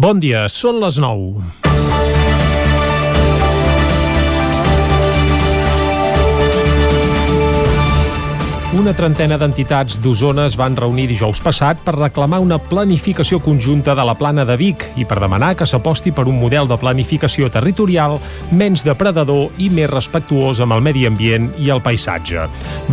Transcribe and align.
Bon 0.00 0.16
dia, 0.16 0.46
són 0.48 0.78
les 0.80 0.96
9. 0.96 1.69
Una 8.70 8.92
trentena 8.94 9.34
d'entitats 9.34 9.96
d'Osona 9.98 10.44
es 10.46 10.54
van 10.54 10.76
reunir 10.78 11.08
dijous 11.10 11.40
passat 11.42 11.80
per 11.82 11.96
reclamar 11.96 12.38
una 12.38 12.54
planificació 12.62 13.40
conjunta 13.42 13.96
de 13.98 14.02
la 14.06 14.12
plana 14.14 14.44
de 14.46 14.54
Vic 14.54 14.84
i 14.94 15.02
per 15.10 15.16
demanar 15.18 15.56
que 15.58 15.66
s'aposti 15.66 16.12
per 16.14 16.28
un 16.30 16.36
model 16.38 16.70
de 16.70 16.76
planificació 16.78 17.48
territorial 17.50 18.14
menys 18.54 18.84
depredador 18.86 19.58
i 19.58 19.66
més 19.74 19.90
respectuós 19.90 20.60
amb 20.62 20.76
el 20.76 20.84
medi 20.86 21.02
ambient 21.08 21.48
i 21.58 21.72
el 21.74 21.82
paisatge. 21.82 22.44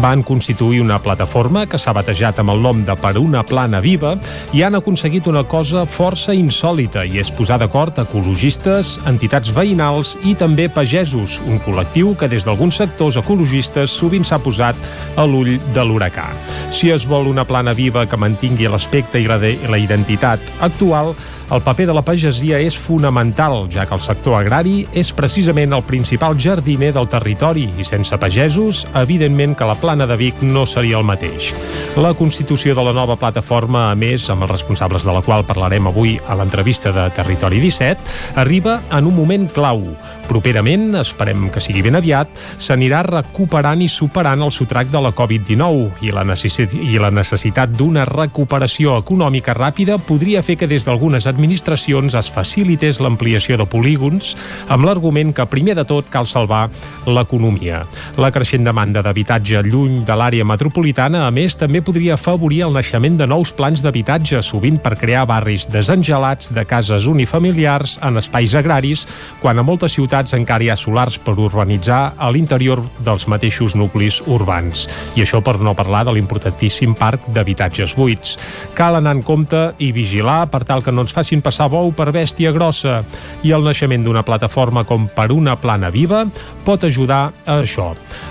Van 0.02 0.24
constituir 0.26 0.80
una 0.82 0.98
plataforma 0.98 1.68
que 1.70 1.78
s'ha 1.78 1.94
batejat 1.94 2.42
amb 2.42 2.56
el 2.56 2.66
nom 2.66 2.82
de 2.82 2.98
Per 2.98 3.14
una 3.22 3.46
plana 3.46 3.78
viva 3.78 4.16
i 4.58 4.66
han 4.66 4.80
aconseguit 4.82 5.30
una 5.30 5.46
cosa 5.46 5.86
força 5.86 6.34
insòlita 6.34 7.06
i 7.06 7.22
és 7.22 7.30
posar 7.30 7.60
d'acord 7.62 8.02
ecologistes, 8.02 8.96
entitats 9.06 9.54
veïnals 9.54 10.18
i 10.26 10.34
també 10.34 10.72
pagesos, 10.74 11.38
un 11.46 11.62
col·lectiu 11.62 12.18
que 12.18 12.34
des 12.34 12.50
d'alguns 12.50 12.82
sectors 12.82 13.22
ecologistes 13.22 13.94
sovint 13.94 14.26
s'ha 14.26 14.42
posat 14.42 14.92
a 15.16 15.30
l'ull 15.30 15.54
de 15.76 15.84
l'huracà. 15.86 16.28
Si 16.72 16.92
es 16.94 17.08
vol 17.10 17.28
una 17.28 17.46
plana 17.48 17.74
viva 17.78 18.06
que 18.08 18.20
mantingui 18.20 18.70
l'aspecte 18.70 19.20
i 19.20 19.28
la, 19.28 19.40
de, 19.42 19.56
la 19.70 19.80
identitat 19.82 20.44
actual, 20.62 21.14
el 21.52 21.62
paper 21.62 21.88
de 21.88 21.94
la 21.96 22.04
pagesia 22.04 22.60
és 22.60 22.76
fonamental, 22.76 23.70
ja 23.72 23.86
que 23.88 23.96
el 23.96 24.04
sector 24.04 24.36
agrari 24.36 24.82
és 24.98 25.14
precisament 25.16 25.72
el 25.74 25.86
principal 25.88 26.36
jardiner 26.36 26.90
del 26.96 27.08
territori 27.08 27.68
i 27.80 27.86
sense 27.88 28.18
pagesos, 28.20 28.84
evidentment 29.00 29.56
que 29.56 29.68
la 29.68 29.78
plana 29.80 30.08
de 30.10 30.18
Vic 30.20 30.42
no 30.44 30.66
seria 30.68 31.00
el 31.00 31.08
mateix. 31.08 31.54
La 31.96 32.14
constitució 32.14 32.76
de 32.76 32.84
la 32.84 32.94
nova 32.94 33.16
plataforma, 33.16 33.88
a 33.92 33.96
més, 33.96 34.28
amb 34.30 34.44
els 34.44 34.52
responsables 34.52 35.08
de 35.08 35.16
la 35.16 35.24
qual 35.24 35.48
parlarem 35.48 35.88
avui 35.88 36.18
a 36.28 36.36
l'entrevista 36.36 36.92
de 36.92 37.08
Territori 37.16 37.62
17, 37.64 38.36
arriba 38.44 38.82
en 38.92 39.08
un 39.08 39.16
moment 39.16 39.48
clau. 39.56 39.82
Properament, 40.28 40.92
esperem 41.00 41.48
que 41.54 41.64
sigui 41.64 41.82
ben 41.86 41.96
aviat, 41.96 42.28
s'anirà 42.60 43.00
recuperant 43.08 43.80
i 43.82 43.88
superant 43.88 44.44
el 44.44 44.52
sotrac 44.52 44.92
de 44.92 45.00
la 45.00 45.14
Covid-19 45.16 46.04
i 46.04 46.12
la, 46.12 46.26
i 46.28 47.00
la 47.00 47.14
necessitat 47.16 47.72
d'una 47.72 48.04
recuperació 48.10 48.98
econòmica 49.00 49.56
ràpida 49.56 49.96
podria 50.04 50.44
fer 50.44 50.58
que 50.60 50.68
des 50.68 50.84
d'algunes 50.84 51.30
administracions 51.38 52.18
es 52.18 52.32
facilités 52.34 52.98
l'ampliació 53.04 53.60
de 53.62 53.68
polígons 53.70 54.34
amb 54.74 54.88
l'argument 54.88 55.34
que 55.36 55.46
primer 55.50 55.76
de 55.78 55.86
tot 55.88 56.10
cal 56.10 56.26
salvar 56.26 56.66
l'economia. 57.06 57.84
La 58.18 58.32
creixent 58.34 58.66
demanda 58.66 59.04
d'habitatge 59.06 59.62
lluny 59.68 60.02
de 60.08 60.16
l'àrea 60.18 60.46
metropolitana, 60.48 61.26
a 61.28 61.32
més, 61.32 61.56
també 61.60 61.84
podria 61.86 62.16
afavorir 62.18 62.64
el 62.66 62.74
naixement 62.74 63.20
de 63.20 63.28
nous 63.30 63.52
plans 63.54 63.84
d'habitatge, 63.84 64.42
sovint 64.42 64.80
per 64.82 64.96
crear 64.98 65.28
barris 65.30 65.68
desengelats 65.70 66.50
de 66.56 66.66
cases 66.66 67.06
unifamiliars 67.08 67.98
en 68.08 68.18
espais 68.18 68.56
agraris, 68.58 69.06
quan 69.42 69.60
a 69.60 69.66
moltes 69.68 69.94
ciutats 69.98 70.34
encara 70.38 70.66
hi 70.66 70.72
ha 70.74 70.80
solars 70.80 71.20
per 71.22 71.36
urbanitzar 71.38 72.02
a 72.18 72.32
l'interior 72.32 72.82
dels 73.04 73.28
mateixos 73.30 73.76
nuclis 73.78 74.22
urbans. 74.26 74.88
I 75.16 75.26
això 75.26 75.44
per 75.44 75.58
no 75.62 75.76
parlar 75.78 76.06
de 76.08 76.16
l'importantíssim 76.18 76.96
parc 76.98 77.28
d'habitatges 77.36 77.96
buits. 77.98 78.38
Cal 78.78 78.98
anar 78.98 79.18
en 79.18 79.24
compte 79.28 79.68
i 79.84 79.92
vigilar 79.92 80.46
per 80.52 80.64
tal 80.64 80.84
que 80.84 80.94
no 80.94 81.04
ens 81.04 81.16
faci 81.16 81.27
facin 81.28 81.42
passar 81.44 81.68
bou 81.68 81.90
per 81.92 82.14
bèstia 82.16 82.54
grossa 82.56 83.02
i 83.44 83.52
el 83.52 83.66
naixement 83.66 84.06
d'una 84.06 84.24
plataforma 84.24 84.86
com 84.88 85.10
per 85.12 85.28
una 85.36 85.58
plana 85.60 85.90
viva 85.92 86.22
pot 86.64 86.86
ajudar 86.88 87.34
a 87.44 87.58
això. 87.60 87.90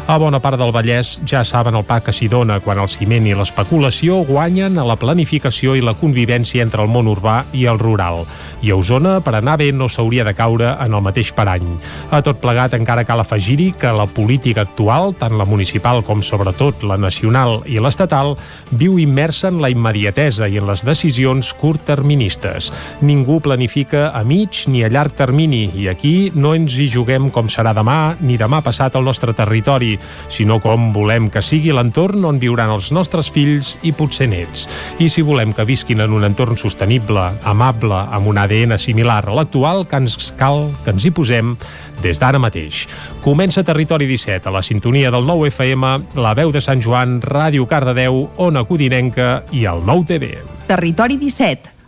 A 0.08 0.16
bona 0.16 0.40
part 0.40 0.56
del 0.56 0.72
Vallès 0.72 1.18
ja 1.28 1.42
saben 1.44 1.76
el 1.76 1.84
pa 1.84 1.98
que 2.00 2.12
s'hi 2.12 2.28
dona 2.28 2.56
quan 2.64 2.78
el 2.80 2.88
ciment 2.88 3.26
i 3.28 3.34
l'especulació 3.36 4.22
guanyen 4.24 4.78
a 4.78 4.84
la 4.88 4.96
planificació 4.96 5.74
i 5.76 5.82
la 5.84 5.96
convivència 5.98 6.64
entre 6.64 6.84
el 6.84 6.88
món 6.88 7.08
urbà 7.10 7.42
i 7.52 7.66
el 7.68 7.80
rural. 7.80 8.22
I 8.62 8.72
a 8.72 8.76
Osona, 8.80 9.18
per 9.20 9.34
anar 9.36 9.58
bé, 9.60 9.72
no 9.72 9.88
s'hauria 9.88 10.24
de 10.24 10.32
caure 10.36 10.72
en 10.80 10.96
el 10.96 11.04
mateix 11.04 11.32
parany. 11.36 11.66
A 12.10 12.22
tot 12.24 12.40
plegat 12.40 12.76
encara 12.78 13.04
cal 13.04 13.20
afegir-hi 13.20 13.72
que 13.76 13.92
la 13.92 14.06
política 14.06 14.64
actual, 14.64 15.12
tant 15.18 15.36
la 15.36 15.48
municipal 15.48 16.00
com 16.06 16.22
sobretot 16.22 16.84
la 16.86 16.96
nacional 16.96 17.60
i 17.66 17.80
l'estatal, 17.80 18.36
viu 18.70 19.00
immersa 19.02 19.50
en 19.52 19.60
la 19.60 19.72
immediatesa 19.72 20.48
i 20.48 20.60
en 20.60 20.68
les 20.70 20.84
decisions 20.86 21.52
curtterministes. 21.60 22.70
Ningú 23.00 23.40
planifica 23.44 24.08
a 24.16 24.22
mig 24.24 24.64
ni 24.72 24.82
a 24.84 24.88
llarg 24.88 25.12
termini 25.16 25.66
i 25.76 25.88
aquí 25.92 26.30
no 26.34 26.54
ens 26.56 26.78
hi 26.80 26.88
juguem 26.88 27.28
com 27.30 27.50
serà 27.52 27.74
demà 27.76 28.16
ni 28.20 28.38
demà 28.40 28.62
passat 28.64 28.96
al 28.96 29.04
nostre 29.04 29.34
territori, 29.36 29.94
sinó 30.32 30.58
com 30.64 30.88
volem 30.94 31.28
que 31.30 31.42
sigui 31.44 31.74
l'entorn 31.76 32.24
on 32.24 32.40
viuran 32.40 32.72
els 32.72 32.90
nostres 32.96 33.30
fills 33.32 33.74
i 33.82 33.92
potser 33.92 34.30
nets. 34.32 34.66
I 34.98 35.10
si 35.12 35.24
volem 35.26 35.52
que 35.52 35.66
visquin 35.68 36.00
en 36.04 36.16
un 36.16 36.24
entorn 36.24 36.56
sostenible, 36.56 37.28
amable, 37.44 38.00
amb 38.16 38.32
un 38.32 38.40
ADN 38.40 38.78
similar 38.80 39.22
a 39.26 39.36
l'actual, 39.36 39.84
que 39.86 40.00
ens 40.00 40.32
cal 40.38 40.70
que 40.84 40.94
ens 40.94 41.04
hi 41.04 41.12
posem 41.12 41.54
des 42.02 42.20
d'ara 42.20 42.40
mateix. 42.40 42.86
Comença 43.24 43.64
Territori 43.64 44.08
17 44.08 44.48
a 44.48 44.56
la 44.56 44.64
sintonia 44.64 45.12
del 45.12 45.26
9 45.26 45.52
FM, 45.52 45.94
la 46.20 46.34
veu 46.34 46.52
de 46.52 46.64
Sant 46.64 46.82
Joan, 46.82 47.20
Ràdio 47.20 47.68
Cardedeu, 47.68 48.26
Ona 48.36 48.64
Codinenca 48.64 49.42
i 49.52 49.64
el 49.68 49.84
9 49.84 50.12
TV. 50.12 50.36
Territori 50.66 51.16
17 51.20 51.75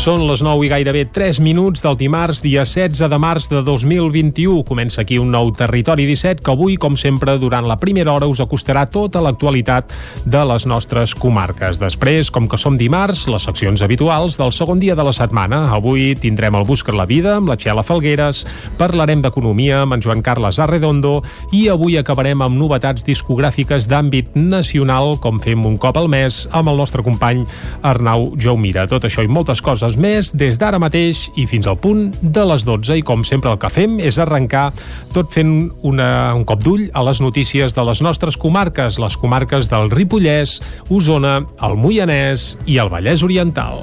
Són 0.00 0.22
les 0.24 0.40
9 0.40 0.64
i 0.64 0.68
gairebé 0.72 1.02
3 1.12 1.42
minuts 1.44 1.82
del 1.84 1.96
dimarts, 2.00 2.38
dia 2.40 2.62
16 2.64 3.02
de 3.12 3.16
març 3.20 3.50
de 3.50 3.58
2021. 3.60 4.62
Comença 4.64 5.02
aquí 5.02 5.18
un 5.20 5.28
nou 5.28 5.50
Territori 5.52 6.06
17 6.08 6.40
que 6.40 6.54
avui, 6.54 6.78
com 6.80 6.94
sempre, 6.96 7.34
durant 7.36 7.66
la 7.68 7.76
primera 7.76 8.14
hora 8.14 8.24
us 8.30 8.40
acostarà 8.40 8.86
tota 8.88 9.20
l'actualitat 9.20 9.92
de 10.24 10.44
les 10.48 10.64
nostres 10.64 11.12
comarques. 11.12 11.76
Després, 11.82 12.30
com 12.32 12.48
que 12.48 12.56
som 12.56 12.78
dimarts, 12.80 13.26
les 13.28 13.44
seccions 13.44 13.84
habituals 13.84 14.38
del 14.40 14.54
segon 14.56 14.80
dia 14.80 14.96
de 14.96 15.04
la 15.04 15.12
setmana. 15.12 15.66
Avui 15.76 16.14
tindrem 16.16 16.56
el 16.56 16.64
Buscar 16.64 16.96
la 16.96 17.04
Vida 17.04 17.36
amb 17.36 17.52
la 17.52 17.58
Txela 17.60 17.84
Falgueres, 17.84 18.46
parlarem 18.80 19.20
d'economia 19.20 19.82
amb 19.82 19.98
en 19.98 20.06
Joan 20.06 20.24
Carles 20.24 20.62
Arredondo 20.64 21.18
i 21.52 21.66
avui 21.68 22.00
acabarem 22.00 22.40
amb 22.40 22.56
novetats 22.56 23.04
discogràfiques 23.04 23.90
d'àmbit 23.92 24.32
nacional, 24.32 25.18
com 25.20 25.36
fem 25.44 25.68
un 25.68 25.76
cop 25.76 26.00
al 26.00 26.08
mes, 26.08 26.46
amb 26.56 26.72
el 26.72 26.80
nostre 26.80 27.04
company 27.04 27.44
Arnau 27.84 28.30
Jaumira. 28.40 28.88
Tot 28.88 29.04
això 29.04 29.20
i 29.20 29.28
moltes 29.28 29.60
coses 29.60 29.89
hores 29.90 29.98
més 29.98 30.30
des 30.36 30.58
d'ara 30.58 30.78
mateix 30.78 31.28
i 31.38 31.46
fins 31.50 31.66
al 31.66 31.78
punt 31.80 32.10
de 32.22 32.44
les 32.46 32.64
12 32.66 32.98
i 33.00 33.02
com 33.02 33.24
sempre 33.26 33.50
el 33.50 33.58
que 33.58 33.70
fem 33.72 33.98
és 33.98 34.18
arrencar 34.18 34.70
tot 35.14 35.32
fent 35.32 35.70
una, 35.82 36.34
un 36.36 36.44
cop 36.44 36.62
d'ull 36.62 36.88
a 36.94 37.02
les 37.06 37.20
notícies 37.20 37.74
de 37.74 37.86
les 37.86 38.02
nostres 38.02 38.36
comarques, 38.36 39.00
les 39.00 39.16
comarques 39.16 39.70
del 39.70 39.90
Ripollès, 39.90 40.60
Osona, 40.90 41.40
el 41.66 41.76
Moianès 41.76 42.54
i 42.66 42.78
el 42.78 42.92
Vallès 42.92 43.24
Oriental. 43.26 43.82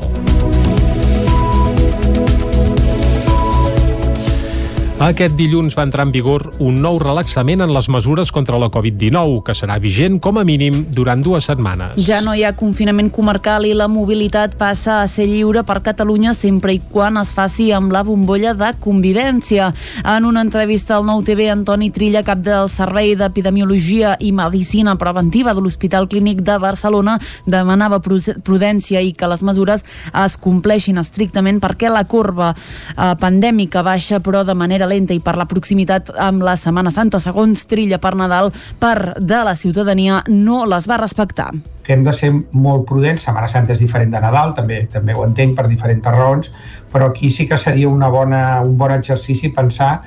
Aquest 4.97 5.35
dilluns 5.37 5.75
va 5.77 5.83
entrar 5.85 6.07
en 6.07 6.09
vigor 6.09 6.41
un 6.57 6.79
nou 6.81 6.95
relaxament 6.97 7.61
en 7.61 7.69
les 7.69 7.85
mesures 7.93 8.31
contra 8.33 8.57
la 8.57 8.71
Covid-19, 8.73 9.43
que 9.45 9.53
serà 9.53 9.75
vigent 9.77 10.15
com 10.17 10.39
a 10.41 10.43
mínim 10.43 10.79
durant 10.89 11.21
dues 11.21 11.45
setmanes. 11.45 11.99
Ja 12.01 12.17
no 12.25 12.33
hi 12.33 12.41
ha 12.41 12.55
confinament 12.57 13.11
comarcal 13.13 13.67
i 13.69 13.75
la 13.77 13.85
mobilitat 13.93 14.55
passa 14.57 14.95
a 15.03 15.07
ser 15.07 15.27
lliure 15.29 15.61
per 15.69 15.83
Catalunya 15.85 16.33
sempre 16.33 16.73
i 16.73 16.79
quan 16.81 17.21
es 17.21 17.29
faci 17.37 17.67
amb 17.77 17.93
la 17.93 18.01
bombolla 18.07 18.55
de 18.57 18.71
convivència. 18.81 19.67
En 20.01 20.25
una 20.25 20.41
entrevista 20.41 20.97
al 20.97 21.05
Nou 21.05 21.21
TV, 21.21 21.51
Antoni 21.53 21.91
Trilla, 21.93 22.25
cap 22.25 22.41
del 22.41 22.65
Servei 22.65 23.13
d'Epidemiologia 23.21 24.15
i 24.17 24.33
Medicina 24.33 24.97
Preventiva 24.97 25.53
de 25.53 25.61
l'Hospital 25.61 26.09
Clínic 26.09 26.41
de 26.41 26.57
Barcelona, 26.57 27.19
demanava 27.45 28.01
prudència 28.01 29.05
i 29.05 29.13
que 29.13 29.29
les 29.29 29.45
mesures 29.45 29.85
es 30.25 30.41
compleixin 30.41 30.97
estrictament 30.97 31.61
perquè 31.61 31.93
la 31.93 32.07
corba 32.09 32.55
eh, 32.57 33.13
pandèmica 33.21 33.85
baixa 33.85 34.23
però 34.25 34.41
de 34.41 34.57
manera 34.57 34.86
lenta 34.89 35.15
i 35.15 35.21
per 35.23 35.37
la 35.37 35.47
proximitat 35.49 36.11
amb 36.17 36.43
la 36.43 36.57
Setmana 36.59 36.91
Santa, 36.91 37.19
segons 37.23 37.65
Trilla 37.69 37.99
per 38.01 38.15
Nadal, 38.15 38.51
per 38.79 39.15
de 39.19 39.41
la 39.43 39.55
ciutadania 39.55 40.23
no 40.27 40.65
les 40.65 40.89
va 40.89 41.01
respectar 41.01 41.51
que 41.88 41.95
hem 41.95 42.03
de 42.03 42.12
ser 42.12 42.33
molt 42.51 42.83
prudents. 42.89 43.23
Setmana 43.23 43.47
Santa 43.47 43.71
és 43.71 43.79
diferent 43.79 44.12
de 44.12 44.19
Nadal, 44.19 44.51
també 44.57 44.81
també 44.91 45.15
ho 45.15 45.23
entenc 45.23 45.56
per 45.56 45.69
diferents 45.71 46.03
raons, 46.17 46.51
però 46.91 47.07
aquí 47.07 47.31
sí 47.31 47.47
que 47.47 47.57
seria 47.57 47.88
una 47.88 48.09
bona, 48.12 48.59
un 48.59 48.75
bon 48.77 48.91
exercici 48.91 49.53
pensar 49.56 50.01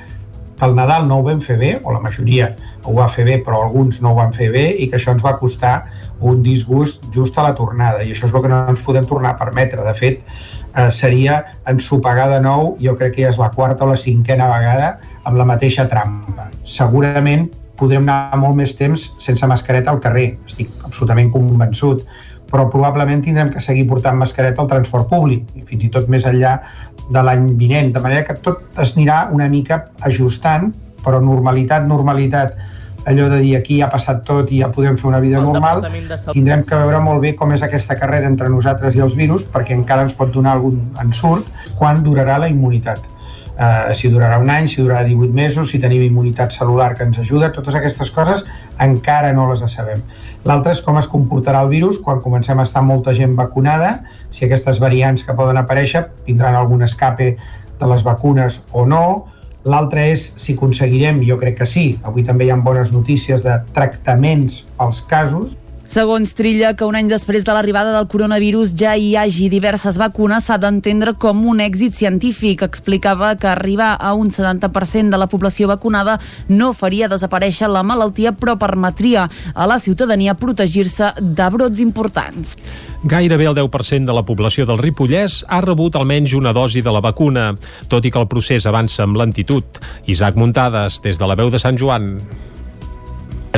que 0.60 0.66
el 0.66 0.75
Nadal 0.76 1.06
no 1.08 1.19
ho 1.19 1.25
vam 1.25 1.40
fer 1.40 1.56
bé, 1.56 1.70
o 1.82 1.93
la 1.94 2.02
majoria 2.05 2.50
ho 2.84 2.93
va 2.93 3.08
fer 3.08 3.25
bé, 3.25 3.38
però 3.44 3.62
alguns 3.64 4.02
no 4.05 4.12
ho 4.12 4.19
van 4.19 4.34
fer 4.37 4.50
bé, 4.52 4.66
i 4.76 4.90
que 4.90 4.99
això 4.99 5.14
ens 5.16 5.25
va 5.25 5.38
costar 5.40 5.87
un 6.20 6.43
disgust 6.44 7.06
just 7.14 7.38
a 7.40 7.46
la 7.49 7.55
tornada, 7.56 8.05
i 8.05 8.12
això 8.12 8.28
és 8.28 8.34
el 8.34 8.44
que 8.44 8.50
no 8.52 8.60
ens 8.69 8.84
podem 8.84 9.08
tornar 9.08 9.32
a 9.32 9.40
permetre. 9.40 9.81
De 9.87 9.94
fet, 9.96 10.20
eh, 10.76 10.90
seria 10.90 11.44
ensopegar 11.70 12.28
de 12.31 12.40
nou, 12.44 12.75
jo 12.81 12.96
crec 12.99 13.17
que 13.17 13.25
ja 13.25 13.32
és 13.34 13.38
la 13.40 13.50
quarta 13.55 13.84
o 13.84 13.90
la 13.90 13.99
cinquena 14.00 14.49
vegada, 14.50 14.96
amb 15.25 15.40
la 15.40 15.46
mateixa 15.49 15.88
trampa. 15.90 16.49
Segurament 16.64 17.49
podrem 17.81 18.05
anar 18.05 18.37
molt 18.40 18.58
més 18.58 18.75
temps 18.76 19.08
sense 19.22 19.46
mascareta 19.49 19.93
al 19.93 20.02
carrer, 20.05 20.34
estic 20.46 20.70
absolutament 20.84 21.31
convençut, 21.32 22.05
però 22.50 22.67
probablement 22.70 23.22
tindrem 23.22 23.52
que 23.55 23.62
seguir 23.62 23.87
portant 23.88 24.19
mascareta 24.19 24.62
al 24.62 24.69
transport 24.69 25.08
públic, 25.08 25.46
fins 25.69 25.87
i 25.87 25.90
tot 25.94 26.11
més 26.11 26.26
enllà 26.26 26.58
de 27.11 27.22
l'any 27.25 27.46
vinent, 27.58 27.93
de 27.94 28.02
manera 28.02 28.26
que 28.26 28.37
tot 28.44 28.81
es 28.82 28.96
anirà 28.96 29.28
una 29.32 29.49
mica 29.49 29.84
ajustant, 30.06 30.70
però 31.05 31.20
normalitat, 31.22 31.87
normalitat 31.88 32.58
allò 33.06 33.29
de 33.29 33.38
dir 33.41 33.55
aquí 33.56 33.79
ja 33.79 33.87
ha 33.87 33.93
passat 33.93 34.25
tot 34.26 34.50
i 34.52 34.61
ja 34.61 34.70
podem 34.73 34.99
fer 35.00 35.08
una 35.08 35.20
vida 35.20 35.41
normal, 35.41 35.85
tindrem 36.32 36.64
que 36.69 36.76
veure 36.82 37.00
molt 37.05 37.23
bé 37.25 37.35
com 37.38 37.52
és 37.52 37.62
aquesta 37.62 37.97
carrera 37.97 38.29
entre 38.29 38.50
nosaltres 38.52 38.97
i 38.97 39.05
els 39.05 39.17
virus, 39.17 39.47
perquè 39.47 39.76
encara 39.76 40.05
ens 40.06 40.17
pot 40.17 40.32
donar 40.35 40.58
algun 40.58 40.82
ensurt 41.02 41.49
quan 41.79 42.05
durarà 42.05 42.38
la 42.38 42.50
immunitat. 42.52 43.00
Uh, 43.61 43.93
si 43.93 44.08
durarà 44.08 44.38
un 44.41 44.49
any, 44.49 44.70
si 44.73 44.81
durarà 44.81 45.02
18 45.05 45.35
mesos, 45.37 45.69
si 45.69 45.79
tenim 45.82 46.00
immunitat 46.06 46.55
celular 46.56 46.94
que 46.97 47.05
ens 47.05 47.19
ajuda, 47.20 47.50
totes 47.52 47.75
aquestes 47.76 48.08
coses 48.11 48.47
encara 48.81 49.35
no 49.37 49.50
les 49.50 49.61
sabem. 49.69 50.00
L'altre 50.49 50.73
és 50.73 50.81
com 50.81 50.96
es 50.96 51.08
comportarà 51.11 51.61
el 51.67 51.69
virus 51.69 51.99
quan 52.00 52.23
comencem 52.25 52.56
a 52.56 52.64
estar 52.64 52.81
molta 52.81 53.12
gent 53.12 53.35
vacunada, 53.37 53.99
si 54.32 54.46
aquestes 54.46 54.81
variants 54.81 55.26
que 55.26 55.37
poden 55.37 55.61
aparèixer 55.61 56.06
tindran 56.25 56.56
algun 56.56 56.87
escape 56.88 57.35
de 57.81 57.91
les 57.93 58.06
vacunes 58.06 58.62
o 58.73 58.87
no, 58.88 59.05
L'altre 59.68 60.06
és 60.14 60.22
si 60.40 60.54
aconseguirem, 60.56 61.18
jo 61.28 61.36
crec 61.40 61.58
que 61.58 61.66
sí, 61.68 61.84
avui 62.08 62.24
també 62.24 62.46
hi 62.46 62.52
ha 62.54 62.56
bones 62.64 62.92
notícies 62.94 63.42
de 63.44 63.58
tractaments 63.76 64.62
pels 64.78 65.02
casos, 65.10 65.56
Segons 65.90 66.37
Trilla, 66.38 66.76
que 66.78 66.87
un 66.87 66.94
any 66.94 67.08
després 67.10 67.42
de 67.42 67.50
l'arribada 67.50 67.90
del 67.90 68.04
coronavirus 68.06 68.76
ja 68.78 68.92
hi 68.94 69.16
hagi 69.19 69.48
diverses 69.50 69.96
vacunes 69.98 70.44
s'ha 70.46 70.54
d'entendre 70.62 71.16
com 71.19 71.40
un 71.50 71.58
èxit 71.64 71.96
científic. 71.98 72.60
Explicava 72.62 73.32
que 73.34 73.48
arribar 73.50 73.96
a 73.98 74.12
un 74.14 74.28
70% 74.31 75.10
de 75.10 75.19
la 75.19 75.26
població 75.26 75.66
vacunada 75.66 76.20
no 76.46 76.69
faria 76.78 77.08
desaparèixer 77.10 77.66
la 77.66 77.82
malaltia, 77.82 78.31
però 78.31 78.54
permetria 78.54 79.25
a 79.52 79.66
la 79.66 79.81
ciutadania 79.82 80.37
protegir-se 80.38 81.10
de 81.19 81.48
brots 81.50 81.82
importants. 81.82 82.54
Gairebé 83.02 83.50
el 83.50 83.58
10% 83.58 84.06
de 84.06 84.14
la 84.14 84.22
població 84.22 84.69
del 84.70 84.78
Ripollès 84.78 85.40
ha 85.48 85.58
rebut 85.66 85.98
almenys 85.98 86.36
una 86.38 86.54
dosi 86.54 86.84
de 86.86 86.94
la 86.94 87.02
vacuna, 87.02 87.48
tot 87.90 88.06
i 88.06 88.14
que 88.14 88.22
el 88.22 88.31
procés 88.31 88.70
avança 88.70 89.02
amb 89.02 89.19
lentitud. 89.19 89.82
Isaac 90.06 90.38
Muntades, 90.38 91.02
des 91.02 91.19
de 91.19 91.26
la 91.26 91.34
veu 91.34 91.50
de 91.50 91.58
Sant 91.58 91.82
Joan 91.82 92.14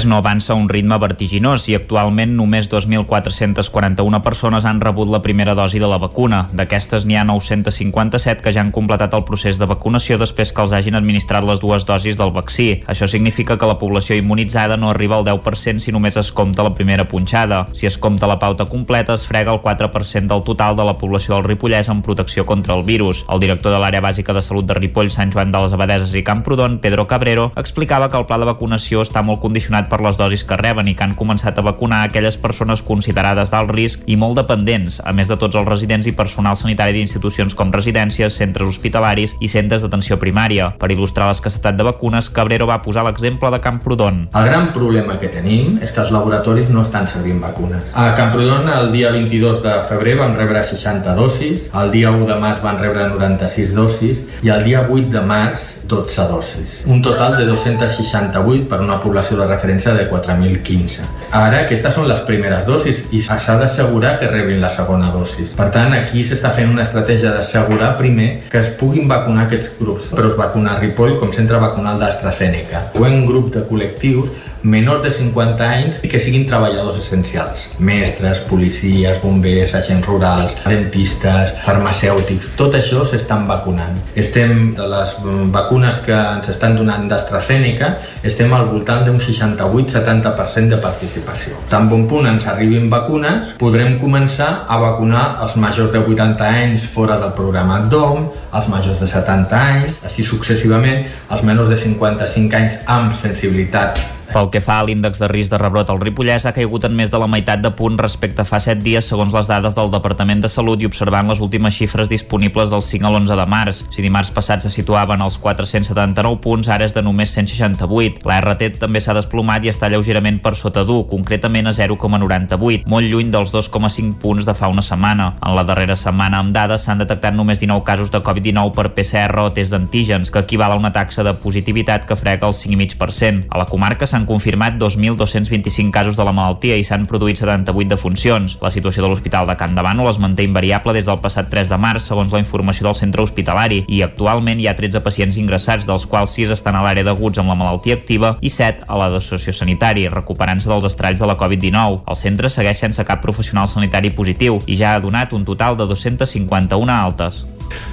no 0.00 0.17
avança 0.17 0.53
a 0.53 0.56
un 0.56 0.69
ritme 0.73 0.97
vertiginós 0.99 1.69
i 1.69 1.77
actualment 1.77 2.33
només 2.35 2.67
2.441 2.73 4.21
persones 4.25 4.65
han 4.65 4.81
rebut 4.81 5.11
la 5.12 5.21
primera 5.23 5.55
dosi 5.55 5.79
de 5.79 5.87
la 5.87 5.99
vacuna. 6.00 6.47
D'aquestes 6.56 7.05
n'hi 7.06 7.19
ha 7.21 7.25
957 7.29 8.41
que 8.43 8.53
ja 8.56 8.62
han 8.65 8.73
completat 8.73 9.12
el 9.15 9.27
procés 9.29 9.61
de 9.61 9.69
vacunació 9.69 10.17
després 10.19 10.50
que 10.50 10.65
els 10.65 10.73
hagin 10.73 10.97
administrat 10.97 11.44
les 11.44 11.61
dues 11.61 11.85
dosis 11.87 12.17
del 12.19 12.33
vaccí. 12.33 12.83
Això 12.89 13.06
significa 13.06 13.59
que 13.61 13.69
la 13.69 13.77
població 13.79 14.17
immunitzada 14.17 14.79
no 14.81 14.91
arriba 14.91 15.19
al 15.21 15.27
10% 15.29 15.85
si 15.85 15.93
només 15.93 16.17
es 16.17 16.33
compta 16.33 16.65
la 16.65 16.75
primera 16.75 17.06
punxada. 17.06 17.67
Si 17.77 17.87
es 17.87 17.99
compta 17.99 18.27
la 18.27 18.38
pauta 18.41 18.67
completa, 18.73 19.15
es 19.15 19.29
frega 19.29 19.53
el 19.53 19.61
4% 19.61 20.27
del 20.27 20.43
total 20.43 20.75
de 20.75 20.88
la 20.88 20.97
població 20.99 21.37
del 21.37 21.45
Ripollès 21.45 21.93
en 21.93 22.03
protecció 22.03 22.47
contra 22.47 22.75
el 22.75 22.83
virus. 22.88 23.27
El 23.29 23.45
director 23.45 23.77
de 23.77 23.85
l'àrea 23.85 24.00
bàsica 24.00 24.33
de 24.33 24.43
salut 24.43 24.67
de 24.67 24.81
Ripoll, 24.81 25.12
Sant 25.12 25.37
Joan 25.37 25.53
de 25.53 25.62
les 25.62 25.77
Abadeses 25.77 26.17
i 26.17 26.25
Camprodon, 26.25 26.81
Pedro 26.81 27.06
Cabrero, 27.06 27.53
explicava 27.56 28.09
que 28.09 28.17
el 28.17 28.27
pla 28.27 28.41
de 28.41 28.49
vacunació 28.49 29.05
està 29.05 29.23
molt 29.23 29.45
condicionat 29.45 29.81
per 29.90 30.00
les 30.05 30.19
dosis 30.19 30.44
que 30.44 30.58
reben 30.61 30.88
i 30.90 30.94
que 30.99 31.05
han 31.06 31.14
començat 31.19 31.58
a 31.58 31.64
vacunar 31.67 32.02
aquelles 32.06 32.37
persones 32.40 32.82
considerades 32.87 33.50
d'alt 33.52 33.73
risc 33.75 34.02
i 34.06 34.17
molt 34.20 34.38
dependents, 34.40 35.00
a 35.05 35.12
més 35.17 35.31
de 35.31 35.38
tots 35.40 35.56
els 35.58 35.69
residents 35.69 36.06
i 36.06 36.14
personal 36.17 36.58
sanitari 36.58 36.94
d'institucions 36.96 37.56
com 37.58 37.73
residències, 37.75 38.37
centres 38.37 38.69
hospitalaris 38.69 39.37
i 39.40 39.49
centres 39.49 39.82
d'atenció 39.82 40.19
primària. 40.20 40.73
Per 40.79 40.90
il·lustrar 40.93 41.29
l'escassetat 41.31 41.79
de 41.79 41.87
vacunes, 41.87 42.31
Cabrero 42.31 42.69
va 42.70 42.81
posar 42.84 43.06
l'exemple 43.06 43.50
de 43.50 43.61
Camprodon. 43.64 44.26
El 44.34 44.49
gran 44.49 44.70
problema 44.76 45.19
que 45.20 45.31
tenim 45.32 45.79
és 45.82 45.93
que 45.93 46.02
els 46.05 46.12
laboratoris 46.14 46.70
no 46.70 46.82
estan 46.87 47.06
servint 47.11 47.40
vacunes. 47.43 47.85
A 47.94 48.12
Camprodon 48.19 48.69
el 48.73 48.93
dia 48.93 49.12
22 49.14 49.62
de 49.64 49.76
febrer 49.88 50.17
van 50.20 50.37
rebre 50.37 50.64
60 50.64 51.14
dosis, 51.19 51.69
el 51.82 51.90
dia 51.94 52.11
1 52.11 52.26
de 52.28 52.38
març 52.40 52.62
van 52.62 52.81
rebre 52.82 53.08
96 53.08 53.75
dosis 53.75 54.23
i 54.43 54.52
el 54.52 54.64
dia 54.64 54.87
8 54.88 55.11
de 55.12 55.23
març 55.26 55.69
12 55.88 56.28
dosis. 56.31 56.85
Un 56.87 57.02
total 57.02 57.37
de 57.37 57.46
268 57.46 58.69
per 58.69 58.81
una 58.81 58.99
població 59.02 59.37
de 59.40 59.46
referència 59.49 59.72
referència 59.73 59.95
de 59.95 60.09
4.015. 60.11 61.07
Ara, 61.33 61.63
aquestes 61.65 61.95
són 61.95 62.09
les 62.09 62.21
primeres 62.29 62.67
dosis 62.67 63.07
i 63.13 63.21
s'ha 63.25 63.57
d'assegurar 63.59 64.19
que 64.21 64.29
rebin 64.29 64.61
la 64.61 64.69
segona 64.69 65.11
dosis. 65.15 65.55
Per 65.57 65.71
tant, 65.73 65.93
aquí 65.97 66.25
s'està 66.25 66.53
fent 66.53 66.71
una 66.71 66.85
estratègia 66.85 67.33
d'assegurar 67.33 67.97
primer 67.97 68.49
que 68.53 68.61
es 68.61 68.75
puguin 68.79 69.09
vacunar 69.09 69.47
aquests 69.47 69.73
grups, 69.81 70.11
però 70.13 70.29
es 70.29 70.37
vacuna 70.37 70.79
Ripoll 70.81 71.19
com 71.21 71.33
centre 71.33 71.61
vacunal 71.63 71.99
d'AstraZeneca. 72.01 72.91
En 73.03 73.25
grup 73.27 73.53
de 73.55 73.65
col·lectius 73.69 74.31
menors 74.62 75.03
de 75.03 75.11
50 75.11 75.67
anys 75.67 76.00
i 76.06 76.11
que 76.11 76.20
siguin 76.23 76.47
treballadors 76.47 76.99
essencials. 77.00 77.69
Mestres, 77.82 78.43
policies, 78.49 79.19
bombers, 79.23 79.75
agents 79.79 80.06
rurals, 80.06 80.56
dentistes, 80.64 81.55
farmacèutics, 81.67 82.53
tot 82.59 82.76
això 82.79 83.05
s'estan 83.09 83.47
vacunant. 83.49 83.99
Estem, 84.19 84.73
de 84.76 84.87
les 84.93 85.14
vacunes 85.55 85.99
que 86.06 86.14
ens 86.14 86.53
estan 86.53 86.76
donant 86.79 87.09
d'AstraZeneca, 87.11 87.93
estem 88.23 88.53
al 88.55 88.69
voltant 88.70 89.05
d'un 89.06 89.19
68-70% 89.20 90.73
de 90.73 90.81
participació. 90.82 91.59
Tan 91.73 91.91
bon 91.91 92.06
punt 92.11 92.29
ens 92.31 92.47
arribin 92.50 92.88
vacunes, 92.93 93.55
podrem 93.61 93.99
començar 94.03 94.64
a 94.69 94.79
vacunar 94.82 95.26
els 95.43 95.59
majors 95.61 95.93
de 95.93 96.03
80 96.03 96.49
anys 96.62 96.87
fora 96.94 97.19
del 97.20 97.35
programa 97.37 97.82
DOM, 97.91 98.31
els 98.53 98.73
majors 98.73 99.03
de 99.03 99.11
70 99.11 99.62
anys, 99.75 100.00
així 100.06 100.25
successivament, 100.26 101.06
els 101.31 101.47
menors 101.47 101.70
de 101.73 101.79
55 101.79 102.61
anys 102.62 102.82
amb 102.91 103.17
sensibilitat 103.17 104.22
pel 104.32 104.49
que 104.50 104.62
fa 104.64 104.79
a 104.81 104.84
l'índex 104.88 105.20
de 105.20 105.29
risc 105.29 105.52
de 105.52 105.58
rebrot 105.61 105.90
al 105.93 106.00
Ripollès, 106.00 106.46
ha 106.49 106.55
caigut 106.56 106.87
en 106.88 106.94
més 106.96 107.11
de 107.12 107.19
la 107.20 107.29
meitat 107.29 107.61
de 107.61 107.70
punt 107.76 107.99
respecte 108.00 108.40
a 108.43 108.49
fa 108.49 108.58
7 108.64 108.81
dies 108.82 109.05
segons 109.08 109.34
les 109.37 109.49
dades 109.50 109.75
del 109.76 109.90
Departament 109.93 110.40
de 110.40 110.49
Salut 110.49 110.81
i 110.81 110.88
observant 110.88 111.29
les 111.29 111.43
últimes 111.44 111.76
xifres 111.76 112.08
disponibles 112.08 112.73
del 112.73 112.82
5 112.82 113.06
a 113.06 113.11
l'11 113.12 113.37
de 113.37 113.46
març. 113.46 113.82
Si 113.93 114.05
dimarts 114.05 114.32
passat 114.32 114.64
se 114.64 114.70
situaven 114.73 115.20
als 115.20 115.37
479 115.43 116.40
punts, 116.40 116.70
ara 116.73 116.88
és 116.88 116.96
de 116.96 117.02
només 117.05 117.34
168. 117.37 118.25
La 118.29 118.40
RT 118.40 118.81
també 118.81 119.02
s'ha 119.05 119.17
desplomat 119.17 119.67
i 119.67 119.73
està 119.73 119.90
lleugerament 119.93 120.40
per 120.40 120.55
sota 120.56 120.87
d'1, 120.88 121.05
concretament 121.11 121.69
a 121.69 121.75
0,98, 121.76 122.88
molt 122.88 123.12
lluny 123.12 123.31
dels 123.35 123.52
2,5 123.52 124.17
punts 124.23 124.49
de 124.49 124.56
fa 124.56 124.73
una 124.73 124.82
setmana. 124.82 125.35
En 125.44 125.56
la 125.58 125.67
darrera 125.69 125.96
setmana 125.99 126.40
amb 126.40 126.56
dades 126.56 126.88
s'han 126.88 127.05
detectat 127.05 127.37
només 127.37 127.61
19 127.61 127.85
casos 127.85 128.11
de 128.11 128.23
Covid-19 128.25 128.73
per 128.73 128.88
PCR 128.96 129.44
o 129.44 129.52
test 129.52 129.76
d'antígens, 129.76 130.32
que 130.32 130.40
equival 130.40 130.73
a 130.73 130.81
una 130.81 130.93
taxa 130.93 131.23
de 131.26 131.37
positivitat 131.37 132.08
que 132.08 132.17
frega 132.17 132.49
el 132.49 132.56
5,5%. 132.56 133.46
A 133.50 133.61
la 133.61 133.69
comarca 133.69 134.06
s'han 134.08 134.22
s'han 134.23 134.27
confirmat 134.27 134.75
2.225 134.79 135.91
casos 135.91 136.17
de 136.17 136.25
la 136.25 136.33
malaltia 136.33 136.77
i 136.79 136.85
s'han 136.87 137.07
produït 137.11 137.41
78 137.41 137.91
defuncions. 137.91 138.55
La 138.63 138.71
situació 138.71 139.03
de 139.03 139.09
l'Hospital 139.11 139.49
de 139.49 139.57
Can 139.59 139.75
Davano 139.75 140.09
es 140.09 140.19
manté 140.23 140.45
invariable 140.47 140.95
des 140.95 141.07
del 141.07 141.19
passat 141.19 141.49
3 141.51 141.69
de 141.69 141.79
març, 141.79 142.07
segons 142.07 142.33
la 142.33 142.39
informació 142.39 142.87
del 142.87 142.95
centre 142.95 143.23
hospitalari, 143.23 143.83
i 143.89 144.03
actualment 144.03 144.61
hi 144.61 144.69
ha 144.69 144.77
13 144.79 145.03
pacients 145.03 145.39
ingressats, 145.39 145.87
dels 145.89 146.07
quals 146.07 146.37
6 146.39 146.55
estan 146.55 146.79
a 146.79 146.85
l'àrea 146.85 147.05
d'aguts 147.05 147.43
amb 147.43 147.51
la 147.51 147.59
malaltia 147.59 147.99
activa 147.99 148.37
i 148.41 148.51
7 148.51 148.87
a 148.87 148.99
la 149.01 149.11
de 149.11 149.21
sociosanitari, 149.21 150.07
recuperant-se 150.13 150.71
dels 150.71 150.87
estralls 150.87 151.19
de 151.19 151.27
la 151.27 151.39
Covid-19. 151.39 152.03
El 152.07 152.21
centre 152.21 152.51
segueix 152.51 152.79
sense 152.79 153.03
cap 153.09 153.23
professional 153.25 153.67
sanitari 153.69 154.14
positiu 154.14 154.61
i 154.67 154.79
ja 154.79 154.95
ha 154.95 155.02
donat 155.02 155.33
un 155.33 155.45
total 155.45 155.76
de 155.76 155.88
251 155.91 156.93
altes. 156.93 157.43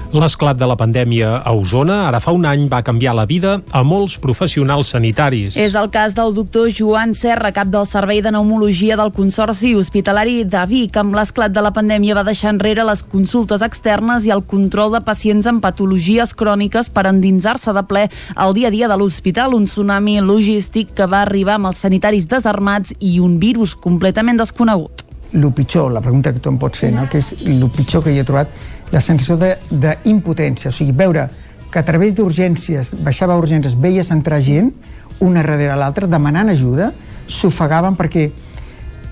L'esclat 0.09 0.57
de 0.57 0.65
la 0.65 0.73
pandèmia 0.73 1.35
a 1.45 1.51
Osona 1.53 1.99
ara 2.07 2.17
fa 2.17 2.31
un 2.33 2.47
any 2.49 2.63
va 2.65 2.79
canviar 2.81 3.11
la 3.13 3.27
vida 3.29 3.59
a 3.69 3.83
molts 3.85 4.15
professionals 4.17 4.89
sanitaris. 4.95 5.53
És 5.53 5.75
el 5.77 5.91
cas 5.93 6.15
del 6.17 6.33
doctor 6.33 6.71
Joan 6.73 7.13
Serra, 7.13 7.51
cap 7.53 7.69
del 7.69 7.85
Servei 7.85 8.23
de 8.25 8.31
Pneumologia 8.33 8.97
del 8.97 9.11
Consorci 9.13 9.75
Hospitalari 9.77 10.47
de 10.49 10.63
Vic. 10.71 10.97
Amb 10.97 11.13
l'esclat 11.13 11.53
de 11.53 11.61
la 11.61 11.69
pandèmia 11.75 12.15
va 12.17 12.23
deixar 12.25 12.55
enrere 12.55 12.87
les 12.89 13.03
consultes 13.05 13.61
externes 13.61 14.25
i 14.25 14.33
el 14.33 14.41
control 14.49 14.95
de 14.97 15.03
pacients 15.05 15.45
amb 15.45 15.61
patologies 15.61 16.33
cròniques 16.33 16.89
per 16.89 17.05
endinsar-se 17.11 17.75
de 17.77 17.85
ple 17.85 18.07
al 18.33 18.57
dia 18.57 18.71
a 18.71 18.73
dia 18.73 18.89
de 18.89 18.97
l'hospital, 18.97 19.53
un 19.53 19.69
tsunami 19.69 20.17
logístic 20.25 20.95
que 20.97 21.05
va 21.05 21.21
arribar 21.21 21.59
amb 21.59 21.69
els 21.69 21.85
sanitaris 21.85 22.25
desarmats 22.25 22.97
i 22.97 23.19
un 23.21 23.37
virus 23.37 23.77
completament 23.77 24.41
desconegut. 24.41 25.05
El 25.29 25.51
pitjor, 25.53 25.91
la 25.93 26.01
pregunta 26.01 26.33
que 26.33 26.41
tu 26.41 26.49
em 26.49 26.57
pots 26.57 26.81
fer, 26.81 26.89
no? 26.89 27.05
que 27.05 27.19
és 27.21 27.35
el 27.45 27.67
pitjor 27.69 28.01
que 28.01 28.09
hi 28.09 28.17
he 28.17 28.25
trobat, 28.25 28.49
la 28.91 29.01
sensació 29.01 29.37
d'impotència, 29.37 30.71
o 30.71 30.75
sigui, 30.75 30.95
veure 30.95 31.27
que 31.69 31.79
a 31.79 31.85
través 31.85 32.15
d'urgències, 32.17 32.95
baixava 33.05 33.35
a 33.35 33.41
urgències, 33.41 33.77
veies 33.77 34.09
entrar 34.11 34.41
gent, 34.41 34.71
una 35.21 35.43
darrere 35.43 35.75
l'altra, 35.77 36.07
demanant 36.09 36.49
ajuda, 36.49 36.91
s'ofegaven 37.29 37.97
perquè 37.99 38.29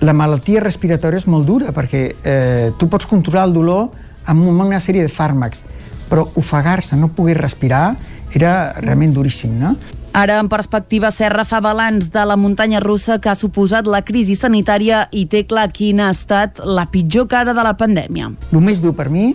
la 0.02 0.14
malaltia 0.14 0.62
respiratòria 0.62 1.22
és 1.22 1.26
molt 1.30 1.46
dura, 1.46 1.72
perquè 1.74 2.02
eh, 2.22 2.70
tu 2.78 2.88
pots 2.90 3.06
controlar 3.06 3.48
el 3.48 3.54
dolor 3.54 3.88
amb 4.28 4.46
una 4.50 4.80
sèrie 4.82 5.04
de 5.06 5.12
fàrmacs, 5.12 5.62
però 6.08 6.26
ofegar-se, 6.40 6.96
no 6.96 7.12
poder 7.14 7.38
respirar, 7.38 7.96
era 8.34 8.74
realment 8.80 9.14
duríssim, 9.16 9.54
no? 9.58 9.76
Ara, 10.18 10.38
en 10.40 10.48
perspectiva, 10.50 11.10
Serra 11.12 11.44
fa 11.46 11.60
balanç 11.62 12.08
de 12.10 12.24
la 12.26 12.36
muntanya 12.36 12.80
russa 12.80 13.18
que 13.22 13.30
ha 13.30 13.36
suposat 13.38 13.86
la 13.86 14.00
crisi 14.02 14.34
sanitària 14.36 15.04
i 15.12 15.26
té 15.30 15.44
clar 15.46 15.68
quina 15.70 16.08
ha 16.08 16.14
estat 16.16 16.62
la 16.64 16.88
pitjor 16.90 17.28
cara 17.28 17.54
de 17.54 17.64
la 17.64 17.74
pandèmia. 17.78 18.32
El 18.50 18.64
més 18.64 18.80
dur 18.82 18.94
per 18.96 19.08
mi 19.12 19.34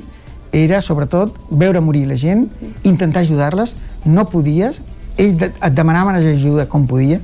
era, 0.54 0.82
sobretot, 0.86 1.36
veure 1.50 1.82
morir 1.82 2.06
la 2.08 2.16
gent, 2.16 2.46
intentar 2.86 3.24
ajudar-les, 3.26 3.76
no 4.06 4.28
podies, 4.30 4.82
ells 5.18 5.42
et 5.42 5.74
demanaven 5.74 6.22
ajuda 6.22 6.68
com 6.70 6.86
podia 6.90 7.20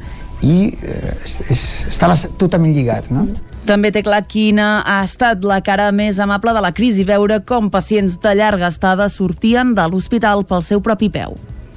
i 0.46 0.72
eh, 0.72 1.14
estaves 1.54 2.28
totalment 2.40 2.74
lligat, 2.76 3.10
no? 3.14 3.28
També 3.70 3.92
té 3.94 4.02
clar 4.02 4.24
quina 4.26 4.80
ha 4.88 5.02
estat 5.06 5.44
la 5.46 5.60
cara 5.62 5.90
més 5.94 6.18
amable 6.20 6.56
de 6.56 6.62
la 6.64 6.72
crisi, 6.74 7.06
veure 7.06 7.42
com 7.46 7.70
pacients 7.70 8.16
de 8.24 8.34
llarga 8.34 8.70
estada 8.72 9.10
sortien 9.14 9.76
de 9.78 9.86
l'hospital 9.92 10.46
pel 10.48 10.64
seu 10.66 10.82
propi 10.82 11.12
peu. 11.14 11.36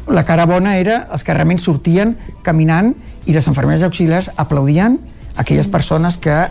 La 0.09 0.25
cara 0.26 0.47
bona 0.49 0.76
era 0.80 1.02
els 1.12 1.23
que 1.23 1.35
realment 1.35 1.61
sortien 1.62 2.16
caminant 2.47 2.94
i 3.26 3.35
les 3.35 3.47
infermeres 3.47 3.85
auxiliars 3.87 4.30
aplaudien 4.37 4.97
aquelles 5.37 5.68
persones 5.71 6.16
que 6.18 6.47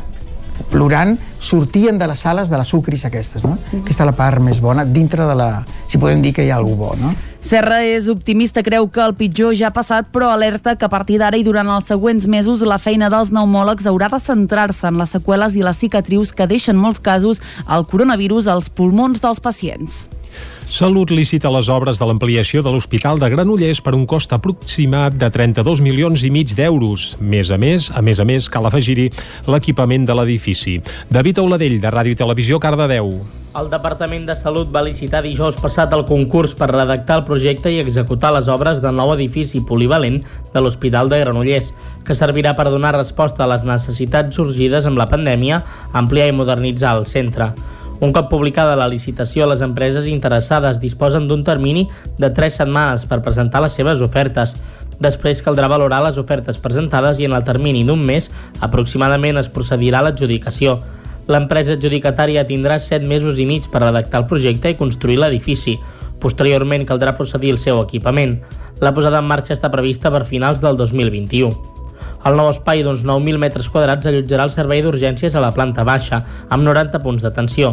plorant 0.70 1.18
sortien 1.40 1.98
de 1.98 2.08
les 2.08 2.20
sales 2.20 2.50
de 2.50 2.58
les 2.60 2.68
sucris 2.68 3.06
aquestes, 3.06 3.44
no? 3.44 3.58
Aquesta 3.82 4.04
és 4.04 4.08
la 4.08 4.16
part 4.18 4.42
més 4.44 4.62
bona 4.62 4.86
dintre 4.86 5.26
de 5.28 5.36
la... 5.36 5.50
si 5.88 5.98
podem 5.98 6.22
dir 6.22 6.34
que 6.38 6.46
hi 6.46 6.52
ha 6.52 6.60
algú 6.62 6.76
bo, 6.80 6.94
no? 7.02 7.14
Serra 7.42 7.80
és 7.82 8.06
optimista, 8.08 8.62
creu 8.62 8.86
que 8.94 9.02
el 9.02 9.16
pitjor 9.18 9.56
ja 9.58 9.72
ha 9.72 9.74
passat, 9.74 10.12
però 10.14 10.30
alerta 10.30 10.76
que 10.78 10.86
a 10.86 10.92
partir 10.94 11.18
d'ara 11.18 11.40
i 11.42 11.44
durant 11.44 11.68
els 11.74 11.90
següents 11.90 12.28
mesos 12.30 12.62
la 12.62 12.78
feina 12.78 13.10
dels 13.10 13.34
pneumòlegs 13.34 13.90
haurà 13.90 14.12
de 14.14 14.22
centrar-se 14.22 14.86
en 14.88 15.02
les 15.02 15.18
seqüeles 15.18 15.58
i 15.58 15.66
les 15.66 15.82
cicatrius 15.82 16.36
que 16.38 16.48
deixen 16.48 16.78
molts 16.78 17.02
casos 17.02 17.42
el 17.66 17.88
coronavirus 17.90 18.48
als 18.48 18.70
pulmons 18.70 19.26
dels 19.26 19.42
pacients. 19.42 20.06
Salut 20.72 21.12
licita 21.12 21.50
les 21.52 21.68
obres 21.68 22.00
de 22.00 22.08
l'ampliació 22.08 22.62
de 22.64 22.72
l'Hospital 22.72 23.20
de 23.20 23.28
Granollers 23.34 23.82
per 23.84 23.92
un 23.98 24.06
cost 24.08 24.32
aproximat 24.32 25.18
de 25.20 25.28
32 25.28 25.82
milions 25.84 26.24
i 26.24 26.32
mig 26.32 26.56
d'euros. 26.56 27.18
Més 27.20 27.52
a 27.52 27.58
més, 27.60 27.90
a 27.92 28.02
més 28.02 28.24
a 28.24 28.26
més, 28.26 28.48
cal 28.48 28.70
afegir-hi 28.70 29.10
l'equipament 29.52 30.08
de 30.08 30.16
l'edifici. 30.16 30.80
David 31.12 31.44
Auladell, 31.44 31.76
de 31.84 31.92
Ràdio 31.92 32.16
i 32.16 32.20
Televisió, 32.24 32.60
Cardedeu. 32.64 33.12
El 33.60 33.68
Departament 33.68 34.24
de 34.30 34.36
Salut 34.40 34.70
va 34.72 34.86
licitar 34.86 35.20
dijous 35.26 35.58
passat 35.60 35.92
el 35.92 36.06
concurs 36.08 36.54
per 36.56 36.70
redactar 36.72 37.18
el 37.20 37.26
projecte 37.28 37.74
i 37.74 37.82
executar 37.82 38.32
les 38.32 38.48
obres 38.48 38.80
del 38.80 38.96
nou 38.96 39.12
edifici 39.12 39.60
polivalent 39.68 40.22
de 40.54 40.64
l'Hospital 40.64 41.12
de 41.12 41.20
Granollers, 41.20 41.74
que 42.08 42.16
servirà 42.16 42.56
per 42.56 42.70
donar 42.72 42.94
resposta 42.96 43.44
a 43.44 43.50
les 43.52 43.68
necessitats 43.68 44.40
sorgides 44.40 44.88
amb 44.88 45.04
la 45.04 45.10
pandèmia, 45.12 45.60
ampliar 45.92 46.32
i 46.32 46.38
modernitzar 46.40 46.96
el 47.02 47.06
centre. 47.12 47.52
Un 48.02 48.10
cop 48.10 48.32
publicada 48.32 48.74
la 48.74 48.88
licitació, 48.90 49.46
les 49.46 49.62
empreses 49.62 50.08
interessades 50.10 50.80
disposen 50.82 51.28
d'un 51.30 51.44
termini 51.46 51.84
de 52.18 52.32
3 52.34 52.56
setmanes 52.64 53.06
per 53.06 53.20
presentar 53.22 53.62
les 53.62 53.76
seves 53.78 54.02
ofertes. 54.02 54.56
Després 55.06 55.44
caldrà 55.46 55.70
valorar 55.70 56.00
les 56.02 56.18
ofertes 56.18 56.58
presentades 56.58 57.22
i 57.22 57.28
en 57.30 57.36
el 57.38 57.46
termini 57.46 57.84
d'un 57.86 58.02
mes 58.02 58.32
aproximadament 58.60 59.38
es 59.38 59.52
procedirà 59.54 60.02
a 60.02 60.08
l'adjudicació. 60.08 60.80
L'empresa 61.30 61.78
adjudicatària 61.78 62.48
tindrà 62.50 62.80
7 62.82 63.06
mesos 63.06 63.38
i 63.38 63.46
mig 63.46 63.70
per 63.70 63.84
redactar 63.86 64.24
el 64.24 64.30
projecte 64.32 64.74
i 64.74 64.80
construir 64.80 65.20
l'edifici. 65.22 65.78
Posteriorment 66.22 66.88
caldrà 66.90 67.14
procedir 67.18 67.54
el 67.54 67.62
seu 67.62 67.84
equipament. 67.86 68.40
La 68.82 68.96
posada 68.98 69.22
en 69.22 69.30
marxa 69.30 69.54
està 69.54 69.70
prevista 69.70 70.10
per 70.10 70.26
finals 70.26 70.62
del 70.66 70.74
2021. 70.82 71.71
El 72.30 72.36
nou 72.38 72.52
espai 72.52 72.84
d'uns 72.86 73.02
9.000 73.02 73.42
metres 73.42 73.68
quadrats 73.74 74.06
allotjarà 74.06 74.44
el 74.46 74.52
servei 74.54 74.84
d'urgències 74.86 75.34
a 75.34 75.42
la 75.42 75.50
planta 75.56 75.82
baixa, 75.88 76.20
amb 76.54 76.68
90 76.68 77.00
punts 77.02 77.24
d'atenció. 77.26 77.72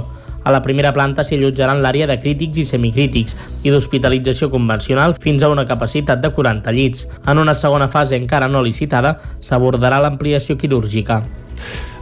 A 0.48 0.54
la 0.54 0.62
primera 0.64 0.92
planta 0.96 1.24
s'hi 1.26 1.36
allotjaran 1.36 1.82
l'àrea 1.84 2.06
de 2.08 2.16
crítics 2.22 2.62
i 2.62 2.64
semicrítics 2.64 3.36
i 3.68 3.74
d'hospitalització 3.74 4.48
convencional 4.54 5.16
fins 5.20 5.44
a 5.44 5.50
una 5.52 5.66
capacitat 5.68 6.22
de 6.24 6.30
40 6.32 6.72
llits. 6.72 7.04
En 7.28 7.42
una 7.44 7.52
segona 7.54 7.90
fase 7.92 8.16
encara 8.16 8.48
no 8.48 8.64
licitada 8.64 9.18
s'abordarà 9.44 10.00
l'ampliació 10.00 10.56
quirúrgica. 10.56 11.20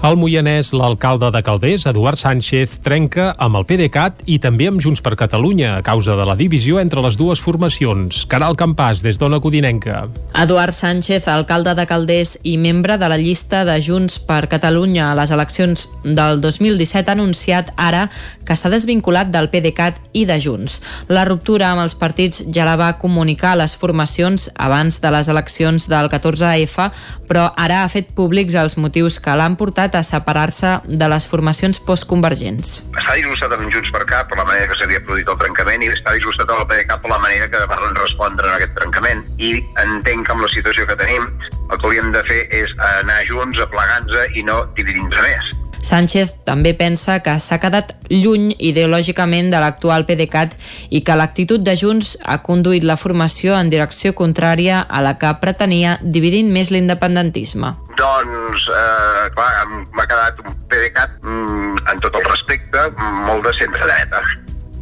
Al 0.06 0.14
Moianès, 0.20 0.74
l'alcalde 0.76 1.30
de 1.32 1.40
Calders, 1.42 1.86
Eduard 1.88 2.20
Sánchez, 2.20 2.76
trenca 2.84 3.30
amb 3.42 3.56
el 3.56 3.64
PDeCAT 3.66 4.20
i 4.30 4.36
també 4.38 4.68
amb 4.68 4.78
Junts 4.84 5.00
per 5.02 5.14
Catalunya 5.16 5.70
a 5.78 5.82
causa 5.82 6.14
de 6.18 6.26
la 6.28 6.36
divisió 6.36 6.76
entre 6.78 7.00
les 7.02 7.16
dues 7.16 7.40
formacions. 7.40 8.26
Caral 8.28 8.54
Campàs, 8.60 9.00
des 9.02 9.16
d'Ona 9.18 9.40
Codinenca. 9.40 10.04
Eduard 10.36 10.76
Sánchez, 10.76 11.26
alcalde 11.32 11.72
de 11.74 11.86
Calders 11.88 12.36
i 12.44 12.58
membre 12.60 12.98
de 13.00 13.08
la 13.08 13.16
llista 13.16 13.64
de 13.64 13.78
Junts 13.82 14.20
per 14.20 14.44
Catalunya 14.52 15.08
a 15.10 15.16
les 15.16 15.32
eleccions 15.32 15.88
del 16.04 16.42
2017, 16.44 17.08
ha 17.10 17.16
anunciat 17.16 17.72
ara 17.74 18.04
que 18.44 18.54
s'ha 18.54 18.70
desvinculat 18.70 19.32
del 19.32 19.48
PDeCAT 19.50 19.98
i 20.12 20.26
de 20.28 20.36
Junts. 20.38 20.78
La 21.08 21.24
ruptura 21.24 21.72
amb 21.72 21.86
els 21.86 21.96
partits 21.96 22.44
ja 22.52 22.68
la 22.68 22.76
va 22.76 22.92
comunicar 23.00 23.56
a 23.56 23.62
les 23.64 23.74
formacions 23.74 24.50
abans 24.54 25.00
de 25.00 25.14
les 25.16 25.32
eleccions 25.32 25.88
del 25.88 26.12
14F, 26.12 26.90
però 27.26 27.48
ara 27.56 27.82
ha 27.82 27.90
fet 27.90 28.12
públics 28.14 28.54
els 28.54 28.76
motius 28.76 29.18
que 29.18 29.34
l'han 29.46 29.56
portat 29.58 29.94
a 29.94 30.02
separar-se 30.02 30.72
de 30.84 31.08
les 31.08 31.26
formacions 31.30 31.78
postconvergents. 31.86 32.72
Està 32.98 33.14
disgustat 33.14 33.54
amb 33.54 33.70
Junts 33.70 33.92
per 33.94 34.02
Cap 34.10 34.30
per 34.30 34.40
la 34.40 34.46
manera 34.48 34.66
que 34.70 34.78
s'havia 34.80 35.02
produït 35.06 35.30
el 35.30 35.38
trencament 35.42 35.84
i 35.86 35.90
està 35.94 36.16
disgustat 36.16 36.50
amb 36.50 36.64
el 36.64 36.68
PDeCAT 36.72 37.04
per 37.04 37.12
la 37.12 37.20
manera 37.22 37.46
que 37.52 37.62
van 37.70 38.00
respondre 38.00 38.50
a 38.50 38.56
aquest 38.58 38.74
trencament. 38.80 39.22
I 39.38 39.52
entenc 39.84 40.26
que 40.26 40.34
amb 40.34 40.42
la 40.42 40.50
situació 40.54 40.88
que 40.90 40.98
tenim 40.98 41.28
el 41.70 41.78
que 41.78 41.86
hauríem 41.86 42.10
de 42.14 42.24
fer 42.26 42.42
és 42.54 42.74
anar 42.98 43.22
junts, 43.30 43.62
aplegant-nos 43.62 44.34
i 44.34 44.42
no 44.46 44.64
dividir-nos 44.74 45.22
més. 45.22 45.54
Sánchez 45.86 46.32
també 46.42 46.72
pensa 46.74 47.20
que 47.22 47.36
s'ha 47.38 47.60
quedat 47.62 47.92
lluny 48.10 48.48
ideològicament 48.58 49.52
de 49.52 49.60
l'actual 49.62 50.02
PDeCAT 50.08 50.56
i 50.90 51.02
que 51.06 51.14
l'actitud 51.14 51.62
de 51.62 51.76
Junts 51.78 52.16
ha 52.26 52.40
conduït 52.48 52.82
la 52.82 52.96
formació 52.98 53.54
en 53.54 53.70
direcció 53.70 54.10
contrària 54.18 54.80
a 54.82 55.02
la 55.06 55.14
que 55.20 55.30
pretenia 55.42 55.96
dividint 56.02 56.50
més 56.56 56.72
l'independentisme. 56.74 57.70
Doncs, 58.00 58.66
eh, 58.80 59.28
clar, 59.36 59.52
m'ha 59.94 60.08
quedat 60.10 60.42
un 60.42 60.56
PDeCAT, 60.72 61.22
mm, 61.22 61.86
en 61.92 62.02
tot 62.02 62.18
el 62.18 62.26
respecte, 62.32 62.90
molt 63.28 63.46
de 63.46 63.54
centre-dreta. 63.60 64.24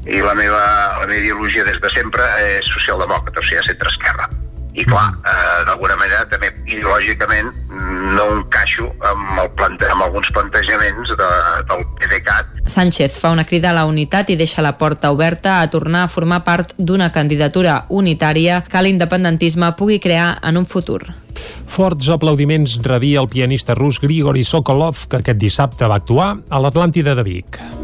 I 0.07 0.23
la 0.25 0.35
meva, 0.35 0.65
la 1.01 1.07
meva 1.07 1.21
ideologia 1.21 1.65
des 1.65 1.81
de 1.81 1.91
sempre 1.91 2.25
és 2.57 2.65
socialdemòcrata, 2.73 3.41
o 3.41 3.43
sigui, 3.43 3.63
centre-esquerra 3.69 4.29
i 4.75 4.85
clar, 4.85 5.07
eh, 5.23 5.65
d'alguna 5.69 5.97
manera 5.97 6.25
també 6.31 6.51
ideològicament 6.67 7.51
no 8.15 8.25
encaixo 8.39 8.89
amb, 9.07 9.39
el 9.43 9.51
plante 9.59 9.87
amb 9.91 10.07
alguns 10.07 10.31
plantejaments 10.35 11.15
de, 11.19 11.29
del 11.71 11.85
PDeCAT. 12.01 12.63
Sánchez 12.75 13.19
fa 13.21 13.31
una 13.35 13.47
crida 13.47 13.71
a 13.71 13.77
la 13.77 13.85
unitat 13.87 14.33
i 14.35 14.39
deixa 14.41 14.65
la 14.67 14.75
porta 14.79 15.13
oberta 15.15 15.61
a 15.61 15.69
tornar 15.71 16.05
a 16.05 16.11
formar 16.11 16.43
part 16.47 16.75
d'una 16.79 17.11
candidatura 17.13 17.85
unitària 17.89 18.63
que 18.69 18.83
l'independentisme 18.83 19.71
pugui 19.79 20.01
crear 20.03 20.39
en 20.43 20.59
un 20.59 20.67
futur. 20.67 21.03
Forts 21.67 22.11
aplaudiments 22.15 22.79
rebia 22.83 23.23
el 23.23 23.31
pianista 23.31 23.75
rus 23.75 24.01
Grigori 24.03 24.45
Sokolov, 24.45 25.07
que 25.09 25.23
aquest 25.23 25.41
dissabte 25.41 25.87
va 25.91 26.03
actuar 26.03 26.37
a 26.49 26.63
l'Atlàntida 26.63 27.15
de 27.19 27.27
Vic. 27.27 27.84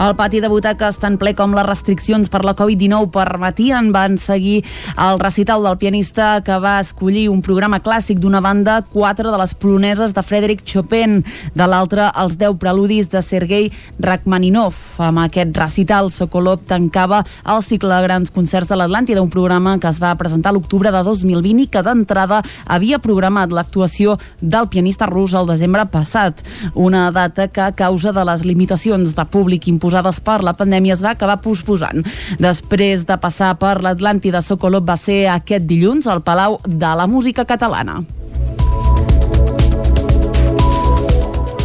El 0.00 0.14
pati 0.16 0.38
de 0.40 0.48
butaques, 0.48 0.96
tan 0.96 1.18
ple 1.20 1.34
com 1.36 1.52
les 1.52 1.66
restriccions 1.66 2.30
per 2.32 2.38
la 2.48 2.54
Covid-19 2.56 3.10
permetien, 3.12 3.90
van 3.92 4.14
seguir 4.16 4.62
el 4.96 5.18
recital 5.20 5.66
del 5.66 5.76
pianista 5.76 6.38
que 6.40 6.56
va 6.56 6.78
escollir 6.80 7.26
un 7.28 7.42
programa 7.44 7.82
clàssic 7.84 8.16
d'una 8.16 8.40
banda, 8.40 8.78
quatre 8.80 9.28
de 9.28 9.36
les 9.36 9.52
poloneses 9.52 10.14
de 10.16 10.24
Frédéric 10.24 10.62
Chopin, 10.64 11.18
de 11.52 11.66
l'altra 11.68 12.06
els 12.22 12.38
deu 12.40 12.56
preludis 12.56 13.10
de 13.12 13.20
Sergei 13.20 13.68
Rachmaninov. 14.00 14.78
Amb 15.04 15.20
aquest 15.26 15.52
recital, 15.60 16.08
Sokolov 16.08 16.64
tancava 16.64 17.20
el 17.44 17.60
cicle 17.60 17.92
de 17.92 18.08
grans 18.08 18.32
concerts 18.32 18.72
de 18.72 18.80
l'Atlàntida, 18.80 19.20
un 19.20 19.28
programa 19.28 19.76
que 19.76 19.92
es 19.92 20.00
va 20.00 20.14
presentar 20.16 20.54
l'octubre 20.56 20.88
de 20.96 21.04
2020 21.04 21.66
i 21.66 21.68
que 21.68 21.84
d'entrada 21.84 22.40
havia 22.64 23.02
programat 23.04 23.52
l'actuació 23.52 24.16
del 24.40 24.72
pianista 24.72 25.04
rus 25.12 25.36
el 25.36 25.52
desembre 25.52 25.84
passat. 25.92 26.40
Una 26.72 27.10
data 27.12 27.50
que 27.52 27.68
a 27.68 27.76
causa 27.76 28.16
de 28.16 28.24
les 28.24 28.48
limitacions 28.48 29.12
de 29.12 29.28
públic 29.28 29.68
imposades 29.68 29.89
posades 29.90 30.22
per 30.22 30.40
la 30.46 30.54
pandèmia 30.54 30.94
es 30.94 31.02
va 31.02 31.16
acabar 31.16 31.40
posposant. 31.42 32.06
Després 32.38 33.04
de 33.08 33.18
passar 33.20 33.56
per 33.58 33.80
l'Atlàntida, 33.82 34.42
Sokolov 34.42 34.86
va 34.86 34.96
ser 35.00 35.26
aquest 35.34 35.66
dilluns 35.66 36.06
al 36.06 36.22
Palau 36.22 36.60
de 36.64 36.94
la 36.96 37.10
Música 37.10 37.44
Catalana. 37.44 38.00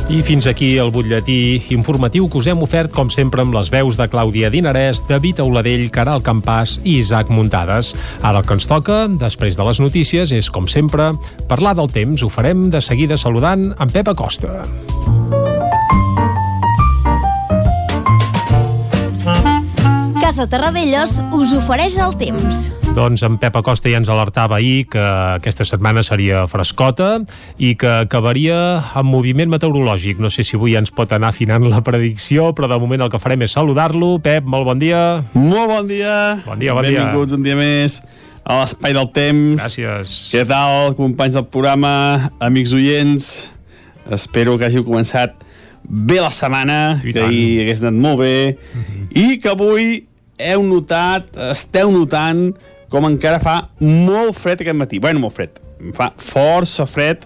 I 0.06 0.20
fins 0.22 0.46
aquí 0.46 0.76
el 0.78 0.92
butlletí 0.94 1.66
informatiu 1.74 2.28
que 2.30 2.38
us 2.38 2.46
hem 2.48 2.62
ofert, 2.62 2.92
com 2.94 3.10
sempre, 3.10 3.42
amb 3.42 3.56
les 3.58 3.72
veus 3.74 3.98
de 3.98 4.06
Clàudia 4.06 4.52
Dinarès, 4.54 5.02
David 5.10 5.42
Auladell, 5.42 5.88
Caral 5.90 6.22
Campàs 6.22 6.78
i 6.84 7.00
Isaac 7.00 7.32
Muntades. 7.34 7.96
Ara 8.22 8.44
el 8.44 8.46
que 8.46 8.54
ens 8.60 8.70
toca, 8.70 9.00
després 9.10 9.58
de 9.58 9.66
les 9.66 9.82
notícies, 9.82 10.30
és, 10.30 10.52
com 10.54 10.70
sempre, 10.70 11.10
parlar 11.50 11.74
del 11.82 11.90
temps. 11.90 12.22
Ho 12.22 12.30
farem 12.30 12.70
de 12.70 12.86
seguida 12.86 13.18
saludant 13.18 13.72
en 13.74 13.98
Pep 13.98 14.14
Acosta. 14.14 14.62
Casa 20.26 20.48
Terradellos 20.50 21.20
us 21.38 21.52
ofereix 21.54 22.00
el 22.02 22.16
temps. 22.18 22.64
Doncs 22.98 23.22
en 23.28 23.36
Pep 23.38 23.60
Acosta 23.60 23.92
ja 23.92 24.00
ens 24.02 24.08
alertava 24.10 24.56
ahir 24.58 24.88
que 24.90 25.02
aquesta 25.36 25.68
setmana 25.70 26.02
seria 26.02 26.48
frescota 26.50 27.20
i 27.62 27.76
que 27.78 27.92
acabaria 28.08 28.56
amb 28.98 29.14
moviment 29.14 29.52
meteorològic. 29.54 30.18
No 30.18 30.32
sé 30.34 30.42
si 30.42 30.58
avui 30.58 30.74
ja 30.74 30.82
ens 30.82 30.90
pot 30.90 31.14
anar 31.14 31.30
afinant 31.30 31.68
la 31.70 31.84
predicció, 31.86 32.48
però 32.58 32.66
de 32.72 32.80
moment 32.82 33.06
el 33.06 33.12
que 33.14 33.20
farem 33.22 33.44
és 33.46 33.54
saludar-lo. 33.54 34.16
Pep, 34.26 34.48
molt 34.50 34.66
bon 34.66 34.82
dia. 34.82 35.04
Molt 35.36 35.70
bon 35.70 35.92
dia. 35.94 36.16
Bon 36.48 36.58
dia, 36.58 36.74
bon 36.74 36.82
Benvinguts 36.82 36.90
dia. 36.90 37.06
Benvinguts 37.06 37.38
un 37.38 37.46
dia 37.46 37.60
més 37.62 38.00
a 38.42 38.58
l'Espai 38.64 38.98
del 38.98 39.12
Temps. 39.14 39.62
Gràcies. 39.62 40.16
Què 40.34 40.42
tal, 40.50 40.96
companys 40.98 41.38
del 41.38 41.46
programa, 41.54 41.94
amics 42.42 42.74
oients? 42.74 43.30
Espero 44.10 44.58
que 44.58 44.72
hàgiu 44.72 44.90
començat 44.90 45.38
bé 45.86 46.18
la 46.18 46.34
setmana, 46.34 46.98
I 47.06 47.14
que 47.14 47.22
tant. 47.22 47.30
ahir 47.30 47.62
hagués 47.62 47.86
anat 47.86 48.04
molt 48.10 48.24
bé, 48.26 48.36
i 49.14 49.38
que 49.38 49.54
avui 49.54 49.94
heu 50.40 50.64
notat, 50.66 51.28
esteu 51.52 51.92
notant 51.94 52.50
com 52.92 53.08
encara 53.10 53.42
fa 53.44 53.58
molt 53.82 54.38
fred 54.38 54.62
aquest 54.64 54.78
matí. 54.78 55.00
Bueno, 55.04 55.24
molt 55.26 55.36
fred. 55.36 55.60
Fa 55.96 56.12
força 56.22 56.88
fred 56.90 57.26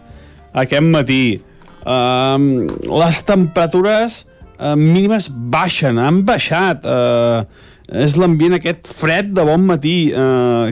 aquest 0.58 0.86
matí. 0.86 1.40
Uh, 1.80 2.68
les 2.90 3.22
temperatures 3.26 4.24
uh, 4.58 4.76
mínimes 4.80 5.30
baixen, 5.30 6.00
han 6.02 6.24
baixat. 6.28 6.86
Uh, 6.86 7.46
és 7.90 8.18
l'ambient 8.20 8.58
aquest 8.58 8.90
fred 8.90 9.32
de 9.34 9.46
bon 9.46 9.64
matí, 9.66 10.12
uh, 10.14 10.70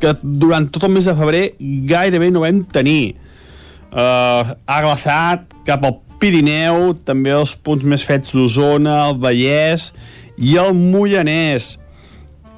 que 0.00 0.16
durant 0.22 0.66
tot 0.72 0.84
el 0.88 0.92
mes 0.96 1.06
de 1.08 1.14
febrer 1.16 1.44
gairebé 1.88 2.32
no 2.32 2.44
vam 2.44 2.60
tenir. 2.72 3.16
Uh, 3.92 4.56
ha 4.68 4.82
glaçat 4.84 5.56
cap 5.68 5.86
al 5.86 6.02
Pirineu, 6.20 6.94
també 7.04 7.32
els 7.36 7.52
punts 7.60 7.84
més 7.84 8.04
freds 8.04 8.32
d'Osona, 8.32 9.02
el 9.10 9.18
Vallès 9.20 9.90
i 10.38 10.56
el 10.60 10.74
Moianès. 10.76 11.76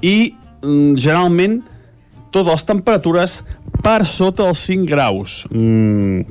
I, 0.03 0.35
mm, 0.63 0.97
generalment, 0.97 1.63
totes 2.31 2.53
les 2.53 2.67
temperatures 2.69 3.39
per 3.83 4.05
sota 4.07 4.49
els 4.49 4.59
5 4.67 4.87
graus. 4.89 5.45
Mm, 5.51 6.27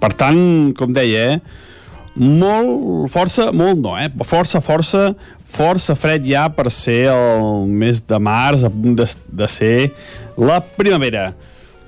per 0.00 0.12
tant, 0.12 0.72
com 0.76 0.92
deia, 0.92 1.24
eh, 1.32 1.40
molt, 2.18 3.08
força, 3.12 3.52
molt 3.54 3.78
no, 3.78 3.94
eh? 3.96 4.08
Força, 4.26 4.60
força, 4.60 5.14
força 5.44 5.94
fred 5.94 6.26
ja 6.26 6.48
per 6.50 6.68
ser 6.70 7.06
el 7.12 7.68
mes 7.70 8.00
de 8.00 8.18
març, 8.18 8.64
a 8.64 8.70
punt 8.70 8.96
de, 8.98 9.06
de 9.32 9.48
ser 9.48 9.92
la 10.36 10.60
primavera. 10.60 11.32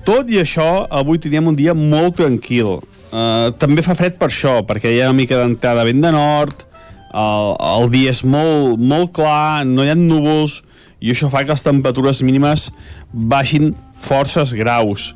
Tot 0.06 0.30
i 0.32 0.38
això, 0.40 0.87
avui 0.88 1.20
teníem 1.20 1.50
un 1.50 1.58
dia 1.58 1.75
molt 1.75 2.16
tranquil. 2.22 2.78
Uh, 3.10 3.50
també 3.58 3.82
fa 3.82 3.96
fred 3.99 4.16
per 4.20 4.30
això, 4.30 4.60
perquè 4.66 4.94
hi 4.94 5.00
ha 5.02 5.10
una 5.10 5.18
mica 5.18 5.38
d'entrada 5.40 5.84
vent 5.84 6.00
de 6.04 6.12
nord, 6.14 6.62
el, 7.11 7.55
el 7.59 7.90
dia 7.93 8.12
és 8.14 8.23
molt, 8.25 8.81
molt 8.81 9.14
clar, 9.17 9.67
no 9.67 9.85
hi 9.85 9.93
ha 9.93 9.99
núvols, 9.99 10.61
i 11.00 11.12
això 11.14 11.31
fa 11.33 11.43
que 11.45 11.55
les 11.55 11.64
temperatures 11.64 12.21
mínimes 12.26 12.69
baixin 13.11 13.73
forces 13.97 14.52
graus. 14.57 15.14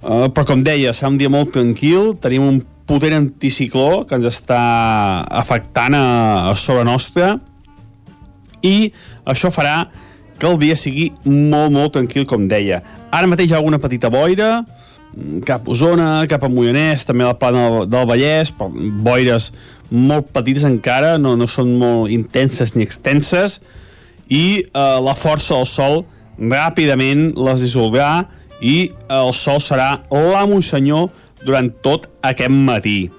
Uh, 0.00 0.30
però 0.32 0.46
com 0.48 0.62
deia, 0.64 0.94
serà 0.96 1.10
un 1.12 1.18
dia 1.20 1.30
molt 1.32 1.52
tranquil, 1.54 2.14
tenim 2.22 2.46
un 2.46 2.60
potent 2.88 3.14
anticicló 3.14 4.06
que 4.08 4.16
ens 4.16 4.26
està 4.26 4.60
afectant 5.42 5.94
a, 5.94 6.06
a 6.50 6.54
sobre 6.58 6.86
nostra 6.88 7.36
i 8.66 8.90
això 9.28 9.52
farà 9.54 9.84
que 10.40 10.48
el 10.48 10.56
dia 10.58 10.76
sigui 10.78 11.10
molt, 11.26 11.70
molt 11.74 11.92
tranquil, 11.98 12.24
com 12.26 12.48
deia. 12.48 12.80
Ara 13.12 13.28
mateix 13.28 13.50
hi 13.50 13.54
ha 13.54 13.60
alguna 13.60 13.78
petita 13.82 14.08
boira, 14.10 14.62
cap 15.46 15.68
Osona, 15.68 16.26
cap 16.30 16.44
a 16.46 16.50
Moianès, 16.52 17.04
també 17.08 17.26
la 17.26 17.36
plana 17.38 17.66
del, 17.66 17.90
del 17.90 18.08
Vallès, 18.08 18.52
boires 19.04 19.50
molt 19.90 20.30
petites 20.34 20.64
encara, 20.68 21.16
no, 21.18 21.34
no 21.36 21.48
són 21.50 21.74
molt 21.78 22.12
intenses 22.14 22.76
ni 22.76 22.86
extenses, 22.86 23.58
i 24.30 24.62
eh, 24.62 24.98
la 25.02 25.16
força 25.18 25.56
del 25.58 25.66
sol 25.66 26.04
ràpidament 26.40 27.32
les 27.36 27.64
dissoldrà 27.66 28.28
i 28.62 28.92
el 29.10 29.32
sol 29.34 29.58
serà 29.60 30.04
l'amo 30.12 30.60
senyor 30.62 31.10
durant 31.42 31.70
tot 31.82 32.06
aquest 32.22 32.52
matí. 32.52 33.10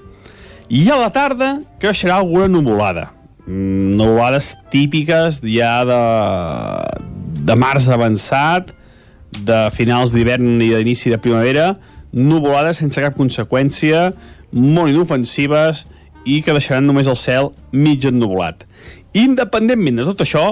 I 0.71 0.86
a 0.93 0.98
la 1.01 1.10
tarda 1.12 1.57
creixerà 1.81 2.21
alguna 2.21 2.48
nuvolada. 2.48 3.10
Mm, 3.45 3.98
nuvolades 4.00 4.53
típiques 4.71 5.41
ja 5.43 5.81
de, 5.88 6.01
de 7.43 7.57
març 7.60 7.89
avançat, 7.91 8.71
de 9.39 9.63
finals 9.71 10.13
d'hivern 10.15 10.59
i 10.61 10.71
d'inici 10.73 11.11
de 11.11 11.19
primavera, 11.21 11.75
nuvolades 12.11 12.81
sense 12.81 13.01
cap 13.01 13.15
conseqüència, 13.17 14.11
molt 14.51 14.91
inofensives 14.91 15.85
i 16.27 16.41
que 16.43 16.53
deixaran 16.53 16.85
només 16.85 17.07
el 17.09 17.17
cel 17.17 17.51
mig 17.71 18.03
ennuvolat. 18.05 18.65
Independentment 19.17 20.01
de 20.01 20.07
tot 20.11 20.23
això, 20.25 20.45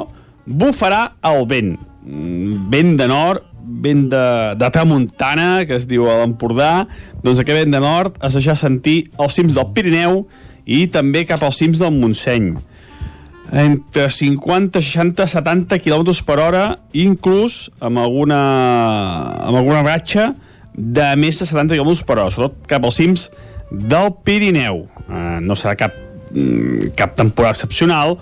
bufarà 0.48 1.16
el 1.30 1.46
vent. 1.50 1.76
Mm, 2.06 2.70
vent 2.72 2.96
de 2.98 3.08
nord, 3.12 3.46
vent 3.84 4.08
de, 4.10 4.26
de 4.58 4.70
tramuntana, 4.74 5.66
que 5.68 5.76
es 5.78 5.86
diu 5.88 6.08
a 6.10 6.18
l'Empordà, 6.22 6.88
doncs 7.24 7.44
aquest 7.44 7.60
vent 7.60 7.76
de 7.76 7.84
nord 7.84 8.18
es 8.26 8.40
deixa 8.40 8.56
sentir 8.58 9.04
als 9.20 9.38
cims 9.38 9.54
del 9.58 9.70
Pirineu 9.76 10.24
i 10.66 10.88
també 10.92 11.26
cap 11.28 11.44
als 11.46 11.60
cims 11.62 11.82
del 11.84 11.94
Montseny 11.94 12.56
entre 13.52 14.10
50, 14.10 14.82
60, 14.82 15.28
70 15.28 15.80
km 15.82 16.14
per 16.26 16.40
hora, 16.40 16.64
inclús 16.94 17.70
amb 17.82 18.02
alguna, 18.02 18.40
amb 19.46 19.58
alguna 19.58 19.84
ratxa 19.86 20.34
de 20.74 21.08
més 21.20 21.40
de 21.40 21.48
70 21.50 21.80
km 21.80 22.06
per 22.06 22.20
hora, 22.20 22.34
sobretot 22.34 22.68
cap 22.70 22.86
als 22.86 23.00
cims 23.02 23.30
del 23.72 24.14
Pirineu. 24.24 24.86
Eh, 25.08 25.40
no 25.42 25.58
serà 25.58 25.76
cap, 25.78 25.96
mm, 26.32 26.94
cap 26.96 27.16
temporada 27.18 27.58
excepcional, 27.58 28.18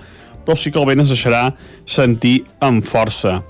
però 0.46 0.56
sí 0.56 0.72
que 0.72 0.80
el 0.80 0.88
vent 0.88 1.04
es 1.04 1.12
deixarà 1.12 1.54
sentir 1.86 2.46
amb 2.60 2.84
força. 2.84 3.42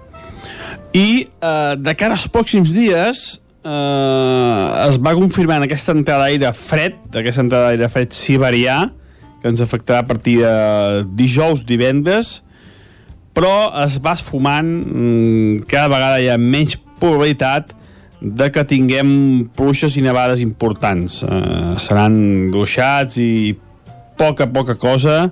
I 0.94 1.28
eh, 1.28 1.76
de 1.78 1.94
cara 1.96 2.18
als 2.18 2.28
pròxims 2.32 2.74
dies 2.74 3.42
eh, 3.64 4.88
es 4.88 4.98
va 4.98 5.14
confirmant 5.14 5.64
aquesta 5.64 5.94
entrada 5.94 6.26
d'aire 6.26 6.54
fred, 6.54 6.98
aquesta 7.14 7.46
entrada 7.46 7.70
d'aire 7.70 7.90
fred 7.94 8.16
siberià, 8.16 8.88
que 9.42 9.52
ens 9.52 9.62
afectarà 9.64 10.04
a 10.04 10.08
partir 10.08 10.40
de 10.42 11.06
dijous, 11.18 11.64
divendres, 11.66 12.42
però 13.38 13.70
es 13.84 14.00
va 14.02 14.16
esfumant, 14.18 14.68
mm, 14.68 15.68
cada 15.70 15.92
vegada 15.94 16.22
hi 16.22 16.30
ha 16.30 16.38
menys 16.42 16.78
probabilitat 17.00 17.76
de 18.22 18.50
que 18.50 18.64
tinguem 18.66 19.46
pluixes 19.56 19.98
i 19.98 20.02
nevades 20.02 20.42
importants. 20.42 21.22
Eh, 21.22 21.76
seran 21.78 22.50
gruixats 22.52 23.20
i 23.22 23.56
poca, 24.18 24.48
poca 24.48 24.76
cosa. 24.76 25.32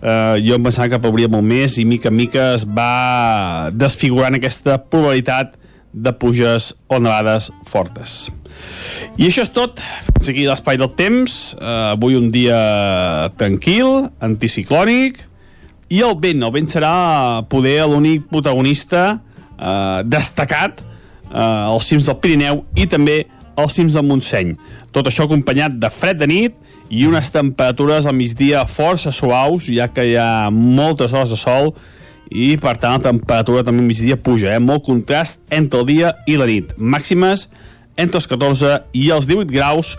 Eh, 0.00 0.36
jo 0.46 0.56
em 0.56 0.62
pensava 0.62 0.88
que 0.88 1.02
plouria 1.02 1.28
molt 1.28 1.44
més 1.44 1.76
i 1.78 1.84
mica 1.84 2.08
en 2.08 2.16
mica 2.16 2.52
es 2.54 2.64
va 2.64 3.70
desfigurant 3.74 4.38
aquesta 4.38 4.78
probabilitat 4.78 5.58
de 5.92 6.12
pluges 6.14 6.72
o 6.88 7.00
nevades 7.02 7.50
fortes. 7.66 8.28
I 9.18 9.26
això 9.26 9.42
és 9.46 9.52
tot. 9.54 9.80
Fins 10.18 10.30
aquí 10.30 10.44
l'espai 10.46 10.78
del 10.80 10.92
temps. 10.98 11.38
Uh, 11.58 11.94
avui 11.94 12.18
un 12.18 12.28
dia 12.34 12.58
tranquil, 13.40 14.08
anticiclònic, 14.22 15.24
i 15.88 16.02
el 16.04 16.14
vent. 16.20 16.44
El 16.44 16.54
vent 16.54 16.70
serà 16.70 16.92
poder 17.50 17.80
l'únic 17.88 18.28
protagonista 18.30 19.08
uh, 19.16 20.04
destacat 20.04 20.82
uh, 20.82 21.74
als 21.74 21.88
cims 21.90 22.08
del 22.08 22.18
Pirineu 22.22 22.62
i 22.78 22.86
també 22.90 23.24
als 23.58 23.74
cims 23.74 23.96
del 23.98 24.06
Montseny. 24.06 24.54
Tot 24.94 25.08
això 25.10 25.26
acompanyat 25.26 25.76
de 25.80 25.90
fred 25.90 26.20
de 26.20 26.28
nit 26.30 26.58
i 26.88 27.04
unes 27.08 27.28
temperatures 27.34 28.06
al 28.06 28.16
migdia 28.16 28.64
força 28.70 29.12
suaus, 29.12 29.66
ja 29.68 29.88
que 29.92 30.06
hi 30.08 30.16
ha 30.16 30.48
moltes 30.54 31.12
hores 31.12 31.34
de 31.34 31.40
sol 31.40 31.74
i 32.28 32.54
per 32.60 32.76
tant 32.80 32.98
la 32.98 33.10
temperatura 33.10 33.64
també 33.64 33.82
al 33.82 33.88
migdia 33.88 34.18
puja, 34.20 34.52
eh? 34.54 34.60
molt 34.60 34.84
contrast 34.86 35.40
entre 35.50 35.82
el 35.82 35.88
dia 35.88 36.12
i 36.28 36.36
la 36.40 36.48
nit. 36.48 36.74
Màximes 36.76 37.48
entre 37.98 38.22
els 38.22 38.30
14 38.30 38.78
i 38.96 39.10
els 39.12 39.28
18 39.28 39.52
graus, 39.52 39.96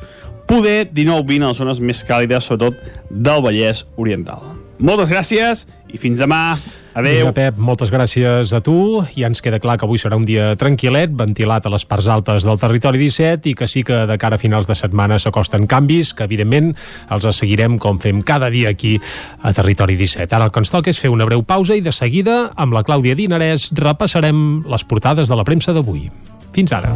poder 0.50 0.90
19-20 0.90 1.44
a 1.44 1.52
les 1.52 1.62
zones 1.62 1.84
més 1.84 2.02
càlides, 2.08 2.50
sobretot 2.50 2.82
del 3.12 3.46
Vallès 3.46 3.86
Oriental. 4.02 4.42
Moltes 4.80 5.12
gràcies 5.12 5.66
i 5.92 6.00
fins 6.00 6.22
demà. 6.22 6.56
Adéu. 6.96 7.28
Vinga, 7.28 7.34
Pep, 7.36 7.58
moltes 7.62 7.92
gràcies 7.94 8.52
a 8.56 8.60
tu. 8.64 9.04
Ja 9.14 9.28
ens 9.30 9.44
queda 9.44 9.60
clar 9.62 9.76
que 9.78 9.86
avui 9.86 10.00
serà 10.02 10.18
un 10.18 10.26
dia 10.26 10.54
tranquil·let, 10.60 11.14
ventilat 11.20 11.68
a 11.68 11.72
les 11.74 11.86
parts 11.88 12.08
altes 12.10 12.48
del 12.48 12.60
territori 12.60 13.02
17 13.02 13.52
i 13.52 13.56
que 13.60 13.68
sí 13.70 13.84
que 13.88 14.02
de 14.10 14.18
cara 14.20 14.40
a 14.40 14.42
finals 14.42 14.68
de 14.68 14.76
setmana 14.80 15.20
s'acosten 15.20 15.68
canvis, 15.70 16.14
que 16.16 16.26
evidentment 16.26 16.74
els 17.14 17.28
seguirem 17.36 17.78
com 17.78 18.00
fem 18.02 18.24
cada 18.26 18.50
dia 18.50 18.74
aquí 18.74 18.98
a 19.44 19.54
Territori 19.54 20.00
17. 20.00 20.34
Ara 20.36 20.50
el 20.50 20.56
que 20.56 20.64
ens 20.64 20.74
toca 20.74 20.92
és 20.92 21.00
fer 21.00 21.12
una 21.14 21.28
breu 21.30 21.44
pausa 21.44 21.78
i 21.78 21.84
de 21.86 21.94
seguida, 21.94 22.48
amb 22.56 22.74
la 22.74 22.84
Clàudia 22.88 23.18
Dinarès, 23.20 23.70
repassarem 23.76 24.64
les 24.68 24.88
portades 24.88 25.30
de 25.30 25.38
la 25.38 25.46
premsa 25.48 25.76
d'avui. 25.76 26.08
Fins 26.56 26.74
ara. 26.74 26.96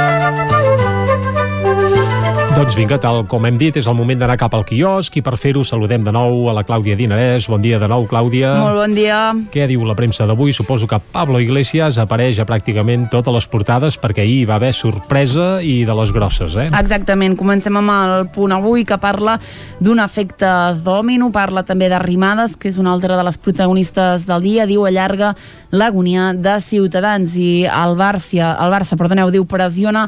Doncs 2.61 2.75
vinga, 2.77 2.99
tal 3.01 3.23
com 3.25 3.41
hem 3.49 3.55
dit, 3.57 3.73
és 3.79 3.87
el 3.89 3.95
moment 3.97 4.19
d'anar 4.21 4.35
cap 4.37 4.53
al 4.53 4.61
quiosc 4.69 5.15
i 5.17 5.21
per 5.25 5.31
fer-ho 5.41 5.63
saludem 5.65 6.03
de 6.05 6.11
nou 6.13 6.43
a 6.45 6.53
la 6.53 6.61
Clàudia 6.61 6.93
Dinarès. 6.93 7.47
Bon 7.49 7.57
dia 7.57 7.79
de 7.81 7.87
nou, 7.89 8.03
Clàudia. 8.05 8.51
Molt 8.61 8.77
bon 8.77 8.91
dia. 8.93 9.15
Què 9.49 9.65
diu 9.65 9.81
la 9.81 9.95
premsa 9.97 10.27
d'avui? 10.29 10.53
Suposo 10.53 10.85
que 10.85 10.99
Pablo 11.01 11.39
Iglesias 11.41 11.97
apareix 11.97 12.37
a 12.37 12.45
pràcticament 12.45 13.07
totes 13.09 13.33
les 13.33 13.47
portades 13.49 13.97
perquè 13.97 14.21
ahir 14.21 14.43
va 14.51 14.59
haver 14.59 14.75
sorpresa 14.77 15.47
i 15.65 15.79
de 15.89 15.95
les 15.97 16.13
grosses, 16.13 16.53
eh? 16.53 16.67
Exactament. 16.69 17.33
Comencem 17.39 17.81
amb 17.81 17.95
el 17.95 18.27
punt 18.35 18.53
avui 18.53 18.85
que 18.85 18.99
parla 19.01 19.39
d'un 19.81 20.03
efecte 20.05 20.53
dòmino, 20.85 21.31
parla 21.33 21.65
també 21.65 21.89
d'arrimades, 21.89 22.53
que 22.61 22.69
és 22.69 22.77
una 22.77 22.93
altra 22.93 23.17
de 23.17 23.25
les 23.25 23.41
protagonistes 23.41 24.27
del 24.29 24.45
dia, 24.45 24.69
diu 24.69 24.85
allarga 24.85 25.33
l'agonia 25.73 26.29
de 26.37 26.59
Ciutadans 26.61 27.33
i 27.41 27.65
el 27.65 27.97
Barça, 27.97 28.53
el 28.53 28.77
Barça, 28.77 29.01
perdoneu, 29.01 29.33
diu 29.33 29.49
pressiona 29.49 30.05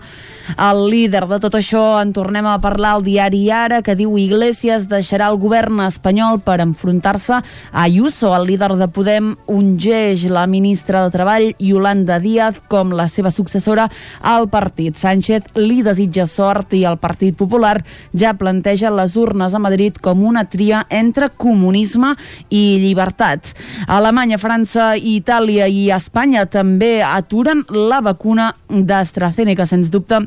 el 0.53 0.85
líder 0.91 1.25
de 1.33 1.41
tot 1.41 1.57
això 1.57 1.83
en 1.97 2.13
tornem 2.13 2.42
a 2.47 2.59
parlar 2.61 2.95
al 2.97 3.03
diari 3.05 3.45
Ara, 3.51 3.81
que 3.81 3.95
diu 3.95 4.17
Iglesias 4.17 4.87
deixarà 4.91 5.29
el 5.31 5.37
govern 5.41 5.79
espanyol 5.85 6.41
per 6.43 6.59
enfrontar-se 6.63 7.39
a 7.39 7.43
Ayuso, 7.83 8.33
el 8.35 8.47
líder 8.47 8.73
de 8.79 8.87
Podem, 8.91 9.31
ungeix 9.47 10.25
la 10.31 10.45
ministra 10.47 11.03
de 11.03 11.13
Treball, 11.13 11.47
Yolanda 11.59 12.19
Díaz, 12.19 12.59
com 12.67 12.93
la 12.95 13.07
seva 13.07 13.31
successora 13.31 13.87
al 14.21 14.49
partit. 14.49 14.97
Sánchez 14.99 15.55
li 15.59 15.81
desitja 15.85 16.27
sort 16.29 16.73
i 16.73 16.83
el 16.89 16.99
Partit 17.01 17.37
Popular 17.39 17.79
ja 18.13 18.35
planteja 18.37 18.91
les 18.93 19.15
urnes 19.19 19.53
a 19.53 19.63
Madrid 19.63 19.97
com 20.01 20.23
una 20.23 20.45
tria 20.49 20.83
entre 20.89 21.29
comunisme 21.29 22.13
i 22.49 22.79
llibertat. 22.83 23.53
Alemanya, 23.87 24.37
França, 24.41 24.93
Itàlia 24.97 25.67
i 25.67 25.89
Espanya 25.91 26.45
també 26.45 27.01
aturen 27.03 27.65
la 27.69 28.01
vacuna 28.03 28.53
d'AstraZeneca, 28.69 29.67
sens 29.69 29.91
dubte 29.93 30.25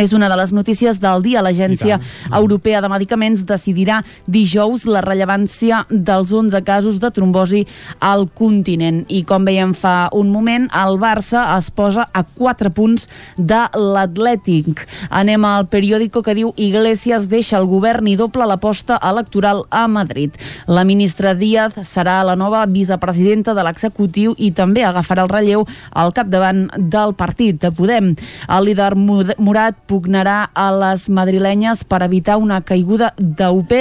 és 0.00 0.12
una 0.12 0.28
de 0.28 0.36
les 0.36 0.52
notícies 0.52 0.98
del 1.00 1.22
dia. 1.22 1.42
L'Agència 1.42 2.00
Europea 2.32 2.80
de 2.82 2.90
Medicaments 2.90 3.44
decidirà 3.46 4.00
dijous 4.26 4.88
la 4.90 5.02
rellevància 5.04 5.84
dels 5.90 6.32
11 6.34 6.62
casos 6.66 6.98
de 6.98 7.10
trombosi 7.14 7.62
al 8.00 8.26
continent. 8.34 9.04
I 9.08 9.22
com 9.28 9.46
veiem 9.46 9.74
fa 9.74 10.08
un 10.12 10.32
moment, 10.34 10.66
el 10.74 10.98
Barça 10.98 11.44
es 11.56 11.70
posa 11.70 12.08
a 12.12 12.24
4 12.24 12.72
punts 12.74 13.06
de 13.38 13.60
l'Atlètic. 13.78 14.82
Anem 15.14 15.46
al 15.46 15.68
periòdico 15.70 16.24
que 16.26 16.34
diu 16.34 16.50
Iglesias 16.56 17.28
deixa 17.30 17.60
el 17.60 17.68
govern 17.70 18.08
i 18.10 18.16
doble 18.18 18.48
l'aposta 18.50 18.98
electoral 18.98 19.64
a 19.70 19.86
Madrid. 19.86 20.34
La 20.66 20.84
ministra 20.84 21.34
Díaz 21.38 21.78
serà 21.86 22.22
la 22.26 22.34
nova 22.34 22.64
vicepresidenta 22.66 23.54
de 23.54 23.62
l'executiu 23.62 24.34
i 24.38 24.50
també 24.50 24.82
agafarà 24.84 25.22
el 25.22 25.30
relleu 25.30 25.64
al 25.92 26.12
capdavant 26.16 26.66
del 26.78 27.14
partit 27.14 27.60
de 27.62 27.70
Podem. 27.70 28.14
El 28.48 28.66
líder 28.66 28.94
Murat 28.98 29.83
pugnarà 29.86 30.50
a 30.54 30.68
les 30.74 31.08
madrilenyes 31.12 31.84
per 31.88 32.02
evitar 32.06 32.36
una 32.40 32.60
caiguda 32.64 33.12
d'UP. 33.18 33.74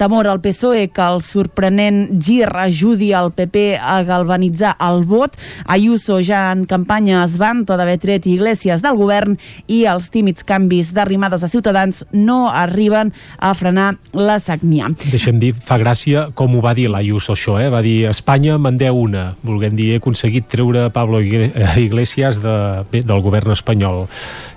Temor 0.00 0.28
al 0.30 0.40
PSOE 0.42 0.88
que 0.94 1.06
el 1.06 1.22
sorprenent 1.24 2.20
gir 2.20 2.48
ajudi 2.50 3.12
al 3.16 3.32
PP 3.36 3.78
a 3.80 4.00
galvanitzar 4.08 4.76
el 4.86 5.04
vot. 5.08 5.36
Ayuso 5.66 6.20
ja 6.24 6.50
en 6.52 6.64
campanya 6.70 7.24
es 7.24 7.36
vanta 7.40 7.76
d'haver 7.76 7.98
tret 8.02 8.26
Iglesias 8.26 8.82
del 8.84 8.98
govern 8.98 9.36
i 9.68 9.84
els 9.90 10.10
tímids 10.10 10.46
canvis 10.46 10.94
d'arrimades 10.96 11.44
a 11.44 11.50
Ciutadans 11.50 12.04
no 12.12 12.48
arriben 12.50 13.12
a 13.38 13.52
frenar 13.54 13.94
la 14.12 14.38
sagnia. 14.40 14.90
Deixem 15.10 15.40
dir, 15.42 15.52
fa 15.54 15.78
gràcia 15.80 16.28
com 16.34 16.56
ho 16.56 16.62
va 16.64 16.74
dir 16.76 16.88
l'Ayuso 16.90 17.34
això, 17.36 17.58
eh? 17.60 17.68
va 17.72 17.82
dir 17.84 18.08
Espanya 18.10 18.58
mandeu 18.58 18.96
una, 19.04 19.30
volguem 19.46 19.76
dir, 19.78 19.92
he 19.94 20.00
aconseguit 20.00 20.48
treure 20.50 20.88
Pablo 20.94 21.20
Iglesias 21.20 22.40
de, 22.42 22.56
bé, 22.92 23.02
del 23.06 23.22
govern 23.24 23.52
espanyol. 23.54 24.06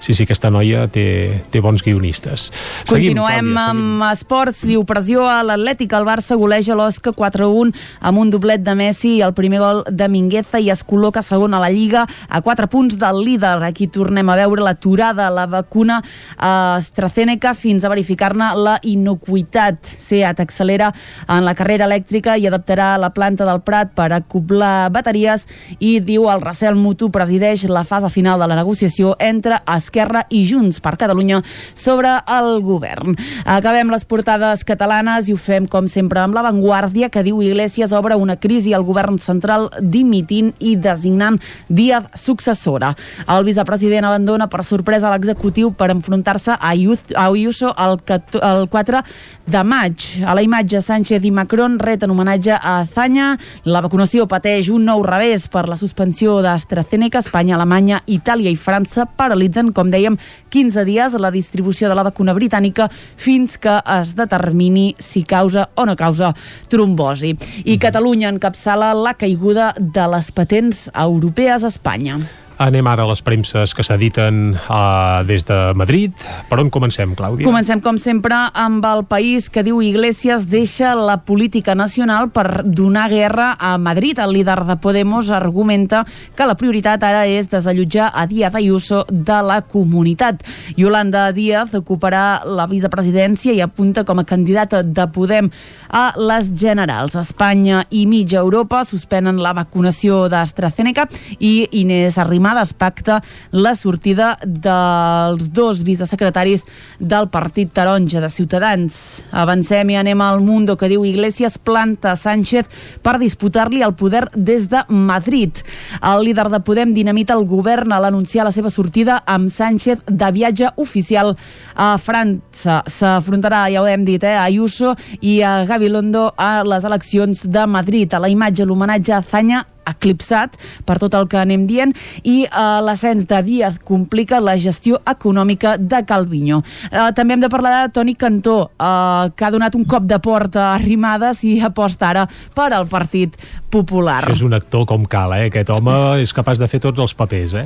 Sí, 0.03 0.13
sí, 0.13 0.25
aquesta 0.25 0.51
noia 0.51 0.87
té, 0.93 1.05
té 1.51 1.61
bons 1.63 1.83
guionistes. 1.83 2.49
Seguim, 2.85 3.17
Continuem 3.17 3.49
Clàudia, 3.53 3.65
amb 3.71 4.05
esports. 4.11 4.63
Diu 4.69 4.83
pressió 4.87 5.25
a 5.27 5.41
l'Atlètic. 5.45 5.93
El 5.97 6.07
Barça 6.07 6.37
goleja 6.39 6.77
l'Osca 6.77 7.13
4-1 7.17 7.73
amb 8.05 8.21
un 8.21 8.31
doblet 8.33 8.63
de 8.63 8.75
Messi 8.77 9.17
i 9.17 9.23
el 9.25 9.33
primer 9.37 9.61
gol 9.63 9.83
de 9.89 10.07
Mingueza 10.11 10.61
i 10.61 10.69
es 10.73 10.83
col·loca 10.85 11.23
segon 11.25 11.53
a 11.53 11.61
la 11.63 11.71
Lliga 11.73 12.05
a 12.29 12.41
4 12.45 12.69
punts 12.71 12.99
del 13.01 13.23
líder. 13.25 13.57
Aquí 13.65 13.87
tornem 13.87 14.29
a 14.29 14.37
veure 14.39 14.63
l'aturada 14.65 15.29
la 15.33 15.47
vacuna 15.49 15.99
AstraZeneca 16.37 17.53
fins 17.57 17.83
a 17.83 17.91
verificar-ne 17.91 18.51
la 18.59 18.77
inocuitat. 18.83 19.81
SEAT 19.83 20.43
accelera 20.43 20.91
en 21.27 21.43
la 21.45 21.55
carrera 21.57 21.87
elèctrica 21.89 22.37
i 22.37 22.47
adaptarà 22.49 22.93
la 23.01 23.13
planta 23.15 23.47
del 23.49 23.63
Prat 23.65 23.93
per 23.97 24.11
acoblar 24.13 24.91
bateries 24.93 25.47
i 25.79 25.97
diu 26.03 26.29
el 26.31 26.43
recel 26.43 26.77
mutu 26.77 27.09
presideix 27.13 27.65
la 27.69 27.85
fase 27.87 28.11
final 28.13 28.39
de 28.39 28.47
la 28.49 28.57
negociació 28.59 29.15
entre 29.19 29.59
Esquerra 29.75 30.25
i 30.29 30.43
Junts 30.49 30.82
per 30.83 30.97
Catalunya 30.99 31.39
sobre 31.73 32.11
el 32.27 32.59
govern. 32.61 33.15
Acabem 33.47 33.89
les 33.93 34.03
portades 34.05 34.65
catalanes 34.67 35.29
i 35.31 35.33
ho 35.33 35.39
fem, 35.39 35.65
com 35.65 35.87
sempre, 35.87 36.19
amb 36.19 36.35
l'avantguàrdia 36.35 37.09
que 37.13 37.23
diu 37.23 37.41
Iglesias 37.41 37.95
obre 37.95 38.19
una 38.19 38.35
crisi 38.35 38.73
al 38.75 38.83
govern 38.83 39.17
central 39.23 39.69
dimitint 39.79 40.51
i 40.59 40.75
designant 40.75 41.39
Díaz 41.69 42.11
successora. 42.19 42.93
El 43.31 43.47
vicepresident 43.47 44.05
abandona 44.07 44.49
per 44.51 44.65
sorpresa 44.67 45.11
l'executiu 45.13 45.71
per 45.71 45.89
enfrontar-se 45.93 46.57
a 46.57 46.73
Ayuso 46.73 47.71
el 47.77 48.67
4 48.69 49.03
de 49.47 49.63
maig. 49.63 50.07
A 50.25 50.35
la 50.35 50.43
imatge, 50.43 50.81
Sánchez 50.81 51.23
i 51.23 51.31
Macron 51.31 51.77
reten 51.79 52.11
homenatge 52.11 52.55
a 52.55 52.79
Azanya. 52.81 53.37
La 53.63 53.81
vacunació 53.83 54.27
pateix 54.27 54.69
un 54.73 54.85
nou 54.87 55.03
revés 55.05 55.47
per 55.51 55.67
la 55.69 55.77
suspensió 55.79 56.41
d'AstraZeneca. 56.43 57.21
Espanya, 57.23 57.55
Alemanya, 57.55 58.01
Itàlia 58.07 58.51
i 58.51 58.57
França 58.59 59.05
paralitzen, 59.05 59.71
com 59.75 59.91
dèiem, 59.93 60.17
15 60.49 60.72
15 60.73 60.85
dies 60.89 61.13
la 61.21 61.29
distribució 61.29 61.89
de 61.89 61.95
la 61.95 62.05
vacuna 62.07 62.33
britànica 62.33 62.87
fins 62.89 63.59
que 63.61 63.75
es 63.99 64.15
determini 64.17 64.95
si 64.97 65.21
causa 65.23 65.67
o 65.75 65.85
no 65.85 65.95
causa 65.95 66.33
trombosi. 66.69 67.35
I 67.65 67.77
Catalunya 67.77 68.31
encapçala 68.33 68.93
la 68.97 69.13
caiguda 69.13 69.73
de 69.77 70.07
les 70.15 70.31
patents 70.33 70.87
europees 70.93 71.63
a 71.63 71.69
Espanya. 71.69 72.17
Anem 72.61 72.85
ara 72.85 73.01
a 73.01 73.09
les 73.09 73.21
premses 73.25 73.71
que 73.73 73.81
s'editen 73.81 74.53
uh, 74.53 75.23
des 75.25 75.41
de 75.47 75.55
Madrid. 75.73 76.13
Per 76.49 76.59
on 76.61 76.69
comencem, 76.69 77.15
Clàudia? 77.17 77.47
Comencem, 77.47 77.81
com 77.81 77.97
sempre, 77.97 78.35
amb 78.53 78.85
el 78.85 79.01
país 79.09 79.49
que 79.49 79.63
diu 79.65 79.81
Iglesias 79.81 80.45
deixa 80.51 80.93
la 80.93 81.23
política 81.25 81.73
nacional 81.73 82.29
per 82.29 82.61
donar 82.63 83.07
guerra 83.09 83.55
a 83.57 83.77
Madrid. 83.81 84.21
El 84.21 84.35
líder 84.37 84.59
de 84.67 84.77
Podemos 84.77 85.31
argumenta 85.33 86.03
que 86.37 86.45
la 86.45 86.57
prioritat 86.59 87.01
ara 87.03 87.25
és 87.25 87.49
desallotjar 87.49 88.11
a 88.13 88.27
Díaz 88.29 88.53
Ayuso 88.53 89.01
de 89.09 89.39
la 89.41 89.63
comunitat. 89.65 90.45
Yolanda 90.77 91.31
Díaz 91.33 91.73
ocuparà 91.73 92.43
la 92.45 92.67
vicepresidència 92.69 93.57
i 93.57 93.63
apunta 93.65 94.05
com 94.05 94.21
a 94.21 94.27
candidata 94.29 94.83
de 94.83 95.07
Podem 95.09 95.49
a 95.89 96.05
les 96.21 96.53
generals. 96.53 97.17
Espanya 97.17 97.87
i 97.89 98.05
mitja 98.05 98.43
Europa 98.45 98.85
suspenen 98.85 99.41
la 99.41 99.57
vacunació 99.57 100.27
d'AstraZeneca 100.29 101.09
i 101.39 101.55
Inés 101.81 102.21
Arrimada 102.21 102.42
Arrimadas 102.43 102.73
pacta 102.73 103.23
la 103.51 103.71
sortida 103.73 104.33
dels 104.43 105.53
dos 105.53 105.85
vicesecretaris 105.87 106.65
del 106.99 107.29
Partit 107.31 107.71
Taronja 107.71 108.19
de 108.19 108.27
Ciutadans. 108.27 108.97
Avancem 109.31 109.93
i 109.93 109.95
anem 109.95 110.19
al 110.19 110.41
Mundo 110.43 110.75
que 110.75 110.89
diu 110.91 111.05
Iglesias 111.07 111.55
planta 111.55 112.17
Sánchez 112.19 112.67
per 112.99 113.15
disputar-li 113.21 113.79
el 113.79 113.95
poder 113.95 114.25
des 114.35 114.67
de 114.67 114.83
Madrid. 114.89 115.63
El 116.03 116.25
líder 116.27 116.49
de 116.51 116.59
Podem 116.59 116.91
dinamita 116.91 117.37
el 117.39 117.47
govern 117.47 117.95
a 117.95 118.01
l'anunciar 118.03 118.43
la 118.43 118.51
seva 118.51 118.67
sortida 118.67 119.21
amb 119.23 119.47
Sánchez 119.47 120.03
de 120.11 120.31
viatge 120.35 120.73
oficial 120.75 121.37
a 121.79 121.93
França. 121.95 122.81
S'afrontarà, 122.83 123.69
ja 123.71 123.85
ho 123.85 123.87
hem 123.87 124.03
dit, 124.03 124.19
eh, 124.19 124.35
a 124.35 124.49
Ayuso 124.51 124.97
i 125.21 125.39
a 125.39 125.63
Gabilondo 125.63 126.33
a 126.35 126.65
les 126.67 126.83
eleccions 126.83 127.47
de 127.47 127.65
Madrid. 127.67 128.11
A 128.13 128.19
la 128.19 128.27
imatge 128.27 128.67
l'homenatge 128.67 129.15
a 129.15 129.23
Zanya 129.23 129.63
eclipsat 129.89 130.57
per 130.85 130.97
tot 131.01 131.13
el 131.17 131.27
que 131.31 131.39
anem 131.41 131.65
dient 131.69 131.93
i 132.23 132.43
eh, 132.45 132.79
l'ascens 132.85 133.27
de 133.29 133.41
Díaz 133.43 133.79
complica 133.83 134.41
la 134.43 134.55
gestió 134.57 134.99
econòmica 135.09 135.77
de 135.77 136.03
Calviño. 136.07 136.61
Eh, 136.91 137.09
també 137.15 137.35
hem 137.35 137.43
de 137.43 137.51
parlar 137.53 137.75
de 137.81 137.93
Toni 137.93 138.15
Cantó, 138.15 138.71
eh, 138.77 139.31
que 139.35 139.45
ha 139.45 139.51
donat 139.53 139.75
un 139.75 139.85
cop 139.85 140.07
de 140.09 140.19
porta 140.23 140.71
a 140.73 140.77
Rimades 140.81 141.43
i 141.47 141.57
aposta 141.63 142.09
ara 142.09 142.27
per 142.55 142.71
al 142.73 142.87
Partit 142.87 143.37
Popular. 143.73 144.21
Això 144.21 144.37
és 144.37 144.45
un 144.45 144.53
actor 144.53 144.85
com 144.89 145.07
cal, 145.09 145.33
eh? 145.33 145.47
Aquest 145.49 145.71
home 145.73 145.95
és 146.21 146.33
capaç 146.35 146.61
de 146.61 146.69
fer 146.69 146.83
tots 146.83 147.01
els 147.01 147.15
papers, 147.17 147.57
eh? 147.57 147.65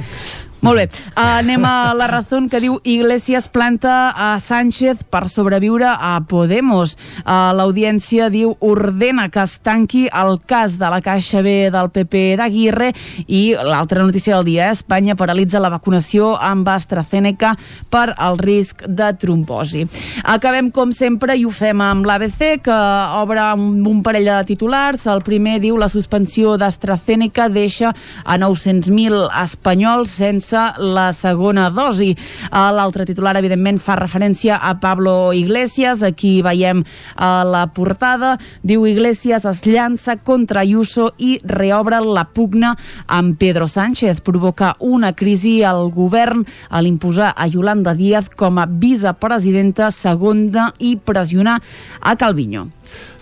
Molt 0.58 0.80
bé, 0.80 0.86
uh, 0.90 1.38
anem 1.38 1.62
a 1.70 1.94
la 1.94 2.08
raó 2.10 2.40
que 2.50 2.60
diu 2.60 2.80
Iglesias 2.84 3.46
planta 3.48 4.10
a 4.10 4.40
Sánchez 4.42 5.04
per 5.06 5.28
sobreviure 5.30 5.86
a 5.86 6.16
Podemos. 6.26 6.96
Uh, 7.22 7.54
L'audiència 7.54 8.32
diu 8.34 8.56
ordena 8.66 9.28
que 9.30 9.44
es 9.46 9.60
tanqui 9.62 10.08
el 10.10 10.40
cas 10.50 10.80
de 10.82 10.90
la 10.90 10.98
Caixa 11.06 11.44
B 11.46 11.70
del 11.70 11.92
PP 11.94 12.24
d'Aguirre 12.42 12.90
i 13.28 13.54
l'altra 13.54 14.02
notícia 14.02 14.34
del 14.36 14.48
dia, 14.50 14.72
Espanya 14.74 15.16
paralitza 15.16 15.62
la 15.62 15.70
vacunació 15.70 16.34
amb 16.42 16.68
AstraZeneca 16.74 17.54
per 17.94 18.16
al 18.18 18.40
risc 18.42 18.82
de 18.88 19.12
trombosi. 19.14 19.86
Acabem 20.26 20.72
com 20.74 20.92
sempre 20.92 21.38
i 21.38 21.46
ho 21.46 21.54
fem 21.54 21.86
amb 21.86 22.10
l'ABC 22.10 22.64
que 22.66 22.80
obre 23.22 23.46
un 23.54 24.02
parell 24.02 24.26
de 24.26 24.42
titulars. 24.50 25.06
El 25.06 25.22
primer 25.22 25.60
diu 25.62 25.78
la 25.78 25.88
suspensió 25.98 26.56
d'AstraZeneca 26.62 27.48
deixa 27.50 27.90
a 28.24 28.38
900.000 28.38 29.26
espanyols 29.42 30.14
sense 30.22 30.62
la 30.78 31.10
segona 31.16 31.68
dosi. 31.74 32.14
L'altre 32.52 33.08
titular, 33.10 33.36
evidentment, 33.40 33.80
fa 33.82 33.98
referència 33.98 34.60
a 34.62 34.76
Pablo 34.82 35.34
Iglesias. 35.34 36.04
Aquí 36.06 36.38
veiem 36.46 36.84
a 37.16 37.42
la 37.48 37.66
portada. 37.74 38.36
Diu 38.62 38.86
Iglesias 38.88 39.48
es 39.50 39.64
llança 39.66 40.18
contra 40.22 40.62
Ayuso 40.62 41.10
i 41.18 41.38
reobre 41.44 42.00
la 42.06 42.28
pugna 42.30 42.76
amb 43.08 43.38
Pedro 43.40 43.68
Sánchez. 43.68 44.22
Provoca 44.22 44.76
una 44.80 45.14
crisi 45.18 45.64
al 45.64 45.90
govern 45.92 46.46
a 46.70 46.82
l'imposar 46.84 47.34
a 47.36 47.50
Yolanda 47.50 47.96
Díaz 47.98 48.30
com 48.30 48.62
a 48.62 48.68
vicepresidenta 48.70 49.92
segona 49.92 50.72
i 50.80 50.98
pressionar 50.98 51.62
a 52.02 52.16
Calviño. 52.16 52.77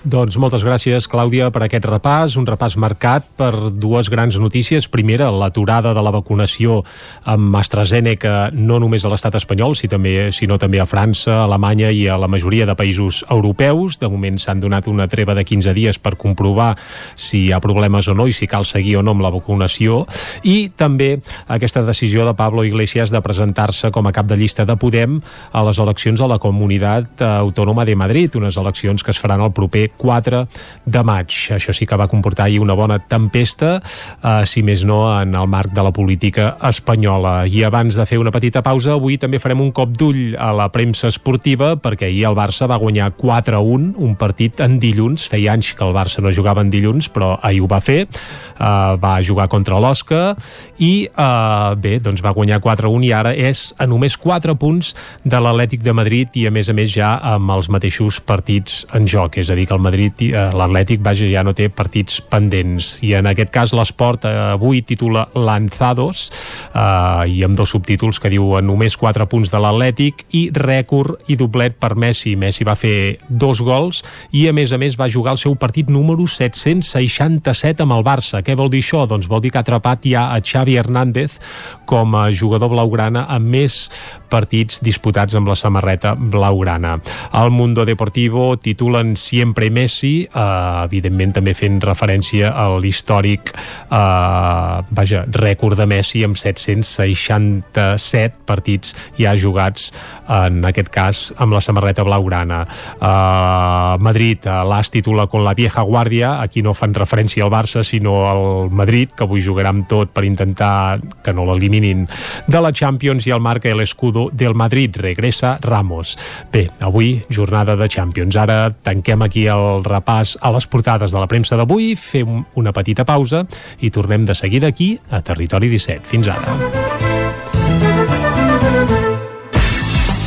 Doncs 0.05 0.35
moltes 0.37 0.61
gràcies, 0.61 1.07
Clàudia, 1.09 1.47
per 1.49 1.63
aquest 1.65 1.87
repàs. 1.89 2.35
Un 2.37 2.45
repàs 2.45 2.75
marcat 2.77 3.25
per 3.39 3.71
dues 3.73 4.11
grans 4.13 4.35
notícies. 4.37 4.85
Primera, 4.85 5.31
l'aturada 5.33 5.95
de 5.97 6.03
la 6.05 6.11
vacunació 6.13 6.83
amb 7.25 7.55
AstraZeneca 7.57 8.51
no 8.53 8.77
només 8.77 9.01
a 9.01 9.09
l'estat 9.09 9.33
espanyol, 9.39 9.73
si 9.73 9.89
també, 9.89 10.29
sinó 10.29 10.59
també 10.61 10.77
a 10.77 10.85
França, 10.85 11.39
a 11.39 11.47
Alemanya 11.47 11.89
i 11.89 12.03
a 12.05 12.19
la 12.21 12.29
majoria 12.29 12.67
de 12.69 12.75
països 12.77 13.23
europeus. 13.33 13.97
De 13.97 14.09
moment 14.13 14.37
s'han 14.37 14.61
donat 14.61 14.85
una 14.91 15.07
treva 15.09 15.33
de 15.33 15.41
15 15.41 15.73
dies 15.73 15.97
per 15.97 16.13
comprovar 16.21 16.75
si 17.17 17.47
hi 17.47 17.51
ha 17.51 17.61
problemes 17.63 18.05
o 18.05 18.13
no 18.13 18.29
i 18.29 18.37
si 18.37 18.45
cal 18.45 18.69
seguir 18.69 18.99
o 18.99 19.03
no 19.03 19.17
amb 19.17 19.25
la 19.25 19.33
vacunació. 19.33 20.03
I 20.45 20.69
també 20.69 21.15
aquesta 21.49 21.81
decisió 21.81 22.29
de 22.29 22.37
Pablo 22.37 22.61
Iglesias 22.61 23.09
de 23.09 23.23
presentar-se 23.25 23.89
com 23.89 24.05
a 24.05 24.13
cap 24.13 24.29
de 24.29 24.37
llista 24.37 24.69
de 24.69 24.77
Podem 24.77 25.17
a 25.49 25.65
les 25.65 25.81
eleccions 25.81 26.21
a 26.21 26.29
la 26.29 26.37
Comunitat 26.37 27.25
Autònoma 27.25 27.89
de 27.89 27.97
Madrid, 27.97 28.37
unes 28.37 28.61
eleccions 28.61 29.01
que 29.01 29.09
es 29.09 29.19
faran 29.19 29.41
el 29.41 29.54
proper 29.55 29.87
4 29.97 30.43
de 30.85 31.03
maig. 31.07 31.31
Això 31.55 31.73
sí 31.73 31.87
que 31.87 31.97
va 31.97 32.09
comportar 32.11 32.45
ahir 32.49 32.59
una 32.61 32.75
bona 32.77 32.99
tempesta, 32.99 33.79
eh, 33.79 34.43
si 34.45 34.63
més 34.63 34.83
no 34.85 35.07
en 35.15 35.35
el 35.35 35.47
marc 35.47 35.73
de 35.73 35.83
la 35.83 35.93
política 35.95 36.57
espanyola. 36.61 37.45
I 37.47 37.63
abans 37.63 37.95
de 37.95 38.05
fer 38.05 38.19
una 38.19 38.33
petita 38.35 38.61
pausa, 38.65 38.93
avui 38.99 39.17
també 39.17 39.39
farem 39.39 39.61
un 39.63 39.71
cop 39.71 39.95
d'ull 39.95 40.35
a 40.37 40.51
la 40.53 40.69
premsa 40.73 41.07
esportiva, 41.07 41.75
perquè 41.79 42.09
ahir 42.11 42.25
el 42.29 42.37
Barça 42.37 42.67
va 42.69 42.79
guanyar 42.81 43.13
4-1, 43.17 43.93
un 43.97 44.15
partit 44.19 44.61
en 44.61 44.79
dilluns. 44.79 45.29
Feia 45.31 45.55
anys 45.55 45.73
que 45.73 45.85
el 45.85 45.95
Barça 45.95 46.21
no 46.21 46.33
jugava 46.35 46.61
en 46.61 46.69
dilluns, 46.69 47.09
però 47.09 47.35
ahir 47.41 47.63
ho 47.63 47.71
va 47.71 47.81
fer. 47.83 48.05
Eh, 48.05 48.95
va 49.01 49.21
jugar 49.21 49.47
contra 49.51 49.79
l'Osca 49.79 50.35
i 50.79 51.07
eh, 51.07 51.75
bé, 51.81 51.97
doncs 52.03 52.23
va 52.23 52.33
guanyar 52.35 52.61
4-1 52.63 53.07
i 53.07 53.11
ara 53.15 53.33
és 53.35 53.67
a 53.79 53.87
només 53.87 54.17
4 54.17 54.55
punts 54.59 54.93
de 55.23 55.41
l'Atlètic 55.41 55.83
de 55.83 55.93
Madrid 55.95 56.39
i 56.39 56.45
a 56.47 56.53
més 56.55 56.69
a 56.71 56.75
més 56.77 56.91
ja 56.93 57.15
amb 57.35 57.51
els 57.55 57.69
mateixos 57.71 58.21
partits 58.23 58.83
en 58.95 59.07
joc, 59.07 59.39
és 59.41 59.44
a 59.49 59.55
dir 59.55 59.67
que 59.67 59.75
el 59.75 59.81
Madrid, 59.83 60.13
eh, 60.21 60.33
l'Atlètic, 60.55 61.01
vaja, 61.03 61.27
ja 61.29 61.43
no 61.43 61.53
té 61.55 61.69
partits 61.69 62.21
pendents. 62.31 62.99
I 63.05 63.15
en 63.19 63.29
aquest 63.29 63.51
cas 63.53 63.73
l'esport 63.75 64.25
eh, 64.25 64.33
avui 64.55 64.81
titula 64.81 65.25
Lanzados 65.35 66.29
eh, 66.73 67.29
i 67.31 67.43
amb 67.45 67.57
dos 67.57 67.73
subtítols 67.75 68.19
que 68.21 68.31
diuen 68.33 68.67
només 68.67 68.97
4 68.97 69.27
punts 69.31 69.51
de 69.53 69.61
l'Atlètic 69.61 70.25
i 70.37 70.47
rècord 70.55 71.29
i 71.31 71.37
doblet 71.39 71.77
per 71.79 71.95
Messi. 71.95 72.35
Messi 72.39 72.67
va 72.67 72.77
fer 72.79 73.17
dos 73.29 73.61
gols 73.65 74.03
i 74.31 74.47
a 74.49 74.53
més 74.55 74.73
a 74.73 74.79
més 74.81 74.97
va 74.99 75.09
jugar 75.11 75.35
el 75.35 75.41
seu 75.41 75.55
partit 75.59 75.89
número 75.89 76.27
767 76.27 77.83
amb 77.85 77.97
el 77.97 78.05
Barça. 78.05 78.43
Què 78.45 78.57
vol 78.57 78.71
dir 78.73 78.83
això? 78.83 79.05
Doncs 79.09 79.29
vol 79.31 79.43
dir 79.43 79.53
que 79.53 79.61
ha 79.61 79.65
atrapat 79.65 80.07
ja 80.09 80.29
a 80.33 80.41
Xavi 80.41 80.77
Hernández 80.79 81.39
com 81.85 82.15
a 82.15 82.27
jugador 82.31 82.73
blaugrana 82.73 83.25
amb 83.31 83.53
més 83.55 83.85
partits 84.29 84.81
disputats 84.83 85.35
amb 85.35 85.47
la 85.47 85.55
samarreta 85.55 86.15
blaugrana. 86.15 86.99
Al 87.31 87.51
Mundo 87.51 87.85
Deportivo 87.85 88.57
titulen 88.57 89.15
Siempre 89.17 89.69
Messi, 89.69 90.27
eh, 90.27 90.83
evidentment 90.85 91.33
també 91.39 91.53
fent 91.53 91.81
referència 91.83 92.51
a 92.51 92.79
l'històric 92.79 93.53
eh, 93.55 94.75
vaja, 94.89 95.25
rècord 95.31 95.77
de 95.77 95.85
Messi 95.89 96.23
amb 96.25 96.37
767 96.37 98.35
partits 98.45 98.95
ja 99.19 99.35
jugats 99.35 99.91
en 100.29 100.65
aquest 100.65 100.89
cas 100.93 101.33
amb 101.41 101.53
la 101.53 101.61
samarreta 101.61 102.03
blaugrana. 102.05 102.63
Uh, 102.97 103.95
Madrid, 104.01 104.45
uh, 104.47 104.63
l'AS 104.67 104.91
titula 104.93 105.27
con 105.31 105.43
la 105.45 105.53
vieja 105.57 105.83
guàrdia, 105.85 106.41
aquí 106.41 106.61
no 106.65 106.73
fan 106.77 106.93
referència 106.97 107.43
al 107.45 107.51
Barça, 107.53 107.83
sinó 107.85 108.29
al 108.29 108.71
Madrid, 108.71 109.13
que 109.15 109.25
avui 109.25 109.43
jugarà 109.45 109.69
amb 109.73 109.87
tot 109.89 110.13
per 110.15 110.25
intentar 110.25 110.99
que 111.23 111.33
no 111.33 111.45
l'eliminin 111.49 112.05
de 112.47 112.61
la 112.61 112.73
Champions 112.73 113.27
i 113.27 113.33
el 113.35 113.43
marca 113.43 113.69
el 113.69 113.81
escudo 113.83 114.24
del 114.31 114.55
Madrid, 114.55 114.95
regressa 114.97 115.57
Ramos. 115.61 116.17
Bé, 116.51 116.69
avui 116.79 117.21
jornada 117.29 117.75
de 117.75 117.87
Champions. 117.89 118.35
Ara 118.35 118.69
tanquem 118.71 119.21
aquí 119.25 119.47
el 119.51 119.83
repàs 119.85 120.35
a 120.41 120.51
les 120.55 120.67
portades 120.67 121.11
de 121.11 121.19
la 121.19 121.27
premsa 121.27 121.57
d'avui, 121.59 121.93
fem 121.95 122.43
una 122.55 122.73
petita 122.73 123.05
pausa 123.05 123.45
i 123.79 123.91
tornem 123.91 124.25
de 124.25 124.35
seguida 124.35 124.67
aquí 124.71 124.95
a 125.11 125.21
Territori 125.21 125.69
17. 125.69 126.05
Fins 126.09 126.31
ara. 126.31 126.55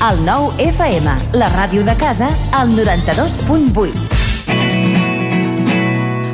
El 0.08 0.22
nou 0.22 0.52
FM, 0.62 1.16
la 1.40 1.50
ràdio 1.50 1.82
de 1.84 1.96
casa, 1.98 2.30
al 2.54 2.70
92.8. 2.76 4.17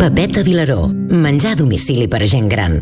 Pepeta 0.00 0.42
Vilaró. 0.42 0.88
Menjar 0.88 1.52
a 1.52 1.56
domicili 1.56 2.06
per 2.08 2.22
a 2.22 2.26
gent 2.26 2.48
gran. 2.48 2.78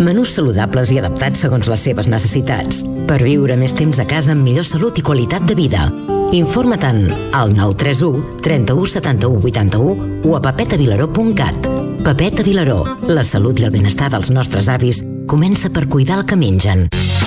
Menús 0.00 0.30
saludables 0.32 0.88
i 0.94 0.96
adaptats 0.96 1.42
segons 1.44 1.68
les 1.68 1.82
seves 1.84 2.08
necessitats. 2.08 2.78
Per 3.04 3.18
viure 3.20 3.58
més 3.60 3.74
temps 3.76 4.00
a 4.00 4.06
casa 4.08 4.32
amb 4.32 4.48
millor 4.48 4.64
salut 4.64 4.96
i 4.96 5.04
qualitat 5.04 5.44
de 5.44 5.58
vida. 5.58 5.90
Informa-te'n 6.32 7.04
al 7.36 7.52
931 7.52 8.40
31 8.40 8.88
71 8.96 9.44
81 9.44 10.24
o 10.24 10.38
a 10.38 10.40
pepetavilaró.cat. 10.48 11.68
Pepeta 12.00 12.48
Vilaró. 12.48 12.80
La 13.12 13.28
salut 13.28 13.60
i 13.60 13.68
el 13.68 13.76
benestar 13.76 14.08
dels 14.16 14.32
nostres 14.32 14.72
avis 14.72 15.04
comença 15.28 15.68
per 15.68 15.84
cuidar 15.92 16.22
el 16.22 16.24
que 16.32 16.40
mengen. 16.40 16.88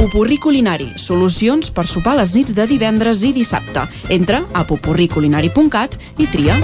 Pupurri 0.00 0.38
Culinari, 0.40 0.86
solucions 0.96 1.68
per 1.76 1.82
sopar 1.84 2.14
les 2.16 2.30
nits 2.32 2.54
de 2.56 2.64
divendres 2.64 3.20
i 3.20 3.34
dissabte. 3.36 3.82
Entra 4.08 4.38
a 4.56 4.62
pupurriculinari.cat 4.64 5.98
i 6.16 6.28
tria. 6.32 6.56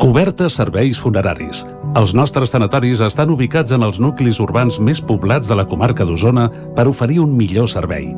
Cobertes 0.00 0.56
serveis 0.56 0.96
funeraris. 0.96 1.66
Els 1.92 2.16
nostres 2.16 2.56
tanatoris 2.56 3.04
estan 3.04 3.36
ubicats 3.36 3.76
en 3.76 3.84
els 3.84 4.00
nuclis 4.00 4.40
urbans 4.40 4.80
més 4.80 5.04
poblats 5.04 5.52
de 5.52 5.60
la 5.60 5.68
comarca 5.68 6.08
d'Osona 6.08 6.48
per 6.72 6.88
oferir 6.88 7.20
un 7.20 7.36
millor 7.36 7.68
servei. 7.68 8.14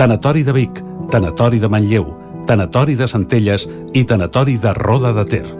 Tanatori 0.00 0.48
de 0.48 0.56
Vic, 0.56 0.80
Tanatori 1.12 1.60
de 1.60 1.68
Manlleu, 1.68 2.08
Tanatori 2.48 2.96
de 2.96 3.04
Centelles 3.04 3.68
i 3.92 4.08
Tanatori 4.08 4.56
de 4.56 4.72
Roda 4.80 5.12
de 5.12 5.28
Ter. 5.28 5.59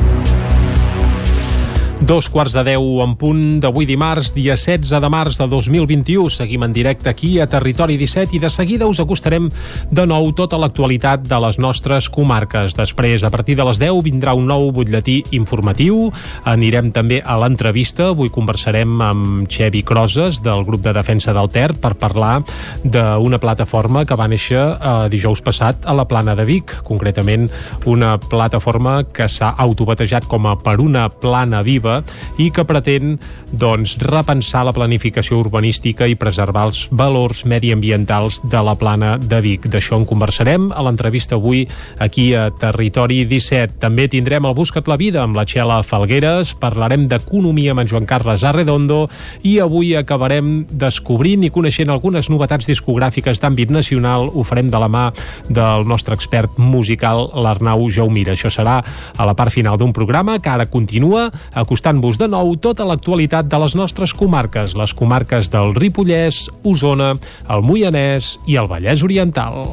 Dos 2.01 2.31
quarts 2.33 2.55
de 2.57 2.63
deu 2.65 2.81
en 3.03 3.11
punt 3.13 3.59
d'avui 3.61 3.85
dimarts, 3.85 4.31
dia 4.33 4.55
16 4.57 4.89
de 5.03 5.09
març 5.13 5.35
de 5.37 5.45
2021. 5.45 6.31
Seguim 6.33 6.63
en 6.65 6.71
directe 6.73 7.11
aquí 7.11 7.35
a 7.37 7.45
Territori 7.45 7.93
17 7.93 8.33
i 8.33 8.39
de 8.41 8.49
seguida 8.49 8.87
us 8.89 8.97
acostarem 9.03 9.51
de 9.93 10.05
nou 10.09 10.31
tota 10.33 10.57
l'actualitat 10.57 11.27
de 11.29 11.39
les 11.43 11.59
nostres 11.61 12.07
comarques. 12.09 12.73
Després, 12.73 13.21
a 13.21 13.29
partir 13.29 13.53
de 13.59 13.67
les 13.69 13.77
10, 13.77 14.01
vindrà 14.01 14.33
un 14.33 14.49
nou 14.49 14.71
butlletí 14.73 15.19
informatiu. 15.37 16.07
Anirem 16.49 16.89
també 16.89 17.19
a 17.21 17.37
l'entrevista. 17.37 18.09
Avui 18.15 18.33
conversarem 18.33 18.97
amb 19.05 19.45
Xevi 19.45 19.83
Croses, 19.85 20.41
del 20.41 20.65
grup 20.65 20.81
de 20.81 20.95
defensa 20.97 21.37
del 21.37 21.51
Ter, 21.53 21.69
per 21.77 21.93
parlar 22.01 22.39
d'una 22.81 23.37
plataforma 23.37 24.07
que 24.09 24.17
va 24.17 24.29
néixer 24.31 24.57
eh, 24.57 25.05
dijous 25.13 25.45
passat 25.45 25.85
a 25.85 25.93
la 25.93 26.09
Plana 26.09 26.33
de 26.33 26.49
Vic. 26.49 26.79
Concretament, 26.81 27.45
una 27.85 28.15
plataforma 28.17 29.03
que 29.05 29.29
s'ha 29.29 29.53
autobatejat 29.53 30.25
com 30.25 30.49
a 30.49 30.57
Per 30.61 30.79
una 30.81 31.07
plana 31.09 31.61
viva 31.61 31.90
i 32.41 32.49
que 32.53 32.65
pretén 32.67 33.17
doncs, 33.51 33.97
repensar 34.01 34.63
la 34.67 34.73
planificació 34.75 35.39
urbanística 35.41 36.07
i 36.07 36.17
preservar 36.19 36.69
els 36.69 36.85
valors 36.91 37.43
mediambientals 37.49 38.41
de 38.47 38.61
la 38.63 38.75
plana 38.79 39.17
de 39.19 39.41
Vic. 39.43 39.67
D'això 39.71 39.99
en 39.99 40.07
conversarem 40.07 40.69
a 40.71 40.83
l'entrevista 40.85 41.35
avui 41.35 41.65
aquí 41.99 42.31
a 42.35 42.49
Territori 42.51 43.23
17. 43.27 43.79
També 43.81 44.07
tindrem 44.11 44.47
el 44.47 44.55
Buscat 44.57 44.87
la 44.87 44.99
Vida 44.99 45.23
amb 45.25 45.37
la 45.37 45.45
Txela 45.47 45.81
Falgueres, 45.87 46.53
parlarem 46.59 47.07
d'economia 47.11 47.75
amb 47.75 47.83
en 47.83 47.91
Joan 47.91 48.07
Carles 48.09 48.45
Arredondo 48.47 49.03
i 49.47 49.57
avui 49.63 49.93
acabarem 49.97 50.65
descobrint 50.71 51.43
i 51.43 51.51
coneixent 51.53 51.91
algunes 51.91 52.29
novetats 52.31 52.69
discogràfiques 52.69 53.41
d'àmbit 53.41 53.71
nacional. 53.73 54.29
Ho 54.31 54.45
farem 54.47 54.71
de 54.71 54.79
la 54.81 54.89
mà 54.91 55.05
del 55.49 55.87
nostre 55.87 56.15
expert 56.15 56.57
musical, 56.57 57.27
l'Arnau 57.35 57.87
Jaumira. 57.89 58.35
Això 58.35 58.51
serà 58.53 58.79
a 58.81 59.27
la 59.27 59.35
part 59.37 59.53
final 59.53 59.77
d'un 59.79 59.93
programa 59.93 60.37
que 60.39 60.51
ara 60.51 60.67
continua 60.71 61.29
acostant-vos 61.81 62.17
de 62.21 62.27
nou 62.29 62.53
tota 62.61 62.85
l'actualitat 62.85 63.47
de 63.49 63.57
les 63.57 63.73
nostres 63.73 64.13
comarques, 64.13 64.75
les 64.77 64.93
comarques 64.93 65.49
del 65.49 65.73
Ripollès, 65.73 66.45
Osona, 66.61 67.15
el 67.49 67.65
Moianès 67.65 68.37
i 68.45 68.59
el 68.61 68.69
Vallès 68.69 69.01
Oriental. 69.01 69.65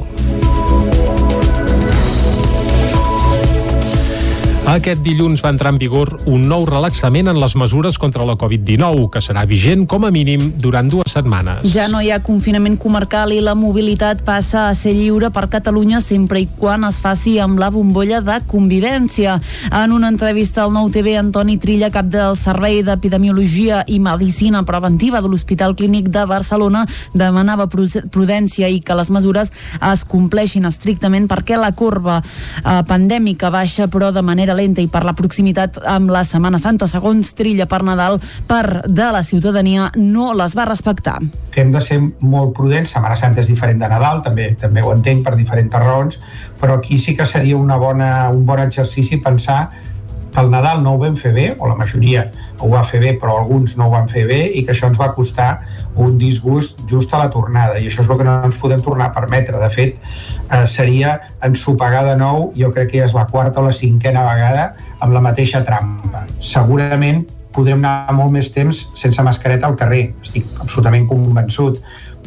Aquest 4.69 4.99
dilluns 5.01 5.41
va 5.41 5.49
entrar 5.49 5.71
en 5.73 5.79
vigor 5.81 6.11
un 6.29 6.43
nou 6.45 6.61
relaxament 6.67 7.25
en 7.31 7.39
les 7.41 7.55
mesures 7.57 7.95
contra 7.97 8.21
la 8.27 8.35
Covid-19, 8.37 9.07
que 9.09 9.21
serà 9.25 9.41
vigent 9.49 9.87
com 9.89 10.03
a 10.05 10.11
mínim 10.13 10.51
durant 10.61 10.85
dues 10.91 11.09
setmanes. 11.09 11.63
Ja 11.73 11.87
no 11.89 12.03
hi 12.05 12.11
ha 12.13 12.19
confinament 12.21 12.75
comarcal 12.77 13.33
i 13.33 13.39
la 13.41 13.55
mobilitat 13.57 14.21
passa 14.27 14.67
a 14.67 14.75
ser 14.77 14.93
lliure 14.93 15.31
per 15.33 15.47
Catalunya 15.49 16.03
sempre 16.05 16.43
i 16.43 16.45
quan 16.59 16.85
es 16.85 16.99
faci 17.01 17.39
amb 17.41 17.57
la 17.57 17.71
bombolla 17.73 18.19
de 18.21 18.35
convivència. 18.51 19.39
En 19.73 19.95
una 19.95 20.11
entrevista 20.13 20.67
al 20.67 20.75
Nou 20.75 20.91
TV, 20.93 21.15
Antoni 21.17 21.57
Trilla, 21.57 21.89
cap 21.89 22.05
del 22.13 22.37
Servei 22.37 22.83
d'Epidemiologia 22.85 23.81
i 23.87 23.97
Medicina 23.97 24.61
Preventiva 24.69 25.23
de 25.25 25.33
l'Hospital 25.33 25.73
Clínic 25.81 26.13
de 26.13 26.27
Barcelona, 26.29 26.85
demanava 27.17 27.65
prudència 27.73 28.69
i 28.69 28.83
que 28.85 29.01
les 29.01 29.09
mesures 29.09 29.49
es 29.89 30.05
compleixin 30.05 30.69
estrictament 30.69 31.25
perquè 31.25 31.57
la 31.57 31.73
corba 31.73 32.21
eh, 32.21 32.79
pandèmica 32.85 33.49
baixa 33.49 33.89
però 33.89 34.13
de 34.13 34.21
manera 34.21 34.58
lenta 34.59 34.83
i 34.83 34.89
per 34.91 35.05
la 35.07 35.15
proximitat 35.17 35.79
amb 35.87 36.11
la 36.13 36.25
Setmana 36.27 36.59
Santa, 36.61 36.87
segons 36.91 37.33
Trilla 37.37 37.65
per 37.69 37.81
Nadal, 37.87 38.19
per 38.47 38.83
de 38.85 39.09
la 39.15 39.23
ciutadania 39.23 39.89
no 39.97 40.33
les 40.37 40.55
va 40.57 40.67
respectar. 40.69 41.17
Hem 41.59 41.73
de 41.73 41.81
ser 41.83 41.99
molt 42.21 42.53
prudents, 42.57 42.93
Setmana 42.93 43.17
Santa 43.19 43.41
és 43.43 43.51
diferent 43.51 43.79
de 43.81 43.89
Nadal, 43.91 44.23
també 44.25 44.51
també 44.59 44.83
ho 44.83 44.93
entenc 44.95 45.25
per 45.25 45.35
diferents 45.39 45.79
raons, 45.79 46.19
però 46.59 46.77
aquí 46.79 46.99
sí 46.99 47.15
que 47.15 47.25
seria 47.25 47.57
una 47.57 47.79
bona, 47.79 48.29
un 48.29 48.45
bon 48.45 48.61
exercici 48.63 49.19
pensar 49.23 49.69
el 50.37 50.49
Nadal 50.51 50.83
no 50.83 50.93
ho 50.93 50.99
vam 51.01 51.15
fer 51.17 51.31
bé, 51.33 51.45
o 51.57 51.67
la 51.69 51.75
majoria 51.79 52.27
ho 52.59 52.69
va 52.71 52.83
fer 52.83 52.99
bé, 53.01 53.13
però 53.19 53.39
alguns 53.39 53.75
no 53.77 53.87
ho 53.87 53.93
van 53.93 54.09
fer 54.11 54.25
bé, 54.29 54.39
i 54.53 54.63
que 54.65 54.73
això 54.75 54.89
ens 54.89 54.99
va 54.99 55.11
costar 55.15 55.49
un 55.95 56.17
disgust 56.19 56.83
just 56.89 57.13
a 57.13 57.23
la 57.23 57.29
tornada, 57.33 57.79
i 57.79 57.87
això 57.89 58.03
és 58.03 58.09
el 58.09 58.19
que 58.19 58.27
no 58.27 58.35
ens 58.45 58.59
podem 58.61 58.83
tornar 58.85 59.09
a 59.09 59.15
permetre. 59.15 59.57
De 59.59 59.71
fet, 59.73 59.97
eh, 60.49 60.65
seria 60.67 61.19
ensopegar 61.45 62.05
de 62.05 62.15
nou, 62.19 62.51
jo 62.55 62.71
crec 62.75 62.91
que 62.91 63.01
ja 63.01 63.09
és 63.09 63.17
la 63.17 63.25
quarta 63.31 63.61
o 63.61 63.65
la 63.65 63.75
cinquena 63.75 64.27
vegada, 64.27 64.71
amb 64.99 65.13
la 65.13 65.23
mateixa 65.23 65.63
trampa. 65.65 66.25
Segurament 66.39 67.25
podrem 67.55 67.81
anar 67.81 68.13
molt 68.13 68.31
més 68.31 68.51
temps 68.53 68.85
sense 68.97 69.23
mascareta 69.25 69.67
al 69.67 69.77
carrer, 69.79 70.13
estic 70.21 70.45
absolutament 70.61 71.07
convençut, 71.09 71.79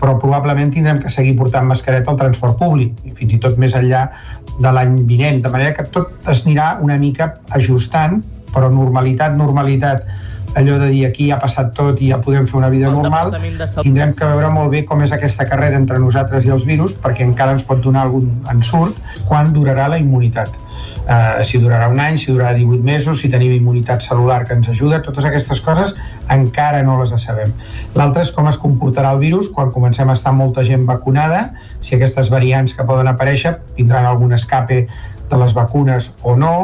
però 0.03 0.17
probablement 0.19 0.73
tindrem 0.75 0.99
que 0.99 1.11
seguir 1.15 1.37
portant 1.38 1.69
mascareta 1.69 2.11
al 2.11 2.19
transport 2.19 2.59
públic, 2.59 2.97
i 3.07 3.15
fins 3.15 3.37
i 3.37 3.38
tot 3.43 3.59
més 3.62 3.77
enllà 3.79 4.09
de 4.59 4.73
l'any 4.75 4.97
vinent, 5.07 5.38
de 5.45 5.53
manera 5.53 5.77
que 5.77 5.87
tot 5.95 6.27
es 6.33 6.43
anirà 6.43 6.73
una 6.83 6.99
mica 6.99 7.37
ajustant, 7.55 8.19
però 8.51 8.67
normalitat, 8.73 9.37
normalitat, 9.38 10.03
allò 10.59 10.79
de 10.83 10.88
dir 10.91 11.05
aquí 11.07 11.29
ja 11.31 11.38
ha 11.38 11.41
passat 11.41 11.71
tot 11.77 12.03
i 12.03 12.11
ja 12.11 12.19
podem 12.21 12.49
fer 12.51 12.59
una 12.59 12.69
vida 12.73 12.91
El 12.91 12.99
normal, 12.99 13.33
tindrem 13.79 14.12
que 14.19 14.27
veure 14.29 14.51
molt 14.53 14.75
bé 14.75 14.83
com 14.88 15.01
és 15.07 15.15
aquesta 15.15 15.47
carrera 15.49 15.79
entre 15.79 16.03
nosaltres 16.03 16.45
i 16.45 16.53
els 16.53 16.67
virus, 16.69 16.99
perquè 16.99 17.25
encara 17.25 17.55
ens 17.57 17.65
pot 17.65 17.81
donar 17.85 18.05
algun 18.09 18.29
ensurt 18.53 18.99
quan 19.31 19.55
durarà 19.55 19.88
la 19.95 20.03
immunitat. 20.03 20.51
Uh, 21.03 21.43
si 21.43 21.59
durarà 21.59 21.88
un 21.91 21.99
any, 21.99 22.15
si 22.15 22.31
durarà 22.31 22.53
18 22.55 22.85
mesos, 22.87 23.19
si 23.21 23.31
tenim 23.31 23.57
immunitat 23.57 24.05
celular 24.07 24.45
que 24.47 24.55
ens 24.55 24.69
ajuda, 24.71 25.01
totes 25.03 25.27
aquestes 25.27 25.59
coses 25.61 25.97
encara 26.31 26.85
no 26.87 26.95
les 27.01 27.11
sabem. 27.19 27.51
L'altre 27.99 28.23
és 28.23 28.31
com 28.31 28.47
es 28.47 28.59
comportarà 28.62 29.11
el 29.17 29.19
virus 29.19 29.51
quan 29.51 29.73
comencem 29.75 30.12
a 30.12 30.15
estar 30.15 30.31
molta 30.37 30.62
gent 30.62 30.87
vacunada, 30.87 31.49
si 31.83 31.97
aquestes 31.97 32.31
variants 32.31 32.77
que 32.79 32.87
poden 32.87 33.11
aparèixer 33.11 33.57
tindran 33.75 34.07
algun 34.07 34.33
escape 34.38 34.87
de 35.33 35.43
les 35.43 35.59
vacunes 35.59 36.12
o 36.23 36.37
no, 36.38 36.55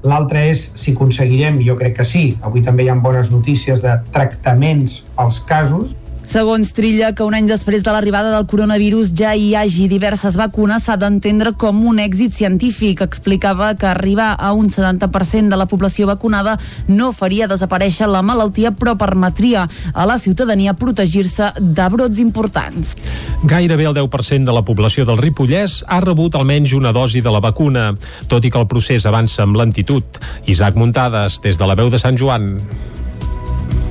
L'altre 0.00 0.46
és 0.48 0.62
si 0.80 0.94
aconseguirem, 0.94 1.58
jo 1.60 1.74
crec 1.76 1.98
que 1.98 2.06
sí, 2.08 2.22
avui 2.46 2.62
també 2.64 2.86
hi 2.86 2.88
ha 2.88 2.94
bones 3.04 3.28
notícies 3.28 3.82
de 3.84 3.98
tractaments 4.14 5.02
als 5.20 5.42
casos, 5.44 5.92
Segons 6.30 6.68
Trilla, 6.70 7.08
que 7.18 7.24
un 7.26 7.34
any 7.34 7.48
després 7.50 7.82
de 7.82 7.90
l'arribada 7.90 8.28
del 8.30 8.44
coronavirus 8.46 9.08
ja 9.18 9.32
hi 9.34 9.48
hagi 9.58 9.88
diverses 9.90 10.36
vacunes 10.38 10.84
s'ha 10.86 10.94
d'entendre 10.94 11.50
com 11.58 11.80
un 11.90 11.98
èxit 11.98 12.36
científic. 12.38 13.00
Explicava 13.02 13.72
que 13.74 13.88
arribar 13.90 14.28
a 14.38 14.52
un 14.54 14.68
70% 14.70 15.50
de 15.50 15.58
la 15.58 15.66
població 15.66 16.06
vacunada 16.06 16.52
no 16.86 17.08
faria 17.10 17.48
desaparèixer 17.50 18.06
la 18.06 18.22
malaltia, 18.22 18.70
però 18.70 18.94
permetria 18.94 19.64
a 19.90 20.06
la 20.06 20.20
ciutadania 20.22 20.76
protegir-se 20.78 21.50
de 21.58 21.88
brots 21.96 22.22
importants. 22.22 22.94
Gairebé 23.42 23.90
el 23.90 23.98
10% 23.98 24.46
de 24.46 24.54
la 24.54 24.62
població 24.62 25.08
del 25.10 25.18
Ripollès 25.18 25.80
ha 25.88 25.98
rebut 26.06 26.38
almenys 26.38 26.76
una 26.78 26.94
dosi 26.94 27.26
de 27.26 27.34
la 27.34 27.42
vacuna, 27.42 27.90
tot 28.30 28.46
i 28.46 28.54
que 28.54 28.62
el 28.62 28.70
procés 28.70 29.02
avança 29.02 29.42
amb 29.42 29.58
lentitud. 29.58 30.22
Isaac 30.46 30.78
Muntades, 30.78 31.42
des 31.42 31.58
de 31.58 31.66
la 31.66 31.74
veu 31.74 31.90
de 31.90 31.98
Sant 31.98 32.14
Joan. 32.14 32.54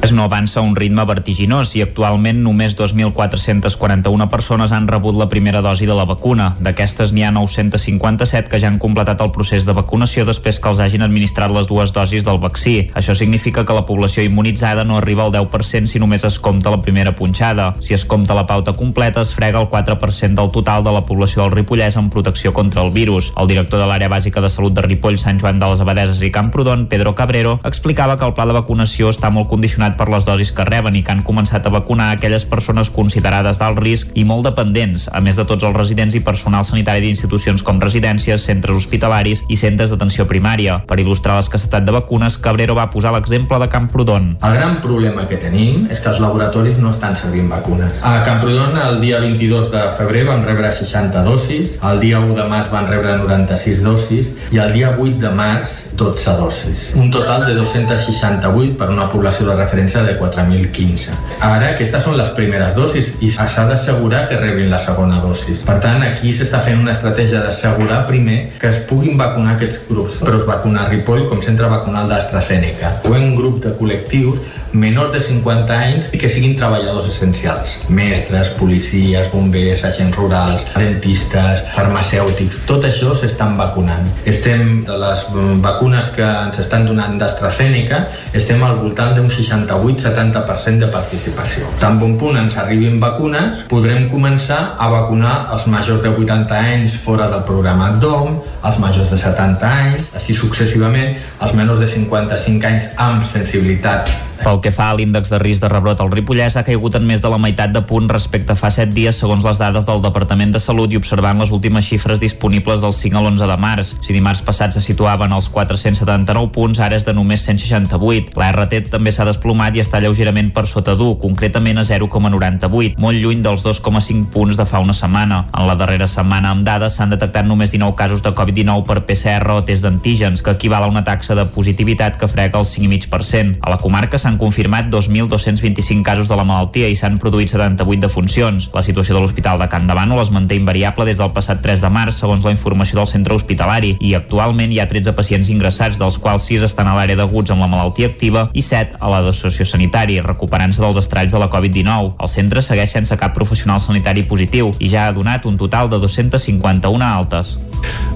No 0.10 0.24
avança 0.24 0.60
a 0.60 0.64
un 0.64 0.76
ritme 0.76 1.04
vertiginós 1.06 1.76
i 1.78 1.82
actualment 1.84 2.40
només 2.42 2.74
2.441 2.76 4.26
persones 4.32 4.72
han 4.74 4.88
rebut 4.90 5.16
la 5.16 5.28
primera 5.30 5.62
dosi 5.62 5.86
de 5.86 5.94
la 5.96 6.06
vacuna. 6.08 6.56
D'aquestes 6.60 7.12
n'hi 7.14 7.24
ha 7.28 7.30
957 7.36 8.50
que 8.50 8.60
ja 8.60 8.68
han 8.72 8.80
completat 8.82 9.22
el 9.22 9.30
procés 9.36 9.68
de 9.68 9.76
vacunació 9.78 10.26
després 10.26 10.58
que 10.60 10.72
els 10.72 10.82
hagin 10.82 11.06
administrat 11.06 11.54
les 11.54 11.70
dues 11.70 11.94
dosis 11.94 12.26
del 12.26 12.40
vaccí. 12.42 12.90
Això 12.98 13.14
significa 13.16 13.66
que 13.68 13.76
la 13.76 13.86
població 13.86 14.24
immunitzada 14.26 14.84
no 14.84 14.98
arriba 14.98 15.28
al 15.28 15.32
10% 15.36 15.92
si 15.92 16.02
només 16.02 16.26
es 16.26 16.40
compta 16.40 16.74
la 16.74 16.82
primera 16.82 17.14
punxada. 17.16 17.76
Si 17.80 17.94
es 17.94 18.04
compta 18.04 18.36
la 18.36 18.48
pauta 18.48 18.74
completa, 18.74 19.22
es 19.22 19.36
frega 19.36 19.62
el 19.62 19.70
4% 19.70 20.34
del 20.42 20.52
total 20.52 20.84
de 20.84 20.96
la 20.96 21.06
població 21.06 21.44
del 21.44 21.54
Ripollès 21.54 22.00
en 22.02 22.10
protecció 22.10 22.52
contra 22.52 22.84
el 22.84 22.92
virus. 22.92 23.32
El 23.38 23.52
director 23.52 23.80
de 23.80 23.88
l'àrea 23.88 24.10
bàsica 24.10 24.42
de 24.42 24.50
salut 24.50 24.74
de 24.74 24.88
Ripoll, 24.88 25.20
Sant 25.20 25.40
Joan 25.40 25.60
de 25.60 25.70
les 25.70 25.86
Abadeses 25.86 26.24
i 26.26 26.32
Camprodon, 26.32 26.88
Pedro 26.88 27.14
Cabrero, 27.16 27.60
explicava 27.64 28.18
que 28.18 28.26
el 28.26 28.34
pla 28.34 28.50
de 28.50 28.58
vacunació 28.58 29.14
està 29.14 29.30
molt 29.30 29.48
condicionat 29.48 29.89
vacunat 29.90 29.98
per 29.98 30.10
les 30.10 30.26
dosis 30.26 30.52
que 30.52 30.66
reben 30.66 30.96
i 30.96 31.04
que 31.04 31.12
han 31.12 31.24
començat 31.24 31.66
a 31.66 31.70
vacunar 31.70 32.12
aquelles 32.14 32.46
persones 32.46 32.90
considerades 32.90 33.60
d'alt 33.60 33.80
risc 33.80 34.12
i 34.16 34.24
molt 34.24 34.46
dependents, 34.46 35.10
a 35.12 35.20
més 35.22 35.36
de 35.36 35.46
tots 35.46 35.64
els 35.64 35.76
residents 35.76 36.16
i 36.16 36.22
personal 36.22 36.64
sanitari 36.64 37.02
d'institucions 37.02 37.64
com 37.64 37.80
residències, 37.80 38.42
centres 38.42 38.76
hospitalaris 38.76 39.44
i 39.50 39.56
centres 39.56 39.90
d'atenció 39.90 40.28
primària. 40.28 40.82
Per 40.88 41.00
il·lustrar 41.00 41.38
l'escassetat 41.38 41.86
de 41.86 41.92
vacunes, 41.92 42.38
Cabrero 42.38 42.76
va 42.76 42.90
posar 42.90 43.14
l'exemple 43.14 43.60
de 43.60 43.70
Camprodon. 43.70 44.38
El 44.44 44.56
gran 44.56 44.80
problema 44.82 45.26
que 45.28 45.38
tenim 45.38 45.88
és 45.90 46.00
que 46.00 46.10
els 46.10 46.20
laboratoris 46.20 46.80
no 46.80 46.92
estan 46.92 47.16
servint 47.16 47.50
vacunes. 47.50 47.94
A 48.04 48.22
Camprodon 48.26 48.78
el 48.78 49.00
dia 49.02 49.20
22 49.20 49.72
de 49.72 49.86
febrer 49.98 50.26
van 50.28 50.46
rebre 50.46 50.72
60 50.74 51.24
dosis, 51.24 51.78
el 51.82 52.00
dia 52.04 52.20
1 52.20 52.36
de 52.38 52.48
març 52.50 52.72
van 52.72 52.90
rebre 52.90 53.18
96 53.18 53.84
dosis 53.84 54.34
i 54.52 54.62
el 54.62 54.74
dia 54.74 54.94
8 54.98 55.20
de 55.20 55.34
març 55.34 55.80
12 56.00 56.38
dosis. 56.40 56.88
Un 56.96 57.12
total 57.12 57.46
de 57.48 57.56
268 57.58 58.78
per 58.80 58.90
una 58.94 59.10
població 59.10 59.48
de 59.50 59.56
referència 59.58 59.79
referència 59.80 60.04
de 60.04 60.14
4.015. 60.20 61.16
Ara, 61.42 61.72
aquestes 61.74 62.04
són 62.04 62.18
les 62.20 62.30
primeres 62.36 62.76
dosis 62.76 63.14
i 63.24 63.30
s'ha 63.32 63.66
d'assegurar 63.70 64.26
que 64.30 64.38
rebin 64.40 64.70
la 64.72 64.80
segona 64.80 65.22
dosis. 65.24 65.64
Per 65.68 65.78
tant, 65.84 66.04
aquí 66.04 66.34
s'està 66.36 66.60
fent 66.66 66.82
una 66.82 66.92
estratègia 66.92 67.42
d'assegurar 67.46 68.06
primer 68.10 68.40
que 68.60 68.70
es 68.70 68.84
puguin 68.90 69.18
vacunar 69.18 69.56
aquests 69.56 69.86
grups, 69.90 70.20
però 70.24 70.40
es 70.40 70.48
vacuna 70.48 70.86
a 70.86 70.90
Ripoll 70.90 71.28
com 71.30 71.42
centre 71.42 71.70
vacunal 71.72 72.10
d'AstraZeneca. 72.10 73.00
Un 73.10 73.36
grup 73.38 73.62
de 73.64 73.76
col·lectius 73.80 74.42
menors 74.74 75.12
de 75.12 75.22
50 75.22 75.74
anys 75.74 76.12
i 76.14 76.20
que 76.22 76.30
siguin 76.30 76.56
treballadors 76.58 77.10
essencials. 77.10 77.80
Mestres, 77.90 78.54
policies, 78.60 79.30
bombers, 79.34 79.84
agents 79.88 80.18
rurals, 80.18 80.66
dentistes, 80.76 81.66
farmacèutics, 81.76 82.64
tot 82.70 82.86
això 82.88 83.16
s'estan 83.18 83.58
vacunant. 83.60 84.08
Estem, 84.30 84.82
de 84.86 84.98
les 85.02 85.26
vacunes 85.64 86.12
que 86.16 86.26
ens 86.26 86.62
estan 86.62 86.86
donant 86.88 87.18
d'AstraZeneca, 87.20 88.02
estem 88.36 88.64
al 88.66 88.78
voltant 88.80 89.16
d'un 89.18 89.30
68-70% 89.32 90.86
de 90.86 90.92
participació. 90.94 91.70
Tan 91.82 92.00
bon 92.02 92.18
punt 92.22 92.38
ens 92.40 92.58
arribin 92.62 93.00
vacunes, 93.02 93.66
podrem 93.72 94.10
començar 94.14 94.76
a 94.78 94.90
vacunar 94.92 95.36
els 95.54 95.68
majors 95.72 96.04
de 96.06 96.14
80 96.14 96.64
anys 96.76 96.98
fora 97.04 97.30
del 97.32 97.46
programa 97.48 97.92
DOM, 98.00 98.40
els 98.64 98.82
majors 98.82 99.14
de 99.14 99.20
70 99.20 99.76
anys, 99.84 100.10
així 100.20 100.38
successivament, 100.38 101.18
els 101.42 101.56
menors 101.58 101.82
de 101.82 101.88
55 101.90 102.74
anys 102.74 102.92
amb 103.00 103.26
sensibilitat 103.26 104.29
pel 104.44 104.60
que 104.64 104.72
fa 104.72 104.90
a 104.90 104.96
l'índex 104.98 105.30
de 105.32 105.40
risc 105.42 105.64
de 105.64 105.70
rebrot 105.72 106.00
al 106.02 106.12
Ripollès, 106.12 106.58
ha 106.58 106.64
caigut 106.68 106.96
en 106.98 107.06
més 107.08 107.22
de 107.22 107.30
la 107.32 107.40
meitat 107.42 107.74
de 107.74 107.82
punt 107.88 108.10
respecte 108.10 108.54
a 108.54 108.60
fa 108.60 108.72
7 108.74 108.94
dies, 108.96 109.18
segons 109.20 109.44
les 109.46 109.60
dades 109.60 109.86
del 109.88 110.02
Departament 110.04 110.54
de 110.56 110.62
Salut 110.64 110.92
i 110.94 111.00
observant 111.00 111.40
les 111.42 111.52
últimes 111.56 111.86
xifres 111.86 112.22
disponibles 112.22 112.82
del 112.84 112.94
5 112.94 113.18
a 113.18 113.24
l'11 113.24 113.50
de 113.50 113.58
març. 113.60 113.94
Si 114.06 114.16
dimarts 114.16 114.42
passat 114.46 114.76
se 114.76 114.84
situaven 114.84 115.34
als 115.34 115.50
479 115.50 116.52
punts, 116.56 116.80
ara 116.80 116.98
és 116.98 117.08
de 117.08 117.14
només 117.14 117.44
168. 117.46 118.38
La 118.40 118.52
RT 118.54 118.90
també 118.94 119.12
s'ha 119.12 119.28
desplomat 119.28 119.76
i 119.76 119.84
està 119.84 120.02
lleugerament 120.04 120.54
per 120.56 120.66
sota 120.68 120.96
d'1, 120.96 121.18
concretament 121.22 121.82
a 121.82 121.88
0,98, 121.88 122.96
molt 123.02 123.20
lluny 123.20 123.44
dels 123.46 123.66
2,5 123.66 124.30
punts 124.34 124.60
de 124.60 124.68
fa 124.70 124.84
una 124.84 124.94
setmana. 124.94 125.46
En 125.56 125.68
la 125.68 125.78
darrera 125.80 126.08
setmana 126.08 126.54
amb 126.54 126.68
dades 126.68 127.00
s'han 127.00 127.16
detectat 127.16 127.48
només 127.48 127.74
19 127.74 127.98
casos 127.98 128.22
de 128.22 128.34
Covid-19 128.36 128.86
per 128.88 129.04
PCR 129.08 129.58
o 129.58 129.64
test 129.66 129.88
d'antígens, 129.88 130.44
que 130.44 130.54
equival 130.56 130.86
a 130.86 130.92
una 130.92 131.04
taxa 131.04 131.36
de 131.36 131.48
positivitat 131.50 132.20
que 132.20 132.30
frega 132.30 132.60
el 132.60 132.68
5,5%. 132.70 133.58
A 133.62 133.74
la 133.74 133.82
comarca 133.82 134.20
s'han 134.20 134.29
s'han 134.30 134.38
confirmat 134.38 134.92
2.225 134.94 136.04
casos 136.04 136.28
de 136.30 136.36
la 136.38 136.46
malaltia 136.46 136.90
i 136.90 136.96
s'han 136.96 137.18
produït 137.18 137.50
78 137.50 138.04
defuncions. 138.04 138.68
La 138.76 138.84
situació 138.86 139.16
de 139.16 139.24
l'Hospital 139.24 139.58
de 139.58 139.66
Can 139.72 139.88
Davano 139.90 140.20
es 140.22 140.30
manté 140.30 140.60
invariable 140.60 141.08
des 141.08 141.18
del 141.18 141.32
passat 141.34 141.64
3 141.64 141.82
de 141.82 141.90
març, 141.90 142.20
segons 142.22 142.46
la 142.46 142.54
informació 142.54 143.00
del 143.00 143.10
centre 143.10 143.34
hospitalari, 143.34 143.96
i 144.00 144.14
actualment 144.14 144.70
hi 144.72 144.80
ha 144.80 144.88
13 144.92 145.16
pacients 145.18 145.50
ingressats, 145.50 145.98
dels 145.98 146.20
quals 146.22 146.46
6 146.46 146.68
estan 146.68 146.92
a 146.92 146.94
l'àrea 146.98 147.18
d'aguts 147.18 147.56
amb 147.56 147.66
la 147.66 147.72
malaltia 147.72 148.12
activa 148.12 148.46
i 148.54 148.62
7 148.62 149.00
a 149.00 149.10
la 149.10 149.24
de 149.26 149.34
sociosanitari, 149.34 150.20
recuperant-se 150.22 150.84
dels 150.84 151.02
estralls 151.02 151.34
de 151.34 151.42
la 151.42 151.50
Covid-19. 151.50 152.14
El 152.20 152.30
centre 152.30 152.62
segueix 152.62 152.94
sense 152.94 153.18
cap 153.18 153.34
professional 153.34 153.82
sanitari 153.82 154.28
positiu 154.30 154.70
i 154.78 154.94
ja 154.94 155.08
ha 155.08 155.16
donat 155.16 155.50
un 155.50 155.58
total 155.58 155.90
de 155.90 155.98
251 156.06 157.02
altes. 157.02 157.58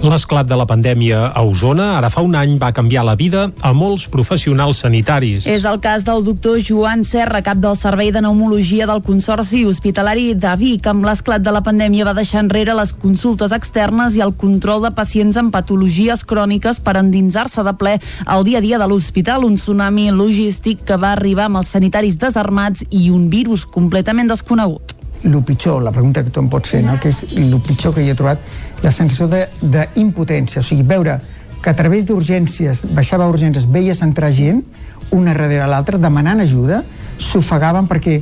L'esclat 0.04 0.44
de 0.44 0.56
la 0.60 0.66
pandèmia 0.68 1.30
a 1.32 1.42
Osona 1.48 1.94
ara 1.96 2.10
fa 2.12 2.22
un 2.26 2.34
any 2.36 2.58
va 2.60 2.74
canviar 2.76 3.06
la 3.08 3.16
vida 3.16 3.46
a 3.64 3.72
molts 3.72 4.10
professionals 4.12 4.82
sanitaris. 4.84 5.48
És 5.48 5.64
el 5.64 5.80
cas 5.80 6.03
del 6.04 6.24
doctor 6.24 6.60
Joan 6.60 7.04
Serra, 7.04 7.42
cap 7.42 7.58
del 7.58 7.78
Servei 7.78 8.12
de 8.12 8.20
Pneumologia 8.20 8.86
del 8.90 9.02
Consorci 9.04 9.64
Hospitalari 9.66 10.34
de 10.34 10.52
Vic. 10.60 10.88
Amb 10.88 11.06
l'esclat 11.08 11.44
de 11.44 11.52
la 11.54 11.62
pandèmia 11.64 12.06
va 12.08 12.14
deixar 12.18 12.42
enrere 12.44 12.76
les 12.78 12.92
consultes 12.94 13.54
externes 13.56 14.18
i 14.18 14.24
el 14.26 14.34
control 14.40 14.84
de 14.84 14.92
pacients 14.96 15.38
amb 15.40 15.54
patologies 15.54 16.26
cròniques 16.28 16.82
per 16.84 16.98
endinsar-se 17.00 17.64
de 17.64 17.74
ple 17.80 17.94
al 18.26 18.44
dia 18.44 18.60
a 18.60 18.66
dia 18.66 18.80
de 18.82 18.88
l'hospital, 18.88 19.46
un 19.48 19.56
tsunami 19.56 20.10
logístic 20.12 20.84
que 20.88 20.98
va 20.98 21.14
arribar 21.14 21.48
amb 21.48 21.62
els 21.62 21.72
sanitaris 21.76 22.20
desarmats 22.20 22.84
i 22.90 23.10
un 23.10 23.30
virus 23.30 23.66
completament 23.66 24.32
desconegut 24.32 24.98
el 25.24 25.40
pitjor, 25.48 25.82
la 25.82 25.92
pregunta 25.92 26.24
que 26.24 26.30
tu 26.30 26.42
em 26.42 26.50
pots 26.52 26.68
fer, 26.68 26.82
no? 26.84 26.98
que 27.00 27.08
és 27.08 27.24
el 27.32 27.56
pitjor 27.64 27.94
que 27.96 28.04
hi 28.04 28.10
he 28.12 28.16
trobat, 28.20 28.42
la 28.84 28.92
sensació 28.92 29.30
d'impotència, 29.32 30.60
o 30.60 30.68
sigui, 30.68 30.84
veure 30.84 31.16
que 31.64 31.72
a 31.72 31.74
través 31.74 32.04
d'urgències, 32.04 32.84
baixava 32.92 33.24
a 33.24 33.32
urgències, 33.32 33.70
veies 33.72 34.04
entrar 34.04 34.34
gent, 34.36 34.66
una 35.14 35.34
darrere 35.34 35.68
l'altra, 35.70 36.00
demanant 36.02 36.44
ajuda, 36.44 36.82
s'ofegaven 37.22 37.88
perquè 37.90 38.20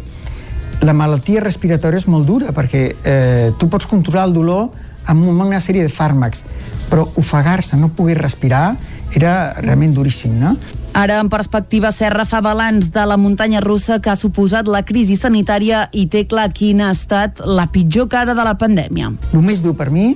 la 0.81 0.93
malaltia 0.97 1.41
respiratòria 1.43 2.01
és 2.01 2.07
molt 2.09 2.27
dura, 2.27 2.53
perquè 2.55 2.83
eh, 3.03 3.51
tu 3.59 3.69
pots 3.69 3.87
controlar 3.89 4.27
el 4.29 4.33
dolor 4.35 4.69
amb 5.09 5.25
una 5.25 5.59
sèrie 5.61 5.83
de 5.85 5.91
fàrmacs, 5.93 6.43
però 6.89 7.05
ofegar-se, 7.17 7.77
no 7.77 7.89
poder 7.95 8.17
respirar, 8.19 8.75
era 9.15 9.53
realment 9.59 9.93
duríssim, 9.95 10.37
no? 10.39 10.55
Ara, 10.93 11.21
en 11.23 11.29
perspectiva, 11.31 11.91
Serra 11.95 12.25
fa 12.27 12.41
balanç 12.43 12.89
de 12.91 13.03
la 13.07 13.15
muntanya 13.17 13.61
russa 13.63 14.01
que 14.03 14.11
ha 14.11 14.17
suposat 14.19 14.67
la 14.67 14.83
crisi 14.83 15.15
sanitària 15.15 15.85
i 15.95 16.05
té 16.11 16.25
clar 16.27 16.49
quina 16.51 16.89
ha 16.89 16.95
estat 16.95 17.39
la 17.45 17.69
pitjor 17.71 18.09
cara 18.11 18.35
de 18.35 18.43
la 18.43 18.57
pandèmia. 18.59 19.13
El 19.31 19.45
més 19.45 19.63
dur 19.63 19.73
per 19.79 19.89
mi 19.91 20.15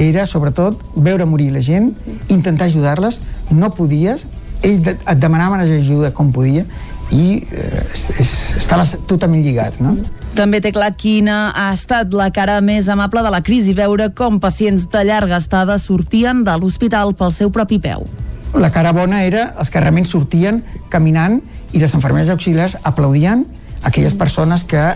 era, 0.00 0.26
sobretot, 0.28 0.80
veure 0.96 1.26
morir 1.28 1.50
la 1.54 1.64
gent, 1.64 1.94
intentar 2.28 2.68
ajudar-les, 2.68 3.20
no 3.50 3.72
podies, 3.76 4.26
ells 4.62 4.88
et 4.92 5.18
demanaven 5.20 5.62
ajuda 5.64 6.12
com 6.16 6.32
podia 6.32 6.64
i 7.10 7.42
eh, 7.42 7.84
estaves 8.22 8.94
totalment 9.10 9.42
lligat, 9.42 9.80
no? 9.82 9.96
També 10.38 10.60
té 10.62 10.70
clar 10.70 10.92
quina 10.94 11.50
ha 11.58 11.70
estat 11.74 12.14
la 12.14 12.28
cara 12.34 12.60
més 12.62 12.88
amable 12.88 13.24
de 13.26 13.32
la 13.34 13.42
crisi, 13.42 13.74
veure 13.74 14.10
com 14.14 14.38
pacients 14.42 14.86
de 14.90 15.04
llarga 15.04 15.40
estada 15.42 15.78
sortien 15.82 16.44
de 16.46 16.54
l'hospital 16.60 17.16
pel 17.18 17.34
seu 17.34 17.50
propi 17.50 17.80
peu. 17.82 18.06
La 18.54 18.70
cara 18.74 18.94
bona 18.94 19.24
era 19.26 19.50
els 19.58 19.70
que 19.70 19.82
realment 19.82 20.06
sortien 20.06 20.62
caminant 20.90 21.40
i 21.72 21.82
les 21.82 21.94
infermeres 21.94 22.30
auxiliars 22.30 22.76
aplaudien 22.82 23.44
aquelles 23.86 24.14
persones 24.14 24.64
que 24.66 24.90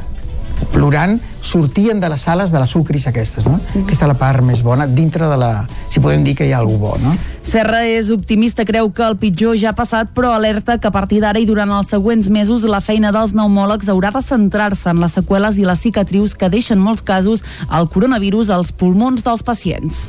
plorant 0.72 1.18
sortien 1.42 2.00
de 2.00 2.08
les 2.08 2.20
sales 2.20 2.52
de 2.54 2.60
les 2.62 2.70
sucris 2.70 3.06
aquestes, 3.10 3.46
no? 3.46 3.58
Aquesta 3.82 4.06
és 4.06 4.10
la 4.10 4.18
part 4.18 4.42
més 4.46 4.62
bona, 4.62 4.86
dintre 4.86 5.28
de 5.30 5.38
la... 5.38 5.52
si 5.90 6.02
podem 6.02 6.24
dir 6.26 6.36
que 6.38 6.46
hi 6.46 6.54
ha 6.54 6.60
alguna 6.62 6.82
bo, 6.82 6.94
no? 7.02 7.14
Serra 7.44 7.82
és 7.84 8.08
optimista, 8.10 8.64
creu 8.64 8.88
que 8.90 9.04
el 9.04 9.18
pitjor 9.20 9.54
ja 9.60 9.70
ha 9.70 9.76
passat, 9.76 10.08
però 10.16 10.32
alerta 10.32 10.78
que 10.80 10.88
a 10.88 10.92
partir 10.94 11.20
d'ara 11.20 11.38
i 11.38 11.46
durant 11.46 11.70
els 11.76 11.90
següents 11.92 12.30
mesos 12.32 12.64
la 12.64 12.80
feina 12.80 13.12
dels 13.14 13.34
pneumòlegs 13.36 13.90
haurà 13.92 14.10
de 14.14 14.22
centrar-se 14.24 14.88
en 14.90 15.02
les 15.02 15.12
seqüeles 15.14 15.60
i 15.60 15.66
les 15.68 15.82
cicatrius 15.84 16.34
que 16.40 16.48
deixen 16.50 16.80
molts 16.80 17.04
casos 17.04 17.44
el 17.68 17.86
coronavirus 17.92 18.50
als 18.50 18.72
pulmons 18.72 19.22
dels 19.22 19.44
pacients. 19.44 20.08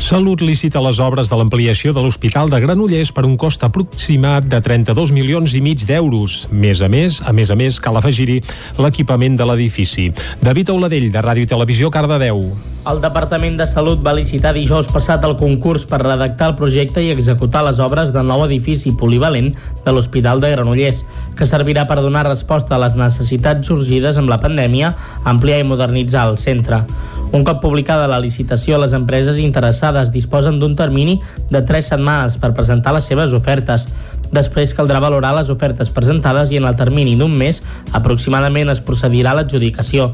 Salut 0.00 0.40
licita 0.40 0.82
les 0.82 0.98
obres 0.98 1.28
de 1.30 1.38
l'ampliació 1.38 1.92
de 1.92 2.02
l'Hospital 2.02 2.50
de 2.50 2.64
Granollers 2.64 3.12
per 3.12 3.28
un 3.28 3.36
cost 3.36 3.62
aproximat 3.68 4.48
de 4.48 4.64
32 4.64 5.12
milions 5.12 5.54
i 5.54 5.62
mig 5.62 5.84
d'euros. 5.86 6.46
Més 6.50 6.80
a 6.80 6.88
més, 6.88 7.20
a 7.20 7.36
més 7.36 7.52
a 7.52 7.58
més, 7.58 7.78
cal 7.78 8.00
afegir-hi 8.00 8.40
l'equipament 8.80 9.36
de 9.36 9.46
l'edifici. 9.46 10.10
David 10.40 10.72
Auladell, 10.72 11.10
de 11.12 11.26
Ràdio 11.30 11.46
i 11.46 11.52
Televisió, 11.52 11.92
Cardedeu. 11.92 12.71
El 12.82 12.98
Departament 12.98 13.54
de 13.60 13.66
Salut 13.70 14.00
va 14.02 14.10
licitar 14.16 14.50
dijous 14.56 14.88
passat 14.90 15.22
el 15.22 15.36
concurs 15.38 15.84
per 15.86 16.00
redactar 16.02 16.48
el 16.50 16.56
projecte 16.58 17.04
i 17.04 17.12
executar 17.12 17.60
les 17.62 17.78
obres 17.78 18.10
del 18.10 18.26
nou 18.26 18.42
edifici 18.42 18.90
polivalent 18.98 19.52
de 19.84 19.94
l'Hospital 19.94 20.42
de 20.42 20.50
Granollers, 20.50 21.04
que 21.38 21.46
servirà 21.46 21.84
per 21.86 22.00
donar 22.02 22.24
resposta 22.26 22.74
a 22.74 22.80
les 22.82 22.98
necessitats 22.98 23.70
sorgides 23.70 24.18
amb 24.18 24.34
la 24.34 24.40
pandèmia, 24.42 24.90
ampliar 25.22 25.60
i 25.62 25.68
modernitzar 25.68 26.26
el 26.32 26.40
centre. 26.42 26.82
Un 27.30 27.46
cop 27.46 27.62
publicada 27.62 28.10
la 28.10 28.18
licitació, 28.18 28.82
les 28.82 28.98
empreses 28.98 29.38
interessades 29.38 30.10
disposen 30.10 30.58
d'un 30.58 30.74
termini 30.74 31.20
de 31.54 31.62
3 31.62 31.94
setmanes 31.94 32.34
per 32.42 32.50
presentar 32.50 32.98
les 32.98 33.06
seves 33.06 33.30
ofertes. 33.30 33.86
Després 34.34 34.74
caldrà 34.74 34.98
valorar 34.98 35.36
les 35.38 35.54
ofertes 35.54 35.94
presentades 35.94 36.50
i 36.50 36.58
en 36.58 36.66
el 36.66 36.74
termini 36.74 37.14
d'un 37.14 37.30
mes 37.30 37.62
aproximadament 37.94 38.74
es 38.74 38.82
procedirà 38.82 39.36
a 39.36 39.38
l'adjudicació. 39.38 40.10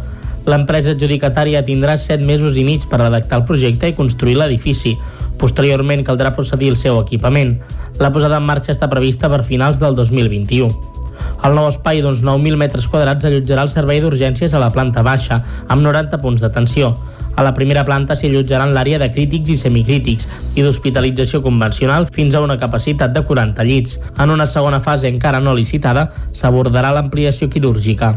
L'empresa 0.48 0.94
adjudicatària 0.96 1.60
tindrà 1.66 1.98
7 2.00 2.24
mesos 2.24 2.56
i 2.56 2.62
mig 2.64 2.86
per 2.88 3.02
redactar 3.02 3.42
el 3.42 3.48
projecte 3.48 3.90
i 3.90 3.96
construir 3.98 4.38
l'edifici. 4.38 4.94
Posteriorment 5.38 6.00
caldrà 6.06 6.32
procedir 6.32 6.70
el 6.72 6.78
seu 6.80 6.96
equipament. 7.02 7.58
La 8.00 8.08
posada 8.14 8.38
en 8.40 8.46
marxa 8.48 8.72
està 8.72 8.88
prevista 8.88 9.28
per 9.28 9.44
finals 9.44 9.80
del 9.82 9.98
2021. 9.98 10.70
El 11.44 11.54
nou 11.54 11.68
espai 11.68 12.00
d'uns 12.02 12.22
9.000 12.24 12.58
metres 12.58 12.88
quadrats 12.88 13.28
allotjarà 13.28 13.66
el 13.66 13.70
servei 13.74 14.00
d'urgències 14.00 14.54
a 14.54 14.62
la 14.62 14.72
planta 14.74 15.04
baixa, 15.06 15.42
amb 15.68 15.84
90 15.84 16.18
punts 16.24 16.40
d'atenció. 16.42 16.94
A 17.36 17.44
la 17.46 17.52
primera 17.54 17.84
planta 17.86 18.16
s'hi 18.18 18.26
allotjaran 18.32 18.72
l'àrea 18.74 18.98
de 18.98 19.10
crítics 19.14 19.52
i 19.52 19.58
semicrítics 19.60 20.26
i 20.56 20.64
d'hospitalització 20.64 21.42
convencional 21.44 22.08
fins 22.10 22.34
a 22.34 22.42
una 22.42 22.56
capacitat 22.58 23.12
de 23.14 23.22
40 23.28 23.68
llits. 23.68 24.00
En 24.18 24.34
una 24.34 24.48
segona 24.48 24.80
fase 24.80 25.12
encara 25.12 25.44
no 25.44 25.54
licitada 25.54 26.08
s'abordarà 26.32 26.90
l'ampliació 26.96 27.52
quirúrgica. 27.52 28.16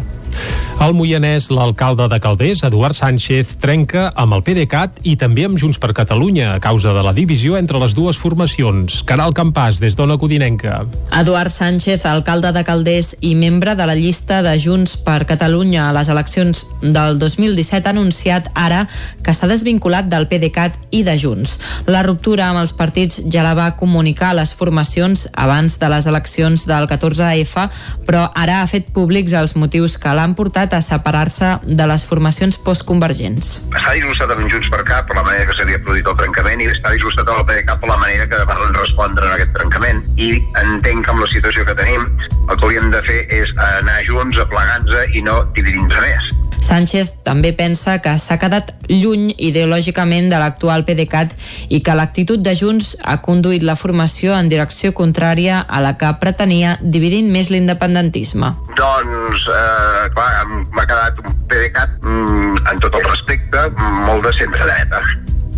Al 0.82 0.96
Moianès, 0.98 1.52
l'alcalde 1.54 2.08
de 2.10 2.18
Calders, 2.20 2.64
Eduard 2.66 2.98
Sánchez, 2.98 3.58
trenca 3.62 4.08
amb 4.18 4.34
el 4.34 4.42
PDeCAT 4.42 5.04
i 5.06 5.14
també 5.20 5.44
amb 5.46 5.60
Junts 5.62 5.78
per 5.78 5.92
Catalunya 5.94 6.56
a 6.56 6.62
causa 6.64 6.90
de 6.96 7.04
la 7.06 7.14
divisió 7.14 7.54
entre 7.60 7.78
les 7.78 7.94
dues 7.94 8.18
formacions. 8.18 9.04
Caral 9.06 9.36
Campàs, 9.38 9.78
des 9.78 9.94
d'Ona 9.94 10.18
Codinenca. 10.18 10.80
Eduard 11.20 11.54
Sánchez, 11.54 12.08
alcalde 12.10 12.50
de 12.56 12.64
Calders 12.66 13.12
i 13.22 13.36
membre 13.38 13.76
de 13.78 13.86
la 13.86 13.94
llista 14.00 14.42
de 14.42 14.56
Junts 14.58 14.96
per 15.06 15.28
Catalunya 15.30 15.90
a 15.90 15.94
les 15.94 16.10
eleccions 16.10 16.64
del 16.82 17.20
2017, 17.22 17.86
ha 17.86 17.94
anunciat 17.94 18.50
ara 18.56 18.88
que 19.22 19.36
s'ha 19.38 19.52
desvinculat 19.52 20.10
del 20.10 20.26
PDeCAT 20.32 20.80
i 20.98 21.04
de 21.06 21.18
Junts. 21.22 21.60
La 21.86 22.02
ruptura 22.08 22.50
amb 22.50 22.64
els 22.64 22.74
partits 22.74 23.22
ja 23.30 23.46
la 23.46 23.54
va 23.54 23.70
comunicar 23.78 24.32
a 24.32 24.40
les 24.42 24.56
formacions 24.58 25.28
abans 25.38 25.78
de 25.78 25.94
les 25.94 26.10
eleccions 26.10 26.66
del 26.66 26.90
14F, 26.90 27.70
però 28.10 28.26
ara 28.34 28.64
ha 28.64 28.70
fet 28.72 28.90
públics 28.96 29.38
els 29.38 29.54
motius 29.54 30.00
que 30.02 30.10
l'han 30.22 30.36
portat 30.38 30.76
a 30.78 30.82
separar-se 30.86 31.48
de 31.66 31.86
les 31.90 32.06
formacions 32.06 32.60
postconvergents. 32.62 33.50
Està 33.74 33.96
disgustat 33.98 34.34
amb 34.36 34.46
Junts 34.52 34.70
per 34.74 34.84
Cap 34.88 35.08
per 35.10 35.18
la 35.18 35.26
manera 35.26 35.48
que 35.50 35.58
s'havia 35.58 35.82
produït 35.82 36.10
el 36.12 36.20
trencament 36.20 36.62
i 36.62 36.70
està 36.70 36.94
disgustat 36.94 37.32
amb 37.32 37.42
el 37.42 37.48
PDeCAT 37.50 37.82
per 37.82 37.90
la 37.90 37.98
manera 38.04 38.28
que 38.30 38.44
van 38.52 38.78
respondre 38.78 39.26
en 39.26 39.34
aquest 39.38 39.56
trencament. 39.58 40.04
I 40.22 40.36
entenc 40.62 41.08
que 41.08 41.16
amb 41.16 41.26
la 41.26 41.32
situació 41.34 41.66
que 41.66 41.78
tenim 41.80 42.06
el 42.06 42.54
que 42.54 42.68
hauríem 42.68 42.94
de 42.94 43.02
fer 43.08 43.24
és 43.42 43.56
anar 43.72 43.98
junts, 44.06 44.38
aplegant-nos 44.46 45.18
i 45.18 45.26
no 45.26 45.42
dividir-nos 45.58 45.98
més. 46.06 46.32
Sánchez 46.62 47.16
també 47.26 47.52
pensa 47.58 47.98
que 48.04 48.14
s'ha 48.22 48.38
quedat 48.40 48.72
lluny 48.88 49.32
ideològicament 49.38 50.30
de 50.32 50.38
l'actual 50.42 50.86
PDeCAT 50.86 51.34
i 51.74 51.82
que 51.84 51.96
l'actitud 51.98 52.44
de 52.46 52.54
Junts 52.56 52.94
ha 53.04 53.18
conduït 53.26 53.66
la 53.68 53.76
formació 53.76 54.38
en 54.38 54.52
direcció 54.52 54.94
contrària 54.98 55.60
a 55.68 55.82
la 55.84 55.96
que 55.98 56.12
pretenia 56.22 56.78
dividint 56.82 57.32
més 57.34 57.50
l'independentisme. 57.50 58.54
Doncs, 58.78 59.48
eh, 59.50 60.06
clar, 60.16 60.30
m'ha 60.48 60.86
quedat 60.86 61.20
un 61.26 61.36
PDeCAT, 61.50 61.98
mm, 62.04 62.68
en 62.72 62.80
tot 62.80 62.96
el 62.96 63.04
respecte, 63.10 63.68
molt 64.06 64.24
de 64.24 64.34
centre-dreta. 64.38 65.02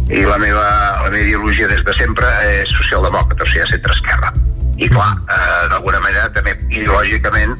I 0.09 0.25
la 0.25 0.37
meva, 0.37 0.65
la 1.03 1.09
meva 1.09 1.23
ideologia 1.23 1.67
des 1.67 1.83
de 1.83 1.93
sempre 1.93 2.27
és 2.61 2.69
socialdemòcrata, 2.79 3.43
o 3.43 3.47
sigui, 3.47 3.69
centre-esquerra 3.71 4.33
i 4.77 4.89
clar, 4.89 5.11
eh, 5.29 5.67
d'alguna 5.69 5.99
manera 6.01 6.29
també 6.33 6.55
ideològicament 6.71 7.53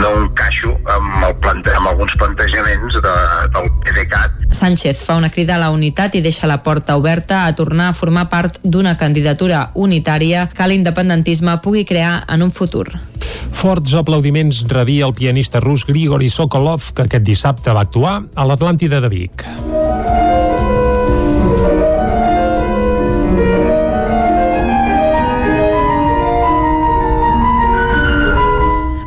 no 0.00 0.10
encaixo 0.22 0.74
amb, 0.84 1.24
el 1.26 1.34
plante 1.42 1.72
amb 1.74 1.90
alguns 1.90 2.14
plantejaments 2.20 2.98
de, 3.02 3.14
del 3.56 3.70
PDeCAT. 3.84 4.44
Sánchez 4.54 5.02
fa 5.06 5.18
una 5.18 5.32
crida 5.34 5.56
a 5.56 5.62
la 5.64 5.72
unitat 5.74 6.14
i 6.14 6.22
deixa 6.24 6.50
la 6.50 6.60
porta 6.62 6.96
oberta 7.00 7.44
a 7.46 7.54
tornar 7.58 7.90
a 7.90 7.96
formar 7.96 8.28
part 8.30 8.60
d'una 8.62 8.96
candidatura 8.96 9.70
unitària 9.74 10.48
que 10.54 10.68
l'independentisme 10.70 11.58
pugui 11.64 11.84
crear 11.84 12.22
en 12.28 12.46
un 12.46 12.54
futur. 12.54 12.86
Forts 13.54 13.94
aplaudiments 13.96 14.64
rebia 14.68 15.06
el 15.08 15.14
pianista 15.14 15.60
rus 15.60 15.86
Grigori 15.88 16.28
Sokolov, 16.30 16.92
que 16.94 17.08
aquest 17.08 17.24
dissabte 17.24 17.72
va 17.74 17.86
actuar 17.88 18.20
a 18.34 18.46
l'Atlàntida 18.46 19.00
de 19.00 19.10
Vic. 19.10 19.46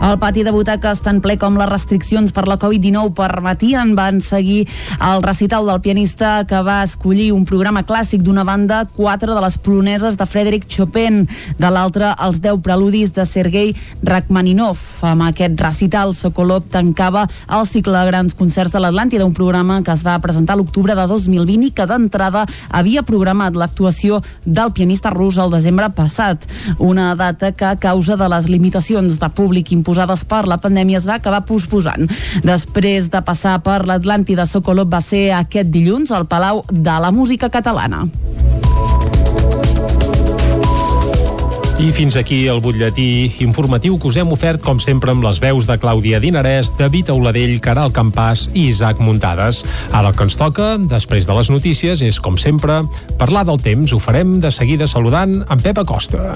El 0.07 0.19
pati 0.21 0.45
de 0.45 0.53
butaques 0.55 1.01
tan 1.03 1.17
ple 1.19 1.33
com 1.35 1.57
les 1.59 1.67
restriccions 1.67 2.31
per 2.31 2.45
la 2.47 2.55
Covid-19 2.61 3.09
permetien 3.17 3.89
van 3.97 4.21
seguir 4.23 4.61
el 5.03 5.19
recital 5.25 5.65
del 5.67 5.81
pianista 5.83 6.45
que 6.47 6.61
va 6.63 6.77
escollir 6.85 7.33
un 7.35 7.43
programa 7.49 7.81
clàssic 7.83 8.21
d'una 8.23 8.45
banda, 8.47 8.85
quatre 8.95 9.35
de 9.35 9.41
les 9.43 9.57
poloneses 9.59 10.15
de 10.15 10.25
Frédéric 10.25 10.69
Chopin, 10.71 11.25
de 11.59 11.71
l'altra 11.75 12.13
els 12.23 12.39
deu 12.39 12.61
preludis 12.63 13.11
de 13.17 13.25
Sergei 13.27 13.73
Rachmaninov. 13.99 14.79
Amb 15.09 15.25
aquest 15.27 15.59
recital, 15.59 16.15
Sokolov 16.15 16.69
tancava 16.71 17.25
el 17.27 17.67
cicle 17.67 17.97
de 17.97 18.07
grans 18.07 18.37
concerts 18.39 18.71
de 18.71 18.79
l'Atlàntida, 18.79 19.27
un 19.27 19.35
programa 19.35 19.81
que 19.83 19.91
es 19.91 20.07
va 20.07 20.15
presentar 20.23 20.55
l'octubre 20.55 20.95
de 20.95 21.07
2020 21.11 21.67
i 21.67 21.73
que 21.75 21.89
d'entrada 21.89 22.45
havia 22.71 23.03
programat 23.03 23.59
l'actuació 23.59 24.21
del 24.45 24.71
pianista 24.71 25.11
rus 25.11 25.35
el 25.35 25.51
desembre 25.51 25.91
passat, 25.91 26.47
una 26.79 27.11
data 27.19 27.51
que 27.51 27.67
a 27.73 27.75
causa 27.75 28.15
de 28.15 28.31
les 28.31 28.47
limitacions 28.47 29.19
de 29.19 29.33
públic 29.35 29.75
imposades 29.75 29.96
per 30.27 30.45
la 30.47 30.59
pandèmia 30.61 30.99
es 31.01 31.07
va 31.07 31.17
acabar 31.17 31.45
posposant. 31.45 32.07
Després 32.43 33.09
de 33.09 33.21
passar 33.25 33.57
per 33.65 33.85
l'Atlàntida, 33.87 34.45
Sokolov 34.45 34.91
va 34.91 35.01
ser 35.01 35.31
aquest 35.33 35.71
dilluns 35.73 36.11
al 36.11 36.27
Palau 36.27 36.63
de 36.71 36.99
la 37.01 37.11
Música 37.11 37.49
Catalana. 37.49 38.05
I 41.77 41.91
fins 41.93 42.15
aquí 42.17 42.47
el 42.49 42.57
butlletí 42.57 43.35
informatiu 43.45 43.99
que 44.01 44.09
us 44.09 44.15
hem 44.17 44.31
ofert, 44.33 44.63
com 44.65 44.79
sempre, 44.81 45.13
amb 45.13 45.21
les 45.21 45.37
veus 45.37 45.67
de 45.69 45.75
Clàudia 45.77 46.17
Dinarès, 46.17 46.71
David 46.79 47.11
Auladell, 47.13 47.53
Caral 47.61 47.93
Campàs 47.93 48.47
i 48.55 48.65
Isaac 48.71 48.97
Muntades. 48.97 49.61
Ara 49.91 50.09
el 50.09 50.17
que 50.17 50.25
ens 50.25 50.39
toca, 50.41 50.71
després 50.89 51.29
de 51.29 51.37
les 51.37 51.51
notícies, 51.53 52.01
és, 52.01 52.17
com 52.17 52.33
sempre, 52.41 52.81
parlar 53.21 53.45
del 53.45 53.61
temps. 53.61 53.93
Ho 53.93 54.01
farem 54.01 54.39
de 54.41 54.49
seguida 54.49 54.89
saludant 54.89 55.43
en 55.45 55.61
Pep 55.61 55.85
Acosta. 55.85 56.33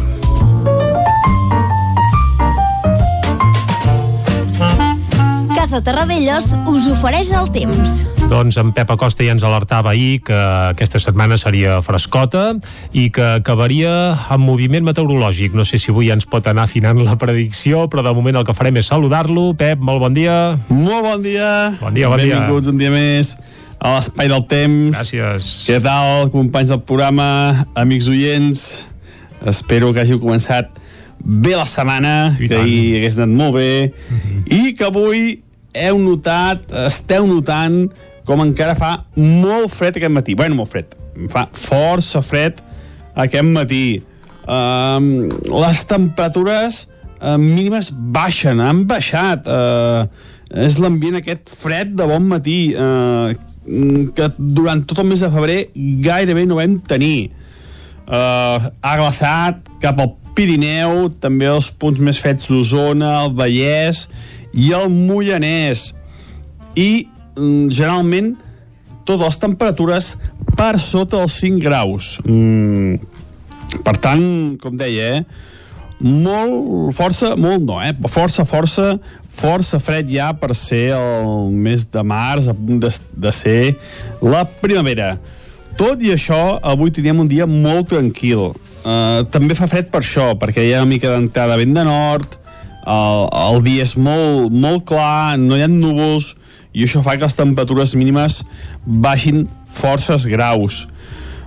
Casa 5.61 5.83
Terradellos 5.85 6.55
us 6.65 6.87
ofereix 6.89 7.27
el 7.37 7.51
temps. 7.53 7.99
Doncs 8.31 8.55
en 8.57 8.71
Pep 8.73 8.89
Acosta 8.89 9.21
ja 9.21 9.35
ens 9.35 9.43
alertava 9.45 9.91
ahir 9.91 10.23
que 10.25 10.33
aquesta 10.33 10.97
setmana 10.97 11.35
seria 11.37 11.75
frescota 11.85 12.55
i 12.97 13.03
que 13.13 13.27
acabaria 13.35 13.91
amb 14.33 14.41
moviment 14.49 14.87
meteorològic. 14.87 15.53
No 15.53 15.61
sé 15.61 15.77
si 15.77 15.93
avui 15.93 16.09
ja 16.09 16.15
ens 16.17 16.25
pot 16.25 16.49
anar 16.49 16.63
afinant 16.65 16.97
la 17.05 17.13
predicció, 17.21 17.83
però 17.93 18.01
de 18.01 18.13
moment 18.17 18.39
el 18.39 18.47
que 18.47 18.55
farem 18.57 18.79
és 18.81 18.89
saludar-lo. 18.89 19.51
Pep, 19.59 19.77
molt 19.77 20.01
bon 20.01 20.17
dia. 20.17 20.37
Molt 20.71 21.05
bon 21.05 21.21
dia. 21.21 21.51
Bon 21.77 21.93
dia, 21.93 22.09
bon 22.09 22.23
dia. 22.23 22.39
Benvinguts 22.39 22.73
un 22.73 22.81
dia 22.81 22.89
més 22.95 23.35
a 23.77 23.93
l'Espai 23.93 24.33
del 24.33 24.47
Temps. 24.49 24.97
Gràcies. 24.97 25.51
Què 25.69 25.77
tal, 25.85 26.31
companys 26.33 26.73
del 26.73 26.81
programa, 26.89 27.67
amics 27.77 28.09
oients? 28.09 28.65
Espero 29.53 29.93
que 29.93 30.01
hàgiu 30.01 30.17
començat 30.25 30.73
bé 31.21 31.53
la 31.53 31.69
setmana, 31.69 32.33
I 32.39 32.49
que 32.49 32.55
tant. 32.57 32.65
ahir 32.65 32.97
hagués 32.97 33.21
anat 33.21 33.37
molt 33.45 33.59
bé, 33.61 33.71
i 34.49 34.73
que 34.73 34.89
avui 34.89 35.37
heu 35.77 35.99
notat, 36.01 36.63
esteu 36.87 37.27
notant 37.29 37.85
com 38.27 38.43
encara 38.43 38.75
fa 38.77 38.91
molt 39.17 39.71
fred 39.73 39.97
aquest 39.97 40.13
matí. 40.13 40.35
Bueno, 40.37 40.59
molt 40.61 40.71
fred. 40.71 40.95
Fa 41.31 41.47
força 41.51 42.21
fred 42.25 42.61
aquest 43.19 43.47
matí. 43.51 44.01
Um, 44.41 45.29
les 45.61 45.83
temperatures 45.87 46.85
uh, 47.19 47.37
mínimes 47.41 47.91
baixen, 47.91 48.61
han 48.63 48.85
baixat. 48.89 49.47
Uh, 49.47 50.07
és 50.51 50.79
l'ambient 50.83 51.19
aquest 51.19 51.51
fred 51.51 51.93
de 51.95 52.07
bon 52.09 52.25
matí 52.27 52.73
uh, 52.75 53.31
que 54.15 54.31
durant 54.37 54.81
tot 54.87 54.99
el 55.03 55.07
mes 55.11 55.21
de 55.23 55.29
febrer 55.31 55.59
gairebé 56.03 56.47
no 56.49 56.59
vam 56.59 56.79
tenir. 56.87 57.31
Uh, 58.11 58.71
ha 58.83 58.97
glaçat 58.99 59.69
cap 59.83 60.01
al 60.01 60.17
Pirineu, 60.35 61.09
també 61.19 61.49
els 61.51 61.67
punts 61.75 61.99
més 61.99 62.19
freds 62.19 62.47
d'Osona, 62.47 63.17
el 63.25 63.33
Vallès 63.35 64.05
i 64.53 64.71
el 64.75 64.89
Moianès. 64.93 65.91
I, 66.75 67.07
mm, 67.35 67.69
generalment, 67.69 68.35
totes 69.05 69.25
les 69.25 69.39
temperatures 69.41 70.11
per 70.55 70.77
sota 70.79 71.17
dels 71.17 71.39
5 71.41 71.61
graus. 71.63 72.19
Mm, 72.25 72.99
per 73.83 73.95
tant, 73.97 74.57
com 74.61 74.75
deia, 74.77 75.21
eh, 75.21 75.23
molt, 76.01 76.95
força, 76.97 77.35
molt 77.37 77.61
no, 77.61 77.77
eh? 77.81 77.93
Força, 78.09 78.45
força, 78.45 78.95
força 79.29 79.79
fred 79.79 80.09
ja 80.09 80.31
per 80.33 80.55
ser 80.57 80.91
el 80.97 81.51
mes 81.53 81.85
de 81.85 82.03
març, 82.03 82.49
a 82.49 82.55
punt 82.57 82.81
de, 82.81 82.89
de 83.13 83.31
ser 83.31 83.75
la 84.21 84.43
primavera. 84.45 85.13
Tot 85.77 86.01
i 86.03 86.11
això, 86.15 86.59
avui 86.61 86.91
teníem 86.91 87.21
un 87.21 87.29
dia 87.29 87.45
molt 87.45 87.91
tranquil. 87.93 88.51
Uh, 88.81 89.21
també 89.29 89.53
fa 89.53 89.69
fred 89.69 89.91
per 89.93 90.01
això, 90.01 90.31
perquè 90.41 90.65
hi 90.65 90.73
ha 90.73 90.81
una 90.81 90.89
mica 90.89 91.11
d'entrada 91.13 91.57
vent 91.61 91.75
de 91.77 91.85
nord, 91.85 92.40
el, 92.85 93.27
el 93.29 93.61
dia 93.65 93.85
és 93.85 93.95
molt, 93.97 94.53
molt 94.53 94.85
clar, 94.89 95.37
no 95.41 95.57
hi 95.57 95.65
ha 95.65 95.69
núvols, 95.71 96.35
i 96.71 96.85
això 96.85 97.03
fa 97.03 97.17
que 97.17 97.27
les 97.27 97.35
temperatures 97.35 97.95
mínimes 97.99 98.41
baixin 98.85 99.45
forces 99.67 100.25
graus. 100.31 100.85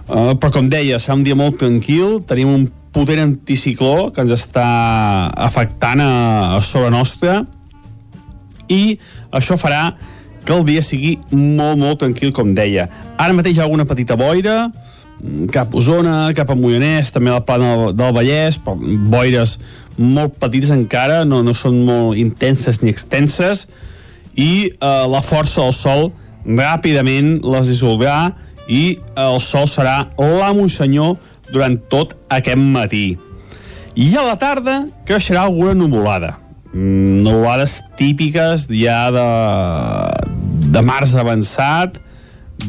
Uh, 0.04 0.34
però 0.36 0.52
com 0.52 0.68
deia, 0.68 1.00
serà 1.00 1.16
un 1.16 1.24
dia 1.24 1.36
molt 1.38 1.56
tranquil, 1.62 2.20
tenim 2.28 2.50
un 2.52 2.66
potent 2.94 3.22
anticicló 3.22 4.10
que 4.14 4.22
ens 4.22 4.34
està 4.36 4.64
afectant 5.46 6.02
a, 6.04 6.10
a 6.54 6.60
sobre 6.62 6.92
nostra 6.94 7.40
i 8.70 8.98
això 9.34 9.56
farà 9.58 9.94
que 10.44 10.52
el 10.52 10.64
dia 10.68 10.82
sigui 10.84 11.16
molt, 11.32 11.80
molt 11.80 12.02
tranquil, 12.04 12.30
com 12.36 12.52
deia. 12.54 12.86
Ara 13.16 13.34
mateix 13.34 13.56
hi 13.56 13.62
ha 13.62 13.64
alguna 13.64 13.88
petita 13.88 14.16
boira, 14.20 14.68
cap 15.52 15.72
a 15.72 15.78
Osona, 15.80 16.16
cap 16.36 16.50
a 16.50 16.56
Moianès, 16.58 17.12
també 17.14 17.32
al 17.32 17.44
Pla 17.46 17.58
del, 17.60 17.86
del 17.96 18.14
Vallès, 18.16 18.60
boires 19.10 19.58
molt 19.96 20.36
petites 20.42 20.72
encara, 20.74 21.22
no, 21.24 21.42
no 21.46 21.54
són 21.54 21.80
molt 21.86 22.18
intenses 22.18 22.82
ni 22.82 22.92
extenses, 22.92 23.68
i 24.34 24.68
eh, 24.68 25.04
la 25.08 25.22
força 25.22 25.62
del 25.62 25.74
sol 25.76 26.08
ràpidament 26.44 27.38
les 27.46 27.70
dissoldrà 27.70 28.34
i 28.68 28.98
el 29.20 29.38
sol 29.40 29.68
serà 29.70 30.10
l'amo 30.18 30.66
i 30.66 30.72
senyor 30.72 31.16
durant 31.50 31.76
tot 31.90 32.14
aquest 32.32 32.60
matí. 32.60 33.06
I 33.94 34.08
a 34.18 34.24
la 34.26 34.38
tarda 34.40 34.80
creixerà 35.06 35.44
alguna 35.44 35.74
nuvolada. 35.78 36.34
Mm, 36.72 37.22
nuvolades 37.22 37.78
típiques 37.98 38.66
ja 38.72 38.98
de, 39.14 39.26
de 40.74 40.82
març 40.82 41.14
avançat, 41.14 42.00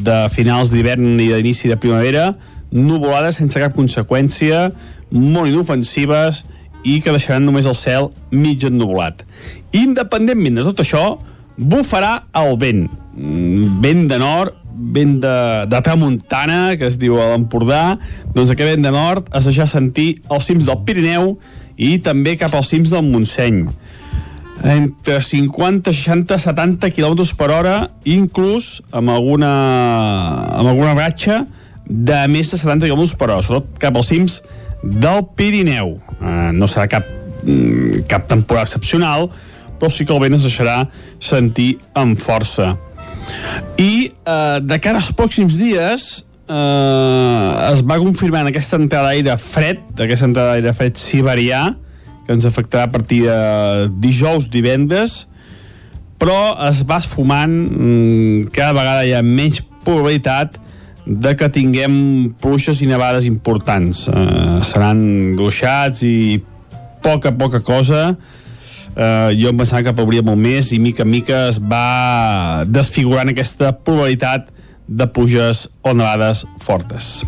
de 0.04 0.26
finals 0.32 0.72
d'hivern 0.72 1.16
i 1.20 1.30
d'inici 1.32 1.70
de 1.70 1.78
primavera, 1.80 2.30
nuvolades 2.72 3.38
sense 3.40 3.60
cap 3.60 3.74
conseqüència, 3.76 4.70
molt 5.10 5.50
inofensives 5.52 6.44
i 6.86 7.00
que 7.02 7.14
deixaran 7.14 7.46
només 7.46 7.66
el 7.66 7.76
cel 7.78 8.10
mig 8.34 8.64
ennuvolat. 8.66 9.24
Independentment 9.76 10.60
de 10.60 10.66
tot 10.68 10.82
això, 10.84 11.04
bufarà 11.56 12.26
el 12.36 12.56
vent. 12.60 12.86
Mm, 13.16 13.80
Vent 13.82 14.06
de 14.10 14.18
nord, 14.20 14.54
vent 14.76 15.16
de, 15.22 15.36
de 15.70 15.80
tramuntana, 15.82 16.76
que 16.76 16.86
es 16.90 16.98
diu 17.00 17.16
a 17.20 17.30
l'Empordà, 17.32 17.96
doncs 18.34 18.52
aquest 18.52 18.74
vent 18.74 18.84
de 18.84 18.92
nord 18.92 19.30
es 19.34 19.48
deixarà 19.48 19.66
sentir 19.70 20.16
als 20.28 20.50
cims 20.50 20.68
del 20.68 20.82
Pirineu 20.84 21.36
i 21.76 21.96
també 22.04 22.36
cap 22.40 22.54
als 22.56 22.70
cims 22.72 22.92
del 22.92 23.04
Montseny 23.08 23.64
entre 24.64 25.20
50, 25.20 25.92
60, 25.92 26.38
70 26.38 26.90
km 26.94 27.26
per 27.36 27.50
hora, 27.52 27.76
inclús 28.04 28.80
amb 28.90 29.12
alguna, 29.12 29.52
amb 30.56 30.70
alguna 30.72 30.94
ratxa 30.96 31.44
de 31.86 32.22
més 32.32 32.50
de 32.50 32.58
70 32.58 32.88
km 32.88 33.04
per 33.18 33.30
hora, 33.30 33.42
sobretot 33.44 33.76
cap 33.82 33.96
als 33.96 34.10
cims 34.10 34.40
del 34.82 35.26
Pirineu. 35.36 35.96
Eh, 36.20 36.50
no 36.56 36.68
serà 36.70 36.88
cap, 36.90 37.06
mm, 37.44 38.06
cap 38.08 38.26
temporada 38.26 38.66
excepcional, 38.66 39.30
però 39.78 39.90
sí 39.92 40.06
que 40.06 40.14
el 40.14 40.20
vent 40.20 40.34
es 40.34 40.46
deixarà 40.46 40.88
sentir 41.20 41.78
amb 41.94 42.18
força. 42.18 42.76
I 43.78 44.10
eh, 44.10 44.58
de 44.62 44.78
cara 44.80 45.02
als 45.02 45.12
pròxims 45.12 45.58
dies 45.58 46.24
eh, 46.48 47.72
es 47.72 47.82
va 47.82 47.98
confirmant 47.98 48.48
aquesta 48.48 48.78
entrada 48.80 49.12
d'aire 49.12 49.36
fred, 49.36 49.82
aquesta 49.94 50.26
entrada 50.26 50.54
d'aire 50.54 50.74
fred 50.74 50.96
siberià, 51.00 51.74
que 52.26 52.34
ens 52.34 52.46
afectarà 52.48 52.88
a 52.88 52.92
partir 52.92 53.22
de 53.24 53.88
dijous, 54.02 54.48
divendres, 54.50 55.24
però 56.18 56.56
es 56.66 56.82
va 56.88 56.98
esfumant, 56.98 57.52
mm, 57.52 58.48
cada 58.52 58.74
vegada 58.74 59.04
hi 59.06 59.14
ha 59.14 59.22
menys 59.22 59.62
probabilitat 59.84 60.58
de 61.06 61.36
que 61.38 61.48
tinguem 61.48 62.34
pluges 62.42 62.82
i 62.82 62.88
nevades 62.90 63.28
importants. 63.30 64.08
Eh, 64.08 64.64
seran 64.66 65.36
gruixats 65.38 66.02
i 66.02 66.42
poca, 67.02 67.30
poca 67.30 67.60
cosa. 67.60 68.16
Eh, 68.96 69.30
jo 69.38 69.52
em 69.52 69.56
pensava 69.56 69.84
que 69.84 69.94
plouria 69.94 70.24
molt 70.24 70.40
més 70.40 70.72
i 70.72 70.80
mica 70.82 71.04
en 71.04 71.10
mica 71.12 71.46
es 71.50 71.60
va 71.60 72.64
desfigurant 72.66 73.28
aquesta 73.28 73.70
probabilitat 73.76 74.48
de 74.86 75.06
pluges 75.10 75.66
o 75.82 75.92
nevades 75.94 76.44
fortes. 76.62 77.24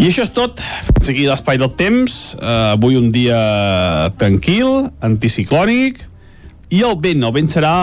I 0.00 0.08
això 0.08 0.24
és 0.24 0.32
tot. 0.32 0.62
Fins 0.88 1.10
aquí 1.12 1.26
l'espai 1.28 1.60
del 1.60 1.72
temps. 1.76 2.16
Uh, 2.38 2.72
avui 2.76 2.96
un 2.96 3.10
dia 3.12 3.38
tranquil, 4.20 4.88
anticiclònic, 5.04 6.00
i 6.72 6.80
el 6.86 6.96
vent. 7.04 7.22
El 7.28 7.36
vent 7.36 7.52
serà 7.52 7.74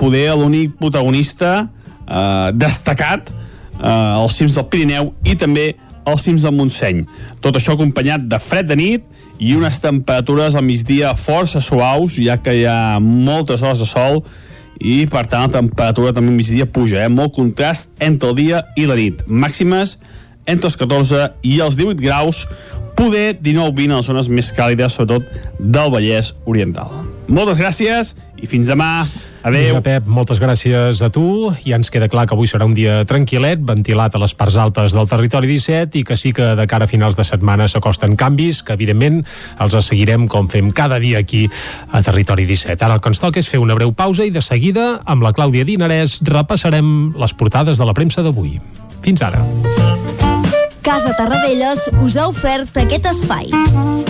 poder 0.00 0.30
l'únic 0.40 0.74
protagonista 0.80 1.52
uh, 1.66 2.50
destacat 2.56 3.28
uh, 3.28 4.22
als 4.22 4.40
cims 4.40 4.56
del 4.56 4.68
Pirineu 4.72 5.12
i 5.28 5.36
també 5.36 5.74
als 6.08 6.24
cims 6.24 6.46
del 6.46 6.56
Montseny. 6.56 7.04
Tot 7.44 7.56
això 7.56 7.76
acompanyat 7.76 8.24
de 8.28 8.38
fred 8.40 8.68
de 8.70 8.76
nit 8.78 9.08
i 9.40 9.54
unes 9.56 9.80
temperatures 9.80 10.56
al 10.56 10.64
migdia 10.64 11.12
força 11.16 11.60
suaus, 11.64 12.16
ja 12.20 12.38
que 12.40 12.56
hi 12.56 12.64
ha 12.68 13.00
moltes 13.00 13.62
hores 13.62 13.84
de 13.84 13.88
sol 13.88 14.22
i 14.80 15.04
per 15.10 15.26
tant 15.28 15.46
la 15.46 15.60
temperatura 15.60 16.14
també 16.16 16.32
migdia 16.32 16.66
puja, 16.66 17.04
eh? 17.04 17.12
molt 17.12 17.34
contrast 17.36 17.92
entre 18.00 18.32
el 18.32 18.38
dia 18.38 18.62
i 18.80 18.86
la 18.88 18.96
nit. 18.98 19.22
Màximes 19.28 19.98
entre 20.48 20.70
els 20.70 20.78
14 20.80 21.26
i 21.46 21.58
els 21.62 21.76
18 21.78 22.00
graus, 22.00 22.46
poder 22.98 23.38
19-20 23.38 23.92
a 23.92 24.00
les 24.00 24.08
zones 24.08 24.30
més 24.32 24.50
càlides, 24.56 24.96
sobretot 24.96 25.28
del 25.60 25.92
Vallès 25.92 26.34
Oriental. 26.48 26.90
Moltes 27.28 27.60
gràcies 27.60 28.14
i 28.40 28.48
fins 28.50 28.72
demà. 28.72 29.04
Adéu. 29.42 29.76
Vinga, 29.76 29.80
Pep, 29.80 30.08
moltes 30.10 30.40
gràcies 30.40 31.00
a 31.00 31.08
tu. 31.12 31.48
Ja 31.64 31.78
ens 31.78 31.88
queda 31.92 32.10
clar 32.12 32.26
que 32.28 32.36
avui 32.36 32.48
serà 32.50 32.66
un 32.68 32.74
dia 32.76 33.00
tranquil·let, 33.08 33.62
ventilat 33.64 34.14
a 34.14 34.20
les 34.20 34.34
parts 34.36 34.58
altes 34.60 34.92
del 34.96 35.08
territori 35.08 35.48
17 35.48 36.00
i 36.00 36.04
que 36.04 36.18
sí 36.20 36.34
que 36.36 36.52
de 36.58 36.66
cara 36.68 36.84
a 36.84 36.90
finals 36.90 37.16
de 37.16 37.24
setmana 37.24 37.68
s'acosten 37.68 38.18
canvis, 38.20 38.60
que 38.62 38.76
evidentment 38.76 39.22
els 39.60 39.78
seguirem 39.86 40.28
com 40.28 40.50
fem 40.52 40.70
cada 40.76 41.00
dia 41.00 41.22
aquí 41.24 41.46
a 41.90 42.02
Territori 42.04 42.44
17. 42.44 42.84
Ara 42.84 42.98
el 42.98 43.00
que 43.00 43.12
ens 43.14 43.22
toca 43.22 43.40
és 43.40 43.48
fer 43.48 43.62
una 43.62 43.78
breu 43.78 43.94
pausa 43.96 44.28
i 44.28 44.34
de 44.34 44.44
seguida, 44.44 45.00
amb 45.06 45.24
la 45.24 45.32
Clàudia 45.32 45.64
Dinarès, 45.64 46.20
repassarem 46.26 47.14
les 47.16 47.34
portades 47.34 47.80
de 47.80 47.88
la 47.88 47.96
premsa 47.96 48.26
d'avui. 48.26 48.58
Fins 49.00 49.24
ara. 49.24 49.40
Casa 50.84 51.16
Tarradellas 51.16 51.88
us 52.04 52.16
ha 52.16 52.28
ofert 52.28 52.76
aquest 52.84 53.08
espai. 53.14 54.09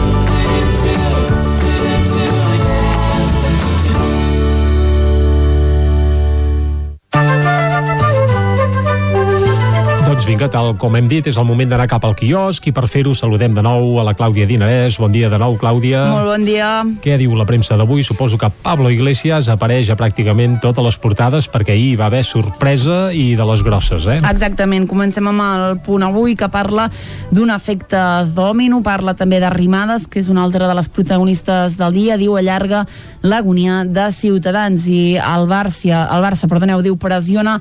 Vinga, 10.31 10.47
tal 10.47 10.77
com 10.79 10.93
hem 10.95 11.09
dit, 11.11 11.25
és 11.27 11.35
el 11.35 11.43
moment 11.43 11.67
d'anar 11.67 11.89
cap 11.91 12.05
al 12.07 12.13
quiosc 12.15 12.63
i 12.69 12.71
per 12.71 12.85
fer-ho 12.87 13.11
saludem 13.17 13.51
de 13.51 13.63
nou 13.65 13.97
a 13.99 14.03
la 14.07 14.13
Clàudia 14.15 14.45
Dinarès. 14.47 14.95
Bon 15.01 15.11
dia 15.11 15.27
de 15.27 15.35
nou, 15.41 15.57
Clàudia. 15.59 16.05
Molt 16.07 16.29
bon 16.29 16.45
dia. 16.47 16.69
Què 17.03 17.17
diu 17.19 17.33
la 17.35 17.43
premsa 17.49 17.75
d'avui? 17.75 17.99
Suposo 18.07 18.37
que 18.39 18.47
Pablo 18.63 18.87
Iglesias 18.93 19.49
apareix 19.51 19.89
a 19.91 19.97
pràcticament 19.99 20.61
totes 20.63 20.85
les 20.85 20.97
portades 21.03 21.49
perquè 21.51 21.75
ahir 21.75 21.97
va 21.99 22.07
haver 22.07 22.21
sorpresa 22.23 23.09
i 23.11 23.33
de 23.35 23.47
les 23.49 23.63
grosses, 23.67 24.07
eh? 24.07 24.21
Exactament, 24.29 24.85
comencem 24.87 25.27
amb 25.27 25.43
el 25.43 25.81
punt 25.83 26.05
avui 26.07 26.37
que 26.39 26.47
parla 26.53 26.87
d'un 27.33 27.51
efecte 27.51 27.99
dòmino, 28.31 28.79
parla 28.87 29.17
també 29.19 29.41
d'Arrimades, 29.43 30.07
que 30.07 30.23
és 30.23 30.31
una 30.31 30.45
altra 30.47 30.69
de 30.71 30.79
les 30.79 30.87
protagonistes 30.87 31.75
del 31.81 31.97
dia, 31.97 32.19
diu 32.21 32.39
allarga 32.39 32.85
l'agonia 33.27 33.81
de 33.83 34.07
Ciutadans 34.15 34.87
i 34.87 35.17
el 35.19 35.49
Barça, 35.51 36.05
el 36.07 36.23
Barça, 36.23 36.47
perdoneu, 36.47 36.79
diu 36.85 36.95
pressiona 36.95 37.59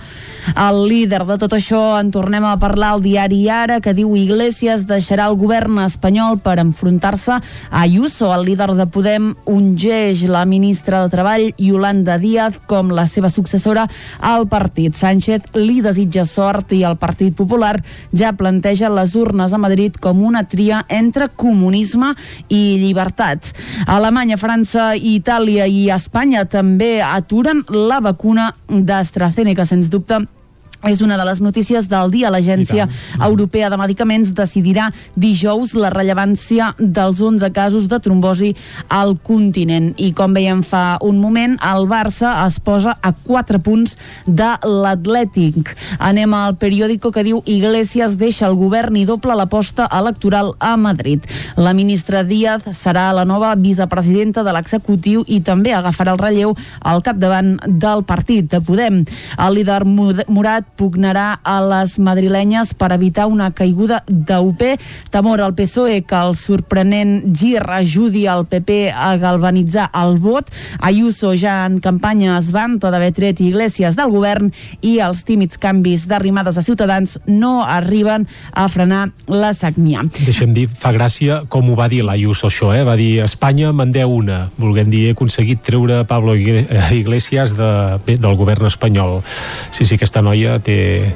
el 0.55 0.85
líder 0.87 1.25
de 1.27 1.41
tot 1.43 1.59
això, 1.59 1.83
en 1.99 2.15
tornem 2.15 2.47
a 2.47 2.60
parlar 2.61 2.93
al 2.95 3.03
diari 3.03 3.41
Ara, 3.49 3.81
que 3.81 3.95
diu 3.97 4.13
Iglesias 4.19 4.85
deixarà 4.87 5.31
el 5.31 5.37
govern 5.41 5.79
espanyol 5.83 6.37
per 6.45 6.59
enfrontar-se 6.61 7.39
a 7.41 7.43
Ayuso, 7.81 8.29
el 8.35 8.45
líder 8.45 8.75
de 8.77 8.85
Podem 8.93 9.31
ungeix 9.49 10.27
la 10.29 10.45
ministra 10.45 11.01
de 11.03 11.11
Treball 11.11 11.47
Yolanda 11.59 12.19
Díaz 12.21 12.59
com 12.69 12.93
la 12.93 13.07
seva 13.09 13.31
successora 13.33 13.87
al 14.21 14.47
partit. 14.53 14.95
Sánchez 14.95 15.49
li 15.57 15.81
desitja 15.81 16.27
sort 16.29 16.75
i 16.77 16.83
el 16.85 16.99
Partit 17.01 17.35
Popular 17.37 17.79
ja 18.13 18.35
planteja 18.37 18.93
les 18.93 19.17
urnes 19.17 19.55
a 19.57 19.61
Madrid 19.63 19.97
com 19.97 20.21
una 20.23 20.45
tria 20.45 20.85
entre 20.89 21.31
comunisme 21.33 22.13
i 22.49 22.77
llibertat. 22.83 23.55
Alemanya, 23.89 24.37
França, 24.37 24.93
Itàlia 24.95 25.65
i 25.67 25.89
Espanya 25.95 26.45
també 26.45 26.99
aturen 27.01 27.65
la 27.73 28.03
vacuna 28.05 28.51
d'AstraZeneca, 28.69 29.65
sens 29.65 29.89
dubte 29.89 30.21
és 30.89 31.03
una 31.05 31.19
de 31.19 31.25
les 31.29 31.41
notícies 31.45 31.89
del 31.91 32.11
dia. 32.11 32.31
L'Agència 32.33 32.87
Europea 33.21 33.69
de 33.69 33.77
Medicaments 33.77 34.33
decidirà 34.37 34.89
dijous 35.15 35.75
la 35.77 35.91
rellevància 35.93 36.71
dels 36.79 37.21
11 37.21 37.51
casos 37.53 37.89
de 37.91 37.99
trombosi 38.01 38.55
al 38.89 39.17
continent. 39.21 39.93
I 40.01 40.13
com 40.17 40.33
veiem 40.37 40.63
fa 40.65 40.97
un 41.05 41.21
moment, 41.21 41.59
el 41.61 41.85
Barça 41.91 42.33
es 42.47 42.59
posa 42.65 42.97
a 43.03 43.13
4 43.13 43.61
punts 43.61 43.97
de 44.27 44.49
l'Atlètic. 44.65 45.75
Anem 45.99 46.33
al 46.35 46.57
periòdico 46.57 47.13
que 47.13 47.27
diu 47.27 47.43
Iglesias 47.45 48.17
deixa 48.17 48.49
el 48.49 48.57
govern 48.57 48.97
i 48.97 49.05
doble 49.05 49.37
l'aposta 49.37 49.89
electoral 49.93 50.55
a 50.59 50.77
Madrid. 50.81 51.27
La 51.61 51.75
ministra 51.77 52.25
Díaz 52.25 52.65
serà 52.79 53.11
la 53.13 53.27
nova 53.29 53.53
vicepresidenta 53.55 54.45
de 54.47 54.57
l'executiu 54.57 55.25
i 55.29 55.43
també 55.45 55.75
agafarà 55.77 56.17
el 56.17 56.23
relleu 56.23 56.57
al 56.81 57.05
capdavant 57.05 57.57
del 57.67 58.05
partit 58.09 58.49
de 58.51 58.63
Podem. 58.65 59.05
El 59.37 59.55
líder 59.61 59.83
Murat 59.85 60.70
pugnarà 60.81 61.35
a 61.45 61.59
les 61.61 61.99
madrilenyes 62.01 62.73
per 62.79 62.95
evitar 62.97 63.29
una 63.29 63.51
caiguda 63.53 64.01
d'UP. 64.09 64.65
Temor 65.13 65.43
al 65.45 65.55
PSOE 65.59 66.01
que 66.09 66.17
el 66.17 66.33
sorprenent 66.39 67.35
gir 67.37 67.61
ajudi 67.61 68.25
al 68.31 68.47
PP 68.49 68.79
a 68.95 69.13
galvanitzar 69.21 69.91
el 70.01 70.17
vot. 70.23 70.49
Ayuso 70.81 71.35
ja 71.37 71.67
en 71.67 71.81
campanya 71.85 72.39
es 72.39 72.51
vanta 72.55 72.91
d'haver 72.91 73.13
tret 73.17 73.43
Iglesias 73.45 73.99
del 73.99 74.13
govern 74.15 74.49
i 74.81 74.97
els 75.05 75.23
tímids 75.29 75.61
canvis 75.61 76.07
d'arrimades 76.09 76.57
a 76.57 76.65
Ciutadans 76.65 77.19
no 77.27 77.61
arriben 77.65 78.27
a 78.53 78.67
frenar 78.73 79.11
la 79.29 79.53
sagnia. 79.55 80.07
Deixem 80.25 80.55
dir, 80.57 80.67
fa 80.71 80.95
gràcia 80.97 81.43
com 81.53 81.69
ho 81.69 81.77
va 81.77 81.91
dir 81.93 82.03
l'Ayuso 82.07 82.49
això, 82.49 82.73
eh? 82.77 82.85
va 82.87 82.97
dir 82.97 83.21
Espanya 83.25 83.75
me'n 83.77 83.93
deu 83.93 84.15
una, 84.21 84.47
volguem 84.61 84.89
dir 84.93 85.09
he 85.09 85.15
aconseguit 85.17 85.61
treure 85.67 86.03
Pablo 86.09 86.37
Iglesias 86.37 87.57
de, 87.59 87.71
bé, 88.07 88.17
del 88.21 88.37
govern 88.39 88.69
espanyol. 88.71 89.21
Sí, 89.71 89.85
sí, 89.85 89.97
aquesta 89.99 90.23
noia 90.25 90.59
té, 90.65 90.70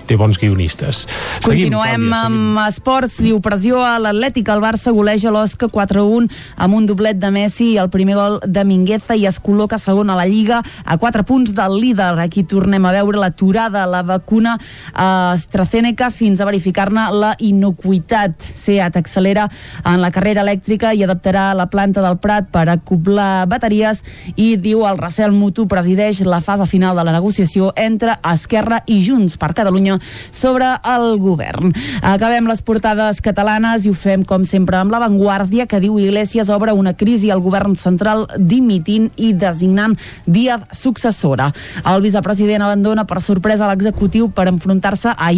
té 0.06 0.16
bons 0.20 0.38
guionistes. 0.40 1.04
Continuem 1.44 1.80
seguim, 1.80 2.08
Clàudia, 2.08 2.20
amb 2.26 2.60
esports. 2.66 3.18
Diu 3.24 3.40
pressió 3.44 3.82
a 3.84 3.96
l'Atlètic. 4.02 4.48
El 4.52 4.62
Barça 4.64 4.92
goleja 4.94 5.32
l'Osca 5.34 5.68
4-1 5.72 6.28
amb 6.56 6.78
un 6.78 6.86
doblet 6.86 7.18
de 7.20 7.30
Messi 7.34 7.72
i 7.74 7.78
el 7.82 7.90
primer 7.92 8.16
gol 8.18 8.38
de 8.44 8.64
Mingueza 8.68 9.16
i 9.18 9.26
es 9.28 9.40
col·loca 9.42 9.78
segon 9.80 10.10
a 10.10 10.18
la 10.18 10.26
Lliga 10.28 10.60
a 10.84 10.98
4 10.98 11.24
punts 11.28 11.54
del 11.56 11.78
líder. 11.80 12.12
Aquí 12.22 12.44
tornem 12.48 12.84
a 12.84 12.92
veure 12.94 13.20
l'aturada, 13.20 13.86
la 13.90 14.02
vacuna 14.06 14.56
eh, 14.58 15.34
AstraZeneca 15.34 16.10
fins 16.14 16.40
a 16.40 16.48
verificar-ne 16.48 17.08
la 17.12 17.34
inocuitat. 17.38 18.40
SEAT 18.40 18.96
accelera 18.96 19.48
en 19.84 20.00
la 20.02 20.10
carrera 20.14 20.44
elèctrica 20.44 20.94
i 20.94 21.04
adaptarà 21.04 21.50
la 21.54 21.68
planta 21.72 22.02
del 22.04 22.18
Prat 22.22 22.48
per 22.52 22.66
acoblar 22.72 23.46
bateries 23.50 24.02
i 24.36 24.54
diu 24.60 24.84
el 24.88 24.98
recel 25.00 25.34
mutu 25.34 25.66
presideix 25.70 26.22
la 26.28 26.40
fase 26.44 26.66
final 26.70 26.96
de 26.96 27.04
la 27.06 27.14
negociació 27.16 27.72
entre 27.76 28.16
Esquerra 28.32 28.82
i 28.86 29.00
Junts 29.04 29.36
per 29.44 29.52
Catalunya 29.56 29.98
sobre 30.32 30.70
el 30.88 31.18
govern. 31.20 31.72
Acabem 32.02 32.48
les 32.48 32.62
portades 32.64 33.20
catalanes 33.24 33.84
i 33.84 33.92
ho 33.92 33.96
fem 33.96 34.24
com 34.24 34.46
sempre 34.48 34.80
amb 34.80 34.94
l'avantguàrdia 34.94 35.68
que 35.68 35.82
diu 35.84 35.98
Iglesias 36.00 36.48
obre 36.54 36.72
una 36.72 36.94
crisi 36.96 37.30
al 37.30 37.44
govern 37.44 37.76
central 37.76 38.24
dimitint 38.38 39.10
i 39.20 39.34
designant 39.36 39.98
Díaz 40.24 40.64
successora. 40.72 41.50
El 41.84 42.02
vicepresident 42.04 42.64
abandona 42.64 43.04
per 43.04 43.20
sorpresa 43.22 43.68
l'executiu 43.68 44.30
per 44.32 44.48
enfrontar-se 44.48 45.12
a 45.12 45.30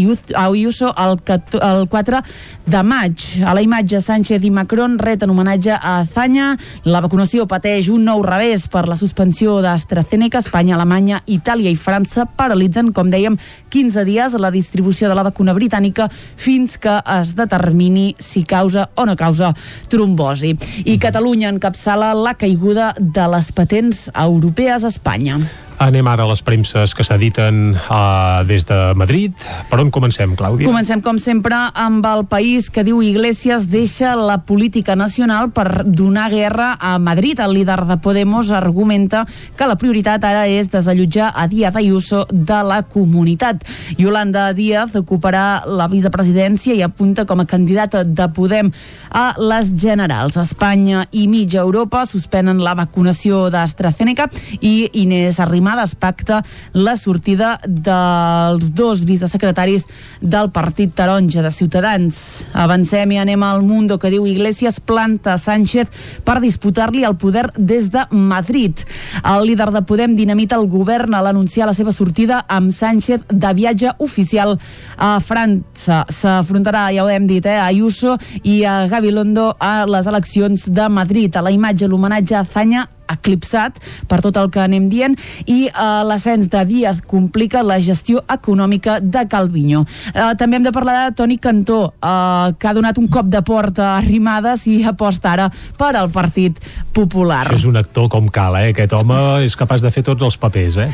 Ayuso 0.47 0.93
el, 0.95 1.19
el 1.63 1.89
4 1.89 2.23
de 2.67 2.83
maig. 2.83 3.27
A 3.47 3.55
la 3.55 3.63
imatge, 3.63 4.01
Sánchez 4.03 4.45
i 4.45 4.51
Macron 4.51 4.99
reten 4.99 5.31
homenatge 5.31 5.75
a 5.75 5.99
Azanya. 6.01 6.55
La 6.85 7.03
vacunació 7.05 7.47
pateix 7.51 7.91
un 7.93 8.05
nou 8.07 8.23
revés 8.27 8.67
per 8.71 8.87
la 8.89 8.99
suspensió 8.99 9.61
d'AstraZeneca. 9.65 10.43
Espanya, 10.45 10.77
Alemanya, 10.77 11.23
Itàlia 11.27 11.73
i 11.73 11.79
França 11.79 12.27
paralitzen, 12.27 12.93
com 12.93 13.11
dèiem, 13.11 13.39
15 13.71 13.86
dies 13.95 14.35
la 14.41 14.51
distribució 14.51 15.09
de 15.09 15.15
la 15.15 15.23
vacuna 15.23 15.55
britànica 15.55 16.09
fins 16.11 16.75
que 16.83 16.97
es 17.21 17.35
determini 17.39 18.15
si 18.19 18.43
causa 18.45 18.89
o 18.97 19.07
no 19.07 19.15
causa 19.17 19.53
trombosi. 19.89 20.57
I 20.85 20.99
Catalunya 20.99 21.53
encapçala 21.55 22.15
la 22.19 22.35
caiguda 22.35 22.95
de 22.99 23.31
les 23.37 23.53
patents 23.53 24.09
europees 24.15 24.83
a 24.83 24.91
Espanya. 24.91 25.39
Anem 25.77 26.07
ara 26.09 26.25
a 26.25 26.31
les 26.31 26.41
premses 26.41 26.95
que 26.97 27.05
s'editen 27.05 27.75
uh, 27.77 28.41
des 28.49 28.65
de 28.65 28.77
Madrid. 28.97 29.37
Per 29.69 29.77
on 29.83 29.91
comencem, 29.93 30.33
Clàudia? 30.39 30.65
Comencem, 30.65 31.03
com 31.05 31.19
sempre, 31.21 31.59
amb 31.77 32.07
el 32.09 32.25
país 32.31 32.71
que 32.73 32.81
diu 32.87 33.03
Iglesias 33.05 33.67
deixa 33.69 34.15
la 34.17 34.39
política 34.49 34.97
nacional 34.97 35.51
per 35.53 35.85
donar 35.85 36.31
guerra 36.33 36.71
a 36.81 36.95
Madrid. 36.99 37.43
El 37.45 37.53
líder 37.59 37.85
de 37.85 37.99
Podemos 38.01 38.51
argumenta 38.57 39.27
que 39.57 39.69
la 39.69 39.77
prioritat 39.77 40.25
ara 40.25 40.47
és 40.49 40.71
desallotjar 40.73 41.35
a 41.37 41.45
Díaz 41.47 41.77
Ayuso 41.77 42.25
de 42.33 42.63
la 42.65 42.81
comunitat. 42.89 43.61
Yolanda 44.01 44.49
Díaz 44.57 44.97
ocuparà 44.97 45.61
la 45.69 45.91
vicepresidència 45.93 46.73
i 46.73 46.81
apunta 46.87 47.27
com 47.29 47.45
a 47.45 47.49
candidata 47.49 48.01
de 48.05 48.31
Podem 48.33 48.73
a 49.17 49.33
les 49.41 49.73
generals. 49.81 50.37
Espanya 50.37 51.07
i 51.17 51.25
mitja 51.33 51.63
Europa 51.63 52.03
suspenen 52.05 52.61
la 52.61 52.75
vacunació 52.77 53.47
d'AstraZeneca 53.51 54.27
i 54.61 54.91
Inés 55.01 55.41
Arrimadas 55.41 55.95
pacta 55.97 56.43
la 56.77 56.99
sortida 57.01 57.55
dels 57.65 58.75
dos 58.77 59.07
vicesecretaris 59.09 59.87
del 60.21 60.51
Partit 60.53 60.93
Taronja 60.95 61.41
de 61.43 61.51
Ciutadans. 61.51 62.19
Avancem 62.53 63.15
i 63.17 63.21
anem 63.23 63.43
al 63.47 63.65
Mundo 63.65 63.97
que 63.99 64.13
diu 64.13 64.27
Iglesias 64.29 64.83
planta 64.85 65.39
Sánchez 65.41 66.21
per 66.27 66.37
disputar-li 66.45 67.07
el 67.09 67.17
poder 67.17 67.47
des 67.57 67.89
de 67.95 68.05
Madrid. 68.11 68.85
El 69.25 69.49
líder 69.49 69.71
de 69.73 69.85
Podem 69.87 70.17
dinamita 70.19 70.61
el 70.61 70.69
govern 70.69 71.17
a 71.17 71.23
l'anunciar 71.25 71.71
la 71.71 71.77
seva 71.79 71.95
sortida 71.95 72.43
amb 72.53 72.75
Sánchez 72.75 73.25
de 73.33 73.55
viatge 73.57 73.97
oficial 73.97 74.59
a 74.99 75.17
França. 75.25 76.05
S'afrontarà, 76.13 76.91
ja 76.93 77.07
ho 77.07 77.09
hem 77.09 77.25
dit, 77.31 77.47
eh, 77.47 77.57
a 77.57 77.71
Ayuso 77.73 78.19
i 78.43 78.61
a 78.65 78.85
Gabilondo 79.07 79.55
a 79.61 79.87
les 79.87 80.07
eleccions 80.07 80.65
de 80.67 80.89
Madrid. 80.89 81.37
A 81.37 81.43
la 81.43 81.53
imatge 81.55 81.87
l'homenatge 81.87 82.35
a 82.35 82.43
Zanya 82.43 82.89
eclipsat 83.13 83.79
per 84.09 84.21
tot 84.25 84.37
el 84.41 84.51
que 84.53 84.63
anem 84.63 84.89
dient 84.93 85.17
i 85.47 85.67
eh, 85.69 85.87
l'ascens 86.07 86.51
de 86.53 86.65
Díaz 86.67 87.03
complica 87.07 87.63
la 87.67 87.79
gestió 87.81 88.23
econòmica 88.33 88.99
de 89.01 89.27
Calviño. 89.31 89.85
Eh, 90.13 90.33
també 90.39 90.59
hem 90.59 90.67
de 90.67 90.75
parlar 90.75 90.97
de 91.05 91.17
Toni 91.17 91.39
Cantó, 91.39 91.95
eh, 92.01 92.55
que 92.59 92.69
ha 92.69 92.75
donat 92.77 92.99
un 92.99 93.09
cop 93.09 93.31
de 93.33 93.43
porta 93.47 93.95
a 93.97 94.01
Rimades 94.05 94.67
i 94.71 94.83
aposta 94.87 95.33
ara 95.33 95.51
per 95.79 95.95
al 95.97 96.11
Partit 96.11 96.61
Popular. 96.97 97.45
Això 97.47 97.61
és 97.61 97.69
un 97.69 97.77
actor 97.77 98.09
com 98.13 98.29
cal, 98.33 98.57
eh? 98.61 98.71
Aquest 98.73 98.95
home 98.97 99.19
és 99.45 99.57
capaç 99.59 99.85
de 99.85 99.93
fer 99.93 100.05
tots 100.07 100.23
els 100.25 100.39
papers, 100.41 100.79
eh? 100.81 100.91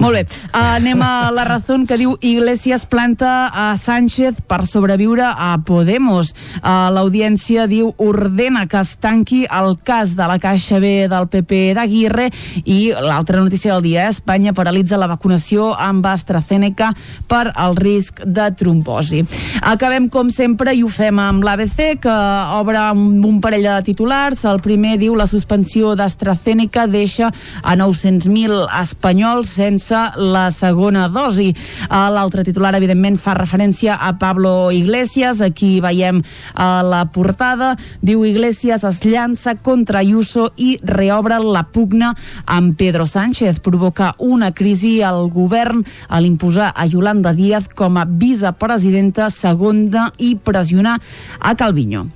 Molt 0.00 0.16
bé. 0.16 0.22
Uh, 0.50 0.74
anem 0.74 1.02
a 1.04 1.30
la 1.32 1.44
raó 1.46 1.76
que 1.88 1.96
diu 1.96 2.16
Iglesias 2.20 2.84
planta 2.90 3.48
a 3.48 3.76
Sánchez 3.78 4.42
per 4.48 4.64
sobreviure 4.66 5.24
a 5.24 5.54
Podemos. 5.64 6.34
Uh, 6.58 6.90
L'audiència 6.92 7.68
diu 7.70 7.92
ordena 8.02 8.66
que 8.68 8.80
es 8.80 8.96
tanqui 9.00 9.44
el 9.46 9.76
cas 9.84 10.16
de 10.18 10.26
la 10.28 10.38
Caixa 10.42 10.80
B 10.82 11.06
del 11.08 11.28
PP 11.30 11.43
d'Aguirre 11.48 12.30
i 12.64 12.92
l'altra 12.92 13.40
notícia 13.40 13.74
del 13.74 13.82
dia, 13.82 14.08
Espanya 14.08 14.52
paralitza 14.56 14.96
la 15.00 15.08
vacunació 15.10 15.72
amb 15.78 16.06
AstraZeneca 16.06 16.92
per 17.28 17.52
al 17.54 17.76
risc 17.76 18.22
de 18.24 18.48
trombosi. 18.56 19.24
Acabem 19.62 20.08
com 20.08 20.30
sempre 20.30 20.74
i 20.74 20.82
ho 20.84 20.88
fem 20.88 21.18
amb 21.20 21.44
l'ABC 21.44 22.00
que 22.02 22.14
obre 22.58 22.80
un 22.94 23.40
parell 23.44 23.64
de 23.64 23.76
titulars. 23.90 24.44
El 24.48 24.60
primer 24.64 24.96
diu 25.00 25.16
la 25.16 25.28
suspensió 25.30 25.94
d'AstraZeneca 25.98 26.86
deixa 26.90 27.30
a 27.62 27.76
900.000 27.76 28.64
espanyols 28.80 29.54
sense 29.60 30.00
la 30.16 30.48
segona 30.54 31.08
dosi. 31.08 31.50
L'altre 31.90 32.44
titular, 32.46 32.74
evidentment, 32.76 33.18
fa 33.20 33.36
referència 33.38 33.96
a 34.00 34.14
Pablo 34.18 34.70
Iglesias. 34.72 35.40
Aquí 35.44 35.78
veiem 35.84 36.22
a 36.54 36.82
la 36.84 37.04
portada. 37.12 37.74
Diu 38.02 38.24
Iglesias 38.24 38.84
es 38.84 39.02
llança 39.04 39.56
contra 39.56 40.00
Ayuso 40.00 40.50
i 40.56 40.78
reobre 40.82 41.33
la 41.42 41.64
pugna 41.72 42.12
amb 42.46 42.76
Pedro 42.78 43.06
Sánchez. 43.06 43.60
Provoca 43.64 44.14
una 44.18 44.52
crisi 44.52 45.00
al 45.02 45.30
govern 45.30 45.84
a 46.08 46.20
l'imposar 46.20 46.72
a 46.74 46.86
Yolanda 46.86 47.32
Díaz 47.32 47.68
com 47.74 47.96
a 47.98 48.04
vicepresidenta 48.04 49.30
segona 49.30 50.10
i 50.18 50.34
pressionar 50.36 51.00
a 51.40 51.54
Calviño. 51.54 52.06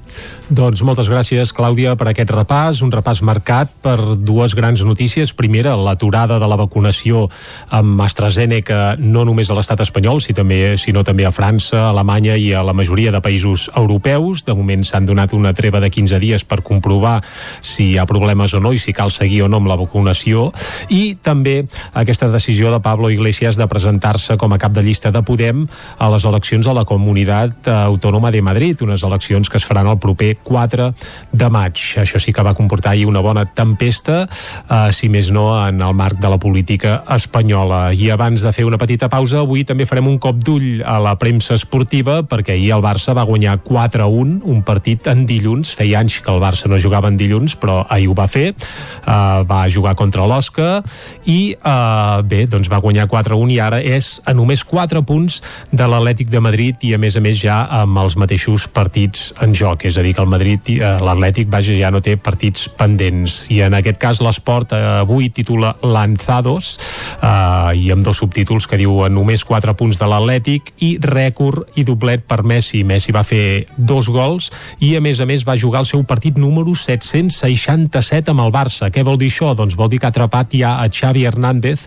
Doncs 0.49 0.81
moltes 0.81 1.11
gràcies, 1.13 1.51
Clàudia, 1.53 1.93
per 2.01 2.09
aquest 2.09 2.31
repàs. 2.33 2.81
Un 2.85 2.93
repàs 2.93 3.21
marcat 3.21 3.71
per 3.85 3.99
dues 4.17 4.55
grans 4.57 4.81
notícies. 4.87 5.35
Primera, 5.37 5.75
l'aturada 5.77 6.39
de 6.41 6.49
la 6.49 6.57
vacunació 6.57 7.27
amb 7.69 8.01
AstraZeneca 8.01 8.97
no 8.99 9.27
només 9.29 9.51
a 9.51 9.59
l'estat 9.59 9.83
espanyol, 9.85 10.23
sinó 10.25 10.41
també, 10.41 10.61
sinó 10.81 11.05
també 11.05 11.27
a 11.29 11.35
França, 11.35 11.83
a 11.83 11.91
Alemanya 11.93 12.39
i 12.41 12.53
a 12.57 12.65
la 12.65 12.73
majoria 12.73 13.13
de 13.13 13.21
països 13.21 13.69
europeus. 13.77 14.47
De 14.49 14.57
moment 14.57 14.85
s'han 14.89 15.09
donat 15.09 15.35
una 15.37 15.53
treva 15.53 15.83
de 15.85 15.93
15 15.93 16.21
dies 16.23 16.45
per 16.49 16.63
comprovar 16.65 17.19
si 17.61 17.93
hi 17.93 17.99
ha 17.99 18.09
problemes 18.09 18.55
o 18.57 18.63
no 18.65 18.73
i 18.73 18.81
si 18.81 18.97
cal 18.97 19.08
cal 19.09 19.11
seguir 19.11 19.43
o 19.43 19.49
no 19.49 19.59
amb 19.59 19.69
la 19.69 19.77
vacunació 19.79 20.51
i 20.93 21.17
també 21.17 21.65
aquesta 21.97 22.29
decisió 22.29 22.71
de 22.73 22.81
Pablo 22.85 23.11
Iglesias 23.11 23.57
de 23.57 23.67
presentar-se 23.67 24.37
com 24.37 24.53
a 24.53 24.59
cap 24.59 24.73
de 24.73 24.83
llista 24.83 25.11
de 25.11 25.23
Podem 25.23 25.65
a 25.99 26.09
les 26.13 26.25
eleccions 26.25 26.67
a 26.69 26.75
la 26.77 26.85
Comunitat 26.85 27.69
Autònoma 27.69 28.31
de 28.31 28.43
Madrid, 28.43 28.83
unes 28.83 29.03
eleccions 29.03 29.49
que 29.49 29.57
es 29.59 29.65
faran 29.65 29.89
el 29.89 29.99
proper 29.99 30.37
4 30.45 30.93
de 31.33 31.49
maig. 31.49 31.81
Això 32.03 32.21
sí 32.21 32.33
que 32.33 32.45
va 32.45 32.55
comportar 32.55 32.93
ahir 32.93 33.07
una 33.07 33.21
bona 33.25 33.45
tempesta, 33.47 34.27
eh, 34.29 34.93
si 34.93 35.09
més 35.09 35.31
no 35.33 35.51
en 35.57 35.81
el 35.83 35.95
marc 35.95 36.21
de 36.21 36.29
la 36.29 36.39
política 36.39 37.03
espanyola. 37.15 37.93
I 37.95 38.11
abans 38.11 38.45
de 38.45 38.53
fer 38.53 38.67
una 38.69 38.79
petita 38.79 39.09
pausa, 39.09 39.41
avui 39.41 39.65
també 39.65 39.87
farem 39.87 40.09
un 40.09 40.19
cop 40.19 40.37
d'ull 40.37 40.83
a 40.85 40.99
la 41.03 41.17
premsa 41.19 41.57
esportiva 41.57 42.23
perquè 42.29 42.57
ahir 42.57 42.73
el 42.77 42.85
Barça 42.85 43.15
va 43.17 43.27
guanyar 43.29 43.59
4-1, 43.65 44.41
un 44.45 44.63
partit 44.63 45.09
en 45.09 45.25
dilluns. 45.27 45.75
Feia 45.79 46.03
anys 46.03 46.21
que 46.21 46.33
el 46.33 46.43
Barça 46.43 46.69
no 46.69 46.81
jugava 46.81 47.09
en 47.09 47.17
dilluns, 47.17 47.57
però 47.57 47.85
ahir 47.89 48.09
ho 48.13 48.17
va 48.19 48.29
fer. 48.29 48.53
Uh, 48.99 49.45
va 49.49 49.67
jugar 49.71 49.95
contra 49.99 50.27
l'Osca 50.29 50.83
i 51.29 51.55
uh, 51.57 52.21
bé, 52.27 52.45
doncs 52.51 52.69
va 52.71 52.81
guanyar 52.83 53.07
4-1 53.11 53.53
i 53.55 53.59
ara 53.63 53.79
és 53.81 54.19
a 54.27 54.35
només 54.37 54.65
4 54.67 55.03
punts 55.07 55.41
de 55.73 55.87
l'Atlètic 55.89 56.31
de 56.33 56.43
Madrid 56.45 56.85
i 56.87 56.95
a 56.97 57.01
més 57.01 57.17
a 57.17 57.23
més 57.25 57.39
ja 57.41 57.61
amb 57.81 57.99
els 58.03 58.19
mateixos 58.21 58.67
partits 58.69 59.33
en 59.45 59.55
joc, 59.57 59.87
és 59.89 59.99
a 59.99 60.05
dir 60.05 60.15
que 60.17 60.25
el 60.25 60.31
Madrid, 60.31 60.73
uh, 60.79 60.99
l'Atlètic, 61.05 61.51
vaja, 61.53 61.77
ja 61.79 61.93
no 61.95 62.03
té 62.05 62.17
partits 62.21 62.69
pendents 62.79 63.47
i 63.55 63.63
en 63.67 63.77
aquest 63.79 64.01
cas 64.03 64.23
l'esport 64.25 64.75
uh, 64.77 65.01
avui 65.05 65.31
titula 65.35 65.75
Lanzados 65.83 66.77
uh, 67.23 67.73
i 67.75 67.91
amb 67.95 68.05
dos 68.05 68.21
subtítols 68.23 68.67
que 68.69 68.81
diuen 68.81 69.15
només 69.15 69.45
4 69.47 69.75
punts 69.79 69.99
de 70.01 70.09
l'Atlètic 70.09 70.73
i 70.85 70.95
rècord 71.03 71.79
i 71.79 71.85
doblet 71.87 72.25
per 72.29 72.43
Messi. 72.47 72.83
Messi 72.87 73.15
va 73.15 73.25
fer 73.27 73.67
dos 73.77 74.11
gols 74.13 74.51
i 74.85 74.95
a 74.97 75.03
més 75.05 75.21
a 75.21 75.27
més 75.29 75.45
va 75.47 75.59
jugar 75.59 75.85
el 75.85 75.91
seu 75.91 76.05
partit 76.09 76.39
número 76.39 76.75
767 76.75 78.33
amb 78.33 78.45
el 78.45 78.53
Barça. 78.55 78.88
Què 78.95 79.05
vol 79.07 79.21
dir 79.21 79.31
això? 79.33 79.53
Doncs 79.59 79.77
vol 79.79 79.91
dir 79.93 80.01
que 80.01 80.09
ha 80.09 80.15
atrapat 80.15 80.57
ja 80.59 80.77
a 80.83 80.89
Xavi 80.89 81.27
Hernández 81.29 81.87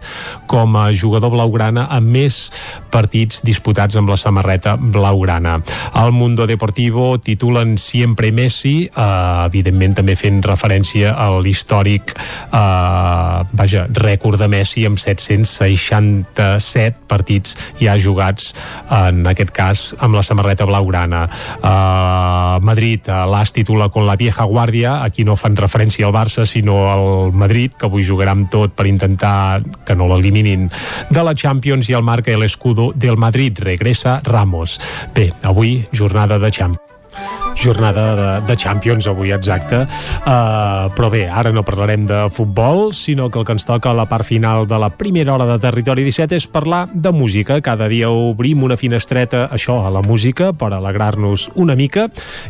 com 0.52 0.76
a 0.80 0.90
jugador 0.94 1.34
blaugrana 1.34 1.88
amb 1.92 2.12
més 2.12 2.44
partits 2.92 3.40
disputats 3.48 3.96
amb 3.96 4.10
la 4.12 4.18
samarreta 4.20 4.76
blaugrana. 4.76 5.62
Al 5.98 6.12
Mundo 6.12 6.46
Deportivo 6.48 7.16
titulen 7.24 7.78
Siempre 7.80 8.32
Messi, 8.36 8.86
eh, 8.86 9.46
evidentment 9.46 9.96
també 10.02 10.16
fent 10.20 10.42
referència 10.44 11.16
a 11.16 11.30
l'històric 11.40 12.12
eh, 12.18 13.42
vaja, 13.52 13.86
rècord 14.02 14.40
de 14.42 14.48
Messi 14.52 14.86
amb 14.88 15.00
767 15.00 16.98
partits 17.08 17.56
ja 17.80 17.98
jugats 18.00 18.54
en 18.92 19.28
aquest 19.28 19.52
cas 19.56 19.96
amb 20.00 20.16
la 20.16 20.24
samarreta 20.26 20.66
blaugrana. 20.68 21.30
Uh, 21.62 22.60
Madrid, 22.66 23.08
uh, 23.10 23.26
l'As 23.30 23.54
titula 23.56 23.90
con 23.90 24.06
la 24.08 24.16
vieja 24.20 24.44
guàrdia, 24.48 25.04
aquí 25.04 25.24
no 25.28 25.36
fan 25.40 25.56
referència 25.58 26.06
al 26.08 26.14
Barça 26.16 26.46
sinó 26.48 26.91
al 26.92 27.34
Madrid, 27.34 27.74
que 27.78 27.88
avui 27.90 28.06
jugarà 28.08 28.36
amb 28.36 28.50
tot 28.52 28.76
per 28.78 28.88
intentar 28.90 29.62
que 29.86 29.96
no 29.96 30.10
l'eliminin 30.12 30.70
de 31.10 31.26
la 31.26 31.36
Champions 31.36 31.90
i 31.90 31.98
el 31.98 32.04
marca 32.04 32.32
el 32.32 32.44
escudo 32.48 32.92
del 32.96 33.18
Madrid, 33.18 33.60
regressa 33.60 34.20
Ramos. 34.24 34.80
Bé, 35.16 35.32
avui 35.44 35.82
jornada 35.92 36.40
de 36.40 36.52
Champions 36.52 37.51
jornada 37.62 38.16
de, 38.16 38.30
de 38.48 38.56
Champions 38.58 39.06
avui, 39.08 39.32
exacte. 39.32 39.84
Uh, 40.26 40.90
però 40.98 41.12
bé, 41.14 41.28
ara 41.30 41.52
no 41.54 41.62
parlarem 41.64 42.08
de 42.10 42.24
futbol, 42.34 42.90
sinó 42.98 43.30
que 43.30 43.40
el 43.40 43.46
que 43.46 43.54
ens 43.54 43.68
toca 43.70 43.92
a 43.92 43.98
la 43.98 44.08
part 44.10 44.26
final 44.26 44.66
de 44.68 44.80
la 44.82 44.90
primera 44.90 45.36
hora 45.36 45.46
de 45.46 45.60
Territori 45.62 46.04
17 46.08 46.40
és 46.40 46.48
parlar 46.50 46.88
de 46.94 47.12
música. 47.14 47.60
Cada 47.62 47.88
dia 47.92 48.10
obrim 48.10 48.64
una 48.66 48.78
finestreta, 48.78 49.46
això, 49.54 49.78
a 49.86 49.92
la 49.94 50.02
música, 50.02 50.52
per 50.58 50.72
alegrar-nos 50.74 51.50
una 51.56 51.76
mica, 51.78 52.08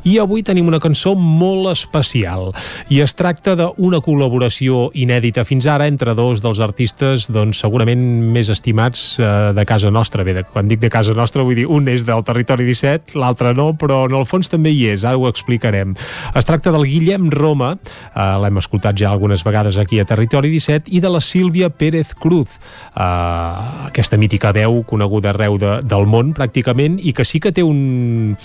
i 0.07 0.17
avui 0.21 0.45
tenim 0.47 0.71
una 0.71 0.79
cançó 0.79 1.13
molt 1.15 1.71
especial. 1.73 2.53
I 2.89 3.01
es 3.03 3.15
tracta 3.19 3.57
d'una 3.59 3.99
col·laboració 4.03 4.89
inèdita 4.95 5.43
fins 5.47 5.67
ara 5.67 5.89
entre 5.91 6.15
dos 6.15 6.43
dels 6.43 6.63
artistes, 6.63 7.27
doncs, 7.31 7.59
segurament 7.59 8.01
més 8.31 8.51
estimats 8.53 9.19
uh, 9.19 9.51
de 9.55 9.67
casa 9.67 9.91
nostra. 9.91 10.23
Bé, 10.23 10.37
de, 10.39 10.45
quan 10.47 10.71
dic 10.71 10.79
de 10.79 10.91
casa 10.93 11.15
nostra, 11.17 11.43
vull 11.43 11.59
dir, 11.59 11.67
un 11.67 11.91
és 11.91 12.07
del 12.07 12.23
Territori 12.23 12.69
17, 12.69 13.19
l'altre 13.19 13.51
no, 13.57 13.71
però 13.75 14.05
en 14.07 14.15
el 14.21 14.27
fons 14.29 14.47
també 14.51 14.71
hi 14.71 14.87
és, 14.93 15.00
ara 15.05 15.17
ho 15.17 15.27
explicarem. 15.29 15.95
Es 16.35 16.47
tracta 16.47 16.73
del 16.73 16.87
Guillem 16.89 17.29
Roma, 17.31 17.73
eh, 18.13 18.27
l'hem 18.43 18.61
escoltat 18.61 18.97
ja 18.97 19.11
algunes 19.11 19.45
vegades 19.47 19.77
aquí 19.77 19.99
a 19.99 20.05
Territori 20.05 20.51
17, 20.53 20.91
i 20.91 21.01
de 21.03 21.09
la 21.09 21.21
Sílvia 21.21 21.69
Pérez 21.69 22.13
Cruz, 22.15 22.59
eh, 22.95 23.87
aquesta 23.87 24.17
mítica 24.17 24.53
veu 24.55 24.83
coneguda 24.87 25.31
arreu 25.31 25.57
de, 25.61 25.79
del 25.83 26.07
món 26.09 26.35
pràcticament, 26.37 26.99
i 27.01 27.13
que 27.13 27.25
sí 27.25 27.39
que 27.39 27.51
té 27.51 27.63
un 27.63 28.35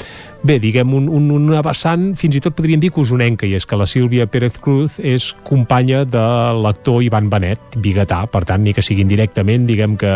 bé, 0.46 0.58
diguem, 0.62 0.92
un, 0.94 1.08
un, 1.10 1.30
una 1.34 1.62
vessant, 1.64 2.12
fins 2.18 2.38
i 2.38 2.42
tot 2.44 2.54
podríem 2.56 2.80
dir 2.82 2.92
que 2.94 3.02
usonenca, 3.02 3.46
i 3.48 3.56
és 3.58 3.66
que 3.66 3.78
la 3.78 3.88
Sílvia 3.90 4.28
Pérez 4.30 4.60
Cruz 4.62 5.00
és 5.02 5.32
companya 5.46 6.04
de 6.06 6.24
l'actor 6.62 7.02
Ivan 7.04 7.30
Benet, 7.32 7.80
biguetà, 7.82 8.22
per 8.30 8.44
tant, 8.48 8.62
ni 8.62 8.74
que 8.76 8.84
siguin 8.84 9.10
directament, 9.10 9.66
diguem 9.68 9.96
que, 10.00 10.14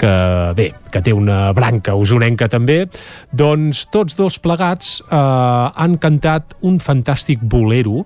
que 0.00 0.12
bé, 0.58 0.72
que 0.92 1.02
té 1.04 1.14
una 1.16 1.50
branca 1.56 1.96
usonenca 1.98 2.48
també, 2.52 2.84
doncs 3.32 3.86
tots 3.92 4.16
dos 4.18 4.38
plegats 4.42 4.98
eh, 5.08 5.16
han 5.16 5.98
cantat 6.02 6.56
un 6.68 6.78
fantàstic 6.82 7.42
bolero 7.42 8.04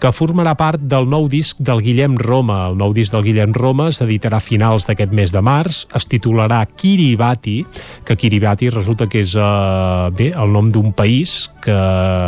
que 0.00 0.12
formarà 0.12 0.52
part 0.58 0.82
del 0.82 1.08
nou 1.08 1.26
disc 1.30 1.58
del 1.62 1.80
Guillem 1.84 2.16
Roma. 2.20 2.66
El 2.68 2.76
nou 2.80 2.92
disc 2.96 3.14
del 3.14 3.24
Guillem 3.24 3.54
Roma 3.56 3.88
s'editarà 3.94 4.40
a 4.40 4.44
finals 4.44 4.86
d'aquest 4.88 5.12
mes 5.16 5.32
de 5.32 5.40
març, 5.44 5.84
es 5.96 6.06
titularà 6.10 6.60
Kiribati, 6.68 7.58
que 8.04 8.16
Kiribati 8.16 8.68
resulta 8.72 9.08
que 9.08 9.22
és 9.24 9.32
eh, 9.38 10.10
bé, 10.16 10.30
el 10.36 10.52
nom 10.52 10.68
d'un 10.72 10.92
país 10.96 11.46
que 11.64 11.76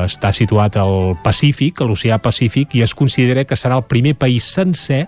està 0.09 0.33
situat 0.35 0.79
al 0.81 1.15
Pacífic, 1.23 1.83
a 1.83 1.89
l'oceà 1.89 2.19
Pacífic, 2.23 2.75
i 2.79 2.83
es 2.87 2.95
considera 2.97 3.45
que 3.45 3.59
serà 3.59 3.79
el 3.79 3.87
primer 3.91 4.17
país 4.19 4.49
sencer 4.49 5.05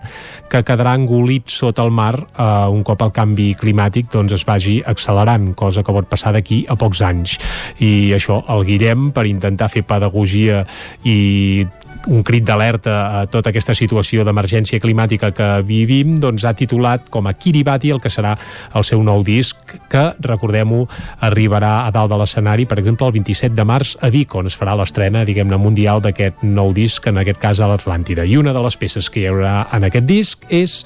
que 0.51 0.63
quedarà 0.67 0.93
engolit 0.99 1.49
sota 1.51 1.83
el 1.83 1.91
mar 1.91 2.13
eh, 2.15 2.47
un 2.71 2.85
cop 2.87 3.01
el 3.01 3.13
canvi 3.15 3.51
climàtic 3.59 4.11
doncs, 4.13 4.37
es 4.37 4.45
vagi 4.47 4.79
accelerant, 4.85 5.51
cosa 5.57 5.83
que 5.83 5.95
pot 5.95 6.07
passar 6.09 6.35
d'aquí 6.35 6.63
a 6.69 6.77
pocs 6.79 7.01
anys. 7.05 7.37
I 7.81 8.13
això, 8.15 8.43
el 8.53 8.65
Guillem, 8.69 9.09
per 9.15 9.25
intentar 9.29 9.71
fer 9.73 9.83
pedagogia 9.87 10.65
i 11.07 11.65
un 12.07 12.23
crit 12.23 12.45
d'alerta 12.45 12.95
a 13.19 13.25
tota 13.29 13.51
aquesta 13.51 13.75
situació 13.77 14.25
d'emergència 14.25 14.79
climàtica 14.81 15.31
que 15.35 15.49
vivim, 15.67 16.15
doncs 16.21 16.45
ha 16.45 16.53
titulat 16.57 17.09
com 17.13 17.27
a 17.27 17.33
Kiribati 17.37 17.91
el 17.93 18.01
que 18.01 18.09
serà 18.09 18.33
el 18.73 18.85
seu 18.87 19.03
nou 19.05 19.23
disc, 19.27 19.75
que, 19.91 20.03
recordem-ho, 20.19 20.85
arribarà 21.27 21.85
a 21.85 21.93
dalt 21.93 22.11
de 22.11 22.19
l'escenari, 22.21 22.65
per 22.65 22.79
exemple, 22.81 23.07
el 23.07 23.15
27 23.19 23.55
de 23.55 23.65
març 23.67 23.95
a 24.01 24.09
Vic, 24.13 24.35
on 24.35 24.49
es 24.49 24.57
farà 24.57 24.75
l'estrena, 24.79 25.25
diguem-ne, 25.27 25.59
mundial 25.61 26.01
d'aquest 26.01 26.43
nou 26.43 26.73
disc, 26.73 27.05
en 27.07 27.21
aquest 27.21 27.41
cas 27.41 27.61
a 27.61 27.69
l'Atlàntida. 27.71 28.25
I 28.25 28.37
una 28.41 28.53
de 28.53 28.63
les 28.65 28.77
peces 28.77 29.09
que 29.09 29.23
hi 29.23 29.27
haurà 29.29 29.65
en 29.71 29.89
aquest 29.89 30.07
disc 30.09 30.47
és 30.49 30.81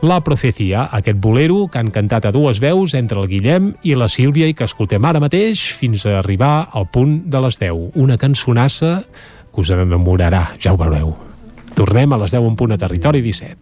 la 0.00 0.22
Profecia, 0.24 0.86
aquest 0.96 1.18
bolero 1.20 1.66
que 1.68 1.78
han 1.78 1.90
cantat 1.92 2.24
a 2.24 2.32
dues 2.32 2.60
veus 2.60 2.94
entre 2.96 3.20
el 3.20 3.28
Guillem 3.28 3.74
i 3.84 3.92
la 3.94 4.08
Sílvia 4.08 4.48
i 4.48 4.54
que 4.56 4.64
escoltem 4.64 5.04
ara 5.04 5.20
mateix 5.20 5.60
fins 5.76 6.06
a 6.08 6.18
arribar 6.22 6.70
al 6.72 6.88
punt 6.88 7.18
de 7.28 7.42
les 7.44 7.60
10. 7.60 7.92
Una 8.00 8.16
cançonassa 8.16 9.02
que 9.52 9.60
us 9.60 9.70
enamorarà, 9.70 10.50
ja 10.58 10.72
ho 10.72 10.78
veureu. 10.78 11.14
Tornem 11.74 12.12
a 12.12 12.18
les 12.20 12.30
10 12.34 12.46
en 12.46 12.56
punt 12.56 12.72
a 12.72 12.78
Territori 12.78 13.20
17. 13.22 13.56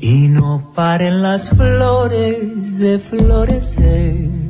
Y 0.00 0.28
no 0.28 0.72
paren 0.74 1.22
las 1.22 1.50
flores 1.50 2.78
de 2.78 2.98
florecer 2.98 4.42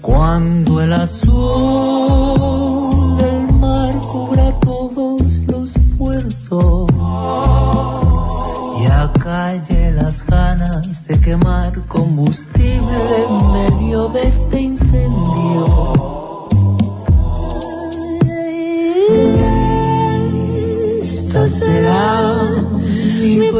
cuando 0.00 0.80
el 0.80 0.92
azul 0.92 1.32
del 3.16 3.52
mar 3.54 3.92
cubra 4.12 4.52
todos 4.60 5.40
los 5.48 5.74
puertos 5.98 6.90
y 8.80 8.86
acalle 8.86 9.92
las 9.92 10.24
ganas 10.26 11.08
de 11.08 11.20
quemar 11.20 11.72
combustible 11.86 12.96
en 13.26 13.52
medio 13.52 14.08
de 14.10 14.22
este 14.22 14.60
incendio. 14.60 16.23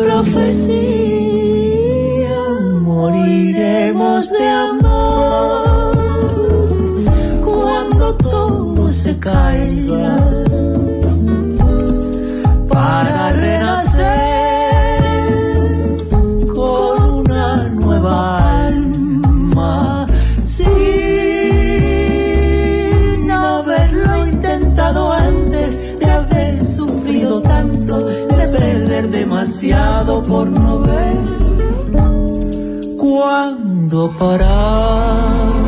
Profecía, 0.03 1.55
moriremos 2.82 4.30
de 4.30 4.49
amor 4.49 4.84
demasiado 29.55 30.22
por 30.24 30.48
no 30.48 30.80
ver 30.80 31.16
cuándo 32.98 34.11
parar. 34.18 35.63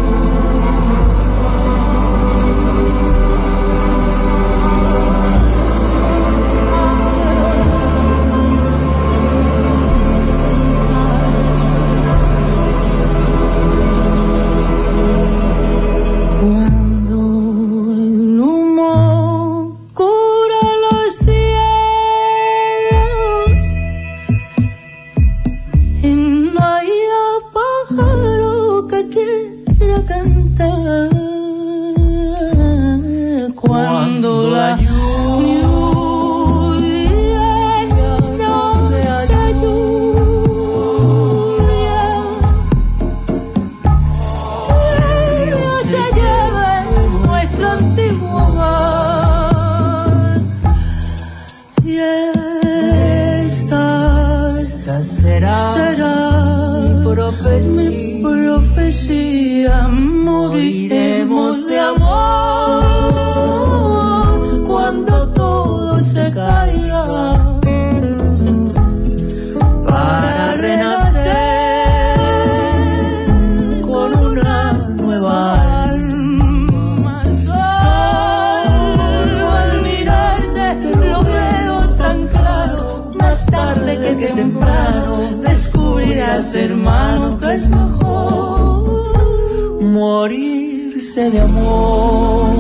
Morirse 91.17 91.31
de 91.31 91.47
Descubrirás, 91.47 92.56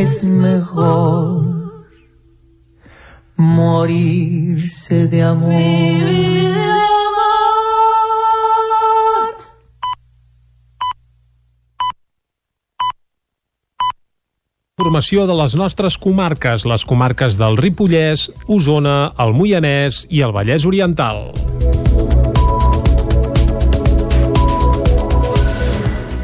es 0.00 0.24
mejor 0.24 1.84
morirse 3.36 5.06
de 5.06 5.22
amor. 5.22 5.54
Formació 14.74 15.26
de 15.26 15.34
les 15.38 15.54
nostres 15.54 15.96
comarques, 15.96 16.66
les 16.66 16.84
comarques 16.84 17.38
del 17.38 17.56
Ripollès, 17.56 18.26
Osona, 18.50 19.12
el 19.22 19.32
Moianès 19.38 20.04
i 20.10 20.24
el 20.26 20.34
Vallès 20.34 20.66
Oriental. 20.66 21.30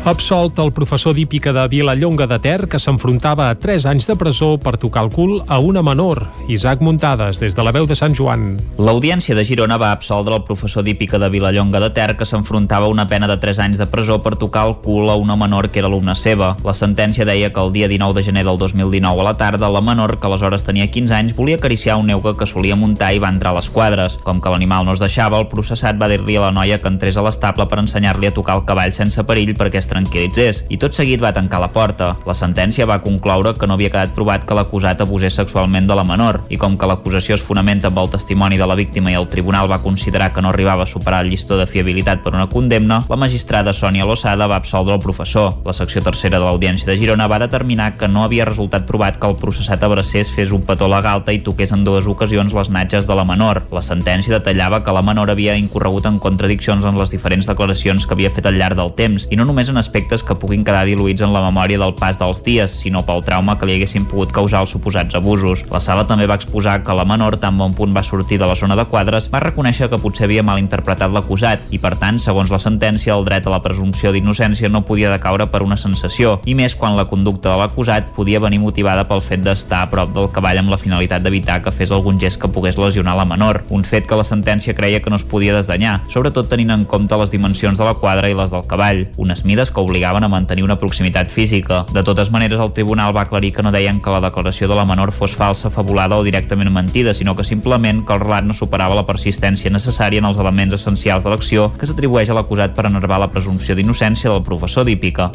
Absolt 0.01 0.57
el 0.59 0.71
professor 0.73 1.13
d'hípica 1.13 1.53
de 1.53 1.67
Vilallonga 1.69 2.25
de 2.27 2.39
Ter 2.41 2.65
que 2.73 2.79
s'enfrontava 2.81 3.51
a 3.51 3.57
3 3.61 3.85
anys 3.91 4.07
de 4.09 4.15
presó 4.17 4.55
per 4.57 4.79
tocar 4.81 5.03
el 5.05 5.11
cul 5.13 5.43
a 5.47 5.59
una 5.61 5.83
menor. 5.85 6.23
Isaac 6.49 6.81
Muntades, 6.81 7.37
des 7.39 7.53
de 7.55 7.63
la 7.63 7.71
veu 7.71 7.85
de 7.85 7.95
Sant 7.95 8.17
Joan. 8.17 8.57
L'Audiència 8.81 9.37
de 9.37 9.45
Girona 9.45 9.77
va 9.77 9.91
absoldre 9.93 10.39
el 10.39 10.47
professor 10.49 10.87
d'hípica 10.87 11.21
de 11.21 11.29
Vilallonga 11.29 11.83
de 11.85 11.91
Ter 11.93 12.17
que 12.17 12.25
s'enfrontava 12.25 12.89
a 12.89 12.95
una 12.95 13.07
pena 13.07 13.29
de 13.29 13.37
3 13.37 13.61
anys 13.61 13.83
de 13.83 13.87
presó 13.93 14.23
per 14.25 14.39
tocar 14.41 14.63
el 14.71 14.79
cul 14.81 15.11
a 15.11 15.19
una 15.21 15.37
menor 15.37 15.69
que 15.69 15.83
era 15.85 15.93
alumna 15.93 16.15
seva. 16.17 16.57
La 16.65 16.73
sentència 16.73 17.29
deia 17.29 17.53
que 17.53 17.61
el 17.61 17.73
dia 17.77 17.87
19 17.87 18.17
de 18.17 18.25
gener 18.25 18.47
del 18.49 18.57
2019 18.57 19.21
a 19.21 19.29
la 19.29 19.37
tarda, 19.37 19.69
la 19.69 19.85
menor, 19.85 20.17
que 20.19 20.27
aleshores 20.27 20.65
tenia 20.65 20.89
15 20.91 21.15
anys, 21.15 21.37
volia 21.37 21.61
acariciar 21.61 21.99
un 22.01 22.09
neuga 22.09 22.33
que 22.39 22.49
solia 22.49 22.75
muntar 22.75 23.13
i 23.13 23.21
va 23.21 23.29
entrar 23.29 23.53
a 23.53 23.61
les 23.61 23.69
quadres. 23.69 24.17
Com 24.25 24.41
que 24.41 24.49
l'animal 24.49 24.89
no 24.89 24.97
es 24.97 25.05
deixava, 25.05 25.37
el 25.37 25.53
processat 25.53 26.01
va 26.01 26.09
dir-li 26.09 26.41
a 26.41 26.49
la 26.49 26.57
noia 26.57 26.81
que 26.81 26.89
entrés 26.89 27.21
a 27.21 27.29
l'estable 27.29 27.69
per 27.69 27.85
ensenyar-li 27.85 28.33
a 28.33 28.35
tocar 28.35 28.57
el 28.57 28.65
cavall 28.65 28.97
sense 28.97 29.29
perill 29.29 29.53
perquè 29.53 29.90
tranquil·litzés 29.91 30.65
i 30.71 30.79
tot 30.81 30.97
seguit 30.97 31.21
va 31.23 31.35
tancar 31.37 31.61
la 31.61 31.73
porta. 31.75 32.13
La 32.27 32.37
sentència 32.37 32.87
va 32.87 33.01
concloure 33.03 33.57
que 33.59 33.67
no 33.67 33.75
havia 33.77 33.91
quedat 33.93 34.15
provat 34.17 34.47
que 34.47 34.57
l'acusat 34.57 35.03
abusés 35.03 35.37
sexualment 35.37 35.89
de 35.91 35.99
la 35.99 36.07
menor 36.07 36.43
i 36.49 36.59
com 36.61 36.79
que 36.79 36.89
l'acusació 36.89 37.37
es 37.37 37.45
fonamenta 37.45 37.91
amb 37.91 37.99
el 38.03 38.11
testimoni 38.15 38.59
de 38.61 38.67
la 38.67 38.79
víctima 38.79 39.13
i 39.13 39.19
el 39.19 39.29
tribunal 39.29 39.71
va 39.71 39.83
considerar 39.83 40.33
que 40.33 40.43
no 40.43 40.51
arribava 40.55 40.85
a 40.85 40.91
superar 40.91 41.25
el 41.25 41.31
llistó 41.31 41.59
de 41.59 41.67
fiabilitat 41.67 42.23
per 42.23 42.35
una 42.35 42.49
condemna, 42.49 43.03
la 43.09 43.19
magistrada 43.21 43.75
Sònia 43.75 44.07
Losada 44.07 44.47
va 44.47 44.61
absoldre 44.61 44.95
el 44.95 45.03
professor. 45.03 45.55
La 45.65 45.75
secció 45.77 46.03
tercera 46.03 46.39
de 46.39 46.45
l'Audiència 46.45 46.89
de 46.89 46.97
Girona 47.01 47.29
va 47.31 47.41
determinar 47.43 47.97
que 47.99 48.09
no 48.09 48.25
havia 48.25 48.47
resultat 48.49 48.87
provat 48.87 49.19
que 49.21 49.27
el 49.27 49.39
processat 49.41 49.83
abracés 49.83 50.31
fes 50.31 50.53
un 50.55 50.63
petó 50.69 50.87
a 50.87 50.93
la 50.95 51.03
galta 51.05 51.35
i 51.35 51.43
toqués 51.45 51.73
en 51.75 51.85
dues 51.85 52.07
ocasions 52.11 52.55
les 52.55 52.71
natges 52.71 53.09
de 53.09 53.17
la 53.17 53.27
menor. 53.27 53.65
La 53.75 53.83
sentència 53.83 54.37
detallava 54.39 54.83
que 54.85 54.95
la 54.95 55.03
menor 55.03 55.33
havia 55.33 55.57
incorregut 55.59 56.07
en 56.07 56.21
contradiccions 56.23 56.85
en 56.87 56.99
les 57.01 57.11
diferents 57.11 57.49
declaracions 57.51 58.07
que 58.07 58.17
havia 58.17 58.31
fet 58.31 58.47
al 58.47 58.59
llarg 58.61 58.79
del 58.79 58.95
temps 58.95 59.27
i 59.31 59.39
no 59.39 59.47
només 59.49 59.73
en 59.73 59.80
aspectes 59.81 60.23
que 60.23 60.37
puguin 60.39 60.63
quedar 60.67 60.85
diluïts 60.87 61.25
en 61.25 61.33
la 61.35 61.43
memòria 61.49 61.81
del 61.81 61.97
pas 61.99 62.19
dels 62.21 62.45
dies, 62.47 62.77
sinó 62.85 63.03
pel 63.07 63.25
trauma 63.27 63.57
que 63.59 63.67
li 63.67 63.79
haguessin 63.79 64.07
pogut 64.11 64.33
causar 64.37 64.63
els 64.65 64.75
suposats 64.77 65.17
abusos. 65.17 65.65
La 65.73 65.81
sala 65.81 66.07
també 66.07 66.29
va 66.31 66.37
exposar 66.39 66.81
que 66.85 66.97
la 66.97 67.07
menor, 67.09 67.39
tan 67.41 67.59
bon 67.59 67.75
punt 67.75 67.97
va 67.97 68.05
sortir 68.07 68.39
de 68.39 68.49
la 68.49 68.57
zona 68.59 68.77
de 68.79 68.87
quadres, 68.91 69.31
va 69.33 69.43
reconèixer 69.43 69.91
que 69.91 70.01
potser 70.01 70.29
havia 70.29 70.45
malinterpretat 70.47 71.13
l'acusat 71.13 71.67
i, 71.73 71.81
per 71.83 71.95
tant, 72.01 72.21
segons 72.23 72.53
la 72.53 72.61
sentència, 72.63 73.17
el 73.17 73.27
dret 73.27 73.47
a 73.49 73.55
la 73.55 73.63
presumpció 73.65 74.13
d'innocència 74.13 74.71
no 74.71 74.85
podia 74.87 75.13
decaure 75.13 75.49
per 75.51 75.63
una 75.65 75.79
sensació, 75.81 76.39
i 76.45 76.55
més 76.55 76.77
quan 76.77 76.97
la 76.97 77.09
conducta 77.11 77.51
de 77.53 77.59
l'acusat 77.61 78.13
podia 78.17 78.41
venir 78.43 78.61
motivada 78.61 79.07
pel 79.09 79.25
fet 79.25 79.45
d'estar 79.45 79.85
a 79.85 79.91
prop 79.93 80.13
del 80.15 80.31
cavall 80.35 80.61
amb 80.61 80.73
la 80.73 80.81
finalitat 80.81 81.25
d'evitar 81.25 81.61
que 81.65 81.75
fes 81.75 81.93
algun 81.95 82.21
gest 82.21 82.41
que 82.41 82.53
pogués 82.53 82.79
lesionar 82.79 83.17
la 83.17 83.29
menor, 83.29 83.63
un 83.71 83.85
fet 83.85 84.07
que 84.07 84.19
la 84.19 84.27
sentència 84.27 84.77
creia 84.77 85.01
que 85.01 85.11
no 85.11 85.19
es 85.21 85.27
podia 85.27 85.57
desdanyar, 85.57 86.01
sobretot 86.13 86.51
tenint 86.51 86.75
en 86.75 86.85
compte 86.85 87.17
les 87.21 87.33
dimensions 87.33 87.79
de 87.79 87.87
la 87.87 87.97
quadra 88.01 88.31
i 88.31 88.37
les 88.37 88.53
del 88.53 88.67
cavall, 88.69 89.07
unes 89.21 89.45
mides 89.49 89.70
que 89.71 89.81
obligaven 89.81 90.25
a 90.25 90.29
mantenir 90.29 90.65
una 90.65 90.79
proximitat 90.79 91.31
física. 91.31 91.85
De 91.93 92.03
totes 92.03 92.31
maneres, 92.31 92.61
el 92.61 92.73
tribunal 92.73 93.15
va 93.17 93.23
aclarir 93.23 93.53
que 93.53 93.63
no 93.63 93.73
deien 93.73 94.01
que 94.01 94.11
la 94.11 94.21
declaració 94.21 94.69
de 94.69 94.77
la 94.79 94.85
menor 94.85 95.13
fos 95.13 95.37
falsa, 95.37 95.71
fabulada 95.71 96.19
o 96.19 96.25
directament 96.25 96.71
mentida, 96.71 97.15
sinó 97.15 97.37
que 97.37 97.45
simplement 97.45 98.05
que 98.07 98.15
el 98.15 98.21
relat 98.21 98.45
no 98.45 98.55
superava 98.55 98.95
la 98.99 99.07
persistència 99.07 99.71
necessària 99.71 100.21
en 100.21 100.29
els 100.31 100.39
elements 100.39 100.75
essencials 100.75 101.25
de 101.25 101.31
l'acció 101.31 101.71
que 101.79 101.87
s'atribueix 101.87 102.31
a 102.31 102.39
l'acusat 102.39 102.75
per 102.75 102.87
enervar 102.89 103.21
la 103.21 103.31
presumpció 103.31 103.77
d'innocència 103.77 104.31
del 104.31 104.43
professor 104.47 104.87
d'hípica. 104.87 105.31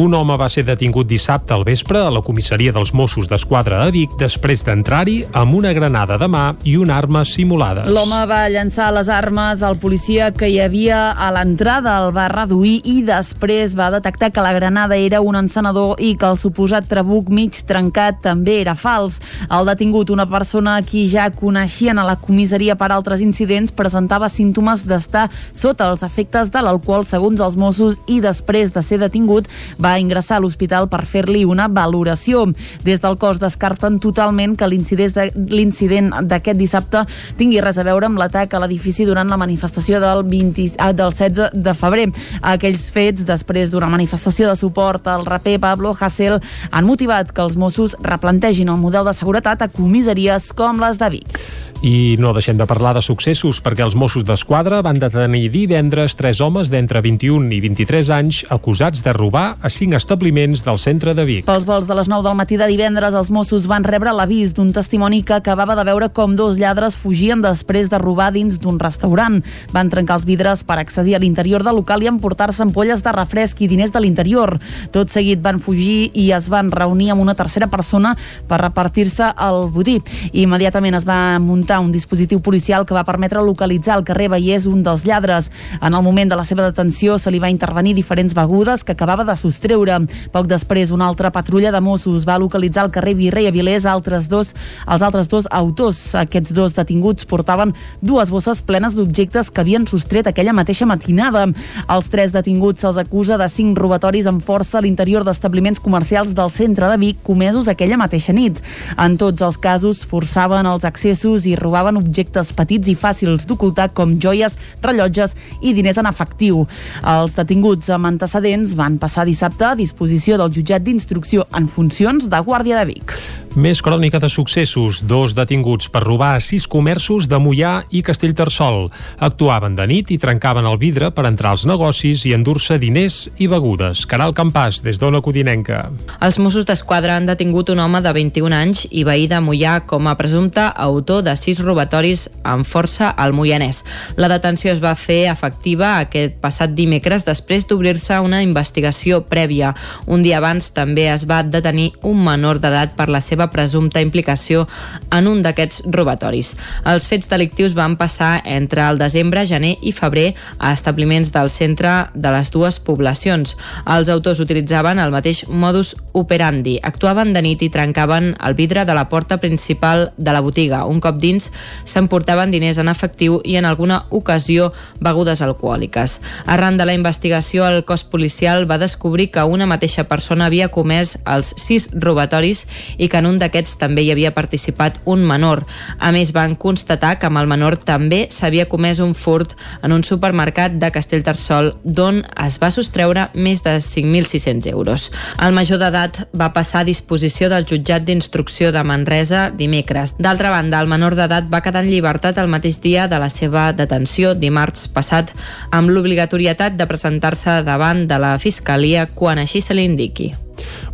Un 0.00 0.14
home 0.16 0.36
va 0.40 0.48
ser 0.48 0.64
detingut 0.64 1.06
dissabte 1.06 1.52
al 1.54 1.64
vespre 1.68 2.00
a 2.00 2.10
la 2.10 2.22
comissaria 2.24 2.72
dels 2.72 2.94
Mossos 2.96 3.28
d'Esquadra 3.28 3.82
a 3.84 3.90
Vic 3.92 4.16
després 4.18 4.64
d'entrar-hi 4.66 5.18
amb 5.36 5.54
una 5.54 5.72
granada 5.76 6.16
de 6.18 6.28
mà 6.32 6.44
i 6.64 6.78
una 6.80 6.96
arma 6.96 7.24
simulada. 7.28 7.84
L'home 7.86 8.22
va 8.26 8.48
llançar 8.48 8.90
les 8.96 9.10
armes 9.12 9.62
al 9.62 9.76
policia 9.76 10.32
que 10.32 10.48
hi 10.48 10.58
havia 10.64 11.12
a 11.12 11.28
l'entrada, 11.36 11.98
el 12.02 12.10
va 12.16 12.26
reduir 12.32 12.80
i 12.88 13.02
després 13.06 13.61
va 13.78 13.90
detectar 13.94 14.32
que 14.32 14.42
la 14.42 14.52
granada 14.52 14.96
era 14.96 15.20
un 15.22 15.36
encenedor 15.38 16.00
i 16.02 16.16
que 16.18 16.26
el 16.26 16.38
suposat 16.40 16.88
trabuc 16.90 17.28
mig 17.30 17.60
trencat 17.68 18.18
també 18.24 18.58
era 18.60 18.74
fals. 18.74 19.20
El 19.46 19.68
detingut, 19.70 20.10
una 20.10 20.26
persona 20.26 20.74
qui 20.82 21.04
ja 21.08 21.28
coneixien 21.30 21.98
a 21.98 22.06
la 22.06 22.16
comissaria 22.18 22.74
per 22.76 22.90
altres 22.90 23.22
incidents, 23.22 23.70
presentava 23.72 24.28
símptomes 24.28 24.82
d'estar 24.88 25.28
sota 25.54 25.90
els 25.92 26.02
efectes 26.02 26.50
de 26.50 26.62
l'alcohol 26.64 27.06
segons 27.06 27.40
els 27.40 27.56
Mossos 27.56 28.00
i 28.10 28.18
després 28.24 28.72
de 28.74 28.82
ser 28.82 28.98
detingut 28.98 29.46
va 29.78 29.94
ingressar 30.02 30.40
a 30.40 30.42
l'hospital 30.42 30.88
per 30.90 31.04
fer-li 31.06 31.44
una 31.46 31.68
valoració. 31.68 32.48
Des 32.82 33.00
del 33.00 33.18
cos 33.22 33.38
descarten 33.38 34.00
totalment 34.02 34.56
que 34.58 34.66
l'incident 34.66 36.10
d'aquest 36.26 36.58
dissabte 36.58 37.04
tingui 37.38 37.62
res 37.62 37.78
a 37.78 37.86
veure 37.86 38.10
amb 38.10 38.18
l'atac 38.18 38.54
a 38.54 38.64
l'edifici 38.64 39.06
durant 39.06 39.30
la 39.30 39.38
manifestació 39.38 40.02
del, 40.02 40.26
20, 40.26 40.74
ah, 40.78 40.92
del 40.92 41.14
16 41.14 41.54
de 41.54 41.74
febrer. 41.78 42.08
Aquells 42.42 42.88
fets, 42.90 43.22
després 43.28 43.51
d'una 43.72 43.90
manifestació 43.92 44.48
de 44.48 44.56
suport 44.56 45.06
al 45.12 45.26
raper 45.28 45.58
Pablo 45.60 45.92
Hasél, 45.98 46.40
han 46.70 46.88
motivat 46.88 47.32
que 47.32 47.44
els 47.44 47.58
Mossos 47.60 47.96
replantegin 48.00 48.72
el 48.72 48.80
model 48.80 49.04
de 49.04 49.14
seguretat 49.16 49.62
a 49.62 49.68
comissaries 49.68 50.52
com 50.56 50.80
les 50.80 50.98
de 50.98 51.12
Vic. 51.12 51.38
I 51.82 52.14
no 52.22 52.30
deixem 52.30 52.54
de 52.54 52.62
parlar 52.70 52.92
de 52.94 53.00
successos 53.02 53.58
perquè 53.58 53.82
els 53.82 53.96
Mossos 53.98 54.22
d'Esquadra 54.22 54.78
van 54.86 55.00
detenir 55.02 55.48
divendres 55.50 56.14
tres 56.14 56.38
homes 56.38 56.68
d'entre 56.70 57.00
21 57.02 57.48
i 57.56 57.58
23 57.58 58.12
anys 58.14 58.36
acusats 58.54 59.02
de 59.02 59.10
robar 59.16 59.56
a 59.58 59.66
cinc 59.66 59.96
establiments 59.98 60.62
del 60.62 60.78
centre 60.78 61.10
de 61.18 61.24
Vic. 61.26 61.48
Pels 61.48 61.66
vols 61.66 61.88
de 61.90 61.96
les 61.98 62.06
9 62.06 62.22
del 62.22 62.36
matí 62.38 62.54
de 62.60 62.68
divendres, 62.70 63.16
els 63.18 63.32
Mossos 63.34 63.66
van 63.66 63.82
rebre 63.82 64.12
l'avís 64.14 64.52
d'un 64.54 64.70
testimoni 64.70 65.24
que 65.26 65.34
acabava 65.34 65.74
de 65.74 65.86
veure 65.88 66.12
com 66.14 66.36
dos 66.38 66.60
lladres 66.60 66.94
fugien 66.94 67.42
després 67.42 67.90
de 67.90 67.98
robar 67.98 68.30
dins 68.30 68.60
d'un 68.62 68.78
restaurant. 68.78 69.40
Van 69.74 69.90
trencar 69.90 70.20
els 70.20 70.28
vidres 70.30 70.62
per 70.62 70.78
accedir 70.78 71.16
a 71.18 71.22
l'interior 71.24 71.66
del 71.66 71.80
local 71.82 72.06
i 72.06 72.12
emportar-se 72.12 72.62
ampolles 72.62 73.02
de 73.02 73.16
refresc 73.18 73.58
i 73.58 73.66
diners 73.66 73.90
de 73.90 74.04
l'interior. 74.06 74.54
Tot 74.94 75.10
seguit 75.10 75.42
van 75.42 75.58
fugir 75.58 76.12
i 76.14 76.30
es 76.30 76.46
van 76.46 76.70
reunir 76.70 77.10
amb 77.10 77.26
una 77.26 77.34
tercera 77.34 77.66
persona 77.66 78.14
per 78.46 78.62
repartir-se 78.62 79.34
el 79.50 79.66
botí. 79.74 79.98
Immediatament 80.30 81.02
es 81.02 81.10
va 81.10 81.20
muntar 81.42 81.71
un 81.80 81.92
dispositiu 81.92 82.40
policial 82.40 82.84
que 82.84 82.94
va 82.94 83.04
permetre 83.04 83.42
localitzar 83.42 83.96
el 83.98 84.04
carrer 84.04 84.28
Vallès 84.32 84.66
un 84.66 84.82
dels 84.82 85.04
lladres. 85.06 85.50
En 85.80 85.94
el 85.94 86.02
moment 86.02 86.30
de 86.30 86.36
la 86.36 86.44
seva 86.44 86.64
detenció 86.66 87.18
se 87.18 87.30
li 87.30 87.38
va 87.38 87.50
intervenir 87.50 87.94
diferents 87.94 88.34
begudes 88.34 88.84
que 88.84 88.92
acabava 88.92 89.24
de 89.24 89.36
sostreure. 89.36 90.00
Poc 90.32 90.48
després, 90.50 90.90
una 90.90 91.06
altra 91.06 91.30
patrulla 91.32 91.72
de 91.72 91.80
Mossos 91.80 92.26
va 92.28 92.38
localitzar 92.38 92.84
al 92.84 92.90
carrer 92.90 93.14
Virrei 93.14 93.46
Avilés 93.48 93.86
altres 93.86 94.28
dos, 94.28 94.54
els 94.86 95.02
altres 95.02 95.28
dos 95.28 95.48
autors. 95.50 96.14
Aquests 96.18 96.52
dos 96.52 96.74
detinguts 96.74 97.26
portaven 97.26 97.74
dues 98.00 98.30
bosses 98.30 98.62
plenes 98.62 98.96
d'objectes 98.98 99.50
que 99.50 99.60
havien 99.62 99.86
sostret 99.86 100.26
aquella 100.26 100.52
mateixa 100.52 100.86
matinada. 100.86 101.46
Els 101.88 102.10
tres 102.12 102.32
detinguts 102.32 102.82
se'ls 102.82 102.98
acusa 103.00 103.38
de 103.38 103.48
cinc 103.48 103.78
robatoris 103.78 104.26
amb 104.26 104.42
força 104.42 104.78
a 104.78 104.84
l'interior 104.84 105.24
d'establiments 105.24 105.80
comercials 105.80 106.34
del 106.34 106.50
centre 106.50 106.88
de 106.90 106.98
Vic 106.98 107.22
comesos 107.22 107.68
aquella 107.68 107.96
mateixa 108.00 108.32
nit. 108.32 108.60
En 108.98 109.16
tots 109.20 109.42
els 109.42 109.58
casos 109.58 110.02
forçaven 110.08 110.66
els 110.66 110.84
accessos 110.88 111.46
i 111.46 111.56
robaven 111.62 112.00
objectes 112.00 112.52
petits 112.56 112.90
i 112.92 112.96
fàcils 112.98 113.46
d'ocultar 113.48 113.90
com 113.96 114.16
joies, 114.20 114.56
rellotges 114.82 115.36
i 115.60 115.74
diners 115.76 116.00
en 116.02 116.10
efectiu. 116.10 116.66
Els 117.14 117.38
detinguts 117.38 117.90
amb 117.94 118.10
antecedents 118.12 118.76
van 118.78 118.98
passar 119.02 119.26
dissabte 119.28 119.70
a 119.70 119.76
disposició 119.78 120.38
del 120.40 120.52
jutjat 120.52 120.84
d'instrucció 120.84 121.46
en 121.56 121.70
funcions 121.70 122.28
de 122.28 122.44
Guàrdia 122.44 122.82
de 122.82 122.92
Vic. 122.92 123.16
Més 123.52 123.82
crònica 123.84 124.16
de 124.16 124.30
successos. 124.32 125.02
Dos 125.04 125.34
detinguts 125.36 125.90
per 125.92 126.00
robar 126.06 126.30
a 126.38 126.40
sis 126.40 126.64
comerços 126.64 127.26
de 127.28 127.36
Mollà 127.36 127.82
i 127.92 128.00
Castellterçol. 128.00 128.86
Actuaven 129.20 129.74
de 129.76 129.84
nit 129.90 130.08
i 130.14 130.16
trencaven 130.16 130.64
el 130.64 130.78
vidre 130.80 131.10
per 131.12 131.26
entrar 131.28 131.50
als 131.52 131.66
negocis 131.68 132.24
i 132.24 132.32
endur-se 132.32 132.78
diners 132.80 133.26
i 133.36 133.50
begudes. 133.52 134.06
Caral 134.08 134.32
Campàs, 134.32 134.78
des 134.80 134.96
d'Ona 134.96 135.20
Codinenca. 135.20 135.82
Els 136.24 136.38
Mossos 136.40 136.64
d'Esquadra 136.64 137.18
han 137.18 137.28
detingut 137.28 137.68
un 137.68 137.82
home 137.84 138.00
de 138.00 138.14
21 138.16 138.56
anys 138.56 138.86
i 138.88 139.04
veí 139.04 139.28
de 139.28 139.42
Mollà 139.44 139.82
com 139.84 140.08
a 140.08 140.16
presumpte 140.16 140.64
autor 140.72 141.20
de 141.28 141.36
sis 141.36 141.60
robatoris 141.60 142.30
amb 142.48 142.64
força 142.64 143.12
al 143.12 143.36
Moianès. 143.36 143.82
La 144.16 144.32
detenció 144.32 144.72
es 144.72 144.80
va 144.80 144.94
fer 144.96 145.26
efectiva 145.28 145.98
aquest 145.98 146.40
passat 146.40 146.72
dimecres 146.72 147.28
després 147.28 147.68
d'obrir-se 147.68 148.16
una 148.24 148.40
investigació 148.40 149.26
prèvia. 149.28 149.76
Un 150.08 150.24
dia 150.24 150.40
abans 150.40 150.72
també 150.72 151.10
es 151.12 151.28
va 151.28 151.44
detenir 151.44 151.90
un 152.00 152.24
menor 152.24 152.56
d'edat 152.56 152.96
per 152.96 153.10
la 153.12 153.20
seva 153.20 153.41
seva 153.42 153.50
presumpta 153.50 154.00
implicació 154.00 154.66
en 155.10 155.26
un 155.26 155.42
d'aquests 155.42 155.82
robatoris. 155.90 156.54
Els 156.86 157.06
fets 157.08 157.28
delictius 157.28 157.74
van 157.74 157.96
passar 157.98 158.42
entre 158.46 158.84
el 158.86 158.98
desembre, 158.98 159.44
gener 159.46 159.76
i 159.82 159.92
febrer 159.92 160.34
a 160.58 160.72
establiments 160.72 161.32
del 161.32 161.50
centre 161.50 162.08
de 162.14 162.30
les 162.30 162.50
dues 162.52 162.78
poblacions. 162.78 163.56
Els 163.86 164.10
autors 164.12 164.40
utilitzaven 164.40 165.00
el 165.02 165.10
mateix 165.10 165.44
modus 165.48 165.96
operandi. 166.12 166.78
Actuaven 166.82 167.32
de 167.32 167.42
nit 167.42 167.62
i 167.62 167.70
trencaven 167.70 168.36
el 168.38 168.54
vidre 168.54 168.84
de 168.84 168.94
la 168.94 169.08
porta 169.08 169.38
principal 169.38 170.12
de 170.16 170.32
la 170.32 170.40
botiga. 170.40 170.84
Un 170.86 171.00
cop 171.00 171.18
dins 171.18 171.50
s'emportaven 171.84 172.52
diners 172.52 172.78
en 172.78 172.88
efectiu 172.88 173.40
i 173.44 173.56
en 173.56 173.66
alguna 173.66 174.04
ocasió 174.10 174.72
begudes 175.00 175.42
alcohòliques. 175.42 176.20
Arran 176.46 176.78
de 176.78 176.86
la 176.86 176.94
investigació, 176.94 177.66
el 177.66 177.84
cos 177.84 178.04
policial 178.04 178.68
va 178.70 178.78
descobrir 178.78 179.30
que 179.32 179.42
una 179.42 179.66
mateixa 179.66 180.04
persona 180.04 180.46
havia 180.46 180.70
comès 180.70 181.16
els 181.26 181.54
sis 181.58 181.90
robatoris 181.92 182.66
i 182.98 183.08
que 183.08 183.18
en 183.18 183.31
un 183.32 183.40
d'aquests 183.40 183.78
també 183.80 184.04
hi 184.04 184.12
havia 184.12 184.34
participat 184.36 185.00
un 185.08 185.24
menor. 185.26 185.64
A 185.98 186.12
més, 186.14 186.32
van 186.36 186.54
constatar 186.60 187.16
que 187.18 187.28
amb 187.28 187.40
el 187.40 187.48
menor 187.50 187.78
també 187.80 188.26
s'havia 188.30 188.68
comès 188.68 189.00
un 189.00 189.14
furt 189.16 189.56
en 189.82 189.94
un 189.96 190.04
supermercat 190.04 190.76
de 190.82 190.92
Castellterçol 190.92 191.72
d'on 191.82 192.22
es 192.44 192.58
va 192.62 192.70
sostreure 192.74 193.28
més 193.34 193.64
de 193.64 193.76
5.600 193.80 194.68
euros. 194.72 195.08
El 195.42 195.56
major 195.56 195.80
d'edat 195.82 196.22
va 196.36 196.52
passar 196.52 196.82
a 196.82 196.88
disposició 196.88 197.48
del 197.52 197.66
jutjat 197.68 198.04
d'instrucció 198.06 198.72
de 198.72 198.84
Manresa 198.84 199.48
dimecres. 199.50 200.16
D'altra 200.18 200.52
banda, 200.52 200.80
el 200.80 200.90
menor 200.90 201.16
d'edat 201.18 201.48
va 201.52 201.62
quedar 201.64 201.84
en 201.84 201.90
llibertat 201.90 202.38
el 202.38 202.52
mateix 202.52 202.80
dia 202.82 203.08
de 203.08 203.20
la 203.22 203.30
seva 203.32 203.70
detenció, 203.72 204.34
dimarts 204.34 204.88
passat, 204.92 205.32
amb 205.70 205.90
l'obligatorietat 205.90 206.76
de 206.76 206.88
presentar-se 206.88 207.62
davant 207.66 208.06
de 208.08 208.20
la 208.20 208.36
Fiscalia 208.42 209.08
quan 209.14 209.40
així 209.42 209.62
se 209.64 209.76
li 209.76 209.86
indiqui 209.88 210.32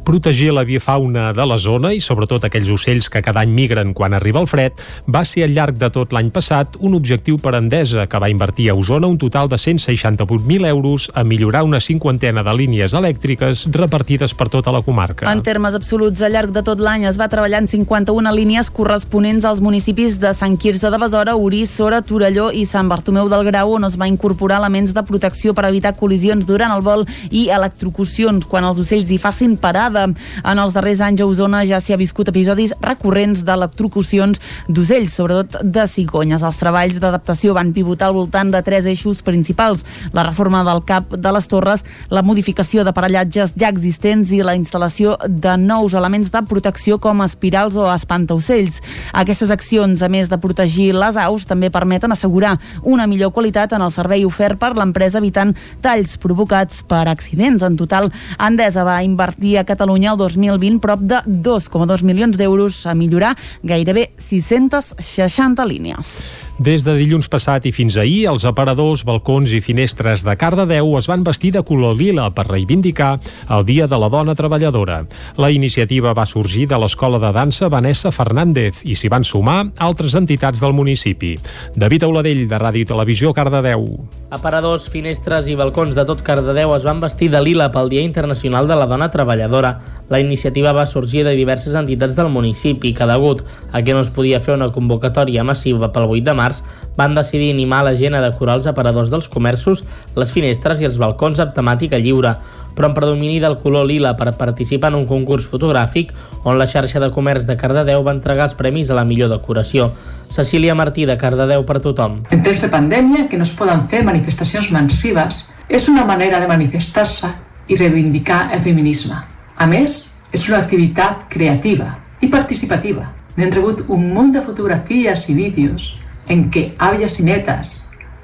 protegir 0.04 0.52
la 0.52 0.64
biofauna 0.64 1.32
de 1.32 1.46
la 1.46 1.58
zona 1.58 1.92
i 1.92 2.00
sobretot 2.00 2.44
aquells 2.48 2.70
ocells 2.72 3.10
que 3.12 3.22
cada 3.22 3.42
any 3.44 3.52
migren 3.52 3.92
quan 3.94 4.14
arriba 4.14 4.40
el 4.40 4.48
fred 4.48 4.72
va 5.06 5.24
ser 5.28 5.44
al 5.44 5.54
llarg 5.56 5.78
de 5.78 5.90
tot 5.92 6.12
l'any 6.16 6.30
passat 6.32 6.78
un 6.80 6.94
objectiu 6.96 7.38
per 7.38 7.54
Endesa 7.58 8.06
que 8.08 8.20
va 8.22 8.30
invertir 8.32 8.70
a 8.70 8.76
Osona 8.78 9.06
un 9.06 9.18
total 9.18 9.48
de 9.48 9.56
168.000 9.56 10.66
euros 10.66 11.10
a 11.14 11.24
millorar 11.24 11.64
una 11.64 11.80
cinquantena 11.80 12.42
de 12.42 12.54
línies 12.56 12.94
elèctriques 12.94 13.66
repartides 13.72 14.34
per 14.34 14.48
tota 14.48 14.72
la 14.72 14.82
comarca. 14.82 15.30
En 15.30 15.42
termes 15.42 15.74
absoluts, 15.74 16.22
al 16.22 16.32
llarg 16.32 16.52
de 16.54 16.62
tot 16.64 16.80
l'any 16.80 17.04
es 17.08 17.18
va 17.20 17.28
treballar 17.28 17.62
en 17.62 17.68
51 17.68 18.32
línies 18.34 18.70
corresponents 18.70 19.44
als 19.44 19.60
municipis 19.60 20.18
de 20.22 20.32
Sant 20.34 20.56
Quirze 20.56 20.90
de 20.90 20.98
Besora, 20.98 21.36
Orís, 21.36 21.70
Sora, 21.70 22.00
Torelló 22.02 22.48
i 22.52 22.64
Sant 22.66 22.88
Bartomeu 22.88 23.28
del 23.28 23.44
Grau, 23.50 23.74
on 23.76 23.84
es 23.88 23.98
va 24.00 24.08
incorporar 24.08 24.60
elements 24.62 24.94
de 24.94 25.04
protecció 25.04 25.54
per 25.54 25.66
evitar 25.68 25.94
col·lisions 25.98 26.46
durant 26.48 26.72
el 26.74 26.84
vol 26.86 27.04
i 27.30 27.48
electrocucions 27.54 28.46
quan 28.48 28.64
els 28.64 28.80
ocells 28.80 29.12
hi 29.12 29.20
facin 29.20 29.57
parada. 29.60 30.06
En 30.44 30.62
els 30.62 30.74
darrers 30.76 31.02
anys 31.04 31.22
a 31.22 31.28
Osona 31.28 31.64
ja 31.68 31.80
s'hi 31.80 31.94
ha 31.94 32.00
viscut 32.00 32.30
episodis 32.32 32.74
recurrents 32.84 33.44
d'electrocucions 33.46 34.40
d'ocells, 34.68 35.14
sobretot 35.14 35.58
de 35.62 35.86
cigonyes. 35.90 36.42
Els 36.42 36.60
treballs 36.60 36.98
d'adaptació 37.02 37.54
van 37.56 37.72
pivotar 37.76 38.08
al 38.08 38.16
voltant 38.16 38.52
de 38.54 38.62
tres 38.62 38.86
eixos 38.86 39.22
principals. 39.26 39.84
La 40.12 40.26
reforma 40.26 40.62
del 40.66 40.84
cap 40.88 41.14
de 41.14 41.32
les 41.34 41.48
torres, 41.50 41.84
la 42.10 42.22
modificació 42.22 42.84
de 42.84 42.94
parellatges 42.94 43.54
ja 43.58 43.70
existents 43.72 44.32
i 44.34 44.42
la 44.44 44.56
instal·lació 44.58 45.16
de 45.28 45.56
nous 45.60 45.94
elements 45.98 46.30
de 46.32 46.42
protecció 46.48 46.98
com 47.02 47.22
espirals 47.24 47.76
o 47.76 47.88
espantaocells. 47.92 48.80
Aquestes 49.12 49.50
accions, 49.54 50.02
a 50.02 50.08
més 50.12 50.28
de 50.30 50.38
protegir 50.40 50.92
les 50.96 51.16
aus, 51.18 51.46
també 51.48 51.70
permeten 51.74 52.12
assegurar 52.12 52.56
una 52.82 53.06
millor 53.06 53.32
qualitat 53.32 53.72
en 53.72 53.82
el 53.84 53.92
servei 53.94 54.24
ofert 54.28 54.58
per 54.60 54.74
l'empresa 54.76 55.18
evitant 55.22 55.54
talls 55.82 56.16
provocats 56.20 56.82
per 56.88 57.06
accidents. 57.08 57.64
En 57.64 57.76
total, 57.80 58.10
Endesa 58.38 58.84
va 58.86 59.00
invertir 59.06 59.47
a 59.56 59.64
Catalunya 59.64 59.88
Catalunya 59.88 60.12
el 60.12 60.18
2020 60.18 60.80
prop 60.80 61.00
de 61.00 61.22
2,2 61.26 62.02
milions 62.04 62.36
d'euros 62.36 62.84
a 62.86 62.94
millorar 62.94 63.36
gairebé 63.62 64.10
660 64.18 65.64
línies. 65.64 66.47
Des 66.58 66.82
de 66.82 66.90
dilluns 66.98 67.28
passat 67.30 67.68
i 67.68 67.70
fins 67.70 67.94
ahir, 68.02 68.24
els 68.26 68.42
aparadors, 68.48 69.04
balcons 69.06 69.52
i 69.54 69.60
finestres 69.62 70.24
de 70.26 70.34
Cardedeu 70.34 70.96
es 70.98 71.06
van 71.06 71.22
vestir 71.22 71.52
de 71.54 71.60
color 71.62 71.94
lila 71.94 72.24
per 72.34 72.48
reivindicar 72.48 73.12
el 73.54 73.62
Dia 73.68 73.86
de 73.86 73.94
la 73.94 74.08
Dona 74.10 74.34
Treballadora. 74.34 75.04
La 75.38 75.52
iniciativa 75.54 76.16
va 76.18 76.26
sorgir 76.26 76.66
de 76.66 76.80
l'Escola 76.82 77.20
de 77.22 77.30
Dansa 77.36 77.68
Vanessa 77.70 78.10
Fernández 78.10 78.80
i 78.82 78.98
s'hi 78.98 79.06
van 79.06 79.22
sumar 79.22 79.68
altres 79.78 80.16
entitats 80.18 80.58
del 80.58 80.74
municipi. 80.74 81.36
David 81.76 82.08
Auladell, 82.08 82.48
de 82.50 82.58
Ràdio 82.58 82.82
i 82.82 82.90
Televisió, 82.90 83.30
Cardedeu. 83.36 83.86
Aparadors, 84.34 84.88
finestres 84.90 85.46
i 85.46 85.54
balcons 85.54 85.94
de 85.94 86.02
tot 86.10 86.26
Cardedeu 86.26 86.74
es 86.74 86.82
van 86.82 86.98
vestir 86.98 87.30
de 87.30 87.38
lila 87.38 87.70
pel 87.70 87.86
Dia 87.94 88.02
Internacional 88.02 88.66
de 88.66 88.76
la 88.82 88.90
Dona 88.90 89.12
Treballadora. 89.14 89.76
La 90.10 90.18
iniciativa 90.18 90.74
va 90.74 90.88
sorgir 90.90 91.22
de 91.22 91.36
diverses 91.38 91.78
entitats 91.78 92.18
del 92.18 92.34
municipi 92.34 92.90
que, 92.98 93.06
degut 93.06 93.46
a 93.70 93.84
que 93.86 93.94
no 93.94 94.02
es 94.02 94.10
podia 94.10 94.42
fer 94.42 94.58
una 94.58 94.72
convocatòria 94.74 95.46
massiva 95.46 95.92
pel 95.94 96.10
8 96.10 96.26
de 96.26 96.34
març, 96.34 96.47
març, 96.48 96.62
van 96.96 97.14
decidir 97.14 97.52
animar 97.52 97.84
la 97.84 97.94
gent 97.94 98.14
a 98.14 98.22
decorar 98.24 98.58
els 98.58 98.66
aparadors 98.66 99.10
dels 99.10 99.28
comerços, 99.28 99.84
les 100.16 100.32
finestres 100.32 100.80
i 100.80 100.88
els 100.88 100.98
balcons 100.98 101.38
amb 101.38 101.54
temàtica 101.54 101.98
lliure, 101.98 102.34
però 102.74 102.88
amb 102.88 102.94
predomini 102.94 103.40
del 103.40 103.56
color 103.58 103.86
lila 103.86 104.14
per 104.16 104.36
participar 104.38 104.92
en 104.92 105.00
un 105.00 105.06
concurs 105.06 105.48
fotogràfic 105.50 106.12
on 106.44 106.58
la 106.58 106.66
xarxa 106.66 107.00
de 107.02 107.10
comerç 107.10 107.46
de 107.46 107.56
Cardedeu 107.58 108.04
va 108.06 108.14
entregar 108.14 108.46
els 108.46 108.54
premis 108.54 108.90
a 108.90 108.94
la 108.94 109.04
millor 109.04 109.30
decoració. 109.32 109.90
Cecília 110.30 110.76
Martí, 110.78 111.06
de 111.06 111.16
Cardedeu 111.18 111.64
per 111.66 111.80
tothom. 111.82 112.22
En 112.30 112.42
temps 112.42 112.62
de 112.62 112.70
pandèmia, 112.70 113.26
que 113.28 113.38
no 113.38 113.42
es 113.48 113.54
poden 113.58 113.88
fer 113.88 114.04
manifestacions 114.06 114.70
massives, 114.70 115.44
és 115.68 115.88
una 115.88 116.04
manera 116.06 116.38
de 116.40 116.48
manifestar-se 116.48 117.32
i 117.68 117.76
reivindicar 117.76 118.48
el 118.54 118.62
feminisme. 118.62 119.18
A 119.58 119.66
més, 119.66 120.14
és 120.32 120.48
una 120.48 120.62
activitat 120.62 121.26
creativa 121.28 121.96
i 122.22 122.30
participativa. 122.30 123.10
N'hem 123.38 123.50
rebut 123.54 123.88
un 123.88 124.06
munt 124.14 124.32
de 124.34 124.42
fotografies 124.42 125.26
i 125.30 125.34
vídeos 125.34 125.96
en 126.28 126.48
què 126.52 126.72
àvies 126.78 127.18
i 127.20 127.26
netes, 127.26 127.72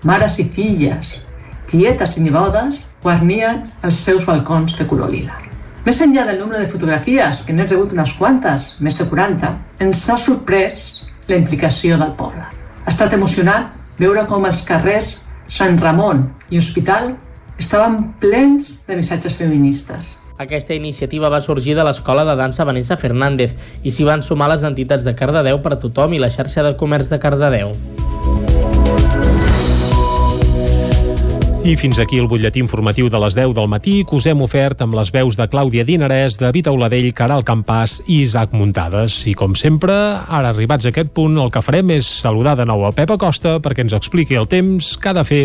mares 0.04 0.38
i 0.40 0.48
filles, 0.56 1.14
tietes 1.70 2.18
i 2.18 2.24
nebodes 2.24 2.84
guarnien 3.02 3.62
els 3.82 3.98
seus 4.06 4.26
balcons 4.28 4.76
de 4.78 4.86
color 4.88 5.10
lila. 5.12 5.36
Més 5.84 6.00
enllà 6.00 6.24
del 6.28 6.38
nombre 6.40 6.60
de 6.60 6.68
fotografies, 6.70 7.42
que 7.44 7.52
n'hem 7.52 7.68
rebut 7.68 7.92
unes 7.92 8.14
quantes, 8.16 8.70
més 8.80 8.96
de 8.96 9.04
40, 9.08 9.50
ens 9.84 10.04
ha 10.08 10.16
sorprès 10.20 10.84
la 11.28 11.36
implicació 11.36 11.98
del 12.00 12.14
poble. 12.16 12.44
Ha 12.84 12.92
estat 12.92 13.12
emocionant 13.16 13.68
veure 14.00 14.24
com 14.28 14.44
els 14.48 14.64
carrers 14.68 15.18
Sant 15.48 15.76
Ramon 15.80 16.24
i 16.50 16.58
Hospital 16.58 17.12
estaven 17.60 18.14
plens 18.20 18.80
de 18.88 18.96
missatges 18.96 19.36
feministes. 19.36 20.23
Aquesta 20.38 20.74
iniciativa 20.74 21.30
va 21.30 21.40
sorgir 21.40 21.76
de 21.78 21.84
l'Escola 21.86 22.24
de 22.26 22.34
Dansa 22.34 22.66
Vanessa 22.66 22.96
Fernández 22.98 23.54
i 23.82 23.92
s'hi 23.94 24.06
van 24.06 24.22
sumar 24.22 24.50
les 24.50 24.64
entitats 24.66 25.06
de 25.06 25.14
Cardedeu 25.14 25.60
per 25.62 25.76
a 25.76 25.80
tothom 25.82 26.14
i 26.14 26.22
la 26.22 26.32
xarxa 26.32 26.66
de 26.66 26.74
comerç 26.76 27.12
de 27.12 27.20
Cardedeu. 27.22 27.76
I 31.64 31.78
fins 31.80 31.96
aquí 31.96 32.18
el 32.20 32.26
butlletí 32.28 32.60
informatiu 32.60 33.06
de 33.08 33.16
les 33.22 33.32
10 33.38 33.54
del 33.56 33.70
matí 33.72 34.02
que 34.04 34.18
us 34.18 34.26
hem 34.28 34.42
ofert 34.44 34.82
amb 34.84 34.98
les 34.98 35.08
veus 35.14 35.38
de 35.38 35.46
Clàudia 35.48 35.86
Dinarès, 35.88 36.36
David 36.36 36.68
Auladell, 36.68 37.08
Caral 37.16 37.40
Campàs 37.40 38.02
i 38.04 38.18
Isaac 38.26 38.52
Muntades. 38.52 39.22
I 39.30 39.32
com 39.32 39.56
sempre, 39.56 39.94
ara 40.28 40.50
arribats 40.52 40.84
a 40.84 40.92
aquest 40.92 41.14
punt, 41.16 41.38
el 41.40 41.48
que 41.54 41.64
farem 41.64 41.94
és 41.96 42.10
saludar 42.20 42.58
de 42.60 42.68
nou 42.68 42.84
el 42.84 42.92
Pep 42.92 43.14
Acosta 43.16 43.56
perquè 43.64 43.86
ens 43.86 43.96
expliqui 43.96 44.36
el 44.36 44.50
temps 44.50 44.98
que 44.98 45.08
ha 45.08 45.16
de 45.16 45.24
fer 45.24 45.42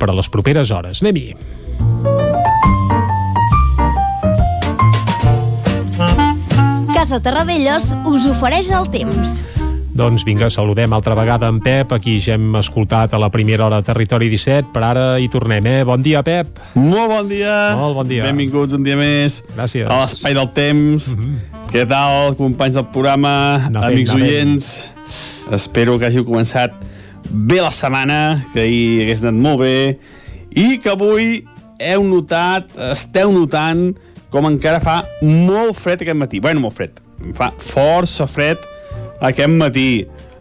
per 0.00 0.10
a 0.10 0.18
les 0.18 0.32
properes 0.32 0.74
hores. 0.74 1.04
Anem-hi! 1.04 2.19
Casa 7.00 7.16
Terradellos 7.24 7.94
us 8.04 8.26
ofereix 8.28 8.66
el 8.76 8.84
temps. 8.92 9.38
Doncs 9.96 10.20
vinga, 10.28 10.50
saludem 10.52 10.92
altra 10.92 11.14
vegada 11.16 11.48
en 11.48 11.56
Pep, 11.64 11.94
aquí 11.96 12.18
ja 12.20 12.34
hem 12.36 12.58
escoltat 12.60 13.14
a 13.16 13.20
la 13.22 13.30
primera 13.32 13.64
hora 13.64 13.78
de 13.80 13.86
Territori 13.88 14.28
17, 14.28 14.68
per 14.74 14.82
ara 14.84 15.04
hi 15.16 15.30
tornem, 15.32 15.64
eh? 15.64 15.78
Bon 15.88 16.04
dia, 16.04 16.20
Pep. 16.20 16.60
Molt 16.74 17.08
bon 17.08 17.30
dia. 17.30 17.54
Molt 17.78 17.96
bon 17.96 18.10
dia. 18.10 18.26
Benvinguts 18.26 18.76
un 18.76 18.84
dia 18.84 18.98
més 19.00 19.38
Gràcies. 19.54 19.88
a 19.88 20.02
l'Espai 20.02 20.36
del 20.36 20.50
Temps. 20.52 21.08
Mm 21.16 21.24
-hmm. 21.24 21.70
Què 21.72 21.86
tal, 21.88 22.36
companys 22.36 22.74
del 22.74 22.86
programa, 22.92 23.62
fent, 23.64 23.76
amics 23.76 24.10
fent. 24.10 24.22
oients? 24.22 24.92
Espero 25.52 25.98
que 25.98 26.06
hàgiu 26.06 26.26
començat 26.26 26.70
bé 27.30 27.62
la 27.62 27.70
setmana, 27.70 28.44
que 28.52 28.60
ahir 28.60 29.02
hagués 29.04 29.22
anat 29.22 29.40
molt 29.40 29.60
bé, 29.60 29.98
i 30.50 30.78
que 30.78 30.90
avui 30.90 31.46
heu 31.78 32.04
notat, 32.04 32.68
esteu 32.92 33.32
notant, 33.32 33.96
com 34.30 34.48
encara 34.48 34.80
fa 34.82 35.02
molt 35.22 35.78
fred 35.78 36.04
aquest 36.04 36.18
matí. 36.18 36.40
Bueno, 36.42 36.64
molt 36.66 36.76
fred. 36.78 37.00
Fa 37.36 37.50
força 37.58 38.26
fred 38.30 38.62
aquest 39.20 39.52
matí. 39.52 39.90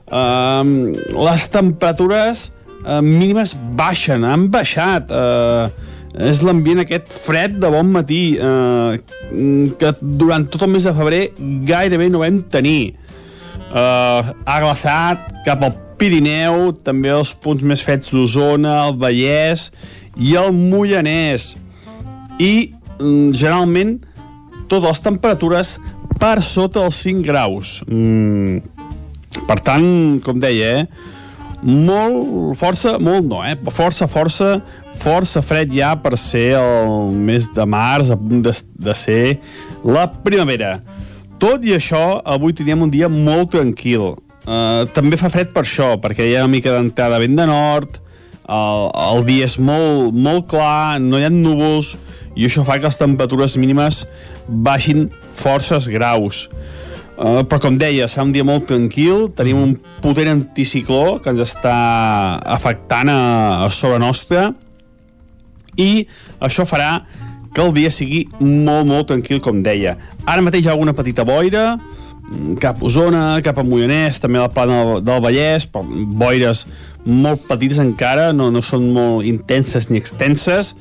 Um, 0.09 0.95
les 1.13 1.45
temperatures 1.53 2.49
uh, 2.85 3.01
mínimes 3.05 3.55
baixen, 3.77 4.25
han 4.25 4.47
baixat. 4.53 5.11
Uh, 5.11 5.69
és 6.19 6.41
l'ambient 6.41 6.81
aquest 6.81 7.11
fred 7.13 7.59
de 7.61 7.69
bon 7.69 7.91
matí 7.93 8.23
uh, 8.41 8.97
que 9.79 9.91
durant 10.01 10.47
tot 10.49 10.65
el 10.65 10.73
mes 10.73 10.87
de 10.87 10.93
febrer 10.97 11.21
gairebé 11.69 12.09
no 12.09 12.23
vam 12.23 12.41
tenir. 12.49 12.95
Uh, 13.69 14.33
ha 14.49 14.57
glaçat 14.63 15.29
cap 15.45 15.61
al 15.65 15.77
Pirineu, 15.99 16.71
també 16.81 17.11
els 17.11 17.33
punts 17.43 17.63
més 17.67 17.81
freds 17.83 18.13
d'Osona, 18.15 18.85
el 18.87 18.95
Vallès 19.01 19.67
i 20.17 20.33
el 20.39 20.53
Moianès. 20.55 21.51
I 22.39 22.71
generalment 22.99 23.97
totes 24.69 24.87
les 24.87 25.01
temperatures 25.05 25.77
per 26.19 26.39
sota 26.45 26.83
els 26.85 26.99
5 27.05 27.25
graus. 27.25 27.79
Mm, 27.87 28.59
per 29.47 29.59
tant, 29.65 30.19
com 30.25 30.39
deia, 30.41 30.81
eh, 30.81 30.87
molt, 31.61 32.55
força, 32.59 32.97
molt 32.99 33.27
no, 33.27 33.41
eh? 33.43 33.55
Força, 33.71 34.07
força, 34.07 34.59
força 34.95 35.41
fred 35.43 35.73
ja 35.75 35.93
per 35.99 36.17
ser 36.17 36.53
el 36.59 37.11
mes 37.11 37.49
de 37.55 37.65
març, 37.65 38.11
a 38.11 38.17
punt 38.17 38.43
de, 38.45 38.53
de 38.79 38.95
ser 38.95 39.39
la 39.83 40.07
primavera. 40.07 40.77
Tot 41.39 41.63
i 41.63 41.75
això, 41.75 42.19
avui 42.25 42.55
teníem 42.55 42.81
un 42.83 42.91
dia 42.91 43.09
molt 43.11 43.53
tranquil. 43.55 44.13
Uh, 44.49 44.87
també 44.95 45.19
fa 45.19 45.29
fred 45.31 45.51
per 45.53 45.63
això, 45.63 45.93
perquè 46.01 46.25
hi 46.25 46.35
ha 46.35 46.45
una 46.45 46.51
mica 46.51 46.73
d'entrada 46.73 47.19
vent 47.21 47.35
de 47.37 47.45
nord, 47.47 47.99
el, 48.49 48.85
el 49.05 49.25
dia 49.27 49.47
és 49.49 49.57
molt, 49.61 50.15
molt 50.15 50.49
clar, 50.51 50.99
no 51.03 51.19
hi 51.19 51.27
ha 51.27 51.33
núvols, 51.33 51.95
i 52.35 52.47
això 52.47 52.63
fa 52.65 52.79
que 52.79 52.89
les 52.89 52.99
temperatures 52.99 53.57
mínimes 53.59 54.03
baixin 54.47 55.07
forces 55.41 55.89
graus. 55.91 56.47
Uh, 57.19 57.43
però 57.43 57.59
com 57.65 57.75
deia, 57.75 58.07
serà 58.07 58.23
un 58.23 58.31
dia 58.31 58.45
molt 58.47 58.69
tranquil, 58.69 59.27
tenim 59.35 59.59
un 59.59 59.73
potent 59.99 60.29
anticicló 60.31 61.19
que 61.19 61.33
ens 61.33 61.43
està 61.43 61.75
afectant 62.55 63.11
a, 63.11 63.21
a 63.65 63.71
sobre 63.75 63.99
nostra 63.99 64.53
i 65.75 66.05
això 66.39 66.63
farà 66.67 66.93
que 67.51 67.65
el 67.65 67.73
dia 67.75 67.91
sigui 67.91 68.23
molt, 68.39 68.87
molt 68.87 69.09
tranquil, 69.11 69.41
com 69.43 69.59
deia. 69.65 69.97
Ara 70.23 70.45
mateix 70.45 70.63
hi 70.63 70.69
ha 70.69 70.75
alguna 70.77 70.95
petita 70.95 71.25
boira, 71.27 71.73
mm, 71.75 72.55
cap 72.63 72.79
a 72.79 72.87
Osona, 72.87 73.25
cap 73.43 73.59
a 73.59 73.65
Moianès, 73.67 74.21
també 74.23 74.39
a 74.39 74.45
la 74.47 74.53
plana 74.53 74.79
del, 74.79 75.03
del 75.09 75.23
Vallès, 75.25 75.67
boires 76.23 76.65
molt 77.05 77.45
petites 77.47 77.79
encara, 77.81 78.31
no, 78.35 78.49
no 78.51 78.61
són 78.65 78.89
molt 78.95 79.27
intenses 79.27 79.89
ni 79.89 79.99
extenses, 80.01 80.75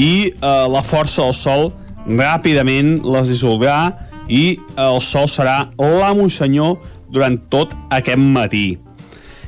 i 0.00 0.32
eh, 0.32 0.66
la 0.72 0.82
força 0.84 1.24
del 1.24 1.36
sol 1.36 1.70
ràpidament 2.06 3.02
les 3.04 3.28
dissoldrà 3.30 3.92
i 4.32 4.56
el 4.80 5.00
sol 5.04 5.28
serà 5.30 5.72
l'amo 5.78 6.26
i 6.26 6.32
senyor 6.32 6.78
durant 7.12 7.36
tot 7.52 7.74
aquest 7.92 8.18
matí. 8.18 8.78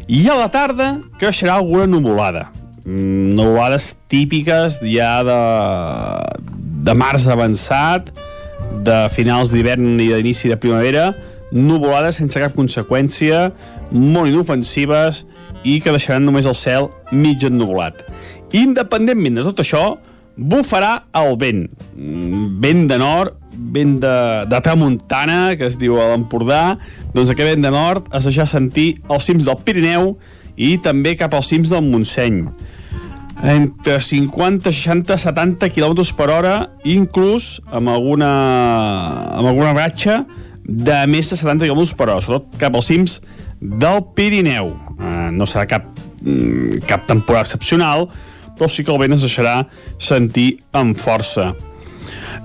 I 0.04 0.26
a 0.28 0.36
la 0.36 0.50
tarda 0.52 0.98
creixerà 1.20 1.56
alguna 1.56 1.86
nuvolada. 1.88 2.50
Mm, 2.84 3.32
nuvolades 3.38 3.94
típiques 4.12 4.76
ja 4.84 5.22
de, 5.24 5.38
de 6.84 6.94
març 6.94 7.24
avançat, 7.32 8.10
de 8.84 9.06
finals 9.14 9.52
d'hivern 9.54 9.94
i 10.02 10.10
d'inici 10.12 10.50
de 10.52 10.58
primavera, 10.60 11.12
nuvolades 11.54 12.18
sense 12.20 12.40
cap 12.40 12.52
conseqüència, 12.56 13.48
molt 13.94 14.28
inofensives 14.28 15.22
i 15.64 15.80
que 15.80 15.94
deixaran 15.94 16.24
només 16.26 16.46
el 16.46 16.56
cel 16.58 16.90
mig 17.12 17.44
ennuvolat. 17.44 18.04
Independentment 18.54 19.40
de 19.40 19.46
tot 19.48 19.64
això, 19.64 19.84
bufarà 20.36 21.04
el 21.14 21.36
vent. 21.38 21.64
Mm, 21.96 22.60
Vent 22.62 22.86
de 22.90 22.98
nord, 22.98 23.40
vent 23.54 23.98
de, 24.02 24.14
de 24.50 24.60
tramuntana, 24.60 25.56
que 25.58 25.66
es 25.68 25.78
diu 25.78 25.98
a 26.00 26.10
l'Empordà, 26.12 26.76
doncs 27.14 27.30
aquest 27.30 27.54
vent 27.54 27.66
de 27.66 27.70
nord 27.70 28.08
es 28.14 28.26
deixa 28.28 28.46
sentir 28.50 28.94
als 29.08 29.28
cims 29.28 29.46
del 29.46 29.60
Pirineu 29.64 30.14
i 30.56 30.76
també 30.82 31.14
cap 31.18 31.34
als 31.34 31.50
cims 31.52 31.70
del 31.72 31.84
Montseny. 31.86 32.44
Entre 33.44 33.98
50, 34.00 34.70
60, 34.72 35.18
70 35.18 35.70
km 35.74 36.04
per 36.16 36.30
hora, 36.30 36.54
inclús 36.86 37.58
amb 37.70 37.90
alguna, 37.92 38.30
amb 39.34 39.50
alguna 39.50 39.74
ratxa 39.74 40.22
de 40.64 41.02
més 41.10 41.28
de 41.28 41.36
70 41.36 41.66
km 41.68 41.96
per 41.98 42.08
hora, 42.08 42.22
sobretot 42.24 42.54
cap 42.62 42.78
als 42.78 42.88
cims 42.88 43.18
del 43.64 44.04
Pirineu. 44.14 44.70
Eh, 44.98 45.30
no 45.32 45.48
serà 45.48 45.64
cap, 45.66 45.88
mm, 46.22 46.84
cap 46.88 47.06
temporada 47.08 47.48
excepcional, 47.48 48.08
però 48.58 48.68
sí 48.68 48.84
que 48.84 48.92
el 48.92 49.00
vent 49.00 49.16
es 49.16 49.24
deixarà 49.24 49.64
sentir 49.98 50.60
amb 50.72 50.96
força. 50.96 51.54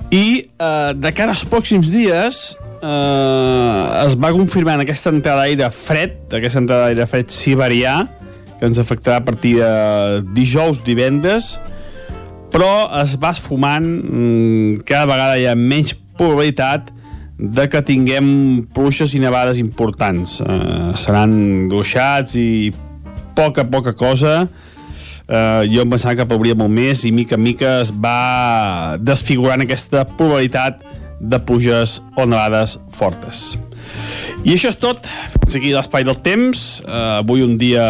I 0.10 0.48
eh, 0.48 0.94
de 0.96 1.12
cara 1.14 1.36
als 1.36 1.46
pròxims 1.46 1.92
dies 1.92 2.58
eh, 2.82 4.06
es 4.06 4.16
va 4.16 4.32
confirmant 4.32 4.82
aquesta 4.82 5.12
entrada 5.14 5.44
d'aire 5.44 5.70
fred, 5.76 6.16
aquesta 6.32 6.64
entrada 6.64 6.88
d'aire 6.88 7.06
fred 7.06 7.30
siberià, 7.30 8.08
que 8.60 8.68
ens 8.68 8.80
afectarà 8.80 9.20
a 9.20 9.26
partir 9.26 9.58
de 9.60 10.24
dijous, 10.36 10.82
divendres, 10.84 11.58
però 12.50 12.90
es 13.04 13.14
va 13.22 13.36
esfumant, 13.36 13.86
mm, 13.86 14.82
cada 14.88 15.06
vegada 15.06 15.38
hi 15.38 15.46
ha 15.46 15.56
menys 15.56 15.94
probabilitat 16.18 16.90
de 17.40 17.70
que 17.72 17.80
tinguem 17.88 18.66
pluges 18.76 19.16
i 19.16 19.22
nevades 19.24 19.62
importants. 19.64 20.42
Eh, 20.44 20.92
seran 21.00 21.70
gruixats 21.72 22.36
i 22.36 22.74
poca, 23.36 23.64
poca 23.64 23.96
cosa. 23.96 24.44
Eh, 25.30 25.64
jo 25.72 25.86
em 25.86 25.90
pensava 25.90 26.18
que 26.20 26.28
plouria 26.28 26.58
molt 26.58 26.74
més 26.74 27.06
i 27.08 27.14
mica 27.16 27.38
en 27.40 27.46
mica 27.46 27.80
es 27.80 27.94
va 27.96 28.98
desfigurant 29.00 29.64
aquesta 29.64 30.04
probabilitat 30.20 30.84
de 31.20 31.40
pluges 31.40 32.00
o 32.18 32.28
nevades 32.28 32.78
fortes. 32.92 33.58
I 34.44 34.56
això 34.56 34.72
és 34.72 34.78
tot. 34.80 35.08
Fins 35.40 35.58
aquí 35.60 35.72
l'espai 35.74 36.06
del 36.08 36.20
temps. 36.24 36.80
Uh, 36.86 37.20
avui 37.20 37.44
un 37.44 37.58
dia 37.60 37.84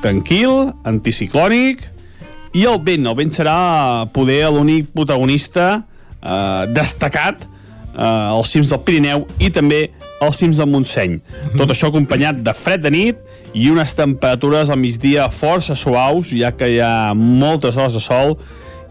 tranquil, 0.00 0.70
anticiclònic, 0.88 1.82
i 2.56 2.64
el 2.64 2.80
vent. 2.84 3.04
El 3.10 3.18
vent 3.18 3.34
serà 3.36 3.58
poder 4.16 4.46
l'únic 4.54 4.88
protagonista 4.96 5.66
uh, 5.82 6.64
destacat 6.72 7.44
uh, 7.96 8.36
als 8.36 8.52
cims 8.52 8.70
del 8.72 8.82
Pirineu 8.84 9.26
i 9.42 9.50
també 9.50 9.86
als 10.20 10.40
cims 10.40 10.60
del 10.60 10.68
Montseny. 10.68 11.16
Mm 11.16 11.20
-hmm. 11.20 11.58
Tot 11.58 11.70
això 11.70 11.88
acompanyat 11.88 12.36
de 12.42 12.54
fred 12.54 12.82
de 12.82 12.90
nit 12.90 13.16
i 13.52 13.70
unes 13.70 13.94
temperatures 13.94 14.70
al 14.70 14.78
migdia 14.78 15.28
força 15.30 15.74
suaus, 15.74 16.30
ja 16.30 16.52
que 16.52 16.68
hi 16.68 16.80
ha 16.80 17.14
moltes 17.14 17.76
hores 17.76 17.92
de 17.92 18.00
sol 18.00 18.36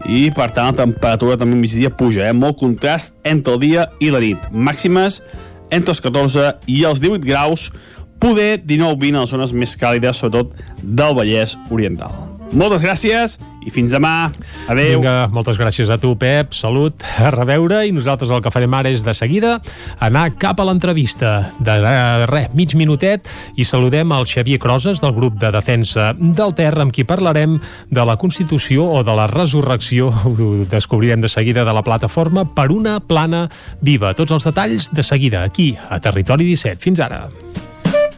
i 0.04 0.30
per 0.30 0.50
tant 0.50 0.66
la 0.66 0.84
temperatura 0.84 1.36
també 1.36 1.54
al 1.54 1.60
migdia 1.60 1.90
puja, 1.90 2.28
eh? 2.28 2.32
molt 2.32 2.58
contrast 2.58 3.14
entre 3.24 3.54
el 3.54 3.60
dia 3.60 3.88
i 3.98 4.10
la 4.10 4.20
nit. 4.20 4.38
Màximes 4.52 5.22
entre 5.70 5.90
els 5.90 6.00
14 6.00 6.54
i 6.66 6.84
els 6.84 7.00
18 7.00 7.24
graus, 7.26 7.72
poder 8.18 8.62
19-20 8.64 9.16
a 9.16 9.20
les 9.20 9.30
zones 9.30 9.52
més 9.52 9.76
càlides, 9.76 10.16
sobretot 10.16 10.54
del 10.82 11.14
Vallès 11.14 11.56
Oriental. 11.70 12.35
Moltes 12.54 12.84
gràcies 12.84 13.36
i 13.66 13.72
fins 13.74 13.90
demà. 13.90 14.30
Adéu. 14.70 15.00
Vinga, 15.00 15.26
moltes 15.34 15.58
gràcies 15.58 15.90
a 15.90 15.98
tu, 15.98 16.12
Pep. 16.18 16.54
Salut, 16.54 17.02
a 17.18 17.32
reveure, 17.34 17.80
i 17.86 17.92
nosaltres 17.94 18.30
el 18.30 18.42
que 18.44 18.52
farem 18.54 18.76
ara 18.78 18.92
és 18.94 19.02
de 19.04 19.14
seguida 19.16 19.56
anar 19.98 20.28
cap 20.38 20.60
a 20.62 20.66
l'entrevista. 20.68 21.32
De 21.58 21.74
eh, 21.74 22.26
res, 22.30 22.52
mig 22.54 22.76
minutet, 22.78 23.26
i 23.58 23.66
saludem 23.66 24.14
el 24.14 24.28
Xavier 24.30 24.60
Croses, 24.62 25.02
del 25.02 25.14
grup 25.16 25.40
de 25.42 25.50
defensa 25.54 26.12
del 26.16 26.54
Ter, 26.56 26.72
amb 26.78 26.94
qui 26.94 27.06
parlarem 27.08 27.58
de 27.90 28.06
la 28.06 28.16
Constitució 28.20 28.86
o 28.86 29.02
de 29.06 29.18
la 29.18 29.26
resurrecció, 29.32 30.12
ho 30.12 30.50
descobrirem 30.70 31.24
de 31.24 31.32
seguida, 31.32 31.66
de 31.66 31.74
la 31.74 31.84
plataforma 31.84 32.46
per 32.46 32.70
una 32.70 33.00
plana 33.00 33.48
viva. 33.82 34.14
Tots 34.14 34.38
els 34.38 34.46
detalls 34.46 34.92
de 34.94 35.02
seguida, 35.02 35.42
aquí, 35.42 35.72
a 35.90 35.98
Territori 36.00 36.46
17. 36.54 36.78
Fins 36.86 37.02
ara. 37.02 37.26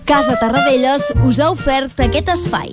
Casa 0.09 0.39
Tarradellas 0.41 1.11
us 1.25 1.41
ha 1.41 1.51
ofert 1.53 2.01
aquest 2.01 2.33
espai. 2.33 2.73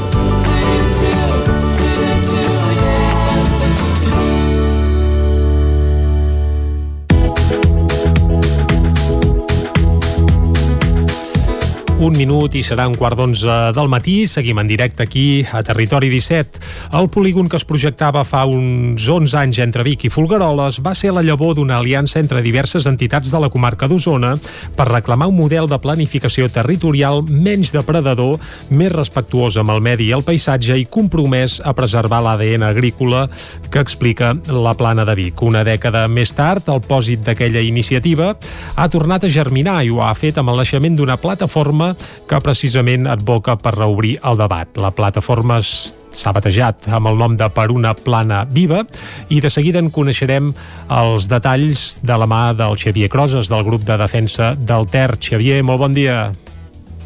Un 12.01 12.15
minut 12.17 12.55
i 12.57 12.63
serà 12.65 12.87
un 12.89 12.95
quart 12.97 13.13
d'onze 13.13 13.55
del 13.77 13.89
matí. 13.91 14.23
Seguim 14.25 14.57
en 14.57 14.65
directe 14.65 15.03
aquí 15.03 15.45
a 15.45 15.59
Territori 15.61 16.07
17. 16.09 16.57
El 16.97 17.11
polígon 17.13 17.45
que 17.45 17.59
es 17.59 17.65
projectava 17.69 18.23
fa 18.25 18.41
uns 18.49 19.05
11 19.05 19.37
anys 19.37 19.59
entre 19.61 19.85
Vic 19.85 20.07
i 20.07 20.09
Folgueroles 20.09 20.79
va 20.81 20.95
ser 20.97 21.11
la 21.13 21.21
llavor 21.21 21.53
d'una 21.59 21.77
aliança 21.77 22.17
entre 22.17 22.41
diverses 22.41 22.87
entitats 22.89 23.29
de 23.29 23.41
la 23.43 23.51
comarca 23.53 23.85
d'Osona 23.85 24.31
per 24.73 24.87
reclamar 24.89 25.27
un 25.29 25.37
model 25.37 25.69
de 25.69 25.77
planificació 25.77 26.49
territorial 26.49 27.21
menys 27.29 27.69
depredador, 27.75 28.41
més 28.73 28.89
respectuós 28.95 29.59
amb 29.61 29.69
el 29.69 29.85
medi 29.85 30.09
i 30.09 30.17
el 30.17 30.25
paisatge 30.25 30.79
i 30.81 30.89
compromès 30.89 31.59
a 31.61 31.75
preservar 31.77 32.23
l'ADN 32.25 32.65
agrícola 32.65 33.27
que 33.69 33.85
explica 33.85 34.33
la 34.49 34.73
plana 34.73 35.05
de 35.05 35.17
Vic. 35.21 35.45
Una 35.45 35.61
dècada 35.61 36.07
més 36.09 36.33
tard, 36.33 36.65
el 36.65 36.81
pòsit 36.81 37.21
d'aquella 37.29 37.61
iniciativa 37.61 38.33
ha 38.73 38.89
tornat 38.89 39.29
a 39.29 39.33
germinar 39.37 39.83
i 39.85 39.93
ho 39.93 40.01
ha 40.01 40.15
fet 40.17 40.41
amb 40.41 40.49
el 40.49 40.63
naixement 40.65 40.97
d'una 40.97 41.21
plataforma 41.21 41.90
que 42.27 42.41
precisament 42.43 43.07
advoca 43.09 43.57
per 43.59 43.75
reobrir 43.77 44.17
el 44.23 44.39
debat. 44.39 44.69
La 44.81 44.91
plataforma 44.95 45.61
s'ha 45.61 46.33
batejat 46.35 46.89
amb 46.91 47.07
el 47.11 47.19
nom 47.19 47.37
de 47.39 47.47
Per 47.51 47.69
una 47.71 47.93
plana 47.95 48.43
viva 48.45 48.83
i 49.29 49.39
de 49.41 49.49
seguida 49.49 49.79
en 49.79 49.89
coneixerem 49.93 50.51
els 50.91 51.29
detalls 51.31 51.99
de 52.03 52.17
la 52.17 52.27
mà 52.27 52.43
del 52.57 52.77
Xavier 52.79 53.09
Croses 53.11 53.51
del 53.51 53.63
grup 53.67 53.85
de 53.87 53.97
defensa 53.97 54.53
del 54.55 54.87
Ter. 54.91 55.15
Xavier, 55.19 55.61
molt 55.63 55.79
bon 55.85 55.93
dia. 55.95 56.31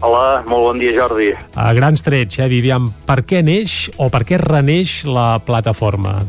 Hola, 0.05 0.43
molt 0.45 0.69
bon 0.69 0.79
dia, 0.81 0.91
Jordi. 0.93 1.31
A 1.55 1.71
grans 1.73 2.03
trets, 2.05 2.35
Xavi, 2.37 2.59
aviam, 2.61 2.91
per 3.07 3.23
què 3.25 3.41
neix 3.45 3.85
o 3.97 4.09
per 4.13 4.25
què 4.27 4.41
reneix 4.41 5.03
la 5.07 5.39
plataforma? 5.45 6.19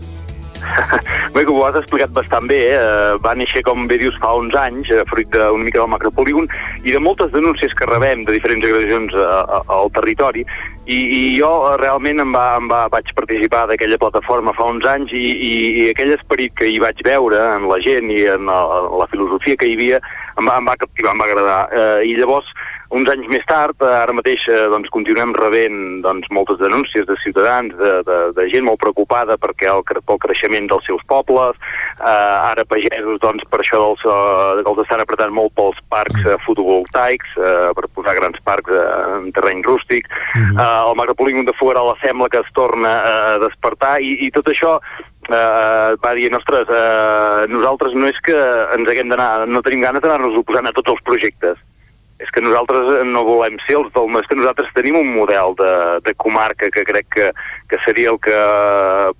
Bé, 1.34 1.44
que 1.44 1.52
ho 1.52 1.64
has 1.66 1.76
explicat 1.78 2.12
bastant 2.16 2.46
bé, 2.48 2.58
eh? 2.74 3.16
va 3.24 3.34
néixer, 3.36 3.62
com 3.66 3.86
bé 3.90 3.98
dius, 4.00 4.16
fa 4.22 4.32
uns 4.38 4.54
anys, 4.56 4.88
eh, 4.92 5.04
fruit 5.10 5.28
d'una 5.32 5.66
mica 5.66 5.82
del 5.82 5.90
macropolígon, 5.92 6.48
i 6.84 6.94
de 6.94 7.02
moltes 7.02 7.32
denúncies 7.34 7.74
que 7.76 7.88
rebem 7.88 8.24
de 8.24 8.36
diferents 8.36 8.64
agressions 8.64 9.14
a, 9.14 9.26
a, 9.58 9.60
al 9.78 9.92
territori, 9.96 10.46
i, 10.86 10.96
i 10.96 11.20
jo 11.36 11.50
eh, 11.66 11.74
realment 11.82 12.22
em 12.22 12.32
va, 12.34 12.46
em 12.60 12.70
va, 12.70 12.84
vaig 12.92 13.10
participar 13.18 13.66
d'aquella 13.70 13.98
plataforma 14.00 14.54
fa 14.56 14.70
uns 14.70 14.86
anys 14.86 15.12
i, 15.16 15.24
i, 15.34 15.52
i 15.82 15.88
aquell 15.90 16.14
esperit 16.14 16.54
que 16.58 16.70
hi 16.70 16.78
vaig 16.82 17.02
veure 17.06 17.42
en 17.56 17.66
la 17.70 17.80
gent 17.82 18.12
i 18.14 18.22
en 18.30 18.46
la, 18.50 18.60
la 19.02 19.10
filosofia 19.10 19.58
que 19.58 19.68
hi 19.68 19.76
havia 19.78 20.00
em 20.36 20.46
va, 20.46 20.58
em 20.60 20.68
va 20.68 20.76
captivar, 20.78 21.14
em 21.14 21.20
va 21.22 21.28
agradar. 21.30 21.60
Eh, 21.72 22.10
I 22.12 22.16
llavors, 22.20 22.48
uns 22.94 23.08
anys 23.10 23.26
més 23.30 23.44
tard, 23.48 23.76
eh, 23.82 23.92
ara 24.02 24.14
mateix 24.14 24.46
eh, 24.50 24.66
doncs, 24.72 24.90
continuem 24.94 25.34
rebent 25.36 26.02
doncs, 26.04 26.28
moltes 26.34 26.60
denúncies 26.60 27.06
de 27.08 27.16
ciutadans, 27.22 27.74
de, 27.80 27.92
de, 28.06 28.18
de 28.36 28.46
gent 28.52 28.66
molt 28.66 28.80
preocupada 28.82 29.38
perquè 29.40 29.70
el, 29.72 29.82
pel 29.86 30.20
creixement 30.22 30.68
dels 30.70 30.86
seus 30.86 31.02
pobles, 31.10 31.58
eh, 31.98 32.36
ara 32.52 32.66
pagesos 32.68 33.20
doncs, 33.24 33.44
per 33.50 33.62
això 33.62 33.80
dels, 33.82 34.06
eh, 34.06 34.62
els 34.62 34.82
estan 34.84 35.02
apretant 35.02 35.34
molt 35.34 35.54
pels 35.58 35.80
parcs 35.92 36.22
eh, 36.24 36.38
fotovoltaics, 36.46 37.36
eh, 37.40 37.72
per 37.76 37.90
posar 37.96 38.16
grans 38.20 38.40
parcs 38.46 38.70
eh, 38.70 38.86
en 39.18 39.28
terreny 39.36 39.64
rústic, 39.66 40.08
eh, 40.36 40.54
el 40.62 40.96
macropolígon 40.98 41.48
de 41.48 41.56
Foguerola 41.58 41.96
sembla 42.02 42.30
que 42.32 42.42
es 42.42 42.54
torna 42.54 42.96
eh, 43.02 43.14
a 43.36 43.38
despertar. 43.42 43.96
I, 44.00 44.16
i 44.26 44.32
tot 44.34 44.48
això 44.52 44.76
eh, 45.28 45.96
va 46.02 46.14
dir, 46.14 46.30
ostres, 46.36 46.68
eh, 46.70 47.46
nosaltres 47.52 47.94
no 47.94 48.10
és 48.10 48.18
que 48.24 48.36
ens 48.76 48.90
haguem 48.90 49.10
d'anar, 49.12 49.46
no 49.50 49.62
tenim 49.66 49.84
ganes 49.86 50.04
d'anar-nos 50.04 50.38
oposant 50.42 50.70
a 50.70 50.74
tots 50.76 50.94
els 50.94 51.02
projectes, 51.08 51.58
és 52.18 52.30
que 52.32 52.40
nosaltres 52.40 53.04
no 53.04 53.22
volem 53.26 53.58
ser 53.66 53.76
els 53.80 53.92
del... 53.92 54.08
És 54.20 54.28
que 54.30 54.38
nosaltres 54.38 54.72
tenim 54.76 54.96
un 54.96 55.12
model 55.12 55.56
de, 55.58 55.72
de 56.06 56.14
comarca 56.16 56.70
que 56.72 56.84
crec 56.88 57.08
que, 57.12 57.30
que 57.68 57.78
seria 57.84 58.12
el 58.14 58.20
que 58.24 58.36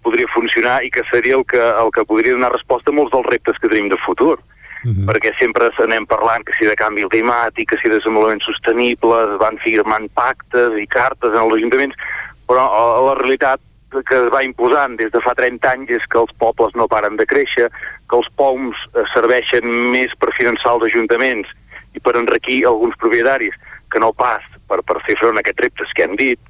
podria 0.05 0.31
funcionar 0.33 0.79
i 0.87 0.91
que 0.93 1.05
seria 1.11 1.37
el 1.37 1.45
que, 1.45 1.61
el 1.61 1.93
que 1.93 2.07
podria 2.09 2.37
donar 2.37 2.55
resposta 2.55 2.93
a 2.93 2.97
molts 2.97 3.13
dels 3.13 3.29
reptes 3.29 3.61
que 3.61 3.73
tenim 3.73 3.93
de 3.93 4.01
futur. 4.07 4.39
Mm 4.87 4.93
-hmm. 4.93 5.07
perquè 5.09 5.33
sempre 5.39 5.71
anem 5.83 6.07
parlant 6.07 6.45
que 6.45 6.53
si 6.55 6.65
de 6.65 6.77
canvi 6.77 7.03
climàtic, 7.05 7.67
que 7.69 7.79
si 7.81 7.89
de 7.89 7.97
desenvolupament 7.97 8.43
sostenible, 8.43 9.17
es 9.25 9.39
van 9.41 9.59
firmant 9.59 10.07
pactes 10.15 10.79
i 10.79 10.87
cartes 10.87 11.33
en 11.33 11.43
els 11.43 11.55
ajuntaments, 11.55 11.97
però 12.47 12.63
la 13.09 13.15
realitat 13.19 13.61
que 13.91 14.17
es 14.25 14.31
va 14.33 14.45
imposant 14.45 14.97
des 14.97 15.11
de 15.11 15.21
fa 15.21 15.35
30 15.35 15.71
anys 15.71 15.91
és 15.91 16.07
que 16.07 16.19
els 16.19 16.33
pobles 16.39 16.75
no 16.75 16.87
paren 16.87 17.17
de 17.17 17.27
créixer, 17.27 17.69
que 18.09 18.17
els 18.17 18.29
POMs 18.37 18.77
serveixen 19.15 19.65
més 19.91 20.11
per 20.21 20.31
finançar 20.39 20.75
els 20.75 20.85
ajuntaments 20.85 21.49
i 21.97 22.03
per 22.05 22.17
enriquir 22.21 22.61
alguns 22.69 22.97
propietaris 23.01 23.57
que 23.93 24.03
no 24.03 24.13
pas 24.13 24.45
per, 24.69 24.83
per 24.87 25.01
fer 25.07 25.17
front 25.21 25.39
a 25.39 25.45
aquests 25.45 25.65
reptes 25.65 25.97
que 25.97 26.07
hem 26.07 26.17
dit, 26.21 26.41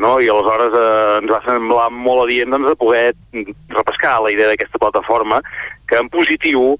no? 0.00 0.16
i 0.20 0.28
aleshores 0.32 0.74
eh, 0.76 1.20
ens 1.20 1.32
va 1.32 1.40
semblar 1.46 1.88
molt 1.92 2.26
adient 2.26 2.54
doncs, 2.54 2.70
de 2.70 2.80
poder 2.80 3.06
repescar 3.76 4.18
la 4.22 4.32
idea 4.34 4.50
d'aquesta 4.52 4.80
plataforma 4.82 5.42
que 5.88 5.98
en 6.00 6.10
positiu 6.12 6.76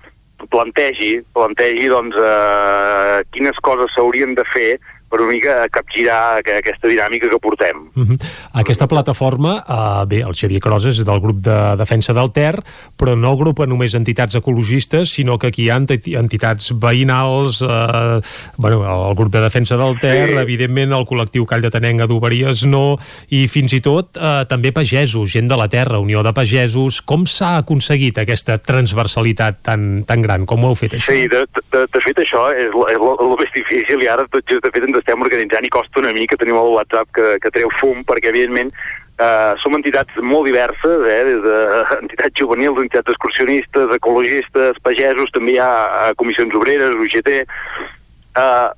plantegi, 0.53 1.17
plantegi 1.37 1.89
doncs, 1.93 2.17
eh, 2.21 3.25
quines 3.33 3.59
coses 3.67 3.93
s'haurien 3.95 4.37
de 4.37 4.45
fer 4.53 4.77
per 5.09 5.21
una 5.23 5.33
mica 5.33 5.57
capgirar 5.71 6.41
aquesta 6.43 6.89
dinàmica 6.91 7.31
que 7.31 7.39
portem. 7.39 7.89
Uh 7.95 8.05
-huh. 8.05 8.19
Aquesta 8.53 8.87
plataforma, 8.87 9.65
uh, 9.69 10.07
bé, 10.07 10.21
el 10.23 10.35
Xavier 10.35 10.61
Croses 10.61 10.99
és 10.99 11.05
del 11.05 11.21
grup 11.21 11.39
de 11.43 11.77
defensa 11.77 12.13
del 12.13 12.33
Ter, 12.33 12.63
però 12.99 13.17
no 13.17 13.33
agrupa 13.33 13.67
només 13.67 13.95
entitats 13.95 14.35
ecologistes, 14.35 15.11
sinó 15.11 15.39
que 15.39 15.49
aquí 15.49 15.65
hi 15.65 15.71
ha 15.71 15.77
entitats 15.77 16.73
veïnals, 16.73 17.63
uh, 17.63 18.21
bueno, 18.57 19.09
el 19.09 19.15
grup 19.15 19.33
de 19.33 19.41
defensa 19.41 19.77
del 19.77 19.99
Ter, 20.01 20.29
sí. 20.29 20.35
evidentment 20.35 20.93
el 20.93 21.07
col·lectiu 21.07 21.47
Call 21.47 21.61
de 21.61 21.71
Tenenga 21.71 22.07
d'Oberies 22.07 22.65
no, 22.65 22.99
i 23.29 23.47
fins 23.49 23.73
i 23.73 23.81
tot 23.81 24.17
uh, 24.17 24.45
també 24.49 24.73
pagesos, 24.73 25.31
gent 25.31 25.49
de 25.49 25.57
la 25.57 25.69
terra, 25.69 25.99
Unió 25.99 26.23
de 26.23 26.33
Pagesos. 26.33 27.01
Com 27.03 27.27
s'ha 27.27 27.57
aconseguit 27.59 28.19
aquesta 28.19 28.59
transversalitat 28.59 29.63
tan, 29.63 30.05
tan 30.05 30.23
gran? 30.23 30.47
Com 30.47 30.65
ho 30.65 30.69
heu 30.69 30.75
fet, 30.75 30.95
això? 30.95 31.13
Sí, 31.13 31.29
de, 31.29 31.45
de, 31.73 31.87
de 31.87 32.01
fet, 32.01 32.19
això 32.19 32.51
és 32.53 32.71
el 32.75 33.37
més 33.39 33.53
difícil 33.55 34.03
i 34.03 34.09
ara 34.09 34.27
tot 34.31 34.45
just 34.49 34.65
de 34.65 34.71
fet 34.75 34.83
ens 34.87 34.96
estem 35.01 35.23
organitzant 35.25 35.67
i 35.67 35.73
costa 35.73 36.03
una 36.03 36.15
mica, 36.17 36.39
tenim 36.41 36.59
el 36.61 36.73
WhatsApp 36.75 37.11
que, 37.17 37.35
que 37.43 37.53
treu 37.55 37.73
fum, 37.81 38.03
perquè 38.07 38.33
evidentment 38.33 38.73
eh, 39.19 39.53
som 39.63 39.77
entitats 39.77 40.17
molt 40.23 40.49
diverses, 40.49 41.05
eh, 41.09 41.21
des 41.31 41.45
d'entitats 41.45 42.33
de 42.33 42.41
juvenils, 42.43 42.81
entitats 42.83 43.15
excursionistes, 43.15 43.95
ecologistes, 43.97 44.81
pagesos, 44.85 45.33
també 45.35 45.57
hi 45.57 45.63
ha 45.63 46.13
comissions 46.21 46.55
obreres, 46.55 46.99
UGT, 47.07 47.33
eh, 47.37 48.69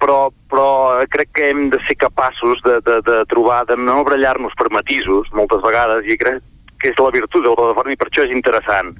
però, 0.00 0.18
però 0.50 0.68
crec 1.10 1.34
que 1.36 1.50
hem 1.52 1.68
de 1.74 1.80
ser 1.86 1.98
capaços 2.00 2.62
de, 2.66 2.80
de, 2.86 3.00
de 3.06 3.20
trobar, 3.30 3.64
de 3.70 3.78
no 3.78 4.02
brallar-nos 4.06 4.56
per 4.58 4.72
matisos, 4.74 5.30
moltes 5.32 5.62
vegades, 5.64 6.06
i 6.06 6.18
crec 6.20 6.42
que 6.80 6.90
és 6.92 7.00
la 7.00 7.14
virtut 7.14 7.42
de 7.42 7.48
la 7.48 7.56
plataforma 7.56 7.94
i 7.94 8.00
per 8.00 8.10
això 8.10 8.26
és 8.26 8.34
interessant 8.34 8.92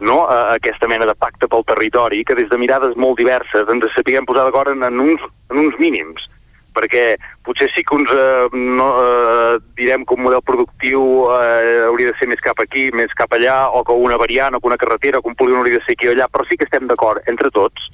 no? 0.00 0.24
a 0.26 0.56
aquesta 0.56 0.88
mena 0.88 1.06
de 1.06 1.14
pacte 1.14 1.48
pel 1.48 1.64
territori, 1.68 2.24
que 2.24 2.36
des 2.38 2.48
de 2.50 2.58
mirades 2.58 2.96
molt 2.96 3.18
diverses 3.20 3.68
ens 3.68 3.88
sapiguem 3.94 4.26
posar 4.28 4.46
d'acord 4.48 4.72
en, 4.72 5.00
uns, 5.00 5.24
en 5.52 5.64
uns 5.64 5.78
mínims 5.78 6.26
perquè 6.70 7.16
potser 7.42 7.66
sí 7.74 7.82
que 7.82 7.96
uns 7.96 8.10
eh, 8.14 8.46
no, 8.54 8.88
eh, 9.02 9.54
direm 9.74 10.04
que 10.06 10.14
un 10.14 10.22
model 10.22 10.42
productiu 10.46 11.02
eh, 11.34 11.86
hauria 11.88 12.12
de 12.12 12.18
ser 12.18 12.28
més 12.30 12.42
cap 12.44 12.62
aquí, 12.62 12.88
més 12.94 13.10
cap 13.18 13.32
allà, 13.34 13.64
o 13.74 13.82
que 13.84 13.92
una 13.92 14.18
variant, 14.20 14.54
o 14.54 14.60
que 14.62 14.70
una 14.70 14.78
carretera, 14.78 15.18
o 15.18 15.24
que 15.24 15.32
un 15.32 15.38
polígon 15.38 15.64
hauria 15.64 15.80
de 15.80 15.84
ser 15.84 15.96
aquí 15.98 16.08
o 16.08 16.14
allà, 16.14 16.28
però 16.30 16.46
sí 16.46 16.56
que 16.56 16.68
estem 16.68 16.86
d'acord 16.86 17.26
entre 17.26 17.50
tots 17.50 17.90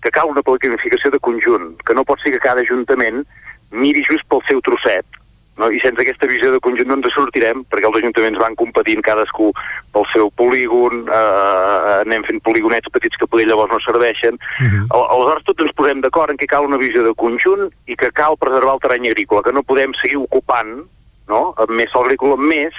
que 0.00 0.12
cal 0.14 0.30
una 0.30 0.42
planificació 0.42 1.10
de 1.12 1.20
conjunt, 1.20 1.74
que 1.84 1.94
no 1.94 2.06
pot 2.08 2.22
ser 2.22 2.32
que 2.32 2.42
cada 2.42 2.62
ajuntament 2.64 3.24
miri 3.70 4.02
just 4.06 4.24
pel 4.32 4.40
seu 4.48 4.62
trosset, 4.64 5.19
no? 5.60 5.70
i 5.70 5.80
sense 5.82 6.00
aquesta 6.02 6.28
visió 6.30 6.50
de 6.54 6.60
conjunt 6.64 6.88
no 6.90 6.98
ens 6.98 7.12
sortirem, 7.14 7.62
perquè 7.70 7.88
els 7.88 7.98
ajuntaments 8.00 8.40
van 8.40 8.56
competint 8.60 9.04
cadascú 9.06 9.50
pel 9.94 10.06
seu 10.12 10.30
polígon, 10.40 11.04
eh, 11.08 11.98
anem 12.00 12.24
fent 12.28 12.40
poligonets 12.46 12.90
petits 12.94 13.20
que 13.20 13.28
poder 13.30 13.46
llavors 13.50 13.72
no 13.72 13.80
serveixen. 13.84 14.40
Uh 14.60 14.66
-huh. 14.66 14.86
Aleshores 15.00 15.44
tots 15.44 15.64
ens 15.64 15.76
posem 15.76 16.00
d'acord 16.00 16.30
en 16.30 16.36
que 16.36 16.50
cal 16.50 16.64
una 16.64 16.80
visió 16.80 17.04
de 17.04 17.14
conjunt 17.14 17.70
i 17.86 17.96
que 17.96 18.10
cal 18.12 18.36
preservar 18.36 18.74
el 18.74 18.80
terreny 18.80 19.08
agrícola, 19.08 19.42
que 19.42 19.52
no 19.52 19.62
podem 19.62 19.92
seguir 20.00 20.16
ocupant 20.16 20.88
no? 21.28 21.54
amb 21.56 21.70
més 21.70 21.90
sol 21.90 22.04
agrícola, 22.04 22.36
més 22.36 22.74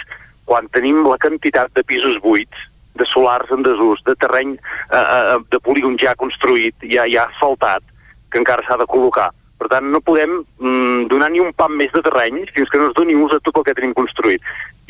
quan 0.46 0.68
tenim 0.76 1.06
la 1.08 1.18
quantitat 1.18 1.72
de 1.74 1.84
pisos 1.84 2.20
buits 2.20 2.58
de 3.00 3.06
solars 3.06 3.50
en 3.52 3.64
desús, 3.64 4.02
de 4.04 4.16
terreny 4.16 4.58
eh, 4.92 4.98
eh, 4.98 5.38
de 5.52 5.60
polígon 5.60 5.98
ja 5.98 6.16
construït, 6.16 6.76
ja, 6.92 7.06
ja 7.08 7.28
asfaltat, 7.30 7.84
que 8.32 8.40
encara 8.42 8.66
s'ha 8.68 8.78
de 8.78 8.88
col·locar. 8.88 9.30
Per 9.62 9.68
tant, 9.70 9.92
no 9.94 10.02
podem 10.02 10.40
mm, 10.42 11.04
donar 11.12 11.28
ni 11.30 11.42
un 11.44 11.52
pam 11.54 11.76
més 11.78 11.92
de 11.94 12.02
terreny 12.02 12.40
fins 12.56 12.70
que 12.72 12.80
no 12.82 12.88
es 12.90 12.96
doni 12.98 13.14
ús 13.14 13.36
a 13.36 13.42
tot 13.46 13.60
el 13.62 13.68
que 13.68 13.76
tenim 13.78 13.94
construït. 13.94 14.42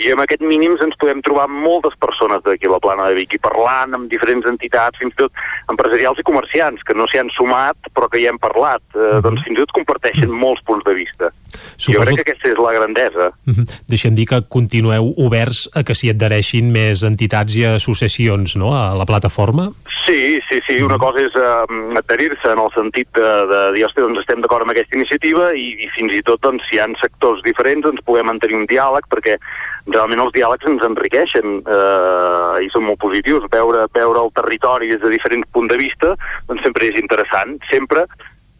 I 0.01 0.13
amb 0.15 0.23
aquests 0.23 0.45
mínims 0.47 0.81
ens 0.81 0.97
podem 1.01 1.21
trobar 1.25 1.47
moltes 1.51 1.93
persones 2.01 2.41
d'aquí 2.45 2.69
a 2.69 2.73
la 2.73 2.81
plana 2.83 3.09
de 3.09 3.17
Vic 3.19 3.35
i 3.37 3.41
parlant 3.41 3.93
amb 3.97 4.09
diferents 4.11 4.47
entitats, 4.49 4.97
fins 5.01 5.13
i 5.13 5.19
tot 5.23 5.43
empresarials 5.71 6.19
i 6.21 6.25
comerciants, 6.25 6.81
que 6.87 6.95
no 6.97 7.07
s'hi 7.09 7.21
han 7.21 7.29
sumat 7.35 7.91
però 7.93 8.09
que 8.09 8.21
hi 8.21 8.27
hem 8.29 8.39
parlat. 8.41 8.83
Eh, 8.95 8.97
mhm. 8.97 9.21
Doncs 9.27 9.45
fins 9.45 9.57
i 9.57 9.61
tot 9.61 9.75
comparteixen 9.77 10.33
molts 10.33 10.63
punts 10.65 10.85
de 10.87 10.95
vista. 10.97 11.31
Suposo... 11.75 11.91
Jo 11.91 12.05
crec 12.05 12.21
que 12.21 12.25
aquesta 12.29 12.49
és 12.53 12.61
la 12.61 12.73
grandesa. 12.73 13.31
Mhm. 13.45 13.53
-huh. 13.53 13.79
Deixem 13.87 14.15
dir 14.15 14.25
que 14.25 14.41
continueu 14.47 15.13
oberts 15.17 15.69
a 15.73 15.83
que 15.83 15.95
s'hi 15.95 16.09
adhereixin 16.09 16.71
més 16.71 17.03
entitats 17.03 17.55
i 17.55 17.65
associacions 17.65 18.55
no? 18.55 18.73
a 18.73 18.95
la 18.95 19.05
plataforma? 19.05 19.71
Sí, 20.05 20.39
sí, 20.49 20.59
sí. 20.67 20.81
Una 20.81 20.97
mhm. 20.97 21.03
cosa 21.03 21.19
és 21.19 21.33
uh, 21.35 21.97
adherir-se 21.97 22.51
en 22.51 22.59
el 22.59 22.71
sentit 22.73 23.07
de, 23.13 23.31
de 23.51 23.61
dir, 23.73 23.85
hòstia, 23.85 24.03
doncs 24.03 24.19
estem 24.19 24.41
d'acord 24.41 24.61
amb 24.61 24.71
aquesta 24.71 24.95
iniciativa 24.95 25.53
i, 25.53 25.75
i 25.85 25.87
fins 25.95 26.13
i 26.13 26.21
tot, 26.21 26.41
doncs, 26.41 26.63
si 26.69 26.75
hi 26.75 26.79
ha 26.79 26.87
sectors 27.01 27.41
diferents, 27.43 27.85
ens 27.85 28.01
puguem 28.05 28.25
mantenir 28.25 28.55
un 28.55 28.65
diàleg 28.65 29.05
perquè 29.09 29.37
realment 29.87 30.21
els 30.21 30.33
diàlegs 30.35 30.67
ens 30.69 30.83
enriqueixen 30.85 31.61
eh, 31.65 32.65
i 32.65 32.69
són 32.73 32.85
molt 32.87 33.01
positius. 33.01 33.47
Veure, 33.51 33.87
veure 33.95 34.25
el 34.25 34.33
territori 34.37 34.91
des 34.91 35.01
de 35.01 35.13
diferents 35.13 35.47
punts 35.55 35.71
de 35.71 35.79
vista 35.81 36.13
doncs 36.49 36.61
sempre 36.65 36.91
és 36.91 36.99
interessant. 37.01 37.57
Sempre 37.71 38.05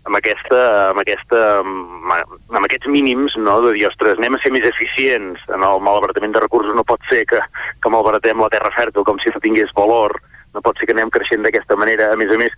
amb, 0.10 0.18
aquesta, 0.18 0.62
amb, 0.90 1.02
aquesta, 1.04 1.42
amb 1.62 2.64
aquests 2.66 2.90
mínims 2.90 3.38
no, 3.38 3.60
de 3.68 3.76
dir, 3.78 3.86
ostres, 3.90 4.18
anem 4.18 4.38
a 4.38 4.42
ser 4.42 4.54
més 4.56 4.66
eficients 4.68 5.42
en 5.54 5.66
el 5.68 5.84
malbaratament 5.86 6.34
de 6.34 6.44
recursos. 6.44 6.76
No 6.76 6.88
pot 6.88 7.04
ser 7.12 7.24
que, 7.30 7.42
que 7.82 7.94
malbaratem 7.94 8.42
la 8.42 8.52
terra 8.54 8.74
fèrtil 8.78 9.06
com 9.08 9.22
si 9.22 9.34
no 9.34 9.44
tingués 9.44 9.74
valor. 9.78 10.18
No 10.56 10.64
pot 10.66 10.80
ser 10.80 10.90
que 10.90 10.98
anem 10.98 11.14
creixent 11.14 11.46
d'aquesta 11.46 11.78
manera, 11.80 12.12
a 12.12 12.18
més 12.20 12.32
a 12.34 12.40
més, 12.40 12.56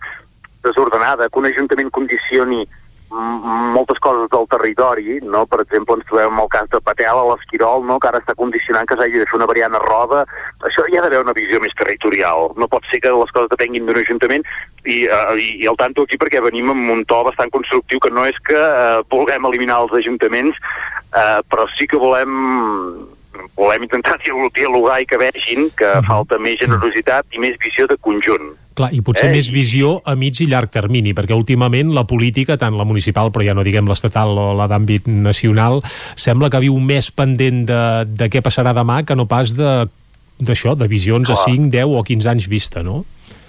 desordenada, 0.64 1.28
que 1.28 1.38
un 1.38 1.46
ajuntament 1.46 1.92
condicioni 1.94 2.64
moltes 3.14 3.98
coses 4.02 4.28
del 4.30 4.46
territori, 4.50 5.18
no? 5.22 5.44
per 5.46 5.60
exemple 5.62 5.96
ens 5.98 6.06
trobem 6.08 6.40
el 6.42 6.48
cas 6.50 6.68
de 6.72 6.80
Patel 6.82 7.20
a 7.20 7.26
l'Esquirol, 7.30 7.84
no? 7.86 7.98
que 8.02 8.10
ara 8.10 8.20
està 8.22 8.34
condicionant 8.38 8.88
que 8.88 8.96
s'hagi 8.98 9.22
de 9.22 9.26
fer 9.30 9.38
una 9.38 9.48
variant 9.50 9.76
a 9.76 9.82
roda, 9.82 10.24
això 10.66 10.86
hi 10.88 10.98
ha 10.98 11.04
d'haver 11.04 11.22
una 11.22 11.36
visió 11.36 11.60
més 11.62 11.74
territorial, 11.78 12.50
no 12.58 12.70
pot 12.70 12.86
ser 12.90 13.00
que 13.04 13.14
les 13.14 13.34
coses 13.36 13.52
depenguin 13.52 13.86
d'un 13.86 14.00
ajuntament 14.02 14.46
i, 14.84 15.04
uh, 15.06 15.34
i, 15.38 15.48
i 15.62 15.70
el 15.70 15.78
tanto 15.80 16.04
aquí 16.04 16.18
perquè 16.20 16.42
venim 16.44 16.72
amb 16.74 16.90
un 16.96 17.04
to 17.08 17.22
bastant 17.28 17.52
constructiu 17.54 18.02
que 18.02 18.12
no 18.12 18.26
és 18.28 18.38
que 18.48 18.58
uh, 18.58 19.02
vulguem 19.12 19.46
eliminar 19.50 19.84
els 19.84 19.94
ajuntaments, 20.02 20.58
uh, 21.14 21.40
però 21.48 21.68
sí 21.78 21.86
que 21.90 22.00
volem 22.00 23.13
volem 23.56 23.86
intentar 23.86 24.18
dialogar 24.24 25.00
i 25.02 25.06
que 25.08 25.18
vegin 25.20 25.70
que 25.76 25.90
falta 26.06 26.38
més 26.38 26.58
generositat 26.60 27.26
i 27.34 27.42
més 27.42 27.56
visió 27.62 27.88
de 27.90 27.96
conjunt. 28.00 28.54
Clar, 28.74 28.90
i 28.90 29.00
potser 29.06 29.28
eh? 29.28 29.34
més 29.36 29.48
visió 29.54 30.00
a 30.02 30.16
mig 30.18 30.40
i 30.42 30.48
llarg 30.50 30.72
termini, 30.74 31.12
perquè 31.14 31.36
últimament 31.36 31.92
la 31.94 32.02
política, 32.10 32.56
tant 32.58 32.74
la 32.74 32.86
municipal, 32.88 33.30
però 33.30 33.46
ja 33.46 33.54
no 33.54 33.62
diguem 33.62 33.86
l'estatal 33.86 34.34
o 34.34 34.48
la 34.58 34.66
d'àmbit 34.70 35.06
nacional, 35.06 35.78
sembla 36.18 36.50
que 36.50 36.62
viu 36.64 36.80
més 36.82 37.12
pendent 37.14 37.62
de, 37.70 37.82
de 38.10 38.30
què 38.32 38.42
passarà 38.42 38.74
demà 38.74 39.04
que 39.06 39.14
no 39.14 39.28
pas 39.30 39.54
de 39.54 39.84
d'això, 40.34 40.74
de 40.74 40.88
visions 40.90 41.28
Clar. 41.30 41.38
a 41.38 41.44
5, 41.46 41.70
10 41.70 41.92
o 41.94 42.02
15 42.02 42.30
anys 42.32 42.48
vista, 42.50 42.82
no? 42.82 43.04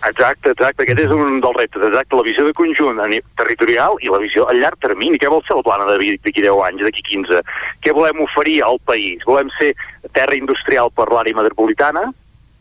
Exacte, 0.05 0.51
exacte. 0.53 0.83
Aquest 0.83 0.99
és 1.01 1.13
un 1.13 1.39
dels 1.41 1.57
reptes, 1.57 1.81
exacte. 1.87 2.17
La 2.17 2.25
visió 2.27 2.45
de 2.45 2.53
conjunt 2.57 2.99
territorial 3.39 3.97
i 4.05 4.11
la 4.13 4.21
visió 4.21 4.45
a 4.45 4.53
llarg 4.53 4.77
termini. 4.83 5.17
Què 5.21 5.31
vol 5.31 5.41
ser 5.47 5.55
el 5.57 5.65
plana 5.65 5.87
d'aquí 5.89 6.41
10 6.45 6.61
anys, 6.67 6.83
d'aquí 6.85 7.01
15? 7.09 7.41
Què 7.81 7.93
volem 7.95 8.21
oferir 8.25 8.61
al 8.63 8.77
país? 8.85 9.25
Volem 9.25 9.49
ser 9.57 9.73
terra 10.13 10.37
industrial 10.37 10.93
per 10.93 11.09
l'àrea 11.09 11.37
metropolitana? 11.37 12.11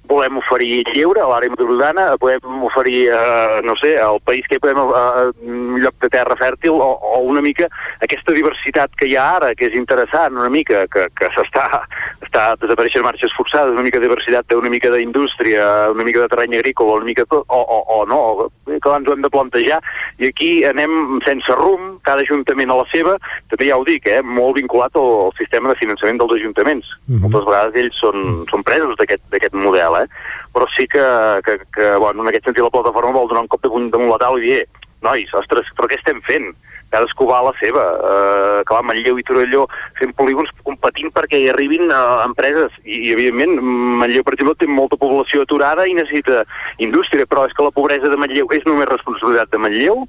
Volem 0.09 0.39
oferir 0.39 0.83
lleure 0.93 1.23
a 1.23 1.29
l'àrea 1.31 1.53
metropolitana, 1.53 2.07
podem 2.21 2.65
oferir, 2.69 3.09
eh, 3.09 3.61
no 3.65 3.77
sé, 3.81 3.97
al 4.01 4.21
país 4.21 4.47
que 4.49 4.61
podem 4.61 4.79
eh, 4.85 5.31
un 5.49 5.81
lloc 5.83 5.97
de 6.03 6.11
terra 6.13 6.37
fèrtil 6.37 6.77
o, 6.77 6.91
o 7.17 7.21
una 7.25 7.43
mica 7.45 7.69
aquesta 8.05 8.35
diversitat 8.37 8.95
que 9.01 9.09
hi 9.09 9.17
ha 9.17 9.25
ara, 9.39 9.55
que 9.55 9.69
és 9.71 9.79
interessant 9.79 10.37
una 10.37 10.51
mica, 10.53 10.85
que, 10.93 11.09
que 11.17 11.31
s'està 11.37 11.85
està 12.25 12.45
desapareixent 12.61 13.05
marxes 13.07 13.33
forçades, 13.37 13.73
una 13.73 13.85
mica 13.87 14.01
de 14.01 14.09
diversitat, 14.09 14.53
una 14.59 14.73
mica 14.73 14.91
d'indústria, 14.93 15.91
una 15.95 16.05
mica 16.07 16.25
de 16.25 16.29
terreny 16.33 16.59
agrícola, 16.59 16.99
una 17.01 17.09
mica 17.09 17.25
tot, 17.31 17.47
o, 17.49 17.61
o, 17.61 17.79
o 17.95 17.99
no, 18.11 18.21
que 18.67 18.95
ens 18.95 19.09
ho 19.09 19.15
hem 19.15 19.23
de 19.23 19.31
plantejar, 19.31 19.81
i 20.19 20.29
aquí 20.33 20.51
anem 20.67 21.21
sense 21.25 21.55
rumb, 21.61 22.01
cada 22.07 22.25
ajuntament 22.27 22.73
a 22.73 22.81
la 22.83 22.89
seva, 22.91 23.17
també 23.53 23.71
ja 23.71 23.79
ho 23.79 23.87
dic, 23.87 24.09
eh, 24.11 24.21
molt 24.23 24.59
vinculat 24.59 24.97
al, 24.99 25.11
al 25.29 25.35
sistema 25.39 25.71
de 25.71 25.79
finançament 25.81 26.21
dels 26.21 26.37
ajuntaments. 26.41 26.91
Mm 27.07 27.15
-hmm. 27.15 27.23
Moltes 27.25 27.47
vegades 27.49 27.81
ells 27.83 28.01
són, 28.03 28.45
són 28.51 28.63
presos 28.63 28.97
d'aquest 28.99 29.55
model, 29.55 29.94
eh? 30.03 30.09
però 30.55 30.67
sí 30.75 30.87
que, 30.91 31.05
que, 31.47 31.59
que 31.75 31.97
bueno, 31.97 32.23
en 32.23 32.31
aquest 32.31 32.49
sentit 32.49 32.65
la 32.65 32.75
plataforma 32.75 33.19
vol 33.19 33.31
donar 33.31 33.45
un 33.47 33.53
cop 33.53 33.63
de 33.63 33.71
puny 33.71 33.91
damunt 33.93 34.11
la 34.11 34.21
taula 34.23 34.43
i 34.43 34.47
dir, 34.49 34.61
eh, 34.65 34.91
nois, 35.05 35.33
ostres, 35.37 35.69
però 35.77 35.89
què 35.91 35.99
estem 36.01 36.23
fent? 36.27 36.55
Cadascú 36.95 37.27
va 37.27 37.41
a 37.41 37.47
la 37.49 37.53
seva. 37.59 37.85
Uh, 37.99 38.59
clar, 38.69 38.85
Manlleu 38.87 39.19
i 39.19 39.25
Torelló 39.27 39.65
fent 39.99 40.13
polígons 40.19 40.53
competint 40.67 41.11
perquè 41.15 41.41
hi 41.41 41.49
arribin 41.51 41.91
uh, 41.91 42.23
empreses. 42.23 42.75
I, 42.85 43.01
I, 43.09 43.15
evidentment, 43.17 43.59
Manlleu, 44.01 44.23
per 44.27 44.37
exemple, 44.37 44.55
té 44.61 44.69
molta 44.71 44.99
població 45.01 45.43
aturada 45.43 45.89
i 45.91 45.97
necessita 45.99 46.45
indústria, 46.87 47.27
però 47.27 47.49
és 47.49 47.57
que 47.57 47.67
la 47.67 47.75
pobresa 47.75 48.13
de 48.13 48.21
Manlleu 48.21 48.53
és 48.55 48.67
només 48.69 48.91
responsabilitat 48.93 49.51
de 49.51 49.63
Manlleu, 49.65 50.05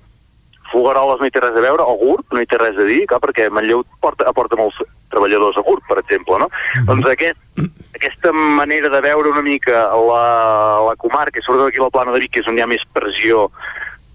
Fogaroles 0.72 1.22
no 1.22 1.28
hi 1.28 1.34
té 1.34 1.42
res 1.44 1.56
a 1.56 1.64
veure, 1.64 1.86
o 1.86 1.96
GURB 2.00 2.36
no 2.36 2.42
hi 2.42 2.50
té 2.50 2.60
res 2.62 2.78
a 2.78 2.88
dir, 2.88 3.04
clar, 3.10 3.22
perquè 3.24 3.48
Manlleu 3.54 3.84
porta, 4.04 4.28
aporta 4.30 4.58
molts 4.60 4.80
treballadors 5.14 5.58
a 5.60 5.64
GURB, 5.66 5.86
per 5.90 6.00
exemple, 6.02 6.40
no? 6.42 6.50
Mm. 6.50 6.86
Doncs 6.90 7.10
aquest, 7.14 7.42
aquesta 7.96 8.34
manera 8.34 8.92
de 8.94 9.02
veure 9.06 9.32
una 9.32 9.46
mica 9.46 9.88
la, 9.94 10.26
la 10.90 10.96
comarca, 11.02 11.44
sobretot 11.46 11.72
aquí 11.72 11.82
a 11.84 11.88
la 11.88 11.94
plana 11.94 12.16
de 12.16 12.24
Vic, 12.26 12.36
que 12.36 12.44
és 12.44 12.52
on 12.52 12.58
hi 12.58 12.66
ha 12.66 12.72
més 12.72 12.86
pressió 12.94 13.50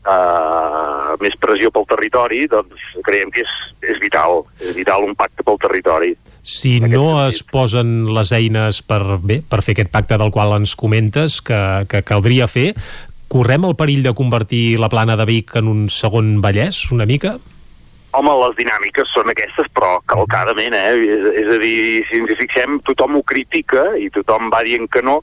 Uh, 0.01 1.13
més 1.21 1.35
pressió 1.37 1.69
pel 1.69 1.85
territori, 1.85 2.47
doncs 2.49 2.87
creiem 3.05 3.29
que 3.35 3.43
és, 3.45 3.51
és 3.85 3.99
vital, 4.01 4.39
és 4.65 4.73
vital 4.73 5.05
un 5.05 5.13
pacte 5.13 5.45
pel 5.45 5.59
territori. 5.61 6.15
Si 6.41 6.79
no 6.81 7.03
sentit. 7.19 7.27
es 7.27 7.43
posen 7.45 7.91
les 8.17 8.33
eines 8.33 8.81
per, 8.81 9.03
bé, 9.21 9.43
per 9.45 9.61
fer 9.61 9.75
aquest 9.77 9.93
pacte 9.93 10.17
del 10.17 10.33
qual 10.33 10.57
ens 10.57 10.73
comentes, 10.73 11.43
que, 11.45 11.61
que 11.93 12.01
caldria 12.09 12.49
fer, 12.49 12.71
correm 13.31 13.65
el 13.69 13.79
perill 13.79 14.03
de 14.03 14.15
convertir 14.19 14.81
la 14.83 14.91
plana 14.91 15.17
de 15.17 15.25
Vic 15.29 15.55
en 15.61 15.71
un 15.71 15.89
segon 15.89 16.41
Vallès, 16.43 16.83
una 16.91 17.07
mica? 17.07 17.37
Home, 18.19 18.33
les 18.43 18.57
dinàmiques 18.59 19.13
són 19.15 19.31
aquestes, 19.31 19.69
però 19.71 20.01
calcadament, 20.11 20.75
eh? 20.75 20.97
És, 20.99 21.27
és 21.45 21.51
a 21.55 21.59
dir, 21.63 21.77
si 22.09 22.19
ens 22.19 22.33
hi 22.33 22.39
fixem, 22.41 22.81
tothom 22.89 23.21
ho 23.21 23.23
critica 23.23 23.93
i 23.95 24.11
tothom 24.11 24.51
va 24.51 24.65
dient 24.67 24.91
que 24.91 25.03
no, 25.07 25.21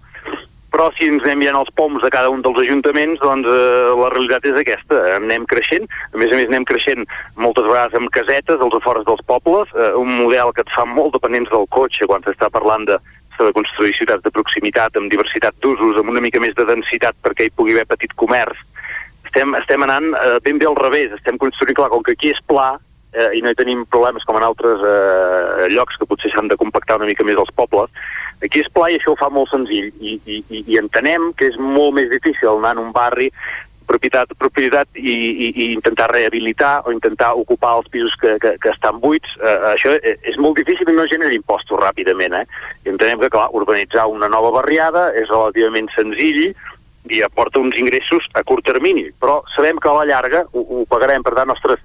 però 0.71 0.87
si 0.95 1.07
ens 1.11 1.25
anem 1.25 1.41
mirant 1.41 1.59
els 1.59 1.71
poms 1.75 1.99
de 2.03 2.11
cada 2.13 2.31
un 2.31 2.43
dels 2.45 2.61
ajuntaments, 2.63 3.19
doncs 3.19 3.47
eh, 3.51 3.91
la 3.99 4.11
realitat 4.13 4.47
és 4.47 4.61
aquesta, 4.61 4.99
anem 5.17 5.43
creixent, 5.51 5.87
a 6.13 6.21
més 6.21 6.31
a 6.31 6.39
més 6.39 6.47
anem 6.47 6.67
creixent 6.69 7.03
moltes 7.35 7.67
vegades 7.67 7.99
amb 7.99 8.11
casetes 8.15 8.63
als 8.63 8.79
afores 8.79 9.07
dels 9.07 9.23
pobles, 9.27 9.71
eh, 9.75 9.91
un 9.99 10.11
model 10.21 10.55
que 10.55 10.63
et 10.63 10.73
fa 10.75 10.87
molt 10.87 11.15
dependents 11.17 11.51
del 11.51 11.67
cotxe 11.75 12.07
quan 12.07 12.23
s'està 12.23 12.51
parlant 12.53 12.87
de, 12.87 12.99
de 13.45 13.53
construir 13.53 13.93
ciutats 13.93 14.23
de 14.25 14.33
proximitat, 14.33 14.97
amb 14.97 15.11
diversitat 15.11 15.55
d'usos, 15.61 15.99
amb 15.99 16.09
una 16.13 16.23
mica 16.23 16.41
més 16.41 16.55
de 16.57 16.65
densitat 16.65 17.17
perquè 17.21 17.47
hi 17.47 17.53
pugui 17.53 17.75
haver 17.75 17.85
petit 17.93 18.13
comerç. 18.17 18.59
Estem, 19.27 19.53
estem 19.59 19.83
anant 19.85 20.13
eh, 20.17 20.37
ben 20.43 20.57
bé 20.57 20.67
al 20.69 20.77
revés, 20.79 21.13
estem 21.13 21.37
construint, 21.37 21.77
clar, 21.77 21.91
com 21.93 22.03
que 22.03 22.15
aquí 22.17 22.31
és 22.33 22.41
pla 22.47 22.77
eh, 23.13 23.29
i 23.37 23.43
no 23.43 23.51
hi 23.51 23.59
tenim 23.59 23.83
problemes 23.91 24.25
com 24.25 24.39
en 24.39 24.45
altres 24.47 24.81
eh, 24.81 25.67
llocs 25.73 25.99
que 25.99 26.07
potser 26.09 26.31
s'han 26.33 26.49
de 26.49 26.57
compactar 26.57 26.97
una 26.97 27.09
mica 27.09 27.25
més 27.27 27.37
els 27.37 27.53
pobles, 27.59 27.91
aquí 28.43 28.61
és 28.63 28.71
pla 28.73 28.89
i 28.89 28.97
això 28.97 29.13
ho 29.13 29.19
fa 29.19 29.29
molt 29.33 29.51
senzill 29.51 29.89
i, 29.99 30.17
i, 30.25 30.41
i 30.63 30.79
entenem 30.79 31.31
que 31.37 31.51
és 31.51 31.57
molt 31.59 31.97
més 31.97 32.09
difícil 32.13 32.53
anar 32.53 32.75
en 32.77 32.85
un 32.87 32.91
barri 32.95 33.29
propietat, 33.87 34.31
propietat 34.37 34.89
i, 34.99 35.13
i, 35.15 35.47
i 35.49 35.67
intentar 35.73 36.09
rehabilitar 36.11 36.81
o 36.85 36.93
intentar 36.93 37.33
ocupar 37.39 37.77
els 37.79 37.89
pisos 37.93 38.15
que, 38.21 38.35
que, 38.43 38.55
que 38.61 38.71
estan 38.73 38.99
buits, 39.03 39.37
eh, 39.41 39.57
això 39.73 39.95
és 40.03 40.39
molt 40.43 40.59
difícil 40.59 40.89
i 40.91 40.95
no 40.97 41.07
genera 41.09 41.35
impostos 41.35 41.79
ràpidament. 41.81 42.35
Eh? 42.41 42.45
I 42.85 42.93
entenem 42.93 43.23
que, 43.23 43.31
clar, 43.33 43.47
urbanitzar 43.57 44.07
una 44.11 44.29
nova 44.31 44.51
barriada 44.59 45.09
és 45.15 45.29
relativament 45.31 45.89
senzill 45.95 46.51
i 47.07 47.21
aporta 47.23 47.63
uns 47.63 47.77
ingressos 47.79 48.27
a 48.35 48.43
curt 48.43 48.67
termini, 48.67 49.07
però 49.21 49.39
sabem 49.55 49.79
que 49.79 49.89
a 49.89 49.95
la 50.01 50.07
llarga 50.09 50.43
ho, 50.51 50.63
ho 50.63 50.85
pagarem, 50.91 51.23
per 51.23 51.37
tant, 51.37 51.53
ostres, 51.55 51.79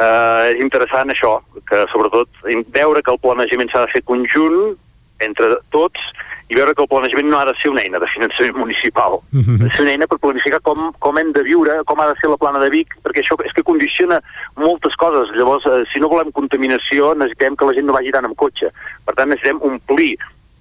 eh, 0.00 0.54
és 0.54 0.62
interessant 0.64 1.12
això, 1.12 1.38
que 1.68 1.84
sobretot 1.92 2.46
veure 2.72 3.02
que 3.04 3.12
el 3.12 3.20
planejament 3.20 3.72
s'ha 3.72 3.84
de 3.84 3.92
fer 3.92 4.04
conjunt 4.08 4.76
entre 5.24 5.58
tots 5.74 6.00
i 6.48 6.54
veure 6.54 6.74
que 6.74 6.82
el 6.82 6.88
planejament 6.88 7.26
no 7.26 7.38
ha 7.40 7.44
de 7.44 7.54
ser 7.60 7.70
una 7.72 7.82
eina 7.82 7.98
de 7.98 8.06
finançament 8.06 8.54
municipal, 8.56 9.18
Mhm. 9.32 9.56
ha 9.60 9.64
de 9.64 9.70
ser 9.72 9.82
una 9.82 9.90
eina 9.92 10.06
per 10.06 10.18
planificar 10.18 10.60
com, 10.62 10.92
com 11.00 11.18
hem 11.18 11.32
de 11.32 11.42
viure, 11.42 11.82
com 11.84 12.00
ha 12.00 12.06
de 12.12 12.14
ser 12.20 12.30
la 12.30 12.36
plana 12.36 12.60
de 12.60 12.70
Vic, 12.70 12.94
perquè 13.02 13.22
això 13.24 13.34
és 13.44 13.52
que 13.52 13.64
condiciona 13.64 14.20
moltes 14.54 14.94
coses. 14.94 15.34
Llavors, 15.34 15.66
eh, 15.66 15.84
si 15.92 15.98
no 15.98 16.08
volem 16.08 16.30
contaminació, 16.30 17.14
necessitem 17.16 17.56
que 17.56 17.64
la 17.66 17.74
gent 17.74 17.86
no 17.86 17.92
vagi 17.92 18.12
tant 18.12 18.24
amb 18.24 18.36
cotxe. 18.36 18.70
Per 19.04 19.14
tant, 19.14 19.28
necessitem 19.28 19.60
omplir 19.62 20.16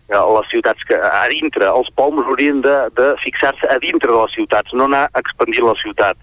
eh, 0.10 0.14
les 0.18 0.48
ciutats 0.50 0.84
que 0.86 0.96
a 0.96 1.28
dintre, 1.30 1.66
els 1.66 1.90
poums 1.96 2.26
haurien 2.26 2.62
de, 2.62 2.90
de 2.96 3.16
fixar-se 3.24 3.68
a 3.70 3.78
dintre 3.80 4.12
de 4.12 4.18
les 4.22 4.32
ciutats, 4.34 4.74
no 4.74 4.86
anar 4.86 5.10
expandint 5.16 5.66
la 5.66 5.76
ciutat. 5.82 6.18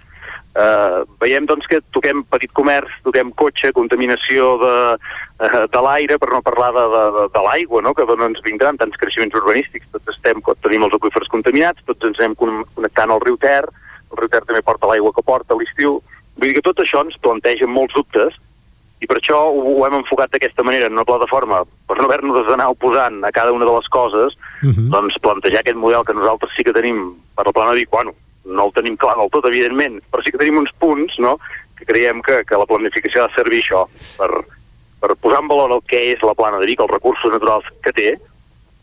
Uh, 0.53 1.09
veiem 1.17 1.47
doncs 1.49 1.65
que 1.65 1.79
toquem 1.97 2.19
petit 2.29 2.51
comerç, 2.53 2.93
toquem 3.07 3.31
cotxe, 3.41 3.71
contaminació 3.73 4.59
de, 4.61 4.73
uh, 4.99 5.63
de 5.73 5.81
l'aire, 5.87 6.19
per 6.21 6.29
no 6.29 6.43
parlar 6.45 6.69
de, 6.77 6.83
de, 6.93 7.05
de, 7.15 7.23
de 7.33 7.45
l'aigua, 7.47 7.81
no? 7.81 7.95
que 7.97 8.05
d'on 8.05 8.27
ens 8.27 8.43
vindran 8.45 8.77
tants 8.77 8.99
creixements 9.01 9.39
urbanístics. 9.41 9.89
Tots 9.95 10.13
estem, 10.13 10.45
tenim 10.61 10.85
els 10.85 10.97
aquífers 10.99 11.31
contaminats, 11.33 11.81
tots 11.89 12.05
ens 12.05 12.21
anem 12.21 12.37
con- 12.37 12.67
connectant 12.77 13.15
al 13.15 13.25
riu 13.25 13.39
Ter, 13.41 13.65
el 13.65 14.21
riu 14.21 14.29
Ter 14.29 14.43
també 14.45 14.61
porta 14.61 14.91
l'aigua 14.91 15.15
que 15.17 15.25
porta 15.25 15.57
a 15.57 15.61
l'estiu. 15.61 16.03
Vull 16.37 16.51
dir 16.51 16.59
que 16.59 16.67
tot 16.69 16.85
això 16.85 17.01
ens 17.07 17.17
planteja 17.25 17.67
molts 17.67 17.97
dubtes 17.97 18.37
i 19.03 19.09
per 19.09 19.17
això 19.19 19.39
ho, 19.51 19.63
ho 19.73 19.87
hem 19.87 19.97
enfocat 19.99 20.31
d'aquesta 20.31 20.63
manera, 20.63 20.87
en 20.87 20.95
una 20.95 21.05
plataforma, 21.09 21.63
per 21.89 21.97
no 21.99 22.05
haver-nos 22.07 22.45
d'anar 22.47 22.69
oposant 22.71 23.25
a 23.25 23.33
cada 23.35 23.51
una 23.57 23.65
de 23.67 23.73
les 23.73 23.89
coses, 23.91 24.37
doncs 24.93 25.17
plantejar 25.25 25.65
aquest 25.65 25.81
model 25.81 26.05
que 26.07 26.15
nosaltres 26.15 26.53
sí 26.55 26.63
que 26.63 26.77
tenim 26.77 27.17
per 27.35 27.49
la 27.49 27.53
plana 27.57 27.73
de 27.73 27.81
Vic, 27.81 27.91
bueno, 27.91 28.13
no 28.45 28.67
el 28.69 28.75
tenim 28.77 28.97
clar 28.99 29.17
del 29.19 29.31
tot, 29.33 29.47
evidentment, 29.51 30.01
però 30.11 30.25
sí 30.25 30.33
que 30.33 30.41
tenim 30.41 30.59
uns 30.63 30.73
punts, 30.83 31.19
no?, 31.23 31.37
que 31.79 31.87
creiem 31.89 32.21
que, 32.23 32.43
que 32.47 32.59
la 32.59 32.67
planificació 32.69 33.25
ha 33.25 33.31
de 33.31 33.39
servir 33.39 33.63
això, 33.63 33.87
per, 34.19 34.31
per 35.03 35.17
posar 35.19 35.43
en 35.43 35.49
valor 35.51 35.79
el 35.79 35.83
que 35.89 36.01
és 36.13 36.23
la 36.27 36.37
plana 36.39 36.61
de 36.63 36.69
Vic, 36.71 36.83
els 36.83 36.93
recursos 36.93 37.33
naturals 37.35 37.67
que 37.83 37.95
té, 37.97 38.11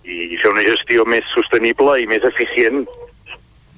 i 0.10 0.40
fer 0.41 0.52
una 0.52 0.65
gestió 0.65 1.06
més 1.06 1.27
sostenible 1.36 1.99
i 2.02 2.07
més 2.10 2.23
eficient 2.26 2.84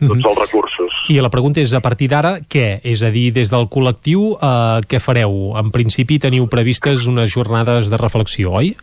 tots 0.02 0.26
els 0.26 0.38
recursos. 0.40 0.96
I 1.14 1.20
la 1.22 1.30
pregunta 1.30 1.62
és, 1.62 1.74
a 1.78 1.82
partir 1.84 2.08
d'ara, 2.10 2.38
què? 2.50 2.80
És 2.88 3.04
a 3.06 3.12
dir, 3.14 3.28
des 3.36 3.52
del 3.54 3.68
col·lectiu, 3.70 4.32
eh, 4.34 4.80
què 4.90 5.02
fareu? 5.04 5.54
En 5.62 5.70
principi 5.74 6.18
teniu 6.22 6.48
previstes 6.50 7.06
unes 7.10 7.30
jornades 7.34 7.92
de 7.92 8.00
reflexió, 8.02 8.56
oi? 8.62 8.74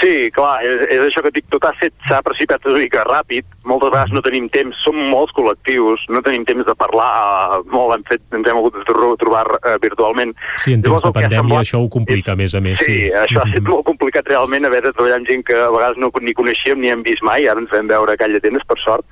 Sí, 0.00 0.30
clar, 0.34 0.60
és, 0.66 0.82
és 0.94 1.00
això 1.06 1.22
que 1.24 1.30
dic, 1.34 1.46
tot 1.50 1.64
s'ha 2.08 2.20
precipitat 2.22 2.64
una 2.66 2.78
mica 2.78 3.02
ràpid, 3.06 3.44
moltes 3.68 3.90
vegades 3.90 4.12
no 4.14 4.22
tenim 4.22 4.48
temps, 4.52 4.76
som 4.84 4.94
molts 5.10 5.32
col·lectius, 5.36 6.04
no 6.12 6.22
tenim 6.22 6.44
temps 6.48 6.66
de 6.66 6.74
parlar, 6.78 7.58
eh, 7.58 7.62
molt 7.72 7.94
hem 7.96 8.04
fet, 8.08 8.22
ens 8.32 8.46
hem 8.48 8.60
hagut 8.60 8.74
de 8.78 8.84
tro- 8.88 9.16
trobar 9.20 9.46
eh, 9.64 9.76
virtualment. 9.82 10.34
Sí, 10.62 10.72
en 10.74 10.82
temps 10.82 10.92
Llavors, 10.92 11.06
de 11.08 11.12
pandèmia 11.20 11.42
semblat- 11.42 11.66
això 11.66 11.82
ho 11.82 11.88
complica, 11.88 12.32
a 12.32 12.36
més 12.36 12.54
a 12.54 12.60
més. 12.60 12.78
Sí, 12.78 13.08
això 13.10 13.42
ha 13.42 13.48
estat 13.48 13.66
molt 13.68 13.84
complicat 13.86 14.26
realment 14.28 14.64
haver 14.66 14.82
de 14.82 14.92
treballar 14.92 15.16
amb 15.22 15.28
gent 15.28 15.44
que 15.44 15.54
a 15.54 15.70
vegades 15.70 15.96
no 15.98 16.10
ni 16.20 16.34
coneixíem 16.34 16.80
ni 16.80 16.88
hem 16.92 17.02
vist 17.02 17.22
mai, 17.22 17.46
ara 17.48 17.60
ens 17.60 17.70
vam 17.70 17.86
veure 17.88 18.12
a 18.12 18.16
Call 18.16 18.32
d'Atenes, 18.38 18.62
per 18.68 18.78
sort, 18.84 19.04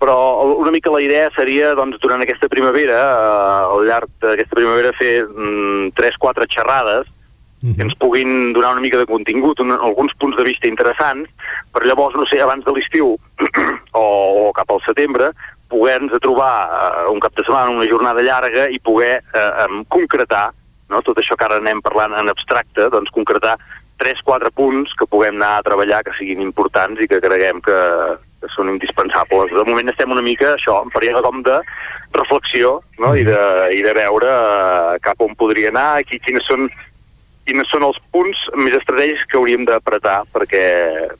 però 0.00 0.16
una 0.58 0.70
mica 0.70 0.90
la 0.90 1.00
idea 1.00 1.30
seria, 1.36 1.74
doncs, 1.74 1.98
durant 2.00 2.20
aquesta 2.22 2.48
primavera, 2.48 2.98
eh, 2.98 3.74
al 3.74 3.84
llarg 3.86 4.08
d'aquesta 4.20 4.56
primavera, 4.56 4.92
fer 4.98 5.24
mm, 5.28 5.92
3-4 5.96 6.46
xerrades 6.48 7.06
que 7.72 7.82
ens 7.86 7.94
puguin 7.96 8.52
donar 8.52 8.74
una 8.74 8.84
mica 8.84 8.98
de 9.00 9.06
contingut, 9.08 9.60
un, 9.64 9.72
alguns 9.72 10.12
punts 10.20 10.36
de 10.36 10.44
vista 10.44 10.68
interessants, 10.68 11.30
per 11.72 11.84
llavors, 11.86 12.16
no 12.18 12.26
sé, 12.28 12.40
abans 12.44 12.64
de 12.64 12.74
l'estiu 12.76 13.14
o, 14.02 14.04
o 14.04 14.52
cap 14.52 14.70
al 14.70 14.82
setembre, 14.84 15.30
poder-nos 15.72 16.20
trobar 16.20 16.52
eh, 16.68 17.06
un 17.10 17.20
cap 17.20 17.32
de 17.34 17.46
setmana, 17.46 17.72
una 17.72 17.88
jornada 17.88 18.22
llarga 18.22 18.68
i 18.68 18.78
poder 18.78 19.22
eh, 19.22 19.50
em, 19.64 19.80
concretar 19.88 20.50
no? 20.90 21.00
tot 21.02 21.18
això 21.18 21.38
que 21.38 21.48
ara 21.48 21.58
anem 21.62 21.80
parlant 21.82 22.14
en 22.14 22.28
abstracte, 22.28 22.90
doncs 22.92 23.12
concretar 23.14 23.56
3-4 24.02 24.50
punts 24.54 24.92
que 24.98 25.08
puguem 25.08 25.38
anar 25.38 25.58
a 25.58 25.66
treballar 25.66 26.02
que 26.04 26.14
siguin 26.18 26.42
importants 26.42 27.00
i 27.00 27.08
que 27.08 27.22
creguem 27.22 27.60
que, 27.64 27.80
que 28.42 28.50
són 28.54 28.72
indispensables. 28.72 29.54
De 29.54 29.66
moment 29.68 29.90
estem 29.90 30.10
una 30.10 30.24
mica, 30.24 30.54
això, 30.58 30.80
en 30.84 30.90
període 30.94 31.22
com 31.24 31.42
de 31.46 31.60
reflexió 32.14 32.80
no? 33.00 33.14
I, 33.16 33.24
de, 33.26 33.38
i 33.74 33.80
de 33.86 33.94
veure 33.96 34.30
eh, 34.30 34.98
cap 35.02 35.22
on 35.24 35.34
podria 35.38 35.72
anar, 35.72 36.02
aquí, 36.02 36.20
quines 36.22 36.46
són 36.50 36.68
quines 37.44 37.68
són 37.70 37.84
els 37.86 37.98
punts 38.14 38.40
més 38.56 38.74
estratègics 38.78 39.26
que 39.28 39.38
hauríem 39.38 39.66
d'apretar 39.68 40.22
perquè, 40.34 40.64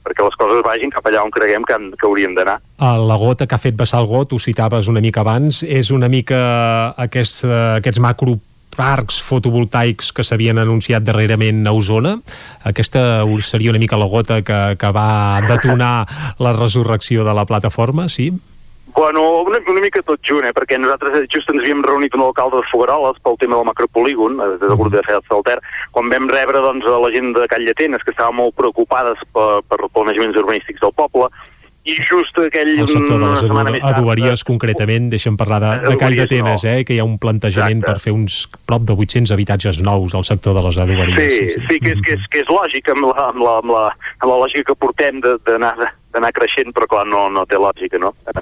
perquè 0.05 0.25
les 0.27 0.39
coses 0.41 0.65
vagin 0.65 0.93
cap 0.95 1.07
allà 1.09 1.25
on 1.25 1.33
creguem 1.35 1.67
que, 1.69 1.77
han, 1.77 1.91
que 1.99 2.09
hauríem 2.09 2.35
d'anar. 2.37 2.59
La 2.81 3.19
gota 3.21 3.47
que 3.47 3.57
ha 3.57 3.63
fet 3.63 3.77
vessar 3.79 4.03
el 4.03 4.11
got, 4.11 4.33
ho 4.33 4.41
citaves 4.41 4.89
una 4.91 5.03
mica 5.05 5.25
abans, 5.25 5.63
és 5.63 5.93
una 5.95 6.09
mica 6.13 6.41
aquests, 7.07 7.45
eh, 7.49 7.63
aquests 7.83 8.03
macro 8.03 8.39
parcs 8.75 9.21
fotovoltaics 9.23 10.11
que 10.11 10.25
s'havien 10.27 10.59
anunciat 10.59 11.05
darrerament 11.07 11.63
a 11.67 11.75
Osona. 11.77 12.17
Aquesta 12.67 13.23
seria 13.47 13.71
una 13.71 13.79
mica 13.79 14.01
la 14.01 14.11
gota 14.11 14.41
que, 14.43 14.61
que 14.81 14.91
va 14.91 15.41
detonar 15.47 15.95
la 16.43 16.57
resurrecció 16.57 17.23
de 17.25 17.37
la 17.39 17.47
plataforma, 17.47 18.09
sí? 18.09 18.33
Bueno, 18.95 19.43
una, 19.43 19.59
una 19.66 19.81
mica 19.83 20.03
tot 20.07 20.21
junt, 20.23 20.45
eh? 20.47 20.53
perquè 20.55 20.79
nosaltres 20.79 21.27
just 21.33 21.49
ens 21.51 21.65
havíem 21.65 21.83
reunit 21.83 22.15
amb 22.15 22.29
l'alcalde 22.29 22.61
de 22.61 22.69
Fogaroles 22.71 23.19
pel 23.25 23.39
tema 23.41 23.59
del 23.59 23.66
macropolígon, 23.66 24.39
eh, 24.39 24.53
des 24.53 24.62
del 24.62 24.79
grup 24.79 24.93
de 24.95 25.03
Federació 25.03 25.27
Salter, 25.33 25.59
quan 25.91 26.12
vam 26.12 26.29
rebre 26.31 26.62
doncs, 26.62 26.87
la 26.87 27.11
gent 27.11 27.33
de 27.35 27.49
Call 27.51 27.66
d'Atenes, 27.66 28.05
que 28.07 28.15
estaven 28.15 28.39
molt 28.39 28.55
preocupades 28.55 29.19
per, 29.35 29.65
per 29.66 29.81
planejaments 29.91 30.39
urbanístics 30.39 30.85
del 30.85 30.95
poble, 30.95 31.27
i 31.85 31.99
just 32.01 32.39
aquell... 32.41 32.71
El 32.81 32.87
sector 32.89 33.19
de 33.19 33.33
les 33.33 33.43
setmana 33.43 33.69
adu 33.69 33.75
més 33.75 33.83
tard, 33.83 33.99
adoberies, 33.99 34.45
concretament, 34.47 35.11
deixem 35.12 35.35
parlar 35.37 35.59
de, 35.61 35.73
de 35.75 35.99
Call 35.99 36.15
Adoberies 36.15 36.23
d'Atenes, 36.23 36.65
no. 36.65 36.71
eh, 36.71 36.87
que 36.87 36.95
hi 36.95 37.01
ha 37.03 37.09
un 37.09 37.19
plantejament 37.21 37.83
per 37.85 37.99
fer 38.01 38.15
uns 38.15 38.45
prop 38.65 38.87
de 38.87 38.95
800 38.95 39.35
habitatges 39.35 39.83
nous 39.85 40.15
al 40.15 40.25
sector 40.25 40.55
de 40.57 40.62
les 40.65 40.79
adoberies. 40.87 41.35
Sí, 41.35 41.66
sí, 41.66 41.81
que, 41.83 41.93
és, 41.99 42.01
que, 42.07 42.16
és, 42.16 42.31
que 42.31 42.47
és 42.47 42.49
lògic 42.49 42.95
amb 42.95 43.11
la, 43.11 43.27
amb 43.27 43.43
la, 43.43 43.59
amb 43.59 43.75
la, 43.75 43.85
amb 44.23 44.31
la 44.31 44.41
lògica 44.47 44.71
que 44.71 44.79
portem 44.87 45.21
de- 45.21 45.37
d'anar 46.15 46.32
creixent, 46.36 46.73
però 46.74 46.89
clar, 46.91 47.05
no, 47.11 47.27
no 47.32 47.45
té 47.51 47.61
lògica, 47.61 48.01
no? 48.03 48.15
Eh, 48.31 48.41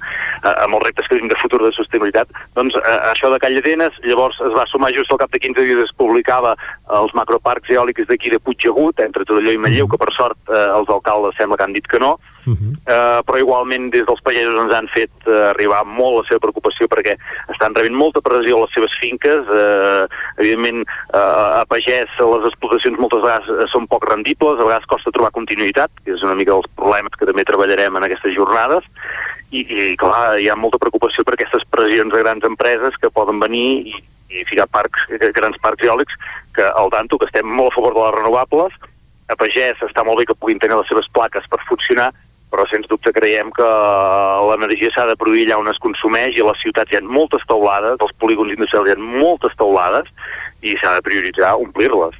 amb 0.52 0.78
els 0.78 0.86
reptes 0.86 1.08
que 1.08 1.16
tenim 1.16 1.30
de 1.32 1.38
futur 1.40 1.62
de 1.64 1.72
sostenibilitat. 1.76 2.32
Doncs 2.58 2.76
eh, 2.80 2.98
això 3.10 3.32
de 3.32 3.40
Call 3.42 3.58
d'Atenes, 3.58 3.98
llavors 4.06 4.38
es 4.44 4.54
va 4.56 4.66
sumar 4.70 4.92
just 4.96 5.12
al 5.12 5.20
cap 5.22 5.32
de 5.32 5.40
15 5.42 5.66
dies 5.68 5.84
es 5.86 5.94
publicava 5.98 6.54
els 7.00 7.14
macroparcs 7.16 7.72
eòlics 7.72 8.08
d'aquí 8.10 8.32
de 8.32 8.40
Puigdegut, 8.42 9.00
entre 9.04 9.26
Torelló 9.28 9.54
i 9.54 9.60
Manlleu, 9.60 9.88
que 9.90 10.00
per 10.00 10.12
sort 10.16 10.38
eh, 10.52 10.68
els 10.76 10.92
alcaldes 10.92 11.38
sembla 11.38 11.58
que 11.58 11.68
han 11.68 11.76
dit 11.76 11.88
que 11.88 12.00
no, 12.02 12.16
eh, 12.90 13.20
però 13.26 13.38
igualment 13.38 13.90
des 13.92 14.04
dels 14.06 14.22
pagesos 14.26 14.58
ens 14.64 14.74
han 14.74 14.88
fet 14.92 15.28
eh, 15.28 15.50
arribar 15.52 15.82
molt 15.86 16.20
la 16.20 16.24
seva 16.28 16.42
preocupació 16.46 16.88
perquè 16.90 17.14
estan 17.54 17.76
rebent 17.76 17.96
molta 17.98 18.22
pressió 18.24 18.58
a 18.58 18.64
les 18.64 18.74
seves 18.74 18.96
finques, 19.00 19.46
eh, 19.46 20.06
evidentment 20.38 20.82
eh, 20.82 21.18
a 21.18 21.64
pagès 21.70 22.10
les 22.18 22.48
explotacions 22.50 22.98
moltes 22.98 23.22
vegades 23.22 23.48
eh, 23.48 23.68
són 23.72 23.86
poc 23.90 24.06
rendibles, 24.10 24.58
a 24.58 24.66
vegades 24.66 24.88
costa 24.90 25.14
trobar 25.14 25.32
continuïtat, 25.36 25.92
que 26.04 26.16
és 26.16 26.26
una 26.26 26.36
mica 26.38 26.54
dels 26.54 26.70
problemes 26.76 27.14
que 27.18 27.28
també 27.28 27.46
treballarem 27.62 27.96
en 27.96 28.06
aquestes 28.06 28.34
jornades, 28.34 28.84
i, 29.52 29.62
i 29.62 29.96
clar, 30.00 30.38
hi 30.40 30.48
ha 30.48 30.56
molta 30.56 30.80
preocupació 30.80 31.24
per 31.24 31.36
aquestes 31.36 31.64
pressions 31.70 32.12
de 32.12 32.22
grans 32.22 32.44
empreses 32.48 32.96
que 33.00 33.12
poden 33.12 33.38
venir 33.40 33.84
i, 33.92 33.94
i 34.32 34.44
ficar 34.48 34.66
parcs, 34.72 35.04
grans 35.36 35.58
parcs 35.62 35.84
eòlics, 35.84 36.16
que 36.56 36.64
al 36.64 36.90
tanto, 36.90 37.18
que 37.18 37.28
estem 37.28 37.46
molt 37.46 37.72
a 37.72 37.76
favor 37.76 37.94
de 37.94 38.02
les 38.02 38.16
renovables, 38.18 38.74
a 39.28 39.36
pagès 39.38 39.80
està 39.84 40.04
molt 40.04 40.20
bé 40.20 40.26
que 40.28 40.36
puguin 40.36 40.60
tenir 40.60 40.76
les 40.80 40.88
seves 40.90 41.08
plaques 41.14 41.46
per 41.52 41.60
funcionar, 41.68 42.10
però 42.52 42.66
sens 42.68 42.86
dubte 42.90 43.14
creiem 43.16 43.50
que 43.56 43.68
l'energia 44.50 44.92
s'ha 44.92 45.08
de 45.08 45.16
produir 45.16 45.48
allà 45.48 45.58
on 45.62 45.72
es 45.72 45.80
consumeix 45.80 46.36
i 46.36 46.44
a 46.44 46.50
les 46.50 46.60
ciutats 46.60 46.92
hi 46.92 47.00
ha 47.00 47.04
moltes 47.06 47.44
teulades, 47.48 47.96
als 47.98 48.14
polígons 48.20 48.52
industrials 48.52 48.90
hi 48.90 48.96
ha 48.96 49.00
moltes 49.00 49.56
teulades 49.56 50.12
i 50.62 50.76
s'ha 50.78 50.94
de 50.96 51.02
prioritzar 51.02 51.56
omplir-les. 51.58 52.14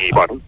I, 0.00 0.08
bueno, 0.16 0.38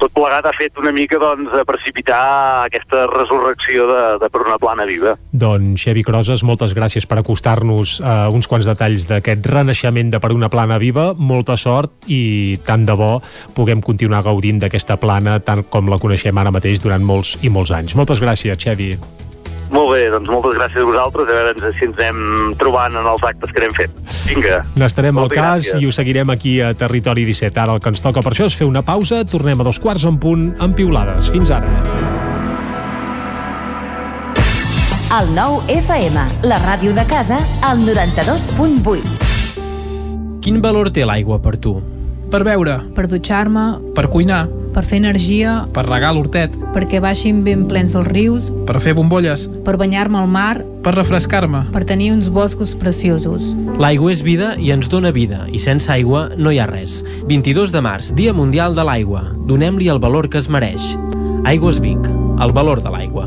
tot 0.00 0.12
plegat 0.16 0.48
ha 0.48 0.52
fet 0.56 0.78
una 0.80 0.92
mica, 0.96 1.18
doncs, 1.20 1.52
a 1.52 1.64
precipitar 1.68 2.20
aquesta 2.64 3.04
resurrecció 3.10 3.86
de, 3.90 4.00
de 4.22 4.30
per 4.32 4.40
una 4.46 4.56
plana 4.60 4.86
viva. 4.88 5.14
Doncs, 5.30 5.84
Xevi 5.84 6.04
Croses, 6.06 6.42
moltes 6.46 6.72
gràcies 6.76 7.06
per 7.08 7.20
acostar-nos 7.20 7.98
a 8.00 8.14
uns 8.32 8.48
quants 8.48 8.68
detalls 8.68 9.04
d'aquest 9.10 9.44
renaixement 9.52 10.14
de 10.14 10.22
per 10.22 10.32
una 10.32 10.48
plana 10.52 10.80
viva. 10.80 11.10
Molta 11.14 11.58
sort 11.60 12.08
i 12.08 12.56
tant 12.64 12.86
de 12.88 12.96
bo 12.96 13.12
puguem 13.56 13.84
continuar 13.84 14.24
gaudint 14.24 14.62
d'aquesta 14.64 14.96
plana 15.00 15.36
tant 15.44 15.66
com 15.68 15.92
la 15.92 16.00
coneixem 16.00 16.36
ara 16.40 16.54
mateix 16.54 16.80
durant 16.80 17.04
molts 17.04 17.36
i 17.44 17.52
molts 17.52 17.74
anys. 17.76 17.96
Moltes 17.98 18.24
gràcies, 18.24 18.56
Xevi. 18.60 18.92
Molt 19.70 19.92
bé, 19.94 20.08
doncs 20.10 20.26
moltes 20.32 20.56
gràcies 20.58 20.82
a 20.82 20.86
vosaltres, 20.88 21.28
a 21.30 21.36
veure 21.36 21.70
si 21.78 21.86
ens 21.86 22.00
anem 22.02 22.56
trobant 22.58 22.96
en 22.98 23.06
els 23.06 23.22
actes 23.22 23.52
que 23.54 23.62
anem 23.62 23.76
fent. 23.76 24.00
Vinga. 24.26 24.64
N'estarem 24.80 25.20
al 25.22 25.30
cas 25.30 25.62
gràcies. 25.62 25.78
i 25.78 25.86
ho 25.86 25.94
seguirem 25.94 26.34
aquí 26.34 26.58
a 26.60 26.74
Territori 26.74 27.22
17. 27.28 27.62
Ara 27.62 27.78
el 27.78 27.80
que 27.80 27.94
ens 27.94 28.02
toca 28.02 28.20
per 28.20 28.34
això 28.34 28.50
és 28.50 28.58
fer 28.58 28.66
una 28.66 28.82
pausa. 28.82 29.22
Tornem 29.24 29.60
a 29.60 29.66
dos 29.66 29.78
quarts 29.78 30.04
en 30.10 30.18
punt 30.18 30.56
amb 30.58 30.74
piulades. 30.74 31.30
Fins 31.30 31.54
ara. 31.54 31.70
El 35.10 35.32
nou 35.34 35.58
FM, 35.66 36.22
la 36.46 36.58
ràdio 36.62 36.92
de 36.94 37.02
casa, 37.06 37.38
al 37.66 37.78
92.8. 37.86 39.02
Quin 40.40 40.60
valor 40.62 40.90
té 40.94 41.04
l'aigua 41.06 41.40
per 41.42 41.56
tu? 41.58 41.99
Per 42.30 42.44
beure, 42.46 42.76
per 42.94 43.08
dutxar-me, 43.10 43.64
per 43.96 44.06
cuinar, 44.06 44.44
per 44.70 44.84
fer 44.86 45.00
energia, 45.00 45.64
per 45.74 45.82
regar 45.88 46.12
l'hortet, 46.14 46.54
perquè 46.74 47.00
baixin 47.02 47.40
ben 47.42 47.64
plens 47.66 47.96
els 47.98 48.06
rius, 48.06 48.50
per 48.68 48.78
fer 48.78 48.94
bombolles, 48.94 49.48
per 49.66 49.74
banyar-me 49.80 50.20
al 50.20 50.30
mar, 50.30 50.60
per 50.84 50.94
refrescar-me. 50.94 51.64
per 51.72 51.82
tenir 51.84 52.12
uns 52.12 52.28
boscos 52.30 52.76
preciosos. 52.78 53.50
L'aigua 53.82 54.12
és 54.12 54.22
vida 54.22 54.54
i 54.58 54.70
ens 54.70 54.88
dona 54.88 55.10
vida, 55.10 55.46
i 55.50 55.58
sense 55.58 55.90
aigua 55.90 56.28
no 56.36 56.52
hi 56.52 56.60
ha 56.60 56.70
res. 56.70 57.02
22 57.26 57.72
de 57.72 57.80
març, 57.80 58.14
Dia 58.14 58.32
Mundial 58.32 58.78
de 58.78 58.84
l'Aigua. 58.84 59.24
Donem-li 59.46 59.88
el 59.88 59.98
valor 59.98 60.28
que 60.28 60.38
es 60.38 60.48
mereix. 60.48 60.96
Aigües 61.44 61.80
Vic, 61.80 61.98
el 62.38 62.52
valor 62.52 62.80
de 62.80 62.90
l'aigua. 62.90 63.26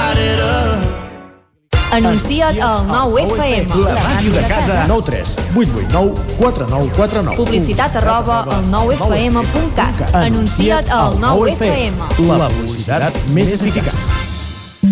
Anuncia't 1.91 2.57
al 2.63 2.87
9FM. 2.87 3.67
La 3.83 4.03
màquina 4.03 4.41
de 4.41 4.47
casa. 4.47 4.85
9 4.87 5.03
3 5.05 5.35
8 5.55 5.71
8 5.75 5.87
9 5.91 6.13
4 6.37 6.67
9 6.69 6.91
4 6.95 7.23
9. 7.23 7.35
Publicitat 7.35 7.95
arroba 7.99 8.37
al 8.43 8.63
9FM.cat. 8.71 10.15
Anuncia't 10.15 10.87
al 10.89 11.19
9FM. 11.19 11.99
La 12.29 12.47
publicitat 12.47 13.19
més 13.35 13.51
eficaç. 13.57 13.99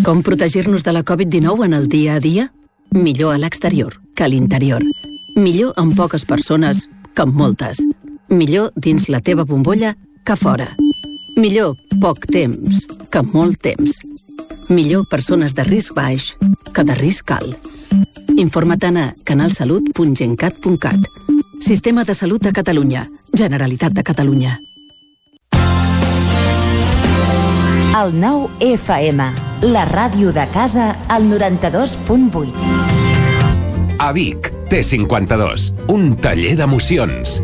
Com 0.04 0.20
protegir-nos 0.22 0.84
de 0.84 0.92
la 0.92 1.02
Covid-19 1.02 1.64
en 1.64 1.72
el 1.72 1.88
dia 1.88 2.14
a 2.14 2.20
dia? 2.20 2.50
Millor 2.92 3.32
a 3.34 3.38
l'exterior 3.38 3.96
que 4.14 4.24
a 4.24 4.28
l'interior. 4.28 4.84
Millor 5.36 5.72
amb 5.80 5.96
poques 5.96 6.28
persones 6.28 6.84
que 7.14 7.24
amb 7.24 7.32
moltes. 7.32 7.80
Millor 8.28 8.74
dins 8.76 9.08
la 9.08 9.24
teva 9.24 9.48
bombolla 9.48 9.96
que 10.24 10.36
fora. 10.36 10.68
Millor 11.40 11.78
poc 12.00 12.28
temps 12.28 12.84
que 13.08 13.22
molt 13.32 13.56
temps. 13.64 14.02
Millor 14.68 15.06
persones 15.08 15.54
de 15.54 15.64
risc 15.64 15.94
baix 15.94 16.36
que 16.72 16.84
de 16.84 16.94
risc 16.94 17.30
alt. 17.34 17.56
Informa't 18.36 18.96
a 18.96 19.14
canalsalut.gencat.cat. 19.24 21.06
Sistema 21.60 22.04
de 22.04 22.14
Salut 22.14 22.42
de 22.42 22.52
Catalunya. 22.52 23.08
Generalitat 23.32 23.92
de 23.92 24.02
Catalunya. 24.02 24.60
El 27.90 28.14
9 28.20 28.48
FM, 28.60 29.24
la 29.62 29.84
ràdio 29.84 30.32
de 30.32 30.46
casa, 30.54 30.96
al 31.08 31.26
92.8. 31.28 32.52
A 33.98 34.12
Vic, 34.12 34.52
T52, 34.70 35.72
un 35.92 36.16
taller 36.16 36.54
d'emocions. 36.56 37.42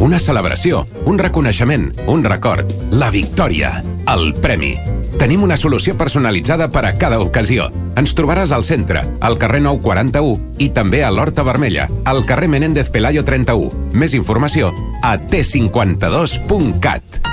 Una 0.00 0.18
celebració, 0.18 0.86
un 1.06 1.18
reconeixement, 1.22 1.86
un 2.08 2.24
record, 2.24 2.68
la 2.90 3.08
victòria, 3.14 3.82
el 4.10 4.34
premi. 4.42 4.74
Tenim 5.20 5.42
una 5.44 5.58
solució 5.60 5.92
personalitzada 6.00 6.70
per 6.72 6.80
a 6.88 6.94
cada 6.96 7.18
ocasió. 7.20 7.66
Ens 8.00 8.14
trobaràs 8.16 8.54
al 8.56 8.64
centre, 8.64 9.02
al 9.20 9.36
carrer 9.42 9.60
941 9.66 10.64
i 10.64 10.70
també 10.72 11.02
a 11.04 11.10
l'Horta 11.12 11.44
Vermella, 11.44 11.90
al 12.08 12.24
carrer 12.24 12.48
Menéndez 12.48 12.88
Pelayo 12.88 13.20
31. 13.28 13.92
Més 13.92 14.16
informació 14.16 14.72
a 15.04 15.18
t52.cat. 15.20 17.29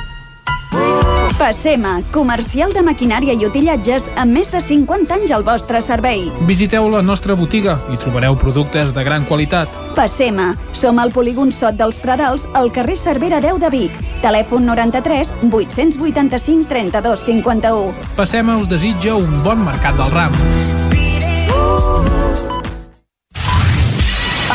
Passema, 1.35 2.01
comercial 2.11 2.71
de 2.73 2.81
maquinària 2.81 3.33
i 3.35 3.43
utillatges 3.45 4.07
amb 4.17 4.33
més 4.33 4.49
de 4.49 4.61
50 4.63 5.13
anys 5.13 5.33
al 5.35 5.43
vostre 5.45 5.81
servei. 5.85 6.23
Visiteu 6.47 6.87
la 6.89 7.03
nostra 7.03 7.35
botiga 7.37 7.75
i 7.93 7.99
trobareu 7.99 8.37
productes 8.39 8.93
de 8.95 9.03
gran 9.03 9.27
qualitat. 9.27 9.69
Passema, 9.97 10.53
som 10.73 10.97
al 11.03 11.11
polígon 11.11 11.51
Sot 11.51 11.77
dels 11.77 11.99
Pradals, 12.01 12.47
al 12.57 12.71
carrer 12.73 12.97
Cervera 12.97 13.41
10 13.43 13.59
de 13.61 13.69
Vic. 13.73 14.01
Telèfon 14.23 14.65
93 14.65 15.33
885 15.51 16.65
32 16.71 17.25
51. 17.27 17.93
Passema 18.15 18.57
us 18.57 18.69
desitja 18.71 19.15
un 19.19 19.43
bon 19.43 19.61
mercat 19.67 19.99
del 19.99 20.13
ram. 20.15 20.37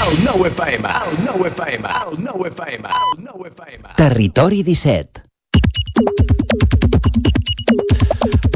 El 0.03 0.24
9 0.24 0.49
FM, 0.49 0.89
el 0.89 1.20
9 1.24 1.53
FM, 1.53 1.89
el 1.89 2.24
9 2.24 2.49
FM, 2.49 2.89
el 2.89 3.24
9 3.24 3.53
FM. 3.55 3.94
Territori 3.97 4.65
17. 4.65 5.31
thank 5.74 6.81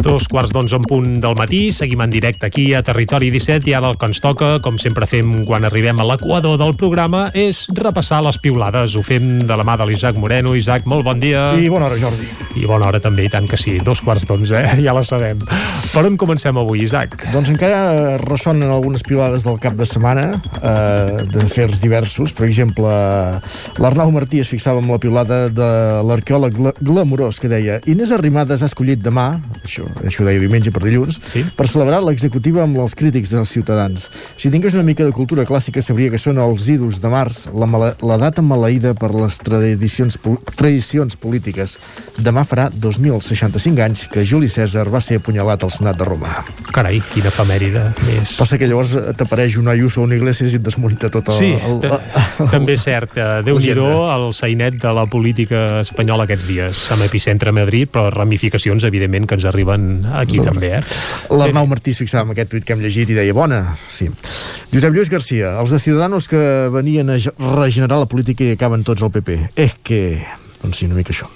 Dos 0.07 0.28
quarts 0.31 0.53
d'onze 0.55 0.77
en 0.78 0.85
punt 0.87 1.16
del 1.19 1.35
matí, 1.35 1.73
seguim 1.74 1.99
en 2.05 2.12
directe 2.12 2.47
aquí 2.47 2.69
a 2.78 2.83
Territori 2.87 3.27
17 3.35 3.66
i 3.66 3.73
ara 3.74 3.89
el 3.91 3.97
que 3.99 4.07
ens 4.07 4.20
toca, 4.23 4.53
com 4.62 4.77
sempre 4.78 5.09
fem 5.11 5.33
quan 5.49 5.66
arribem 5.66 5.99
a 5.99 6.07
l'equador 6.07 6.55
del 6.61 6.77
programa, 6.78 7.24
és 7.35 7.65
repassar 7.74 8.20
les 8.23 8.39
piulades. 8.39 8.95
Ho 8.95 9.03
fem 9.03 9.43
de 9.49 9.57
la 9.59 9.66
mà 9.66 9.74
de 9.81 9.89
l'Isaac 9.91 10.15
Moreno. 10.23 10.55
Isaac, 10.55 10.87
molt 10.87 11.03
bon 11.09 11.19
dia. 11.19 11.49
I 11.59 11.66
bona 11.73 11.89
hora, 11.89 11.99
Jordi. 11.99 12.28
I 12.55 12.69
bona 12.70 12.87
hora 12.87 13.01
també, 13.03 13.24
i 13.27 13.33
tant 13.33 13.49
que 13.51 13.59
sí. 13.59 13.81
Dos 13.83 14.05
quarts 14.07 14.28
d'onze, 14.31 14.62
eh? 14.62 14.77
ja 14.87 14.95
la 14.95 15.03
sabem. 15.03 15.43
Per 15.91 16.05
on 16.07 16.20
comencem 16.23 16.55
avui, 16.62 16.85
Isaac? 16.87 17.19
Doncs 17.35 17.51
encara 17.57 18.15
ressonen 18.23 18.70
algunes 18.70 19.03
piulades 19.03 19.43
del 19.49 19.59
cap 19.59 19.74
de 19.74 19.91
setmana, 19.91 20.28
eh, 20.61 21.27
d'afers 21.35 21.83
diversos. 21.83 22.31
Per 22.37 22.47
exemple, 22.47 22.95
l'Arnau 23.83 24.15
Martí 24.15 24.45
es 24.45 24.55
fixava 24.55 24.78
amb 24.85 24.95
la 24.95 25.03
piulada 25.03 25.43
de 25.51 25.69
l'arqueòleg 26.07 26.62
gla 26.62 26.77
glamurós 26.78 27.43
que 27.43 27.51
deia 27.51 27.81
Inés 27.91 28.15
Arrimadas 28.15 28.62
ha 28.62 28.70
escollit 28.70 29.03
demà, 29.03 29.33
això, 29.65 29.89
això 30.05 30.27
deia 30.27 30.43
diumenge 30.43 30.73
per 30.74 30.82
dilluns, 30.85 31.20
sí? 31.32 31.44
per 31.56 31.68
celebrar 31.70 32.02
l'executiva 32.05 32.64
amb 32.64 32.81
els 32.82 32.97
crítics 32.98 33.32
dels 33.32 33.52
ciutadans. 33.52 34.09
Si 34.36 34.51
tingués 34.52 34.77
una 34.77 34.86
mica 34.86 35.06
de 35.06 35.14
cultura 35.16 35.47
clàssica, 35.48 35.82
sabria 35.85 36.12
que 36.12 36.20
són 36.20 36.40
els 36.43 36.68
ídols 36.73 37.01
de 37.02 37.12
març, 37.12 37.47
la, 37.55 37.68
mala, 37.70 37.93
la 38.05 38.18
data 38.20 38.44
maleïda 38.44 38.94
per 38.98 39.12
les 39.14 39.39
tradicions, 39.44 40.18
tradicions 40.56 41.16
polítiques. 41.20 41.77
Demà 42.18 42.44
farà 42.48 42.68
2.065 42.73 43.85
anys 43.85 44.06
que 44.12 44.24
Juli 44.27 44.51
César 44.52 44.86
va 44.93 45.01
ser 45.05 45.20
apunyalat 45.20 45.64
al 45.64 45.73
Senat 45.74 45.98
de 46.01 46.09
Roma. 46.09 46.32
Carai, 46.74 47.01
quina 47.12 47.31
efemèride 47.32 47.86
més. 48.06 48.36
Passa 48.40 48.59
que 48.60 48.68
llavors 48.68 48.94
t'apareix 49.18 49.59
un 49.60 49.70
Ayuso 49.73 50.02
o 50.02 50.06
una 50.06 50.16
Iglesias 50.18 50.55
i 50.55 50.60
et 50.60 50.64
desmunta 50.64 51.10
tot 51.12 51.31
el... 51.32 51.39
Sí, 51.39 51.52
el, 51.56 51.78
el, 51.85 51.97
el, 51.97 52.51
també 52.52 52.77
és 52.77 52.85
cert. 52.85 53.16
Eh, 53.16 53.43
Déu-n'hi-do 53.47 53.89
el 54.12 54.28
sainet 54.36 54.78
de 54.82 54.93
la 54.97 55.06
política 55.10 55.82
espanyola 55.82 56.27
aquests 56.27 56.48
dies, 56.48 56.82
amb 56.94 57.06
epicentre 57.06 57.52
a 57.52 57.56
Madrid, 57.56 57.90
però 57.93 58.10
ramificacions, 58.14 58.85
evidentment, 58.89 59.28
que 59.28 59.39
ens 59.39 59.47
arriben 59.48 59.86
aquí 60.17 60.41
no. 60.41 60.47
també. 60.51 60.73
Eh? 60.79 60.83
L'Arnau 61.35 61.69
Martí 61.71 61.95
es 61.95 62.01
fixava 62.03 62.29
en 62.29 62.37
aquest 62.37 62.53
tuit 62.55 62.67
que 62.67 62.77
hem 62.77 62.83
llegit 62.85 63.11
i 63.13 63.19
deia, 63.19 63.35
bona, 63.37 63.61
sí. 63.91 64.09
Josep 64.73 64.95
Lluís 64.95 65.13
Garcia, 65.13 65.57
els 65.61 65.75
de 65.75 65.83
Ciudadanos 65.83 66.31
que 66.31 66.41
venien 66.75 67.13
a 67.13 67.21
regenerar 67.57 68.01
la 68.03 68.11
política 68.11 68.47
i 68.47 68.57
acaben 68.57 68.85
tots 68.87 69.07
al 69.07 69.15
PP. 69.15 69.39
És 69.67 69.79
que 69.87 70.03
doncs 70.63 70.81
sí, 70.81 70.87
una 70.89 70.97
mica 70.97 71.13
això. 71.15 71.29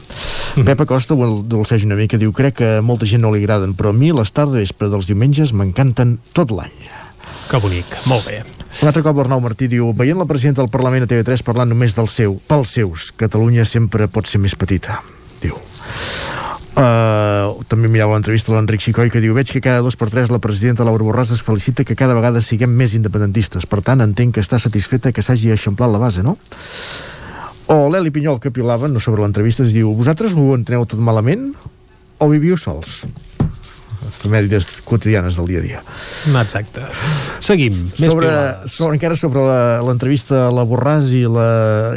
Mm. 0.56 0.64
Pep 0.66 0.80
Acosta 0.86 1.14
ho 1.14 1.28
dolceja 1.46 1.86
una 1.86 1.98
mica, 1.98 2.18
diu, 2.18 2.32
crec 2.34 2.58
que 2.60 2.70
molta 2.82 3.06
gent 3.06 3.22
no 3.22 3.32
li 3.34 3.42
agraden, 3.42 3.76
però 3.78 3.92
a 3.92 3.96
mi 3.96 4.10
les 4.16 4.32
tardes 4.34 4.58
vespre 4.58 4.90
dels 4.90 5.06
diumenges 5.10 5.54
m'encanten 5.54 6.18
tot 6.36 6.54
l'any. 6.54 6.74
Que 7.50 7.60
bonic, 7.62 7.96
molt 8.10 8.26
bé. 8.26 8.40
Un 8.80 8.88
altre 8.88 9.02
cop 9.02 9.18
l'Arnau 9.18 9.40
Martí 9.42 9.66
diu 9.70 9.90
veient 9.96 10.18
la 10.18 10.26
presidenta 10.30 10.62
del 10.62 10.70
Parlament 10.70 11.04
a 11.04 11.10
TV3 11.10 11.42
parlant 11.46 11.70
només 11.72 11.96
del 11.98 12.08
seu, 12.08 12.38
pels 12.48 12.76
seus, 12.78 13.10
Catalunya 13.18 13.66
sempre 13.66 14.06
pot 14.08 14.30
ser 14.30 14.42
més 14.42 14.54
petita, 14.58 15.00
diu. 15.42 15.58
Uh, 16.70 17.58
també 17.66 17.88
mirava 17.90 18.14
l'entrevista 18.14 18.52
a 18.52 18.54
l'Enric 18.54 18.84
Xicoi 18.84 19.10
que 19.10 19.20
diu 19.20 19.34
veig 19.34 19.50
que 19.50 19.60
cada 19.60 19.82
dos 19.82 19.96
per 19.98 20.06
tres 20.08 20.30
la 20.30 20.38
presidenta 20.38 20.86
Laura 20.86 21.02
Borràs 21.02 21.32
es 21.34 21.42
felicita 21.42 21.82
que 21.84 21.96
cada 21.98 22.14
vegada 22.14 22.40
siguem 22.40 22.70
més 22.70 22.94
independentistes 22.94 23.66
per 23.66 23.80
tant 23.82 24.00
entenc 24.04 24.36
que 24.36 24.44
està 24.44 24.60
satisfeta 24.62 25.10
que 25.12 25.24
s'hagi 25.26 25.50
eixamplat 25.50 25.90
la 25.90 25.98
base, 25.98 26.22
no? 26.22 26.36
O 27.74 27.90
l'Eli 27.90 28.14
Pinyol 28.14 28.38
que 28.42 28.54
pilava, 28.54 28.88
no 28.88 29.02
sobre 29.02 29.22
l'entrevista, 29.22 29.66
es 29.66 29.74
diu 29.74 29.90
vosaltres 29.98 30.38
ho 30.38 30.46
enteneu 30.54 30.86
tot 30.86 31.02
malament 31.02 31.50
o 32.22 32.30
viviu 32.30 32.56
sols? 32.56 33.02
Efemèrides 34.10 34.68
quotidianes 34.84 35.38
del 35.38 35.48
dia 35.48 35.60
a 35.60 35.64
dia. 35.64 35.82
Exacte. 36.42 36.84
Seguim. 37.40 37.74
Més 37.74 38.10
sobre, 38.10 38.32
sobre, 38.66 38.98
encara 38.98 39.16
sobre 39.18 39.44
l'entrevista 39.86 40.46
a 40.48 40.54
la 40.54 40.66
Borràs 40.68 41.14
i, 41.16 41.24
la, 41.30 41.48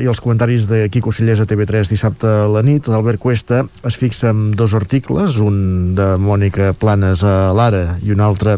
i 0.02 0.10
els 0.10 0.22
comentaris 0.24 0.68
de 0.70 0.86
Quico 0.94 1.14
Sillés 1.14 1.42
a 1.44 1.48
TV3 1.50 1.92
dissabte 1.92 2.30
a 2.30 2.46
la 2.52 2.64
nit, 2.66 2.88
Albert 2.90 3.22
Cuesta 3.24 3.64
es 3.84 3.98
fixa 4.00 4.32
en 4.32 4.52
dos 4.58 4.78
articles, 4.78 5.42
un 5.44 5.96
de 5.98 6.14
Mònica 6.22 6.72
Planes 6.78 7.26
a 7.28 7.52
l'Ara 7.56 7.98
i 8.06 8.16
un 8.16 8.24
altre 8.24 8.58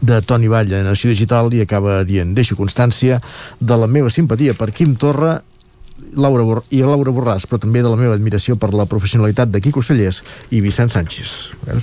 de 0.00 0.20
Toni 0.22 0.48
Valla 0.48 0.80
a 0.80 0.84
Nació 0.84 1.10
Digital 1.10 1.52
i 1.56 1.62
acaba 1.64 2.02
dient 2.04 2.34
deixo 2.36 2.56
constància 2.58 3.20
de 3.60 3.76
la 3.80 3.88
meva 3.88 4.12
simpatia 4.12 4.54
per 4.54 4.72
Quim 4.76 4.94
Torra 5.00 5.38
Laura 6.16 6.44
Bor 6.44 6.62
i 6.72 6.82
Laura 6.84 7.12
Borràs, 7.12 7.46
però 7.48 7.60
també 7.60 7.82
de 7.84 7.90
la 7.92 7.98
meva 8.00 8.16
admiració 8.16 8.56
per 8.60 8.72
la 8.76 8.86
professionalitat 8.88 9.52
de 9.52 9.60
Quico 9.64 9.82
Cellers 9.84 10.22
i 10.50 10.62
Vicent 10.64 10.92
Sánchez. 10.92 11.36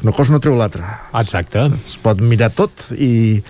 Una 0.04 0.14
cosa 0.16 0.34
no 0.34 0.42
treu 0.44 0.58
l'altra. 0.58 1.00
Exacte. 1.20 1.68
Es 1.86 1.98
pot 2.02 2.22
mirar 2.22 2.52
tot 2.54 2.92
i 2.98 3.42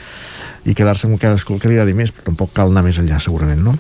i 0.66 0.76
quedar-se 0.78 1.08
amb 1.08 1.20
cadascú 1.20 1.56
el 1.56 1.62
que 1.62 1.70
li 1.70 1.78
agradi 1.78 1.96
més, 1.98 2.14
però 2.16 2.30
tampoc 2.30 2.54
cal 2.56 2.72
anar 2.72 2.86
més 2.86 2.98
enllà, 3.02 3.20
segurament, 3.24 3.60
no? 3.66 3.76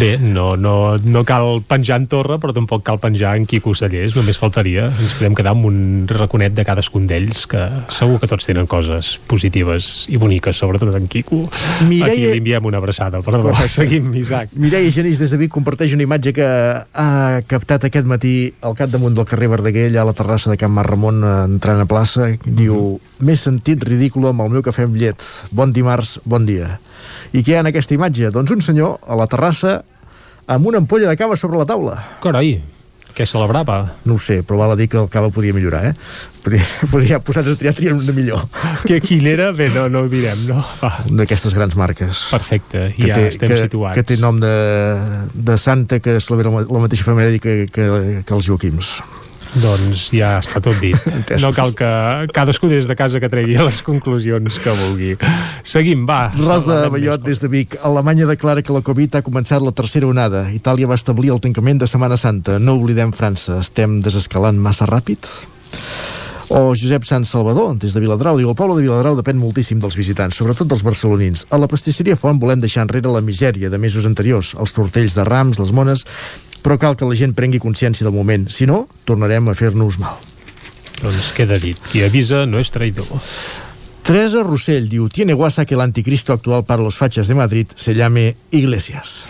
Bé, 0.00 0.10
no, 0.20 0.50
no, 0.60 0.74
no 1.00 1.22
cal 1.28 1.62
penjar 1.68 2.00
en 2.02 2.08
Torra, 2.10 2.38
però 2.42 2.52
tampoc 2.56 2.84
cal 2.86 3.00
penjar 3.00 3.34
en 3.38 3.46
Quico 3.48 3.72
Sallés, 3.76 4.16
només 4.16 4.40
faltaria. 4.40 4.88
Ens 4.92 5.18
podem 5.18 5.38
quedar 5.38 5.54
amb 5.56 5.68
un 5.70 5.80
raconet 6.10 6.56
de 6.56 6.66
cadascun 6.68 7.08
d'ells, 7.08 7.46
que 7.50 7.64
segur 7.94 8.18
que 8.20 8.28
tots 8.30 8.48
tenen 8.48 8.68
coses 8.68 9.14
positives 9.30 10.06
i 10.12 10.20
boniques, 10.20 10.56
sobretot 10.60 10.94
en 10.98 11.08
Quico. 11.08 11.42
Mireia... 11.88 12.12
Aquí 12.12 12.26
li 12.26 12.42
enviem 12.42 12.68
una 12.68 12.82
abraçada, 12.82 13.22
perdó. 13.24 13.48
Correcte. 13.48 13.72
Seguim, 13.78 14.12
Isaac. 14.20 14.52
Mireia 14.60 14.92
Genís 14.92 15.22
des 15.22 15.32
de 15.32 15.40
Vic 15.40 15.54
comparteix 15.54 15.96
una 15.96 16.04
imatge 16.04 16.34
que 16.36 16.48
ha 16.48 17.10
captat 17.48 17.88
aquest 17.88 18.08
matí 18.08 18.34
al 18.60 18.76
capdamunt 18.76 19.16
del 19.16 19.28
carrer 19.28 19.48
Verdaguer, 19.56 19.88
allà 19.88 20.04
a 20.04 20.10
la 20.10 20.16
terrassa 20.16 20.52
de 20.52 20.60
Can 20.60 20.74
Mar 20.76 20.86
Ramon, 20.88 21.22
eh, 21.24 21.36
entrant 21.48 21.80
a 21.80 21.88
plaça. 21.88 22.28
Diu, 22.44 22.98
m'he 23.20 23.36
sentit 23.36 23.82
ridícul 23.84 24.28
amb 24.30 24.44
el 24.44 24.56
meu 24.56 24.64
cafè 24.64 24.86
amb 24.86 24.96
llet. 24.98 25.24
Bon 25.50 25.72
dimarts, 25.74 26.18
bon 26.24 26.46
dia. 26.48 26.76
I 27.32 27.42
què 27.42 27.54
hi 27.54 27.58
ha 27.58 27.62
en 27.64 27.70
aquesta 27.72 27.96
imatge? 27.96 28.32
Doncs 28.34 28.54
un 28.54 28.64
senyor 28.64 28.98
a 29.06 29.18
la 29.18 29.28
terrassa 29.30 29.80
amb 30.48 30.66
una 30.70 30.82
ampolla 30.82 31.10
de 31.10 31.18
cava 31.20 31.36
sobre 31.36 31.60
la 31.60 31.66
taula. 31.68 31.98
Carai, 32.22 32.56
què 33.18 33.26
celebrava? 33.26 33.80
No 34.06 34.14
ho 34.14 34.20
sé, 34.22 34.38
però 34.46 34.60
val 34.60 34.72
a 34.72 34.78
dir 34.78 34.86
que 34.92 34.98
el 35.00 35.08
cava 35.10 35.32
podia 35.34 35.54
millorar, 35.56 35.90
eh? 35.90 35.94
Podia, 36.44 36.66
podia 36.92 37.18
posar-se 37.18 37.56
a 37.56 37.58
triar, 37.58 37.74
triar 37.74 37.96
una 37.98 38.14
millor. 38.14 38.44
Que 38.88 39.00
quin 39.02 39.26
era? 39.26 39.50
Bé, 39.56 39.66
no, 39.74 39.88
no 39.90 40.04
ho 40.06 40.10
direm, 40.12 40.46
no? 40.46 40.62
D'aquestes 41.10 41.56
grans 41.58 41.74
marques. 41.76 42.28
Perfecte, 42.30 42.92
ja 42.94 43.18
té, 43.18 43.28
estem 43.32 43.50
que, 43.50 43.62
situats. 43.66 43.98
Que 43.98 44.06
té 44.06 44.20
nom 44.22 44.38
de, 44.38 44.54
de 45.34 45.58
santa 45.58 45.98
que 46.04 46.20
celebra 46.22 46.54
la, 46.54 46.66
la 46.70 46.84
mateixa 46.86 47.08
família 47.08 47.42
que, 47.42 47.64
que, 47.66 47.88
que 48.22 48.38
els 48.38 48.46
Joaquims. 48.46 48.94
Doncs 49.56 50.08
ja 50.12 50.36
està 50.42 50.60
tot 50.64 50.76
dit. 50.82 50.96
No 51.42 51.52
cal 51.54 51.72
que 51.76 51.88
cadascú 52.34 52.68
des 52.70 52.88
de 52.88 52.96
casa 52.98 53.20
que 53.22 53.30
tregui 53.30 53.56
les 53.56 53.80
conclusions 53.86 54.58
que 54.62 54.74
vulgui. 54.82 55.12
Seguim, 55.66 56.04
va. 56.08 56.32
Rosa 56.36 56.80
més 56.92 57.22
des 57.24 57.40
de 57.42 57.50
Vic. 57.52 57.78
Alemanya 57.86 58.28
declara 58.28 58.64
que 58.64 58.74
la 58.74 58.82
Covid 58.84 59.18
ha 59.18 59.24
començat 59.24 59.64
la 59.64 59.72
tercera 59.76 60.08
onada. 60.08 60.48
Itàlia 60.54 60.90
va 60.90 60.98
establir 60.98 61.32
el 61.34 61.40
tancament 61.44 61.80
de 61.82 61.88
Setmana 61.90 62.18
Santa. 62.20 62.58
No 62.58 62.76
oblidem 62.80 63.14
França. 63.16 63.60
Estem 63.62 64.00
desescalant 64.04 64.58
massa 64.60 64.88
ràpid? 64.90 65.28
O 66.48 66.72
Josep 66.72 67.04
Sant 67.04 67.26
Salvador, 67.28 67.74
des 67.76 67.92
de 67.92 68.00
Viladrau, 68.00 68.38
diu 68.40 68.48
el 68.48 68.56
poble 68.56 68.78
de 68.78 68.86
Viladrau 68.86 69.18
depèn 69.18 69.36
moltíssim 69.36 69.82
dels 69.82 69.98
visitants, 70.00 70.38
sobretot 70.38 70.70
dels 70.70 70.84
barcelonins. 70.86 71.44
A 71.52 71.58
la 71.60 71.68
pastisseria 71.68 72.16
Font 72.16 72.40
volem 72.40 72.62
deixar 72.62 72.86
enrere 72.86 73.12
la 73.12 73.20
misèria 73.20 73.68
de 73.68 73.76
mesos 73.76 74.08
anteriors, 74.08 74.54
els 74.56 74.72
tortells 74.72 75.12
de 75.18 75.26
rams, 75.28 75.60
les 75.60 75.74
mones, 75.76 76.06
però 76.64 76.78
cal 76.80 76.96
que 76.98 77.08
la 77.08 77.16
gent 77.18 77.34
prengui 77.36 77.60
consciència 77.62 78.06
del 78.06 78.16
moment, 78.16 78.48
si 78.52 78.66
no, 78.66 78.86
tornarem 79.08 79.48
a 79.48 79.56
fer-nos 79.58 79.98
mal. 80.02 80.18
Doncs 81.02 81.32
queda 81.36 81.58
dit, 81.62 81.78
qui 81.92 82.02
avisa 82.02 82.44
no 82.46 82.58
és 82.58 82.72
traïdor. 82.74 83.06
Teresa 84.08 84.42
Rossell 84.42 84.88
diu, 84.88 85.10
tiene 85.12 85.34
guasa 85.36 85.66
que 85.66 85.74
el 85.76 85.84
anticristo 85.84 86.32
actual 86.32 86.64
para 86.64 86.82
los 86.82 86.96
fachas 86.96 87.28
de 87.28 87.34
Madrid 87.34 87.66
se 87.74 87.94
llame 87.94 88.36
Iglesias. 88.50 89.26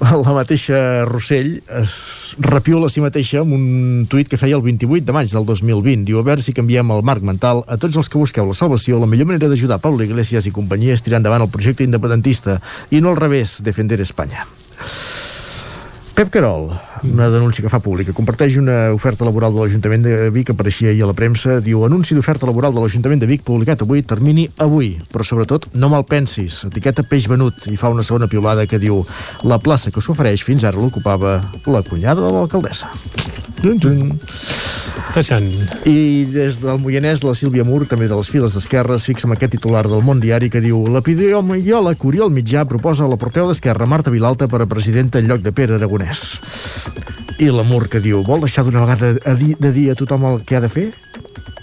La 0.00 0.32
mateixa 0.32 1.04
Rossell 1.04 1.58
es 1.80 2.36
repiula 2.38 2.86
a 2.86 2.92
si 2.94 3.02
mateixa 3.02 3.42
amb 3.42 3.56
un 3.56 4.06
tuit 4.08 4.30
que 4.30 4.38
feia 4.40 4.56
el 4.56 4.62
28 4.62 5.04
de 5.04 5.16
maig 5.16 5.34
del 5.34 5.44
2020. 5.44 6.06
Diu, 6.06 6.20
a 6.20 6.24
veure 6.24 6.44
si 6.46 6.54
canviem 6.56 6.94
el 6.94 7.02
marc 7.04 7.26
mental 7.26 7.64
a 7.66 7.76
tots 7.76 7.98
els 7.98 8.08
que 8.08 8.20
busqueu 8.22 8.46
la 8.48 8.56
salvació. 8.56 9.00
La 9.02 9.10
millor 9.10 9.28
manera 9.28 9.50
d'ajudar 9.50 9.80
Pablo 9.82 10.06
Iglesias 10.06 10.46
i 10.46 10.54
companyia 10.54 10.94
és 10.94 11.02
tirar 11.02 11.20
endavant 11.20 11.42
el 11.42 11.50
projecte 11.52 11.84
independentista 11.84 12.60
i 12.94 13.02
no 13.02 13.12
al 13.12 13.20
revés, 13.20 13.58
defender 13.66 14.00
Espanya. 14.00 14.46
Pep 16.20 16.28
Carol, 16.28 16.78
una 17.04 17.30
denúncia 17.30 17.62
que 17.62 17.70
fa 17.72 17.80
pública, 17.80 18.14
comparteix 18.16 18.58
una 18.60 18.90
oferta 18.94 19.24
laboral 19.24 19.54
de 19.54 19.62
l'Ajuntament 19.62 20.04
de 20.04 20.30
Vic, 20.34 20.52
apareixia 20.52 20.90
ahir 20.90 21.04
a 21.04 21.10
la 21.10 21.16
premsa, 21.16 21.60
diu 21.64 21.84
anunci 21.86 22.16
d'oferta 22.16 22.48
laboral 22.48 22.74
de 22.74 22.82
l'Ajuntament 22.82 23.22
de 23.22 23.28
Vic 23.30 23.44
publicat 23.46 23.84
avui, 23.86 24.02
termini 24.02 24.48
avui, 24.58 24.92
però 25.12 25.26
sobretot 25.26 25.70
no 25.74 25.90
me'l 25.92 26.06
pensis, 26.08 26.64
etiqueta 26.68 27.04
peix 27.06 27.28
venut, 27.30 27.66
i 27.70 27.76
fa 27.80 27.92
una 27.92 28.04
segona 28.06 28.28
piulada 28.30 28.66
que 28.70 28.80
diu 28.82 29.04
la 29.44 29.60
plaça 29.62 29.92
que 29.94 30.04
s'ofereix 30.04 30.44
fins 30.44 30.64
ara 30.64 30.80
l'ocupava 30.80 31.38
la 31.66 31.82
cunyada 31.86 32.26
de 32.26 32.34
l'alcaldessa. 32.34 32.92
I 35.90 36.24
des 36.30 36.60
del 36.62 36.78
Moianès, 36.80 37.24
la 37.26 37.34
Sílvia 37.34 37.64
Mur, 37.66 37.82
també 37.90 38.06
de 38.08 38.16
les 38.16 38.30
files 38.30 38.54
d'Esquerra, 38.56 38.96
es 38.96 39.04
fixa 39.08 39.26
amb 39.26 39.34
aquest 39.34 39.56
titular 39.56 39.82
del 39.88 40.04
Món 40.06 40.20
Diari 40.22 40.48
que 40.52 40.62
diu 40.64 40.84
l'epidemiòleg 40.94 42.06
Oriol 42.06 42.32
Mitjà 42.32 42.64
proposa 42.68 43.08
la 43.10 43.18
porteu 43.20 43.50
d'Esquerra 43.50 43.88
Marta 43.90 44.12
Vilalta 44.14 44.48
per 44.48 44.62
a 44.62 44.68
presidenta 44.70 45.18
en 45.18 45.28
lloc 45.28 45.42
de 45.44 45.52
Pere 45.52 45.76
Aragonès. 45.76 46.40
I 47.40 47.50
la 47.54 47.64
Mur 47.64 47.86
que 47.88 48.00
diu 48.04 48.24
vol 48.26 48.42
deixar 48.44 48.66
d'una 48.66 48.82
vegada 48.84 49.14
de 49.16 49.72
dir 49.72 49.90
a 49.90 49.96
tothom 49.96 50.26
el 50.28 50.42
que 50.44 50.58
ha 50.58 50.64
de 50.64 50.68
fer? 50.72 50.90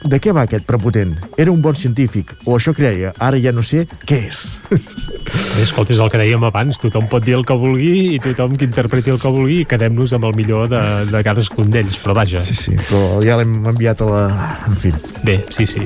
De 0.06 0.20
què 0.22 0.32
va 0.36 0.44
aquest 0.46 0.66
prepotent? 0.70 1.16
Era 1.42 1.52
un 1.52 1.62
bon 1.62 1.76
científic, 1.76 2.36
o 2.46 2.56
això 2.58 2.74
creia, 2.78 3.14
ara 3.24 3.40
ja 3.42 3.52
no 3.52 3.64
sé 3.66 3.86
què 4.08 4.20
és. 4.30 4.42
Bé, 4.70 5.64
escolta, 5.64 5.94
és 5.96 6.00
el 6.04 6.12
que 6.14 6.20
dèiem 6.22 6.44
abans, 6.48 6.78
tothom 6.80 7.08
pot 7.10 7.26
dir 7.26 7.34
el 7.38 7.44
que 7.48 7.56
vulgui 7.58 8.14
i 8.16 8.20
tothom 8.24 8.56
que 8.60 8.68
interpreti 8.68 9.12
el 9.12 9.20
que 9.20 9.32
vulgui 9.34 9.62
i 9.64 9.66
quedem-nos 9.70 10.14
amb 10.16 10.28
el 10.30 10.36
millor 10.38 10.70
de, 10.72 10.82
de 11.10 11.22
cadascun 11.26 11.72
d'ells, 11.74 11.98
però 12.04 12.16
vaja. 12.18 12.42
Sí, 12.46 12.56
sí, 12.56 12.76
però 12.78 13.20
ja 13.26 13.40
l'hem 13.40 13.58
enviat 13.74 14.04
a 14.06 14.10
la... 14.12 14.22
En 14.70 14.78
fi. 14.80 14.94
Bé, 15.26 15.40
sí, 15.54 15.66
sí. 15.68 15.84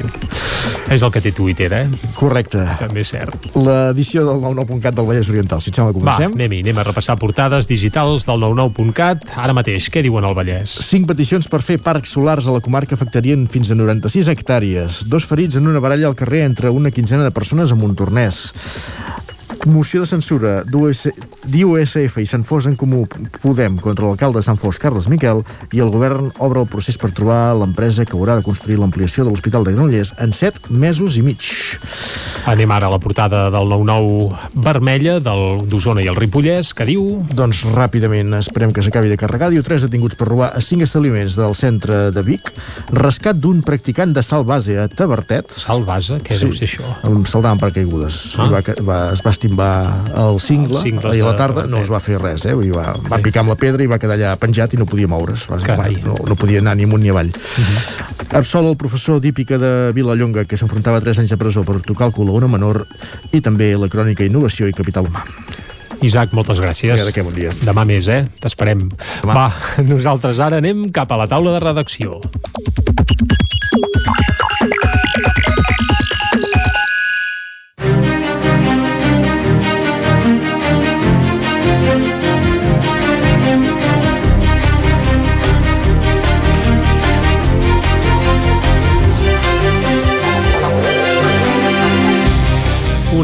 És 0.91 1.01
el 1.05 1.11
que 1.13 1.21
té 1.23 1.31
Twitter, 1.33 1.69
eh? 1.73 1.85
Correcte. 2.17 2.61
També 2.81 3.01
és 3.05 3.13
cert. 3.13 3.47
L'edició 3.55 4.25
del 4.27 4.41
99.cat 4.43 4.97
del 4.97 5.07
Vallès 5.07 5.31
Oriental, 5.31 5.61
si 5.63 5.71
et 5.71 5.79
sembla, 5.79 5.93
Va, 5.95 5.99
comencem? 6.01 6.35
anem-hi, 6.35 6.61
anem 6.65 6.81
a 6.83 6.85
repassar 6.89 7.15
portades 7.21 7.69
digitals 7.69 8.27
del 8.27 8.43
99.cat. 8.43 9.31
Ara 9.39 9.55
mateix, 9.57 9.87
què 9.93 10.03
diuen 10.05 10.27
al 10.27 10.35
Vallès? 10.37 10.75
Cinc 10.91 11.07
peticions 11.09 11.47
per 11.51 11.61
fer 11.65 11.79
parcs 11.81 12.11
solars 12.17 12.49
a 12.51 12.57
la 12.57 12.61
comarca 12.63 12.97
afectarien 12.99 13.47
fins 13.51 13.71
a 13.71 13.79
96 14.01 14.31
hectàrees. 14.33 15.03
Dos 15.05 15.27
ferits 15.29 15.59
en 15.59 15.69
una 15.69 15.81
baralla 15.83 16.07
al 16.09 16.17
carrer 16.17 16.41
entre 16.47 16.71
una 16.73 16.89
quinzena 16.89 17.23
de 17.23 17.31
persones 17.31 17.71
a 17.71 17.77
Montornès. 17.77 18.39
Moció 19.69 20.01
de 20.01 20.09
censura 20.09 20.63
d'US 20.65 21.07
d'USF 21.45 22.15
i 22.21 22.25
Sant 22.25 22.43
Fos 22.47 22.65
en 22.65 22.73
Comú 22.79 23.03
Podem 23.41 23.75
contra 23.81 24.07
l'alcalde 24.07 24.39
de 24.39 24.45
Sant 24.45 24.57
Fos, 24.57 24.79
Carles 24.81 25.07
Miquel, 25.11 25.43
i 25.73 25.81
el 25.83 25.91
govern 25.93 26.31
obre 26.41 26.63
el 26.63 26.69
procés 26.69 26.97
per 26.97 27.11
trobar 27.13 27.53
l'empresa 27.59 28.05
que 28.05 28.17
haurà 28.17 28.37
de 28.39 28.45
construir 28.45 28.79
l'ampliació 28.81 29.25
de 29.25 29.29
l'Hospital 29.29 29.65
de 29.65 29.75
Granollers 29.75 30.15
en 30.21 30.33
7 30.33 30.73
mesos 30.73 31.17
i 31.17 31.25
mig. 31.25 31.45
Anem 32.49 32.73
ara 32.73 32.89
a 32.89 32.93
la 32.93 32.99
portada 33.01 33.43
del 33.53 33.69
99 33.69 34.61
vermella 34.65 35.19
del 35.21 35.61
d'Osona 35.69 36.01
i 36.01 36.09
el 36.09 36.17
Ripollès, 36.17 36.73
que 36.77 36.87
diu... 36.89 37.21
Doncs 37.31 37.63
ràpidament 37.69 38.33
esperem 38.39 38.73
que 38.73 38.81
s'acabi 38.85 39.11
de 39.11 39.19
carregar. 39.21 39.51
Diu 39.53 39.65
tres 39.65 39.85
detinguts 39.85 40.17
per 40.17 40.29
robar 40.29 40.51
a 40.57 40.63
cinc 40.65 40.85
establiments 40.87 41.37
del 41.37 41.53
centre 41.57 42.03
de 42.15 42.25
Vic. 42.25 42.49
Rescat 42.97 43.37
d'un 43.41 43.61
practicant 43.65 44.13
de 44.15 44.25
salt 44.25 44.49
base 44.49 44.77
a 44.81 44.87
Tabertet. 44.89 45.53
Salt 45.53 45.85
base? 45.85 46.17
Què 46.25 46.39
deu 46.41 46.53
ser 46.57 46.69
això? 46.69 46.95
Saltant 47.29 47.61
per 47.61 47.71
caigudes. 47.75 48.23
Ah. 48.41 48.49
Va, 48.51 48.63
va, 48.85 48.99
es 49.13 49.21
va 49.25 49.33
estimbar 49.51 50.13
el 50.15 50.39
cingle, 50.39 51.15
i 51.15 51.21
a 51.21 51.25
la 51.25 51.35
tarda 51.35 51.65
no 51.67 51.81
es 51.81 51.91
va 51.91 51.99
fer 51.99 52.17
res, 52.21 52.45
eh? 52.47 52.55
Dir, 52.55 52.71
va, 52.75 52.95
va 53.09 53.19
picar 53.23 53.43
amb 53.43 53.51
la 53.51 53.57
pedra 53.59 53.83
i 53.83 53.89
va 53.89 53.99
quedar 53.99 54.15
allà 54.15 54.35
penjat 54.39 54.73
i 54.73 54.79
no 54.79 54.87
podia 54.87 55.09
moure's. 55.11 55.47
Va, 55.51 55.59
no, 56.05 56.15
no 56.27 56.37
podia 56.39 56.61
anar 56.63 56.77
ni 56.77 56.87
amunt 56.87 57.03
ni 57.03 57.09
avall. 57.11 57.31
Uh 57.31 57.65
-huh. 57.65 58.37
Absol 58.37 58.69
el 58.69 58.77
professor 58.77 59.19
d'hípica 59.19 59.57
de 59.57 59.91
Vilallonga, 59.93 60.45
que 60.45 60.57
s'enfrontava 60.57 60.97
a 60.97 61.01
3 61.01 61.19
anys 61.19 61.29
de 61.29 61.37
presó 61.37 61.63
per 61.63 61.81
tocar 61.81 62.07
el 62.07 62.13
cul 62.13 62.29
a 62.29 62.31
una 62.31 62.47
menor, 62.47 62.87
i 63.31 63.41
també 63.41 63.75
la 63.77 63.87
crònica 63.87 64.23
Innovació 64.23 64.67
i 64.67 64.73
Capital 64.73 65.05
Humà. 65.05 65.25
Isaac, 66.01 66.33
moltes 66.33 66.57
gràcies. 66.59 66.97
Ja, 66.97 67.05
de 67.05 67.11
què, 67.11 67.23
bon 67.23 67.35
dia. 67.35 67.51
Demà 67.61 67.85
més, 67.85 68.07
eh? 68.07 68.25
T'esperem. 68.39 68.89
Va, 69.23 69.51
nosaltres 69.93 70.39
ara 70.39 70.57
anem 70.57 70.89
cap 70.91 71.11
a 71.11 71.17
la 71.17 71.27
taula 71.27 71.51
de 71.51 71.59
redacció. 71.59 72.21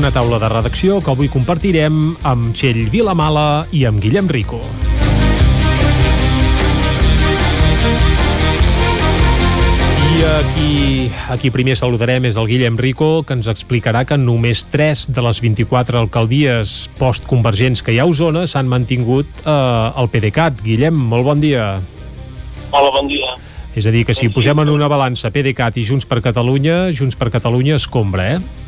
Una 0.08 0.22
taula 0.22 0.38
de 0.40 0.48
redacció 0.48 1.02
que 1.04 1.10
avui 1.12 1.28
compartirem 1.28 1.96
amb 2.24 2.54
Txell 2.56 2.86
Vilamala 2.88 3.66
i 3.76 3.82
amb 3.90 4.00
Guillem 4.00 4.30
Rico. 4.32 4.62
I 10.00 10.24
aquí, 10.30 10.76
aquí 11.28 11.52
primer 11.52 11.76
saludarem 11.76 12.24
és 12.30 12.40
el 12.40 12.48
Guillem 12.48 12.80
Rico, 12.80 13.26
que 13.28 13.36
ens 13.36 13.50
explicarà 13.52 14.06
que 14.08 14.16
només 14.16 14.62
3 14.72 15.10
de 15.12 15.26
les 15.26 15.42
24 15.44 16.00
alcaldies 16.00 16.78
postconvergents 17.02 17.84
que 17.84 17.92
hi 17.92 18.00
ha 18.00 18.06
a 18.08 18.14
Osona 18.14 18.46
s'han 18.48 18.72
mantingut 18.72 19.28
eh, 19.44 19.52
al 19.52 20.08
PDeCAT. 20.14 20.64
Guillem, 20.64 20.96
molt 20.96 21.28
bon 21.28 21.44
dia. 21.44 21.66
Hola, 22.72 22.94
bon 22.96 23.12
dia. 23.12 23.36
És 23.76 23.84
a 23.84 23.92
dir, 23.92 24.06
que 24.08 24.16
si 24.16 24.32
posem 24.32 24.64
en 24.64 24.72
una 24.72 24.88
balança 24.88 25.34
PDeCAT 25.36 25.82
i 25.84 25.86
Junts 25.92 26.08
per 26.08 26.22
Catalunya, 26.24 26.94
Junts 26.96 27.20
per 27.20 27.28
Catalunya 27.36 27.76
escombra, 27.76 28.30
eh? 28.38 28.64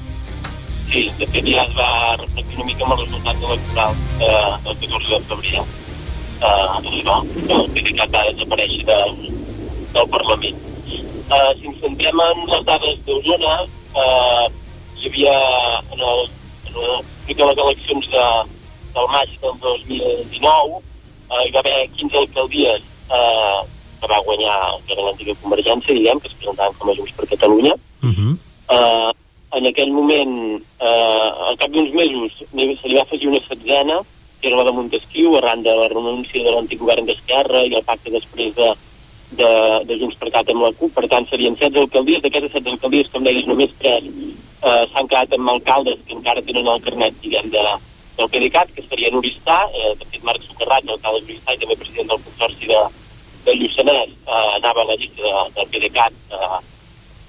Sí, 0.89 1.03
de 1.19 1.27
fet 1.29 1.45
ja 1.45 1.63
es 1.67 1.75
va 1.77 1.89
reflectir 2.17 2.57
una 2.57 2.65
mica 2.65 2.85
amb 2.85 2.95
els 2.95 3.03
resultats 3.03 3.45
electorals 3.49 3.99
eh, 4.25 4.53
del 4.65 4.79
14 4.81 5.11
de 5.11 5.19
febrer. 5.29 5.63
Eh, 6.39 6.65
això, 6.79 7.17
que 7.35 7.57
el 7.57 7.69
PDeCAT 7.75 8.15
va 8.15 8.23
desaparèixer 8.31 8.85
de, 8.89 8.99
del 9.93 10.09
Parlament. 10.15 10.63
Eh, 10.89 11.51
si 11.59 11.69
ens 11.69 11.81
centrem 11.83 12.23
en 12.25 12.45
les 12.49 12.65
dades 12.71 13.03
d'Osona, 13.05 13.55
eh, 14.03 14.45
hi 14.97 15.11
havia 15.11 15.35
en, 15.93 16.01
el, 16.01 16.25
en, 16.71 16.81
el, 16.83 17.05
en 17.35 17.45
les 17.51 17.63
eleccions 17.65 18.09
de, 18.15 18.27
del 18.97 19.11
maig 19.13 19.35
del 19.43 19.59
2019 19.61 20.81
eh, 21.29 21.43
hi 21.45 21.51
va 21.53 21.61
haver 21.61 21.89
15 21.95 22.17
alcaldies 22.23 22.81
eh, 23.13 23.59
que 24.01 24.07
va 24.09 24.21
guanyar 24.25 24.59
que 24.85 24.93
era 24.95 25.05
l'antiga 25.05 25.37
Convergència, 25.43 25.95
diguem, 25.95 26.19
que 26.19 26.31
es 26.31 26.37
presentaven 26.39 26.77
com 26.79 26.89
a 26.89 26.95
Junts 26.97 27.15
per 27.17 27.27
Catalunya. 27.29 27.73
Uh 28.01 28.09
-huh. 28.09 28.37
eh, 28.75 29.11
en 29.57 29.65
aquell 29.65 29.91
moment, 29.91 30.35
eh, 30.79 31.29
al 31.49 31.57
cap 31.57 31.71
d'uns 31.73 31.93
mesos, 31.93 32.43
se 32.51 32.87
li 32.87 32.95
va 32.95 33.01
afegir 33.01 33.29
una 33.29 33.41
setzena, 33.47 34.01
que 34.41 34.47
era 34.47 34.57
la 34.57 34.67
de 34.69 34.71
Montesquieu, 34.71 35.35
arran 35.37 35.63
de 35.63 35.73
la 35.75 35.87
renúncia 35.89 36.43
de 36.43 36.51
l'antic 36.51 36.79
govern 36.79 37.05
d'Esquerra 37.05 37.65
i 37.65 37.73
el 37.75 37.83
pacte 37.83 38.13
després 38.13 38.53
de, 38.55 38.69
de, 39.31 39.49
de 39.89 39.97
Junts 39.99 40.15
per 40.21 40.31
Cat 40.31 40.51
amb 40.53 40.63
la 40.63 40.71
CUP. 40.79 40.93
Per 40.95 41.09
tant, 41.11 41.27
serien 41.29 41.57
16 41.59 41.81
alcaldies. 41.83 42.21
D'aquestes 42.23 42.53
16 42.53 42.77
alcaldies, 42.77 43.11
com 43.11 43.25
deies, 43.25 43.49
només 43.49 43.73
3 43.81 44.07
eh, 44.07 44.85
s'han 44.93 45.09
quedat 45.11 45.35
amb 45.35 45.53
alcaldes 45.55 45.99
que 46.05 46.15
encara 46.15 46.45
tenen 46.45 46.67
el 46.67 46.81
carnet, 46.85 47.19
diguem, 47.23 47.51
de, 47.51 47.65
del 48.19 48.31
PDeCAT, 48.31 48.73
que 48.75 48.85
serien 48.87 49.19
Oristà, 49.19 49.61
eh, 49.73 49.93
de 49.99 50.07
fet 50.07 50.25
Marc 50.27 50.45
Socarrat, 50.47 50.87
l'alcalde 50.87 51.25
d'Oristà 51.25 51.55
i 51.55 51.61
també 51.63 51.79
president 51.83 52.13
del 52.13 52.25
Consorci 52.27 52.71
de, 52.71 52.81
de 53.45 53.55
Lluçanès, 53.59 54.15
eh, 54.27 54.49
anava 54.57 54.85
a 54.85 54.91
la 54.93 54.99
llista 54.99 55.25
de, 55.25 55.45
del 55.57 55.71
PDeCAT 55.75 56.37
eh, 56.37 56.59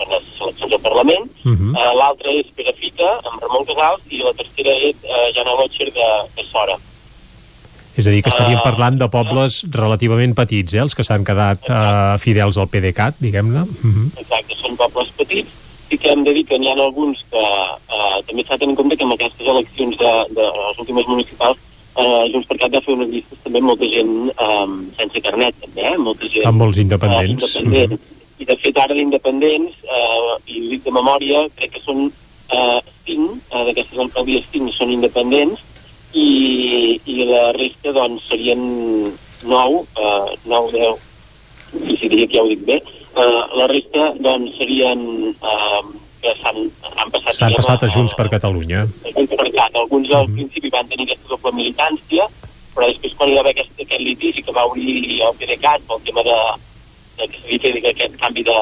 per 0.00 0.08
les 0.14 0.28
eleccions 0.40 0.72
al 0.78 0.82
Parlament. 0.88 1.24
Uh 1.44 1.52
-huh. 1.52 1.72
eh, 1.76 1.92
L'altra 2.00 2.30
és 2.40 2.46
Perafita, 2.56 3.08
amb 3.30 3.42
Ramon 3.42 3.64
Casals, 3.70 4.02
i 4.10 4.18
la 4.24 4.32
tercera 4.40 4.72
és 4.90 4.96
eh, 5.04 5.26
Jana 5.36 5.52
Lotxer 5.60 5.92
de, 5.92 6.08
de 6.36 6.44
Sora. 6.52 6.76
És 7.96 8.06
a 8.06 8.10
dir, 8.10 8.22
que 8.22 8.30
estaríem 8.30 8.58
Ah. 8.58 8.62
parlant 8.62 8.96
de 8.98 9.08
pobles 9.08 9.64
relativament 9.70 10.34
petits, 10.34 10.72
eh, 10.74 10.78
els 10.80 10.94
que 10.94 11.04
s'han 11.04 11.24
quedat 11.24 11.58
eh, 11.68 12.18
fidels 12.18 12.56
al 12.56 12.68
PDeCAT, 12.68 13.14
diguem-ne. 13.20 13.60
Uh 13.60 13.90
-huh. 13.94 14.06
Exacte, 14.20 14.54
són 14.62 14.76
pobles 14.76 15.08
petits. 15.16 15.48
Sí 15.90 15.98
que 15.98 16.08
hem 16.12 16.22
de 16.24 16.32
dir 16.32 16.44
que 16.46 16.56
n'hi 16.58 16.68
ha 16.68 16.72
alguns 16.72 17.18
que 17.30 17.36
eh, 17.36 18.22
també 18.26 18.44
s'ha 18.44 18.54
de 18.54 18.58
tenir 18.60 18.70
en 18.72 18.76
compte 18.76 18.96
que 18.96 19.04
en 19.04 19.12
aquestes 19.12 19.46
eleccions 19.46 19.96
de, 19.98 20.12
de 20.36 20.42
les 20.68 20.78
últimes 20.78 21.06
municipals 21.08 21.58
eh, 21.98 22.30
Junts 22.32 22.46
per 22.46 22.58
Cat 22.58 22.72
va 22.72 22.80
fer 22.80 22.94
unes 22.94 23.08
llistes 23.10 23.38
també 23.42 23.58
amb 23.58 23.66
molta 23.66 23.84
gent 23.96 24.30
eh, 24.44 24.66
sense 24.98 25.20
carnet, 25.20 25.54
també, 25.60 25.82
eh? 25.82 25.96
molta 25.98 26.26
gent 26.28 26.46
Amb 26.46 26.58
molts 26.58 26.78
independents. 26.78 27.42
eh, 27.56 27.58
independents. 27.62 28.00
I 28.40 28.46
de 28.48 28.56
fet 28.62 28.78
ara 28.80 28.96
d'independents, 28.96 29.76
eh, 29.84 30.36
i 30.48 30.60
ho 30.60 30.68
dic 30.72 30.84
de 30.86 30.94
memòria, 30.96 31.44
crec 31.58 31.74
que 31.76 31.82
són 31.84 32.06
eh, 32.08 32.80
5, 33.06 33.26
eh, 33.50 33.64
d'aquestes 33.68 34.00
alcaldies 34.06 34.46
5 34.54 34.72
són 34.78 34.94
independents, 34.94 35.60
i, 36.16 37.00
i 37.06 37.24
la 37.28 37.50
resta 37.54 37.92
doncs 37.94 38.26
serien 38.30 38.62
9, 39.44 39.84
eh, 40.00 40.38
9, 40.50 40.72
10, 40.72 41.06
i 41.84 41.98
si 42.00 42.08
diria 42.10 42.26
que 42.26 42.38
ja 42.38 42.44
ho 42.44 42.50
dic 42.50 42.64
bé, 42.66 42.80
eh, 42.80 43.42
la 43.60 43.68
resta 43.70 44.12
doncs 44.24 44.56
serien 44.58 45.04
eh, 45.30 45.82
que 46.20 46.32
s'han 46.40 46.58
han 46.96 47.12
passat, 47.12 47.36
S'han 47.36 47.54
passat 47.56 47.84
a 47.86 47.90
Junts 47.92 48.16
per 48.16 48.28
Catalunya. 48.32 48.84
a 48.84 49.12
Junts 49.14 49.36
per 49.36 49.48
Cat. 49.54 49.76
Alguns 49.82 50.10
al 50.16 50.28
principi 50.28 50.72
van 50.72 50.88
tenir 50.88 51.06
aquesta 51.08 51.32
doble 51.32 51.52
militància, 51.56 52.26
però 52.74 52.88
després 52.90 53.14
quan 53.16 53.30
hi 53.30 53.38
va 53.38 53.44
haver 53.44 53.54
aquest, 53.56 53.72
aquest 53.84 54.02
litigi 54.04 54.42
que 54.44 54.52
va 54.52 54.66
obrir 54.68 55.22
el 55.24 55.38
PDeCAT 55.40 55.86
pel 55.88 56.02
tema 56.04 56.24
de, 56.26 56.36
de 57.20 57.80
que 57.80 57.92
aquest 57.92 58.16
canvi 58.20 58.44
de, 58.46 58.58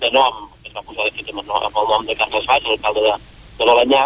de 0.00 0.10
nom, 0.14 0.48
que 0.62 0.68
es 0.70 0.74
va 0.76 0.82
posar 0.86 1.06
de 1.08 1.14
fet 1.18 1.30
amb 1.30 1.42
el 1.42 1.46
nom, 1.46 1.68
amb 1.68 1.78
el 1.82 1.88
nom 1.92 2.08
de 2.08 2.16
Carles 2.18 2.48
Valls, 2.48 2.68
l'alcalde 2.68 3.04
de, 3.06 3.14
de 3.58 3.68
l'Alanyà, 3.68 4.02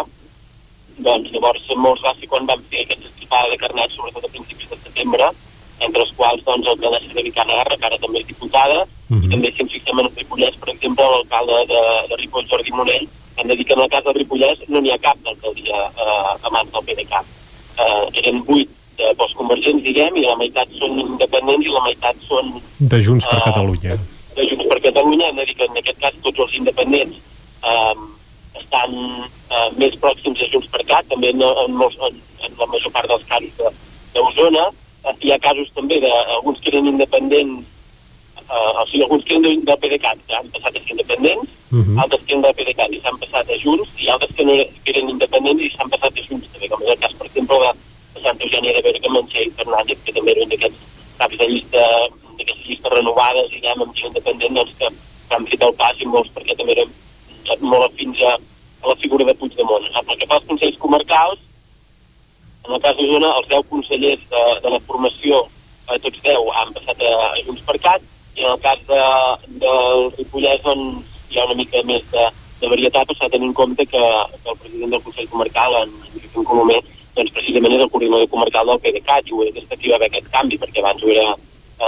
doncs 1.07 1.31
llavors 1.33 1.65
molts 1.75 2.03
va 2.05 2.13
ser 2.19 2.29
quan 2.31 2.47
van 2.49 2.63
fer 2.71 2.85
aquesta 2.85 3.09
estripada 3.11 3.51
de 3.51 3.59
carnets, 3.61 3.97
sobretot 3.97 4.25
a 4.25 4.31
principis 4.33 4.71
de 4.71 4.79
setembre, 4.83 5.31
entre 5.85 6.05
els 6.05 6.13
quals 6.15 6.43
doncs 6.47 6.67
l'alcaldessa 6.69 7.13
de 7.17 7.25
Vicana 7.27 7.59
Guerra, 7.59 7.77
que 7.77 7.89
ara 7.89 7.99
també 8.01 8.21
és 8.23 8.29
diputada, 8.31 8.85
i 9.11 9.29
també 9.29 9.51
si 9.51 9.61
ens 9.61 9.73
fixem 9.75 9.99
en 9.99 10.07
el 10.07 10.15
Ripollès, 10.17 10.55
per 10.61 10.71
exemple, 10.73 11.05
l'alcalde 11.11 11.59
de, 11.71 11.81
de 12.09 12.19
Ripoll, 12.21 12.47
Jordi 12.49 12.73
Monell, 12.73 13.07
hem 13.35 13.51
de 13.51 13.57
dir 13.59 13.65
que 13.67 13.75
en 13.75 13.83
el 13.83 13.91
cas 13.91 14.05
del 14.05 14.15
Ripollès 14.17 14.63
no 14.71 14.81
n'hi 14.81 14.93
ha 14.93 15.01
cap 15.03 15.19
d'alcaldia 15.25 15.83
eh, 15.91 16.31
a 16.41 16.53
mans 16.55 16.71
del 16.71 16.87
PDeCAT. 16.87 17.33
Eh, 17.75 18.03
eren 18.23 18.41
vuit 18.47 18.71
eh, 18.97 19.13
postconvergents, 19.17 19.83
diguem, 19.83 20.15
i 20.17 20.25
la 20.25 20.35
meitat 20.39 20.69
són 20.79 20.99
independents 20.99 21.65
i 21.67 21.71
la 21.73 21.83
meitat 21.85 22.15
són 22.27 22.53
De 22.79 22.99
Junts 23.01 23.25
per 23.27 23.37
Ah. 23.39 23.45
Catalunya. 23.51 23.97
de 24.35 24.43
Junts 24.49 24.65
per 24.67 24.81
Catalunya, 24.81 25.29
hem 25.29 25.35
de 25.37 25.45
dir 25.45 25.55
que 25.55 25.63
en 25.65 25.77
aquest 25.77 25.99
cas 25.99 26.13
tots 26.23 26.39
els 26.39 26.53
independents 26.55 27.15
eh, 27.63 27.95
estan 28.59 28.91
eh, 29.51 29.69
més 29.77 29.95
pròxims 30.01 30.41
a 30.41 30.47
Junts 30.51 30.67
per 30.71 30.83
Cat, 30.85 31.05
també 31.09 31.29
en, 31.29 31.41
en, 31.41 31.71
molts, 31.75 31.95
en, 32.07 32.19
en 32.45 32.51
la 32.59 32.65
major 32.67 32.91
part 32.91 33.07
dels 33.07 33.23
casos 33.29 33.51
de- 33.57 33.71
d'Osona. 34.15 34.69
Eh, 35.05 35.13
hi 35.21 35.31
ha 35.31 35.39
casos 35.39 35.69
també 35.75 35.99
d'alguns 36.03 36.59
que 36.61 36.69
eren 36.73 36.87
independents, 36.87 37.65
eh, 38.39 38.81
o 38.81 38.85
sigui, 38.87 39.03
alguns 39.03 39.23
que 39.23 39.33
eren 39.35 39.43
de- 39.43 39.65
del 39.71 39.77
PDeCAT, 39.79 40.17
que 40.27 40.35
han 40.35 40.47
passat 40.51 40.75
a 40.75 40.79
ser 40.83 40.91
independents, 40.91 41.49
Mhm. 41.71 41.99
altres 41.99 42.21
que 42.25 42.31
eren 42.33 42.41
del 42.43 42.53
PDeCAT 42.55 42.91
i 42.93 42.99
s'han 43.01 43.17
passat 43.19 43.49
a 43.49 43.57
Junts, 43.63 43.89
i 43.99 44.07
altres 44.09 44.31
que, 44.35 44.43
no, 44.45 44.51
eren- 44.53 44.71
que 44.83 44.91
eren 44.91 45.09
independents 45.09 45.61
i 45.63 45.69
s'han 45.75 45.89
passat 45.89 46.11
a 46.17 46.21
Junts, 46.27 46.47
també, 46.53 46.69
com 46.69 46.81
és 46.83 46.89
el 46.89 46.99
cas, 46.99 47.13
per 47.13 47.27
exemple, 47.27 47.55
de, 47.59 47.71
de 47.71 47.75
Santa 48.21 48.45
Eugènia 48.45 48.75
de 48.75 48.83
Berga, 48.85 49.11
Manxer 49.13 49.47
i 49.47 49.53
Fernández, 49.59 50.01
que 50.05 50.13
també 50.15 50.35
eren 50.35 50.51
d'aquests 50.51 50.83
caps 51.19 51.39
de 51.39 51.47
llista, 51.51 51.83
d'aquestes 52.37 52.67
llistes 52.67 52.93
renovades, 52.93 53.49
diguem, 53.53 53.81
amb 53.81 53.95
gent 53.97 54.11
independent, 54.11 54.59
doncs, 54.59 54.75
que, 54.79 54.91
que 55.29 55.37
han 55.37 55.49
fet 55.51 55.65
el 55.67 55.75
pas 55.81 56.01
i 56.01 56.09
molts, 56.11 56.31
perquè 56.35 56.57
també 56.57 56.77
eren 56.77 56.93
molt 57.61 57.87
afins 57.87 58.21
a, 58.25 58.37
a 58.83 58.87
la 58.91 58.95
figura 59.01 59.27
de 59.27 59.35
Puigdemont. 59.39 59.89
Ah, 59.93 60.03
Pel 60.05 60.19
que 60.21 60.29
fa 60.29 60.39
als 60.39 60.47
consells 60.49 60.79
comarcals, 60.81 61.41
en 62.65 62.73
el 62.73 62.81
cas 62.81 62.97
d'Osona, 62.97 63.33
els 63.39 63.51
10 63.51 63.67
consellers 63.69 64.23
de, 64.31 64.43
de 64.63 64.73
la 64.73 64.81
formació, 64.87 65.43
eh, 65.89 65.99
tots 66.01 66.23
10, 66.25 66.49
han 66.61 66.73
passat 66.77 67.03
a, 67.05 67.13
a 67.29 67.43
Junts 67.45 67.67
per 67.67 67.77
Cat, 67.83 68.07
i 68.35 68.43
en 68.43 68.55
el 68.55 68.63
cas 68.63 68.81
de, 68.89 69.03
del 69.61 70.09
Ripollès, 70.17 70.65
doncs, 70.65 71.13
hi 71.29 71.39
ha 71.39 71.45
una 71.49 71.59
mica 71.59 71.83
més 71.87 72.03
de, 72.11 72.25
de 72.61 72.71
varietat, 72.71 73.05
però 73.07 73.17
s'ha 73.19 73.29
de 73.29 73.37
tenir 73.37 73.51
en 73.51 73.55
compte 73.57 73.85
que, 73.85 74.03
que 74.33 74.51
el 74.51 74.59
president 74.63 74.95
del 74.95 75.05
Consell 75.05 75.31
Comarcal, 75.31 75.77
en 75.83 75.93
Joaquim 76.15 76.47
Colomer, 76.49 76.81
doncs 77.15 77.31
precisament 77.35 77.75
és 77.75 77.83
el 77.83 77.91
coordinador 77.91 78.29
comarcal 78.31 78.69
del 78.69 78.79
PDeCAT, 78.83 79.27
i 79.29 79.35
ho 79.35 79.43
és 79.47 79.67
que 79.69 79.77
hi 79.81 79.91
va 79.91 79.99
haver 79.99 80.09
aquest 80.11 80.31
canvi, 80.33 80.57
perquè 80.61 80.81
abans 80.81 81.03
ho 81.03 81.11
era 81.13 81.27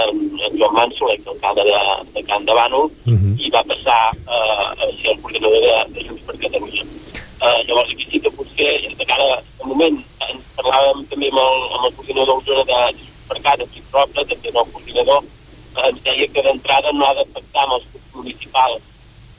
en, 0.00 0.20
en 0.46 0.58
Joan 0.58 0.74
Manso, 0.76 1.08
l'exalcalde 1.08 1.64
de, 1.68 1.78
de 2.14 2.22
Can 2.28 2.46
de 2.48 2.56
Bànol, 2.56 2.88
i 3.44 3.50
va 3.52 3.62
passar 3.68 3.98
eh, 4.16 4.64
a 4.72 4.88
ser 5.00 5.12
el 5.12 5.20
coordinador 5.20 5.60
de, 5.64 5.74
de 5.94 6.06
Junts 6.06 6.24
per 6.28 6.36
Catalunya. 6.44 6.84
Eh, 7.18 7.60
llavors 7.68 7.92
aquí 7.92 8.06
sí 8.10 8.20
que 8.20 8.32
potser, 8.38 8.70
de 8.98 9.08
cara 9.08 9.28
al 9.38 9.66
moment, 9.72 10.00
ens 10.28 10.44
parlàvem 10.56 11.04
també 11.12 11.32
amb 11.32 11.42
el, 11.44 11.60
amb 11.76 11.88
el 11.90 11.96
coordinador 11.98 12.30
d'Osona 12.32 12.64
de 12.70 12.80
Junts 12.98 13.26
per 13.28 13.40
Cat, 13.44 13.66
Quic 13.74 13.96
Roble, 13.96 14.24
també 14.32 14.54
nou 14.56 14.70
coordinador, 14.72 15.24
eh, 15.76 15.88
ens 15.90 16.04
deia 16.08 16.30
que 16.32 16.46
d'entrada 16.48 16.92
no 16.96 17.04
ha 17.04 17.14
d'afectar 17.20 17.66
amb 17.66 17.78
els 17.78 17.88
grups 17.92 18.14
municipals, 18.22 18.84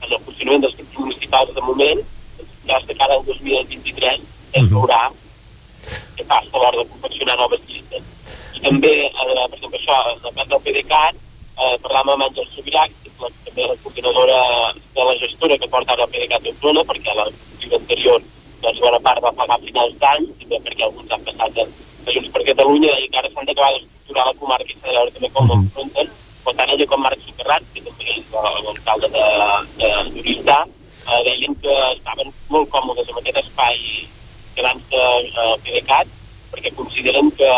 en 0.00 0.14
el 0.14 0.22
funcionament 0.26 0.66
dels 0.66 0.78
grups 0.78 1.02
municipals 1.02 1.54
de 1.54 1.66
moment, 1.66 2.06
ja 2.68 2.78
de 2.86 2.94
cara 2.94 3.16
al 3.18 3.24
2023 3.26 4.20
es 4.52 4.70
veurà 4.70 5.08
què 6.20 6.26
passa 6.30 6.52
a 6.54 6.62
l'hora 6.62 6.78
de 6.84 6.88
confeccionar 6.92 7.36
noves 7.40 7.60
llistes. 7.68 8.02
I 8.56 8.60
també, 8.68 8.94
eh, 9.08 9.12
per 9.50 9.56
exemple, 9.58 9.78
això, 9.80 9.98
cas 10.36 10.48
del 10.48 10.60
PDeCAT, 10.68 11.14
eh, 11.60 11.76
parlàvem 11.84 12.12
amb 12.14 12.26
Àngel 12.28 12.46
Sobirà, 12.54 12.86
que 12.88 13.08
és 13.10 13.20
la, 13.20 13.28
també 13.46 13.66
la 13.68 13.76
coordinadora 13.82 14.40
de 14.96 15.04
la 15.08 15.14
gestora 15.22 15.58
que 15.58 15.68
porta 15.68 15.92
ara 15.96 16.04
el 16.04 16.12
PDeCAT 16.14 16.42
d'Osona, 16.46 16.84
perquè 16.90 17.14
la 17.16 17.26
anterior 17.80 18.20
doncs, 18.62 18.80
bona 18.80 18.98
part 19.00 19.22
va 19.24 19.32
pagar 19.32 19.56
a 19.56 19.62
finals 19.64 19.94
d'any, 20.02 20.26
també 20.40 20.58
perquè 20.66 20.82
alguns 20.84 21.12
han 21.14 21.22
passat 21.28 21.58
a, 21.62 21.64
a 22.06 22.12
Junts 22.14 22.32
per 22.34 22.42
Catalunya 22.48 22.92
i 23.00 23.08
que 23.08 23.18
ara 23.20 23.30
s'han 23.32 23.46
d'acabar 23.48 23.70
d'estructurar 23.76 24.26
la 24.26 24.34
comarca 24.40 24.68
i 24.68 24.74
s'ha 24.76 24.88
de 24.88 24.96
veure 24.98 25.14
també 25.16 25.30
com 25.36 25.48
l'enfronten. 25.48 26.10
Per 26.44 26.54
tant, 26.58 26.70
ella 26.74 26.86
com 26.90 27.02
Marc 27.04 27.20
Socarrat, 27.24 27.62
que 27.74 27.80
també 27.86 28.04
és 28.16 28.24
la- 28.34 28.60
l'alcalde 28.66 29.08
de, 29.14 29.24
de, 29.80 29.90
d'Oristà, 30.16 30.58
eh, 30.66 31.22
deien 31.28 31.54
que 31.62 31.76
estaven 31.94 32.32
molt 32.48 32.68
còmodes 32.74 33.08
amb 33.08 33.18
aquest 33.22 33.40
espai 33.44 33.78
eh, 35.26 35.54
PDeCAT, 35.66 36.16
perquè 36.54 36.72
consideren 36.78 37.30
que, 37.38 37.50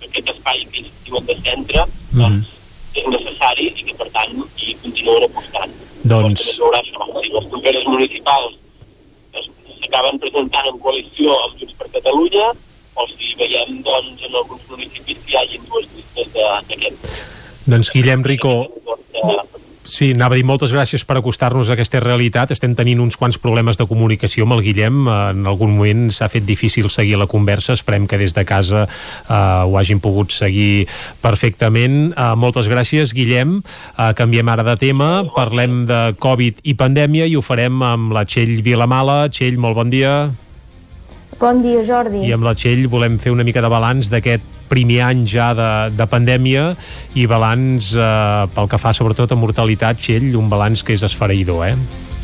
que 0.00 0.10
aquest 0.10 0.30
espai 0.34 0.62
que 0.72 0.84
diuen 1.06 1.26
de 1.26 1.36
centre 1.42 1.86
doncs, 2.12 2.52
és 2.96 3.08
necessari 3.12 3.70
i 3.72 3.82
que, 3.82 3.96
per 3.98 4.08
tant, 4.14 4.36
hi 4.60 4.76
continuen 4.84 5.26
apostant. 5.26 5.74
Doncs- 6.04 6.22
També 6.22 6.46
es 6.52 6.60
veurà 6.62 6.80
això. 6.84 7.08
Si 7.22 7.32
les 7.34 7.50
properes 7.52 7.88
municipals 7.90 8.54
s'acaben 9.80 10.18
presentant 10.22 10.70
en 10.70 10.78
coalició 10.82 11.34
amb 11.44 11.58
Junts 11.60 11.76
per 11.80 11.90
Catalunya 11.98 12.46
o 12.96 13.06
si 13.12 13.34
veiem 13.38 13.82
doncs, 13.84 14.22
en 14.24 14.38
alguns 14.40 14.62
municipis 14.70 15.18
que 15.24 15.34
hi 15.34 15.40
hagin 15.42 15.66
dues 15.68 15.88
llistes 15.92 16.32
d'aquest 16.34 17.24
Doncs 17.66 17.90
Guillem 17.92 18.22
Rico, 18.24 18.54
de, 18.86 19.36
Sí, 19.86 20.10
anava 20.16 20.34
a 20.34 20.38
dir 20.40 20.42
moltes 20.42 20.72
gràcies 20.74 21.04
per 21.06 21.14
acostar-nos 21.20 21.68
a 21.70 21.76
aquesta 21.76 22.00
realitat. 22.02 22.50
Estem 22.50 22.72
tenint 22.74 22.98
uns 23.04 23.14
quants 23.16 23.38
problemes 23.38 23.78
de 23.78 23.86
comunicació 23.86 24.42
amb 24.42 24.56
el 24.56 24.64
Guillem. 24.66 25.04
En 25.06 25.46
algun 25.46 25.76
moment 25.76 26.08
s'ha 26.10 26.26
fet 26.32 26.42
difícil 26.42 26.90
seguir 26.90 27.20
la 27.20 27.28
conversa. 27.30 27.76
Esperem 27.78 28.08
que 28.10 28.18
des 28.18 28.34
de 28.34 28.42
casa 28.44 28.82
eh, 28.88 29.36
ho 29.36 29.78
hagin 29.78 30.02
pogut 30.02 30.34
seguir 30.34 30.88
perfectament. 31.22 32.10
Eh, 32.16 32.32
moltes 32.34 32.66
gràcies, 32.66 33.14
Guillem. 33.14 33.60
Eh, 33.94 34.10
canviem 34.18 34.50
ara 34.50 34.66
de 34.66 34.74
tema. 34.82 35.10
Parlem 35.36 35.84
de 35.86 36.00
Covid 36.18 36.58
i 36.66 36.74
pandèmia 36.74 37.30
i 37.30 37.38
ho 37.38 37.44
farem 37.46 37.78
amb 37.86 38.10
la 38.16 38.26
Txell 38.26 38.58
Vilamala. 38.66 39.28
Txell, 39.30 39.54
molt 39.62 39.78
bon 39.78 39.94
dia. 39.94 40.16
Bon 41.38 41.62
dia, 41.62 41.86
Jordi. 41.86 42.26
I 42.26 42.34
amb 42.34 42.48
la 42.48 42.56
Txell 42.58 42.88
volem 42.90 43.20
fer 43.22 43.30
una 43.30 43.46
mica 43.46 43.62
de 43.62 43.70
balanç 43.70 44.10
d'aquest 44.10 44.55
primer 44.70 45.02
any 45.08 45.24
ja 45.30 45.52
de, 45.56 45.70
de 45.96 46.08
pandèmia 46.10 46.68
i 47.14 47.26
balanç 47.30 47.92
eh, 47.96 48.44
pel 48.54 48.70
que 48.70 48.80
fa 48.82 48.94
sobretot 48.96 49.32
a 49.32 49.38
mortalitat, 49.38 50.00
Txell, 50.02 50.32
un 50.38 50.50
balanç 50.52 50.84
que 50.86 50.96
és 50.96 51.06
esfereïdor, 51.06 51.64
eh? 51.68 52.15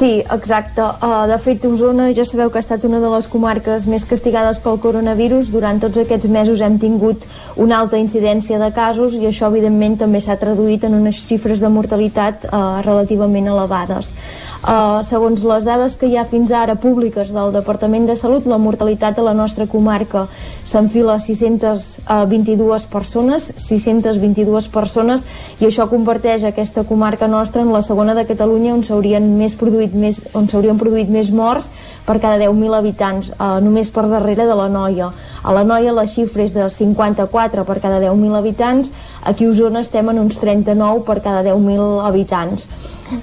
Sí, 0.00 0.24
exacte. 0.32 0.80
Uh, 0.80 1.26
de 1.28 1.36
fet, 1.36 1.64
Osona 1.68 2.06
ja 2.16 2.24
sabeu 2.24 2.48
que 2.48 2.56
ha 2.56 2.62
estat 2.64 2.86
una 2.88 3.02
de 3.02 3.08
les 3.12 3.26
comarques 3.28 3.84
més 3.84 4.06
castigades 4.08 4.56
pel 4.64 4.78
coronavirus. 4.80 5.50
Durant 5.52 5.76
tots 5.82 6.00
aquests 6.00 6.30
mesos 6.32 6.62
hem 6.64 6.78
tingut 6.80 7.26
una 7.60 7.82
alta 7.82 8.00
incidència 8.00 8.56
de 8.62 8.70
casos 8.72 9.12
i 9.18 9.26
això, 9.28 9.50
evidentment, 9.52 9.98
també 10.00 10.22
s'ha 10.24 10.38
traduït 10.40 10.86
en 10.88 10.96
unes 10.96 11.20
xifres 11.28 11.60
de 11.60 11.68
mortalitat 11.68 12.48
uh, 12.48 12.80
relativament 12.86 13.52
elevades. 13.52 14.14
Uh, 14.60 15.00
segons 15.04 15.40
les 15.44 15.64
dades 15.68 15.98
que 16.00 16.08
hi 16.08 16.16
ha 16.16 16.24
fins 16.28 16.50
ara 16.52 16.78
públiques 16.80 17.28
del 17.36 17.52
Departament 17.52 18.08
de 18.08 18.16
Salut, 18.16 18.48
la 18.48 18.58
mortalitat 18.60 19.20
a 19.20 19.24
la 19.24 19.36
nostra 19.36 19.64
comarca 19.68 20.26
s'enfila 20.64 21.14
a 21.16 21.20
622 21.20 22.88
persones, 22.92 23.52
622 23.56 24.68
persones, 24.72 25.24
i 25.60 25.68
això 25.68 25.88
converteix 25.92 26.44
aquesta 26.48 26.84
comarca 26.88 27.28
nostra 27.28 27.60
en 27.60 27.72
la 27.72 27.80
segona 27.84 28.16
de 28.16 28.24
Catalunya 28.28 28.72
on 28.76 28.84
s'haurien 28.84 29.28
més 29.36 29.56
produït 29.56 29.89
més, 29.94 30.22
on 30.34 30.48
s'haurien 30.48 30.78
produït 30.78 31.10
més 31.10 31.30
morts 31.34 31.70
per 32.06 32.18
cada 32.20 32.38
10.000 32.40 32.76
habitants, 32.76 33.30
uh, 33.38 33.58
només 33.62 33.90
per 33.94 34.08
darrere 34.10 34.46
de 34.48 34.56
la 34.58 34.68
Noia. 34.72 35.10
A 35.42 35.54
la 35.56 35.64
Noia 35.64 35.92
la 35.96 36.04
xifra 36.04 36.44
és 36.44 36.52
de 36.52 36.66
54 36.68 37.64
per 37.64 37.78
cada 37.80 38.00
10.000 38.02 38.36
habitants, 38.36 38.92
aquí 39.24 39.46
a 39.46 39.52
Osona 39.54 39.80
estem 39.80 40.10
en 40.12 40.20
uns 40.20 40.36
39 40.40 41.04
per 41.06 41.20
cada 41.24 41.42
10.000 41.46 42.00
habitants. 42.04 42.68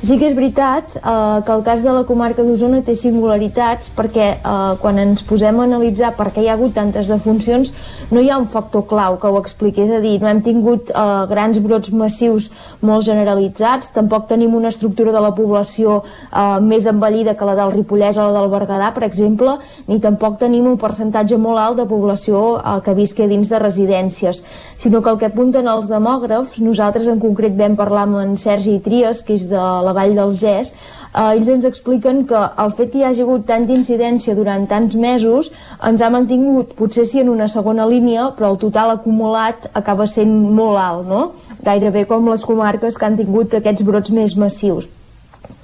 Sí 0.04 0.18
que 0.20 0.28
és 0.28 0.34
veritat 0.36 0.98
eh, 0.98 1.40
que 1.48 1.54
el 1.54 1.62
cas 1.64 1.80
de 1.80 1.92
la 1.96 2.04
comarca 2.04 2.44
d'Osona 2.44 2.82
té 2.84 2.92
singularitats 2.98 3.88
perquè 3.96 4.26
eh, 4.36 4.74
quan 4.82 4.98
ens 5.00 5.24
posem 5.24 5.62
a 5.62 5.64
analitzar 5.64 6.10
per 6.18 6.28
què 6.36 6.44
hi 6.44 6.50
ha 6.50 6.58
hagut 6.58 6.74
tantes 6.76 7.08
defuncions 7.08 7.72
no 8.12 8.20
hi 8.20 8.28
ha 8.28 8.40
un 8.42 8.50
factor 8.52 8.84
clau 8.90 9.16
que 9.22 9.32
ho 9.32 9.40
expliqui, 9.40 9.86
és 9.86 9.94
a 9.96 10.02
dir, 10.04 10.18
no 10.20 10.28
hem 10.28 10.42
tingut 10.44 10.92
eh, 10.92 11.06
grans 11.32 11.62
brots 11.64 11.94
massius 11.96 12.50
molt 12.84 13.06
generalitzats, 13.08 13.94
tampoc 13.96 14.28
tenim 14.28 14.58
una 14.60 14.74
estructura 14.74 15.14
de 15.16 15.24
la 15.24 15.32
població 15.38 16.02
eh, 16.04 16.60
més 16.68 16.90
envellida 16.92 17.38
que 17.40 17.48
la 17.48 17.56
del 17.56 17.72
Ripollès 17.78 18.20
o 18.20 18.28
la 18.28 18.42
del 18.42 18.52
Berguedà, 18.52 18.92
per 18.92 19.08
exemple, 19.08 19.56
ni 19.88 20.02
tampoc 20.04 20.36
tenim 20.44 20.68
un 20.68 20.76
percentatge 20.82 21.40
molt 21.40 21.64
alt 21.64 21.80
de 21.80 21.88
població 21.88 22.07
eh, 22.14 22.82
que 22.86 22.94
visqui 22.98 23.28
dins 23.28 23.50
de 23.50 23.60
residències, 23.60 24.44
sinó 24.78 25.02
que 25.02 25.10
el 25.10 25.18
que 25.18 25.28
apunten 25.28 25.68
els 25.68 25.90
demògrafs, 25.92 26.60
nosaltres 26.64 27.08
en 27.08 27.20
concret 27.20 27.58
vam 27.58 27.76
parlar 27.76 28.06
amb 28.08 28.22
en 28.22 28.38
Sergi 28.38 28.80
Trias, 28.84 29.24
que 29.24 29.36
és 29.36 29.48
de 29.50 29.58
la 29.58 29.94
Vall 29.94 30.16
del 30.16 30.36
Gès, 30.38 30.74
eh, 31.14 31.34
ells 31.36 31.50
ens 31.50 31.66
expliquen 31.66 32.26
que 32.28 32.44
el 32.64 32.72
fet 32.78 32.92
que 32.92 33.02
hi 33.02 33.08
hagi 33.08 33.26
hagut 33.26 33.48
tanta 33.48 33.74
incidència 33.74 34.36
durant 34.36 34.68
tants 34.68 34.96
mesos 34.96 35.52
ens 35.84 36.02
ha 36.02 36.12
mantingut, 36.14 36.76
potser 36.76 37.06
sí 37.06 37.24
en 37.24 37.34
una 37.34 37.48
segona 37.48 37.88
línia, 37.88 38.32
però 38.38 38.54
el 38.54 38.62
total 38.62 38.96
acumulat 38.96 39.70
acaba 39.74 40.08
sent 40.08 40.32
molt 40.60 40.80
alt, 40.82 41.08
no? 41.08 41.24
Gairebé 41.64 42.06
com 42.06 42.30
les 42.30 42.46
comarques 42.46 42.98
que 42.98 43.06
han 43.06 43.18
tingut 43.18 43.58
aquests 43.58 43.84
brots 43.84 44.14
més 44.14 44.38
massius. 44.38 44.90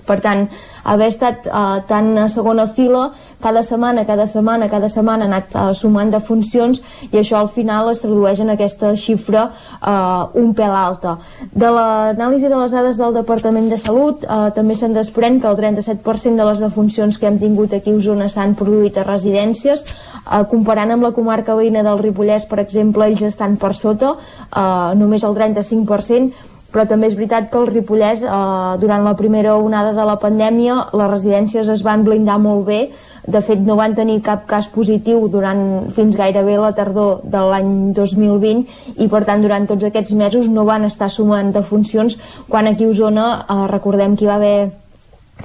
Per 0.04 0.20
tant, 0.20 0.48
haver 0.84 1.10
estat 1.12 1.48
eh, 1.48 1.78
tan 1.88 2.12
a 2.20 2.28
segona 2.32 2.68
fila 2.68 3.10
cada 3.44 3.62
setmana, 3.64 4.06
cada 4.08 4.26
setmana, 4.28 4.70
cada 4.72 4.88
setmana 4.90 5.26
ha 5.26 5.32
anat 5.32 5.56
uh, 5.56 5.66
sumant 5.76 6.12
de 6.14 6.22
funcions 6.24 6.80
i 7.12 7.20
això 7.20 7.42
al 7.42 7.50
final 7.52 7.92
es 7.92 8.00
tradueix 8.04 8.40
en 8.40 8.54
aquesta 8.54 8.94
xifra 9.00 9.50
uh, 9.50 10.32
un 10.40 10.54
pèl 10.56 10.72
alta. 10.72 11.18
De 11.52 11.72
l'anàlisi 11.76 12.48
de 12.48 12.62
les 12.62 12.76
dades 12.76 13.00
del 13.02 13.18
Departament 13.20 13.68
de 13.72 13.80
Salut 13.82 14.24
uh, 14.24 14.48
també 14.56 14.78
se'n 14.80 14.96
desprèn 14.96 15.42
que 15.44 15.52
el 15.52 15.60
37% 15.60 16.40
de 16.40 16.48
les 16.48 16.64
defuncions 16.64 17.20
que 17.20 17.28
hem 17.28 17.42
tingut 17.42 17.76
aquí 17.76 17.92
a 17.92 18.00
Osona 18.00 18.30
s'han 18.32 18.56
produït 18.60 18.98
a 18.98 19.06
residències, 19.10 19.84
uh, 19.84 20.46
comparant 20.50 20.96
amb 20.96 21.04
la 21.04 21.14
comarca 21.16 21.60
veïna 21.60 21.84
del 21.84 22.00
Ripollès, 22.00 22.48
per 22.48 22.64
exemple, 22.64 23.12
ells 23.12 23.28
estan 23.28 23.60
per 23.60 23.76
sota, 23.76 24.16
uh, 24.16 24.96
només 24.96 25.28
el 25.28 25.36
35%, 25.36 26.54
però 26.74 26.88
també 26.90 27.08
és 27.08 27.16
veritat 27.18 27.52
que 27.52 27.60
el 27.62 27.70
Ripollès, 27.70 28.24
eh, 28.26 28.78
durant 28.82 29.06
la 29.06 29.14
primera 29.16 29.56
onada 29.62 29.94
de 29.94 30.06
la 30.10 30.18
pandèmia, 30.18 30.80
les 30.98 31.12
residències 31.12 31.70
es 31.70 31.84
van 31.86 32.04
blindar 32.04 32.40
molt 32.42 32.66
bé, 32.66 32.80
de 33.28 33.40
fet 33.42 33.60
no 33.64 33.78
van 33.80 33.96
tenir 33.96 34.20
cap 34.22 34.46
cas 34.48 34.68
positiu 34.68 35.28
durant 35.32 35.90
fins 35.96 36.16
gairebé 36.20 36.58
la 36.60 36.74
tardor 36.76 37.22
de 37.24 37.42
l'any 37.50 37.94
2020 37.96 39.00
i 39.04 39.08
per 39.08 39.24
tant 39.28 39.42
durant 39.44 39.68
tots 39.70 39.88
aquests 39.88 40.16
mesos 40.20 40.50
no 40.52 40.66
van 40.68 40.84
estar 40.84 41.10
sumant 41.10 41.54
defuncions. 41.56 42.18
Quan 42.50 42.68
aquí 42.68 42.84
a 42.84 42.92
Osona 42.92 43.28
eh, 43.42 43.68
recordem 43.72 44.18
que 44.18 44.26
hi 44.26 44.32
va 44.32 44.40
haver 44.42 44.83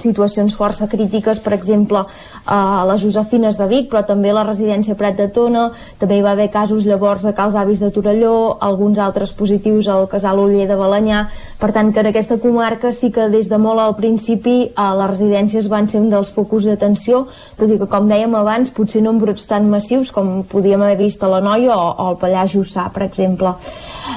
situacions 0.01 0.55
força 0.55 0.87
crítiques, 0.91 1.39
per 1.43 1.53
exemple, 1.53 2.03
a 2.45 2.59
les 2.89 3.01
Josefines 3.03 3.57
de 3.59 3.67
Vic, 3.69 3.89
però 3.91 4.03
també 4.07 4.31
a 4.31 4.37
la 4.39 4.45
residència 4.47 4.97
Prat 4.99 5.17
de 5.17 5.27
Tona, 5.33 5.69
també 5.99 6.19
hi 6.19 6.25
va 6.25 6.33
haver 6.35 6.49
casos 6.53 6.85
llavors 6.87 7.25
de 7.27 7.33
Cals 7.37 7.57
Avis 7.59 7.81
de 7.83 7.91
Torelló, 7.91 8.57
alguns 8.59 8.99
altres 8.99 9.33
positius 9.33 9.87
al 9.87 10.07
Casal 10.11 10.39
Oller 10.39 10.67
de 10.69 10.77
Balanyà, 10.79 11.25
per 11.59 11.71
tant 11.75 11.91
que 11.93 11.99
en 12.03 12.09
aquesta 12.11 12.39
comarca 12.39 12.93
sí 12.95 13.11
que 13.11 13.27
des 13.29 13.49
de 13.51 13.57
molt 13.59 13.83
al 13.83 13.95
principi 13.97 14.71
a 14.75 14.91
les 14.95 15.11
residències 15.11 15.69
van 15.71 15.89
ser 15.91 16.01
un 16.03 16.09
dels 16.13 16.31
focus 16.31 16.69
d'atenció, 16.69 17.25
tot 17.59 17.69
i 17.69 17.79
que 17.79 17.89
com 17.91 18.07
dèiem 18.09 18.35
abans, 18.39 18.71
potser 18.75 19.03
no 19.03 19.13
en 19.15 19.19
brots 19.21 19.47
tan 19.49 19.69
massius 19.69 20.13
com 20.15 20.43
podíem 20.47 20.81
haver 20.85 20.99
vist 21.03 21.23
a 21.23 21.31
la 21.31 21.41
Noia 21.43 21.75
o, 21.75 21.89
o 21.91 22.09
al 22.11 22.19
Pallars 22.21 22.55
Jussà, 22.55 22.89
per 22.93 23.05
exemple. 23.07 23.53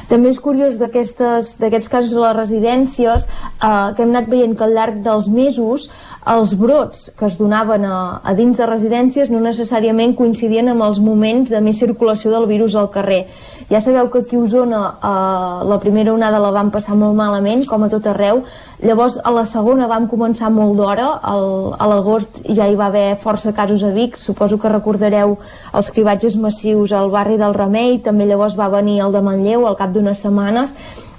També 0.09 0.31
és 0.33 0.39
curiós 0.41 0.79
d'aquests 0.81 1.91
casos 1.91 2.13
de 2.13 2.23
les 2.23 2.37
residències 2.37 3.27
eh, 3.27 3.89
que 3.97 4.05
hem 4.05 4.13
anat 4.13 4.31
veient 4.31 4.55
que 4.57 4.67
al 4.67 4.75
llarg 4.77 5.01
dels 5.05 5.29
mesos 5.33 5.72
casos 5.73 5.91
els 6.23 6.55
brots 6.55 7.11
que 7.19 7.27
es 7.27 7.37
donaven 7.39 7.85
a, 7.85 8.21
a 8.23 8.33
dins 8.35 8.57
de 8.57 8.67
residències 8.67 9.31
no 9.31 9.41
necessàriament 9.43 10.15
coincidien 10.15 10.69
amb 10.69 10.85
els 10.87 11.01
moments 11.01 11.51
de 11.51 11.61
més 11.61 11.79
circulació 11.79 12.31
del 12.31 12.47
virus 12.47 12.77
al 12.77 12.91
carrer. 12.91 13.27
Ja 13.71 13.81
sabeu 13.81 14.11
que 14.11 14.21
aquí 14.21 14.37
a 14.37 14.43
Osona 14.43 14.83
eh, 14.95 15.65
la 15.67 15.79
primera 15.81 16.13
onada 16.13 16.39
la 16.39 16.53
van 16.53 16.71
passar 16.71 16.95
molt 16.95 17.17
malament, 17.17 17.65
com 17.67 17.83
a 17.83 17.89
tot 17.91 18.07
arreu, 18.07 18.45
llavors 18.83 19.19
a 19.25 19.33
la 19.35 19.45
segona 19.45 19.89
vam 19.89 20.07
començar 20.07 20.51
molt 20.51 20.77
d'hora, 20.79 21.09
a 21.23 21.87
l'agost 21.91 22.43
ja 22.47 22.69
hi 22.69 22.77
va 22.77 22.91
haver 22.91 23.17
força 23.19 23.53
casos 23.53 23.83
a 23.83 23.91
Vic, 23.91 24.19
suposo 24.19 24.59
que 24.59 24.71
recordareu 24.71 25.39
els 25.73 25.91
cribatges 25.91 26.37
massius 26.37 26.93
al 26.93 27.11
barri 27.11 27.39
del 27.39 27.55
Remei, 27.55 27.99
també 27.99 28.27
llavors 28.27 28.59
va 28.59 28.71
venir 28.71 29.01
el 29.01 29.13
de 29.13 29.23
Manlleu 29.23 29.67
al 29.67 29.79
cap 29.79 29.91
d'unes 29.95 30.23
setmanes, 30.23 30.75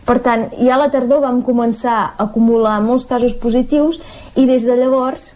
per 0.07 0.19
tant, 0.23 0.49
ja 0.59 0.75
a 0.75 0.81
la 0.81 0.89
tardor 0.91 1.23
vam 1.23 1.41
començar 1.45 1.99
a 2.01 2.27
acumular 2.27 2.79
molts 2.83 3.07
casos 3.07 3.37
positius 3.39 4.01
i 4.35 4.45
des 4.49 4.67
de 4.67 4.75
llavors 4.79 5.31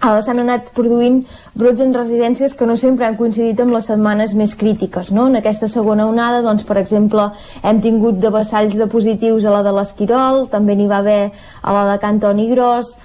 s'han 0.00 0.38
anat 0.40 0.70
produint 0.72 1.20
brots 1.54 1.82
en 1.84 1.92
residències 1.92 2.54
que 2.56 2.66
no 2.66 2.76
sempre 2.76 3.04
han 3.06 3.18
coincidit 3.18 3.60
amb 3.60 3.74
les 3.74 3.84
setmanes 3.90 4.32
més 4.34 4.54
crítiques. 4.56 5.10
No? 5.12 5.26
En 5.28 5.36
aquesta 5.36 5.68
segona 5.68 6.06
onada, 6.08 6.40
doncs, 6.42 6.64
per 6.64 6.78
exemple, 6.80 7.28
hem 7.62 7.80
tingut 7.84 8.20
de 8.20 8.30
vassalls 8.32 8.78
de 8.80 8.88
positius 8.88 9.44
a 9.44 9.52
la 9.52 9.62
de 9.66 9.74
l'Esquirol, 9.76 10.46
també 10.48 10.76
n'hi 10.76 10.88
va 10.88 11.02
haver 11.04 11.30
a 11.62 11.76
la 11.76 11.84
de 11.92 11.98
Cantoni 12.00 12.48
Gros, 12.54 12.96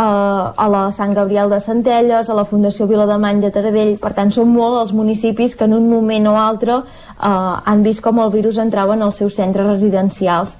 a 0.00 0.68
la 0.72 0.86
Sant 0.92 1.12
Gabriel 1.14 1.50
de 1.50 1.58
Centelles, 1.60 2.30
a 2.30 2.34
la 2.34 2.46
Fundació 2.48 2.86
Vilademany 2.88 3.42
de 3.42 3.50
Taradell. 3.52 3.98
Per 4.00 4.12
tant, 4.16 4.32
són 4.32 4.48
molt 4.54 4.80
els 4.80 4.94
municipis 4.96 5.56
que 5.56 5.68
en 5.68 5.74
un 5.76 5.90
moment 5.90 6.30
o 6.30 6.36
altre 6.40 6.78
eh, 6.78 7.28
han 7.28 7.82
vist 7.84 8.02
com 8.04 8.20
el 8.22 8.32
virus 8.32 8.58
entrava 8.62 8.96
en 8.96 9.02
els 9.02 9.20
seus 9.20 9.36
centres 9.36 9.68
residencials. 9.68 10.56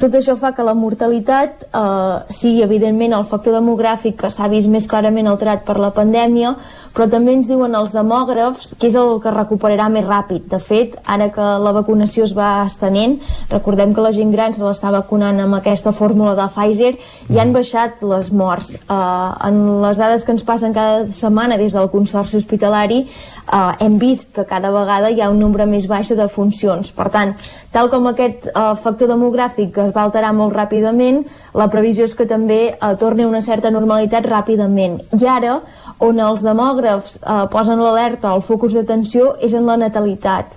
Tot 0.00 0.14
això 0.16 0.32
fa 0.40 0.54
que 0.56 0.64
la 0.64 0.72
mortalitat 0.72 1.66
eh, 1.76 2.32
sigui, 2.32 2.62
evidentment, 2.64 3.12
el 3.12 3.26
factor 3.28 3.52
demogràfic 3.58 4.16
que 4.22 4.30
s'ha 4.32 4.48
vist 4.48 4.70
més 4.72 4.86
clarament 4.88 5.28
alterat 5.28 5.66
per 5.66 5.76
la 5.76 5.90
pandèmia, 5.92 6.54
però 6.94 7.04
també 7.12 7.34
ens 7.36 7.50
diuen 7.50 7.74
els 7.76 7.92
demògrafs 7.92 8.72
que 8.80 8.88
és 8.88 8.96
el 8.96 9.18
que 9.20 9.32
recuperarà 9.34 9.90
més 9.92 10.06
ràpid. 10.08 10.46
De 10.48 10.58
fet, 10.62 10.96
ara 11.04 11.28
que 11.34 11.44
la 11.60 11.74
vacunació 11.76 12.24
es 12.24 12.32
va 12.32 12.64
estenent, 12.64 13.18
recordem 13.50 13.92
que 13.92 14.06
la 14.06 14.14
gent 14.16 14.32
gran 14.32 14.56
se 14.56 14.64
l'està 14.64 14.88
vacunant 14.94 15.38
amb 15.44 15.58
aquesta 15.58 15.92
fórmula 15.92 16.32
de 16.38 16.48
Pfizer 16.48 16.94
i 17.28 17.42
han 17.42 17.52
baixat 17.52 18.00
les 18.00 18.32
morts. 18.32 18.72
Eh, 18.80 18.96
en 19.50 19.60
les 19.84 20.00
dades 20.00 20.24
que 20.24 20.32
ens 20.32 20.46
passen 20.48 20.72
cada 20.72 21.10
setmana 21.12 21.60
des 21.60 21.76
del 21.76 21.92
Consorci 21.92 22.40
Hospitalari 22.40 23.04
eh, 23.46 23.84
hem 23.84 23.98
vist 23.98 24.34
que 24.34 24.44
cada 24.44 24.70
vegada 24.74 25.10
hi 25.10 25.20
ha 25.20 25.30
un 25.30 25.40
nombre 25.40 25.66
més 25.66 25.86
baix 25.90 26.12
de 26.16 26.28
funcions. 26.28 26.92
Per 26.96 27.08
tant, 27.10 27.34
tal 27.72 27.90
com 27.92 28.06
aquest 28.10 28.48
eh, 28.50 28.74
factor 28.82 29.10
demogràfic 29.12 29.78
es 29.84 29.94
va 29.96 30.06
alterar 30.06 30.32
molt 30.36 30.56
ràpidament, 30.56 31.22
la 31.54 31.68
previsió 31.72 32.06
és 32.06 32.14
que 32.14 32.28
també 32.30 32.60
eh, 32.70 32.94
torni 33.00 33.26
una 33.26 33.42
certa 33.42 33.70
normalitat 33.70 34.26
ràpidament. 34.26 35.00
I 35.18 35.26
ara, 35.26 35.58
on 36.00 36.20
els 36.20 36.46
demògrafs 36.46 37.20
eh, 37.20 37.42
posen 37.52 37.82
l'alerta, 37.82 38.34
el 38.34 38.42
focus 38.46 38.78
d'atenció, 38.78 39.34
és 39.40 39.54
en 39.54 39.68
la 39.68 39.78
natalitat. 39.80 40.56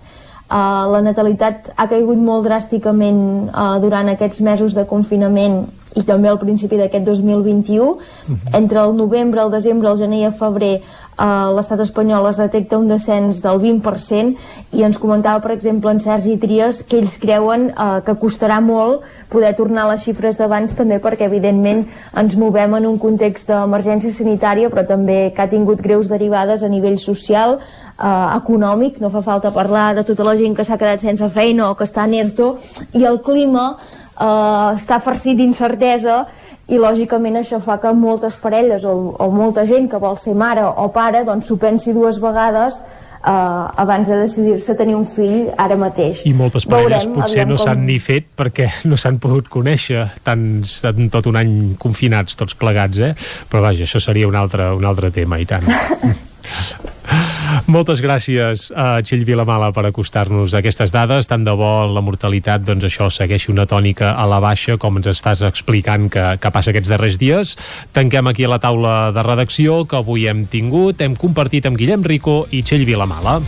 Uh, 0.53 0.85
la 0.91 0.99
natalitat 1.01 1.71
ha 1.79 1.87
caigut 1.89 2.19
molt 2.21 2.43
dràsticament 2.45 3.47
uh, 3.47 3.79
durant 3.81 4.11
aquests 4.11 4.41
mesos 4.45 4.75
de 4.77 4.83
confinament 4.85 5.63
i 5.95 6.03
també 6.03 6.29
al 6.29 6.39
principi 6.39 6.77
d'aquest 6.77 7.05
2021. 7.05 7.83
Uh 7.83 7.97
-huh. 7.97 8.57
Entre 8.57 8.79
el 8.79 8.95
novembre, 8.95 9.41
el 9.41 9.51
desembre, 9.51 9.89
el 9.89 9.97
gener 9.97 10.19
i 10.19 10.23
el 10.23 10.33
febrer 10.33 10.81
uh, 11.19 11.53
l'estat 11.55 11.79
espanyol 11.79 12.27
es 12.29 12.37
detecta 12.37 12.77
un 12.77 12.87
descens 12.87 13.41
del 13.41 13.59
20% 13.59 14.35
i 14.73 14.83
ens 14.83 14.97
comentava, 14.97 15.39
per 15.39 15.51
exemple, 15.51 15.91
en 15.91 15.99
Sergi 15.99 16.37
Trias 16.37 16.83
que 16.83 16.97
ells 16.97 17.17
creuen 17.19 17.71
uh, 17.77 18.01
que 18.05 18.15
costarà 18.19 18.59
molt 18.61 19.01
poder 19.29 19.53
tornar 19.55 19.85
a 19.85 19.91
les 19.93 20.03
xifres 20.03 20.37
d'abans 20.37 20.73
també 20.73 20.99
perquè, 20.99 21.25
evidentment, 21.25 21.85
ens 22.15 22.35
movem 22.35 22.75
en 22.75 22.87
un 22.87 22.97
context 22.97 23.47
d'emergència 23.47 24.11
sanitària 24.11 24.69
però 24.69 24.85
també 24.87 25.33
que 25.35 25.41
ha 25.41 25.49
tingut 25.49 25.81
greus 25.81 26.09
derivades 26.09 26.63
a 26.63 26.69
nivell 26.69 26.97
social, 26.97 27.59
eh, 27.99 28.37
econòmic, 28.37 28.99
no 29.01 29.09
fa 29.09 29.21
falta 29.21 29.51
parlar 29.51 29.93
de 29.95 30.03
tota 30.03 30.23
la 30.23 30.35
gent 30.37 30.55
que 30.55 30.63
s'ha 30.63 30.77
quedat 30.77 31.01
sense 31.01 31.27
feina 31.29 31.69
o 31.69 31.75
que 31.75 31.85
està 31.87 32.05
en 32.05 32.13
ERTO, 32.13 32.57
i 32.93 33.05
el 33.05 33.21
clima 33.21 33.77
eh, 34.19 34.69
està 34.77 34.99
farcit 35.03 35.37
d'incertesa 35.37 36.23
i 36.71 36.79
lògicament 36.79 37.41
això 37.41 37.59
fa 37.63 37.77
que 37.83 37.91
moltes 37.93 38.37
parelles 38.39 38.85
o, 38.87 38.93
o 39.19 39.29
molta 39.35 39.65
gent 39.67 39.89
que 39.91 39.99
vol 39.99 40.15
ser 40.17 40.35
mare 40.35 40.63
o 40.63 40.87
pare 40.95 41.25
doncs 41.27 41.49
s'ho 41.49 41.57
pensi 41.59 41.91
dues 41.93 42.21
vegades 42.23 42.77
uh, 43.23 43.67
abans 43.83 44.07
de 44.07 44.17
decidir-se 44.21 44.75
tenir 44.79 44.95
un 44.95 45.05
fill 45.07 45.49
ara 45.57 45.75
mateix. 45.79 46.21
I 46.27 46.33
moltes 46.37 46.65
parelles 46.69 47.03
Veurem, 47.03 47.19
potser 47.19 47.45
no 47.47 47.57
com- 47.57 47.65
s'han 47.65 47.85
ni 47.87 47.99
fet 47.99 48.31
perquè 48.37 48.69
no 48.89 48.99
s'han 48.99 49.19
pogut 49.23 49.49
conèixer 49.51 50.05
tant, 50.23 50.63
tant 50.83 51.11
tot 51.13 51.27
un 51.31 51.39
any 51.39 51.53
confinats 51.79 52.39
tots 52.39 52.55
plegats, 52.59 52.99
eh? 53.03 53.13
Però 53.51 53.63
vaja, 53.65 53.83
això 53.87 53.99
seria 54.03 54.29
un 54.31 54.39
altre, 54.39 54.71
un 54.77 54.85
altre 54.87 55.11
tema, 55.11 55.39
i 55.39 55.47
tant. 55.49 55.67
Moltes 57.63 58.01
gràcies 58.03 58.65
a 58.75 58.99
Txell 58.99 59.23
Vilamala 59.23 59.69
per 59.71 59.85
acostar-nos 59.87 60.51
a 60.51 60.59
aquestes 60.59 60.91
dades. 60.91 61.29
Tant 61.31 61.45
de 61.47 61.53
bo 61.55 61.87
la 61.87 62.03
mortalitat, 62.03 62.65
doncs 62.67 62.83
això, 62.89 63.07
segueixi 63.07 63.53
una 63.53 63.65
tònica 63.69 64.11
a 64.19 64.25
la 64.27 64.41
baixa, 64.43 64.75
com 64.77 64.99
ens 64.99 65.07
estàs 65.13 65.45
explicant 65.47 66.09
que, 66.11 66.25
que 66.43 66.51
passa 66.51 66.73
aquests 66.73 66.91
darrers 66.91 67.17
dies. 67.21 67.55
Tanquem 67.95 68.27
aquí 68.27 68.49
la 68.51 68.59
taula 68.59 69.13
de 69.15 69.23
redacció 69.23 69.85
que 69.87 70.01
avui 70.01 70.27
hem 70.27 70.43
tingut. 70.45 70.99
Hem 71.01 71.15
compartit 71.15 71.69
amb 71.69 71.79
Guillem 71.79 72.03
Rico 72.03 72.43
i 72.51 72.65
Txell 72.67 72.83
Vilamala. 72.89 73.39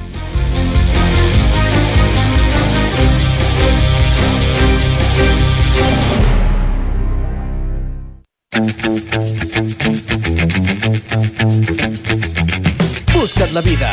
Busca't 13.35 13.51
la 13.51 13.61
vida 13.67 13.89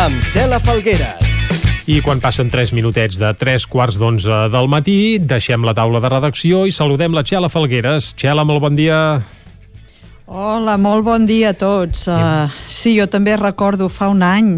amb 0.00 0.22
Cela 0.24 0.56
Falgueres. 0.56 1.32
I 1.84 1.98
quan 2.00 2.16
passen 2.16 2.48
3 2.48 2.70
minutets 2.72 3.18
de 3.20 3.28
3 3.36 3.66
quarts 3.68 3.98
d'11 4.00 4.38
del 4.54 4.70
matí, 4.72 5.18
deixem 5.20 5.66
la 5.68 5.74
taula 5.76 6.00
de 6.00 6.08
redacció 6.08 6.62
i 6.64 6.72
saludem 6.72 7.12
la 7.12 7.20
Txela 7.28 7.50
Falgueres. 7.52 8.14
Txela, 8.16 8.40
molt 8.48 8.64
bon 8.64 8.78
dia. 8.78 9.20
Hola, 10.24 10.78
molt 10.80 11.04
bon 11.04 11.28
dia 11.28 11.52
a 11.52 11.58
tots. 11.60 12.06
Uh, 12.08 12.48
sí, 12.72 12.94
jo 12.96 13.04
també 13.12 13.36
recordo 13.36 13.90
fa 13.92 14.08
un 14.08 14.24
any 14.24 14.54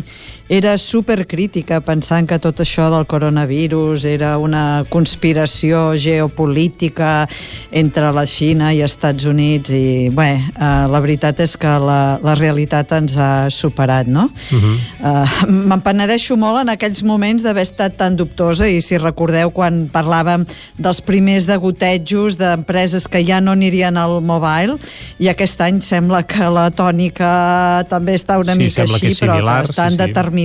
era 0.49 0.77
supercrítica 0.79 1.81
pensant 1.83 2.29
que 2.31 2.39
tot 2.39 2.61
això 2.63 2.87
del 2.93 3.07
coronavirus 3.11 4.05
era 4.07 4.37
una 4.39 4.85
conspiració 4.89 5.97
geopolítica 5.99 7.27
entre 7.75 8.13
la 8.15 8.23
Xina 8.31 8.71
i 8.75 8.83
Estats 8.87 9.27
Units 9.27 9.73
i 9.75 10.09
bé, 10.15 10.29
uh, 10.55 10.87
la 10.87 11.01
veritat 11.03 11.43
és 11.43 11.57
que 11.59 11.73
la, 11.83 12.19
la 12.23 12.37
realitat 12.39 12.95
ens 12.95 13.17
ha 13.19 13.49
superat, 13.51 14.07
no? 14.07 14.29
Uh 14.53 14.63
-huh. 14.63 14.77
uh, 15.03 15.51
Me'n 15.51 15.83
penedeixo 15.83 16.37
molt 16.37 16.63
en 16.63 16.69
aquells 16.69 17.03
moments 17.03 17.43
d'haver 17.43 17.63
estat 17.63 17.97
tan 17.97 18.17
dubtosa 18.17 18.69
i 18.69 18.81
si 18.81 18.99
recordeu 18.99 19.51
quan 19.51 19.91
parlàvem 19.91 20.47
dels 20.79 21.01
primers 21.01 21.47
degotejos 21.47 22.37
d'empreses 22.37 23.09
que 23.09 23.25
ja 23.27 23.41
no 23.41 23.51
anirien 23.51 23.97
al 23.97 24.23
mobile 24.23 24.79
i 25.19 25.29
aquest 25.29 25.61
any 25.61 25.81
sembla 25.83 26.23
que 26.23 26.49
la 26.51 26.71
tònica 26.71 27.85
també 27.89 28.15
està 28.15 28.39
una 28.39 28.53
Sí, 28.55 28.59
mica 28.59 28.83
així, 28.83 29.15
però 29.15 29.35
similar, 29.35 29.65
que 29.65 29.71
estan 29.71 29.91
sí, 29.91 29.97
sí. 29.97 30.03
determinats. 30.03 30.36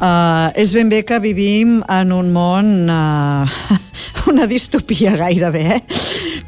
Uh, 0.00 0.48
és 0.56 0.72
ben 0.72 0.88
bé 0.88 1.02
que 1.04 1.18
vivim 1.20 1.82
en 1.92 2.12
un 2.16 2.30
món, 2.32 2.88
uh, 2.88 3.44
una 4.30 4.46
distopia 4.48 5.12
gairebé, 5.18 5.64
eh? 5.76 5.80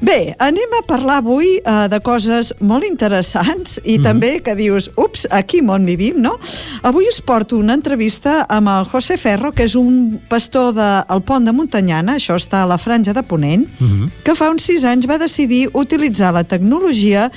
Bé, 0.02 0.32
anem 0.42 0.72
a 0.74 0.80
parlar 0.88 1.20
avui 1.20 1.58
uh, 1.60 1.84
de 1.86 2.00
coses 2.02 2.50
molt 2.58 2.88
interessants 2.88 3.76
i 3.84 3.98
mm. 3.98 4.06
també 4.06 4.30
que 4.42 4.56
dius, 4.58 4.88
ups, 4.98 5.28
aquí 5.30 5.60
món 5.62 5.84
vivim, 5.86 6.18
no? 6.24 6.38
Avui 6.82 7.06
us 7.10 7.20
porto 7.22 7.60
una 7.60 7.76
entrevista 7.78 8.40
amb 8.48 8.72
el 8.72 8.88
José 8.90 9.18
Ferro, 9.20 9.52
que 9.52 9.68
és 9.68 9.76
un 9.78 10.18
pastor 10.32 10.72
del 10.74 11.04
de, 11.06 11.20
Pont 11.28 11.44
de 11.44 11.54
Montanyana, 11.54 12.16
això 12.16 12.40
està 12.40 12.64
a 12.64 12.70
la 12.72 12.80
franja 12.80 13.12
de 13.12 13.22
Ponent, 13.22 13.68
mm 13.68 13.86
-hmm. 13.86 14.10
que 14.24 14.34
fa 14.34 14.50
uns 14.50 14.64
sis 14.64 14.82
anys 14.84 15.06
va 15.06 15.18
decidir 15.18 15.68
utilitzar 15.72 16.32
la 16.32 16.44
tecnologia 16.44 17.30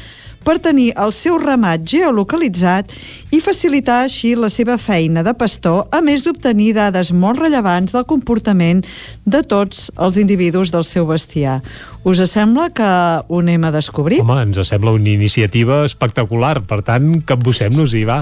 per 0.46 0.60
tenir 0.62 0.92
el 1.02 1.12
seu 1.16 1.40
ramat 1.42 1.84
geolocalitzat 1.90 2.94
i 3.34 3.42
facilitar 3.44 4.04
així 4.06 4.36
la 4.38 4.52
seva 4.54 4.78
feina 4.78 5.24
de 5.26 5.34
pastor, 5.38 5.88
a 5.92 6.02
més 6.06 6.24
d'obtenir 6.26 6.76
dades 6.78 7.12
molt 7.12 7.42
rellevants 7.42 7.96
del 7.96 8.06
comportament 8.08 8.84
de 9.26 9.42
tots 9.42 9.90
els 9.98 10.20
individus 10.22 10.72
del 10.72 10.86
seu 10.88 11.10
bestiar. 11.10 11.60
Us 12.06 12.22
sembla 12.30 12.70
que 12.70 12.86
ho 12.86 13.42
anem 13.42 13.66
a 13.66 13.74
descobrir? 13.74 14.22
Home, 14.22 14.38
ens 14.46 14.62
sembla 14.70 14.94
una 14.94 15.10
iniciativa 15.10 15.84
espectacular, 15.90 16.60
per 16.70 16.84
tant, 16.86 17.10
capbussem-nos-hi, 17.26 18.06
va. 18.06 18.22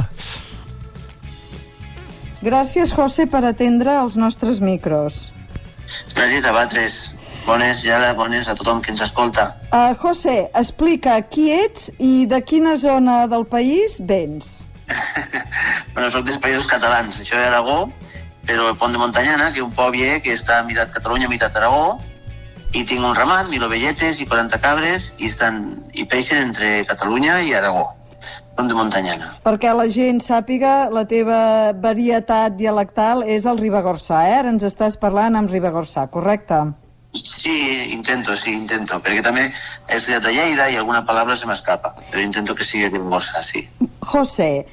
Gràcies, 2.43 2.91
José, 2.91 3.27
per 3.31 3.43
atendre 3.47 3.99
els 4.01 4.17
nostres 4.19 4.59
micros. 4.63 5.29
Gràcies 6.15 6.43
a 6.43 6.51
vosaltres. 6.51 7.22
Bones, 7.43 7.81
ja 7.83 8.13
bones 8.15 8.47
a 8.47 8.55
tothom 8.55 8.79
que 8.81 8.93
ens 8.93 9.01
escolta. 9.03 9.49
Uh, 9.71 9.91
José, 9.99 10.47
explica 10.55 11.17
qui 11.27 11.49
ets 11.51 11.89
i 11.99 12.25
de 12.29 12.39
quina 12.39 12.77
zona 12.79 13.25
del 13.27 13.45
país 13.45 13.99
vens. 13.99 14.61
Bueno, 15.93 16.09
soc 16.09 16.23
dels 16.25 16.39
països 16.41 16.65
catalans, 16.65 17.19
això 17.21 17.37
d'Aragó, 17.37 17.83
però 18.47 18.71
el 18.71 18.77
Pont 18.81 18.95
de 18.95 18.97
Montanyana, 18.97 19.51
que 19.53 19.61
és 19.61 19.65
un 19.65 19.75
poble 19.77 20.15
que 20.25 20.33
està 20.33 20.57
a 20.57 20.63
meitat 20.65 20.89
Catalunya, 20.95 21.27
a 21.29 21.29
meitat 21.29 21.59
Aragó, 21.59 21.99
i 22.73 22.81
tinc 22.81 23.03
un 23.05 23.13
ramat, 23.13 23.51
mil 23.51 23.61
ovelletes 23.67 24.17
i 24.23 24.25
40 24.25 24.57
cabres, 24.63 25.11
i, 25.19 25.29
estan, 25.29 25.61
i 25.93 26.07
peixen 26.09 26.41
entre 26.47 26.79
Catalunya 26.89 27.37
i 27.45 27.53
Aragó. 27.53 27.85
Pont 28.57 28.69
de 28.69 28.75
Montanyana. 28.77 29.29
Perquè 29.45 29.71
la 29.77 29.85
gent 29.93 30.19
sàpiga, 30.21 30.89
la 30.93 31.05
teva 31.09 31.73
varietat 31.77 32.57
dialectal 32.57 33.21
és 33.25 33.45
el 33.49 33.61
Ribagorçà, 33.61 34.25
eh? 34.29 34.39
Ara 34.41 34.53
ens 34.53 34.65
estàs 34.65 34.97
parlant 35.01 35.37
amb 35.37 35.53
Ribagorçà, 35.53 36.07
correcte? 36.13 36.63
Sí, 37.13 37.93
intento, 37.93 38.35
sí, 38.37 38.53
intento, 38.57 38.97
perquè 39.03 39.21
també 39.21 39.47
he 39.49 39.97
estudiat 39.99 40.25
a 40.25 40.33
Lleida 40.33 40.69
i 40.71 40.77
alguna 40.81 41.03
paraula 41.05 41.37
se 41.37 41.45
m'escapa, 41.49 41.93
però 42.09 42.23
intento 42.23 42.55
que 42.57 42.65
sigui 42.65 42.89
llengosa, 42.89 43.43
sí. 43.45 43.67
José, 44.01 44.65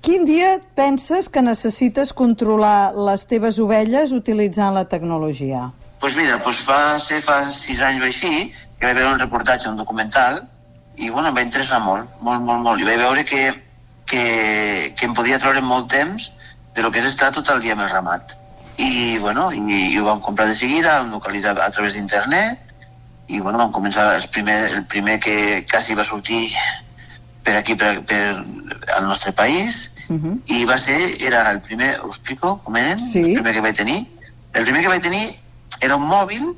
quin 0.00 0.24
dia 0.24 0.58
penses 0.76 1.28
que 1.28 1.44
necessites 1.44 2.12
controlar 2.16 2.94
les 2.96 3.26
teves 3.28 3.60
ovelles 3.60 4.12
utilitzant 4.16 4.74
la 4.74 4.88
tecnologia? 4.88 5.70
pues 6.04 6.16
mira, 6.16 6.36
pues 6.42 6.58
va 6.68 7.00
ser 7.00 7.22
fa 7.24 7.38
sis 7.48 7.78
anys 7.80 8.02
o 8.02 8.04
així, 8.04 8.50
que 8.76 8.84
vaig 8.84 8.98
veure 8.98 9.14
un 9.14 9.22
reportatge, 9.22 9.70
un 9.70 9.78
documental, 9.78 10.42
i 11.00 11.08
bueno, 11.08 11.30
em 11.30 11.38
va 11.38 11.44
interessar 11.46 11.78
molt, 11.80 12.10
molt, 12.20 12.42
molt, 12.44 12.60
molt. 12.60 12.82
I 12.82 12.88
vaig 12.90 12.98
veure 13.00 13.22
que, 13.24 13.44
que, 14.04 14.24
que 14.98 15.08
em 15.08 15.14
podia 15.16 15.38
treure 15.40 15.62
molt 15.64 15.88
temps 15.88 16.26
de 16.76 16.84
lo 16.84 16.90
que 16.92 17.00
és 17.00 17.08
estar 17.08 17.30
tot 17.32 17.48
el 17.54 17.64
dia 17.64 17.72
amb 17.72 17.86
el 17.86 17.88
ramat. 17.94 18.36
I, 18.76 19.18
bueno, 19.18 19.50
i, 19.52 19.92
i 19.92 19.98
ho 19.98 20.04
vam 20.04 20.20
comprar 20.20 20.48
de 20.48 20.56
seguida, 20.56 21.00
vam 21.02 21.12
localitzar 21.14 21.54
a 21.60 21.70
través 21.70 21.94
d'internet, 21.94 22.74
i 23.28 23.40
bueno, 23.40 23.58
vam 23.58 23.72
començar 23.72 24.14
el 24.16 24.28
primer, 24.28 24.58
el 24.74 24.84
primer 24.90 25.18
que 25.20 25.64
quasi 25.70 25.94
va 25.94 26.04
sortir 26.04 26.50
per 27.44 27.56
aquí, 27.56 27.74
per, 27.76 28.00
per 28.04 28.22
al 28.96 29.04
nostre 29.06 29.32
país, 29.32 29.90
Uh 30.08 30.20
-huh. 30.20 30.40
i 30.44 30.64
va 30.66 30.76
ser, 30.76 31.16
era 31.22 31.50
el 31.50 31.60
primer, 31.62 31.98
us 32.04 32.16
explico 32.16 32.60
com 32.62 32.76
eren? 32.76 32.98
Sí. 33.00 33.20
El 33.20 33.34
primer 33.34 33.54
que 33.54 33.60
vaig 33.60 33.76
tenir. 33.76 34.06
El 34.52 34.64
primer 34.64 34.82
que 34.82 34.88
vaig 34.88 35.02
tenir 35.02 35.40
era 35.80 35.96
un 35.96 36.06
mòbil 36.06 36.54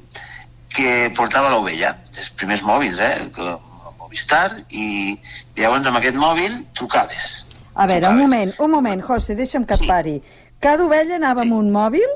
que 0.69 1.13
portava 1.17 1.51
l'ovella, 1.51 1.97
els 2.09 2.31
primers 2.31 2.63
mòbils, 2.63 2.99
eh? 2.99 3.31
Movistar, 3.99 4.65
i, 4.69 5.19
llavors 5.57 5.87
amb 5.87 5.97
aquest 5.97 6.17
mòbil 6.17 6.67
trucaves. 6.75 7.47
A 7.75 7.87
veure, 7.87 8.09
un 8.09 8.19
moment, 8.19 8.53
un 8.59 8.71
moment, 8.71 9.03
José, 9.03 9.35
deixa'm 9.35 9.65
que 9.65 9.75
et 9.75 9.87
pari. 9.87 10.23
Cada 10.61 10.85
ovella 10.87 11.17
anava 11.17 11.43
amb 11.43 11.53
un 11.53 11.71
mòbil? 11.71 12.07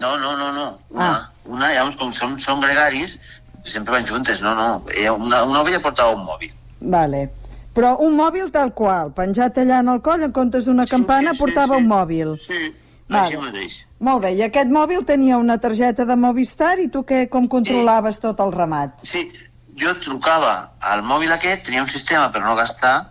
No, 0.00 0.16
no, 0.18 0.36
no, 0.36 0.52
no. 0.52 0.78
Una, 0.90 1.10
Ah. 1.10 1.30
una 1.44 1.68
llavors, 1.72 1.96
com 1.96 2.12
són, 2.12 2.38
són 2.38 2.60
gregaris, 2.60 3.18
sempre 3.64 3.92
van 3.92 4.06
juntes, 4.06 4.40
no, 4.40 4.54
no. 4.54 4.82
Ella- 4.94 5.12
Una, 5.12 5.42
una 5.44 5.60
ovella 5.60 5.80
portava 5.80 6.14
un 6.14 6.24
mòbil. 6.24 6.52
Vale. 6.80 7.30
Però 7.74 7.96
un 8.00 8.16
mòbil 8.16 8.50
tal 8.50 8.72
qual, 8.74 9.12
penjat 9.12 9.56
allà 9.58 9.80
en 9.80 9.88
el 9.88 10.00
coll, 10.00 10.22
en 10.22 10.32
comptes 10.32 10.64
d'una 10.64 10.86
campana, 10.86 11.32
portava 11.38 11.76
un 11.76 11.86
mòbil. 11.86 12.36
Sí, 12.46 12.74
Vale. 13.08 13.26
així 13.26 13.36
mateix. 13.36 13.76
Molt 14.00 14.22
bé, 14.22 14.32
i 14.32 14.42
aquest 14.42 14.68
mòbil 14.68 15.04
tenia 15.04 15.36
una 15.36 15.58
targeta 15.58 16.04
de 16.06 16.16
Movistar 16.16 16.78
i 16.80 16.88
tu 16.88 17.02
què, 17.04 17.28
com 17.28 17.46
controlaves 17.46 18.18
tot 18.18 18.40
el 18.40 18.50
ramat? 18.52 18.94
Sí, 19.02 19.30
jo 19.76 19.94
trucava 20.00 20.70
al 20.80 21.02
mòbil 21.02 21.30
aquest, 21.32 21.64
tenia 21.66 21.82
un 21.82 21.88
sistema 21.88 22.32
per 22.32 22.40
no 22.42 22.56
gastar, 22.56 23.10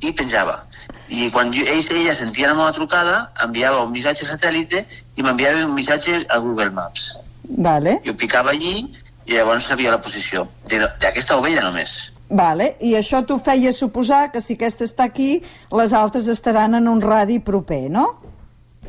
i 0.00 0.12
penjava. 0.12 0.64
I 1.10 1.26
quan 1.34 1.50
jo, 1.52 1.64
ells, 1.66 1.88
ella 1.90 2.14
sentia 2.14 2.46
la 2.48 2.54
meva 2.54 2.70
trucada, 2.72 3.32
enviava 3.44 3.82
un 3.82 3.90
missatge 3.90 4.26
satèl·lite 4.28 4.84
i 5.18 5.22
m'enviava 5.26 5.64
un 5.66 5.74
missatge 5.74 6.20
a 6.28 6.38
Google 6.38 6.70
Maps. 6.70 7.16
Vale, 7.58 7.98
Jo 8.06 8.14
picava 8.14 8.50
allí 8.54 8.86
i 9.26 9.34
llavors 9.34 9.66
sabia 9.66 9.90
la 9.90 10.00
posició 10.00 10.46
de- 10.70 10.86
d'aquesta 11.00 11.36
ovella 11.36 11.62
només. 11.66 12.12
vale. 12.28 12.76
I 12.80 12.94
això 12.94 13.24
t'ho 13.26 13.38
feia 13.42 13.72
suposar 13.72 14.30
que 14.30 14.40
si 14.40 14.54
aquesta 14.54 14.84
està 14.84 15.02
aquí, 15.10 15.42
les 15.72 15.92
altres 15.92 16.28
estaran 16.28 16.74
en 16.78 16.86
un 16.88 17.00
radi 17.02 17.40
proper, 17.40 17.90
no? 17.90 18.04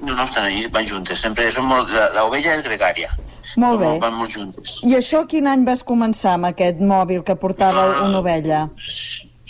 No, 0.02 0.14
no 0.16 0.24
estan 0.24 0.46
allí, 0.46 0.68
van 0.68 0.86
juntes. 0.88 1.20
Sempre 1.22 1.52
són 1.52 1.66
molt... 1.66 1.90
La, 1.90 2.10
la 2.14 2.24
ovella 2.26 2.54
és 2.56 2.62
gregària. 2.66 3.10
Molt 3.58 3.80
bé. 3.82 3.98
Van, 4.00 4.14
molt 4.14 4.32
juntes. 4.32 4.80
I 4.84 4.94
això 4.96 5.26
quin 5.28 5.48
any 5.48 5.66
vas 5.66 5.82
començar 5.84 6.36
amb 6.38 6.46
aquest 6.52 6.80
mòbil 6.80 7.24
que 7.24 7.36
portava 7.36 7.88
una 8.06 8.20
ovella? 8.22 8.68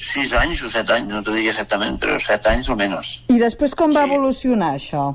Sis 0.02 0.32
anys 0.34 0.64
o 0.66 0.70
set 0.72 0.90
anys, 0.90 1.12
no 1.14 1.22
t'ho 1.22 1.36
diria 1.36 1.52
exactament, 1.54 2.00
però 2.02 2.18
set 2.20 2.48
anys 2.50 2.70
o 2.74 2.78
menys. 2.80 3.12
I 3.30 3.38
després 3.42 3.76
com 3.78 3.94
va 3.94 4.08
evolucionar 4.10 4.74
això? 4.80 5.12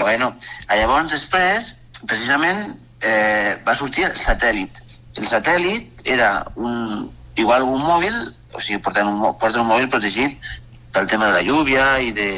Bueno, 0.00 0.30
llavors 0.70 1.12
després, 1.12 1.74
precisament, 2.08 2.78
eh, 3.04 3.58
va 3.66 3.74
sortir 3.76 4.06
el 4.08 4.14
satèl·lit. 4.16 4.80
El 5.20 5.28
satèl·lit 5.28 6.06
era 6.08 6.30
un, 6.56 7.10
igual 7.36 7.66
un 7.68 7.82
mòbil, 7.84 8.16
o 8.54 8.60
sigui, 8.60 8.80
portant 8.80 9.10
un, 9.10 9.20
porten 9.40 9.60
un 9.60 9.68
mòbil 9.68 9.90
protegit 9.92 10.38
pel 10.92 11.08
tema 11.08 11.28
de 11.28 11.36
la 11.36 11.44
lluvia 11.44 11.86
i, 12.00 12.12
de, 12.16 12.30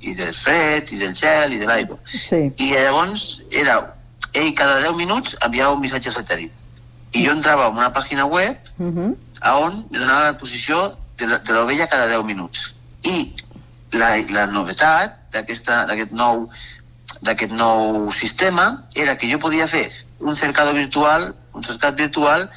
i 0.00 0.14
del 0.18 0.34
fred, 0.36 0.92
i 0.92 1.00
del 1.00 1.16
gel, 1.16 1.56
i 1.56 1.60
de 1.62 1.68
l'aigua. 1.68 1.96
Sí. 2.12 2.44
I 2.60 2.72
llavors 2.74 3.40
era, 3.48 3.78
ell 4.32 4.52
cada 4.58 4.80
10 4.84 4.98
minuts 5.00 5.38
enviava 5.40 5.76
un 5.76 5.80
missatge 5.80 6.12
satèl·lit. 6.12 6.52
I 7.12 7.26
jo 7.26 7.32
entrava 7.32 7.68
en 7.68 7.80
una 7.80 7.92
pàgina 7.92 8.24
web 8.28 8.56
Uh 8.78 8.88
-huh. 8.88 9.16
A 9.42 9.56
on 9.58 9.86
me 9.90 9.98
donava 9.98 10.30
la 10.30 10.38
posició 10.38 10.96
de 11.18 11.26
la- 11.26 11.38
de 11.38 11.52
l'ovella 11.52 11.86
cada 11.88 12.06
10 12.06 12.24
minuts. 12.24 12.74
I 13.02 13.34
la, 13.92 14.16
la 14.30 14.46
novetat 14.46 15.18
d'aquest 15.32 16.12
nou 16.12 16.48
d'aquest 17.22 17.52
nou 17.52 18.10
sistema 18.12 18.84
era 18.94 19.16
que 19.18 19.28
jo 19.30 19.38
podia 19.38 19.66
fer 19.68 19.90
un 20.20 20.34
cercado 20.36 20.72
virtual, 20.72 21.34
un 21.52 21.62
cercat 21.62 21.96
virtual 21.98 22.48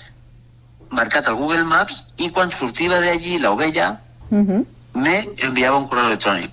marcat 0.91 1.28
al 1.28 1.36
Google 1.36 1.64
Maps 1.66 2.06
i 2.18 2.30
quan 2.32 2.52
sortia 2.52 2.90
d'allí 3.02 3.40
l'ovella 3.40 4.02
Uh 4.32 4.40
-huh. 4.41 4.66
me 4.94 5.30
enviava 5.38 5.78
un 5.78 5.88
correu 5.88 6.06
electrònic. 6.07 6.52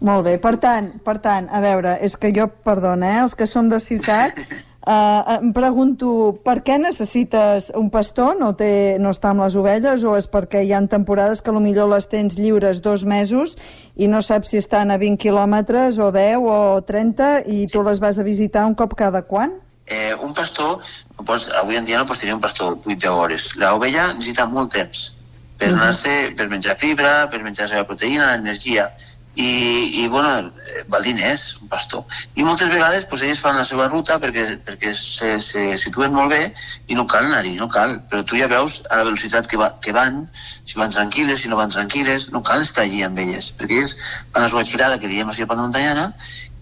Molt 0.00 0.24
bé, 0.24 0.38
per 0.38 0.58
tant, 0.58 0.90
per 1.02 1.18
tant, 1.20 1.48
a 1.50 1.60
veure, 1.60 1.98
és 2.02 2.16
que 2.18 2.32
jo, 2.36 2.48
perdona, 2.48 3.16
eh, 3.16 3.22
els 3.22 3.34
que 3.34 3.46
som 3.46 3.68
de 3.70 3.80
ciutat, 3.80 4.34
eh, 4.86 5.38
em 5.40 5.52
pregunto, 5.52 6.38
per 6.44 6.62
què 6.62 6.78
necessites 6.78 7.70
un 7.74 7.90
pastor? 7.90 8.36
No, 8.38 8.52
té, 8.56 8.96
no 9.00 9.10
està 9.10 9.30
amb 9.32 9.44
les 9.44 9.56
ovelles 9.56 10.04
o 10.04 10.16
és 10.18 10.28
perquè 10.30 10.64
hi 10.64 10.72
ha 10.72 10.82
temporades 10.86 11.40
que 11.42 11.52
millor 11.52 11.88
les 11.88 12.06
tens 12.08 12.36
lliures 12.36 12.80
dos 12.82 13.04
mesos 13.04 13.56
i 13.96 14.08
no 14.08 14.20
saps 14.22 14.50
si 14.50 14.58
estan 14.58 14.90
a 14.90 14.98
20 14.98 15.16
quilòmetres 15.22 15.98
o 15.98 16.10
10 16.12 16.38
o 16.44 16.82
30 16.82 17.44
i 17.46 17.66
tu 17.72 17.82
les 17.82 18.00
vas 18.00 18.18
a 18.18 18.22
visitar 18.22 18.66
un 18.66 18.74
cop 18.74 18.94
cada 18.94 19.22
quan? 19.22 19.54
Eh, 19.86 20.14
un 20.20 20.32
pastor, 20.34 20.80
pots, 21.24 21.50
avui 21.60 21.76
en 21.76 21.84
dia 21.84 21.98
no 21.98 22.06
pots 22.06 22.20
tenir 22.20 22.34
un 22.34 22.40
pastor 22.40 22.78
8 22.84 23.10
hores. 23.12 23.54
L'ovella 23.56 24.12
necessita 24.14 24.46
molt 24.46 24.72
temps 24.72 25.12
per 25.58 25.68
Mhm. 25.70 25.80
anar-se, 25.80 26.34
per 26.36 26.48
menjar 26.48 26.76
fibra, 26.76 27.28
per 27.30 27.42
menjar 27.42 27.68
la 27.70 27.86
proteïna, 27.86 28.34
energia, 28.34 28.90
i, 29.34 30.02
i 30.02 30.06
bueno, 30.08 30.28
eh, 30.46 30.84
val 30.88 31.02
diners, 31.02 31.58
un 31.62 31.68
pastor. 31.68 32.04
I 32.34 32.44
moltes 32.46 32.70
vegades 32.70 33.06
pues, 33.10 33.24
ells 33.26 33.42
fan 33.42 33.58
la 33.58 33.66
seva 33.66 33.88
ruta 33.88 34.18
perquè, 34.22 34.46
perquè 34.66 34.94
se, 34.94 35.34
se 35.42 35.64
situen 35.80 36.14
molt 36.14 36.30
bé 36.34 36.42
i 36.86 36.98
no 36.98 37.06
cal 37.10 37.26
anar-hi, 37.26 37.56
no 37.58 37.68
cal. 37.72 37.96
Però 38.10 38.22
tu 38.22 38.38
ja 38.38 38.50
veus 38.50 38.80
a 38.90 39.00
la 39.00 39.08
velocitat 39.08 39.50
que, 39.50 39.58
va, 39.60 39.72
que 39.82 39.94
van, 39.96 40.24
si 40.62 40.78
van 40.78 40.94
tranquil·les, 40.94 41.42
si 41.42 41.50
no 41.50 41.58
van 41.58 41.74
tranquil·les, 41.74 42.30
no 42.34 42.44
cal 42.46 42.62
estar 42.62 42.86
allí 42.86 43.02
amb 43.02 43.18
elles, 43.18 43.50
perquè 43.58 43.82
ells 43.82 43.98
fan 44.30 44.46
la 44.46 44.50
seva 44.52 44.64
girada, 44.68 44.98
que 45.02 45.10
diem 45.10 45.30
així 45.30 45.46
a 45.46 45.50
muntanyana, 45.54 46.10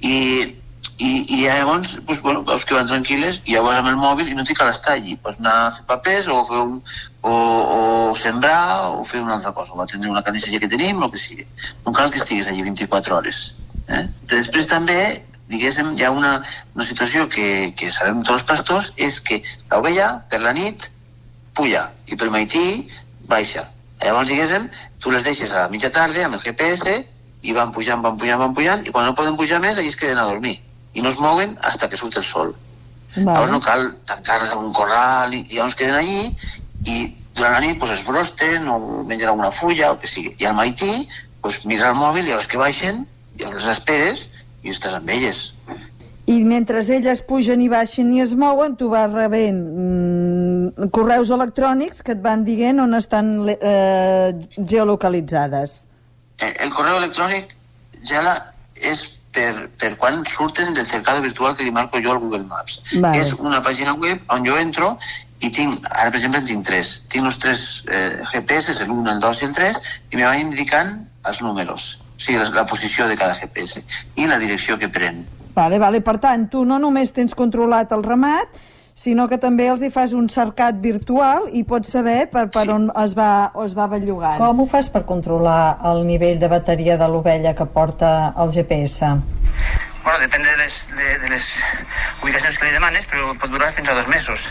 i, 0.02 0.16
i, 0.98 1.10
i 1.34 1.38
llavors 1.44 1.96
pues, 2.06 2.20
bueno, 2.22 2.42
veus 2.46 2.64
que 2.66 2.74
van 2.76 2.88
tranquil·les 2.90 3.40
i 3.46 3.56
llavors 3.56 3.80
amb 3.80 3.90
el 3.90 3.98
mòbil 4.00 4.30
i 4.30 4.36
no 4.36 4.44
t'hi 4.46 4.56
cal 4.58 4.70
estar 4.70 4.96
allí 4.96 5.16
pots 5.16 5.40
anar 5.40 5.54
a 5.64 5.72
fer 5.74 5.84
papers 5.88 6.28
o, 6.30 6.38
fer 6.48 6.60
un, 6.60 6.78
o, 7.22 7.32
o 7.32 7.80
sembrar 8.18 8.92
o 8.98 9.04
fer 9.08 9.22
una 9.22 9.36
altra 9.38 9.52
cosa 9.56 9.74
o 9.74 9.82
atendre 9.82 10.10
una 10.10 10.22
carnisseria 10.26 10.62
que 10.62 10.70
tenim 10.70 11.02
o 11.02 11.10
que 11.10 11.20
sigui 11.20 11.46
no 11.86 11.94
cal 11.96 12.10
que 12.10 12.22
estiguis 12.22 12.48
allí 12.50 12.64
24 12.68 13.18
hores 13.18 13.42
eh? 13.88 14.06
Després 14.30 14.70
també 14.70 14.98
diguéssim, 15.52 15.92
hi 15.98 16.06
ha 16.06 16.10
una, 16.14 16.32
una 16.74 16.88
situació 16.88 17.28
que, 17.28 17.72
que 17.76 17.90
sabem 17.92 18.22
tots 18.22 18.40
els 18.40 18.48
pastors 18.48 18.90
és 18.96 19.20
que 19.20 19.42
l'ovella 19.70 20.10
per 20.32 20.42
la 20.44 20.54
nit 20.56 20.90
puja 21.56 21.88
i 22.08 22.18
pel 22.18 22.32
matí 22.34 22.66
baixa 23.30 23.68
llavors 24.02 24.28
diguéssim, 24.28 24.68
tu 24.98 25.14
les 25.14 25.24
deixes 25.26 25.52
a 25.52 25.64
la 25.66 25.72
mitja 25.72 25.90
tarda 25.94 26.26
amb 26.26 26.38
el 26.38 26.44
GPS 26.44 27.00
i 27.42 27.54
van 27.54 27.72
pujant, 27.74 28.02
van 28.02 28.18
pujant, 28.18 28.40
van 28.40 28.54
pujant, 28.54 28.84
i 28.86 28.92
quan 28.94 29.06
no 29.06 29.16
poden 29.18 29.38
pujar 29.38 29.60
més, 29.62 29.78
allà 29.78 29.90
es 29.90 29.98
queden 29.98 30.20
a 30.22 30.28
dormir. 30.30 30.60
I 30.94 31.02
no 31.02 31.08
es 31.08 31.18
mouen 31.18 31.56
hasta 31.62 31.88
que 31.88 31.96
surt 31.96 32.16
el 32.20 32.24
sol. 32.24 32.54
Vale. 33.16 33.26
Llavors 33.26 33.52
no 33.52 33.60
cal 33.60 33.88
tancar-les 34.08 34.52
en 34.52 34.58
un 34.58 34.72
corral 34.72 35.34
i, 35.34 35.42
llavors 35.52 35.76
queden 35.76 35.98
allí 35.98 36.30
i 36.88 37.02
durant 37.36 37.56
la 37.56 37.60
nit 37.64 37.78
pues, 37.80 37.92
es 37.92 38.04
brosten 38.06 38.68
o 38.68 39.04
mengen 39.08 39.28
alguna 39.28 39.50
fulla 39.52 39.90
o 39.90 39.94
el 39.94 40.00
que 40.00 40.08
sigui. 40.08 40.34
I 40.38 40.48
al 40.48 40.56
matí 40.56 41.08
pues, 41.40 41.64
mira 41.64 41.90
el 41.90 41.98
mòbil 41.98 42.24
i 42.24 42.32
llavors 42.32 42.48
que 42.48 42.60
baixen, 42.60 43.04
i 43.36 43.42
llavors 43.42 43.66
les 43.66 43.78
esperes 43.78 44.28
i 44.62 44.72
estàs 44.72 44.96
amb 44.96 45.10
elles. 45.10 45.50
I 46.30 46.44
mentre 46.46 46.80
elles 46.94 47.20
pugen 47.26 47.60
i 47.64 47.68
baixen 47.68 48.12
i 48.14 48.20
es 48.22 48.36
mouen, 48.38 48.76
tu 48.78 48.88
vas 48.92 49.10
rebent 49.10 49.58
mm, 49.58 50.90
correus 50.94 51.32
electrònics 51.34 52.04
que 52.06 52.14
et 52.14 52.22
van 52.22 52.44
dient 52.46 52.78
on 52.80 52.94
estan 52.94 53.34
eh, 53.50 54.30
geolocalitzades. 54.56 55.82
Eh, 56.38 56.52
El 56.62 56.70
correu 56.70 57.00
electrònic 57.00 57.50
ja 58.06 58.22
la, 58.22 58.36
és 58.78 59.18
per, 59.32 59.68
per 59.80 59.92
quan 60.00 60.22
surten 60.28 60.72
del 60.76 60.86
cercado 60.86 61.22
virtual 61.24 61.56
que 61.56 61.64
li 61.64 61.72
marco 61.74 62.00
jo 62.04 62.12
al 62.12 62.20
Google 62.22 62.44
Maps. 62.44 62.80
Vale. 63.00 63.22
És 63.22 63.32
una 63.38 63.62
pàgina 63.64 63.94
web 63.98 64.22
on 64.34 64.46
jo 64.46 64.58
entro 64.60 64.92
i 65.42 65.50
tinc, 65.50 65.84
ara 65.90 66.10
per 66.10 66.20
exemple 66.20 66.42
en 66.42 66.48
tinc 66.48 66.66
tres, 66.68 66.94
tinc 67.12 67.26
els 67.26 67.38
tres 67.42 67.66
eh, 67.88 68.20
GPS, 68.32 68.76
el 68.84 68.90
1, 68.92 69.10
el 69.16 69.22
2 69.24 69.42
i 69.42 69.48
el 69.48 69.54
3, 69.58 69.80
i 70.12 70.20
me 70.20 70.26
van 70.28 70.42
indicant 70.44 70.96
els 71.26 71.42
números, 71.42 71.94
o 72.02 72.20
sigui, 72.20 72.38
la, 72.38 72.50
la 72.54 72.66
posició 72.68 73.08
de 73.10 73.16
cada 73.18 73.34
GPS 73.40 73.82
i 74.16 74.28
la 74.30 74.38
direcció 74.42 74.78
que 74.78 74.90
pren. 74.92 75.24
Vale, 75.56 75.78
vale. 75.78 76.00
Per 76.00 76.16
tant, 76.20 76.46
tu 76.48 76.62
no 76.64 76.78
només 76.80 77.12
tens 77.12 77.34
controlat 77.36 77.92
el 77.92 78.04
ramat, 78.06 78.60
sinó 78.94 79.28
que 79.28 79.38
també 79.40 79.68
els 79.72 79.82
hi 79.82 79.90
fas 79.90 80.12
un 80.16 80.28
cercat 80.32 80.78
virtual 80.82 81.48
i 81.52 81.64
pots 81.68 81.92
saber 81.96 82.26
per, 82.32 82.48
per 82.52 82.66
on 82.72 82.90
es 83.02 83.16
va, 83.18 83.50
es 83.64 83.76
va 83.78 83.88
bellugant. 83.90 84.38
Com 84.42 84.62
ho 84.62 84.66
fas 84.68 84.90
per 84.92 85.04
controlar 85.08 85.78
el 85.92 86.04
nivell 86.06 86.40
de 86.42 86.50
bateria 86.52 86.98
de 87.00 87.08
l'ovella 87.08 87.54
que 87.58 87.66
porta 87.66 88.32
el 88.42 88.52
GPS? 88.54 89.14
Bueno, 90.02 90.18
depèn 90.18 90.42
de 90.42 90.56
les, 90.58 90.76
de, 90.98 91.10
de 91.22 91.28
les 91.30 91.48
ubicacions 92.24 92.58
que 92.58 92.66
li 92.66 92.74
demanes, 92.74 93.06
però 93.06 93.30
pot 93.38 93.52
durar 93.52 93.70
fins 93.70 93.88
a 93.88 93.94
dos 93.94 94.08
mesos, 94.10 94.48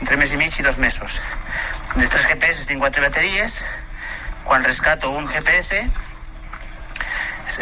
entre 0.00 0.16
mes 0.16 0.32
i 0.32 0.40
mig 0.40 0.56
i 0.58 0.64
dos 0.64 0.78
mesos. 0.80 1.20
De 1.94 2.08
tres 2.08 2.24
GPS 2.30 2.64
tinc 2.70 2.80
quatre 2.80 3.04
bateries, 3.04 3.60
quan 4.48 4.64
rescato 4.64 5.12
un 5.12 5.28
GPS 5.28 5.84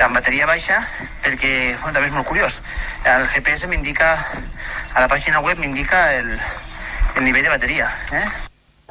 amb 0.01 0.17
bateria 0.17 0.47
baixa, 0.49 0.79
perquè 1.25 1.53
bueno, 1.81 1.93
també 1.97 2.09
és 2.09 2.15
molt 2.17 2.29
curiós. 2.29 2.61
El 3.09 3.27
GPS 3.35 3.69
m'indica, 3.71 4.15
a 4.95 5.05
la 5.05 5.11
pàgina 5.11 5.43
web 5.45 5.61
m'indica 5.61 6.01
el, 6.19 6.33
el 7.17 7.27
nivell 7.27 7.47
de 7.49 7.53
bateria. 7.53 7.89
Eh? 8.13 8.25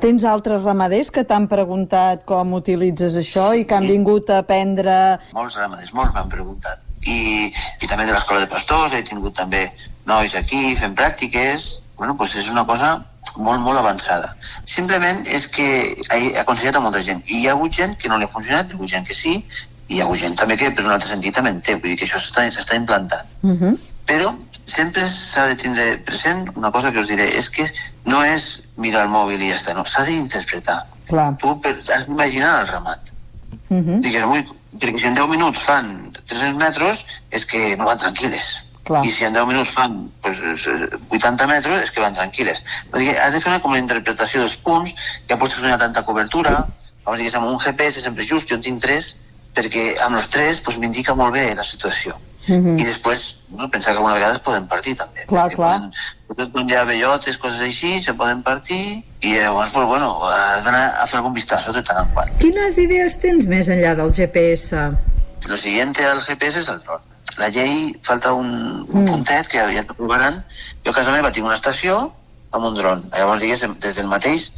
Tens 0.02 0.24
altres 0.26 0.64
ramaders 0.66 1.12
que 1.14 1.22
t'han 1.30 1.46
preguntat 1.50 2.24
com 2.26 2.56
utilitzes 2.58 3.18
això 3.20 3.52
i 3.54 3.68
que 3.70 3.78
han 3.78 3.86
vingut 3.90 4.32
a 4.34 4.40
aprendre... 4.42 4.96
Molts 5.38 5.60
ramaders, 5.60 5.94
molts 5.94 6.16
m'han 6.16 6.32
preguntat. 6.32 6.82
I, 7.06 7.50
I 7.50 7.90
també 7.90 8.08
de 8.08 8.14
l'escola 8.14 8.42
de 8.42 8.50
pastors, 8.50 8.94
he 8.94 9.04
tingut 9.06 9.38
també 9.38 9.68
nois 10.10 10.34
aquí 10.38 10.76
fent 10.78 10.98
pràctiques. 10.98 11.70
Bueno, 11.98 12.16
doncs 12.18 12.34
és 12.42 12.50
una 12.50 12.66
cosa 12.66 12.96
molt, 13.38 13.62
molt 13.62 13.78
avançada. 13.78 14.34
Simplement 14.66 15.22
és 15.30 15.46
que 15.54 15.68
he 16.18 16.32
aconsellat 16.42 16.80
a 16.80 16.84
molta 16.84 17.02
gent. 17.06 17.22
I 17.28 17.44
hi 17.44 17.48
ha 17.48 17.54
hagut 17.56 17.78
gent 17.78 17.94
que 18.02 18.10
no 18.10 18.18
li 18.18 18.26
ha 18.26 18.34
funcionat, 18.34 18.72
hi 18.72 18.74
ha 18.74 18.80
hagut 18.80 18.94
gent 18.96 19.08
que 19.08 19.18
sí, 19.18 19.36
hi 19.92 20.00
ha 20.02 20.08
gent 20.16 20.38
també 20.40 20.58
que 20.60 20.72
per 20.72 20.86
un 20.86 20.94
altre 20.96 21.10
sentit 21.10 21.36
també 21.36 21.52
en 21.56 21.60
té, 21.66 21.76
vull 21.76 21.92
dir 21.92 21.98
que 22.00 22.08
això 22.08 22.22
s'està 22.22 22.78
implantant. 22.78 23.28
Uh 23.42 23.58
-huh. 23.60 23.74
Però 24.08 24.32
sempre 24.66 25.08
s'ha 25.10 25.48
de 25.48 25.56
tindre 25.56 25.98
present 26.08 26.50
una 26.56 26.72
cosa 26.72 26.92
que 26.92 27.00
us 27.00 27.08
diré, 27.08 27.28
és 27.38 27.50
que 27.50 27.68
no 28.06 28.24
és 28.24 28.62
mirar 28.78 29.04
el 29.04 29.10
mòbil 29.10 29.42
i 29.42 29.52
ja 29.52 29.58
està, 29.58 29.76
no, 29.76 29.86
s'ha 29.86 30.04
d'interpretar. 30.08 30.80
Tu 31.42 31.60
per, 31.60 31.76
has 31.94 32.08
d'imaginar 32.08 32.62
el 32.62 32.68
ramat. 32.68 33.14
Uh 33.70 33.78
-huh. 33.78 34.02
Digues, 34.02 34.24
ui, 34.24 34.48
perquè 34.80 35.00
si 35.00 35.08
en 35.08 35.14
10 35.14 35.28
minuts 35.28 35.60
fan 35.60 36.12
300 36.26 36.58
metres, 36.58 37.06
és 37.30 37.46
que 37.46 37.76
no 37.78 37.86
van 37.86 37.98
tranquil·les. 37.98 38.64
Clar. 38.84 39.06
I 39.06 39.12
si 39.12 39.26
en 39.26 39.34
10 39.34 39.46
minuts 39.46 39.70
fan 39.70 40.10
pues, 40.22 40.40
80 41.10 41.48
metres, 41.48 41.84
és 41.84 41.92
que 41.92 42.02
van 42.02 42.14
tranquil·les. 42.14 42.64
Vull 42.92 43.02
dir, 43.02 43.18
has 43.20 43.34
de 43.34 43.40
fer 43.40 43.52
una, 43.52 43.62
com 43.62 43.72
una 43.72 43.80
interpretació 43.80 44.40
dels 44.40 44.58
punts, 44.58 44.96
que 45.28 45.34
apostes 45.34 45.60
una 45.60 45.78
tanta 45.78 46.04
cobertura, 46.04 46.68
llavors 47.04 47.20
digues, 47.20 47.36
amb 47.36 47.48
un 47.48 47.60
GPS 47.60 48.02
sempre 48.02 48.26
just, 48.26 48.50
jo 48.50 48.56
en 48.56 48.62
tinc 48.62 48.82
3, 48.82 49.18
perquè 49.56 49.86
amb 50.06 50.18
els 50.20 50.28
3 50.34 50.62
pues, 50.66 50.78
m'indica 50.82 51.16
molt 51.16 51.34
bé 51.36 51.54
la 51.56 51.64
situació. 51.64 52.18
Uh 52.48 52.58
-huh. 52.58 52.80
I 52.80 52.84
després, 52.84 53.38
no, 53.50 53.70
pensar 53.70 53.94
que 53.94 53.98
alguna 53.98 54.16
vegada 54.16 54.34
es 54.34 54.42
poden 54.42 54.68
partir 54.68 54.96
també. 54.98 55.26
Clar, 55.28 55.50
clar. 55.54 55.92
Poden, 56.28 56.52
quan 56.52 56.70
hi 56.70 56.76
ha 56.76 56.84
bellotes, 56.84 57.38
coses 57.38 57.62
així, 57.62 58.02
se 58.02 58.14
poden 58.14 58.42
partir, 58.42 59.04
i 59.22 59.36
llavors, 59.36 59.72
pues, 59.72 59.88
bueno, 59.88 60.26
has 60.26 60.64
d'anar 60.64 60.96
a 60.98 61.06
fer 61.06 61.18
algun 61.18 61.34
vistazo 61.34 61.72
de 61.72 61.84
tant 61.84 62.00
en 62.00 62.14
quant. 62.14 62.32
Quines 62.40 62.78
idees 62.78 63.20
tens 63.20 63.46
més 63.46 63.68
enllà 63.68 63.96
del 63.96 64.12
GPS? 64.12 64.76
Lo 65.46 65.58
siguiente 65.58 66.06
al 66.06 66.22
GPS 66.22 66.60
és 66.60 66.68
el 66.68 66.80
dron. 66.80 67.02
La 67.38 67.50
llei 67.50 67.96
falta 68.04 68.34
un, 68.34 68.86
un 68.90 69.06
puntet 69.06 69.48
que 69.48 69.58
ja, 69.58 69.70
ja 69.72 69.84
t'aprovaran. 69.84 70.44
Jo 70.84 70.92
a 70.92 70.94
casa 70.94 71.12
meva 71.12 71.32
tinc 71.32 71.46
una 71.46 71.56
estació 71.56 72.12
amb 72.52 72.66
un 72.66 72.76
dron. 72.76 73.06
Llavors, 73.14 73.42
diguéssim, 73.42 73.78
des 73.80 73.96
del 73.96 74.08
mateix 74.08 74.52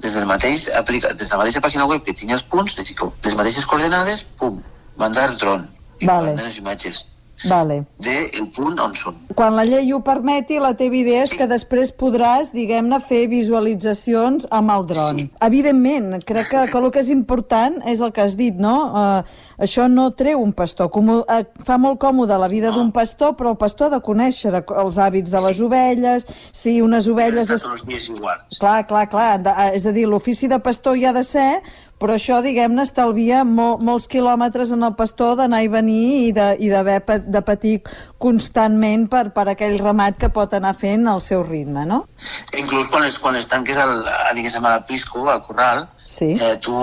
des 0.00 0.16
del 0.16 0.26
mateix 0.26 0.68
aplica, 0.80 1.12
des 1.12 1.28
de 1.28 1.34
la 1.34 1.42
mateixa 1.42 1.62
pàgina 1.64 1.86
web 1.90 2.04
que 2.06 2.14
tinc 2.16 2.32
els 2.36 2.42
punts, 2.42 2.76
les, 2.78 2.94
les 3.26 3.36
mateixes 3.38 3.66
coordenades, 3.68 4.24
pum, 4.40 4.60
mandar 5.00 5.28
el 5.30 5.36
dron 5.40 5.68
i 6.00 6.06
Vale. 6.08 6.32
mandar 6.32 6.46
les 6.48 6.58
imatges. 6.62 7.04
Vale. 7.48 7.84
del 8.00 8.48
punt 8.54 8.78
on 8.80 8.94
són. 8.96 9.16
Quan 9.36 9.54
la 9.56 9.64
llei 9.64 9.92
ho 9.94 10.00
permeti, 10.04 10.58
la 10.60 10.72
teva 10.76 10.96
idea 10.98 11.22
és 11.24 11.32
que 11.36 11.46
després 11.48 11.92
podràs, 11.96 12.52
diguem-ne, 12.52 12.98
fer 13.00 13.22
visualitzacions 13.32 14.46
amb 14.50 14.74
el 14.74 14.86
dron. 14.90 15.22
Evidentment, 15.44 16.18
crec 16.26 16.50
que, 16.52 16.66
que 16.72 16.78
el 16.78 16.90
que 16.92 17.00
és 17.00 17.10
important 17.12 17.80
és 17.88 18.02
el 18.04 18.12
que 18.16 18.24
has 18.24 18.36
dit, 18.36 18.56
no? 18.56 18.74
Uh, 18.90 19.40
això 19.62 19.88
no 19.88 20.10
treu 20.16 20.42
un 20.42 20.52
pastor. 20.56 20.90
Com, 20.92 21.12
uh, 21.20 21.40
fa 21.66 21.78
molt 21.80 22.00
còmode 22.02 22.36
la 22.40 22.50
vida 22.52 22.72
d'un 22.74 22.92
pastor, 22.92 23.36
però 23.38 23.54
el 23.54 23.60
pastor 23.60 23.88
ha 23.88 23.96
de 23.96 24.02
conèixer 24.04 24.52
de, 24.54 24.64
els 24.84 25.00
hàbits 25.00 25.32
de 25.32 25.44
les 25.48 25.60
ovelles, 25.64 26.28
si 26.52 26.80
unes 26.84 27.08
ovelles... 27.08 27.52
Dies 27.86 28.10
iguals. 28.12 28.58
Clar, 28.60 28.84
clar, 28.88 29.06
clar. 29.12 29.30
De, 29.44 29.52
eh, 29.52 29.76
és 29.78 29.86
a 29.88 29.94
dir, 29.96 30.06
l'ofici 30.08 30.48
de 30.50 30.60
pastor 30.62 30.98
hi 30.98 31.06
ha 31.08 31.14
de 31.16 31.24
ser, 31.24 31.62
però 32.00 32.16
això, 32.16 32.40
diguem-ne, 32.44 32.86
estalvia 32.86 33.42
mol, 33.44 33.76
molts 33.84 34.08
quilòmetres 34.10 34.72
en 34.72 34.86
el 34.86 34.94
pastor 34.96 35.36
d'anar 35.40 35.60
i 35.66 35.70
venir 35.72 36.04
i 36.24 36.30
de, 36.36 36.48
i 36.64 36.70
d'haver 36.72 36.98
de 37.28 37.42
patir 37.44 37.74
constantment 38.22 39.06
per, 39.12 39.26
per 39.36 39.46
aquell 39.52 39.76
ramat 39.82 40.16
que 40.20 40.32
pot 40.32 40.56
anar 40.56 40.72
fent 40.78 41.06
al 41.12 41.20
seu 41.24 41.44
ritme, 41.44 41.84
no? 41.88 42.02
Inclús 42.56 42.88
quan 42.92 43.04
es, 43.04 43.18
quan 43.20 43.36
es 43.36 43.48
tanques 43.50 43.76
al, 43.76 44.00
a, 44.08 44.32
diguéssim, 44.36 44.64
a 44.64 44.78
la 44.78 44.86
pisco, 44.88 45.26
al 45.28 45.44
corral, 45.44 45.84
sí. 46.06 46.32
eh, 46.32 46.56
tu 46.64 46.74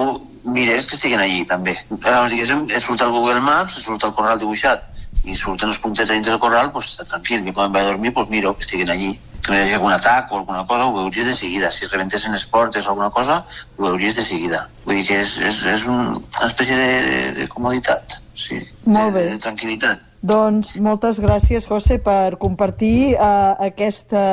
mires 0.48 0.86
que 0.88 0.96
estiguin 0.96 1.20
allí, 1.26 1.42
també. 1.50 1.74
Eh, 1.98 2.20
diguéssim, 2.32 2.68
surt 2.80 3.02
el 3.04 3.16
Google 3.16 3.42
Maps, 3.42 3.82
surt 3.84 4.06
el 4.06 4.14
corral 4.16 4.40
dibuixat, 4.40 4.86
i 5.28 5.36
surten 5.36 5.74
els 5.74 5.80
puntets 5.84 6.12
dintre 6.14 6.34
del 6.34 6.42
corral, 6.42 6.70
doncs 6.72 6.94
està 6.94 7.08
tranquil, 7.10 7.44
que 7.44 7.54
quan 7.56 7.74
vaig 7.74 7.88
a 7.88 7.92
dormir, 7.92 8.14
doncs 8.16 8.32
miro 8.32 8.54
que 8.56 8.64
estiguin 8.66 8.94
allí. 8.94 9.16
Que 9.46 9.54
hi 9.54 9.62
hagi 9.64 9.78
algun 9.78 9.94
atac 9.94 10.32
o 10.32 10.42
alguna 10.42 10.66
cosa, 10.68 10.88
ho 10.88 10.96
veuries 10.98 11.28
de 11.30 11.36
seguida. 11.36 11.72
Si 11.72 11.88
rebentessin 11.88 12.36
les 12.36 12.46
portes 12.52 12.88
o 12.88 12.96
alguna 12.96 13.10
cosa, 13.16 13.44
ho 13.78 13.86
veuries 13.86 14.18
de 14.18 14.26
seguida. 14.26 14.66
Vull 14.86 15.00
dir 15.02 15.08
que 15.08 15.22
és, 15.24 15.38
és, 15.40 15.64
és 15.78 15.88
un, 15.88 16.18
una 16.18 16.50
espècie 16.50 16.76
de, 16.76 16.92
de, 17.08 17.24
de 17.42 17.48
comoditat, 17.54 18.20
sí, 18.36 18.60
Molt 18.86 19.16
bé. 19.16 19.30
de 19.32 19.40
tranquil·litat. 19.46 20.04
Doncs 20.28 20.74
moltes 20.82 21.20
gràcies, 21.22 21.68
José, 21.70 22.00
per 22.04 22.36
compartir 22.42 23.14
uh, 23.16 23.54
aquesta 23.64 24.24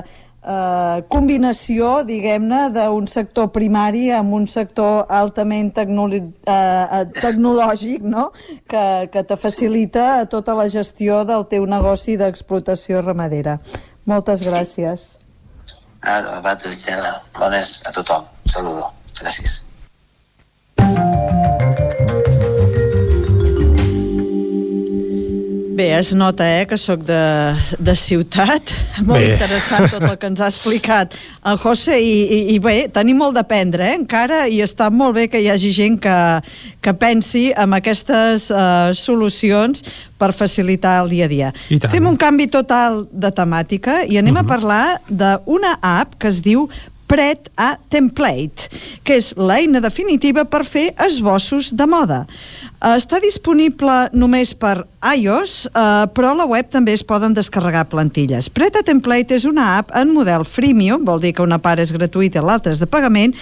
uh, 0.00 1.04
combinació, 1.12 2.00
diguem-ne, 2.08 2.70
d'un 2.74 3.06
sector 3.06 3.50
primari 3.52 4.08
amb 4.16 4.34
un 4.34 4.48
sector 4.50 5.04
altament 5.12 5.70
tecnolo 5.76 6.22
uh, 6.24 7.04
tecnològic, 7.20 8.02
no?, 8.08 8.30
que, 8.66 8.84
que 9.12 9.22
te 9.28 9.36
facilita 9.36 10.24
tota 10.32 10.56
la 10.56 10.66
gestió 10.72 11.22
del 11.28 11.46
teu 11.52 11.68
negoci 11.68 12.16
d'explotació 12.16 13.04
ramadera. 13.04 13.58
Moltes 14.06 14.42
gràcies. 14.44 15.06
A, 16.04 16.18
a 16.18 16.40
vosaltres, 16.40 16.74
Gisela. 16.76 17.14
Bones 17.38 17.80
a 17.88 17.94
tothom. 17.96 18.28
Saludo. 18.44 18.92
Gràcies. 19.20 19.62
Bé, 25.74 25.88
es 25.98 26.12
nota, 26.14 26.46
eh, 26.46 26.66
que 26.70 26.76
sóc 26.78 27.00
de, 27.02 27.56
de 27.82 27.94
ciutat. 27.98 28.70
Molt 29.08 29.18
Bé. 29.18 29.32
interessant 29.32 29.88
tot 29.90 30.04
el 30.06 30.14
que 30.22 30.28
ens 30.30 30.38
ha 30.38 30.46
explicat 30.52 31.16
el 31.50 31.58
José 31.58 31.96
i, 31.98 32.12
i, 32.22 32.38
i 32.54 32.60
bé, 32.62 32.76
tenim 32.94 33.18
molt 33.18 33.34
d'aprendre, 33.34 33.88
eh, 33.88 33.96
encara, 33.98 34.44
i 34.46 34.60
està 34.62 34.86
molt 34.94 35.16
bé 35.18 35.26
que 35.32 35.42
hi 35.42 35.50
hagi 35.50 35.72
gent 35.74 35.98
que, 36.04 36.14
que 36.78 36.94
pensi 36.94 37.48
en 37.58 37.74
aquestes 37.74 38.46
uh, 38.54 38.94
solucions 38.94 39.82
per 40.14 40.30
facilitar 40.30 41.00
el 41.02 41.10
dia 41.10 41.26
a 41.26 41.32
dia. 41.32 41.52
Fem 41.90 42.06
un 42.06 42.16
canvi 42.22 42.46
total 42.54 43.02
de 43.10 43.34
temàtica 43.34 44.04
i 44.06 44.22
anem 44.22 44.38
uh 44.38 44.40
-huh. 44.40 44.46
a 44.46 44.52
parlar 44.54 44.86
d'una 45.10 45.78
app 45.82 46.14
que 46.18 46.28
es 46.28 46.40
diu 46.40 46.68
Pret 47.06 47.50
a 47.56 47.76
Template, 47.92 48.70
que 49.04 49.18
és 49.20 49.34
l'eina 49.36 49.80
definitiva 49.84 50.46
per 50.48 50.64
fer 50.64 50.94
esbossos 51.04 51.72
de 51.76 51.86
moda. 51.86 52.24
Eh, 52.80 52.96
Està 52.96 53.20
disponible 53.20 54.08
només 54.12 54.54
per 54.54 54.86
iOS, 55.04 55.66
eh, 55.66 56.06
però 56.16 56.30
a 56.32 56.38
la 56.38 56.46
web 56.48 56.70
també 56.72 56.94
es 56.96 57.04
poden 57.04 57.34
descarregar 57.36 57.84
plantilles. 57.92 58.48
Pret 58.48 58.78
a 58.78 58.82
Template 58.86 59.36
és 59.36 59.44
una 59.44 59.76
app 59.78 59.92
en 59.94 60.12
model 60.16 60.46
freemium, 60.48 61.04
vol 61.04 61.20
dir 61.20 61.34
que 61.36 61.44
una 61.44 61.58
part 61.60 61.82
és 61.82 61.92
gratuïta 61.92 62.40
i 62.40 62.44
l'altra 62.44 62.72
és 62.72 62.80
de 62.80 62.88
pagament, 62.88 63.34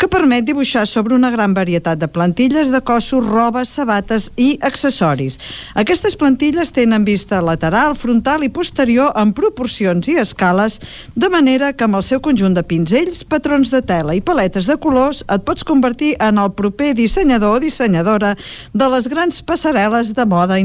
que 0.00 0.08
permet 0.08 0.46
dibuixar 0.48 0.86
sobre 0.88 1.14
una 1.14 1.30
gran 1.30 1.52
varietat 1.54 2.00
de 2.00 2.08
plantilles 2.08 2.70
de 2.72 2.80
cossos, 2.80 3.24
roba, 3.26 3.66
sabates 3.68 4.30
i 4.40 4.56
accessoris. 4.64 5.38
Aquestes 5.74 6.16
plantilles 6.16 6.72
tenen 6.72 7.04
vista 7.04 7.42
lateral, 7.44 7.94
frontal 7.94 8.44
i 8.44 8.48
posterior 8.48 9.12
en 9.20 9.34
proporcions 9.36 10.08
i 10.08 10.16
escales, 10.22 10.80
de 11.14 11.28
manera 11.28 11.74
que 11.74 11.84
amb 11.84 12.00
el 12.00 12.06
seu 12.06 12.20
conjunt 12.24 12.56
de 12.56 12.64
pinzells, 12.64 13.24
patrons 13.28 13.70
de 13.70 13.82
tela 13.84 14.16
i 14.16 14.24
paletes 14.24 14.66
de 14.70 14.78
colors 14.80 15.20
et 15.28 15.44
pots 15.44 15.66
convertir 15.68 16.14
en 16.20 16.40
el 16.40 16.52
proper 16.56 16.94
dissenyador 16.96 17.58
o 17.58 17.60
dissenyadora 17.60 18.36
de 18.72 18.88
les 18.94 19.08
grans 19.10 19.42
passarel·les 19.44 20.14
de 20.16 20.24
moda 20.24 20.56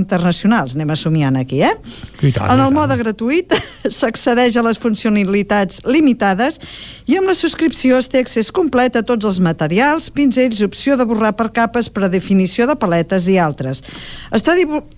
internacionals. 0.45 0.75
Anem 0.75 0.89
assumiant 0.89 1.37
aquí, 1.37 1.61
eh? 1.61 1.73
I 2.21 2.31
tant, 2.31 2.51
En 2.51 2.61
el 2.61 2.73
mode 2.73 2.95
gratuït 2.97 3.53
s'accedeix 3.99 4.55
a 4.57 4.63
les 4.65 4.77
funcionalitats 4.77 5.81
limitades 5.85 6.59
i 7.05 7.17
amb 7.17 7.29
la 7.29 7.35
subscripció 7.35 7.97
es 7.99 8.09
té 8.09 8.21
accés 8.23 8.51
complet 8.51 8.95
a 8.95 9.03
tots 9.03 9.25
els 9.25 9.39
materials, 9.39 10.09
pinzells, 10.09 10.61
opció 10.65 10.97
de 10.97 11.05
borrar 11.05 11.35
per 11.35 11.51
capes, 11.53 11.89
predefinició 11.89 12.67
de 12.67 12.75
paletes 12.75 13.27
i 13.27 13.37
altres. 13.37 13.83
Està 14.31 14.55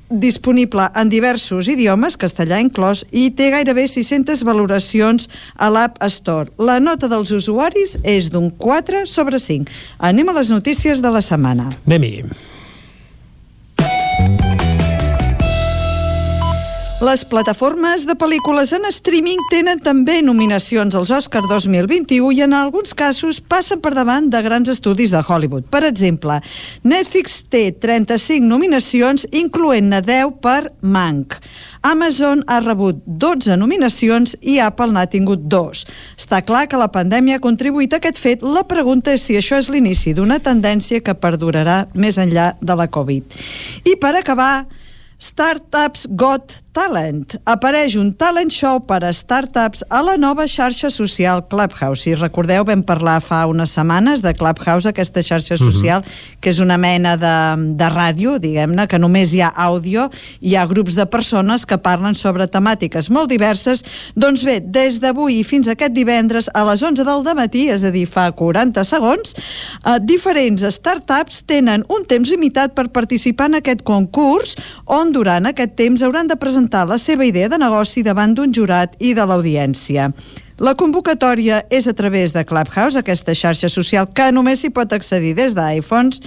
disponible 0.09 0.89
en 0.95 1.09
diversos 1.11 1.67
idiomes, 1.67 2.17
castellà 2.17 2.61
inclòs, 2.63 3.03
i 3.11 3.29
té 3.35 3.51
gairebé 3.51 3.87
600 3.87 4.43
valoracions 4.47 5.27
a 5.55 5.69
l'App 5.69 5.99
Store. 6.07 6.51
La 6.57 6.79
nota 6.79 7.09
dels 7.11 7.31
usuaris 7.35 7.97
és 8.03 8.31
d'un 8.31 8.49
4 8.51 9.05
sobre 9.07 9.39
5. 9.39 9.67
Anem 9.99 10.29
a 10.29 10.37
les 10.39 10.53
notícies 10.53 11.03
de 11.03 11.11
la 11.11 11.23
setmana. 11.23 11.73
Anem-hi. 11.85 12.55
Les 16.97 17.21
plataformes 17.29 18.07
de 18.09 18.15
pel·lícules 18.17 18.71
en 18.73 18.87
streaming 18.89 19.37
tenen 19.51 19.77
també 19.85 20.15
nominacions 20.25 20.95
als 20.97 21.11
Oscar 21.13 21.43
2021 21.45 22.31
i 22.33 22.39
en 22.41 22.55
alguns 22.57 22.95
casos 22.97 23.37
passen 23.37 23.83
per 23.83 23.91
davant 23.93 24.31
de 24.33 24.39
grans 24.41 24.71
estudis 24.73 25.13
de 25.13 25.21
Hollywood. 25.21 25.67
Per 25.69 25.83
exemple, 25.85 26.39
Netflix 26.81 27.35
té 27.53 27.67
35 27.69 28.49
nominacions, 28.49 29.27
incloent-ne 29.29 29.99
10 30.07 30.33
per 30.41 30.71
Mank. 30.81 31.37
Amazon 31.85 32.41
ha 32.49 32.57
rebut 32.65 33.05
12 33.05 33.59
nominacions 33.61 34.33
i 34.41 34.57
Apple 34.57 34.89
n'ha 34.97 35.05
tingut 35.05 35.45
2. 35.45 35.85
Està 36.17 36.41
clar 36.49 36.65
que 36.65 36.81
la 36.81 36.89
pandèmia 36.89 37.37
ha 37.37 37.45
contribuït 37.45 37.93
a 37.93 38.01
aquest 38.01 38.17
fet. 38.17 38.41
La 38.41 38.65
pregunta 38.65 39.13
és 39.13 39.21
si 39.21 39.37
això 39.37 39.61
és 39.61 39.69
l'inici 39.69 40.17
d'una 40.17 40.41
tendència 40.41 41.05
que 41.05 41.13
perdurarà 41.13 41.83
més 41.93 42.17
enllà 42.17 42.55
de 42.57 42.81
la 42.81 42.89
Covid. 42.89 43.37
I 43.85 43.99
per 44.01 44.15
acabar, 44.17 44.65
Startups 45.17 46.07
Got 46.09 46.63
Talent. 46.77 47.33
Apareix 47.49 47.95
un 47.97 48.11
talent 48.13 48.51
show 48.53 48.77
per 48.85 48.99
a 49.01 49.09
startups 49.09 49.81
a 49.89 50.03
la 50.05 50.13
nova 50.21 50.43
xarxa 50.45 50.91
social 50.93 51.39
Clubhouse. 51.49 52.03
Si 52.03 52.11
recordeu, 52.13 52.61
vam 52.67 52.83
parlar 52.85 53.15
fa 53.25 53.39
unes 53.49 53.71
setmanes 53.73 54.21
de 54.21 54.35
Clubhouse, 54.37 54.85
aquesta 54.85 55.23
xarxa 55.25 55.57
social, 55.57 56.03
que 56.37 56.51
és 56.51 56.59
una 56.61 56.77
mena 56.77 57.15
de, 57.17 57.33
de 57.79 57.87
ràdio, 57.89 58.35
diguem-ne, 58.43 58.85
que 58.85 58.99
només 59.01 59.33
hi 59.33 59.41
ha 59.41 59.49
àudio, 59.57 60.05
hi 60.37 60.53
ha 60.53 60.67
grups 60.69 60.93
de 60.99 61.07
persones 61.09 61.65
que 61.65 61.79
parlen 61.81 62.13
sobre 62.13 62.45
temàtiques 62.45 63.09
molt 63.09 63.33
diverses. 63.33 63.81
Doncs 64.13 64.45
bé, 64.45 64.59
des 64.61 65.01
d'avui 65.01 65.39
i 65.39 65.47
fins 65.47 65.71
aquest 65.73 65.97
divendres 65.97 66.51
a 66.53 66.61
les 66.69 66.85
11 66.85 67.07
del 67.09 67.25
matí, 67.41 67.71
és 67.73 67.87
a 67.89 67.93
dir, 67.95 68.05
fa 68.05 68.27
40 68.29 68.85
segons, 68.85 69.33
eh, 69.33 69.97
diferents 70.05 70.61
startups 70.77 71.41
tenen 71.49 71.87
un 71.89 72.05
temps 72.05 72.29
limitat 72.29 72.77
per 72.77 72.91
participar 72.93 73.49
en 73.49 73.63
aquest 73.63 73.81
concurs, 73.81 74.53
on 74.85 75.09
durant 75.11 75.49
aquest 75.49 75.73
temps 75.73 76.05
hauran 76.05 76.29
de 76.29 76.37
presentar 76.37 76.66
la 76.73 76.97
seva 76.97 77.25
idea 77.25 77.47
de 77.47 77.57
negoci 77.57 78.03
davant 78.03 78.33
d'un 78.33 78.53
jurat 78.53 78.95
i 78.99 79.13
de 79.13 79.25
l'audiència. 79.25 80.11
La 80.57 80.71
convocatòria 80.73 81.59
és 81.69 81.85
a 81.85 81.93
través 81.93 82.31
de 82.33 82.41
Clubhouse, 82.41 82.97
aquesta 82.97 83.35
xarxa 83.37 83.69
social 83.69 84.07
que 84.09 84.31
només 84.33 84.63
s'hi 84.63 84.71
pot 84.73 84.89
accedir 84.95 85.35
des 85.37 85.53
d'iPhones 85.53 86.17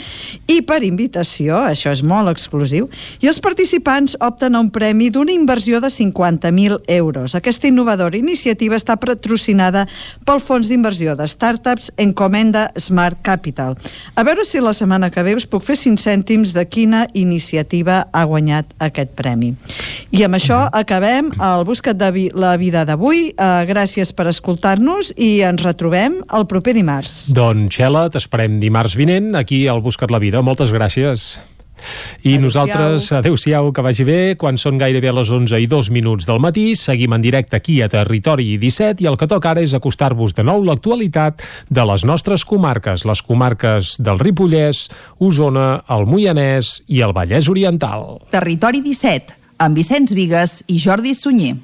i 0.47 0.61
per 0.63 0.85
invitació, 0.87 1.57
això 1.67 1.91
és 1.91 2.05
molt 2.07 2.31
exclusiu, 2.31 2.87
i 3.19 3.27
els 3.27 3.41
participants 3.43 4.15
opten 4.23 4.55
a 4.55 4.61
un 4.63 4.69
premi 4.71 5.09
d'una 5.11 5.35
inversió 5.35 5.81
de 5.83 5.91
50.000 5.91 6.79
euros. 6.95 7.35
Aquesta 7.35 7.67
innovadora 7.67 8.21
iniciativa 8.21 8.79
està 8.79 8.95
patrocinada 9.03 9.89
pel 10.23 10.39
fons 10.39 10.71
d'inversió 10.71 11.17
de 11.19 11.27
startups 11.27 11.91
Encomenda 11.99 12.69
Smart 12.79 13.19
Capital. 13.27 13.75
A 14.15 14.23
veure 14.23 14.47
si 14.47 14.63
la 14.63 14.77
setmana 14.79 15.11
que 15.11 15.27
ve 15.27 15.35
us 15.35 15.49
puc 15.51 15.67
fer 15.67 15.75
5 15.75 15.99
cèntims 16.07 16.55
de 16.55 16.69
quina 16.71 17.03
iniciativa 17.19 18.05
ha 18.13 18.25
guanyat 18.31 18.79
aquest 18.79 19.19
premi. 19.19 19.57
I 20.15 20.23
amb 20.29 20.39
això 20.39 20.63
acabem 20.71 21.35
el 21.35 21.67
Buscat 21.67 21.99
de 21.99 22.31
la 22.31 22.55
vida 22.63 22.87
d'avui. 22.87 23.33
Uh, 23.35 23.67
gràcies 23.67 24.15
per 24.15 24.20
escoltar-nos 24.29 25.15
i 25.17 25.41
ens 25.47 25.63
retrobem 25.63 26.21
el 26.37 26.45
proper 26.47 26.75
dimarts. 26.77 27.31
Doncs, 27.33 27.73
Xela, 27.79 28.09
t'esperem 28.13 28.59
dimarts 28.61 28.97
vinent 28.99 29.35
aquí 29.39 29.67
al 29.69 29.81
Buscat 29.81 30.11
la 30.11 30.19
Vida. 30.21 30.43
Moltes 30.43 30.73
gràcies. 30.75 31.39
I 31.81 32.35
Adéu-siau. 32.37 32.41
nosaltres, 32.43 33.07
adeu-siau, 33.17 33.73
que 33.73 33.81
vagi 33.81 34.05
bé. 34.05 34.37
Quan 34.37 34.59
són 34.61 34.77
gairebé 34.77 35.15
les 35.17 35.31
11 35.33 35.57
i 35.63 35.67
dos 35.67 35.89
minuts 35.91 36.27
del 36.29 36.37
matí, 36.39 36.75
seguim 36.77 37.15
en 37.17 37.23
directe 37.25 37.57
aquí 37.57 37.81
a 37.81 37.89
Territori 37.89 38.59
17 38.61 39.01
i 39.03 39.07
el 39.09 39.17
que 39.17 39.27
toca 39.27 39.55
ara 39.55 39.63
és 39.65 39.73
acostar-vos 39.73 40.35
de 40.37 40.45
nou 40.45 40.61
l'actualitat 40.63 41.41
de 41.71 41.85
les 41.89 42.05
nostres 42.05 42.45
comarques, 42.45 43.07
les 43.09 43.23
comarques 43.23 43.97
del 43.99 44.21
Ripollès, 44.21 44.91
Osona, 45.19 45.83
el 45.89 46.05
Moianès 46.05 46.83
i 46.87 47.01
el 47.01 47.17
Vallès 47.17 47.49
Oriental. 47.49 48.21
Territori 48.31 48.85
17, 48.85 49.33
amb 49.57 49.81
Vicenç 49.81 50.13
Vigues 50.13 50.61
i 50.69 50.77
Jordi 50.79 51.15
Sunyer. 51.17 51.57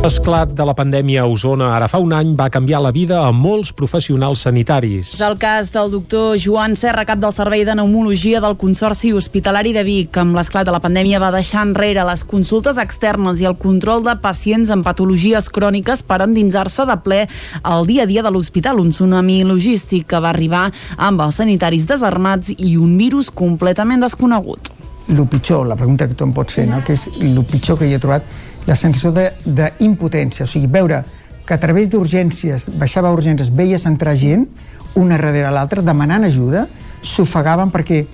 L'esclat 0.00 0.48
de 0.56 0.64
la 0.64 0.72
pandèmia 0.72 1.26
a 1.26 1.28
Osona 1.28 1.74
ara 1.76 1.84
fa 1.92 1.98
un 2.00 2.14
any 2.16 2.30
va 2.32 2.46
canviar 2.48 2.78
la 2.80 2.88
vida 2.90 3.18
a 3.20 3.34
molts 3.36 3.68
professionals 3.76 4.46
sanitaris. 4.46 5.10
És 5.12 5.20
el 5.26 5.36
cas 5.36 5.68
del 5.74 5.90
doctor 5.92 6.38
Joan 6.40 6.72
Serra, 6.80 7.04
cap 7.04 7.20
del 7.20 7.34
Servei 7.36 7.66
de 7.68 7.74
Pneumologia 7.76 8.40
del 8.40 8.56
Consorci 8.56 9.12
Hospitalari 9.12 9.74
de 9.76 9.84
Vic. 9.84 10.16
Amb 10.16 10.38
l'esclat 10.40 10.64
de 10.64 10.72
la 10.72 10.80
pandèmia 10.80 11.20
va 11.20 11.28
deixar 11.36 11.66
enrere 11.68 12.06
les 12.08 12.24
consultes 12.24 12.80
externes 12.80 13.44
i 13.44 13.50
el 13.52 13.58
control 13.60 14.00
de 14.08 14.16
pacients 14.24 14.72
amb 14.72 14.88
patologies 14.88 15.52
cròniques 15.52 16.00
per 16.08 16.22
endinsar-se 16.24 16.88
de 16.88 16.96
ple 17.04 17.26
al 17.60 17.84
dia 17.84 18.08
a 18.08 18.08
dia 18.08 18.24
de 18.24 18.32
l'hospital. 18.32 18.80
Un 18.80 18.96
tsunami 18.96 19.42
logístic 19.44 20.08
que 20.08 20.24
va 20.24 20.32
arribar 20.32 20.70
amb 20.96 21.20
els 21.28 21.44
sanitaris 21.44 21.84
desarmats 21.84 22.56
i 22.56 22.78
un 22.80 22.96
virus 22.96 23.28
completament 23.28 24.00
desconegut. 24.00 24.72
El 25.10 25.26
pitjor, 25.26 25.66
la 25.66 25.76
pregunta 25.76 26.06
que 26.08 26.14
tu 26.14 26.24
em 26.24 26.32
pots 26.32 26.54
fer, 26.54 26.70
no? 26.70 26.80
que 26.86 26.94
és 26.94 27.08
el 27.18 27.42
pitjor 27.44 27.76
que 27.76 27.88
hi 27.88 27.96
he 27.96 28.00
trobat 28.00 28.24
la 28.66 28.76
sensació 28.76 29.12
d'impotència, 29.44 30.44
o 30.44 30.50
sigui, 30.50 30.68
veure 30.70 31.02
que 31.46 31.54
a 31.54 31.58
través 31.58 31.90
d'urgències, 31.90 32.68
baixava 32.78 33.10
a 33.10 33.14
urgències, 33.16 33.50
veies 33.50 33.86
entrar 33.88 34.14
gent, 34.18 34.46
una 34.94 35.16
darrere 35.18 35.50
l'altra, 35.50 35.82
demanant 35.82 36.26
ajuda, 36.26 36.66
s'ofegaven 37.02 37.72
perquè 37.72 38.04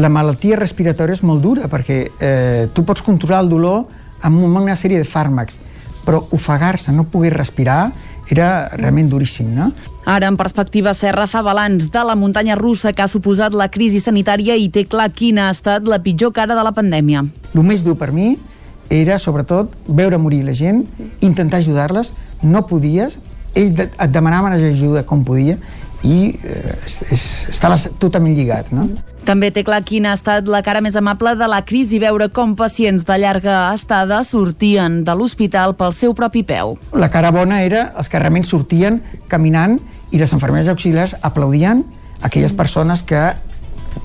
la 0.00 0.10
malaltia 0.12 0.58
respiratòria 0.58 1.18
és 1.18 1.24
molt 1.26 1.42
dura, 1.44 1.68
perquè 1.70 1.98
eh, 2.20 2.68
tu 2.74 2.84
pots 2.88 3.02
controlar 3.04 3.44
el 3.44 3.50
dolor 3.52 3.86
amb 4.26 4.42
una 4.44 4.76
sèrie 4.76 5.00
de 5.00 5.08
fàrmacs, 5.08 5.58
però 6.04 6.22
ofegar-se, 6.36 6.92
no 6.92 7.06
poder 7.08 7.32
respirar, 7.36 7.90
era 8.30 8.68
realment 8.76 9.08
duríssim, 9.10 9.48
no? 9.56 9.70
Ara, 10.06 10.28
en 10.30 10.36
perspectiva, 10.38 10.94
Serra 10.94 11.26
fa 11.26 11.42
balanç 11.42 11.88
de 11.90 12.02
la 12.06 12.14
muntanya 12.16 12.54
russa 12.54 12.92
que 12.94 13.02
ha 13.02 13.08
suposat 13.10 13.56
la 13.58 13.68
crisi 13.72 14.00
sanitària 14.00 14.54
i 14.56 14.68
té 14.70 14.84
clar 14.86 15.10
quina 15.10 15.48
ha 15.48 15.54
estat 15.54 15.88
la 15.88 15.98
pitjor 16.02 16.32
cara 16.32 16.54
de 16.54 16.62
la 16.62 16.72
pandèmia. 16.76 17.24
El 17.54 17.66
més 17.66 17.82
dur 17.84 17.96
per 17.98 18.12
mi 18.14 18.36
era, 18.90 19.18
sobretot, 19.22 19.72
veure 19.86 20.18
morir 20.18 20.42
la 20.44 20.54
gent, 20.56 20.84
intentar 21.22 21.62
ajudar-les, 21.62 22.12
no 22.42 22.66
podies, 22.66 23.20
ells 23.54 23.78
et 23.80 24.10
demanaven 24.12 24.58
ajuda 24.58 25.04
com 25.06 25.24
podia 25.26 25.56
i 26.06 26.32
eh, 26.32 26.76
estaves 27.12 27.88
totalment 28.00 28.34
lligat, 28.36 28.70
no? 28.72 28.86
També 29.28 29.50
té 29.52 29.62
clar 29.66 29.82
quina 29.84 30.14
ha 30.14 30.16
estat 30.16 30.48
la 30.48 30.62
cara 30.64 30.80
més 30.80 30.96
amable 30.96 31.34
de 31.36 31.48
la 31.50 31.60
crisi, 31.68 32.00
veure 32.00 32.30
com 32.32 32.54
pacients 32.56 33.04
de 33.06 33.18
llarga 33.20 33.58
estada 33.76 34.22
sortien 34.24 35.02
de 35.04 35.16
l'hospital 35.16 35.76
pel 35.76 35.92
seu 35.96 36.16
propi 36.16 36.42
peu. 36.46 36.78
La 36.96 37.10
cara 37.12 37.32
bona 37.34 37.60
era 37.66 37.90
els 38.00 38.08
que 38.08 38.18
realment 38.18 38.48
sortien 38.48 39.02
caminant 39.28 39.76
i 40.10 40.18
les 40.18 40.32
infermeres 40.32 40.72
auxiliars 40.72 41.18
aplaudien 41.20 41.84
aquelles 42.24 42.56
persones 42.56 43.04
que 43.04 43.20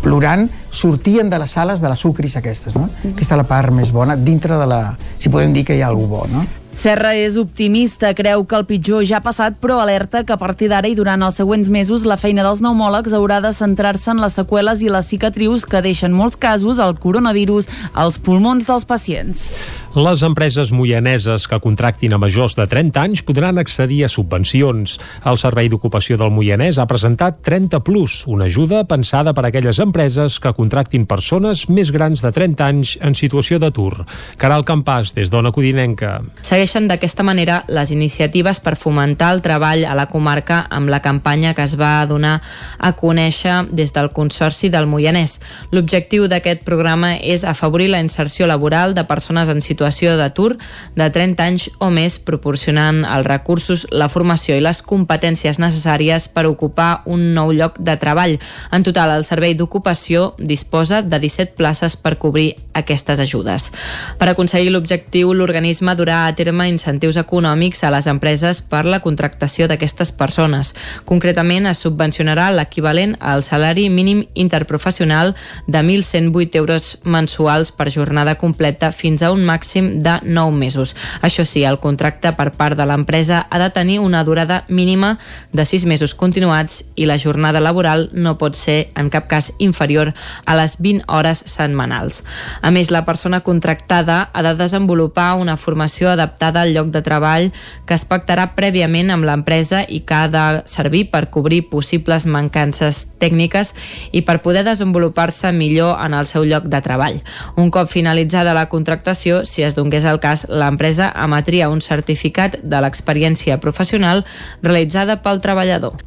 plorant, 0.02 0.50
sortien 0.72 1.30
de 1.30 1.40
les 1.40 1.56
sales 1.58 1.82
de 1.82 1.90
les 1.90 2.00
sucris 2.00 2.36
aquestes, 2.38 2.76
no? 2.76 2.90
Aquesta 3.14 3.36
és 3.36 3.42
la 3.42 3.48
part 3.50 3.74
més 3.74 3.92
bona, 3.96 4.16
dintre 4.16 4.60
de 4.60 4.70
la... 4.70 4.84
si 5.20 5.32
podem 5.34 5.54
dir 5.56 5.66
que 5.66 5.78
hi 5.78 5.84
ha 5.84 5.90
alguna 5.94 6.12
bo, 6.12 6.28
no? 6.34 6.46
Serra 6.76 7.14
és 7.16 7.38
optimista, 7.40 8.10
creu 8.14 8.42
que 8.44 8.58
el 8.58 8.66
pitjor 8.68 9.06
ja 9.08 9.22
ha 9.22 9.24
passat, 9.24 9.56
però 9.64 9.78
alerta 9.80 10.26
que 10.28 10.34
a 10.36 10.38
partir 10.38 10.68
d'ara 10.68 10.90
i 10.92 10.96
durant 10.98 11.24
els 11.24 11.38
següents 11.40 11.70
mesos 11.72 12.04
la 12.04 12.18
feina 12.20 12.44
dels 12.44 12.60
pneumòlegs 12.60 13.16
haurà 13.16 13.40
de 13.40 13.54
centrar-se 13.56 14.12
en 14.12 14.20
les 14.20 14.36
seqüeles 14.36 14.84
i 14.84 14.92
les 14.92 15.08
cicatrius 15.08 15.64
que 15.66 15.80
deixen 15.82 16.12
molts 16.12 16.36
casos 16.36 16.82
el 16.84 16.98
coronavirus 17.00 17.72
als 17.94 18.20
pulmons 18.20 18.68
dels 18.68 18.84
pacients. 18.84 19.48
Les 19.96 20.22
empreses 20.28 20.74
moianeses 20.76 21.46
que 21.48 21.56
contractin 21.64 22.12
a 22.12 22.18
majors 22.20 22.58
de 22.58 22.66
30 22.68 23.00
anys 23.00 23.22
podran 23.24 23.56
accedir 23.62 24.02
a 24.04 24.10
subvencions. 24.12 24.98
El 25.24 25.38
Servei 25.40 25.70
d'Ocupació 25.72 26.18
del 26.20 26.34
Moianès 26.36 26.82
ha 26.84 26.86
presentat 26.90 27.38
30 27.48 27.80
Plus, 27.88 28.16
una 28.28 28.50
ajuda 28.52 28.82
pensada 28.90 29.32
per 29.32 29.46
a 29.46 29.48
aquelles 29.48 29.80
empreses 29.80 30.36
que 30.44 30.52
contractin 30.58 31.06
persones 31.08 31.70
més 31.72 31.94
grans 31.96 32.20
de 32.26 32.32
30 32.36 32.66
anys 32.66 32.98
en 33.00 33.16
situació 33.16 33.56
d'atur. 33.56 34.04
Caral 34.36 34.66
Campàs, 34.68 35.14
des 35.16 35.32
d'Ona 35.32 35.54
Codinenca. 35.56 36.18
Segueixen 36.44 36.92
d'aquesta 36.92 37.24
manera 37.24 37.62
les 37.72 37.96
iniciatives 37.96 38.60
per 38.60 38.76
fomentar 38.76 39.32
el 39.32 39.42
treball 39.48 39.88
a 39.88 39.96
la 39.96 40.10
comarca 40.12 40.66
amb 40.76 40.92
la 40.92 41.00
campanya 41.00 41.56
que 41.56 41.64
es 41.64 41.78
va 41.80 42.04
donar 42.04 42.42
a 42.80 42.92
conèixer 43.00 43.72
des 43.72 43.96
del 43.96 44.12
Consorci 44.12 44.68
del 44.68 44.92
Moianès. 44.92 45.40
L'objectiu 45.72 46.28
d'aquest 46.28 46.68
programa 46.68 47.16
és 47.16 47.48
afavorir 47.48 47.88
la 47.96 48.04
inserció 48.04 48.44
laboral 48.44 48.92
de 48.92 49.08
persones 49.08 49.48
en 49.48 49.64
situació 49.64 49.85
situació 49.86 50.16
d'atur 50.18 50.58
de 50.96 51.10
30 51.10 51.44
anys 51.44 51.70
o 51.80 51.92
més, 51.94 52.18
proporcionant 52.20 53.04
els 53.06 53.28
recursos, 53.28 53.86
la 53.92 54.10
formació 54.10 54.56
i 54.58 54.64
les 54.64 54.82
competències 54.82 55.60
necessàries 55.62 56.28
per 56.34 56.46
ocupar 56.50 57.04
un 57.06 57.34
nou 57.36 57.52
lloc 57.54 57.78
de 57.78 57.96
treball. 58.02 58.38
En 58.72 58.84
total, 58.84 59.14
el 59.14 59.26
Servei 59.26 59.54
d'Ocupació 59.54 60.34
disposa 60.40 61.02
de 61.02 61.20
17 61.20 61.56
places 61.56 61.98
per 61.98 62.18
cobrir 62.18 62.56
aquestes 62.74 63.20
ajudes. 63.20 63.72
Per 64.18 64.30
aconseguir 64.30 64.72
l'objectiu, 64.74 65.34
l'organisme 65.34 65.96
durà 65.96 66.26
a 66.26 66.34
terme 66.36 66.68
incentius 66.70 67.18
econòmics 67.22 67.84
a 67.84 67.92
les 67.94 68.08
empreses 68.08 68.62
per 68.62 68.86
la 68.86 69.02
contractació 69.04 69.70
d'aquestes 69.70 70.12
persones. 70.18 70.74
Concretament, 71.06 71.70
es 71.70 71.84
subvencionarà 71.86 72.50
l'equivalent 72.52 73.16
al 73.20 73.44
salari 73.44 73.90
mínim 73.90 74.26
interprofessional 74.34 75.36
de 75.68 75.80
1.108 75.80 76.56
euros 76.56 76.98
mensuals 77.04 77.72
per 77.72 77.92
jornada 77.92 78.36
completa 78.36 78.92
fins 78.92 79.22
a 79.22 79.32
un 79.32 79.46
màxim 79.46 79.75
màxim 79.76 80.00
de 80.00 80.20
9 80.24 80.56
mesos. 80.56 80.96
Això 81.22 81.46
sí, 81.46 81.64
el 81.64 81.80
contracte 81.80 82.32
per 82.36 82.52
part 82.56 82.78
de 82.78 82.86
l'empresa 82.86 83.48
ha 83.50 83.60
de 83.60 83.70
tenir 83.70 84.00
una 84.00 84.24
durada 84.24 84.64
mínima 84.68 85.18
de 85.52 85.66
6 85.66 85.86
mesos 85.86 86.16
continuats 86.16 86.92
i 86.96 87.06
la 87.06 87.18
jornada 87.18 87.60
laboral 87.60 88.10
no 88.14 88.38
pot 88.38 88.56
ser 88.56 88.92
en 88.96 89.10
cap 89.10 89.28
cas 89.28 89.52
inferior 89.60 90.14
a 90.46 90.56
les 90.56 90.78
20 90.82 91.06
hores 91.08 91.44
setmanals. 91.46 92.24
A 92.62 92.72
més, 92.72 92.92
la 92.92 93.06
persona 93.06 93.42
contractada 93.42 94.30
ha 94.34 94.44
de 94.44 94.56
desenvolupar 94.56 95.36
una 95.36 95.58
formació 95.58 96.10
adaptada 96.10 96.62
al 96.62 96.74
lloc 96.74 96.92
de 96.92 97.02
treball 97.02 97.52
que 97.86 97.96
es 97.96 98.06
pactarà 98.06 98.54
prèviament 98.56 99.12
amb 99.12 99.26
l'empresa 99.26 99.84
i 99.88 100.02
que 100.06 100.16
ha 100.16 100.28
de 100.28 100.46
servir 100.66 101.10
per 101.12 101.30
cobrir 101.30 101.70
possibles 101.70 102.26
mancances 102.26 103.18
tècniques 103.20 103.74
i 104.12 104.22
per 104.22 104.42
poder 104.42 104.64
desenvolupar-se 104.66 105.52
millor 105.52 105.98
en 106.00 106.14
el 106.14 106.26
seu 106.26 106.46
lloc 106.46 106.70
de 106.70 106.82
treball. 106.82 107.20
Un 107.56 107.72
cop 107.72 107.90
finalitzada 107.90 108.54
la 108.54 108.70
contractació, 108.70 109.44
si 109.46 109.65
es 109.68 109.76
donés 109.78 110.06
el 110.06 110.22
cas, 110.24 110.46
l'empresa 110.50 111.12
emetria 111.26 111.70
un 111.74 111.82
certificat 111.82 112.60
de 112.64 112.82
l'experiència 112.82 113.60
professional 113.64 114.26
realitzada 114.62 115.22
pel 115.26 115.42
treballador. 115.44 116.00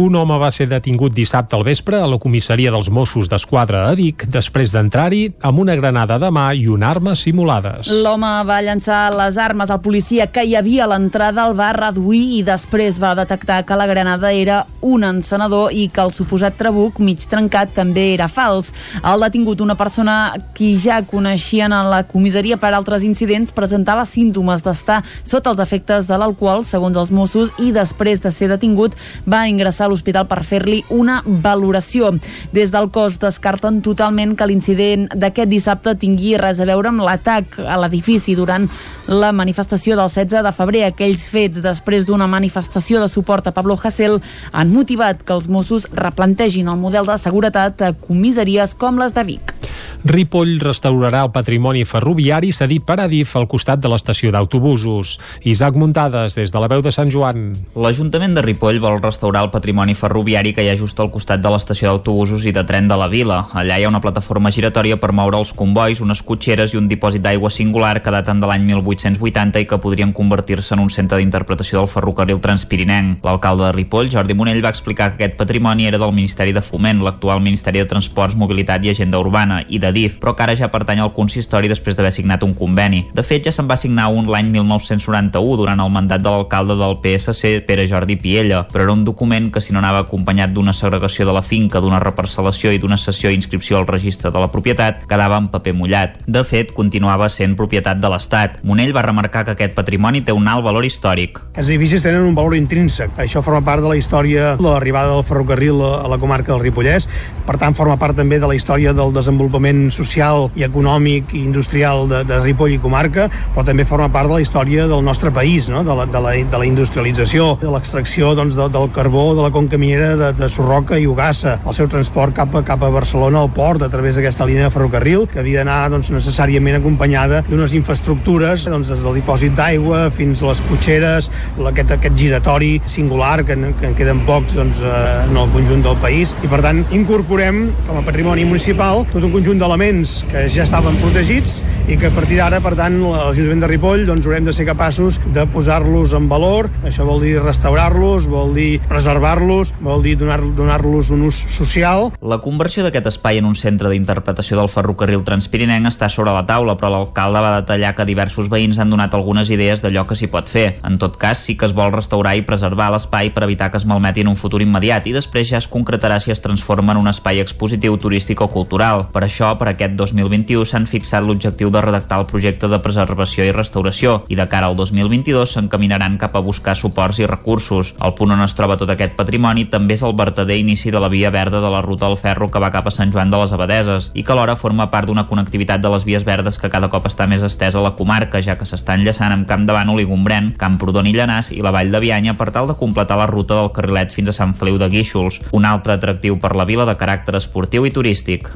Un 0.00 0.14
home 0.16 0.36
va 0.40 0.48
ser 0.48 0.64
detingut 0.70 1.12
dissabte 1.12 1.52
al 1.58 1.64
vespre 1.66 1.98
a 2.00 2.06
la 2.08 2.16
comissaria 2.16 2.70
dels 2.72 2.86
Mossos 2.88 3.28
d'Esquadra 3.28 3.82
a 3.90 3.96
Vic 3.98 4.22
després 4.32 4.72
d'entrar-hi 4.72 5.26
amb 5.44 5.60
una 5.60 5.74
granada 5.76 6.16
de 6.22 6.30
mà 6.32 6.46
i 6.56 6.62
una 6.72 6.88
arma 6.88 7.12
simulades. 7.18 7.90
L'home 7.92 8.30
va 8.48 8.62
llançar 8.64 9.10
les 9.12 9.36
armes 9.36 9.68
al 9.68 9.82
policia 9.84 10.30
que 10.32 10.46
hi 10.46 10.54
havia 10.56 10.86
a 10.86 10.88
l'entrada, 10.94 11.44
el 11.44 11.56
va 11.58 11.74
reduir 11.76 12.22
i 12.38 12.40
després 12.46 13.00
va 13.02 13.10
detectar 13.18 13.58
que 13.68 13.76
la 13.76 13.88
granada 13.90 14.30
era 14.32 14.62
un 14.80 15.04
encenedor 15.04 15.74
i 15.76 15.90
que 15.92 16.00
el 16.00 16.14
suposat 16.16 16.56
trabuc 16.56 17.02
mig 17.04 17.26
trencat 17.28 17.76
també 17.76 18.06
era 18.14 18.30
fals. 18.32 18.72
El 19.04 19.26
detingut, 19.26 19.60
una 19.60 19.76
persona 19.76 20.32
qui 20.56 20.70
ja 20.80 21.02
coneixien 21.04 21.76
a 21.76 21.82
la 21.90 22.00
comissaria 22.08 22.56
per 22.56 22.72
altres 22.72 23.04
incidents, 23.04 23.52
presentava 23.52 24.08
símptomes 24.08 24.64
d'estar 24.64 25.02
sota 25.20 25.52
els 25.52 25.60
efectes 25.60 26.08
de 26.08 26.16
l'alcohol, 26.16 26.64
segons 26.64 26.96
els 26.96 27.12
Mossos, 27.12 27.52
i 27.60 27.68
després 27.76 28.24
de 28.24 28.32
ser 28.32 28.48
detingut 28.54 28.96
va 29.28 29.44
ingressar 29.50 29.89
a 29.90 29.92
l'hospital 29.92 30.28
per 30.30 30.40
fer-li 30.46 30.80
una 30.94 31.20
valoració. 31.26 32.12
Des 32.54 32.70
del 32.72 32.88
cos 32.94 33.18
descarten 33.20 33.82
totalment 33.84 34.36
que 34.38 34.46
l'incident 34.46 35.08
d'aquest 35.12 35.50
dissabte 35.50 35.96
tingui 35.98 36.36
res 36.40 36.62
a 36.62 36.68
veure 36.68 36.92
amb 36.92 37.02
l'atac 37.04 37.58
a 37.60 37.78
l'edifici 37.82 38.36
durant 38.38 38.68
la 39.10 39.32
manifestació 39.36 39.98
del 39.98 40.08
16 40.08 40.46
de 40.46 40.54
febrer. 40.56 40.84
Aquells 40.88 41.26
fets 41.32 41.62
després 41.64 42.06
d'una 42.06 42.30
manifestació 42.30 43.02
de 43.02 43.10
suport 43.10 43.50
a 43.50 43.54
Pablo 43.56 43.78
Hasél 43.82 44.20
han 44.52 44.72
motivat 44.72 45.24
que 45.24 45.34
els 45.36 45.50
Mossos 45.50 45.88
replantegin 45.92 46.70
el 46.70 46.80
model 46.80 47.10
de 47.10 47.18
seguretat 47.18 47.82
a 47.82 47.94
comissaries 48.06 48.76
com 48.78 49.00
les 49.02 49.16
de 49.16 49.26
Vic. 49.26 49.59
Ripoll 50.04 50.58
restaurarà 50.62 51.24
el 51.26 51.32
patrimoni 51.34 51.84
ferroviari 51.84 52.52
cedit 52.52 52.84
per 52.86 52.98
Adif 53.04 53.34
al 53.36 53.46
costat 53.50 53.80
de 53.82 53.90
l'estació 53.92 54.30
d'autobusos. 54.32 55.18
Isaac 55.44 55.76
Muntades, 55.76 56.34
des 56.38 56.52
de 56.52 56.62
la 56.62 56.68
veu 56.72 56.82
de 56.82 56.92
Sant 56.92 57.10
Joan. 57.12 57.50
L'Ajuntament 57.76 58.34
de 58.36 58.44
Ripoll 58.44 58.80
vol 58.80 59.00
restaurar 59.02 59.44
el 59.44 59.50
patrimoni 59.52 59.94
ferroviari 59.94 60.54
que 60.56 60.64
hi 60.64 60.70
ha 60.72 60.78
just 60.78 61.00
al 61.00 61.10
costat 61.12 61.42
de 61.44 61.52
l'estació 61.52 61.90
d'autobusos 61.90 62.46
i 62.48 62.54
de 62.56 62.64
tren 62.64 62.88
de 62.88 62.96
la 62.96 63.08
vila. 63.12 63.42
Allà 63.52 63.78
hi 63.78 63.84
ha 63.84 63.92
una 63.92 64.00
plataforma 64.00 64.52
giratòria 64.54 64.98
per 65.00 65.12
moure 65.12 65.38
els 65.38 65.52
convois, 65.56 66.00
unes 66.00 66.22
cotxeres 66.26 66.74
i 66.74 66.80
un 66.80 66.88
dipòsit 66.88 67.22
d'aigua 67.24 67.50
singular 67.50 68.00
que 68.02 68.14
daten 68.14 68.40
de 68.40 68.48
l'any 68.48 68.64
1880 68.72 69.60
i 69.60 69.68
que 69.68 69.80
podrien 69.82 70.12
convertir-se 70.16 70.74
en 70.74 70.84
un 70.86 70.90
centre 70.90 71.18
d'interpretació 71.20 71.80
del 71.80 71.92
ferrocarril 71.92 72.40
transpirinenc. 72.40 73.24
L'alcalde 73.24 73.68
de 73.68 73.72
Ripoll, 73.76 74.10
Jordi 74.12 74.34
Monell, 74.34 74.62
va 74.64 74.72
explicar 74.72 75.10
que 75.12 75.24
aquest 75.24 75.36
patrimoni 75.38 75.86
era 75.86 76.00
del 76.00 76.14
Ministeri 76.16 76.52
de 76.56 76.62
Foment, 76.64 77.02
l'actual 77.04 77.42
Ministeri 77.44 77.82
de 77.82 77.88
Transports, 77.90 78.36
Mobilitat 78.36 78.84
i 78.84 78.94
Agenda 78.94 79.20
Urbana, 79.20 79.62
i 79.70 79.78
de 79.78 79.90
d'Adif, 79.90 80.18
però 80.22 80.34
que 80.36 80.44
ara 80.44 80.54
ja 80.56 80.70
pertany 80.70 81.02
al 81.02 81.12
consistori 81.16 81.68
després 81.68 81.96
d'haver 81.98 82.12
signat 82.14 82.44
un 82.46 82.54
conveni. 82.54 83.02
De 83.14 83.24
fet, 83.26 83.44
ja 83.44 83.52
se'n 83.52 83.68
va 83.68 83.78
signar 83.80 84.08
un 84.14 84.30
l'any 84.30 84.50
1991 84.54 85.58
durant 85.58 85.82
el 85.82 85.90
mandat 85.92 86.22
de 86.22 86.30
l'alcalde 86.30 86.76
del 86.78 86.98
PSC, 87.02 87.60
Pere 87.66 87.86
Jordi 87.90 88.16
Piella, 88.16 88.62
però 88.70 88.86
era 88.86 88.94
un 88.94 89.04
document 89.04 89.50
que 89.50 89.60
si 89.60 89.74
no 89.74 89.80
anava 89.82 90.04
acompanyat 90.04 90.54
d'una 90.54 90.74
segregació 90.76 91.26
de 91.26 91.34
la 91.34 91.42
finca, 91.42 91.82
d'una 91.82 92.00
reparcel·lació 92.02 92.72
i 92.72 92.78
d'una 92.78 92.98
sessió 93.00 93.30
d'inscripció 93.30 93.80
al 93.80 93.88
registre 93.90 94.30
de 94.30 94.42
la 94.42 94.50
propietat, 94.52 95.04
quedava 95.10 95.40
en 95.40 95.50
paper 95.50 95.74
mullat. 95.74 96.20
De 96.26 96.44
fet, 96.46 96.72
continuava 96.76 97.28
sent 97.28 97.56
propietat 97.58 98.00
de 98.00 98.12
l'Estat. 98.12 98.60
Monell 98.62 98.94
va 98.94 99.04
remarcar 99.06 99.44
que 99.44 99.56
aquest 99.56 99.74
patrimoni 99.74 100.22
té 100.22 100.32
un 100.36 100.48
alt 100.48 100.64
valor 100.64 100.86
històric. 100.86 101.40
Els 101.56 101.68
edificis 101.68 102.06
tenen 102.06 102.26
un 102.28 102.36
valor 102.38 102.54
intrínsec. 102.56 103.16
Això 103.18 103.42
forma 103.42 103.64
part 103.66 103.82
de 103.82 103.90
la 103.90 103.98
història 103.98 104.54
de 104.60 104.68
l'arribada 104.68 105.14
del 105.16 105.26
ferrocarril 105.26 105.82
a 105.82 106.08
la 106.08 106.20
comarca 106.22 106.52
del 106.52 106.62
Ripollès. 106.62 107.08
Per 107.46 107.58
tant, 107.58 107.74
forma 107.74 107.98
part 107.98 108.16
també 108.16 108.38
de 108.38 108.46
la 108.46 108.54
història 108.54 108.92
del 108.94 109.14
desenvolupament 109.16 109.59
social 109.92 110.48
i 110.56 110.64
econòmic 110.66 111.34
i 111.34 111.44
industrial 111.44 112.06
de, 112.10 112.22
de 112.28 112.40
Ripoll 112.40 112.74
i 112.74 112.80
comarca, 112.82 113.28
però 113.54 113.64
també 113.66 113.84
forma 113.84 114.10
part 114.12 114.28
de 114.30 114.38
la 114.38 114.44
història 114.44 114.86
del 114.90 115.04
nostre 115.04 115.30
país, 115.30 115.68
no? 115.68 115.84
de, 115.84 115.94
la, 115.96 116.06
de, 116.06 116.20
la, 116.20 116.32
de 116.52 116.60
la 116.62 116.66
industrialització, 116.66 117.56
de 117.60 117.70
l'extracció 117.72 118.34
doncs, 118.38 118.56
de, 118.58 118.68
del 118.72 118.90
carbó 118.94 119.30
de 119.36 119.44
la 119.44 119.52
conca 119.54 119.78
minera 119.78 120.14
de, 120.16 120.32
de 120.38 120.48
Sorroca 120.52 120.98
i 120.98 121.06
Ugassa, 121.10 121.58
el 121.66 121.76
seu 121.76 121.88
transport 121.90 122.34
cap 122.36 122.54
a, 122.56 122.64
cap 122.66 122.82
a 122.82 122.90
Barcelona 122.92 123.42
al 123.44 123.50
port 123.54 123.82
a 123.82 123.90
través 123.92 124.16
d'aquesta 124.16 124.46
línia 124.48 124.68
de 124.68 124.74
ferrocarril 124.74 125.26
que 125.30 125.40
havia 125.42 125.62
d'anar 125.62 125.90
doncs, 125.92 126.12
necessàriament 126.14 126.78
acompanyada 126.80 127.42
d'unes 127.48 127.74
infraestructures 127.78 128.66
doncs, 128.70 128.90
des 128.90 129.04
del 129.04 129.18
dipòsit 129.20 129.56
d'aigua 129.58 130.06
fins 130.14 130.42
a 130.42 130.50
les 130.50 130.62
cotxeres, 130.68 131.30
aquest, 131.70 131.94
aquest 131.96 132.18
giratori 132.18 132.72
singular 132.86 133.40
que, 133.44 133.56
que 133.80 133.90
en 133.90 133.96
queden 133.98 134.22
pocs 134.28 134.56
doncs, 134.58 134.82
eh, 134.84 135.26
en 135.26 135.36
el 135.36 135.50
conjunt 135.54 135.82
del 135.84 135.98
país 136.02 136.34
i 136.44 136.50
per 136.50 136.62
tant 136.64 136.82
incorporem 136.96 137.66
com 137.86 137.98
a 137.98 138.04
patrimoni 138.06 138.46
municipal 138.48 139.04
tot 139.10 139.24
un 139.26 139.34
conjunt 139.34 139.49
d'elements 139.58 140.20
que 140.30 140.44
ja 140.52 140.62
estaven 140.62 140.94
protegits 141.00 141.58
i 141.90 141.96
que 141.98 142.06
a 142.06 142.14
partir 142.14 142.38
d'ara, 142.38 142.60
per 142.62 142.76
tant, 142.78 143.00
l'Ajuntament 143.02 143.64
de 143.64 143.70
Ripoll 143.72 144.04
doncs, 144.06 144.28
haurem 144.28 144.46
de 144.46 144.54
ser 144.54 144.66
capaços 144.68 145.18
de 145.34 145.46
posar-los 145.50 146.12
en 146.14 146.28
valor. 146.30 146.68
Això 146.86 147.06
vol 147.08 147.24
dir 147.24 147.40
restaurar-los, 147.40 148.28
vol 148.30 148.54
dir 148.54 148.80
preservar-los, 148.90 149.72
vol 149.80 150.04
dir 150.04 150.16
donar-los 150.20 150.54
donar 150.54 150.84
un 150.84 151.22
ús 151.26 151.40
social. 151.50 152.10
La 152.20 152.38
conversió 152.44 152.84
d'aquest 152.84 153.08
espai 153.10 153.40
en 153.40 153.48
un 153.48 153.56
centre 153.56 153.90
d'interpretació 153.90 154.58
del 154.60 154.68
ferrocarril 154.68 155.24
transpirinenc 155.24 155.88
està 155.88 156.10
sobre 156.12 156.34
la 156.36 156.44
taula, 156.46 156.76
però 156.76 156.92
l'alcalde 156.92 157.40
va 157.40 157.56
detallar 157.60 157.94
que 157.96 158.06
diversos 158.06 158.50
veïns 158.52 158.78
han 158.78 158.90
donat 158.92 159.14
algunes 159.16 159.50
idees 159.50 159.80
d'allò 159.82 160.04
que 160.06 160.18
s'hi 160.18 160.28
pot 160.28 160.50
fer. 160.52 160.76
En 160.84 160.98
tot 161.00 161.16
cas, 161.16 161.40
sí 161.40 161.56
que 161.56 161.66
es 161.66 161.74
vol 161.74 161.94
restaurar 161.94 162.36
i 162.36 162.44
preservar 162.44 162.90
l'espai 162.92 163.32
per 163.32 163.46
evitar 163.48 163.70
que 163.70 163.80
es 163.80 163.86
malmeti 163.88 164.20
en 164.20 164.28
un 164.28 164.36
futur 164.36 164.60
immediat 164.60 165.06
i 165.08 165.14
després 165.16 165.48
ja 165.48 165.58
es 165.58 165.68
concretarà 165.70 166.20
si 166.20 166.30
es 166.30 166.42
transforma 166.44 166.92
en 166.92 167.00
un 167.00 167.08
espai 167.08 167.40
expositiu 167.40 167.96
turístic 167.96 168.40
o 168.44 168.50
cultural. 168.52 169.06
Per 169.14 169.24
això, 169.24 169.39
per 169.40 169.70
aquest 169.70 169.94
2021 169.96 170.66
s'han 170.68 170.86
fixat 170.90 171.24
l'objectiu 171.24 171.70
de 171.72 171.80
redactar 171.80 172.18
el 172.20 172.26
projecte 172.28 172.68
de 172.68 172.78
preservació 172.84 173.46
i 173.48 173.54
restauració 173.56 174.18
i 174.28 174.36
de 174.36 174.44
cara 174.52 174.68
al 174.68 174.76
2022 174.76 175.54
s'encaminaran 175.56 176.18
cap 176.20 176.36
a 176.36 176.42
buscar 176.44 176.74
suports 176.76 177.22
i 177.22 177.28
recursos. 177.28 177.94
El 178.04 178.12
punt 178.18 178.34
on 178.34 178.42
es 178.44 178.54
troba 178.58 178.76
tot 178.76 178.92
aquest 178.92 179.16
patrimoni 179.16 179.64
també 179.72 179.96
és 179.96 180.04
el 180.04 180.12
vertader 180.18 180.58
inici 180.60 180.92
de 180.92 181.00
la 181.00 181.08
via 181.08 181.32
verda 181.32 181.62
de 181.64 181.70
la 181.72 181.80
ruta 181.80 182.06
del 182.06 182.18
ferro 182.20 182.50
que 182.50 182.60
va 182.60 182.70
cap 182.74 182.86
a 182.86 182.92
Sant 182.92 183.14
Joan 183.14 183.32
de 183.32 183.40
les 183.40 183.54
Abadeses 183.56 184.10
i 184.12 184.22
que 184.22 184.34
alhora 184.36 184.58
forma 184.60 184.90
part 184.92 185.08
d'una 185.08 185.24
connectivitat 185.30 185.80
de 185.80 185.94
les 185.94 186.04
vies 186.04 186.26
verdes 186.28 186.60
que 186.60 186.68
cada 186.68 186.90
cop 186.92 187.08
està 187.08 187.26
més 187.26 187.42
estesa 187.46 187.80
a 187.80 187.86
la 187.86 187.94
comarca, 187.96 188.42
ja 188.44 188.58
que 188.60 188.68
s'està 188.68 188.98
enllaçant 188.98 189.32
amb 189.32 189.48
Camp 189.48 189.64
de 189.64 189.76
Bànol 189.76 190.02
i 190.04 190.08
Gombrèn, 190.10 190.52
Camprodon 190.60 191.08
i 191.08 191.16
Llanàs 191.16 191.52
i 191.56 191.62
la 191.64 191.72
Vall 191.72 191.94
de 191.94 192.02
Bianya 192.04 192.36
per 192.36 192.50
tal 192.52 192.68
de 192.68 192.76
completar 192.76 193.16
la 193.16 193.30
ruta 193.30 193.56
del 193.62 193.72
carrilet 193.72 194.12
fins 194.12 194.28
a 194.28 194.36
Sant 194.36 194.52
Feliu 194.52 194.76
de 194.76 194.90
Guíxols, 194.92 195.40
un 195.56 195.64
altre 195.64 195.96
atractiu 195.96 196.36
per 196.36 196.52
la 196.58 196.68
vila 196.68 196.84
de 196.84 196.98
caràcter 197.00 197.38
esportiu 197.40 197.88
i 197.88 197.94
turístic. 197.94 198.50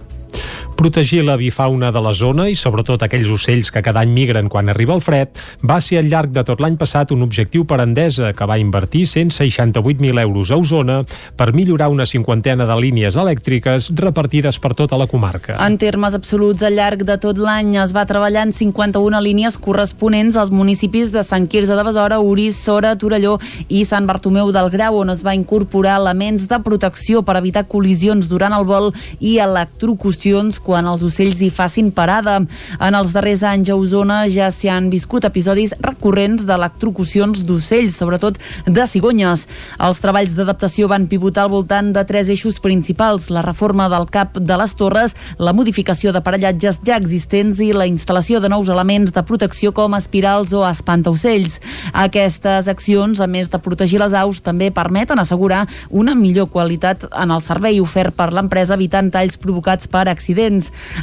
Protegir 0.74 1.22
la 1.24 1.36
bifauna 1.36 1.92
de 1.94 2.00
la 2.02 2.12
zona 2.12 2.48
i 2.50 2.56
sobretot 2.58 3.04
aquells 3.06 3.30
ocells 3.30 3.70
que 3.70 3.82
cada 3.82 4.02
any 4.02 4.10
migren 4.10 4.48
quan 4.50 4.66
arriba 4.68 4.96
el 4.96 5.02
fred 5.04 5.30
va 5.62 5.76
ser 5.80 6.00
al 6.00 6.08
llarg 6.10 6.32
de 6.34 6.42
tot 6.42 6.58
l'any 6.60 6.74
passat 6.80 7.12
un 7.14 7.22
objectiu 7.22 7.62
per 7.64 7.78
Endesa 7.84 8.32
que 8.34 8.48
va 8.50 8.56
invertir 8.58 9.04
168.000 9.06 10.20
euros 10.24 10.50
a 10.50 10.58
Osona 10.58 10.96
per 11.38 11.52
millorar 11.54 11.88
una 11.94 12.06
cinquantena 12.10 12.66
de 12.66 12.78
línies 12.80 13.14
elèctriques 13.14 13.92
repartides 13.94 14.58
per 14.58 14.72
tota 14.74 14.98
la 14.98 15.06
comarca. 15.06 15.54
En 15.62 15.78
termes 15.78 16.16
absoluts, 16.18 16.64
al 16.66 16.74
llarg 16.74 17.06
de 17.06 17.16
tot 17.22 17.38
l'any 17.38 17.76
es 17.84 17.94
va 17.94 18.06
treballar 18.10 18.42
en 18.48 18.52
51 18.52 19.22
línies 19.22 19.60
corresponents 19.62 20.34
als 20.36 20.50
municipis 20.50 21.12
de 21.14 21.22
Sant 21.22 21.46
Quirze 21.46 21.78
de 21.78 21.86
Besora, 21.86 22.18
Urís, 22.18 22.58
Sora, 22.58 22.96
Torelló 22.98 23.36
i 23.68 23.84
Sant 23.86 24.10
Bartomeu 24.10 24.50
del 24.50 24.72
Grau, 24.74 24.98
on 25.04 25.14
es 25.14 25.22
va 25.22 25.36
incorporar 25.38 26.00
elements 26.02 26.48
de 26.50 26.60
protecció 26.66 27.22
per 27.22 27.38
evitar 27.38 27.66
col·lisions 27.70 28.26
durant 28.26 28.58
el 28.58 28.66
vol 28.66 28.90
i 29.20 29.38
electrocucions 29.38 30.58
quan 30.64 30.88
els 30.88 31.04
ocells 31.06 31.42
hi 31.44 31.50
facin 31.54 31.90
parada. 31.94 32.40
En 32.80 32.96
els 32.96 33.12
darrers 33.14 33.44
anys 33.46 33.70
a 33.70 33.76
Osona 33.78 34.24
ja 34.32 34.50
s'hi 34.50 34.70
han 34.72 34.90
viscut 34.92 35.26
episodis 35.28 35.74
recurrents 35.84 36.46
d'electrocucions 36.48 37.44
d'ocells, 37.46 37.96
sobretot 38.00 38.40
de 38.66 38.86
cigonyes. 38.88 39.46
Els 39.78 40.00
treballs 40.02 40.34
d'adaptació 40.36 40.88
van 40.90 41.06
pivotar 41.10 41.44
al 41.44 41.52
voltant 41.52 41.92
de 41.94 42.04
tres 42.08 42.30
eixos 42.32 42.60
principals, 42.64 43.28
la 43.30 43.44
reforma 43.44 43.88
del 43.92 44.08
cap 44.10 44.38
de 44.38 44.58
les 44.60 44.74
torres, 44.78 45.14
la 45.38 45.52
modificació 45.52 46.12
d'aparellatges 46.14 46.80
ja 46.86 46.96
existents 46.96 47.60
i 47.60 47.72
la 47.76 47.88
instal·lació 47.90 48.40
de 48.40 48.50
nous 48.52 48.70
elements 48.72 49.12
de 49.12 49.24
protecció 49.26 49.72
com 49.76 49.96
espirals 49.98 50.54
o 50.54 50.64
espantaocells. 50.68 51.58
Aquestes 51.92 52.68
accions, 52.70 53.20
a 53.20 53.28
més 53.28 53.50
de 53.50 53.60
protegir 53.60 54.00
les 54.00 54.14
aus, 54.16 54.40
també 54.44 54.70
permeten 54.74 55.18
assegurar 55.20 55.64
una 55.90 56.14
millor 56.14 56.48
qualitat 56.52 57.08
en 57.10 57.34
el 57.34 57.42
servei 57.44 57.80
ofert 57.82 58.14
per 58.16 58.30
l'empresa 58.32 58.78
evitant 58.78 59.10
talls 59.14 59.36
provocats 59.40 59.90
per 59.90 60.06
accidents. 60.08 60.53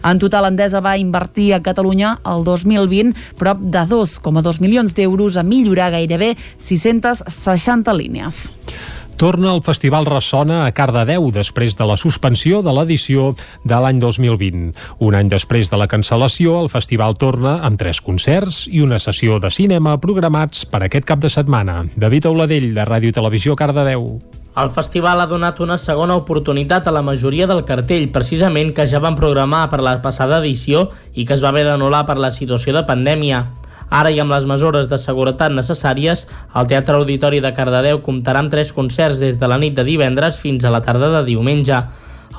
En 0.04 0.22
total, 0.22 0.48
Endesa 0.52 0.84
va 0.84 0.98
invertir 1.02 1.52
a 1.56 1.62
Catalunya 1.66 2.18
el 2.28 2.46
2020 2.48 3.36
prop 3.40 3.60
de 3.60 3.84
2,2 3.90 4.62
milions 4.64 4.96
d'euros 4.96 5.38
a 5.38 5.44
millorar 5.44 5.92
gairebé 5.98 6.36
660 6.58 7.94
línies. 7.98 8.48
Torna 9.22 9.52
el 9.54 9.62
Festival 9.62 10.08
Ressona 10.10 10.64
a 10.66 10.72
Cardedeu 10.74 11.28
després 11.30 11.76
de 11.78 11.86
la 11.86 11.94
suspensió 11.94 12.64
de 12.66 12.74
l'edició 12.74 13.28
de 13.62 13.78
l'any 13.78 14.00
2020. 14.02 14.72
Un 15.06 15.20
any 15.20 15.30
després 15.30 15.70
de 15.70 15.78
la 15.78 15.86
cancel·lació, 15.86 16.58
el 16.64 16.72
festival 16.74 17.14
torna 17.22 17.60
amb 17.62 17.78
tres 17.78 18.02
concerts 18.02 18.64
i 18.66 18.82
una 18.82 18.98
sessió 18.98 19.38
de 19.38 19.54
cinema 19.54 20.00
programats 20.02 20.66
per 20.66 20.82
aquest 20.88 21.06
cap 21.06 21.22
de 21.22 21.30
setmana. 21.30 21.84
David 21.94 22.32
Auladell, 22.34 22.72
de 22.74 22.90
Ràdio 22.96 23.14
i 23.14 23.20
Televisió, 23.22 23.54
Cardedeu. 23.54 24.16
El 24.52 24.68
festival 24.76 25.22
ha 25.24 25.30
donat 25.32 25.62
una 25.64 25.78
segona 25.80 26.18
oportunitat 26.20 26.88
a 26.88 26.92
la 26.92 27.02
majoria 27.08 27.46
del 27.48 27.62
cartell, 27.64 28.10
precisament 28.12 28.74
que 28.76 28.84
ja 28.84 29.00
van 29.00 29.16
programar 29.16 29.62
per 29.72 29.80
la 29.80 29.94
passada 30.04 30.42
edició 30.42 30.90
i 31.16 31.24
que 31.24 31.38
es 31.38 31.44
va 31.46 31.54
haver 31.54 31.64
d'anul·lar 31.70 32.02
per 32.10 32.18
la 32.20 32.34
situació 32.36 32.76
de 32.76 32.84
pandèmia. 32.90 33.46
Ara 33.88 34.12
i 34.12 34.20
amb 34.20 34.36
les 34.36 34.44
mesures 34.48 34.90
de 34.92 35.00
seguretat 35.00 35.56
necessàries, 35.56 36.26
el 36.56 36.68
Teatre 36.68 37.00
Auditori 37.00 37.40
de 37.40 37.54
Cardedeu 37.56 38.04
comptarà 38.04 38.44
amb 38.44 38.52
tres 38.52 38.76
concerts 38.76 39.24
des 39.24 39.40
de 39.40 39.48
la 39.48 39.60
nit 39.60 39.78
de 39.78 39.88
divendres 39.88 40.40
fins 40.44 40.68
a 40.68 40.76
la 40.76 40.84
tarda 40.84 41.14
de 41.16 41.24
diumenge. 41.32 41.80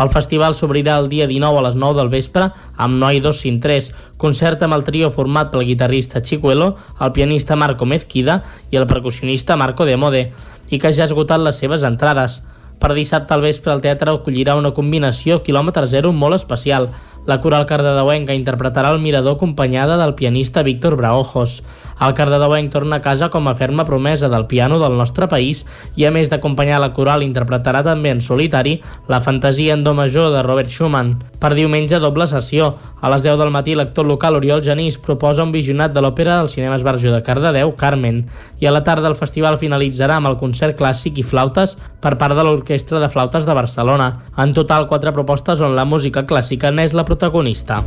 El 0.00 0.08
festival 0.08 0.54
s'obrirà 0.56 0.96
el 1.00 1.10
dia 1.12 1.26
19 1.28 1.58
a 1.60 1.64
les 1.66 1.74
9 1.76 1.98
del 1.98 2.08
vespre 2.12 2.46
amb 2.80 2.96
Noi 2.96 3.20
253, 3.20 3.90
concert 4.16 4.62
amb 4.64 4.78
el 4.78 4.86
trio 4.86 5.10
format 5.12 5.50
pel 5.52 5.66
guitarrista 5.68 6.22
Chicuelo, 6.24 6.76
el 7.00 7.12
pianista 7.12 7.56
Marco 7.56 7.84
Mezquida 7.84 8.42
i 8.70 8.80
el 8.80 8.88
percussionista 8.88 9.56
Marco 9.56 9.84
de 9.84 9.98
Mode, 10.00 10.24
i 10.72 10.80
que 10.80 10.92
ja 10.96 11.04
ha 11.04 11.10
esgotat 11.10 11.44
les 11.44 11.60
seves 11.60 11.84
entrades. 11.84 12.40
Per 12.82 12.94
dissabte 12.96 13.34
al 13.36 13.44
vespre 13.44 13.70
el 13.76 13.82
teatre 13.84 14.10
acollirà 14.10 14.56
una 14.58 14.72
combinació 14.74 15.42
quilòmetre 15.46 15.86
zero 15.86 16.10
molt 16.10 16.40
especial. 16.40 16.88
La 17.28 17.36
coral 17.44 17.68
cardedeuenca 17.68 18.34
interpretarà 18.34 18.90
el 18.90 18.98
mirador 18.98 19.36
acompanyada 19.36 19.98
del 20.00 20.16
pianista 20.18 20.64
Víctor 20.66 20.96
Braojos. 20.96 21.60
El 22.02 22.14
cardedeuenc 22.18 22.72
torna 22.72 22.96
a 22.98 23.02
casa 23.02 23.28
com 23.30 23.46
a 23.46 23.54
ferma 23.54 23.84
promesa 23.86 24.28
del 24.28 24.46
piano 24.50 24.80
del 24.80 24.96
nostre 24.98 25.28
país 25.30 25.60
i 25.94 26.02
a 26.02 26.10
més 26.10 26.30
d'acompanyar 26.32 26.80
la 26.82 26.90
coral 26.96 27.22
interpretarà 27.22 27.84
també 27.86 28.10
en 28.10 28.22
solitari 28.24 28.80
la 29.12 29.20
fantasia 29.22 29.76
en 29.76 29.84
do 29.86 29.92
major 29.94 30.32
de 30.34 30.40
Robert 30.42 30.72
Schumann. 30.72 31.12
Per 31.38 31.52
diumenge 31.54 32.00
doble 32.02 32.26
sessió. 32.26 32.72
A 33.02 33.10
les 33.12 33.22
10 33.22 33.38
del 33.38 33.52
matí 33.54 33.76
l'actor 33.78 34.06
local 34.06 34.40
Oriol 34.40 34.64
Genís 34.66 34.98
proposa 34.98 35.46
un 35.46 35.54
visionat 35.54 35.94
de 35.94 36.02
l'òpera 36.02 36.40
del 36.40 36.50
cinema 36.50 36.74
Esbarjo 36.80 37.14
de 37.14 37.22
Cardedeu, 37.22 37.76
Carmen, 37.78 38.24
i 38.58 38.66
a 38.66 38.74
la 38.74 38.82
tarda 38.82 39.10
el 39.10 39.18
festival 39.18 39.60
finalitzarà 39.62 40.18
amb 40.18 40.32
el 40.32 40.40
concert 40.42 40.78
clàssic 40.78 41.22
i 41.22 41.26
flautes 41.26 41.76
per 42.02 42.16
part 42.18 42.34
de 42.34 42.42
l'Orquestra 42.42 42.98
de 42.98 43.12
Flautes 43.14 43.46
de 43.46 43.58
Barcelona. 43.58 44.10
En 44.38 44.54
total, 44.58 44.90
quatre 44.90 45.14
propostes 45.14 45.62
on 45.62 45.78
la 45.78 45.86
música 45.86 46.26
clàssica 46.26 46.74
n'és 46.74 46.98
la 46.98 47.06
protagonista. 47.06 47.82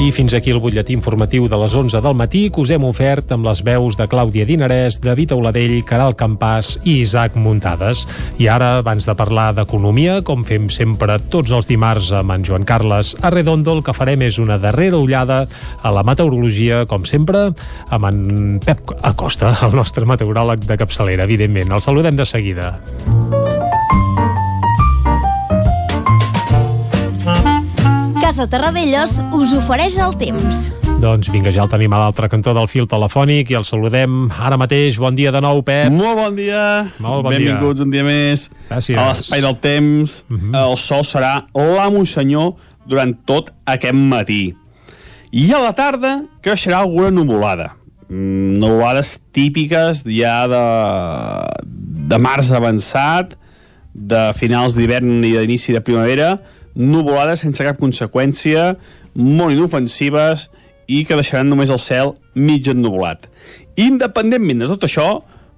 I 0.00 0.08
fins 0.16 0.32
aquí 0.32 0.48
el 0.48 0.62
butlletí 0.64 0.94
informatiu 0.96 1.44
de 1.44 1.58
les 1.60 1.74
11 1.76 2.00
del 2.00 2.14
matí 2.16 2.46
que 2.48 2.62
us 2.62 2.70
hem 2.72 2.86
ofert 2.88 3.34
amb 3.34 3.44
les 3.44 3.60
veus 3.66 3.98
de 3.98 4.06
Clàudia 4.08 4.46
Dinarès, 4.48 4.96
David 5.04 5.34
Auladell, 5.36 5.74
Caral 5.84 6.16
Campàs 6.16 6.78
i 6.88 7.02
Isaac 7.02 7.36
Muntades. 7.36 8.06
I 8.40 8.48
ara, 8.48 8.70
abans 8.80 9.04
de 9.04 9.14
parlar 9.18 9.50
d'economia, 9.58 10.22
com 10.24 10.40
fem 10.40 10.70
sempre 10.72 11.18
tots 11.28 11.52
els 11.52 11.68
dimarts 11.68 12.14
amb 12.16 12.32
en 12.32 12.48
Joan 12.48 12.64
Carles 12.64 13.12
Arredondo, 13.20 13.76
el 13.76 13.84
que 13.84 13.92
farem 13.92 14.24
és 14.24 14.40
una 14.40 14.56
darrera 14.56 14.96
ullada 14.96 15.42
a 15.84 15.92
la 15.92 16.06
meteorologia, 16.08 16.86
com 16.88 17.04
sempre, 17.04 17.50
amb 17.92 18.08
en 18.08 18.58
Pep 18.64 18.96
Acosta, 19.04 19.52
el 19.68 19.76
nostre 19.76 20.08
meteoròleg 20.08 20.64
de 20.64 20.80
capçalera, 20.80 21.28
evidentment. 21.28 21.76
El 21.76 21.84
saludem 21.84 22.16
de 22.16 22.24
seguida. 22.24 22.78
Casa 28.30 28.44
Terradellos 28.46 29.16
us 29.34 29.50
ofereix 29.58 29.96
el 29.98 30.12
temps. 30.14 30.58
Doncs 31.02 31.26
vinga, 31.34 31.50
ja 31.50 31.64
el 31.64 31.70
tenim 31.72 31.90
a 31.90 31.98
l'altre 31.98 32.28
cantó 32.30 32.52
del 32.54 32.68
fil 32.70 32.86
telefònic 32.86 33.48
i 33.50 33.56
el 33.58 33.64
saludem 33.66 34.28
ara 34.30 34.54
mateix. 34.54 35.00
Bon 35.02 35.16
dia 35.18 35.32
de 35.34 35.40
nou, 35.42 35.64
Pep. 35.66 35.90
Molt 35.90 36.14
bon 36.14 36.36
dia. 36.38 36.60
Molt 37.02 37.24
bon 37.26 37.34
Benvinguts 37.34 37.80
dia. 37.80 37.86
un 37.88 37.90
dia 37.90 38.04
més 38.06 38.44
Gràcies. 38.68 38.94
a 38.94 39.08
l'espai 39.08 39.42
del 39.42 39.56
temps. 39.58 40.14
Uh 40.30 40.36
-huh. 40.36 40.70
El 40.70 40.76
sol 40.76 41.02
serà 41.02 41.48
l'amo 41.52 42.04
senyor 42.06 42.54
durant 42.86 43.16
tot 43.26 43.50
aquest 43.66 43.98
matí. 43.98 44.54
I 45.32 45.52
a 45.52 45.58
la 45.58 45.72
tarda 45.72 46.22
creixerà 46.40 46.78
alguna 46.78 47.10
nuvolada. 47.10 47.74
Mm, 48.08 48.60
nuvolades 48.60 49.18
típiques 49.32 50.04
ja 50.06 50.46
de, 50.46 51.66
de 51.66 52.18
març 52.18 52.52
avançat, 52.52 53.36
de 53.92 54.32
finals 54.34 54.76
d'hivern 54.76 55.24
i 55.24 55.32
d'inici 55.32 55.72
de 55.72 55.80
primavera, 55.80 56.38
nuvolades 56.74 57.44
sense 57.44 57.64
cap 57.66 57.78
conseqüència, 57.80 58.74
molt 59.14 59.56
inofensives 59.56 60.48
i 60.90 61.04
que 61.06 61.18
deixaran 61.18 61.50
només 61.50 61.70
el 61.70 61.80
cel 61.82 62.14
mig 62.34 62.66
ennuvolat. 62.70 63.28
Independentment 63.80 64.64
de 64.64 64.70
tot 64.72 64.86
això, 64.88 65.08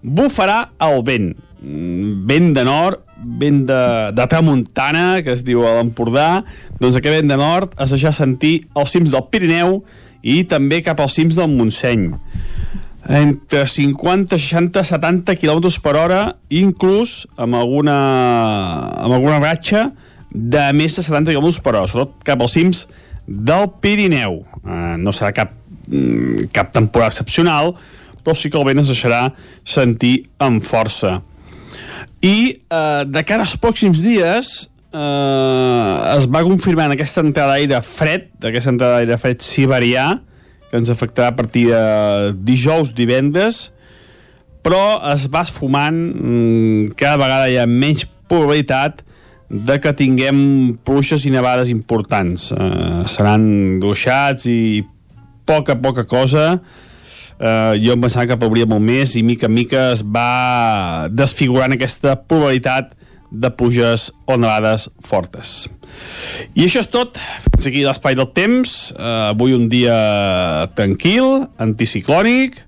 bufarà 0.02 0.72
el 0.82 1.02
vent. 1.06 1.32
Mm, 1.62 2.26
Vent 2.26 2.52
de 2.56 2.64
nord, 2.66 3.02
vent 3.39 3.62
de, 3.68 3.82
de 4.16 4.26
tramuntana, 4.26 5.22
que 5.22 5.32
es 5.36 5.44
diu 5.47 5.62
a 5.66 5.76
l'Empordà, 5.78 6.43
doncs 6.80 6.98
aquest 6.98 7.20
vent 7.20 7.30
de 7.30 7.39
nord 7.39 7.76
es 7.78 7.94
deixarà 7.94 8.14
sentir 8.16 8.64
als 8.74 8.94
cims 8.94 9.12
del 9.14 9.28
Pirineu 9.30 9.82
i 10.22 10.43
també 10.48 10.82
cap 10.82 11.01
als 11.02 11.14
cims 11.18 11.39
del 11.39 11.51
Montseny 11.55 12.10
entre 13.09 13.66
50, 13.66 14.39
60, 14.39 14.84
70 14.84 15.34
km 15.36 15.66
per 15.82 15.97
hora, 15.98 16.20
inclús 16.51 17.26
amb 17.36 17.59
alguna, 17.59 17.97
amb 19.02 19.16
alguna 19.16 19.40
ratxa 19.43 19.90
de 20.32 20.64
més 20.76 20.96
de 20.96 21.04
70 21.04 21.34
km 21.34 21.60
per 21.62 21.74
hora, 21.74 21.88
sobretot 21.88 22.22
cap 22.26 22.40
als 22.40 22.56
cims 22.56 22.86
del 23.26 23.68
Pirineu. 23.82 24.40
Eh, 24.64 24.96
no 24.98 25.12
serà 25.12 25.32
cap, 25.36 25.52
mm, 25.88 26.48
cap 26.52 26.72
temporada 26.72 27.12
excepcional, 27.12 27.74
però 28.24 28.34
sí 28.34 28.50
que 28.50 28.59
el 28.59 28.64
vent 28.64 28.80
es 28.80 28.88
deixarà 28.88 29.34
sentir 29.64 30.28
amb 30.38 30.62
força. 30.64 31.20
I 32.22 32.59
eh, 32.70 33.04
de 33.04 33.24
cara 33.24 33.42
als 33.42 33.56
pròxims 33.59 34.00
dies 34.00 34.70
eh, 34.94 36.16
es 36.16 36.26
va 36.30 36.44
confirmant 36.46 36.92
aquesta 36.94 37.20
entrada 37.20 37.56
d'aire 37.56 37.82
fred, 37.82 38.30
aquesta 38.40 38.70
entrada 38.70 39.00
d'aire 39.00 39.18
fred 39.18 39.42
siberià, 39.42 40.20
que 40.70 40.80
ens 40.80 40.88
afectarà 40.88 41.28
a 41.28 41.36
partir 41.36 41.66
de 41.68 42.32
dijous, 42.46 42.94
divendres, 42.96 43.70
però 44.62 45.02
es 45.12 45.26
va 45.28 45.42
esfumant, 45.42 45.98
mm, 46.14 46.92
cada 46.96 47.18
vegada 47.20 47.50
hi 47.50 47.59
ha 47.59 47.66
menys 47.66 48.06
probabilitat 48.30 49.02
de 49.52 49.76
que 49.84 49.92
tinguem 49.92 50.38
pluges 50.86 51.26
i 51.28 51.32
nevades 51.34 51.68
importants. 51.68 52.48
Eh, 52.56 53.02
seran 53.12 53.44
gruixats 53.82 54.48
i 54.48 54.80
poca, 55.44 55.76
poca 55.76 56.06
cosa. 56.08 56.56
Eh, 57.36 57.74
jo 57.84 57.92
em 57.92 58.00
pensava 58.00 58.26
que 58.30 58.38
plouria 58.40 58.68
molt 58.68 58.84
més 58.84 59.12
i 59.18 59.22
mica 59.26 59.50
en 59.50 59.54
mica 59.54 59.90
es 59.92 60.02
va 60.02 61.08
desfigurant 61.12 61.76
aquesta 61.76 62.16
probabilitat 62.16 62.96
de 63.32 63.48
pluges 63.52 64.10
o 64.28 64.36
nevades 64.40 64.88
fortes. 65.04 65.68
I 66.56 66.66
això 66.66 66.80
és 66.80 66.88
tot. 66.92 67.20
Fins 67.44 67.68
aquí 67.68 67.84
l'espai 67.84 68.16
del 68.16 68.28
temps. 68.36 68.92
Uh, 68.92 69.32
avui 69.32 69.56
un 69.56 69.68
dia 69.72 69.96
tranquil, 70.76 71.46
anticiclònic, 71.60 72.58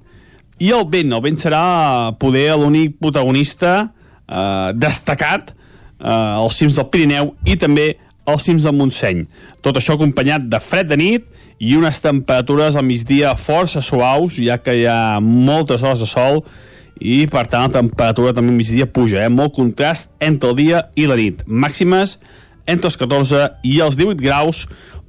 i 0.64 0.72
el 0.72 0.86
vent. 0.88 1.12
El 1.12 1.22
vent 1.24 1.36
serà 1.40 1.64
poder 2.20 2.46
l'únic 2.56 2.96
protagonista 3.00 3.74
uh, 3.84 4.72
destacat 4.72 5.52
uh, 6.00 6.42
als 6.42 6.58
cims 6.60 6.78
del 6.78 6.88
Pirineu 6.92 7.32
i 7.46 7.56
també 7.60 7.94
als 8.24 8.46
cims 8.48 8.64
del 8.64 8.76
Montseny. 8.76 9.24
Tot 9.64 9.76
això 9.76 9.96
acompanyat 9.98 10.46
de 10.48 10.60
fred 10.62 10.88
de 10.88 10.98
nit 11.00 11.26
i 11.60 11.74
unes 11.76 12.00
temperatures 12.02 12.76
al 12.76 12.86
migdia 12.86 13.34
força 13.38 13.82
suaus, 13.84 14.38
ja 14.40 14.58
que 14.58 14.78
hi 14.80 14.86
ha 14.88 15.20
moltes 15.20 15.84
hores 15.84 16.02
de 16.02 16.08
sol 16.08 16.42
i 17.00 17.24
per 17.30 17.44
tant 17.50 17.68
la 17.68 17.80
temperatura 17.80 18.32
també 18.32 18.52
al 18.52 18.58
migdia 18.58 18.86
puja, 18.86 19.22
eh? 19.24 19.28
molt 19.28 19.54
contrast 19.56 20.12
entre 20.22 20.52
el 20.52 20.58
dia 20.58 20.82
i 20.96 21.08
la 21.10 21.18
nit. 21.20 21.44
Màximes 21.46 22.18
entre 22.66 22.88
els 22.88 22.96
14 22.96 23.44
i 23.66 23.78
els 23.84 23.98
18 24.00 24.22
graus, 24.22 24.64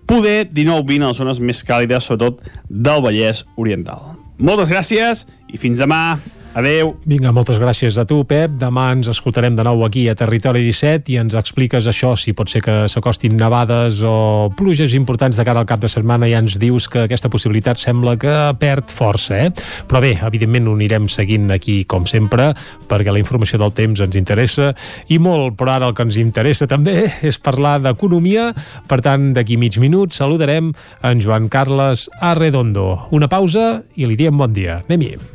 poder 0.06 0.50
19-20 0.52 1.06
a 1.06 1.12
les 1.12 1.22
zones 1.22 1.40
més 1.40 1.64
càlides, 1.66 2.06
sobretot 2.06 2.44
del 2.70 3.04
Vallès 3.06 3.46
Oriental. 3.58 4.16
Moltes 4.38 4.70
gràcies 4.74 5.24
i 5.48 5.60
fins 5.62 5.80
demà. 5.80 6.18
Adeu. 6.56 6.94
Vinga, 7.04 7.34
moltes 7.36 7.58
gràcies 7.60 7.98
a 8.00 8.06
tu, 8.08 8.22
Pep. 8.24 8.54
Demà 8.62 8.86
ens 8.96 9.10
escoltarem 9.12 9.58
de 9.58 9.64
nou 9.68 9.82
aquí 9.84 10.06
a 10.08 10.14
Territori 10.16 10.62
17 10.64 11.12
i 11.12 11.18
ens 11.20 11.36
expliques 11.36 11.84
això, 11.92 12.14
si 12.16 12.32
pot 12.32 12.48
ser 12.48 12.62
que 12.64 12.76
s'acostin 12.88 13.36
nevades 13.36 14.00
o 14.08 14.48
pluges 14.56 14.96
importants 14.96 15.36
de 15.36 15.44
cara 15.44 15.60
al 15.60 15.68
cap 15.68 15.84
de 15.84 15.92
setmana. 15.92 16.30
Ja 16.32 16.40
ens 16.40 16.56
dius 16.62 16.88
que 16.88 17.04
aquesta 17.04 17.28
possibilitat 17.34 17.82
sembla 17.82 18.16
que 18.16 18.38
perd 18.62 18.88
força, 18.88 19.36
eh? 19.36 19.52
Però 19.92 20.00
bé, 20.00 20.14
evidentment 20.16 20.72
ho 20.72 20.78
anirem 20.80 21.12
seguint 21.12 21.52
aquí, 21.52 21.82
com 21.92 22.08
sempre, 22.08 22.54
perquè 22.88 23.12
la 23.12 23.20
informació 23.20 23.60
del 23.60 23.76
temps 23.76 24.08
ens 24.08 24.16
interessa 24.16 24.72
i 25.12 25.20
molt, 25.20 25.60
però 25.60 25.76
ara 25.76 25.92
el 25.92 26.00
que 26.00 26.08
ens 26.08 26.24
interessa 26.24 26.72
també 26.72 27.02
és 27.34 27.36
parlar 27.36 27.82
d'economia. 27.84 28.54
Per 28.88 29.04
tant, 29.04 29.34
d'aquí 29.36 29.60
mig 29.60 29.76
minut 29.84 30.16
saludarem 30.16 30.72
en 31.04 31.20
Joan 31.20 31.52
Carles 31.52 32.08
Arredondo. 32.24 33.10
Una 33.12 33.28
pausa 33.28 33.82
i 34.00 34.08
li 34.08 34.16
diem 34.16 34.40
bon 34.40 34.56
dia. 34.56 34.86
Anem-hi. 34.88 35.35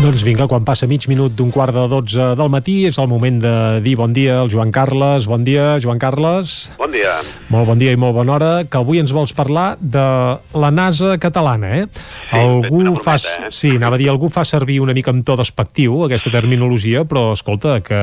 Doncs 0.00 0.22
vinga, 0.24 0.46
quan 0.48 0.64
passa 0.64 0.86
mig 0.88 1.04
minut 1.10 1.34
d'un 1.36 1.50
quart 1.52 1.76
de 1.76 1.82
dotze 1.92 2.30
del 2.32 2.48
matí 2.48 2.86
és 2.88 2.96
el 2.96 3.08
moment 3.10 3.36
de 3.42 3.52
dir 3.84 3.92
bon 4.00 4.14
dia 4.16 4.38
al 4.40 4.48
Joan 4.48 4.70
Carles. 4.72 5.26
Bon 5.28 5.44
dia, 5.44 5.74
Joan 5.76 6.00
Carles. 6.00 6.70
Bon 6.78 6.88
dia. 6.88 7.12
Molt 7.52 7.68
bon 7.68 7.76
dia 7.76 7.92
i 7.92 7.98
molt 8.00 8.16
bona 8.16 8.32
hora, 8.38 8.48
que 8.64 8.80
avui 8.80 9.02
ens 9.02 9.12
vols 9.12 9.34
parlar 9.36 9.74
de 9.76 10.06
la 10.56 10.70
NASA 10.72 11.18
catalana, 11.20 11.74
eh? 11.82 11.84
Sí, 12.30 12.40
algú 12.40 12.96
fa, 13.04 13.18
eh? 13.20 13.52
sí, 13.52 13.74
anava 13.76 13.98
a 13.98 14.00
dir, 14.00 14.08
algú 14.08 14.32
fa 14.32 14.46
servir 14.48 14.80
una 14.80 14.96
mica 14.96 15.12
amb 15.12 15.20
to 15.28 15.36
despectiu 15.36 16.06
aquesta 16.08 16.32
terminologia, 16.32 17.04
però 17.04 17.34
escolta, 17.36 17.82
que, 17.84 18.00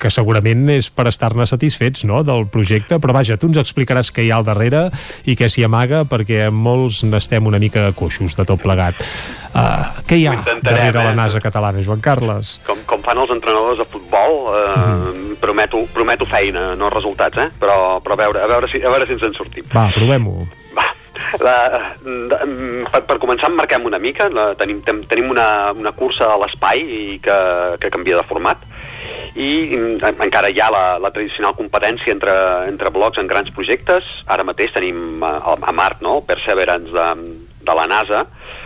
que 0.00 0.10
segurament 0.14 0.68
és 0.74 0.88
per 0.90 1.08
estar-ne 1.10 1.46
satisfets 1.48 2.04
no, 2.08 2.22
del 2.26 2.46
projecte, 2.52 2.98
però 3.02 3.14
vaja, 3.16 3.36
tu 3.36 3.50
ens 3.50 3.58
explicaràs 3.60 4.12
què 4.14 4.24
hi 4.26 4.30
ha 4.32 4.38
al 4.40 4.46
darrere 4.46 4.86
i 5.28 5.36
què 5.38 5.48
s'hi 5.50 5.64
amaga, 5.66 6.04
perquè 6.08 6.48
molts 6.54 7.02
n'estem 7.04 7.46
una 7.46 7.58
mica 7.62 7.88
coixos 7.98 8.36
de 8.38 8.46
tot 8.48 8.62
plegat. 8.62 9.02
Uh, 9.52 10.02
què 10.06 10.20
hi 10.20 10.26
ha 10.28 10.36
darrere 10.62 11.02
la 11.02 11.12
eh? 11.12 11.16
NASA 11.18 11.40
catalana, 11.42 11.82
Joan 11.82 12.02
Carles? 12.04 12.58
Com, 12.66 12.78
com 12.86 13.02
fan 13.02 13.18
els 13.18 13.32
entrenadors 13.34 13.78
de 13.82 13.88
futbol, 13.90 14.38
eh, 14.54 14.66
Mhm. 14.78 15.36
prometo, 15.40 15.80
prometo 15.94 16.26
feina, 16.26 16.74
no 16.76 16.90
resultats, 16.90 17.38
eh? 17.38 17.50
Però, 17.58 18.00
però 18.02 18.14
a, 18.14 18.16
veure, 18.16 18.40
a, 18.42 18.46
veure 18.46 18.68
si, 18.70 18.80
a 18.82 18.90
veure 18.90 19.06
si 19.06 19.12
ens 19.16 19.22
en 19.22 19.34
sortim. 19.34 19.64
Va, 19.74 19.88
provem-ho. 19.94 20.46
La, 21.42 21.54
de, 22.04 22.36
per, 22.92 23.00
per 23.08 23.16
començar, 23.18 23.48
en 23.50 23.56
marquem 23.58 23.84
una 23.84 23.98
mica. 23.98 24.28
La, 24.30 24.52
tenim, 24.58 24.80
tem, 24.86 25.02
tenim 25.10 25.30
una, 25.32 25.72
una 25.74 25.90
cursa 25.92 26.28
a 26.30 26.38
l'espai 26.38 26.84
i 26.84 27.18
que, 27.22 27.38
que 27.82 27.90
canvia 27.90 28.20
de 28.20 28.26
format 28.28 28.62
i 29.38 29.50
mm, 29.76 30.02
encara 30.26 30.50
hi 30.50 30.58
ha 30.60 30.70
la, 30.74 30.84
la 30.98 31.10
tradicional 31.14 31.54
competència 31.58 32.10
entre, 32.14 32.34
entre 32.66 32.90
blocs 32.94 33.20
en 33.22 33.28
grans 33.30 33.52
projectes. 33.54 34.08
Ara 34.26 34.44
mateix 34.46 34.72
tenim 34.74 35.22
a, 35.22 35.36
a 35.54 35.72
Mart, 35.72 36.02
no? 36.02 36.20
Perseverance 36.26 36.90
de, 36.90 37.38
de 37.68 37.76
la 37.78 37.86
NASA, 37.90 38.24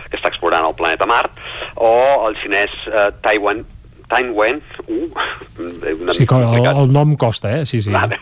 que 0.09 0.17
està 0.17 0.31
explorant 0.33 0.65
el 0.65 0.75
planeta 0.79 1.05
Mart, 1.09 1.37
o 1.77 1.93
el 2.27 2.37
xinès 2.41 2.73
eh, 2.89 3.09
Taiwan 3.25 3.63
Timewen, 4.13 4.59
uh, 4.85 5.07
una 6.03 6.13
Sí, 6.13 6.25
mica 6.25 6.37
el, 6.37 6.67
el 6.83 6.91
nom 6.93 7.15
costa, 7.17 7.53
eh? 7.57 7.65
Sí, 7.65 7.79
sí. 7.81 7.89
Vale. 7.93 8.19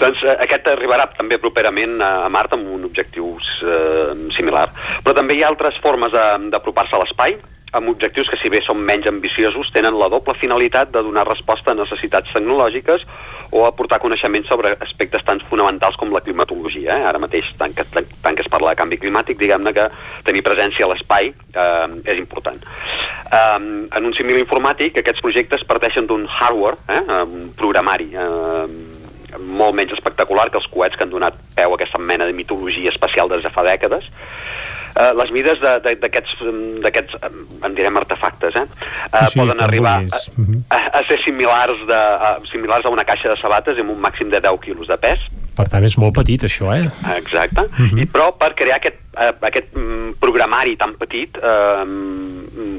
Doncs 0.00 0.22
eh, 0.24 0.36
aquest 0.46 0.68
arribarà 0.70 1.08
també 1.16 1.36
properament 1.42 1.98
a, 2.00 2.10
a 2.24 2.30
Mart 2.32 2.54
amb 2.56 2.68
un 2.76 2.86
objectiu 2.88 3.34
eh, 3.36 4.14
similar. 4.36 4.68
Però 5.04 5.12
també 5.16 5.36
hi 5.36 5.42
ha 5.44 5.50
altres 5.52 5.76
formes 5.84 6.12
de- 6.14 6.50
d'apropar-se 6.54 6.96
a 6.96 7.02
l'espai. 7.02 7.36
Amb 7.72 7.90
objectius 7.92 8.28
que, 8.30 8.38
si 8.40 8.50
bé 8.52 8.60
són 8.64 8.80
menys 8.86 9.08
ambiciosos, 9.10 9.70
tenen 9.74 9.98
la 9.98 10.08
doble 10.12 10.34
finalitat 10.40 10.90
de 10.94 11.02
donar 11.06 11.26
resposta 11.28 11.72
a 11.72 11.78
necessitats 11.78 12.32
tecnològiques 12.34 13.04
o 13.50 13.64
aportar 13.66 13.98
coneixements 14.02 14.48
sobre 14.50 14.72
aspectes 14.82 15.24
tan 15.26 15.42
fonamentals 15.50 15.96
com 15.98 16.12
la 16.14 16.22
climatologia. 16.22 16.96
Eh? 16.96 17.06
Ara 17.10 17.22
mateix, 17.22 17.50
tant 17.58 17.74
que, 17.74 17.86
tant, 17.94 18.06
que 18.06 18.44
es 18.44 18.50
parla 18.50 18.74
de 18.74 18.80
canvi 18.80 19.00
climàtic, 19.02 19.38
diguem-ne 19.40 19.74
que 19.74 19.88
tenir 20.26 20.44
presència 20.46 20.86
a 20.86 20.92
l'espai 20.92 21.32
eh, 21.32 21.88
és 22.04 22.22
important. 22.22 22.60
Eh, 22.60 23.58
en 23.98 24.06
un 24.06 24.14
símil 24.18 24.38
informàtic, 24.42 24.98
aquests 24.98 25.22
projectes 25.24 25.66
parteixen 25.66 26.06
d'un 26.10 26.26
hardware, 26.30 26.78
eh? 26.90 27.02
un 27.26 27.50
programari, 27.58 28.10
eh, 28.14 29.38
molt 29.38 29.76
menys 29.78 29.94
espectacular 29.94 30.48
que 30.50 30.58
els 30.58 30.66
coets 30.70 30.96
que 30.98 31.06
han 31.06 31.12
donat 31.12 31.36
peu 31.54 31.70
a 31.70 31.78
aquesta 31.78 31.98
mena 32.02 32.26
de 32.26 32.34
mitologia 32.34 32.90
espacial 32.90 33.30
des 33.30 33.44
de 33.46 33.52
fa 33.54 33.62
dècades. 33.66 34.10
Uh, 34.90 35.10
les 35.20 35.30
mides 35.34 35.60
d'aquests, 35.62 36.36
en 37.66 37.76
direm 37.76 38.00
artefactes, 38.00 38.56
eh? 38.58 38.66
Uh, 39.10 39.26
sí, 39.30 39.38
poden 39.38 39.62
arribar 39.62 40.00
a, 40.02 40.22
a, 40.74 40.80
a 41.00 41.02
ser 41.08 41.20
similars, 41.24 41.84
de, 41.88 41.98
a, 41.98 42.32
similars 42.50 42.86
a 42.86 42.92
una 42.94 43.06
caixa 43.06 43.30
de 43.30 43.38
sabates 43.40 43.78
amb 43.78 43.94
un 43.94 44.00
màxim 44.02 44.32
de 44.32 44.42
10 44.42 44.60
quilos 44.64 44.90
de 44.90 44.98
pes. 45.00 45.22
Per 45.56 45.68
tant, 45.68 45.84
és 45.84 45.96
molt 46.00 46.16
petit, 46.16 46.42
això, 46.48 46.72
eh? 46.74 46.88
Exacte. 47.16 47.66
Uh 47.70 47.86
-huh. 47.86 48.02
I, 48.02 48.06
però 48.06 48.32
per 48.36 48.54
crear 48.54 48.76
aquest, 48.80 48.98
uh, 49.14 49.34
aquest 49.46 49.76
um, 49.76 50.14
programari 50.20 50.76
tan 50.76 50.96
petit 50.98 51.36
uh, 51.38 51.86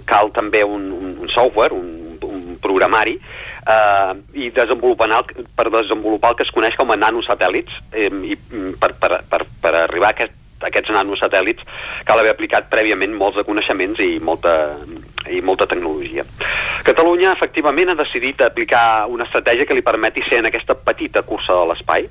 cal 0.06 0.32
també 0.32 0.64
un, 0.64 0.92
un, 0.92 1.18
un 1.22 1.30
software, 1.30 1.74
un, 1.74 2.18
un 2.22 2.58
programari, 2.62 3.20
eh, 3.68 4.14
i 4.34 4.50
desenvolupant 4.56 5.14
el, 5.16 5.46
per 5.56 5.70
desenvolupar 5.74 6.34
el 6.34 6.40
que 6.40 6.48
es 6.48 6.54
coneix 6.54 6.78
com 6.80 6.92
a 6.92 7.00
nanosatèl·lits 7.00 7.82
eh, 7.94 8.10
i 8.10 8.38
per, 8.80 8.94
per, 9.02 9.22
per, 9.30 9.44
per 9.62 9.74
arribar 9.84 10.12
a 10.12 10.16
aquest, 10.18 10.38
aquests 10.68 10.94
nanosatèl·lits 10.94 11.66
cal 12.08 12.22
haver 12.22 12.34
aplicat 12.36 12.70
prèviament 12.72 13.16
molts 13.18 13.40
de 13.40 13.46
coneixements 13.48 14.00
i 14.04 14.20
molta, 14.20 14.56
i 15.30 15.42
molta 15.42 15.68
tecnologia. 15.70 16.26
Catalunya, 16.88 17.34
efectivament, 17.36 17.92
ha 17.92 18.00
decidit 18.00 18.42
aplicar 18.42 19.06
una 19.12 19.28
estratègia 19.28 19.68
que 19.70 19.78
li 19.78 19.86
permeti 19.86 20.24
ser 20.28 20.42
en 20.42 20.50
aquesta 20.50 20.76
petita 20.76 21.22
cursa 21.22 21.58
de 21.60 21.68
l'espai. 21.72 22.10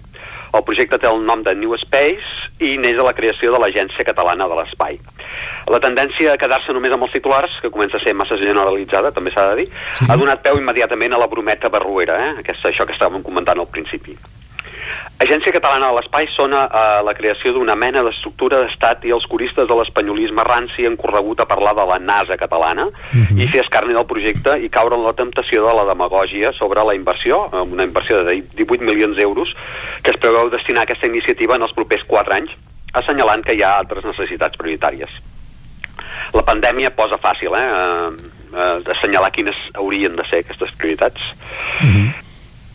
El 0.54 0.64
projecte 0.66 0.98
té 0.98 1.06
el 1.06 1.22
nom 1.26 1.44
de 1.46 1.54
New 1.54 1.76
Space 1.78 2.50
i 2.60 2.76
neix 2.78 2.96
de 2.98 3.06
la 3.06 3.14
creació 3.16 3.52
de 3.54 3.60
l'Agència 3.62 4.04
Catalana 4.06 4.48
de 4.50 4.58
l'Espai. 4.58 4.98
La 5.70 5.78
tendència 5.82 6.34
a 6.34 6.40
quedar-se 6.40 6.74
només 6.74 6.92
amb 6.94 7.06
els 7.06 7.14
titulars, 7.14 7.54
que 7.62 7.70
comença 7.70 8.00
a 8.00 8.02
ser 8.02 8.16
massa 8.18 8.38
generalitzada, 8.40 9.14
també 9.14 9.30
s'ha 9.34 9.46
de 9.52 9.62
dir, 9.62 9.68
sí. 10.00 10.10
ha 10.10 10.18
donat 10.18 10.42
peu 10.42 10.58
immediatament 10.58 11.14
a 11.14 11.22
la 11.22 11.30
brometa 11.30 11.70
barruera, 11.70 12.18
eh? 12.26 12.34
Aquesta, 12.42 12.72
això 12.72 12.86
que 12.86 12.96
estàvem 12.98 13.22
comentant 13.26 13.62
al 13.62 13.70
principi. 13.70 14.18
Agència 15.20 15.52
Catalana 15.52 15.90
de 15.90 15.98
l'Espai 15.98 16.28
sona 16.32 16.62
a 16.72 17.02
la 17.04 17.12
creació 17.12 17.52
d'una 17.52 17.74
mena 17.76 18.02
d'estructura 18.02 18.62
d'estat 18.62 19.04
i 19.04 19.12
els 19.12 19.26
curistes 19.28 19.68
de 19.68 19.76
l'espanyolisme 19.76 20.44
ranci 20.48 20.86
han 20.88 20.96
corregut 20.96 21.40
a 21.40 21.46
parlar 21.50 21.74
de 21.76 21.84
la 21.90 21.98
NASA 21.98 22.38
catalana 22.40 22.86
uh 22.86 22.92
Mhm. 23.12 23.26
-huh. 23.28 23.42
i 23.42 23.48
fer 23.48 23.60
escarni 23.60 23.92
del 23.92 24.06
projecte 24.06 24.58
i 24.64 24.70
caure 24.70 24.96
en 24.96 25.04
la 25.04 25.12
temptació 25.12 25.66
de 25.66 25.74
la 25.74 25.84
demagògia 25.84 26.52
sobre 26.52 26.82
la 26.84 26.94
inversió, 26.94 27.50
una 27.52 27.84
inversió 27.84 28.24
de 28.24 28.42
18 28.54 28.82
milions 28.82 29.16
d'euros 29.16 29.54
que 30.02 30.10
es 30.10 30.16
preveu 30.16 30.48
destinar 30.48 30.80
a 30.80 30.82
aquesta 30.84 31.06
iniciativa 31.06 31.56
en 31.56 31.62
els 31.62 31.72
propers 31.72 32.02
4 32.06 32.32
anys, 32.34 32.50
assenyalant 32.92 33.44
que 33.44 33.54
hi 33.54 33.62
ha 33.62 33.78
altres 33.78 34.04
necessitats 34.04 34.56
prioritàries. 34.56 35.10
La 36.32 36.42
pandèmia 36.42 36.90
posa 36.90 37.18
fàcil, 37.18 37.54
eh? 37.54 37.68
eh, 37.74 38.10
eh 38.56 38.92
assenyalar 38.94 39.30
quines 39.32 39.56
haurien 39.74 40.16
de 40.16 40.24
ser 40.30 40.38
aquestes 40.40 40.72
prioritats. 40.78 41.20
Uh 41.82 41.86
-huh. 41.86 42.29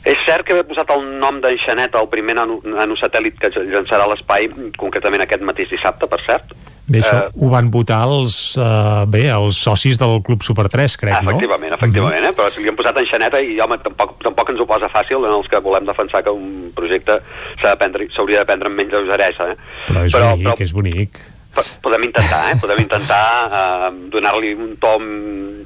És 0.06 0.18
cert 0.26 0.46
que 0.46 0.54
he 0.54 0.64
posat 0.64 0.90
el 0.94 1.02
nom 1.20 1.40
d'Enxanet 1.42 1.96
al 1.98 2.08
primer 2.12 2.36
nano, 2.38 2.60
nanosatèl·lit 2.64 3.40
que 3.42 3.50
llançarà 3.50 4.06
a 4.06 4.12
l'espai, 4.12 4.48
concretament 4.78 5.24
aquest 5.26 5.42
mateix 5.42 5.72
dissabte, 5.72 6.06
per 6.08 6.20
cert. 6.28 6.54
Bé, 6.86 7.00
això 7.02 7.24
uh, 7.26 7.32
ho 7.42 7.48
van 7.50 7.72
votar 7.74 8.04
els, 8.06 8.36
uh, 8.62 9.08
bé, 9.10 9.24
els 9.34 9.58
socis 9.58 9.98
del 9.98 10.20
Club 10.22 10.44
Super 10.46 10.68
3, 10.70 10.98
crec, 11.02 11.16
no? 11.26 11.32
Efectivament, 11.32 11.74
efectivament, 11.74 12.22
Mhm. 12.22 12.30
eh? 12.30 12.36
però 12.38 12.52
si 12.54 12.62
li 12.62 12.70
han 12.70 12.76
posat 12.78 13.00
enxaneta 13.02 13.42
i 13.42 13.60
home, 13.60 13.80
tampoc, 13.82 14.22
tampoc 14.22 14.50
ens 14.54 14.60
ho 14.62 14.68
posa 14.70 14.88
fàcil 14.94 15.26
en 15.26 15.34
els 15.34 15.48
que 15.50 15.58
volem 15.66 15.86
defensar 15.90 16.22
que 16.24 16.30
un 16.30 16.72
projecte 16.76 17.18
s'hauria 17.62 18.40
de 18.40 18.46
prendre 18.46 18.70
amb 18.70 18.78
menys 18.78 18.94
lleugeresa. 18.94 19.50
Eh? 19.52 19.56
Però 19.88 20.06
és 20.06 20.14
Però- 20.14 20.30
bonic, 20.38 20.46
però- 20.48 20.62
és 20.62 20.74
bonic. 20.74 21.20
Podem 21.56 22.04
intentar, 22.10 22.42
eh? 22.52 22.56
Podem 22.60 22.82
intentar 22.84 23.26
eh, 23.48 23.90
donar-li 24.12 24.54
un 24.54 24.74
tom, 24.82 25.06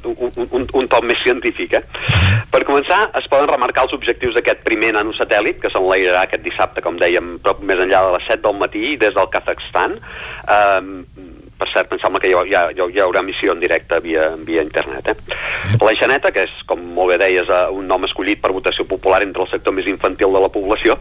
un, 0.06 0.50
un, 0.52 0.68
un 0.82 0.90
tom 0.92 1.08
més 1.10 1.22
científic, 1.24 1.80
eh? 1.80 1.84
Per 2.52 2.62
començar, 2.68 3.08
es 3.18 3.30
poden 3.32 3.50
remarcar 3.50 3.88
els 3.88 3.96
objectius 3.98 4.36
d'aquest 4.38 4.62
primer 4.68 4.94
nanosatèl·lit, 4.98 5.60
que 5.64 5.72
s'enlairarà 5.74 6.28
aquest 6.28 6.46
dissabte, 6.46 6.84
com 6.86 7.00
dèiem, 7.02 7.38
prop 7.46 7.64
més 7.66 7.82
enllà 7.82 8.04
de 8.06 8.14
les 8.18 8.30
7 8.30 8.46
del 8.46 8.60
matí, 8.62 8.96
des 9.02 9.18
del 9.18 9.32
Kazakhstan. 9.34 9.98
Eh, 10.46 11.29
per 11.60 11.68
cert, 11.74 11.92
em 11.92 12.00
sembla 12.00 12.22
que 12.24 12.30
hi, 12.32 12.36
ha, 12.38 12.44
hi, 12.48 12.56
ha, 12.56 12.88
hi 12.88 13.02
haurà 13.04 13.22
missió 13.26 13.52
en 13.52 13.60
directe 13.60 14.00
via, 14.04 14.30
via 14.48 14.64
internet. 14.64 15.12
Eh? 15.12 15.38
L'enxaneta, 15.84 16.32
que 16.36 16.46
és, 16.48 16.54
com 16.70 16.82
molt 16.96 17.12
bé 17.14 17.18
deies, 17.20 17.50
eh, 17.52 17.60
un 17.76 17.90
nom 17.92 18.06
escollit 18.08 18.40
per 18.42 18.54
votació 18.56 18.86
popular 18.88 19.22
entre 19.26 19.44
el 19.44 19.52
sector 19.52 19.76
més 19.76 19.90
infantil 19.92 20.32
de 20.36 20.44
la 20.46 20.52
població, 20.54 20.96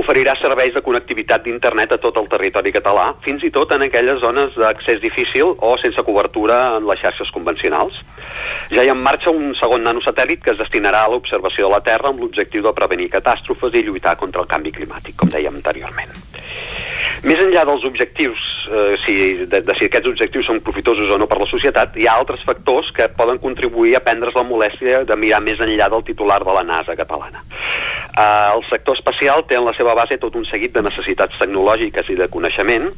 oferirà 0.00 0.34
serveis 0.40 0.72
de 0.74 0.82
connectivitat 0.86 1.44
d'internet 1.44 1.92
a 1.92 2.00
tot 2.00 2.16
el 2.20 2.30
territori 2.32 2.72
català, 2.72 3.10
fins 3.26 3.44
i 3.44 3.52
tot 3.54 3.74
en 3.76 3.84
aquelles 3.86 4.22
zones 4.24 4.56
d'accés 4.56 5.02
difícil 5.04 5.54
o 5.58 5.74
sense 5.82 6.04
cobertura 6.06 6.60
en 6.78 6.88
les 6.88 7.02
xarxes 7.04 7.32
convencionals. 7.34 8.00
Ja 8.72 8.84
hi 8.84 8.88
ha 8.88 8.96
en 8.96 9.04
marxa 9.04 9.34
un 9.34 9.52
segon 9.58 9.84
nanosatèl·lit 9.84 10.44
que 10.44 10.54
es 10.54 10.62
destinarà 10.62 11.04
a 11.04 11.12
l'observació 11.12 11.68
de 11.68 11.74
la 11.76 11.84
Terra 11.84 12.12
amb 12.12 12.24
l'objectiu 12.24 12.64
de 12.64 12.72
prevenir 12.76 13.10
catàstrofes 13.12 13.76
i 13.76 13.84
lluitar 13.84 14.16
contra 14.16 14.44
el 14.44 14.48
canvi 14.48 14.72
climàtic, 14.80 15.18
com 15.20 15.32
dèiem 15.32 15.60
anteriorment. 15.60 16.16
Més 17.20 17.40
enllà 17.42 17.66
dels 17.68 17.82
objectius, 17.84 18.40
eh, 18.72 18.94
si, 19.04 19.14
de, 19.44 19.60
de 19.60 19.74
si 19.76 19.86
aquests 19.86 20.08
objectius 20.08 20.46
són 20.48 20.62
profitosos 20.64 21.10
o 21.12 21.18
no 21.20 21.26
per 21.28 21.36
la 21.42 21.48
societat, 21.50 21.98
hi 22.00 22.06
ha 22.08 22.14
altres 22.16 22.40
factors 22.46 22.88
que 22.96 23.10
poden 23.12 23.40
contribuir 23.42 23.92
a 23.98 24.00
prendre's 24.04 24.36
la 24.38 24.46
molèstia 24.46 25.02
de 25.04 25.18
mirar 25.20 25.42
més 25.44 25.60
enllà 25.60 25.90
del 25.92 26.06
titular 26.06 26.40
de 26.46 26.54
la 26.56 26.64
NASA 26.64 26.96
catalana. 26.96 27.44
Eh, 27.44 28.48
el 28.56 28.64
sector 28.70 28.96
espacial 28.96 29.44
té 29.44 29.58
en 29.60 29.68
la 29.68 29.76
seva 29.76 29.94
base 29.98 30.16
tot 30.22 30.38
un 30.40 30.48
seguit 30.48 30.72
de 30.72 30.84
necessitats 30.86 31.36
tecnològiques 31.42 32.08
i 32.08 32.16
de 32.22 32.30
coneixement, 32.32 32.88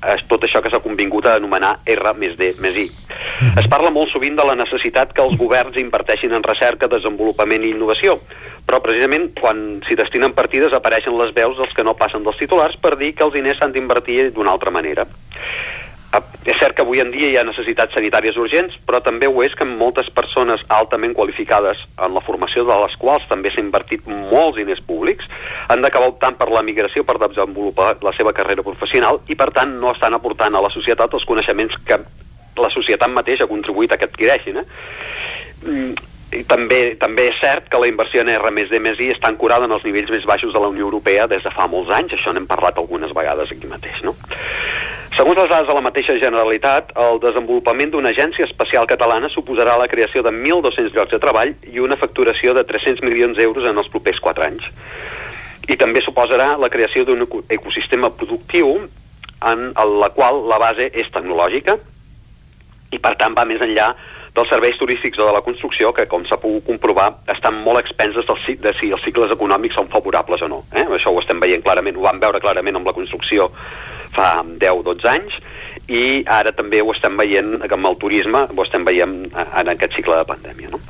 eh, 0.00 0.16
tot 0.30 0.48
això 0.48 0.64
que 0.64 0.72
s'ha 0.72 0.80
convingut 0.84 1.28
a 1.28 1.36
anomenar 1.36 1.76
R 1.84 2.16
més 2.16 2.36
D 2.40 2.54
més 2.64 2.80
I. 2.80 2.88
Es 3.60 3.68
parla 3.68 3.92
molt 3.92 4.08
sovint 4.08 4.40
de 4.40 4.44
la 4.48 4.56
necessitat 4.56 5.12
que 5.12 5.24
els 5.24 5.36
governs 5.36 5.76
inverteixin 5.76 6.32
en 6.32 6.44
recerca, 6.44 6.88
desenvolupament 6.88 7.64
i 7.64 7.74
innovació, 7.76 8.16
però 8.66 8.82
precisament 8.82 9.30
quan 9.38 9.80
s'hi 9.86 9.96
destinen 9.98 10.34
partides 10.34 10.74
apareixen 10.74 11.16
les 11.18 11.32
veus 11.34 11.56
dels 11.58 11.74
que 11.74 11.86
no 11.86 11.96
passen 11.98 12.26
dels 12.26 12.38
titulars 12.40 12.76
per 12.82 12.96
dir 12.98 13.14
que 13.14 13.24
els 13.24 13.34
diners 13.34 13.60
s'han 13.60 13.72
d'invertir 13.72 14.32
d'una 14.34 14.52
altra 14.56 14.74
manera. 14.74 15.06
Eh, 16.14 16.22
És 16.46 16.58
cert 16.58 16.76
que 16.76 16.82
avui 16.82 17.00
en 17.02 17.10
dia 17.10 17.28
hi 17.28 17.36
ha 17.36 17.44
necessitats 17.44 17.94
sanitàries 17.94 18.36
urgents, 18.38 18.74
però 18.86 19.00
també 19.02 19.26
ho 19.26 19.42
és 19.42 19.54
que 19.58 19.66
moltes 19.66 20.08
persones 20.14 20.62
altament 20.68 21.14
qualificades, 21.14 21.80
en 21.98 22.14
la 22.14 22.22
formació 22.22 22.62
de 22.64 22.76
les 22.84 22.94
quals 23.02 23.26
també 23.30 23.50
s'ha 23.50 23.64
invertit 23.64 24.06
molts 24.06 24.56
diners 24.58 24.82
públics, 24.86 25.26
han 25.68 25.82
d'acabar 25.82 26.12
optant 26.12 26.38
per 26.38 26.48
la 26.50 26.62
migració 26.62 27.02
per 27.04 27.18
desenvolupar 27.18 27.96
la 28.06 28.14
seva 28.18 28.32
carrera 28.32 28.62
professional 28.62 29.20
i, 29.26 29.34
per 29.34 29.50
tant, 29.50 29.74
no 29.80 29.90
estan 29.92 30.14
aportant 30.14 30.54
a 30.54 30.62
la 30.62 30.70
societat 30.70 31.14
els 31.18 31.26
coneixements 31.26 31.74
que 31.86 31.98
la 32.56 32.70
societat 32.70 33.10
mateixa 33.10 33.44
ha 33.44 33.50
contribuït 33.50 33.92
a 33.92 33.98
que 33.98 34.06
adquireixin. 34.08 34.62
Eh? 34.62 34.66
I 36.36 36.44
també, 36.48 36.80
també 37.00 37.28
és 37.30 37.38
cert 37.40 37.70
que 37.72 37.78
la 37.80 37.88
inversió 37.88 38.20
en 38.22 38.30
R 38.34 38.50
més 38.52 38.68
D 38.70 38.80
més 38.82 38.98
I 39.00 39.12
està 39.14 39.30
ancorada 39.30 39.68
en 39.68 39.72
els 39.76 39.84
nivells 39.86 40.10
més 40.12 40.26
baixos 40.28 40.52
de 40.52 40.60
la 40.60 40.68
Unió 40.72 40.84
Europea 40.84 41.26
des 41.30 41.42
de 41.44 41.52
fa 41.54 41.68
molts 41.70 41.92
anys, 41.94 42.12
això 42.16 42.34
n'hem 42.34 42.48
parlat 42.50 42.78
algunes 42.78 43.14
vegades 43.16 43.52
aquí 43.52 43.70
mateix, 43.70 44.02
no? 44.04 44.14
Segons 45.16 45.38
les 45.40 45.48
dades 45.48 45.68
de 45.68 45.72
la 45.72 45.80
mateixa 45.80 46.12
Generalitat, 46.20 46.90
el 47.00 47.16
desenvolupament 47.22 47.94
d'una 47.94 48.10
agència 48.12 48.44
espacial 48.44 48.84
catalana 48.90 49.30
suposarà 49.32 49.78
la 49.80 49.88
creació 49.88 50.20
de 50.26 50.32
1.200 50.34 50.92
llocs 50.92 51.14
de 51.14 51.20
treball 51.22 51.54
i 51.72 51.80
una 51.80 51.96
facturació 51.96 52.52
de 52.52 52.66
300 52.68 53.00
milions 53.06 53.38
d'euros 53.38 53.64
en 53.64 53.80
els 53.80 53.88
propers 53.88 54.20
4 54.20 54.44
anys. 54.44 54.66
I 55.72 55.78
també 55.80 56.02
suposarà 56.04 56.50
la 56.60 56.68
creació 56.68 57.06
d'un 57.08 57.24
eco- 57.24 57.44
ecosistema 57.48 58.12
productiu 58.12 58.74
en 59.46 59.72
la 59.72 60.10
qual 60.12 60.42
la 60.50 60.60
base 60.60 60.90
és 60.92 61.08
tecnològica 61.14 61.78
i 62.92 63.00
per 63.00 63.16
tant 63.16 63.34
va 63.36 63.46
més 63.48 63.64
enllà 63.64 63.94
dels 64.36 64.50
serveis 64.52 64.76
turístics 64.78 65.18
o 65.18 65.26
de 65.26 65.34
la 65.34 65.42
construcció, 65.44 65.92
que 65.96 66.06
com 66.10 66.24
s'ha 66.28 66.38
pogut 66.40 66.66
comprovar 66.68 67.08
estan 67.32 67.58
molt 67.64 67.80
expenses 67.80 68.28
del, 68.28 68.40
de 68.62 68.72
si 68.78 68.92
els 68.92 69.04
cicles 69.04 69.32
econòmics 69.32 69.78
són 69.78 69.88
favorables 69.92 70.44
o 70.44 70.50
no. 70.52 70.62
Eh? 70.76 70.84
Això 70.98 71.12
ho 71.12 71.20
estem 71.22 71.40
veient 71.42 71.64
clarament, 71.64 71.96
ho 71.96 72.04
vam 72.06 72.20
veure 72.22 72.42
clarament 72.44 72.76
amb 72.76 72.88
la 72.88 72.96
construcció 72.96 73.50
fa 74.16 74.30
10-12 74.44 75.08
anys 75.12 75.38
i 75.92 76.24
ara 76.32 76.52
també 76.56 76.80
ho 76.82 76.92
estem 76.94 77.16
veient 77.18 77.56
amb 77.66 77.90
el 77.90 77.98
turisme, 78.02 78.46
ho 78.48 78.64
estem 78.64 78.84
veient 78.86 79.16
en 79.46 79.72
aquest 79.72 79.96
cicle 79.98 80.18
de 80.20 80.28
pandèmia. 80.28 80.72
No? 80.72 80.80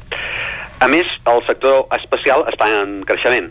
A 0.81 0.89
més, 0.93 1.09
el 1.31 1.41
sector 1.47 1.87
espacial 1.97 2.45
està 2.51 2.69
en 2.83 3.01
creixement. 3.09 3.49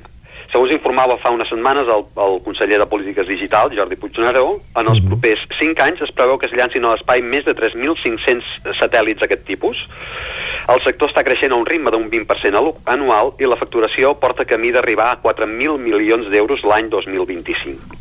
Segons 0.55 0.71
informava 0.71 1.17
fa 1.19 1.33
unes 1.35 1.49
setmanes 1.51 1.89
el, 1.91 2.05
el 2.23 2.37
conseller 2.45 2.77
de 2.79 2.85
Polítiques 2.87 3.27
Digital, 3.27 3.73
Jordi 3.75 3.97
Puigneró, 3.99 4.61
en 4.79 4.87
els 4.87 5.01
propers 5.03 5.41
5 5.59 5.83
anys 5.83 6.05
es 6.05 6.13
preveu 6.15 6.37
que 6.39 6.47
es 6.47 6.53
llancin 6.55 6.85
a 6.87 6.93
l'espai 6.93 7.19
més 7.19 7.43
de 7.43 7.51
3.500 7.57 8.77
satèl·lits 8.79 9.19
d'aquest 9.19 9.43
tipus. 9.49 9.81
El 10.71 10.79
sector 10.85 11.11
està 11.11 11.25
creixent 11.27 11.51
a 11.51 11.59
un 11.59 11.67
ritme 11.67 11.91
d'un 11.91 12.07
20% 12.07 12.55
alu- 12.55 12.71
anual 12.87 13.33
i 13.43 13.51
la 13.51 13.59
facturació 13.59 14.13
porta 14.21 14.47
camí 14.47 14.71
d'arribar 14.71 15.09
a 15.11 15.19
4.000 15.25 15.75
milions 15.75 16.31
d'euros 16.31 16.63
l'any 16.63 16.87
2025. 16.87 17.99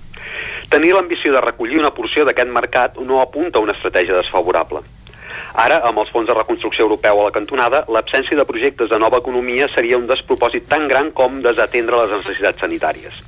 Tenir 0.70 0.94
l'ambició 0.94 1.34
de 1.34 1.42
recollir 1.42 1.82
una 1.82 1.90
porció 1.90 2.22
d'aquest 2.22 2.54
mercat 2.54 3.02
no 3.02 3.18
apunta 3.20 3.58
a 3.58 3.66
una 3.66 3.74
estratègia 3.74 4.14
desfavorable. 4.14 4.86
Ara, 5.54 5.76
amb 5.86 6.00
els 6.02 6.08
fons 6.10 6.26
de 6.26 6.34
reconstrucció 6.34 6.82
europeu 6.82 7.20
a 7.20 7.28
la 7.28 7.34
cantonada, 7.34 7.84
l'absència 7.94 8.34
de 8.34 8.46
projectes 8.48 8.90
de 8.90 8.98
nova 8.98 9.20
economia 9.22 9.68
seria 9.70 10.00
un 10.00 10.08
despropòsit 10.08 10.66
tan 10.66 10.88
gran 10.90 11.12
com 11.14 11.38
desatendre 11.44 12.00
les 12.00 12.16
necessitats 12.16 12.64
sanitàries. 12.64 13.22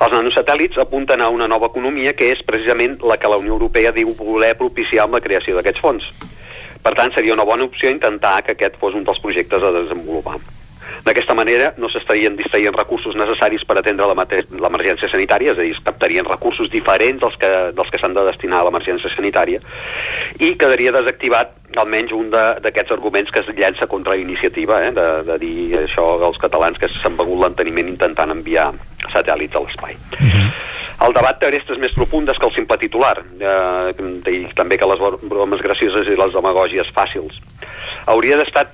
Els 0.00 0.16
nanosatèl·lits 0.16 0.80
apunten 0.80 1.20
a 1.20 1.28
una 1.28 1.46
nova 1.46 1.68
economia 1.68 2.14
que 2.16 2.30
és 2.32 2.40
precisament 2.48 2.96
la 3.04 3.18
que 3.20 3.28
la 3.28 3.36
Unió 3.44 3.58
Europea 3.58 3.92
diu 3.92 4.16
voler 4.16 4.54
propiciar 4.56 5.04
amb 5.04 5.18
la 5.18 5.24
creació 5.26 5.58
d'aquests 5.58 5.84
fons. 5.84 6.08
Per 6.82 6.96
tant, 6.96 7.12
seria 7.12 7.36
una 7.36 7.44
bona 7.44 7.68
opció 7.68 7.92
intentar 7.92 8.38
que 8.42 8.56
aquest 8.56 8.80
fos 8.80 8.96
un 8.96 9.04
dels 9.04 9.20
projectes 9.20 9.62
a 9.62 9.76
desenvolupar. 9.82 10.40
D'aquesta 11.04 11.34
manera 11.34 11.72
no 11.76 11.88
s'estarien 11.92 12.36
distraient 12.36 12.74
recursos 12.76 13.14
necessaris 13.16 13.64
per 13.68 13.76
atendre 13.78 14.06
l'emergència 14.08 15.08
sanitària, 15.12 15.52
és 15.52 15.58
a 15.58 15.62
dir, 15.62 15.72
es 15.76 15.82
captarien 15.84 16.24
recursos 16.24 16.70
diferents 16.72 17.20
dels 17.20 17.36
que, 17.40 17.50
dels 17.76 17.90
que 17.90 17.98
s'han 18.00 18.14
de 18.16 18.24
destinar 18.30 18.60
a 18.62 18.64
l'emergència 18.68 19.10
sanitària 19.14 19.60
i 20.40 20.54
quedaria 20.58 20.92
desactivat 20.92 21.52
almenys 21.76 22.12
un 22.12 22.30
de- 22.30 22.60
d'aquests 22.64 22.92
arguments 22.92 23.30
que 23.30 23.40
es 23.40 23.48
llença 23.56 23.86
contra 23.86 24.14
la 24.14 24.20
iniciativa, 24.22 24.80
eh, 24.86 24.92
de, 24.92 25.06
de 25.28 25.38
dir 25.38 25.78
això 25.84 26.04
als 26.24 26.38
catalans 26.38 26.78
que 26.78 26.88
s'han 26.88 27.16
begut 27.16 27.40
l'enteniment 27.42 27.88
intentant 27.88 28.30
enviar 28.30 28.70
satèl·lits 29.12 29.56
a 29.56 29.60
l'espai. 29.64 29.96
El 31.04 31.12
debat 31.12 31.36
té 31.40 31.48
arestes 31.48 31.78
més 31.82 31.92
profundes 31.92 32.38
que 32.38 32.46
el 32.46 32.54
simple 32.54 32.78
titular, 32.78 33.18
eh, 33.18 34.30
i 34.30 34.44
també 34.54 34.78
que 34.78 34.86
les 34.86 35.00
bromes 35.22 35.60
gracioses 35.60 36.06
i 36.06 36.16
les 36.16 36.32
demagògies 36.32 36.88
fàcils. 36.94 37.40
Hauria 38.06 38.38
d'estar 38.38 38.68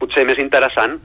potser 0.00 0.26
més 0.26 0.38
interessant 0.42 0.98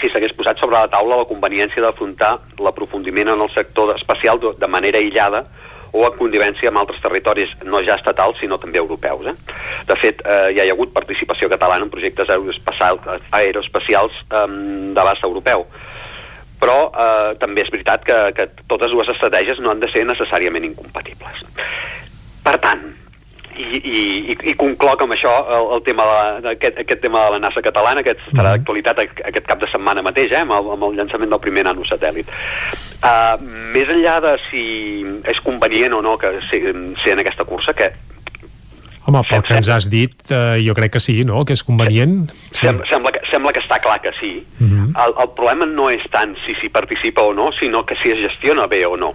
si 0.00 0.10
s'hagués 0.10 0.34
posat 0.36 0.58
sobre 0.60 0.78
la 0.78 0.90
taula 0.92 1.20
la 1.20 1.28
conveniència 1.28 1.82
d'afrontar 1.82 2.38
l'aprofundiment 2.62 3.30
en 3.34 3.44
el 3.44 3.52
sector 3.54 3.94
espacial 3.94 4.40
de, 4.42 4.68
manera 4.68 4.98
aïllada 4.98 5.44
o 5.94 6.02
en 6.08 6.16
connivència 6.18 6.72
amb 6.72 6.80
altres 6.80 6.98
territoris, 7.02 7.52
no 7.62 7.78
ja 7.86 7.94
estatals, 7.94 8.40
sinó 8.42 8.58
també 8.58 8.80
europeus. 8.80 9.28
Eh? 9.30 9.34
De 9.86 9.96
fet, 10.00 10.24
eh, 10.26 10.50
ja 10.56 10.64
hi 10.64 10.72
ha 10.72 10.74
hagut 10.74 10.90
participació 10.96 11.48
catalana 11.52 11.86
en 11.86 11.92
projectes 11.92 12.32
aeroespacial, 12.34 12.98
aeroespacials 13.30 14.18
eh, 14.24 14.42
d'abast 14.96 15.22
europeu. 15.22 15.68
Però 16.58 16.78
eh, 16.90 17.36
també 17.38 17.62
és 17.62 17.70
veritat 17.70 18.02
que, 18.08 18.18
que 18.34 18.48
totes 18.66 18.90
dues 18.90 19.14
estratègies 19.14 19.62
no 19.62 19.70
han 19.70 19.84
de 19.84 19.92
ser 19.94 20.02
necessàriament 20.08 20.66
incompatibles. 20.66 21.46
Per 22.42 22.58
tant, 22.58 22.82
i, 23.56 23.80
i, 23.80 24.36
i, 24.50 24.54
concloc 24.58 25.02
amb 25.04 25.12
això 25.16 25.32
el, 25.58 25.66
el 25.76 25.82
tema 25.86 26.04
de, 26.42 26.48
aquest, 26.54 26.78
aquest 26.82 27.00
tema 27.02 27.24
de 27.26 27.30
la 27.36 27.42
NASA 27.46 27.62
catalana 27.62 28.02
que 28.02 28.14
estarà 28.16 28.54
d'actualitat 28.56 28.98
ac- 29.04 29.22
aquest 29.30 29.46
cap 29.46 29.60
de 29.62 29.68
setmana 29.72 30.02
mateix 30.02 30.32
eh, 30.32 30.40
amb, 30.42 30.52
el, 30.56 30.72
amb 30.76 30.88
el 30.88 30.96
llançament 30.98 31.30
del 31.30 31.40
primer 31.44 31.64
nanosatèl·lit 31.68 32.26
uh, 32.30 33.36
més 33.74 33.88
enllà 33.94 34.16
de 34.24 34.34
si 34.48 34.64
és 35.30 35.40
convenient 35.44 35.94
o 35.94 36.02
no 36.02 36.16
que 36.18 36.32
ser, 36.50 36.62
ser 37.02 37.12
en 37.14 37.22
aquesta 37.24 37.44
cursa 37.44 37.72
que 37.74 37.92
Home, 39.06 39.20
pel 39.28 39.42
que 39.44 39.52
ens 39.58 39.68
has 39.68 39.84
dit, 39.92 40.14
eh, 40.32 40.62
jo 40.64 40.72
crec 40.72 40.94
que 40.94 41.00
sí, 41.04 41.18
no?, 41.28 41.42
que 41.44 41.52
és 41.52 41.60
convenient. 41.62 42.30
Sí. 42.48 42.62
sem, 42.62 42.78
sembla, 42.88 43.10
que, 43.12 43.20
sembla 43.28 43.52
que 43.52 43.60
està 43.60 43.76
clar 43.84 43.98
que 44.00 44.14
sí 44.20 44.30
Mhm. 44.58 44.94
el, 44.96 45.12
el 45.20 45.28
problema 45.36 45.66
no 45.68 45.90
és 45.92 46.00
tant 46.10 46.32
si 46.46 46.54
s'hi 46.56 46.70
participa 46.72 47.20
o 47.22 47.34
no 47.36 47.50
sinó 47.52 47.84
que 47.84 47.96
si 48.00 48.10
es 48.14 48.18
gestiona 48.22 48.66
bé 48.66 48.86
o 48.86 48.96
no 48.96 49.12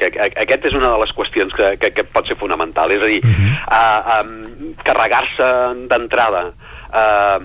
que, 0.00 0.10
que 0.12 0.30
aquest 0.44 0.70
és 0.70 0.76
una 0.78 0.92
de 0.94 1.00
les 1.02 1.14
qüestions 1.16 1.54
que, 1.56 1.74
que, 1.80 1.92
que 1.96 2.06
pot 2.08 2.28
ser 2.28 2.38
fonamental, 2.40 2.92
és 2.94 3.04
a 3.04 3.10
dir, 3.10 3.20
uh, 3.22 4.20
um, 4.20 4.72
carregar-se 4.86 5.50
d'entrada 5.90 6.46
uh, 6.50 7.38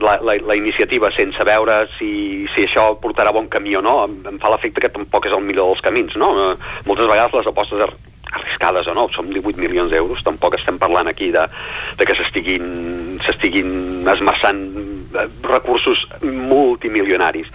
la, 0.00 0.18
la, 0.22 0.36
la 0.46 0.58
iniciativa 0.58 1.10
sense 1.16 1.44
veure 1.46 1.82
si, 1.96 2.12
si 2.54 2.66
això 2.68 2.92
portarà 3.02 3.32
bon 3.34 3.50
camí 3.52 3.74
o 3.76 3.82
no, 3.84 3.96
em, 4.06 4.20
em 4.34 4.38
fa 4.42 4.52
l'efecte 4.54 4.84
que 4.84 4.92
tampoc 4.94 5.26
és 5.28 5.34
el 5.36 5.44
millor 5.44 5.72
dels 5.72 5.84
camins, 5.88 6.16
no? 6.20 6.30
Uh, 6.36 6.70
moltes 6.88 7.10
vegades 7.10 7.36
les 7.40 7.50
apostes 7.50 7.84
ar 7.88 7.92
arriscades 8.30 8.86
o 8.86 8.94
no, 8.94 9.08
som 9.10 9.26
18 9.26 9.58
milions 9.58 9.90
d'euros, 9.90 10.22
tampoc 10.22 10.54
estem 10.54 10.78
parlant 10.78 11.08
aquí 11.10 11.32
de, 11.34 11.42
de 11.98 12.06
que 12.06 12.14
s'estiguin 12.14 13.18
s'estiguin 13.26 14.06
esmerçant 14.08 14.60
eh, 15.18 15.26
recursos 15.44 16.06
multimilionaris. 16.22 17.50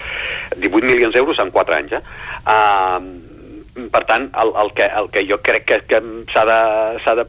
18 0.58 0.86
milions 0.86 1.16
d'euros 1.16 1.40
en 1.40 1.52
4 1.52 1.78
anys, 1.80 1.96
eh? 1.98 2.04
Uh, 2.46 3.25
per 3.92 4.04
tant, 4.10 4.30
el, 4.42 4.54
el, 4.64 4.74
que, 4.78 4.90
el 5.02 5.10
que 5.12 5.26
jo 5.30 5.40
crec 5.44 5.66
que, 5.70 5.80
que 5.90 6.02
s'ha 6.34 6.46
de, 6.48 6.60
de 7.22 7.26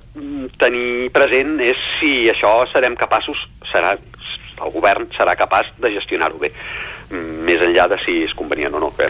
tenir 0.63 1.11
present 1.15 1.57
és 1.65 1.81
si 2.01 2.13
això 2.33 2.59
serem 2.73 2.99
capaços, 2.99 3.41
serà, 3.73 3.97
el 4.63 4.71
govern 4.75 5.11
serà 5.17 5.35
capaç 5.37 5.73
de 5.83 5.91
gestionar-ho 5.99 6.39
bé, 6.41 6.53
Mm, 7.11 7.45
més 7.47 7.63
enllà 7.63 7.87
de 7.91 7.99
si 8.03 8.19
és 8.25 8.35
convenient 8.35 8.75
o 8.75 8.83
no. 8.83 8.91
Que 8.97 9.09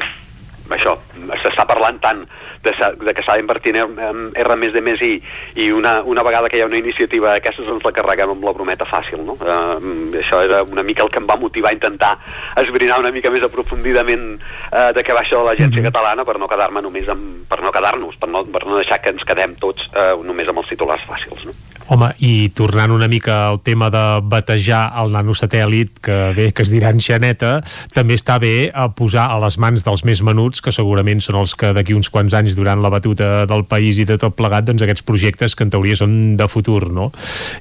això, 0.74 0.96
s'està 1.42 1.66
parlant 1.68 1.98
tant 2.02 2.24
de, 2.64 2.72
sa- 2.78 2.92
de 2.98 3.12
que 3.14 3.22
s'ha 3.22 3.36
d'invertir 3.38 3.76
en, 3.78 3.92
en 4.02 4.22
R 4.34 4.56
més 4.58 4.72
de 4.74 4.80
més 4.82 5.00
I 5.02 5.20
i 5.62 5.68
una, 5.70 6.00
una 6.02 6.24
vegada 6.26 6.48
que 6.50 6.58
hi 6.58 6.64
ha 6.64 6.66
una 6.70 6.80
iniciativa 6.80 7.30
d'aquestes 7.34 7.68
ens 7.70 7.84
la 7.86 7.92
carreguem 7.94 8.32
amb 8.34 8.44
la 8.48 8.54
brometa 8.56 8.88
fàcil, 8.88 9.22
no? 9.26 9.36
Uh, 9.38 10.16
això 10.18 10.42
era 10.42 10.62
una 10.64 10.82
mica 10.82 11.04
el 11.04 11.10
que 11.14 11.20
em 11.22 11.28
va 11.28 11.36
motivar 11.38 11.70
a 11.70 11.78
intentar 11.78 12.16
esbrinar 12.62 12.98
una 13.02 13.12
mica 13.14 13.30
més 13.30 13.44
aprofundidament 13.46 14.26
uh, 14.38 14.90
de 14.96 15.04
què 15.06 15.14
va 15.14 15.22
això 15.22 15.42
de 15.44 15.50
l'agència 15.52 15.84
catalana 15.86 16.24
per 16.26 16.38
no 16.42 16.48
quedar-me 16.50 16.82
només 16.82 17.08
amb, 17.12 17.46
per 17.50 17.60
no 17.62 17.72
quedar-nos, 17.74 18.18
per 18.18 18.28
no, 18.32 18.44
per 18.44 18.66
no 18.66 18.80
deixar 18.80 18.98
que 19.02 19.14
ens 19.14 19.24
quedem 19.28 19.54
tots 19.62 19.86
uh, 19.94 20.16
només 20.26 20.48
amb 20.50 20.64
els 20.64 20.72
titulars 20.74 21.06
fàcils, 21.06 21.46
no? 21.46 21.54
Home, 21.88 22.08
i 22.18 22.48
tornant 22.56 22.90
una 22.90 23.06
mica 23.06 23.46
al 23.48 23.60
tema 23.62 23.88
de 23.94 24.02
batejar 24.26 24.88
el 25.02 25.12
nanosatèl·lit, 25.14 26.00
que 26.02 26.16
bé, 26.34 26.48
que 26.50 26.64
es 26.66 26.72
dirà 26.74 26.90
enxaneta, 26.94 27.60
també 27.94 28.16
està 28.18 28.40
bé 28.42 28.72
a 28.74 28.88
posar 28.90 29.28
a 29.30 29.38
les 29.44 29.58
mans 29.62 29.86
dels 29.86 30.02
més 30.08 30.22
menuts, 30.26 30.62
que 30.64 30.74
segurament 30.74 31.22
són 31.22 31.38
els 31.42 31.54
que 31.58 31.70
d'aquí 31.76 31.94
uns 31.94 32.10
quants 32.10 32.34
anys 32.34 32.58
durant 32.58 32.82
la 32.82 32.90
batuta 32.90 33.46
del 33.46 33.62
país 33.70 34.00
i 34.02 34.08
de 34.08 34.18
tot 34.18 34.34
plegat, 34.34 34.66
doncs 34.66 34.82
aquests 34.82 35.06
projectes 35.06 35.54
que 35.54 35.66
en 35.66 35.70
teoria 35.74 35.98
són 35.98 36.36
de 36.40 36.50
futur, 36.50 36.88
no? 36.90 37.12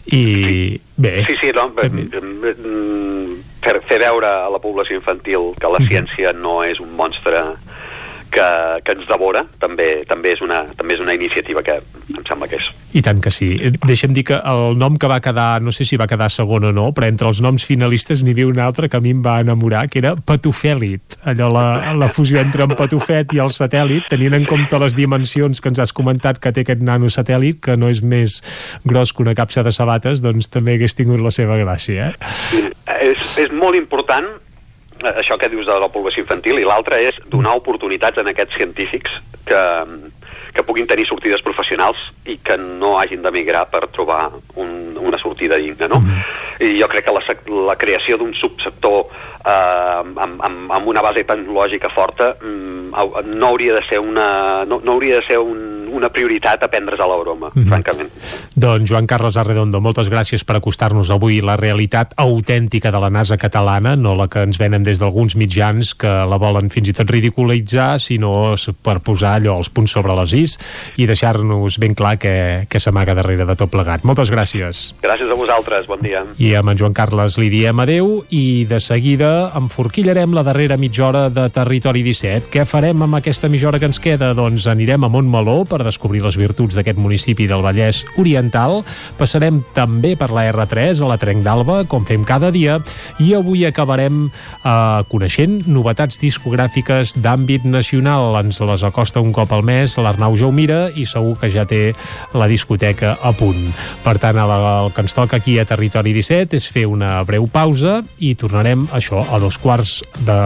I 0.10 0.80
bé... 0.98 1.20
Sí, 1.30 1.38
sí, 1.42 1.54
no, 1.54 1.70
mm, 1.76 3.38
fer, 3.62 3.78
fer 3.86 4.02
veure 4.08 4.34
a 4.46 4.50
la 4.50 4.62
població 4.64 4.98
infantil 4.98 5.54
que 5.62 5.70
la 5.70 5.82
ciència 5.86 6.34
no 6.34 6.64
és 6.66 6.82
un 6.82 6.94
monstre 6.98 7.46
que, 8.36 8.48
que 8.86 8.96
ens 8.98 9.08
devora, 9.10 9.46
també 9.62 9.90
també 10.10 10.34
és, 10.36 10.42
una, 10.44 10.64
també 10.76 10.98
és 10.98 11.04
una 11.04 11.16
iniciativa 11.16 11.64
que 11.66 11.78
em 11.80 12.24
sembla 12.28 12.50
que 12.52 12.60
és 12.60 12.70
I 12.96 13.04
tant 13.06 13.22
que 13.24 13.32
sí. 13.34 13.50
Eh, 13.60 13.74
Deixa'm 13.86 14.14
dir 14.16 14.26
que 14.28 14.38
el 14.52 14.78
nom 14.80 15.00
que 15.00 15.10
va 15.12 15.22
quedar, 15.24 15.62
no 15.64 15.74
sé 15.76 15.88
si 15.88 16.00
va 16.00 16.08
quedar 16.08 16.30
segon 16.32 16.70
o 16.70 16.74
no, 16.76 16.90
però 16.96 17.10
entre 17.12 17.30
els 17.32 17.42
noms 17.44 17.66
finalistes 17.68 18.24
n'hi 18.24 18.36
havia 18.36 18.48
un 18.52 18.62
altre 18.64 18.90
que 18.92 19.00
a 19.00 19.04
mi 19.04 19.12
em 19.16 19.24
va 19.26 19.40
enamorar, 19.44 19.86
que 19.92 20.00
era 20.04 20.16
Patufèlit. 20.16 21.20
Allò, 21.28 21.50
la, 21.54 21.66
la 21.98 22.10
fusió 22.12 22.40
entre 22.44 22.68
en 22.68 22.76
Patufet 22.78 23.36
i 23.36 23.42
el 23.44 23.52
satèl·lit, 23.56 24.08
tenint 24.12 24.38
en 24.38 24.48
compte 24.50 24.80
les 24.82 24.96
dimensions 24.98 25.62
que 25.62 25.72
ens 25.72 25.84
has 25.84 25.96
comentat 25.96 26.40
que 26.44 26.54
té 26.56 26.66
aquest 26.66 26.84
nanosatèl·lit, 26.86 27.62
que 27.68 27.76
no 27.80 27.92
és 27.92 28.04
més 28.04 28.40
gros 28.86 29.14
que 29.14 29.26
una 29.26 29.36
capsa 29.38 29.64
de 29.66 29.76
sabates, 29.76 30.24
doncs 30.24 30.52
també 30.54 30.80
hagués 30.80 30.96
tingut 30.98 31.24
la 31.24 31.34
seva 31.36 31.60
gràcia, 31.62 32.12
eh? 32.14 32.66
és, 33.12 33.38
és 33.44 33.54
molt 33.54 33.78
important 33.78 34.28
això 35.14 35.38
que 35.38 35.50
dius 35.52 35.68
de 35.68 35.80
la 35.80 35.92
població 35.92 36.24
infantil 36.24 36.60
i 36.60 36.68
l'altre 36.68 37.02
és 37.08 37.18
donar 37.32 37.56
oportunitats 37.60 38.22
en 38.22 38.32
aquests 38.32 38.58
científics 38.58 39.20
que, 39.46 39.62
que 40.56 40.64
puguin 40.64 40.88
tenir 40.88 41.06
sortides 41.10 41.44
professionals 41.46 42.00
i 42.26 42.38
que 42.44 42.58
no 42.58 42.96
hagin 43.00 43.22
d'emigrar 43.26 43.66
per 43.72 43.86
trobar 43.94 44.30
un, 44.56 44.96
una 45.02 45.20
sortida 45.22 45.60
digna, 45.62 45.90
no? 45.92 46.02
I 46.64 46.78
jo 46.80 46.88
crec 46.92 47.10
que 47.10 47.16
la, 47.16 47.24
la 47.68 47.76
creació 47.80 48.18
d'un 48.18 48.34
subsector 48.34 49.06
eh, 49.46 50.02
amb, 50.02 50.42
amb, 50.42 50.72
amb 50.72 50.88
una 50.88 51.02
base 51.06 51.24
tecnològica 51.24 51.90
forta 51.96 52.36
mm, 52.42 53.32
no 53.36 53.48
hauria 53.54 53.74
de 53.76 53.84
ser 53.90 54.00
una, 54.00 54.64
no, 54.66 54.80
no 54.84 54.94
hauria 54.98 55.20
de 55.20 55.26
ser 55.28 55.40
un, 55.40 55.74
una 55.96 56.10
prioritat 56.12 56.64
a 56.64 56.68
prendre's 56.68 57.00
a 57.00 57.08
la 57.08 57.16
broma, 57.16 57.50
Mhm. 57.56 57.68
francament. 57.70 58.10
Doncs 58.56 58.90
Joan 58.90 59.08
Carles 59.08 59.38
Arredondo, 59.38 59.80
moltes 59.82 60.10
gràcies 60.12 60.44
per 60.44 60.58
acostar-nos 60.58 61.12
avui 61.12 61.42
la 61.42 61.56
realitat 61.56 62.14
autèntica 62.18 62.92
de 62.92 63.00
la 63.00 63.10
NASA 63.10 63.38
catalana, 63.38 63.96
no 63.96 64.16
la 64.16 64.28
que 64.28 64.44
ens 64.44 64.58
venen 64.60 64.84
des 64.84 65.00
d'alguns 65.00 65.36
mitjans 65.40 65.94
que 65.96 66.08
la 66.08 66.38
volen 66.42 66.70
fins 66.70 66.90
i 66.90 66.94
tot 66.94 67.10
ridiculitzar, 67.12 68.00
sinó 68.00 68.56
per 68.84 69.00
posar 69.00 69.36
allò 69.40 69.58
els 69.60 69.70
punts 69.70 69.92
sobre 69.92 70.16
les 70.16 70.34
is 70.34 70.58
i 70.98 71.06
deixar-nos 71.08 71.80
ben 71.80 71.94
clar 71.96 72.18
que, 72.20 72.66
que 72.70 72.80
s'amaga 72.80 73.16
darrere 73.16 73.46
de 73.46 73.56
tot 73.56 73.72
plegat. 73.72 74.04
Moltes 74.04 74.32
gràcies. 74.32 74.94
Gràcies 75.04 75.32
a 75.32 75.36
vosaltres, 75.36 75.88
bon 75.88 76.02
dia. 76.04 76.26
I 76.38 76.56
amb 76.56 76.70
en 76.74 76.78
Joan 76.78 76.94
Carles 76.98 77.38
li 77.38 77.50
diem 77.50 77.80
adeu 77.80 78.26
i 78.30 78.66
de 78.68 78.80
seguida 78.84 79.35
enforquillarem 79.58 80.34
la 80.36 80.44
darrera 80.46 80.78
mitja 80.78 81.06
hora 81.08 81.24
de 81.34 81.46
Territori 81.54 82.02
17. 82.06 82.50
Què 82.54 82.66
farem 82.68 83.04
amb 83.06 83.18
aquesta 83.18 83.50
mitja 83.52 83.70
hora 83.70 83.80
que 83.82 83.90
ens 83.90 84.00
queda? 84.02 84.34
Doncs 84.38 84.68
anirem 84.72 85.04
a 85.06 85.10
Montmeló 85.12 85.58
per 85.70 85.82
descobrir 85.86 86.24
les 86.24 86.38
virtuts 86.40 86.78
d'aquest 86.78 87.00
municipi 87.02 87.48
del 87.50 87.64
Vallès 87.66 88.04
Oriental. 88.22 88.82
Passarem 89.20 89.62
també 89.76 90.16
per 90.20 90.32
la 90.34 90.46
R3 90.52 91.04
a 91.04 91.10
la 91.10 91.18
Trenc 91.22 91.44
d'Alba, 91.46 91.82
com 91.92 92.08
fem 92.08 92.24
cada 92.28 92.52
dia, 92.56 92.80
i 93.20 93.34
avui 93.38 93.66
acabarem 93.68 94.26
eh, 94.28 94.74
coneixent 95.12 95.66
novetats 95.68 96.22
discogràfiques 96.22 97.18
d'àmbit 97.20 97.68
nacional. 97.68 98.38
Ens 98.44 98.62
les 98.64 98.86
acosta 98.88 99.24
un 99.24 99.34
cop 99.36 99.52
al 99.52 99.66
mes 99.68 99.98
l'Arnau 100.00 100.38
Jaumira 100.40 100.88
i 100.96 101.08
segur 101.10 101.36
que 101.42 101.52
ja 101.52 101.66
té 101.68 101.92
la 102.34 102.48
discoteca 102.52 103.18
a 103.22 103.34
punt. 103.36 103.72
Per 104.06 104.16
tant, 104.22 104.40
el, 104.40 104.56
que 104.96 105.04
ens 105.04 105.18
toca 105.18 105.40
aquí 105.42 105.58
a 105.60 105.66
Territori 105.68 106.14
17 106.16 106.56
és 106.56 106.70
fer 106.72 106.86
una 106.88 107.18
breu 107.28 107.50
pausa 107.52 108.00
i 108.24 108.36
tornarem 108.40 108.88
això 108.96 109.25
a 109.32 109.40
dos 109.40 109.58
quarts 109.58 110.02
de 110.28 110.38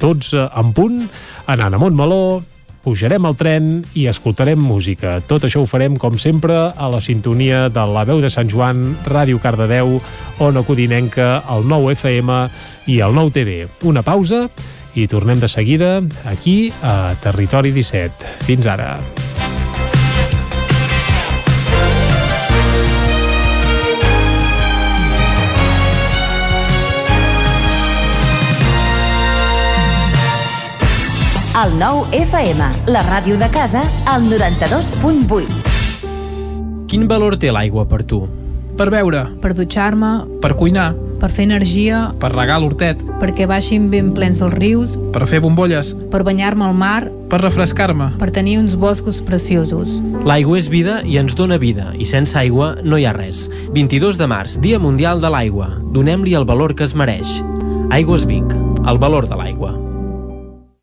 12 0.00 0.48
en 0.50 0.72
punt 0.74 1.00
anant 1.46 1.74
a 1.74 1.80
Montmeló 1.80 2.42
pujarem 2.84 3.24
al 3.24 3.36
tren 3.40 3.68
i 3.96 4.06
escoltarem 4.10 4.60
música. 4.60 5.16
Tot 5.24 5.46
això 5.48 5.62
ho 5.64 5.68
farem, 5.68 5.96
com 5.96 6.18
sempre, 6.20 6.54
a 6.76 6.88
la 6.92 7.00
sintonia 7.00 7.68
de 7.72 7.84
la 7.88 8.04
veu 8.04 8.20
de 8.20 8.30
Sant 8.30 8.50
Joan, 8.52 8.92
Ràdio 9.08 9.40
Cardedeu, 9.40 9.96
Ona 10.44 10.64
Codinenca, 10.68 11.38
el 11.56 11.64
9 11.68 11.96
FM 11.96 12.40
i 12.92 13.00
el 13.00 13.16
9 13.16 13.36
TV. 13.40 13.60
Una 13.88 14.04
pausa 14.04 14.46
i 14.94 15.08
tornem 15.10 15.40
de 15.40 15.48
seguida 15.48 15.96
aquí 16.28 16.72
a 16.82 17.14
Territori 17.24 17.72
17. 17.72 18.36
Fins 18.44 18.68
ara. 18.68 18.98
El 31.54 31.78
9 31.78 32.10
FM, 32.18 32.64
la 32.90 33.00
ràdio 33.06 33.36
de 33.38 33.46
casa, 33.54 33.78
al 34.10 34.24
92.8. 34.26 35.46
Quin 36.90 37.04
valor 37.06 37.36
té 37.38 37.52
l'aigua 37.54 37.84
per 37.86 38.00
tu? 38.02 38.24
Per 38.74 38.88
beure, 38.90 39.20
per 39.38 39.52
dutxar-me, 39.54 40.40
per 40.42 40.56
cuinar, 40.58 40.88
per 41.22 41.30
fer 41.30 41.46
energia, 41.46 42.08
per 42.18 42.32
regar 42.34 42.56
l'hortet, 42.58 42.98
perquè 43.22 43.46
baixin 43.46 43.86
ben 43.92 44.10
plens 44.16 44.42
els 44.42 44.56
rius, 44.58 44.96
per 45.14 45.28
fer 45.30 45.38
bombolles, 45.44 45.92
per 46.10 46.24
banyar-me 46.26 46.66
al 46.66 46.74
mar, 46.74 47.06
per 47.30 47.38
refrescar-me. 47.44 48.10
per 48.18 48.32
tenir 48.34 48.58
uns 48.58 48.74
boscos 48.74 49.22
preciosos. 49.22 50.02
L'aigua 50.26 50.58
és 50.58 50.68
vida 50.68 51.02
i 51.06 51.18
ens 51.22 51.38
dona 51.38 51.56
vida, 51.56 51.92
i 51.94 52.04
sense 52.04 52.34
aigua 52.36 52.74
no 52.82 52.98
hi 52.98 53.06
ha 53.06 53.14
res. 53.14 53.48
22 53.70 54.18
de 54.18 54.26
març, 54.26 54.58
Dia 54.58 54.82
Mundial 54.82 55.20
de 55.20 55.30
l'Aigua. 55.30 55.70
Donem-li 55.94 56.34
el 56.34 56.44
valor 56.44 56.74
que 56.74 56.82
es 56.82 56.98
mereix. 56.98 57.44
Aigües 57.94 58.26
Vic, 58.26 58.44
el 58.90 58.98
valor 58.98 59.28
de 59.30 59.36
l'aigua. 59.38 59.83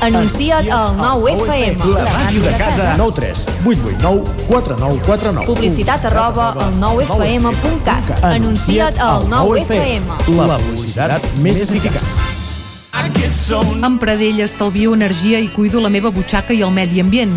Anuncia't 0.00 0.70
al 0.72 0.96
9 0.96 1.32
FM. 1.44 1.76
La 1.92 2.12
màquina 2.12 2.48
de 2.50 2.56
casa. 2.56 2.94
9 2.96 3.12
3 3.14 3.46
8 3.66 3.80
8 3.84 3.98
9 4.00 4.24
4 4.48 4.76
9 4.78 5.00
4 5.06 5.32
9. 5.32 5.46
Publicitat 5.46 6.04
arroba 6.08 6.54
al 6.56 6.72
9fm.cat. 6.80 8.24
Anuncia't 8.24 8.96
al 8.98 9.28
9 9.28 9.60
FM. 9.66 10.06
La 10.38 10.56
publicitat 10.56 11.20
més 11.44 11.60
eficaç. 11.60 12.00
Amb 13.84 14.00
Pradell 14.00 14.40
estalvio 14.40 14.94
energia 14.96 15.38
i 15.38 15.48
cuido 15.52 15.80
la 15.84 15.88
meva 15.92 16.10
butxaca 16.10 16.56
i 16.56 16.62
el 16.64 16.72
medi 16.72 17.00
ambient. 17.04 17.36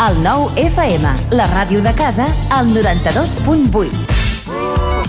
El 0.00 0.22
9 0.24 0.56
FM, 0.56 1.08
la 1.36 1.44
ràdio 1.50 1.82
de 1.84 1.92
casa, 1.92 2.24
al 2.48 2.70
92.8. 2.72 3.90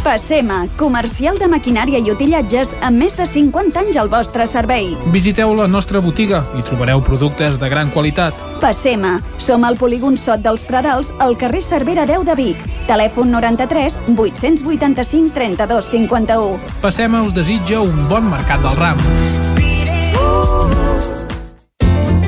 Passema, 0.04 0.66
comercial 0.76 1.38
de 1.40 1.48
maquinària 1.48 2.02
i 2.04 2.12
utillatges 2.12 2.74
amb 2.84 3.00
més 3.00 3.16
de 3.16 3.24
50 3.24 3.80
anys 3.80 4.00
al 4.02 4.12
vostre 4.12 4.50
servei. 4.52 4.90
Visiteu 5.14 5.56
la 5.56 5.70
nostra 5.72 6.02
botiga 6.04 6.42
i 6.60 6.66
trobareu 6.68 7.00
productes 7.08 7.56
de 7.62 7.70
gran 7.72 7.94
qualitat. 7.96 8.36
Passema, 8.60 9.22
som 9.40 9.64
al 9.64 9.80
polígon 9.80 10.20
Sot 10.20 10.44
dels 10.44 10.68
Pradals, 10.68 11.14
al 11.24 11.38
carrer 11.40 11.64
Cervera 11.64 12.04
10 12.10 12.28
de 12.28 12.36
Vic. 12.36 12.68
Telèfon 12.92 13.32
93 13.32 13.96
885 14.18 15.32
32 15.32 15.86
51. 15.96 16.60
Passema 16.84 17.24
us 17.24 17.32
desitja 17.32 17.80
un 17.80 18.10
bon 18.12 18.28
mercat 18.28 18.60
del 18.60 18.76
ram. 18.76 19.00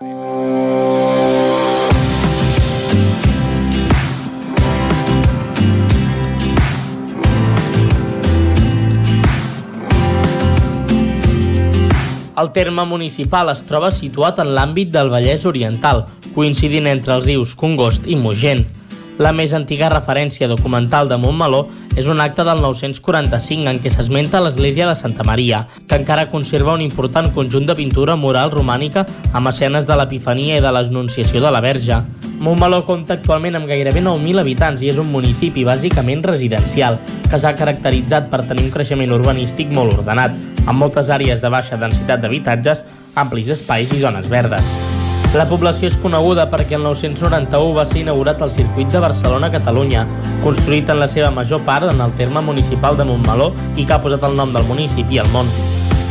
el 0.00 0.06
9 0.06 0.12
FM. 0.12 1.88
El 12.38 12.52
terme 12.52 12.84
municipal 12.84 13.48
es 13.50 13.64
troba 13.66 13.90
situat 13.90 14.38
en 14.38 14.52
l'àmbit 14.54 14.92
del 14.94 15.10
Vallès 15.10 15.42
Oriental, 15.48 16.04
coincidint 16.36 16.86
entre 16.86 17.16
els 17.18 17.26
rius 17.26 17.56
Congost 17.58 18.06
i 18.06 18.14
Mogent. 18.14 18.62
La 19.18 19.32
més 19.34 19.50
antiga 19.50 19.88
referència 19.90 20.46
documental 20.46 21.08
de 21.10 21.16
Montmeló 21.18 21.64
és 21.98 22.06
un 22.06 22.20
acte 22.22 22.44
del 22.46 22.60
945 22.62 23.66
en 23.66 23.80
què 23.82 23.90
s'esmenta 23.90 24.38
l'església 24.38 24.86
de 24.86 24.94
Santa 24.94 25.24
Maria, 25.26 25.64
que 25.88 25.98
encara 25.98 26.28
conserva 26.30 26.76
un 26.78 26.84
important 26.84 27.32
conjunt 27.34 27.66
de 27.66 27.74
pintura 27.74 28.14
mural 28.14 28.52
romànica 28.54 29.02
amb 29.32 29.50
escenes 29.50 29.88
de 29.88 29.96
l'Epifania 29.98 30.60
i 30.60 30.62
de 30.62 30.70
l'Anunciació 30.70 31.42
de 31.42 31.50
la 31.50 31.62
Verge. 31.64 31.98
Montmeló 32.38 32.84
compta 32.86 33.16
actualment 33.18 33.58
amb 33.58 33.66
gairebé 33.66 34.04
9.000 34.06 34.44
habitants 34.44 34.84
i 34.86 34.92
és 34.92 35.00
un 35.02 35.10
municipi 35.10 35.66
bàsicament 35.66 36.22
residencial, 36.22 37.00
que 37.26 37.42
s'ha 37.42 37.56
caracteritzat 37.58 38.30
per 38.30 38.44
tenir 38.46 38.68
un 38.68 38.70
creixement 38.76 39.16
urbanístic 39.18 39.74
molt 39.74 39.98
ordenat, 39.98 40.38
amb 40.68 40.78
moltes 40.78 41.10
àrees 41.10 41.42
de 41.42 41.50
baixa 41.50 41.80
densitat 41.80 42.22
d'habitatges, 42.22 42.86
amplis 43.18 43.50
espais 43.58 43.90
i 43.90 43.98
zones 44.06 44.30
verdes. 44.30 44.97
La 45.36 45.44
població 45.44 45.90
és 45.90 45.96
coneguda 46.00 46.46
perquè 46.48 46.78
el 46.78 46.86
991 46.86 47.74
va 47.76 47.84
ser 47.84 48.00
inaugurat 48.00 48.40
el 48.46 48.52
circuit 48.54 48.88
de 48.94 49.02
Barcelona-Catalunya, 49.04 50.06
construït 50.40 50.88
en 50.88 51.02
la 51.04 51.08
seva 51.12 51.28
major 51.28 51.60
part 51.68 51.92
en 51.92 52.00
el 52.00 52.14
terme 52.16 52.40
municipal 52.46 52.96
de 52.96 53.04
Montmeló 53.04 53.50
i 53.76 53.84
que 53.84 53.92
ha 53.92 54.00
posat 54.00 54.24
el 54.24 54.40
nom 54.40 54.56
del 54.56 54.64
municipi 54.70 55.20
al 55.20 55.28
món. 55.36 55.52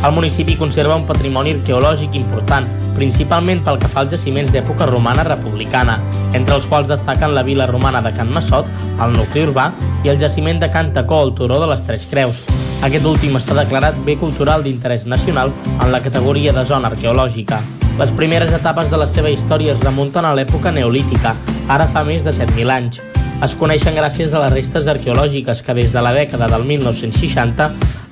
El 0.04 0.12
municipi 0.12 0.54
conserva 0.54 0.94
un 0.94 1.08
patrimoni 1.08 1.56
arqueològic 1.56 2.14
important, 2.14 2.68
principalment 2.94 3.64
pel 3.66 3.80
que 3.82 3.88
fa 3.90 4.04
als 4.04 4.12
jaciments 4.14 4.52
d'època 4.54 4.86
romana 4.86 5.24
republicana, 5.26 5.96
entre 6.38 6.54
els 6.54 6.68
quals 6.70 6.86
destaquen 6.86 7.34
la 7.34 7.42
vila 7.42 7.66
romana 7.66 7.98
de 8.04 8.12
Can 8.14 8.30
Massot, 8.30 8.70
el 9.02 9.16
nucli 9.16 9.42
urbà, 9.48 9.72
i 10.06 10.12
el 10.14 10.20
jaciment 10.22 10.62
de 10.62 10.70
Can 10.70 10.92
Tacó, 10.94 11.24
el 11.26 11.34
turó 11.34 11.58
de 11.58 11.66
les 11.72 11.82
Tres 11.82 12.06
Creus. 12.06 12.44
Aquest 12.86 13.10
últim 13.10 13.34
està 13.34 13.58
declarat 13.58 13.98
bé 14.06 14.14
cultural 14.22 14.62
d'interès 14.62 15.10
nacional 15.10 15.50
en 15.82 15.90
la 15.90 16.02
categoria 16.06 16.54
de 16.54 16.62
zona 16.64 16.94
arqueològica. 16.94 17.58
Les 17.98 18.14
primeres 18.14 18.54
etapes 18.54 18.92
de 18.92 19.02
la 19.02 19.10
seva 19.10 19.34
història 19.34 19.74
es 19.74 19.82
remunten 19.82 20.24
a 20.24 20.34
l'època 20.38 20.70
neolítica, 20.70 21.34
ara 21.66 21.90
fa 21.90 22.06
més 22.06 22.22
de 22.22 22.30
7.000 22.30 22.70
anys. 22.70 23.02
Es 23.38 23.52
coneixen 23.54 23.94
gràcies 23.94 24.32
a 24.34 24.40
les 24.42 24.50
restes 24.50 24.88
arqueològiques 24.90 25.60
que 25.62 25.74
des 25.78 25.92
de 25.94 26.00
la 26.02 26.10
dècada 26.10 26.48
del 26.50 26.64
1960 26.66 27.68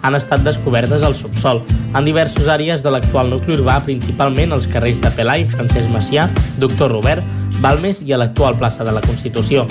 han 0.07 0.15
estat 0.15 0.45
descobertes 0.47 1.03
al 1.03 1.17
subsol, 1.19 1.65
en 1.99 2.07
diverses 2.07 2.47
àrees 2.47 2.85
de 2.85 2.93
l'actual 2.95 3.33
nucli 3.33 3.57
urbà, 3.57 3.81
principalment 3.83 4.55
els 4.55 4.69
carrers 4.71 5.01
de 5.03 5.11
Pelai, 5.17 5.49
Francesc 5.51 5.91
Macià, 5.91 6.29
Doctor 6.63 6.95
Robert, 6.95 7.27
Balmes 7.59 8.05
i 8.07 8.15
a 8.15 8.21
l'actual 8.23 8.55
plaça 8.61 8.87
de 8.87 8.95
la 8.95 9.03
Constitució. 9.03 9.67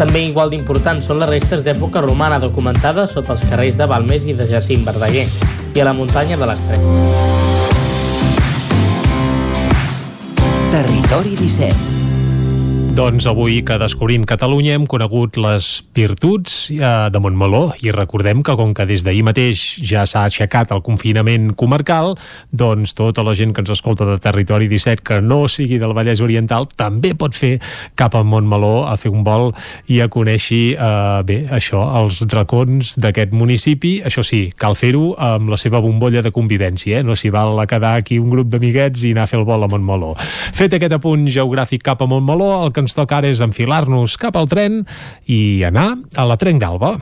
També 0.00 0.24
igual 0.26 0.50
d'importants 0.50 1.06
són 1.06 1.22
les 1.22 1.30
restes 1.30 1.62
d'època 1.62 2.02
romana 2.02 2.40
documentades 2.42 3.14
sota 3.14 3.36
els 3.36 3.46
carrers 3.46 3.78
de 3.78 3.86
Balmes 3.86 4.26
i 4.26 4.34
de 4.34 4.50
Jacint 4.50 4.82
Verdaguer 4.86 5.28
i 5.76 5.78
a 5.78 5.86
la 5.86 5.94
muntanya 5.94 6.40
de 6.42 6.50
l'Estret. 6.50 6.82
Territori 10.74 11.38
17 11.38 12.07
doncs 12.98 13.28
avui 13.30 13.60
que 13.62 13.76
descobrint 13.78 14.24
Catalunya 14.26 14.72
hem 14.74 14.84
conegut 14.90 15.36
les 15.38 15.66
virtuts 15.94 16.54
eh, 16.74 16.88
de 17.14 17.20
Montmeló 17.22 17.68
i 17.78 17.92
recordem 17.94 18.40
que 18.42 18.56
com 18.58 18.72
que 18.74 18.88
des 18.90 19.04
d'ahir 19.06 19.22
mateix 19.22 19.60
ja 19.86 20.02
s'ha 20.02 20.24
aixecat 20.26 20.72
el 20.74 20.82
confinament 20.82 21.52
comarcal, 21.54 22.16
doncs 22.50 22.96
tota 22.98 23.22
la 23.22 23.36
gent 23.38 23.52
que 23.54 23.62
ens 23.62 23.70
escolta 23.70 24.08
de 24.08 24.16
Territori 24.18 24.66
17 24.66 25.04
que 25.06 25.20
no 25.22 25.44
sigui 25.46 25.78
del 25.78 25.94
Vallès 25.94 26.22
Oriental 26.26 26.66
també 26.74 27.12
pot 27.14 27.38
fer 27.38 27.60
cap 27.94 28.16
a 28.18 28.24
Montmeló 28.26 28.88
a 28.90 28.96
fer 28.98 29.12
un 29.14 29.22
vol 29.22 29.52
i 29.86 30.00
a 30.02 30.10
conèixer 30.10 30.74
eh, 30.74 31.22
bé, 31.28 31.38
això, 31.54 31.84
els 32.02 32.24
racons 32.34 32.96
d'aquest 32.98 33.30
municipi. 33.30 34.00
Això 34.10 34.26
sí, 34.26 34.48
cal 34.58 34.74
fer-ho 34.74 35.12
amb 35.14 35.54
la 35.54 35.60
seva 35.60 35.78
bombolla 35.84 36.24
de 36.26 36.34
convivència, 36.34 36.98
eh? 36.98 37.06
no 37.06 37.14
s'hi 37.14 37.30
val 37.30 37.62
a 37.62 37.68
quedar 37.70 37.94
aquí 38.02 38.18
un 38.18 38.34
grup 38.34 38.50
d'amiguets 38.50 39.06
i 39.06 39.14
anar 39.14 39.28
a 39.28 39.30
fer 39.30 39.38
el 39.38 39.46
vol 39.46 39.68
a 39.68 39.70
Montmeló. 39.70 40.16
Fet 40.58 40.74
aquest 40.74 40.98
apunt 40.98 41.28
geogràfic 41.30 41.86
cap 41.86 42.02
a 42.02 42.10
Montmeló, 42.10 42.50
el 42.64 42.74
que 42.74 42.87
ens 42.87 42.87
toca 42.96 43.18
ara 43.18 43.32
és 43.32 43.42
enfilar-nos 43.44 44.16
cap 44.20 44.36
al 44.36 44.48
tren 44.48 44.82
i 45.26 45.64
anar 45.66 45.90
a 46.16 46.28
la 46.28 46.36
Trenc 46.40 46.62
d'Alba. 46.62 46.94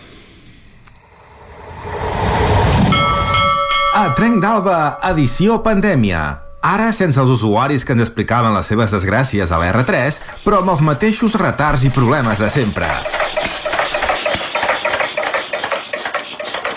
A 3.97 4.05
Trenc 4.17 4.43
d'Alba, 4.43 4.81
edició 5.09 5.61
pandèmia. 5.65 6.25
Ara 6.67 6.91
sense 6.93 7.21
els 7.23 7.31
usuaris 7.31 7.85
que 7.87 7.95
ens 7.95 8.03
explicaven 8.05 8.55
les 8.57 8.67
seves 8.67 8.91
desgràcies 8.93 9.53
a 9.53 9.61
la 9.63 9.71
R3, 9.71 10.19
però 10.43 10.61
amb 10.61 10.75
els 10.75 10.83
mateixos 10.83 11.39
retards 11.39 11.87
i 11.87 11.95
problemes 11.95 12.43
de 12.43 12.51
sempre. 12.51 12.91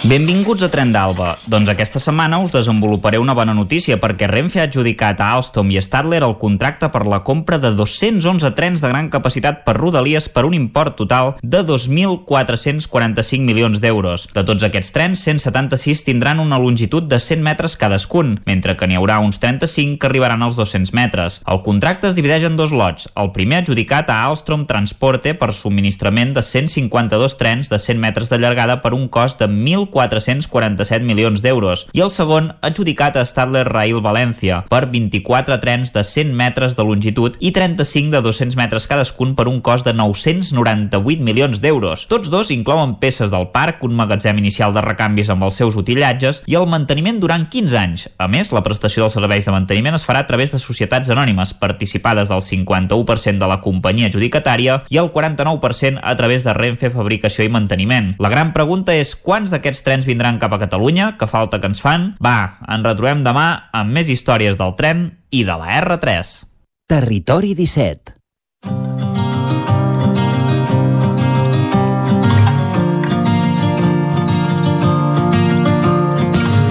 Benvinguts 0.09 0.63
a 0.65 0.71
Tren 0.73 0.89
d'Alba. 0.89 1.35
Doncs 1.45 1.69
aquesta 1.69 1.99
setmana 2.01 2.39
us 2.41 2.49
desenvoluparé 2.49 3.19
una 3.21 3.35
bona 3.37 3.53
notícia 3.53 3.99
perquè 4.01 4.25
Renfe 4.25 4.57
ha 4.57 4.63
adjudicat 4.65 5.19
a 5.21 5.27
Alstom 5.35 5.69
i 5.69 5.77
Stadler 5.85 6.23
el 6.25 6.33
contracte 6.41 6.87
per 6.89 7.03
la 7.05 7.19
compra 7.21 7.59
de 7.61 7.69
211 7.77 8.49
trens 8.57 8.81
de 8.81 8.89
gran 8.89 9.11
capacitat 9.13 9.59
per 9.67 9.75
Rodalies 9.77 10.25
per 10.33 10.47
un 10.47 10.55
import 10.57 10.95
total 10.97 11.35
de 11.43 11.61
2.445 11.61 13.45
milions 13.45 13.83
d'euros. 13.83 14.23
De 14.33 14.41
tots 14.47 14.65
aquests 14.65 14.89
trens, 14.95 15.21
176 15.27 16.01
tindran 16.07 16.41
una 16.41 16.57
longitud 16.57 17.05
de 17.05 17.21
100 17.21 17.45
metres 17.45 17.77
cadascun, 17.77 18.39
mentre 18.49 18.73
que 18.81 18.89
n'hi 18.89 18.97
haurà 18.97 19.19
uns 19.21 19.37
35 19.37 20.01
que 20.01 20.09
arribaran 20.09 20.41
als 20.41 20.57
200 20.57 20.89
metres. 20.89 21.37
El 21.45 21.61
contracte 21.61 22.09
es 22.09 22.17
divideix 22.17 22.47
en 22.49 22.57
dos 22.57 22.73
lots. 22.73 23.11
El 23.13 23.29
primer 23.37 23.61
adjudicat 23.61 24.09
a 24.09 24.23
Alstom 24.25 24.65
Transporte 24.65 25.37
per 25.37 25.53
subministrament 25.53 26.33
de 26.33 26.41
152 26.41 27.37
trens 27.37 27.69
de 27.69 27.77
100 27.77 28.01
metres 28.01 28.33
de 28.33 28.41
llargada 28.41 28.81
per 28.81 28.95
un 28.97 29.05
cost 29.05 29.45
de 29.45 29.45
1.000 29.45 29.98
1.447 29.99 31.03
milions 31.03 31.43
d'euros 31.43 31.85
i 31.93 32.03
el 32.05 32.11
segon 32.13 32.53
adjudicat 32.65 33.17
a 33.19 33.25
Stadler 33.27 33.65
Rail 33.67 33.99
València 34.03 34.63
per 34.71 34.85
24 34.91 35.59
trens 35.63 35.93
de 35.95 36.03
100 36.05 36.31
metres 36.35 36.77
de 36.77 36.85
longitud 36.87 37.35
i 37.39 37.51
35 37.55 38.13
de 38.15 38.21
200 38.25 38.57
metres 38.59 38.87
cadascun 38.87 39.35
per 39.35 39.47
un 39.51 39.59
cost 39.65 39.87
de 39.87 39.93
998 39.93 41.25
milions 41.25 41.61
d'euros. 41.61 42.05
Tots 42.11 42.31
dos 42.31 42.51
inclouen 42.55 42.95
peces 43.01 43.31
del 43.33 43.49
parc, 43.53 43.83
un 43.83 43.97
magatzem 43.97 44.39
inicial 44.39 44.73
de 44.75 44.83
recanvis 44.85 45.29
amb 45.33 45.43
els 45.47 45.59
seus 45.59 45.77
utillatges 45.79 46.43
i 46.47 46.55
el 46.59 46.67
manteniment 46.69 47.19
durant 47.19 47.47
15 47.49 47.77
anys. 47.79 48.07
A 48.17 48.29
més, 48.31 48.53
la 48.55 48.63
prestació 48.65 49.05
dels 49.05 49.17
serveis 49.17 49.47
de 49.47 49.55
manteniment 49.55 49.97
es 49.97 50.05
farà 50.07 50.23
a 50.23 50.29
través 50.29 50.53
de 50.53 50.61
societats 50.61 51.09
anònimes 51.11 51.53
participades 51.59 52.31
del 52.31 52.43
51% 52.45 53.39
de 53.39 53.49
la 53.49 53.59
companyia 53.63 54.09
adjudicatària 54.09 54.83
i 54.89 54.99
el 55.01 55.11
49% 55.13 55.99
a 56.03 56.15
través 56.19 56.45
de 56.45 56.55
Renfe 56.55 56.91
Fabricació 56.93 57.45
i 57.45 57.51
Manteniment. 57.51 58.13
La 58.19 58.31
gran 58.31 58.53
pregunta 58.55 58.95
és 58.95 59.15
quants 59.15 59.51
d'aquests 59.53 59.78
aquests 59.79 59.87
trens 59.87 60.07
vindran 60.07 60.39
cap 60.39 60.51
a 60.51 60.59
Catalunya, 60.59 61.15
que 61.17 61.27
falta 61.27 61.59
que 61.59 61.69
ens 61.71 61.79
fan. 61.79 62.15
Va, 62.19 62.59
ens 62.67 62.83
retrobem 62.83 63.23
demà 63.23 63.71
amb 63.71 63.95
més 63.95 64.09
històries 64.11 64.59
del 64.59 64.75
tren 64.75 65.07
i 65.31 65.45
de 65.47 65.55
la 65.55 65.79
R3. 65.79 66.43
Territori 66.89 67.53
17 67.55 68.17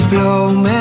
Plou 0.08 0.77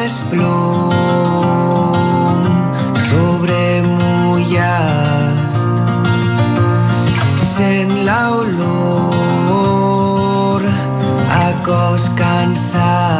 cansat 12.77 13.16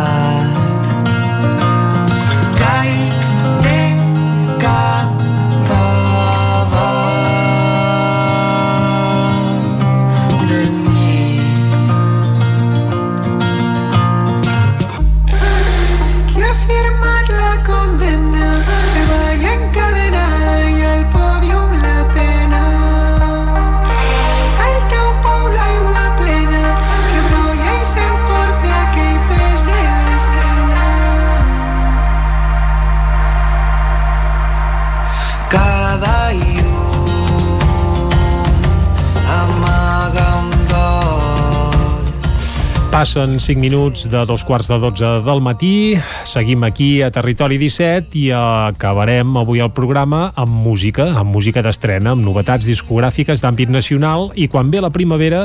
Passen 42.97 43.37
5 43.39 43.61
minuts 43.61 44.09
de 44.09 44.25
dos 44.25 44.41
quarts 44.41 44.65
de 44.67 44.79
12 44.81 45.21
del 45.21 45.37
matí. 45.39 45.93
Seguim 46.25 46.63
aquí 46.65 47.03
a 47.05 47.11
Territori 47.13 47.59
17 47.61 48.17
i 48.17 48.31
acabarem 48.33 49.35
avui 49.37 49.61
el 49.61 49.69
programa 49.69 50.31
amb 50.33 50.49
música, 50.65 51.05
amb 51.13 51.29
música 51.29 51.61
d'estrena, 51.61 52.15
amb 52.15 52.25
novetats 52.25 52.65
discogràfiques 52.65 53.43
d'àmbit 53.43 53.69
nacional 53.69 54.31
i 54.33 54.47
quan 54.49 54.71
ve 54.73 54.81
la 54.81 54.89
primavera 54.89 55.43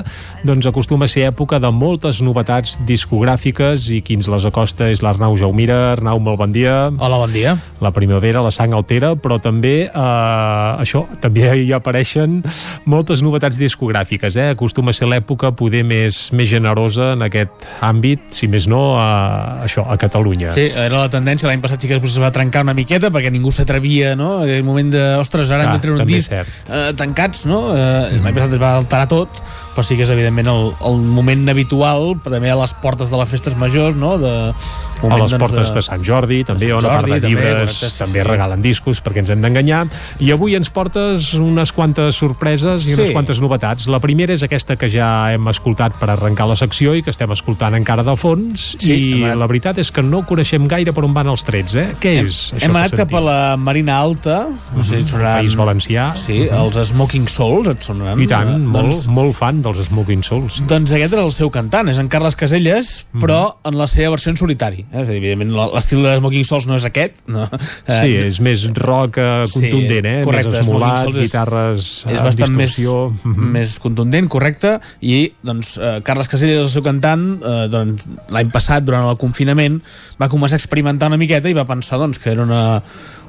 doncs 0.49 0.65
acostuma 0.71 1.05
a 1.05 1.13
ser 1.13 1.27
època 1.29 1.61
de 1.61 1.69
moltes 1.69 2.23
novetats 2.25 2.79
discogràfiques 2.89 3.91
i 3.93 4.01
qui 4.01 4.17
ens 4.17 4.33
les 4.33 4.49
acosta 4.49 4.89
és 4.89 5.05
l'Arnau 5.05 5.37
Jaumira. 5.37 5.93
Arnau, 5.93 6.25
molt 6.25 6.41
bon 6.41 6.57
dia. 6.57 6.89
Hola, 6.89 7.21
bon 7.21 7.37
dia. 7.37 7.59
La 7.85 7.93
primavera, 7.93 8.41
la 8.41 8.55
sang 8.55 8.73
altera, 8.73 9.13
però 9.13 9.37
també 9.37 9.91
eh, 9.91 10.81
això, 10.81 11.05
també 11.21 11.53
hi 11.67 11.77
apareixen 11.77 12.41
moltes 12.89 13.21
novetats 13.21 13.61
discogràfiques. 13.61 14.41
Eh? 14.41 14.49
Acostuma 14.57 14.97
a 14.97 14.97
ser 14.97 15.13
l'època 15.13 15.53
poder 15.53 15.85
més, 15.85 16.31
més 16.33 16.49
generosa 16.49 17.13
en 17.13 17.29
aquest 17.29 17.42
àmbit, 17.85 18.29
si 18.37 18.49
més 18.51 18.67
no, 18.71 18.83
a, 19.01 19.63
això, 19.67 19.85
a 19.89 19.97
Catalunya. 20.01 20.53
Sí, 20.55 20.69
era 20.71 21.05
la 21.05 21.11
tendència, 21.13 21.49
l'any 21.51 21.63
passat 21.65 21.83
sí 21.83 21.91
que 21.91 21.99
es 21.99 22.19
va 22.23 22.33
trencar 22.35 22.65
una 22.67 22.75
miqueta 22.77 23.11
perquè 23.15 23.33
ningú 23.33 23.53
s'atrevia, 23.55 24.15
no? 24.19 24.43
Aquell 24.45 24.67
moment 24.67 24.93
de, 24.95 25.03
ostres, 25.21 25.51
ara 25.51 25.67
Clar, 25.67 25.75
hem 25.75 25.81
de 25.81 25.87
treure 25.87 26.07
un 26.07 26.11
disc 26.11 26.33
eh, 26.33 26.93
tancats, 26.99 27.47
no? 27.51 27.65
Eh, 27.77 28.21
L'any 28.23 28.37
passat 28.37 28.57
es 28.59 28.63
va 28.63 28.75
alterar 28.81 29.09
tot, 29.11 29.43
però 29.75 29.83
sí 29.87 29.97
que 29.97 30.05
és 30.07 30.11
evidentment 30.13 30.49
el, 30.53 30.67
el 30.89 30.99
moment 31.03 31.49
habitual, 31.53 32.17
també 32.25 32.51
a 32.53 32.57
les 32.61 32.75
portes 32.83 33.11
de 33.13 33.17
les 33.21 33.29
festes 33.31 33.57
majors, 33.57 33.95
no? 33.97 34.17
De, 34.21 34.33
a 34.53 35.17
les 35.19 35.35
portes 35.41 35.71
de... 35.71 35.75
de 35.79 35.83
Sant 35.83 36.03
Jordi, 36.05 36.43
també, 36.45 36.69
Sant 36.69 36.79
on 36.79 36.85
a 36.85 36.93
part 36.93 37.07
Jordi, 37.07 37.13
de 37.15 37.21
també, 37.21 37.29
llibres 37.33 37.73
correcte, 37.73 37.91
sí, 37.91 37.99
també 38.03 38.21
sí. 38.23 38.27
regalen 38.29 38.63
discos 38.65 39.01
perquè 39.03 39.23
ens 39.25 39.33
hem 39.35 39.43
d'enganyar. 39.45 39.83
I 40.23 40.31
avui 40.35 40.55
ens 40.59 40.71
portes 40.71 41.33
unes 41.41 41.73
quantes 41.73 42.17
sorpreses 42.21 42.85
i 42.87 42.93
Sí. 42.93 42.99
unes 43.01 43.11
quantes 43.17 43.41
novetats. 43.41 43.87
La 43.89 44.01
primera 44.01 44.35
és 44.37 44.43
aquesta 44.45 44.77
que 44.77 44.91
ja 44.93 45.33
hem 45.33 45.49
escoltat 45.49 45.97
per 46.01 46.11
arrencar 46.13 46.47
la 46.51 46.57
secció 46.57 46.95
i 46.95 47.03
que 47.03 47.11
estem 47.11 47.31
escoltant 47.33 47.75
encara 47.79 48.05
de 48.07 48.15
fons 48.17 48.77
Sí, 48.79 48.93
i 48.93 49.13
hem 49.17 49.25
anat- 49.31 49.39
la 49.43 49.47
veritat 49.51 49.79
és 49.83 49.91
que 49.91 50.03
no 50.05 50.23
coneixem 50.29 50.67
gaire 50.69 50.93
per 50.93 51.05
on 51.07 51.15
van 51.17 51.29
els 51.33 51.45
trets, 51.49 51.75
eh? 51.75 51.89
Què 52.01 52.13
és 52.27 52.53
això 52.53 52.65
Hem 52.67 52.73
que 52.77 52.79
anat 52.85 52.97
cap 53.03 53.15
a 53.15 53.21
la 53.25 53.39
Marina 53.57 53.97
Alta, 53.99 54.43
no 54.77 54.85
sé 54.85 55.01
sonaran... 55.03 55.41
País 55.41 55.57
Valencià. 55.57 56.11
Sí, 56.19 56.43
els 56.53 56.77
Smoking 56.93 57.27
Souls 57.29 57.69
et 57.73 57.83
sonaran. 57.83 58.21
I 58.21 58.27
tant, 58.31 58.53
Eh, 58.53 58.59
molt, 58.59 58.91
Doncs, 58.93 59.07
molt 59.09 59.35
fan 59.39 59.62
dels 59.63 59.79
Smoking 59.87 60.23
Souls. 60.23 60.61
doncs 60.69 60.93
aquest 60.93 61.13
és 61.15 61.19
el 61.21 61.33
seu 61.33 61.51
cantant, 61.51 61.89
és 61.89 61.99
en 61.99 62.09
Carles 62.09 62.37
Caselles, 62.37 63.07
Mhm. 63.13 63.21
però 63.23 63.57
en 63.65 63.79
la 63.79 63.87
seva 63.87 64.11
versió 64.11 64.31
en 64.31 64.37
solitari. 64.37 64.85
Eh? 64.93 65.03
És 65.03 65.09
a 65.09 65.13
dir, 65.13 65.19
evidentment, 65.23 65.53
l'estil 65.75 66.03
de 66.03 66.17
Smoking 66.19 66.45
Souls 66.45 66.67
no 66.67 66.77
és 66.77 66.85
aquest. 66.85 67.23
No? 67.27 67.49
Sí, 67.87 68.15
és 68.17 68.41
més 68.41 68.67
rock 68.75 69.19
eh, 69.19 69.45
contundent, 69.53 70.07
eh? 70.07 70.23
correcte, 70.25 70.51
més 70.51 70.61
esmolat, 70.61 71.09
és- 71.09 71.17
guitarres 71.17 72.05
és 72.09 72.19
amb 72.19 72.27
bastant 72.29 72.55
més, 72.57 72.71
distorsió. 72.77 73.13
Mhm. 73.25 73.51
més 73.53 73.79
contundent, 73.79 74.29
correcte, 74.29 74.79
i 75.01 75.33
doncs, 75.43 75.77
eh, 75.79 76.01
Carles 76.03 76.29
Caselles, 76.29 76.63
el 76.65 76.69
seu 76.71 76.83
cantant, 76.83 77.41
eh, 77.43 77.69
doncs, 77.69 78.07
l'any 78.31 78.51
passat, 78.51 78.83
durant 78.85 79.09
el 79.09 79.17
confinament, 79.17 79.81
va 80.21 80.29
començar 80.29 80.55
a 80.55 80.63
experimentar 80.63 81.09
una 81.09 81.17
miqueta 81.17 81.49
i 81.49 81.55
va 81.55 81.65
pensar 81.67 81.99
doncs, 81.99 82.19
que 82.19 82.31
era 82.31 82.43
una, 82.43 82.83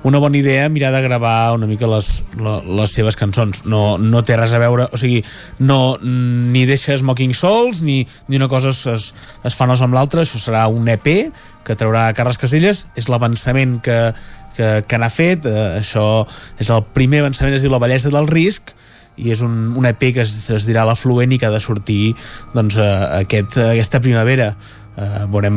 una 0.03 0.19
bona 0.19 0.37
idea 0.37 0.67
mirar 0.69 0.91
de 0.93 1.01
gravar 1.01 1.53
una 1.55 1.67
mica 1.67 1.87
les, 1.87 2.23
les 2.37 2.91
seves 2.91 3.15
cançons. 3.15 3.63
No, 3.65 3.97
no 3.97 4.23
té 4.27 4.35
res 4.37 4.53
a 4.53 4.59
veure, 4.61 4.89
o 4.91 4.99
sigui, 4.99 5.23
no, 5.63 5.97
ni 6.03 6.65
deixa 6.69 6.97
Smoking 6.99 7.33
Souls, 7.33 7.81
ni, 7.81 8.03
ni 8.27 8.39
una 8.39 8.49
cosa 8.51 8.73
es, 8.75 8.83
es, 9.43 9.55
fa 9.55 9.67
nosa 9.69 9.87
amb 9.87 9.95
l'altra, 9.95 10.23
això 10.23 10.41
serà 10.41 10.67
un 10.67 10.91
EP 10.91 11.09
que 11.63 11.79
traurà 11.79 12.09
Carles 12.15 12.39
Caselles, 12.39 12.83
és 12.99 13.07
l'avançament 13.07 13.79
que, 13.83 13.97
que, 14.57 14.69
que 14.87 14.99
n'ha 14.99 15.11
fet, 15.13 15.47
eh, 15.47 15.67
això 15.79 16.25
és 16.59 16.71
el 16.73 16.83
primer 16.93 17.23
avançament, 17.23 17.55
es 17.55 17.63
diu 17.63 17.71
La 17.71 17.81
bellesa 17.81 18.11
del 18.13 18.27
risc, 18.27 18.75
i 19.15 19.31
és 19.31 19.43
un, 19.45 19.75
un 19.77 19.85
EP 19.85 20.07
que 20.13 20.23
es, 20.25 20.33
es 20.51 20.65
dirà 20.67 20.83
l'afluent 20.89 21.31
i 21.31 21.37
que 21.39 21.47
ha 21.47 21.53
de 21.53 21.61
sortir 21.63 22.15
doncs, 22.55 22.79
eh, 22.81 22.95
aquest, 23.23 23.59
aquesta 23.69 24.01
primavera. 24.03 24.53
Eh, 24.93 25.23
veurem 25.31 25.55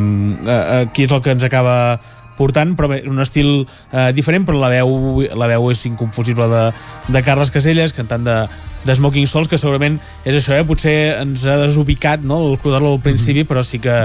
eh, 0.49 0.85
qui 0.95 1.05
és 1.05 1.13
el 1.13 1.21
que 1.25 1.35
ens 1.35 1.45
acaba 1.45 1.99
portant, 2.39 2.75
però 2.79 2.91
bé, 2.93 3.03
un 3.11 3.23
estil 3.23 3.51
eh, 3.65 4.11
diferent, 4.17 4.47
però 4.49 4.61
la 4.61 4.71
veu, 4.73 5.25
la 5.37 5.51
veu 5.51 5.71
és 5.73 5.85
inconfusible 5.89 6.49
de, 6.53 6.65
de 7.13 7.23
Carles 7.27 7.53
Caselles, 7.55 7.95
cantant 7.97 8.25
de, 8.27 8.39
de 8.87 8.97
Smoking 8.97 9.29
Souls, 9.31 9.51
que 9.51 9.61
segurament 9.61 9.99
és 10.25 10.37
això, 10.39 10.57
eh? 10.57 10.65
potser 10.67 10.97
ens 11.21 11.47
ha 11.49 11.59
desubicat 11.65 12.25
no? 12.25 12.43
el 12.51 12.59
codar-lo 12.63 12.97
al 12.97 13.05
principi, 13.05 13.47
però 13.49 13.65
sí 13.67 13.81
que, 13.83 14.05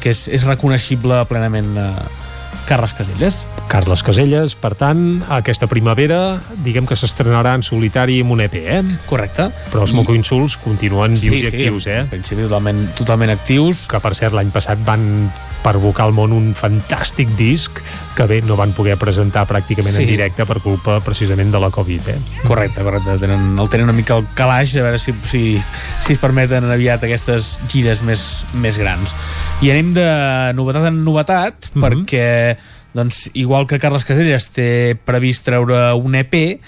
que 0.00 0.14
és, 0.14 0.26
és 0.32 0.46
reconeixible 0.48 1.24
plenament 1.30 1.72
eh, 1.80 2.28
Carles 2.66 2.94
Caselles. 2.94 3.46
Carles 3.68 4.02
Caselles, 4.02 4.54
per 4.58 4.74
tant, 4.78 5.22
aquesta 5.30 5.66
primavera, 5.70 6.40
diguem 6.64 6.86
que 6.86 6.96
s'estrenarà 6.98 7.54
en 7.58 7.62
solitari 7.66 8.20
amb 8.22 8.32
un 8.36 8.40
EP, 8.46 8.54
eh? 8.62 8.80
Correcte. 9.10 9.48
Però 9.72 9.82
els 9.86 9.92
Moco 9.94 10.14
Insults 10.14 10.56
continuen 10.62 11.14
vius 11.18 11.42
i 11.42 11.46
actius, 11.50 11.86
eh? 11.90 12.00
En 12.04 12.10
principi 12.12 12.42
totalment, 12.46 12.84
totalment 12.98 13.30
actius. 13.34 13.86
Que, 13.90 13.98
per 14.02 14.14
cert, 14.18 14.34
l'any 14.38 14.50
passat 14.54 14.78
van 14.86 15.30
pervocar 15.60 16.06
al 16.06 16.14
món 16.16 16.32
un 16.32 16.54
fantàstic 16.56 17.34
disc 17.36 17.82
que 18.16 18.24
bé, 18.24 18.38
no 18.42 18.56
van 18.56 18.72
poder 18.72 18.94
presentar 18.96 19.42
pràcticament 19.48 19.92
Sí. 19.92 20.02
en 20.06 20.08
directe 20.08 20.46
per 20.48 20.58
culpa 20.64 21.00
precisament 21.04 21.50
de 21.52 21.60
la 21.60 21.68
Covid, 21.70 22.08
eh? 22.08 22.18
Correcte, 22.46 22.82
correcte. 22.82 23.18
Tenen, 23.20 23.58
el 23.58 23.68
tenen 23.68 23.84
una 23.84 23.92
mica 23.96 24.14
al 24.14 24.24
calaix, 24.34 24.74
a 24.76 24.82
veure 24.86 24.98
si, 24.98 25.12
si, 25.24 25.60
si 26.00 26.12
es 26.14 26.18
permeten 26.18 26.64
aviat 26.70 27.04
aquestes 27.04 27.60
gires 27.68 28.02
més, 28.02 28.46
més 28.54 28.78
grans. 28.78 29.14
I 29.60 29.70
anem 29.70 29.92
de 29.92 30.08
novetat 30.56 30.86
en 30.88 31.02
novetat, 31.04 31.70
Mhm. 31.74 31.82
perquè, 31.84 32.56
doncs, 32.94 33.30
igual 33.34 33.66
que 33.66 33.78
Carles 33.78 34.04
Caselles 34.04 34.50
té 34.54 34.96
previst 35.04 35.44
treure 35.46 35.90
un 35.94 36.14
EP, 36.18 36.60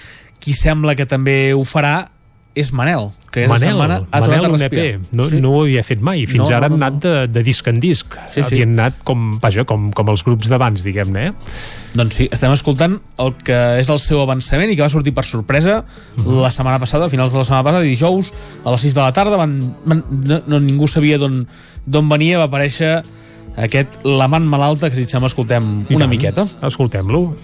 qui 0.43 0.53
sembla 0.59 0.95
que 0.99 1.07
també 1.07 1.53
ho 1.55 1.63
farà 1.67 2.09
és 2.55 2.69
Manel, 2.77 3.07
que 3.33 3.47
aquesta 3.47 3.55
Manel, 3.55 3.71
setmana 3.73 3.95
ha 4.13 4.19
tornat 4.21 4.43
Manel, 4.43 4.55
un. 4.59 4.63
EP. 4.67 5.15
No, 5.17 5.25
no 5.41 5.53
ho 5.55 5.61
havia 5.63 5.81
fet 5.87 6.03
mai. 6.05 6.27
Fins 6.29 6.43
No, 6.43 6.49
ara 6.53 6.69
no, 6.69 6.75
han 6.75 6.81
no, 6.83 6.85
anat 6.85 6.99
de, 7.01 7.13
de 7.33 7.43
disc 7.47 7.67
en 7.71 7.79
disc. 7.81 8.13
Sí, 8.29 8.43
sí. 8.43 8.45
Havien 8.45 8.75
anat 8.77 8.99
com, 9.09 9.39
vaja, 9.41 9.65
com, 9.65 9.87
com 9.97 10.11
els 10.13 10.21
grups 10.27 10.51
d'abans, 10.53 10.85
diguem-ne. 10.85 11.31
Eh? 11.31 11.63
Doncs 11.97 12.19
sí, 12.21 12.27
estem 12.29 12.53
escoltant 12.53 12.99
el 13.25 13.33
que 13.41 13.57
és 13.81 13.89
el 13.89 14.03
seu 14.05 14.21
avançament 14.21 14.69
i 14.69 14.77
que 14.77 14.85
va 14.85 14.91
sortir 14.93 15.15
per 15.17 15.25
sorpresa 15.25 15.79
Mhm. 16.19 16.43
la 16.43 16.51
setmana 16.53 16.79
passada, 16.83 17.07
a 17.07 17.09
finals 17.09 17.33
de 17.33 17.39
la 17.41 17.45
setmana 17.49 17.65
passada, 17.71 17.89
dijous, 17.89 18.35
a 18.67 18.71
les 18.77 18.85
6 18.85 18.95
de 18.99 19.01
la 19.01 19.13
tarda, 19.17 19.41
van, 19.41 19.57
van, 19.87 20.05
no, 20.11 20.43
no, 20.47 20.61
ningú 20.61 20.87
sabia 20.89 21.17
d'on 21.17 21.47
d'on 21.87 22.09
venia, 22.13 22.37
va 22.39 22.51
aparèixer 22.53 23.01
aquest 23.57 24.05
La 24.05 24.29
man 24.29 24.47
malalta, 24.49 24.89
que 24.91 24.97
si 24.97 25.03
et 25.03 25.11
sembla 25.11 25.29
escoltem 25.29 25.85
I 25.89 25.95
una 25.95 26.05
tant. 26.07 26.11
miqueta. 26.11 26.47
Escoltem-lo. 26.63 27.35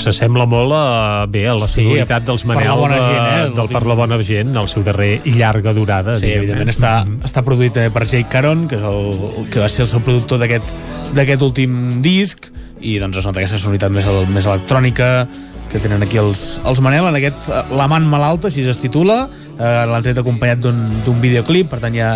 Doncs 0.00 0.16
s'assembla 0.16 0.46
molt 0.48 0.72
a, 0.72 1.26
bé, 1.28 1.42
a 1.50 1.54
la 1.58 1.66
Sí, 1.68 1.82
sonoritat 1.84 2.24
dels 2.24 2.44
per 2.46 2.54
Manel 2.54 2.70
la 2.70 2.76
bona 2.80 3.00
gent, 3.04 3.26
eh? 3.28 3.48
del 3.58 3.68
Per 3.68 3.82
la 3.84 3.96
bona 3.98 4.18
gent, 4.24 4.54
el 4.56 4.68
seu 4.72 4.84
darrer 4.86 5.10
i 5.28 5.34
llarga 5.36 5.74
durada. 5.76 6.14
Sí, 6.16 6.24
diguem, 6.24 6.46
evidentment 6.46 6.70
eh? 6.70 6.72
està, 6.72 6.92
està 7.28 7.42
produït 7.44 7.76
també 7.76 7.92
per 7.92 8.06
Jake 8.08 8.30
Caron, 8.32 8.64
que, 8.70 8.78
és 8.80 8.86
el, 8.88 9.44
que 9.52 9.60
va 9.60 9.68
ser 9.68 9.84
el 9.84 9.90
seu 9.92 10.00
productor 10.06 10.40
d'aquest 10.40 11.44
últim 11.44 12.00
disc, 12.00 12.48
i 12.80 12.96
doncs 13.02 13.20
es 13.20 13.28
nota 13.28 13.42
aquesta 13.42 13.60
sonoritat 13.60 13.92
més, 13.92 14.08
més 14.32 14.48
electrònica 14.48 15.10
que 15.70 15.78
tenen 15.78 16.02
aquí 16.02 16.18
els, 16.20 16.60
els 16.66 16.80
Manel 16.82 17.06
en 17.08 17.16
aquest 17.16 17.48
eh, 17.48 17.62
La 17.78 17.86
man 17.90 18.06
malalta, 18.10 18.50
així 18.50 18.64
es 18.68 18.80
titula 18.82 19.22
eh, 19.54 19.84
l'han 19.88 20.04
tret 20.04 20.18
acompanyat 20.20 20.62
d'un 20.64 21.20
videoclip 21.22 21.70
per 21.70 21.80
tant 21.82 21.94
ja, 21.94 22.10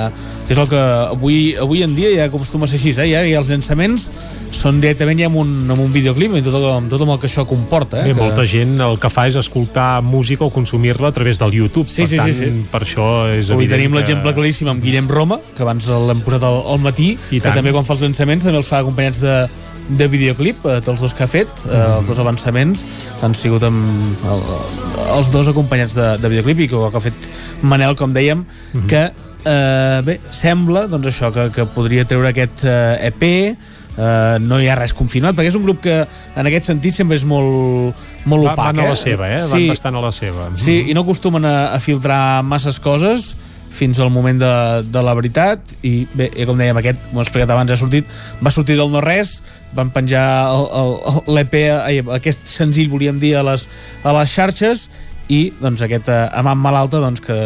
que 0.46 0.54
és 0.56 0.60
el 0.60 0.68
que 0.70 0.80
avui, 1.14 1.38
avui 1.60 1.84
en 1.86 1.94
dia 1.96 2.10
ja 2.16 2.28
acostuma 2.28 2.66
a 2.66 2.70
ser 2.70 2.80
així 2.80 2.94
eh? 2.96 3.08
ja, 3.12 3.22
i 3.24 3.34
els 3.38 3.50
llançaments 3.52 4.08
són 4.54 4.80
directament 4.82 5.22
ja 5.22 5.30
amb 5.30 5.38
un, 5.42 5.54
amb 5.70 5.80
un 5.84 5.92
videoclip 5.94 6.34
i 6.38 6.44
tot, 6.44 6.58
amb 6.72 6.90
tot 6.92 7.04
el 7.06 7.12
que 7.22 7.30
això 7.30 7.46
comporta 7.48 8.02
eh? 8.02 8.08
Bé, 8.10 8.14
que... 8.16 8.20
molta 8.22 8.46
gent 8.48 8.76
el 8.84 8.98
que 9.02 9.10
fa 9.12 9.28
és 9.30 9.38
escoltar 9.38 9.88
música 10.04 10.46
o 10.46 10.50
consumir-la 10.54 11.12
a 11.12 11.14
través 11.14 11.38
del 11.40 11.54
YouTube. 11.54 11.88
Sí, 11.90 12.02
per 12.02 12.10
sí, 12.10 12.18
tant, 12.20 12.32
sí, 12.32 12.48
sí. 12.48 12.64
per 12.72 12.82
això 12.86 13.08
és 13.32 13.52
Avui 13.54 13.70
tenim 13.70 13.92
que... 13.92 14.00
l'exemple 14.00 14.34
claríssim 14.36 14.70
amb 14.72 14.82
Guillem 14.84 15.10
Roma, 15.10 15.38
que 15.54 15.62
abans 15.66 15.88
l'hem 15.90 16.24
posat 16.26 16.46
al, 16.48 16.60
al 16.74 16.82
matí, 16.82 17.14
I 17.30 17.38
que 17.38 17.46
tant. 17.46 17.60
també 17.60 17.74
quan 17.74 17.86
fa 17.86 17.94
els 17.96 18.04
llançaments 18.06 18.46
també 18.46 18.60
els 18.60 18.70
fa 18.70 18.82
acompanyats 18.82 19.22
de, 19.24 19.36
de 19.88 20.08
videoclip, 20.08 20.64
eh, 20.66 20.80
tots 20.80 21.02
els 21.02 21.12
que 21.14 21.24
ha 21.24 21.26
fet, 21.28 21.48
eh, 21.66 21.68
Mhm. 21.68 21.98
els 21.98 22.06
dos 22.08 22.18
avançaments 22.18 22.84
han 23.22 23.34
sigut 23.34 23.62
amb 23.62 24.24
el, 24.24 24.42
els 25.16 25.30
dos 25.30 25.48
acompanyats 25.48 25.94
de, 25.94 26.16
de 26.18 26.28
videoclip 26.28 26.60
i 26.60 26.68
que, 26.68 26.76
que 26.90 26.96
ha 26.96 27.00
fet 27.00 27.28
Manel, 27.62 27.94
com 27.96 28.12
dèiem, 28.14 28.44
Mhm. 28.72 28.86
que 28.88 29.12
eh, 29.44 30.00
bé, 30.04 30.20
sembla 30.30 30.86
doncs 30.88 31.06
això 31.06 31.30
que, 31.32 31.50
que 31.52 31.66
podria 31.66 32.06
treure 32.06 32.28
aquest 32.30 32.64
eh, 32.64 33.08
EP 33.10 33.22
eh, 33.96 34.38
no 34.40 34.56
hi 34.58 34.66
ha 34.68 34.74
res 34.74 34.94
confirmat 34.96 35.36
perquè 35.36 35.48
és 35.52 35.54
un 35.54 35.62
grup 35.64 35.82
que 35.82 35.98
en 36.34 36.46
aquest 36.46 36.64
sentit 36.66 36.94
sempre 36.94 37.14
és 37.16 37.24
molt, 37.24 37.94
molt 38.24 38.42
Va- 38.46 38.52
opac 38.54 38.72
van 38.72 38.80
a 38.80 38.88
la 38.88 38.92
eh? 38.94 38.96
seva, 38.96 39.28
eh? 39.36 39.38
Van 39.52 39.68
bastant 39.68 39.94
a 39.96 40.00
la 40.00 40.12
seva. 40.12 40.48
Sí, 40.56 40.80
Mhm. 40.82 40.88
i 40.90 40.94
no 40.94 41.02
acostumen 41.02 41.44
a, 41.44 41.74
a 41.74 41.78
filtrar 41.80 42.42
masses 42.42 42.80
coses 42.80 43.36
fins 43.74 43.98
al 44.00 44.12
moment 44.14 44.38
de, 44.40 44.54
de 44.94 45.02
la 45.04 45.14
veritat. 45.18 45.74
I 45.82 46.06
bé, 46.14 46.30
eh, 46.32 46.46
com 46.48 46.58
dèiem, 46.60 46.78
aquest, 46.80 47.10
m'ho 47.12 47.22
he 47.22 47.26
explicat 47.26 47.50
abans 47.54 47.74
ha 47.74 47.78
sortit, 47.80 48.08
va 48.44 48.54
sortir 48.54 48.78
del 48.80 48.92
no 48.94 49.02
res 49.04 49.40
van 49.74 49.90
penjar 49.90 50.22
l'EP 51.26 51.56
aquest 52.14 52.46
senzill 52.46 52.92
volíem 52.92 53.18
dir 53.18 53.34
a 53.34 53.42
les, 53.42 53.66
a 54.06 54.12
les 54.14 54.30
xarxes 54.30 54.86
i 55.32 55.48
doncs, 55.60 55.82
aquest 55.84 56.10
eh, 56.12 56.22
amant 56.36 56.60
malalta 56.60 57.00
doncs, 57.00 57.22
que, 57.24 57.36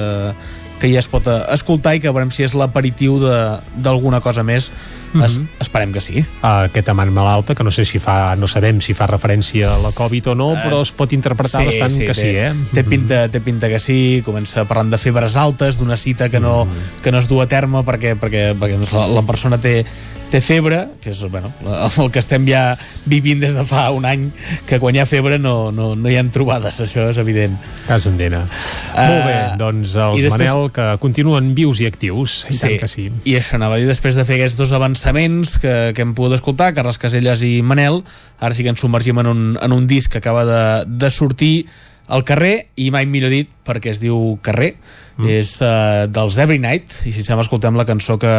que 0.78 0.90
ja 0.92 1.00
es 1.00 1.08
pot 1.10 1.26
eh, 1.26 1.40
escoltar 1.54 1.96
i 1.96 2.00
que 2.00 2.10
veurem 2.10 2.30
si 2.30 2.44
és 2.46 2.54
l'aperitiu 2.54 3.18
de- 3.20 3.58
d'alguna 3.76 4.20
cosa 4.20 4.42
més 4.42 4.70
Mhm. 5.08 5.22
es, 5.24 5.40
esperem 5.60 5.90
que 5.90 6.00
sí 6.02 6.20
aquest 6.42 6.88
amant 6.90 7.10
malalta, 7.10 7.54
que 7.54 7.64
no 7.64 7.70
sé 7.70 7.86
si 7.86 7.98
fa, 7.98 8.36
no 8.36 8.46
sabem 8.46 8.78
si 8.84 8.92
fa 8.92 9.06
referència 9.06 9.70
a 9.74 9.78
la 9.80 9.90
Covid 9.96 10.26
o 10.28 10.34
no, 10.34 10.50
però 10.54 10.82
es 10.82 10.92
pot 10.92 11.14
interpretar 11.16 11.64
bastant 11.64 11.96
que 11.98 12.12
sí, 12.12 12.20
té, 12.20 12.46
eh? 12.48 12.52
Té 12.74 12.84
pinta, 12.84 13.22
té 13.32 13.40
pinta 13.40 13.70
que 13.72 13.78
sí, 13.78 14.20
comença 14.26 14.66
parlant 14.68 14.90
de 14.92 14.98
febres 14.98 15.34
altes, 15.36 15.78
d'una 15.78 15.96
cita 15.96 16.28
que 16.28 16.40
no, 16.40 16.66
Mm. 16.66 17.00
que 17.02 17.10
no 17.10 17.18
es 17.18 17.26
du 17.28 17.40
a 17.40 17.46
terme 17.48 17.78
perquè, 17.84 18.18
perquè, 18.20 18.52
perquè 18.54 18.76
doncs, 18.76 18.92
la, 18.92 19.06
la 19.08 19.22
persona 19.22 19.56
té, 19.58 19.86
té 20.30 20.40
febre, 20.44 20.80
que 21.02 21.10
és 21.14 21.20
bueno, 21.32 21.50
el 21.64 22.10
que 22.12 22.20
estem 22.20 22.44
ja 22.48 22.62
vivint 23.08 23.40
des 23.42 23.54
de 23.56 23.64
fa 23.68 23.88
un 23.94 24.06
any, 24.08 24.28
que 24.68 24.78
quan 24.82 24.96
hi 24.96 25.02
ha 25.02 25.06
febre 25.08 25.38
no, 25.40 25.70
no, 25.74 25.94
no 25.96 26.10
hi 26.10 26.18
ha 26.20 26.24
trobades, 26.34 26.80
això 26.84 27.08
és 27.10 27.18
evident. 27.20 27.56
Cas 27.86 28.06
endena. 28.10 28.44
Uh, 28.92 29.00
Molt 29.00 29.26
bé, 29.28 29.36
doncs 29.60 29.96
els 29.96 30.22
després- 30.26 30.52
Manel 30.52 30.70
que 30.76 30.88
continuen 31.02 31.52
vius 31.56 31.80
i 31.80 31.88
actius, 31.88 32.42
i 32.50 32.58
tant 32.58 32.78
que 32.84 32.90
sí. 32.92 33.08
I 33.24 33.38
això 33.40 33.56
anava 33.58 33.78
a 33.78 33.82
dir, 33.82 33.88
després 33.88 34.18
de 34.18 34.26
fer 34.28 34.38
aquests 34.38 34.58
dos 34.60 34.72
avançaments 34.76 35.56
que, 35.62 35.74
que 35.96 36.04
hem 36.04 36.14
pogut 36.18 36.36
escoltar, 36.38 36.72
Carles 36.76 37.00
Caselles 37.00 37.42
i 37.46 37.58
Manel, 37.62 38.02
ara 38.38 38.54
sí 38.54 38.66
que 38.66 38.74
ens 38.74 38.80
submergim 38.84 39.18
en 39.24 39.32
un, 39.32 39.44
en 39.60 39.72
un 39.76 39.86
disc 39.90 40.12
que 40.12 40.20
acaba 40.22 40.44
de, 40.48 40.64
de 40.86 41.10
sortir 41.10 41.66
al 42.08 42.24
carrer, 42.24 42.68
i 42.80 42.88
mai 42.94 43.06
millor 43.06 43.32
dit 43.32 43.50
perquè 43.66 43.92
es 43.92 44.00
diu 44.00 44.38
Carrer, 44.44 44.72
mm. 45.18 45.28
és 45.28 45.52
uh, 45.60 46.06
dels 46.10 46.38
Every 46.40 46.60
Night, 46.62 47.02
i 47.08 47.12
si 47.12 47.24
sembla 47.24 47.44
escoltem 47.44 47.76
la 47.78 47.86
cançó 47.88 48.18
que, 48.20 48.32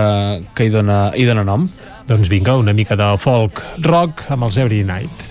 que 0.57 0.67
hi, 0.67 0.73
dona, 0.73 1.09
hi 1.15 1.27
dona 1.29 1.45
nom. 1.47 1.67
Doncs 2.09 2.31
vinga, 2.31 2.57
una 2.57 2.73
mica 2.73 2.97
de 2.99 3.11
folk 3.21 3.61
rock 3.85 4.25
amb 4.33 4.49
els 4.49 4.57
Every 4.57 4.81
Night. 4.87 5.25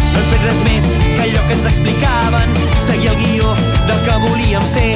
No 0.00 0.20
hem 0.20 0.30
fet 0.30 0.46
res 0.46 0.62
més 0.66 0.88
que 1.14 1.22
allò 1.28 1.44
que 1.48 1.58
ens 1.58 1.68
explicaven, 1.70 2.56
seguir 2.86 3.12
el 3.14 3.20
guió 3.22 3.54
del 3.88 4.00
que 4.06 4.18
volíem 4.28 4.72
ser. 4.74 4.94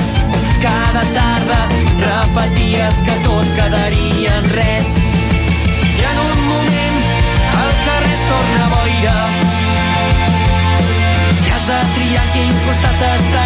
Cada 0.63 1.05
tarda 1.15 1.61
repeties 2.03 3.05
que 3.07 3.21
tot 3.27 3.55
quedaria 3.59 4.41
en 4.41 4.51
res. 4.57 5.08
A 12.85 12.93
quin 12.99 13.38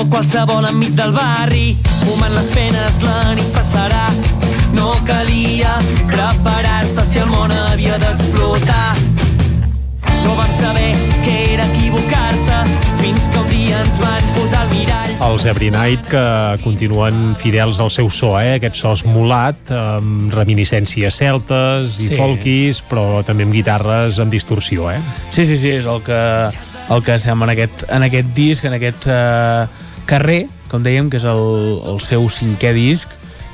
carreró 0.00 0.08
qualsevol 0.08 0.64
enmig 0.64 0.94
del 0.96 1.12
barri, 1.12 1.76
fumant 2.04 2.32
les 2.32 2.46
penes 2.54 3.00
la 3.02 3.34
nit 3.34 3.48
passarà. 3.52 4.08
No 4.72 4.94
calia 5.04 5.74
preparar-se 6.08 7.04
si 7.04 7.18
el 7.18 7.28
món 7.28 7.50
havia 7.52 7.98
d'explotar. 7.98 8.96
No 10.24 10.36
vam 10.36 10.52
saber 10.56 10.94
què 11.24 11.36
era 11.54 11.66
equivocar-se 11.66 12.62
fins 13.00 13.28
que 13.28 13.38
un 13.42 13.50
dia 13.50 13.80
ens 13.82 13.98
van 14.00 14.24
posar 14.36 14.62
el 14.64 14.72
mirall. 14.72 15.12
Els 15.26 15.44
Every 15.44 15.70
Night 15.70 16.06
que 16.08 16.24
continuen 16.64 17.34
fidels 17.36 17.80
al 17.80 17.90
seu 17.90 18.08
so, 18.08 18.38
eh? 18.40 18.54
aquest 18.56 18.76
so 18.80 18.94
esmolat, 18.96 19.70
amb 19.74 20.32
reminiscències 20.32 21.20
celtes 21.20 22.00
i 22.00 22.08
Sí. 22.08 22.16
folkis, 22.16 22.82
però 22.88 23.22
també 23.26 23.44
amb 23.44 23.52
guitarres 23.52 24.18
amb 24.18 24.32
distorsió, 24.32 24.90
eh? 24.90 25.00
Sí, 25.30 25.44
sí, 25.44 25.58
sí, 25.58 25.70
és 25.76 25.84
el 25.84 26.00
que, 26.02 26.50
el 26.90 27.02
que 27.02 27.18
sembla 27.18 27.50
en 27.52 27.58
aquest, 27.58 27.84
en 27.90 28.02
aquest 28.02 28.34
disc, 28.34 28.64
en 28.64 28.74
aquest 28.74 29.06
uh, 29.06 29.66
carrer, 30.10 30.42
com 30.70 30.82
dèiem, 30.84 31.08
que 31.10 31.20
és 31.22 31.26
el, 31.30 31.44
el 31.94 32.02
seu 32.04 32.26
cinquè 32.32 32.74
disc, 32.76 33.08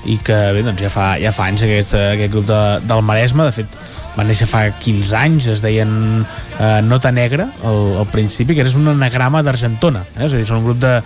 i 0.06 0.16
que 0.22 0.34
bé, 0.54 0.60
doncs 0.62 0.80
ja 0.84 0.90
fa, 0.92 1.06
ja 1.18 1.32
fa 1.34 1.48
anys 1.50 1.64
aquest, 1.66 1.94
aquest 1.98 2.30
grup 2.32 2.44
de, 2.48 2.58
del 2.86 3.00
Maresme, 3.02 3.46
de 3.48 3.54
fet 3.56 3.78
van 4.16 4.28
néixer 4.30 4.46
fa 4.48 4.62
15 4.80 5.12
anys, 5.18 5.48
es 5.52 5.60
deien 5.64 5.90
eh, 6.22 6.80
Nota 6.86 7.10
Negra 7.12 7.48
al, 7.66 7.80
al 8.00 8.06
principi, 8.12 8.54
que 8.56 8.64
és 8.64 8.76
un 8.78 8.88
anagrama 8.94 9.42
d'Argentona, 9.44 10.04
eh? 10.16 10.24
és 10.28 10.32
a 10.32 10.38
dir, 10.38 10.46
són 10.48 10.62
un 10.62 10.68
grup 10.70 10.78
de- 10.80 11.00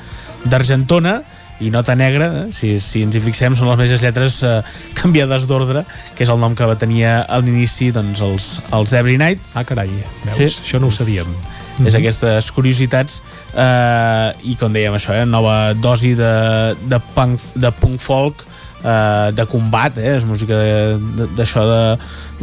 d'Argentona 0.44 1.16
i 1.60 1.68
Nota 1.72 1.96
Negra, 1.98 2.28
eh? 2.42 2.44
si, 2.56 2.74
si 2.80 3.02
ens 3.04 3.16
hi 3.18 3.20
fixem, 3.24 3.56
són 3.58 3.68
les 3.72 3.80
mateixes 3.80 4.04
lletres 4.04 4.38
eh, 4.46 4.60
canviades 5.00 5.48
d'ordre, 5.50 5.82
que 6.16 6.24
és 6.24 6.30
el 6.32 6.38
nom 6.40 6.54
que 6.56 6.68
va 6.68 6.76
tenir 6.80 7.02
a 7.10 7.40
l'inici 7.42 7.90
doncs, 7.96 8.22
els, 8.24 8.50
els 8.76 8.94
Every 8.96 9.18
Night. 9.20 9.42
Ah, 9.54 9.64
carai, 9.68 9.90
veus? 10.24 10.36
Això 10.64 10.80
no 10.80 10.88
ho 10.88 10.94
sabíem. 10.94 11.34
És 11.78 11.94
Mhm. 11.94 12.00
aquestes 12.02 12.50
curiositats 12.52 13.22
eh, 13.56 14.32
i 14.44 14.56
com 14.60 14.72
dèiem 14.72 14.94
això, 14.98 15.14
eh, 15.16 15.24
nova 15.26 15.72
dosi 15.74 16.14
de, 16.14 16.74
de, 16.88 16.98
punk, 17.14 17.40
de 17.54 17.70
punk 17.72 18.00
folk 18.00 18.44
eh, 18.84 19.30
de 19.36 19.44
combat, 19.46 19.96
eh? 19.98 20.16
és 20.16 20.24
música 20.24 20.56
de- 20.56 20.98
de- 21.16 21.26
d'això 21.36 21.64
de, 21.68 21.80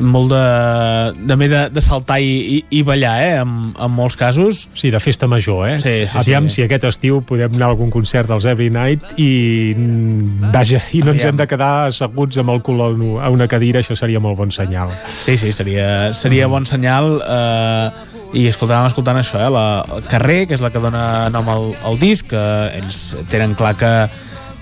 molt 0.02 0.30
de, 0.30 1.28
també 1.28 1.48
de, 1.50 1.64
de 1.74 1.82
saltar 1.82 2.20
i, 2.22 2.58
i, 2.58 2.66
i 2.80 2.82
ballar, 2.86 3.16
eh? 3.24 3.32
en, 3.42 3.74
en 3.74 3.92
molts 3.92 4.16
casos. 4.18 4.68
Sí, 4.78 4.92
de 4.94 5.00
festa 5.02 5.26
major, 5.28 5.68
eh? 5.70 5.78
Sí, 5.82 5.96
sí, 6.06 6.18
Aviam 6.22 6.50
sí. 6.50 6.56
si 6.56 6.66
aquest 6.68 6.84
estiu 6.86 7.22
podem 7.26 7.56
anar 7.58 7.72
a 7.72 7.74
algun 7.74 7.90
concert 7.94 8.30
dels 8.30 8.46
Every 8.46 8.70
Night 8.70 9.02
i, 9.18 9.74
mm, 9.76 10.52
vaja, 10.54 10.82
i 10.94 11.02
no 11.02 11.12
ens 11.16 11.22
Aviam. 11.24 11.34
hem 11.34 11.38
de 11.42 11.48
quedar 11.50 11.72
asseguts 11.88 12.38
amb 12.38 12.54
el 12.54 12.62
cul 12.62 12.82
a 12.82 12.90
un- 12.94 13.18
a 13.22 13.30
una 13.34 13.48
cadira, 13.48 13.82
això 13.82 13.96
seria 13.98 14.20
molt 14.20 14.38
bon 14.38 14.52
senyal. 14.52 14.90
Sí, 15.10 15.38
sí, 15.38 15.52
seria, 15.52 16.14
seria 16.14 16.46
bon 16.48 16.66
senyal 16.70 17.18
eh, 17.28 17.90
i 18.36 18.48
escoltàvem 18.50 18.90
escoltant 18.90 19.20
això, 19.20 19.40
eh, 19.40 19.52
la, 19.54 19.68
el 19.98 20.08
carrer, 20.12 20.42
que 20.48 20.58
és 20.58 20.64
la 20.64 20.72
que 20.74 20.82
dona 20.84 21.30
nom 21.34 21.48
al, 21.52 21.70
al 21.88 22.00
disc, 22.02 22.28
que 22.34 22.48
ells 22.80 23.14
tenen 23.32 23.56
clar 23.60 23.76
que 23.80 23.94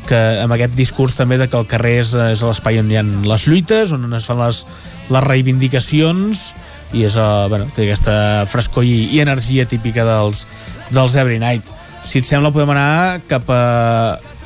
que 0.05 0.17
amb 0.37 0.53
aquest 0.53 0.75
discurs 0.77 1.15
també 1.17 1.37
de 1.41 1.47
que 1.49 1.57
el 1.57 1.65
carrer 1.69 1.95
és, 2.03 2.11
és 2.13 2.43
l'espai 2.45 2.77
on 2.77 2.91
hi 2.91 2.99
ha 2.99 3.03
les 3.03 3.47
lluites, 3.49 3.93
on 3.95 4.13
es 4.13 4.27
fan 4.29 4.37
les, 4.37 4.61
les 5.09 5.25
reivindicacions 5.25 6.45
i 6.93 7.05
és, 7.07 7.17
uh, 7.17 7.47
bueno, 7.49 7.65
té 7.73 7.87
aquesta 7.87 8.45
frescor 8.49 8.85
i, 8.85 9.09
i 9.15 9.21
energia 9.23 9.65
típica 9.69 10.05
dels, 10.05 10.45
dels 10.93 11.17
Every 11.17 11.39
Night. 11.41 11.71
Si 12.05 12.21
et 12.21 12.29
sembla 12.29 12.53
podem 12.53 12.75
anar 12.75 13.21
cap 13.29 13.49
a, 13.49 13.61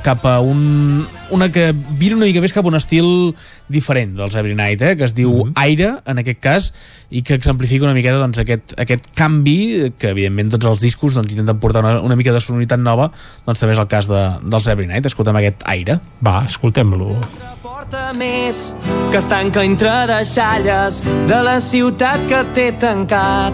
cap 0.03 0.25
a 0.25 0.39
un, 0.39 1.05
una 1.29 1.49
que 1.51 1.71
vira 1.99 2.15
una 2.15 2.25
mica 2.25 2.41
més 2.41 2.53
cap 2.55 2.65
a 2.65 2.71
un 2.71 2.77
estil 2.79 3.09
diferent 3.69 4.15
dels 4.17 4.35
Every 4.39 4.55
Night, 4.57 4.81
eh? 4.81 4.95
que 4.97 5.05
es 5.05 5.13
diu 5.13 5.31
mm 5.31 5.49
-hmm. 5.49 5.53
Aire, 5.55 5.89
en 6.05 6.17
aquest 6.19 6.39
cas, 6.39 6.73
i 7.09 7.21
que 7.21 7.33
exemplifica 7.33 7.85
una 7.85 7.93
miqueta 7.93 8.17
doncs, 8.17 8.39
aquest, 8.39 8.73
aquest 8.79 9.05
canvi 9.15 9.91
que, 9.97 10.09
evidentment, 10.09 10.49
tots 10.49 10.65
els 10.65 10.79
discos 10.79 11.13
doncs, 11.13 11.33
intenten 11.33 11.59
portar 11.59 11.83
una, 11.83 12.01
una 12.01 12.15
mica 12.15 12.33
de 12.33 12.39
sonoritat 12.39 12.79
nova, 12.79 13.11
doncs 13.45 13.59
també 13.59 13.73
és 13.73 13.79
el 13.79 13.87
cas 13.87 14.07
de, 14.07 14.39
dels 14.43 14.67
Every 14.67 14.87
Night. 14.87 15.05
Escoltem 15.05 15.35
aquest 15.35 15.63
Aire. 15.65 15.99
Va, 16.25 16.45
escoltem-lo. 16.45 17.17
porta 17.89 18.13
més 18.13 18.75
que 19.11 19.17
es 19.17 19.27
tanca 19.27 19.63
entre 19.63 19.89
deixalles 20.07 21.01
de 21.27 21.41
la 21.43 21.59
ciutat 21.59 22.19
que 22.29 22.43
té 22.53 22.71
tancat. 22.79 23.53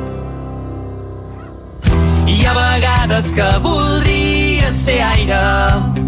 Hi 2.28 2.46
ha 2.46 2.54
vegades 2.58 3.32
que 3.38 3.48
voldria 3.62 4.72
ser 4.74 4.98
aire, 5.06 6.05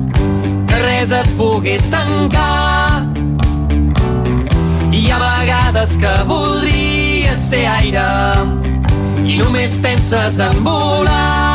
res 0.83 1.11
et 1.15 1.30
pogués 1.39 1.89
tancar. 1.93 3.03
Hi 4.91 5.03
ha 5.11 5.19
vegades 5.22 5.97
que 6.01 6.14
voldria 6.30 7.35
ser 7.38 7.65
aire 7.77 8.07
i 9.27 9.38
només 9.41 9.77
penses 9.83 10.39
en 10.43 10.64
volar. 10.65 11.47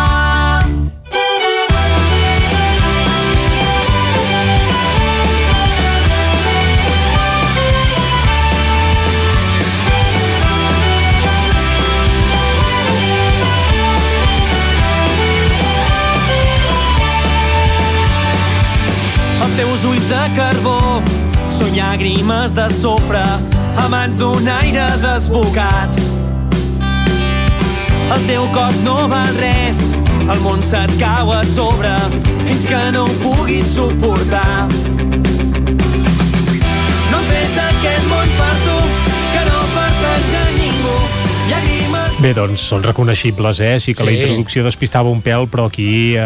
Ulls 20.03 20.11
de 20.11 20.23
carbó 20.35 20.79
són 21.55 21.77
llàgrimes 21.77 22.55
de 22.57 22.65
sofre 22.75 23.21
a 23.79 23.85
mans 23.93 24.17
d'un 24.19 24.49
aire 24.51 24.83
desbocat. 24.99 26.01
El 28.17 28.27
teu 28.27 28.49
cos 28.57 28.81
no 28.83 28.97
val 29.13 29.31
res, 29.39 29.85
el 30.25 30.43
món 30.43 30.65
se't 30.67 30.99
cau 30.99 31.31
a 31.37 31.45
sobre 31.47 31.95
fins 32.17 32.67
que 32.67 32.83
no 32.97 33.07
ho 33.07 33.15
puguis 33.23 33.77
suportar. 33.77 34.67
Bé, 42.23 42.31
doncs 42.39 42.63
són 42.71 42.85
reconeixibles, 42.87 43.59
eh? 43.59 43.81
Sí 43.83 43.97
que 43.97 44.05
Sí. 44.05 44.07
la 44.07 44.13
introducció 44.13 44.63
despistava 44.63 45.11
un 45.11 45.21
pèl, 45.21 45.49
però 45.51 45.67
aquí 45.67 46.15
eh, 46.15 46.21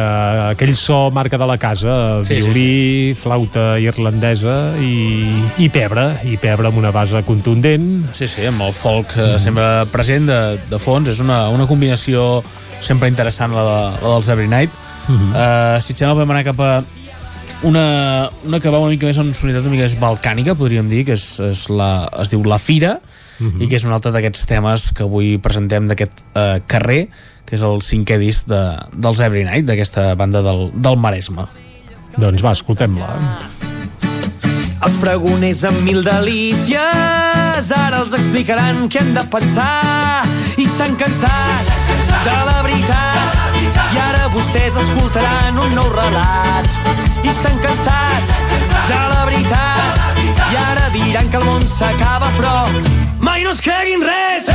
aquell 0.53 0.75
so 0.77 1.11
marca 1.11 1.39
de 1.39 1.47
la 1.47 1.57
casa, 1.57 2.23
Sí, 2.23 2.35
sí, 2.35 2.51
violí, 2.51 3.15
flauta 3.15 3.79
irlandesa 3.81 4.77
i, 4.77 5.25
i 5.57 5.71
pebre, 5.71 6.21
i 6.29 6.37
pebre 6.37 6.69
amb 6.69 6.77
una 6.77 6.91
base 6.93 7.23
contundent. 7.25 8.13
Sí, 8.13 8.27
sí, 8.29 8.45
amb 8.45 8.61
el 8.61 8.75
folk 8.77 9.17
eh, 9.17 9.39
sempre 9.39 9.87
present 9.91 10.29
de, 10.29 10.59
de 10.69 10.79
fons, 10.79 11.09
és 11.09 11.21
una, 11.25 11.49
una 11.49 11.67
combinació 11.67 12.43
sempre 12.81 13.09
interessant 13.09 13.57
la, 13.57 13.65
de, 13.65 13.81
la 14.03 14.13
dels 14.19 14.29
Every 14.29 14.49
Night. 14.49 14.71
Mhm. 15.09 15.17
-huh. 15.17 15.77
uh, 15.77 15.81
si 15.81 15.93
et 15.93 15.99
sembla, 15.99 16.15
vam 16.15 16.31
anar 16.31 16.45
cap 16.45 16.61
a 16.61 16.85
una, 17.63 18.31
una 18.45 18.61
que 18.61 18.69
va 18.69 18.79
una 18.79 18.91
mica 18.91 19.07
més 19.07 19.17
en 19.17 19.33
sonoritat 19.33 19.63
una 19.63 19.71
mica 19.71 19.85
més 19.85 19.99
balcànica, 19.99 20.55
podríem 20.55 20.89
dir, 20.89 21.07
que 21.07 21.13
és, 21.13 21.41
és 21.41 21.69
la, 21.71 22.09
es 22.21 22.29
diu 22.29 22.45
La 22.45 22.59
Fira, 22.59 23.01
uh 23.41 23.47
-huh. 23.47 23.63
i 23.63 23.69
que 23.69 23.77
és 23.77 23.85
un 23.85 23.93
altre 23.93 24.13
d'aquests 24.13 24.47
temes 24.47 24.93
que 24.93 25.03
avui 25.03 25.39
presentem 25.39 25.87
d'aquest 25.87 26.25
uh, 26.35 26.61
carrer, 26.67 27.09
que 27.45 27.57
és 27.57 27.63
el 27.63 27.81
cinquè 27.83 28.19
disc 28.19 28.47
de, 28.47 28.77
dels 28.93 29.21
Every 29.21 29.45
Night, 29.45 29.67
d'aquesta 29.67 30.15
banda 30.15 30.43
del, 30.43 30.71
del 30.75 30.97
Maresme. 30.97 31.47
Doncs 32.17 32.43
va, 32.43 32.53
escoltem-la. 32.53 33.19
Els 34.87 34.97
pregoners 35.01 35.65
amb 35.65 35.81
mil 35.83 36.03
delícies 36.05 37.71
ara 37.77 38.03
els 38.03 38.13
explicaran 38.15 38.89
què 38.93 39.01
han 39.01 39.15
de 39.17 39.25
pensar 39.33 40.25
i 40.57 40.67
s'han 40.77 40.97
cansat 41.01 41.73
de 42.27 42.37
la 42.49 42.59
veritat 42.67 43.59
i 43.95 44.03
ara 44.03 44.29
vostès 44.35 44.77
escoltaran 44.83 45.59
un 45.65 45.75
nou 45.79 45.89
relat 45.95 46.69
i 47.25 47.35
s'han 47.41 47.59
cansat 47.65 48.37
de 48.91 49.01
la 49.15 49.25
veritat 49.29 50.16
i 50.53 50.57
ara 50.63 50.89
diran 50.95 51.31
que 51.31 51.41
el 51.41 51.45
món 51.49 51.67
s'acaba 51.67 52.31
però 52.39 52.57
mai 53.29 53.43
no 53.47 53.55
es 53.57 53.63
creguin 53.65 54.05
res 54.11 54.51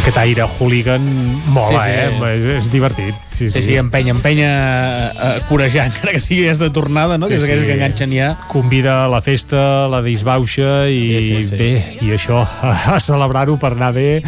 Aquest 0.00 0.16
aire 0.16 0.46
hooligan 0.48 1.04
mola, 1.52 1.82
Sí, 1.84 1.84
sí. 1.84 1.90
eh? 1.92 2.30
És, 2.32 2.44
és 2.56 2.68
divertit. 2.72 3.14
Sí, 3.30 3.50
Sí, 3.52 3.60
sí, 3.62 3.74
empenya, 3.76 4.14
empenya 4.14 4.48
a, 4.48 5.10
a 5.36 5.40
corejar, 5.48 5.86
encara 5.90 6.14
que 6.16 6.20
sigui 6.22 6.48
de 6.48 6.70
tornada, 6.72 7.18
no? 7.20 7.28
que 7.28 7.36
és 7.36 7.44
aquells 7.44 7.66
que 7.68 7.76
enganxen 7.76 8.12
ja. 8.16 8.30
Convida 8.48 9.04
a 9.04 9.08
la 9.12 9.20
festa, 9.20 9.86
la 9.92 10.00
disbauxa 10.04 10.88
i 10.88 11.00
Sí, 11.20 11.22
sí, 11.28 11.42
sí. 11.50 11.56
bé, 11.60 11.70
i 12.00 12.10
això, 12.16 12.40
a 12.96 12.98
celebrar-ho 13.00 13.58
per 13.60 13.74
anar 13.76 13.92
bé 13.96 14.22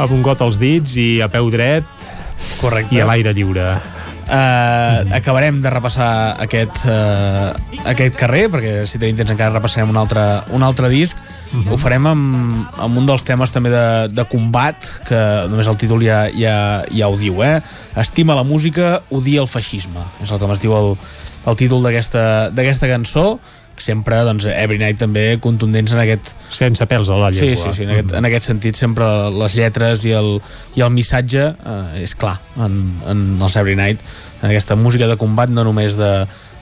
amb 0.00 0.10
un 0.16 0.22
got 0.24 0.40
als 0.40 0.58
dits 0.60 0.96
i 0.96 1.20
a 1.20 1.28
peu 1.28 1.50
dret 1.52 1.84
Correcte. 2.60 2.96
i 2.96 3.00
a 3.04 3.06
l'aire 3.08 3.34
lliure. 3.36 3.74
Uh, 4.30 5.10
acabarem 5.10 5.56
de 5.58 5.70
repassar 5.72 6.36
aquest, 6.38 6.84
uh, 6.86 7.50
aquest 7.90 8.14
carrer, 8.14 8.44
perquè 8.52 8.74
si 8.86 9.00
tenim 9.02 9.16
temps 9.18 9.32
encara 9.34 9.56
repassarem 9.56 9.90
un 9.90 9.98
altre, 9.98 10.22
un 10.54 10.62
altre 10.62 10.86
disc. 10.92 11.18
Ho 11.66 11.74
farem 11.82 12.06
amb, 12.06 12.76
amb 12.78 13.00
un 13.00 13.08
dels 13.08 13.24
temes 13.26 13.50
també 13.50 13.72
de, 13.74 13.86
de 14.14 14.24
combat, 14.30 14.86
que 15.08 15.18
només 15.50 15.66
el 15.66 15.80
títol 15.82 16.04
ja, 16.06 16.20
ja, 16.30 16.54
ja 16.94 17.08
ho 17.10 17.18
diu, 17.18 17.42
eh? 17.42 17.56
Estima 17.98 18.38
la 18.38 18.46
música, 18.46 19.00
odia 19.10 19.42
el 19.42 19.50
feixisme. 19.50 20.06
És 20.22 20.30
el 20.30 20.38
que 20.38 20.52
es 20.54 20.62
diu 20.62 20.76
el, 20.78 20.94
el 21.50 21.58
títol 21.58 21.82
d'aquesta 21.82 22.92
cançó, 22.92 23.40
sempre, 23.84 24.18
doncs, 24.26 24.46
Every 24.50 24.78
Night 24.80 24.98
també 25.00 25.24
contundents 25.42 25.92
en 25.96 26.02
aquest... 26.02 26.34
Sense 26.54 26.86
pèls 26.90 27.10
a 27.10 27.18
la 27.20 27.30
Sí, 27.32 27.50
llengua. 27.52 27.70
sí, 27.72 27.76
sí, 27.78 27.84
en 27.86 27.92
aquest, 27.94 28.14
en 28.18 28.28
aquest 28.30 28.46
sentit 28.50 28.76
sempre 28.80 29.06
les 29.34 29.56
lletres 29.58 30.04
i 30.08 30.12
el, 30.16 30.36
i 30.76 30.84
el 30.86 30.90
missatge 30.94 31.46
eh, 31.54 32.02
és 32.02 32.14
clar 32.18 32.36
en, 32.58 32.76
en 33.08 33.24
el 33.40 33.56
Every 33.62 33.76
Night, 33.78 34.00
en 34.42 34.50
aquesta 34.50 34.76
música 34.76 35.06
de 35.10 35.16
combat 35.20 35.50
no 35.52 35.64
només 35.64 35.96
de, 36.00 36.12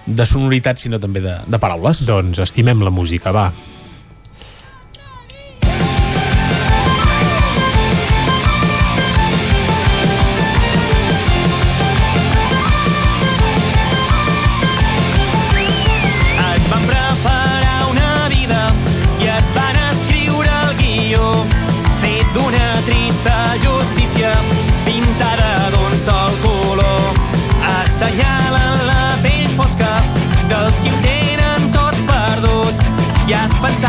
de 0.07 0.27
sonoritat 0.27 0.79
sinó 0.81 0.99
també 1.03 1.21
de, 1.25 1.37
de 1.47 1.59
paraules. 1.63 2.07
Doncs 2.09 2.39
estimem 2.45 2.81
la 2.87 2.91
música, 2.95 3.33
va. 3.35 3.51
I 33.61 33.88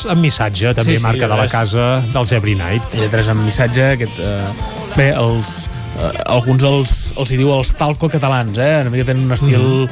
lletres 0.00 0.14
amb 0.14 0.24
missatge, 0.24 0.72
també 0.74 0.94
Sí, 0.94 0.98
sí, 0.98 1.04
marca 1.04 1.28
de 1.28 1.36
la 1.36 1.48
casa 1.48 2.02
dels 2.12 2.32
Every 2.32 2.54
Night. 2.56 2.94
Lletres 2.96 3.28
amb 3.28 3.44
missatge, 3.44 3.92
aquest... 3.96 4.18
Eh, 4.18 4.94
bé, 4.96 5.10
els, 5.12 5.68
eh, 5.98 6.12
alguns 6.26 6.64
els, 6.64 7.12
els 7.16 7.30
hi 7.30 7.36
diu 7.40 7.52
els 7.52 7.74
talco 7.76 8.08
catalans, 8.08 8.58
eh? 8.58 8.80
Una 8.84 8.90
mica 8.90 9.04
tenen 9.10 9.26
un 9.26 9.36
estil 9.36 9.88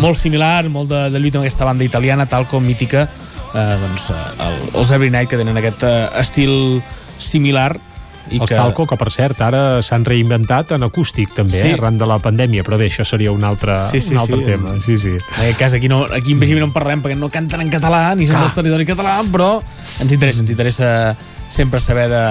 molt 0.00 0.16
similar, 0.16 0.68
molt 0.70 0.90
de, 0.90 1.10
de 1.10 1.20
lluita 1.20 1.38
amb 1.38 1.46
aquesta 1.46 1.68
banda 1.68 1.84
italiana, 1.84 2.26
talco 2.26 2.60
mítica, 2.60 3.06
eh, 3.52 3.76
doncs, 3.84 4.10
eh, 4.14 4.24
el, 4.46 4.58
els 4.80 4.94
Every 4.96 5.10
Night 5.10 5.30
que 5.30 5.40
tenen 5.40 5.60
aquest 5.60 5.84
eh, 5.84 6.08
estil 6.22 6.80
similar 7.20 7.74
i 8.30 8.38
Els 8.38 8.48
que... 8.48 8.56
Talco, 8.56 8.86
que 8.86 8.96
per 9.00 9.10
cert 9.10 9.40
ara 9.42 9.80
s'han 9.82 10.04
reinventat 10.06 10.72
en 10.76 10.84
acústic 10.86 11.32
també, 11.34 11.58
Sí. 11.58 11.68
eh, 11.68 11.74
arran 11.74 11.98
de 11.98 12.06
la 12.06 12.18
pandèmia, 12.22 12.62
però 12.66 12.78
bé, 12.78 12.86
això 12.90 13.04
seria 13.04 13.32
un 13.32 13.42
altre, 13.44 13.74
Sí, 13.90 14.00
sí, 14.00 14.14
un 14.14 14.20
altre 14.22 14.38
sí. 14.38 14.44
tema. 14.44 14.76
Sí, 14.84 14.96
sí. 14.98 15.16
En 15.16 15.42
aquest 15.42 15.58
cas 15.58 15.74
aquí, 15.74 15.88
no, 15.88 16.04
aquí 16.04 16.32
en 16.32 16.38
principi 16.38 16.60
no 16.60 16.66
en 16.70 16.72
parlem 16.72 17.02
perquè 17.02 17.16
no 17.18 17.28
canten 17.28 17.60
en 17.60 17.70
català 17.72 18.14
ni 18.16 18.26
són 18.30 18.40
del 18.40 18.54
territori 18.54 18.86
català, 18.86 19.18
però 19.30 19.50
ens 20.00 20.12
interessa, 20.12 20.40
ens 20.44 20.50
interessa 20.50 20.90
sempre 21.50 21.80
saber 21.82 22.08
de, 22.08 22.22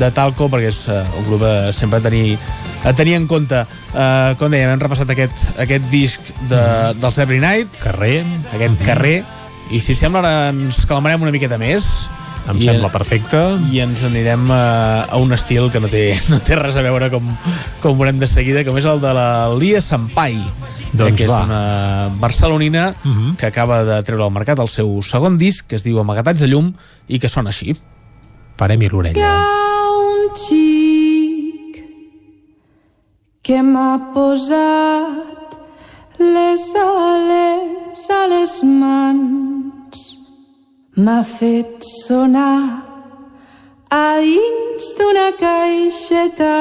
de 0.00 0.10
Talco 0.16 0.48
perquè 0.48 0.70
és 0.72 0.86
uh, 0.88 1.02
un 1.20 1.26
grup 1.28 1.42
a 1.44 1.72
sempre 1.76 1.98
a 2.00 2.02
tenir, 2.02 2.38
a 2.84 2.94
tenir 2.96 3.14
en 3.18 3.26
compte. 3.28 3.60
Uh, 3.92 4.32
com 4.40 4.48
dèiem, 4.50 4.72
hem 4.72 4.80
repassat 4.80 5.10
aquest, 5.12 5.58
aquest 5.60 5.84
disc 5.92 6.32
de, 6.48 6.62
dels 6.96 7.18
Every 7.20 7.40
Night. 7.44 7.76
Carrer. 7.84 8.22
Aquest 8.54 8.80
carrer. 8.86 9.18
I 9.72 9.80
si 9.80 9.94
sembla 9.96 10.24
ara 10.24 10.48
ens 10.50 10.82
calmarem 10.88 11.20
una 11.22 11.32
miqueta 11.34 11.58
més. 11.60 12.08
Em 12.50 12.58
sembla 12.58 12.90
perfecte. 12.90 13.38
I 13.70 13.80
ens 13.84 14.02
anirem 14.06 14.50
a, 14.50 15.04
a 15.06 15.20
un 15.22 15.32
estil 15.32 15.70
que 15.70 15.80
no 15.80 15.88
té, 15.92 16.18
no 16.32 16.40
té 16.42 16.56
res 16.58 16.76
a 16.76 16.82
veure 16.84 17.10
com, 17.12 17.28
com 17.82 17.98
veurem 17.98 18.18
de 18.18 18.26
seguida, 18.30 18.64
com 18.66 18.78
és 18.80 18.88
el 18.88 19.00
de 19.02 19.12
la 19.14 19.28
Lia 19.58 19.80
Sampai, 19.84 20.38
Doncs 20.92 21.16
que 21.16 21.24
és 21.24 21.30
va. 21.30 21.40
Mhm. 21.40 21.46
una 21.46 22.10
barcelonina 22.20 22.94
uh 23.04 23.08
-huh. 23.08 23.36
que 23.36 23.46
acaba 23.46 23.84
de 23.84 24.02
treure 24.02 24.24
al 24.24 24.32
mercat 24.32 24.58
el 24.58 24.68
seu 24.68 25.00
segon 25.02 25.38
disc, 25.38 25.66
que 25.66 25.76
es 25.76 25.84
diu 25.84 25.98
Amagatats 26.00 26.40
de 26.40 26.48
llum, 26.48 26.74
i 27.08 27.18
que 27.18 27.28
sona 27.28 27.50
així. 27.50 27.76
Parem-hi 28.56 28.86
Hi 28.86 28.88
l'orella. 28.88 29.20
ha 29.22 29.90
un 29.90 30.34
xic 30.34 31.84
que 33.42 33.62
m'ha 33.62 34.12
posat 34.14 35.58
les 36.18 36.74
ales 36.76 38.10
a 38.10 38.26
les 38.28 38.62
mans 38.62 39.71
m'ha 40.94 41.22
fet 41.24 41.80
sonar 41.80 42.84
a 43.88 44.20
dins 44.20 44.90
d'una 44.98 45.30
caixeta 45.40 46.56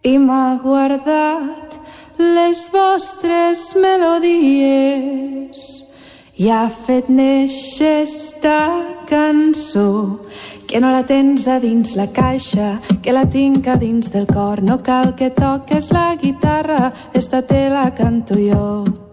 i 0.00 0.16
m'ha 0.16 0.56
guardat 0.62 1.76
les 2.16 2.64
vostres 2.72 3.74
melodies 3.76 5.60
i 6.40 6.48
ha 6.48 6.64
fet 6.72 7.12
néixer 7.12 8.00
esta 8.08 8.58
cançó 9.04 10.24
que 10.66 10.80
no 10.80 10.96
la 10.96 11.04
tens 11.04 11.44
a 11.46 11.60
dins 11.60 11.92
la 11.94 12.08
caixa, 12.08 12.80
que 13.02 13.12
la 13.12 13.28
tinc 13.28 13.68
a 13.68 13.76
dins 13.76 14.10
del 14.10 14.26
cor. 14.26 14.62
No 14.62 14.80
cal 14.82 15.14
que 15.14 15.28
toques 15.30 15.92
la 15.92 16.16
guitarra, 16.16 16.92
esta 17.12 17.42
te 17.42 17.68
la 17.68 17.90
canto 17.94 18.34
jo. 18.34 19.03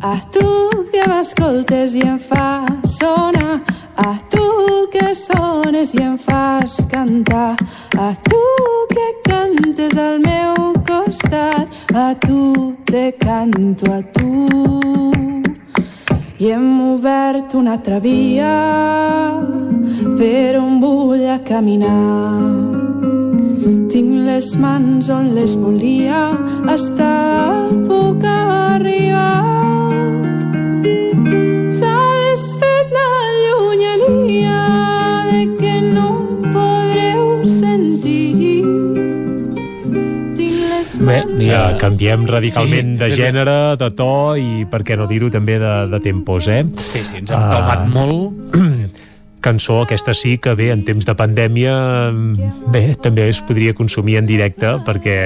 A 0.00 0.14
tu 0.30 0.86
que 0.92 1.02
m'escoltes 1.10 1.96
i 1.98 2.04
em 2.06 2.18
fas 2.22 2.92
sonar, 3.00 3.58
a 3.96 4.12
tu 4.30 4.86
que 4.92 5.12
sones 5.12 5.92
i 5.94 6.02
em 6.04 6.16
fas 6.16 6.76
cantar, 6.86 7.56
a 7.98 8.14
tu 8.28 8.42
que 8.94 9.08
cantes 9.26 9.98
al 9.98 10.20
meu 10.20 10.72
costat, 10.86 11.66
a 11.92 12.14
tu 12.14 12.76
te 12.86 13.10
canto 13.18 13.90
a 13.90 14.00
tu. 14.14 15.10
I 16.38 16.52
hem 16.52 16.94
obert 16.94 17.54
una 17.58 17.74
altra 17.74 17.98
via 17.98 18.54
per 20.14 20.60
on 20.62 20.78
vull 20.78 21.26
caminar. 21.42 22.77
Tinc 23.68 24.12
les 24.24 24.46
mans 24.56 25.08
on 25.12 25.34
les 25.36 25.52
volia, 25.60 26.22
hasta 26.72 27.08
el 27.48 27.82
puc 27.84 28.24
arribar. 28.24 29.42
S'ha 31.76 31.96
desfet 32.22 32.94
la 32.96 33.10
llunyania 33.42 34.62
de 35.28 35.42
que 35.60 35.74
no 35.84 36.08
podreu 36.48 37.44
sentir. 37.44 38.64
Tinc 40.38 40.58
les 40.72 40.96
Bé, 40.96 41.20
mans... 41.20 41.36
ja 41.44 41.62
canviem 41.82 42.24
radicalment 42.32 42.96
Sí, 42.96 43.00
de 43.04 43.12
gènere, 43.20 43.58
de 43.84 43.92
to 44.00 44.12
i, 44.40 44.64
per 44.72 44.80
què 44.80 44.96
no 44.96 45.10
dir-ho, 45.12 45.28
també 45.34 45.60
de, 45.60 45.74
de 45.92 46.04
tempos, 46.08 46.48
eh? 46.48 46.62
Sí, 46.80 47.04
sí, 47.04 47.20
ens 47.20 47.36
hem 47.36 47.48
calmat 47.52 47.88
molt. 47.92 48.48
Cançó, 49.40 49.82
aquesta 49.84 50.14
sí 50.18 50.36
que 50.42 50.54
bé, 50.58 50.72
en 50.74 50.82
temps 50.86 51.06
de 51.06 51.14
pandèmia 51.14 51.74
bé, 52.74 52.94
també 52.98 53.28
es 53.30 53.38
podria 53.46 53.74
consumir 53.78 54.18
en 54.18 54.26
directe 54.26 54.74
perquè 54.86 55.18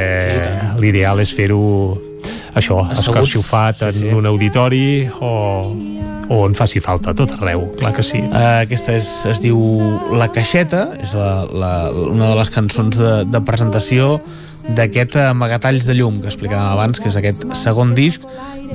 l'ideal 0.82 1.23
és 1.24 1.32
fer-ho 1.32 1.62
això, 2.55 2.82
escarxofat 2.92 3.81
Sí, 3.81 3.89
en 3.89 3.97
sí. 3.97 4.12
un 4.12 4.28
auditori 4.28 5.08
o, 5.20 5.32
o 6.28 6.41
on 6.44 6.55
faci 6.55 6.81
falta, 6.84 7.15
tot 7.16 7.32
arreu, 7.39 7.66
clar 7.81 7.94
que 7.97 8.05
sí. 8.05 8.20
Uh, 8.28 8.62
aquesta 8.62 8.94
és, 8.99 9.08
es 9.32 9.42
diu 9.44 9.58
La 10.16 10.28
Caixeta, 10.32 10.91
és 11.00 11.16
la, 11.16 11.32
la, 11.49 11.74
una 11.91 12.32
de 12.32 12.39
les 12.39 12.52
cançons 12.52 13.00
de, 13.00 13.12
de 13.28 13.42
presentació 13.49 14.18
d'aquest 14.76 15.16
Amagatalls 15.18 15.89
de 15.89 15.97
llum 15.99 16.20
que 16.23 16.31
explicàvem 16.31 16.76
abans, 16.76 17.00
que 17.02 17.10
és 17.10 17.16
aquest 17.18 17.49
segon 17.58 17.97
disc 17.99 18.23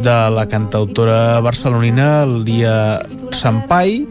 de 0.04 0.18
la 0.34 0.48
cantautora 0.50 1.40
barcelonina 1.46 2.26
Lia 2.28 2.74
Sampai, 3.32 4.02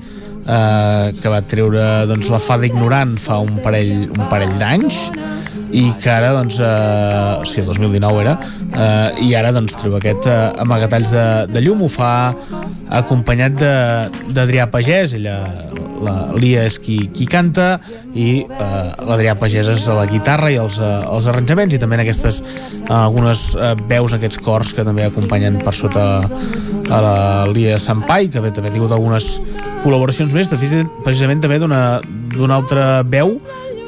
eh, 0.47 1.13
que 1.21 1.33
va 1.33 1.43
treure 1.43 1.85
doncs, 2.11 2.31
la 2.33 2.41
fada 2.43 2.69
ignorant 2.69 3.17
fa 3.21 3.41
un 3.45 3.59
parell, 3.65 4.07
un 4.11 4.29
parell 4.31 4.55
d'anys 4.61 5.03
i 5.73 5.87
que 6.03 6.11
ara, 6.13 6.33
doncs, 6.37 6.61
eh, 6.61 7.41
o 7.41 7.47
sigui, 7.49 7.65
el 7.65 7.73
2019 7.73 8.23
era, 8.23 8.37
eh, 8.67 9.25
i 9.27 9.35
ara 9.39 9.53
doncs, 9.55 9.79
treu 9.81 9.97
aquest 9.99 10.29
eh, 10.31 10.37
amagatalls 10.63 11.11
de, 11.15 11.27
de 11.51 11.65
llum, 11.65 11.87
ho 11.87 11.91
fa 11.91 12.13
acompanyat 13.01 13.59
d'Adrià 14.31 14.69
Pagès, 14.71 15.17
ella, 15.19 15.39
la 16.03 16.15
Lia 16.37 16.65
és 16.69 16.79
qui, 16.83 16.99
qui 17.15 17.27
canta 17.31 17.77
i 18.15 18.29
eh, 18.45 18.89
l'Adrià 19.07 19.37
Pagès 19.39 19.71
és 19.73 19.87
a 19.89 19.97
la 19.99 20.07
guitarra 20.11 20.51
i 20.53 20.59
els, 20.61 20.79
eh, 20.83 20.93
els 21.11 21.29
arranjaments 21.31 21.75
i 21.75 21.81
també 21.83 21.99
en 21.99 22.05
aquestes 22.05 22.43
eh, 22.43 22.93
algunes 22.93 23.49
eh, 23.57 23.75
veus, 23.89 24.17
aquests 24.17 24.41
cors 24.45 24.75
que 24.77 24.85
també 24.87 25.07
acompanyen 25.07 25.61
per 25.65 25.75
sota 25.77 26.07
a 26.27 27.01
la 27.03 27.17
Lia 27.53 27.81
Sampai, 27.83 28.31
que 28.33 28.43
bé, 28.43 28.53
també 28.55 28.71
ha 28.71 28.77
tingut 28.77 28.95
algunes 28.95 29.37
col·laboracions 29.85 30.35
més, 30.37 30.51
de, 30.51 30.85
precisament 31.05 31.43
també 31.43 31.61
d'una 31.63 32.57
altra 32.57 33.03
veu 33.07 33.37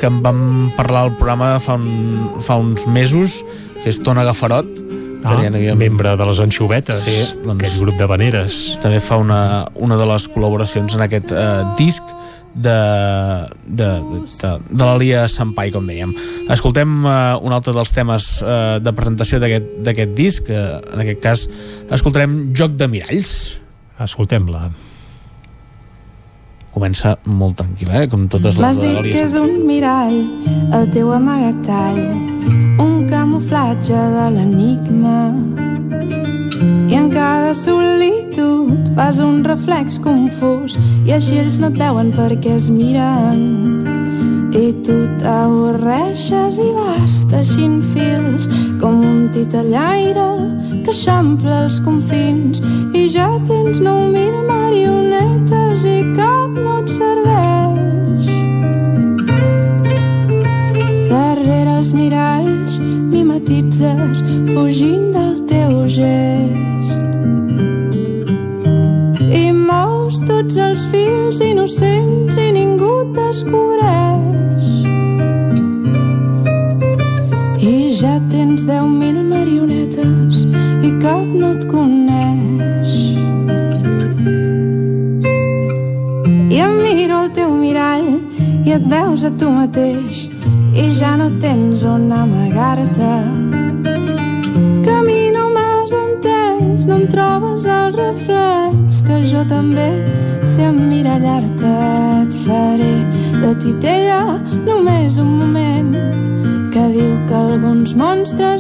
que 0.01 0.07
en 0.07 0.21
vam 0.23 0.71
parlar 0.77 1.05
al 1.09 1.17
programa 1.17 1.59
fa, 1.61 1.75
un, 1.75 2.39
fa 2.41 2.57
uns 2.57 2.87
mesos, 2.87 3.41
que 3.83 3.89
és 3.91 3.99
Tona 4.03 4.25
Gafarot, 4.25 4.69
que 5.19 5.27
Ah, 5.27 5.35
ja 5.43 5.51
n'havíem- 5.51 5.75
membre 5.77 6.13
de 6.17 6.25
les 6.27 6.39
Anxovetes, 6.41 7.01
Sí, 7.03 7.17
doncs, 7.45 7.59
aquell 7.59 7.81
grup 7.83 7.97
de 7.99 8.07
veneres. 8.07 8.79
també 8.81 9.01
fa 9.01 9.17
una, 9.19 9.67
una 9.75 9.97
de 9.99 10.07
les 10.07 10.29
col·laboracions 10.31 10.95
en 10.95 11.03
aquest 11.03 11.33
eh, 11.33 11.65
disc 11.77 12.03
de, 12.55 12.77
de, 13.67 13.89
de, 14.43 14.51
de 14.71 14.85
la 14.85 14.97
Lia 14.99 15.27
Sampai, 15.29 15.71
com 15.75 15.85
dèiem. 15.87 16.15
Escoltem 16.51 17.05
eh, 17.05 17.37
un 17.43 17.53
altre 17.53 17.75
dels 17.75 17.93
temes 17.93 18.29
eh, 18.43 18.79
de 18.81 18.93
presentació 18.95 19.39
d'aquest 19.43 20.15
disc, 20.17 20.47
que 20.47 20.59
en 20.95 21.03
aquest 21.03 21.21
cas 21.23 21.49
escoltarem 21.91 22.53
Joc 22.57 22.79
de 22.79 22.89
Miralls. 22.89 23.61
Escoltem-la. 23.99 24.69
Comença 26.79 27.17
molt 27.27 27.57
tranquil·la, 27.59 28.05
eh? 28.05 28.07
com 28.07 28.29
totes 28.31 28.55
les 28.55 28.63
M'has 28.63 28.77
dit 28.79 29.09
que 29.11 29.25
és 29.25 29.33
un 29.35 29.65
mirall, 29.67 30.21
el 30.79 30.87
teu 30.95 31.11
amagatall, 31.11 31.99
un 32.79 33.03
camuflatge 33.11 33.99
de 34.15 34.29
l'enigma. 34.37 35.25
I 36.87 37.01
en 37.01 37.11
cada 37.11 37.51
solitud 37.51 38.95
fas 38.95 39.19
un 39.19 39.43
reflex 39.43 39.99
confús 40.07 40.79
i 41.03 41.19
així 41.19 41.43
ells 41.43 41.59
no 41.59 41.75
et 41.75 41.83
veuen 41.83 42.15
perquè 42.15 42.55
es 42.61 42.71
miren. 42.71 43.98
I 44.49 44.73
tu 44.81 44.95
t'avorreixes 45.21 46.57
i 46.57 46.69
vas 46.73 47.17
teixint 47.29 47.83
fils 47.93 48.49
com 48.81 49.03
un 49.05 49.27
titellaire 49.35 50.29
que 50.85 50.93
eixampla 50.95 51.65
els 51.67 51.77
confins 51.85 52.63
i 52.97 53.05
ja 53.13 53.29
tens 53.45 53.83
9.000 53.85 54.47
marionetes 54.49 55.85
i 55.85 55.99
cap 56.17 56.57
no 56.57 56.79
et 56.81 56.89
serveix. 56.95 58.31
Darrere 61.13 61.77
els 61.77 61.93
miralls 61.93 62.79
mimetitzes 62.81 64.25
fugint 64.55 65.11
del 65.13 65.45
teu 65.53 65.85
gest. 65.93 67.05
I 69.29 69.45
mous 69.53 70.23
tots 70.25 70.57
els 70.57 70.89
fils 70.89 71.45
innocents 71.45 72.28
a 89.29 89.31
tu 89.37 89.49
mateix 89.53 90.29
i 90.73 90.85
ja 90.97 91.11
no 91.21 91.29
tens 91.43 91.85
on 91.85 92.09
amagar-te. 92.13 93.17
Mi 95.09 95.29
no 95.33 95.45
m'has 95.55 95.93
entès, 95.97 96.87
no 96.89 96.97
em 96.97 97.05
trobes 97.13 97.67
al 97.69 97.93
reflex, 97.97 99.03
que 99.07 99.21
jo 99.31 99.43
també 99.49 99.89
sé 100.53 100.65
emmirallar-te. 100.69 101.75
Et 102.23 102.39
faré 102.47 102.95
de 103.43 103.53
titella 103.65 104.39
només 104.65 105.19
un 105.21 105.31
moment, 105.43 105.93
que 106.73 106.85
diu 106.97 107.15
que 107.29 107.39
alguns 107.43 107.95
monstres 107.97 108.58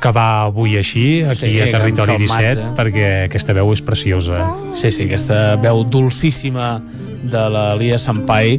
Acabar 0.00 0.48
avui 0.48 0.78
així, 0.80 1.20
aquí 1.28 1.50
Sí, 1.50 1.60
a 1.60 1.66
Territori 1.74 2.14
calmats, 2.16 2.56
17, 2.56 2.60
eh? 2.62 2.70
perquè 2.78 3.08
aquesta 3.26 3.56
veu 3.58 3.72
és 3.74 3.82
preciosa. 3.84 4.46
Sí, 4.72 4.88
sí, 4.88 5.04
aquesta 5.04 5.58
veu 5.60 5.84
dolcíssima 5.84 6.78
de 7.20 7.42
la 7.52 7.74
Lia 7.76 7.98
Sampai 8.00 8.56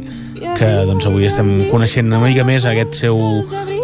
que 0.58 0.70
doncs, 0.86 1.06
avui 1.10 1.26
estem 1.26 1.50
coneixent 1.70 2.06
una 2.06 2.20
mica 2.22 2.46
més 2.46 2.66
aquest 2.68 2.94
seu 2.98 3.18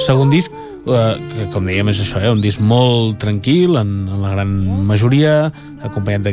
segon 0.06 0.30
disc 0.30 0.54
eh, 0.54 1.14
que 1.32 1.48
com 1.54 1.66
dèiem 1.66 1.90
és 1.90 2.02
això, 2.02 2.22
eh, 2.22 2.30
un 2.30 2.42
disc 2.42 2.62
molt 2.62 3.18
tranquil 3.22 3.78
en, 3.80 3.92
en 4.06 4.22
la 4.22 4.34
gran 4.36 4.54
majoria 4.86 5.50
acompanyat 5.84 6.24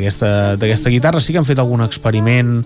d'aquesta 0.58 0.92
guitarra. 0.92 1.20
Sí 1.20 1.34
que 1.34 1.40
han 1.40 1.48
fet 1.48 1.60
algun 1.62 1.84
experiment 1.84 2.58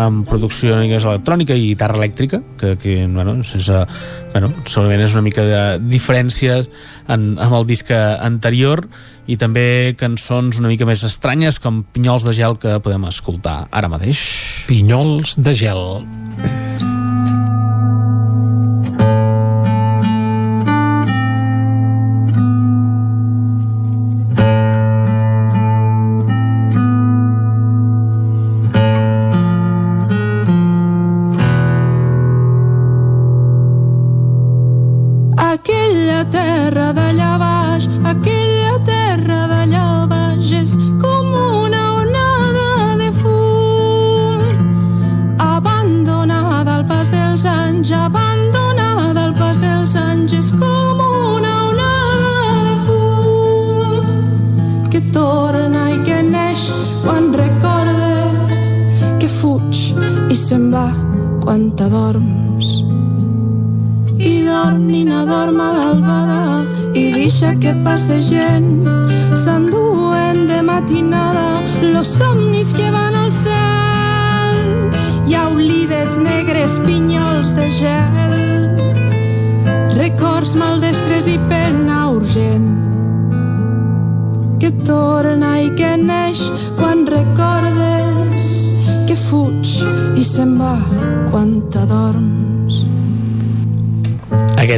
amb 0.00 0.26
producció 0.28 0.76
electrònica 0.76 1.56
i 1.56 1.72
guitarra 1.72 1.98
elèctrica 2.00 2.42
que, 2.60 2.74
que 2.80 2.98
bueno, 3.06 3.38
sense, 3.44 3.84
bueno, 4.32 4.52
segurament 4.64 5.06
és 5.06 5.16
una 5.16 5.24
mica 5.26 5.46
de 5.46 5.62
diferències 5.86 6.70
en, 7.08 7.34
amb 7.38 7.58
el 7.60 7.66
disc 7.68 7.90
anterior 7.92 8.86
i 9.26 9.38
també 9.40 9.96
cançons 9.98 10.60
una 10.60 10.70
mica 10.70 10.86
més 10.86 11.02
estranyes 11.06 11.58
com 11.62 11.82
Pinyols 11.96 12.26
de 12.28 12.36
gel 12.36 12.60
que 12.62 12.78
podem 12.82 13.08
escoltar 13.10 13.64
ara 13.70 13.90
mateix. 13.90 14.22
Pinyols 14.70 15.38
de 15.40 15.56
gel. 15.56 15.84
se'n 16.44 16.65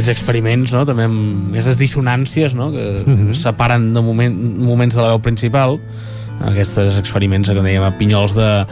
Aquests 0.09 0.23
experiments, 0.23 0.71
no? 0.73 0.81
també 0.89 1.03
amb 1.05 1.51
aquestes 1.51 1.75
dissonàncies 1.77 2.55
no? 2.57 2.71
que 2.73 2.85
mm. 3.05 3.15
-hmm. 3.15 3.33
separen 3.37 3.91
de 3.93 4.01
moment, 4.01 4.33
moments 4.57 4.95
de 4.95 5.01
la 5.01 5.09
veu 5.13 5.19
principal, 5.21 5.77
aquests 6.41 6.97
experiments 6.97 7.49
que 7.49 7.61
dèiem 7.61 7.83
a 7.83 7.91
pinyols 7.91 8.33
de, 8.33 8.65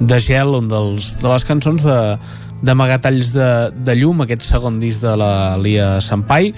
de 0.00 0.18
gel, 0.18 0.48
un 0.48 0.66
dels, 0.68 1.20
de 1.22 1.28
les 1.28 1.44
cançons 1.44 1.84
de, 1.84 2.18
d'amagatalls 2.62 3.32
de, 3.32 3.70
de 3.72 3.94
llum, 3.94 4.24
aquest 4.24 4.42
segon 4.42 4.80
disc 4.80 5.00
de 5.04 5.14
la 5.16 5.56
Lia 5.56 6.00
Sampai, 6.00 6.52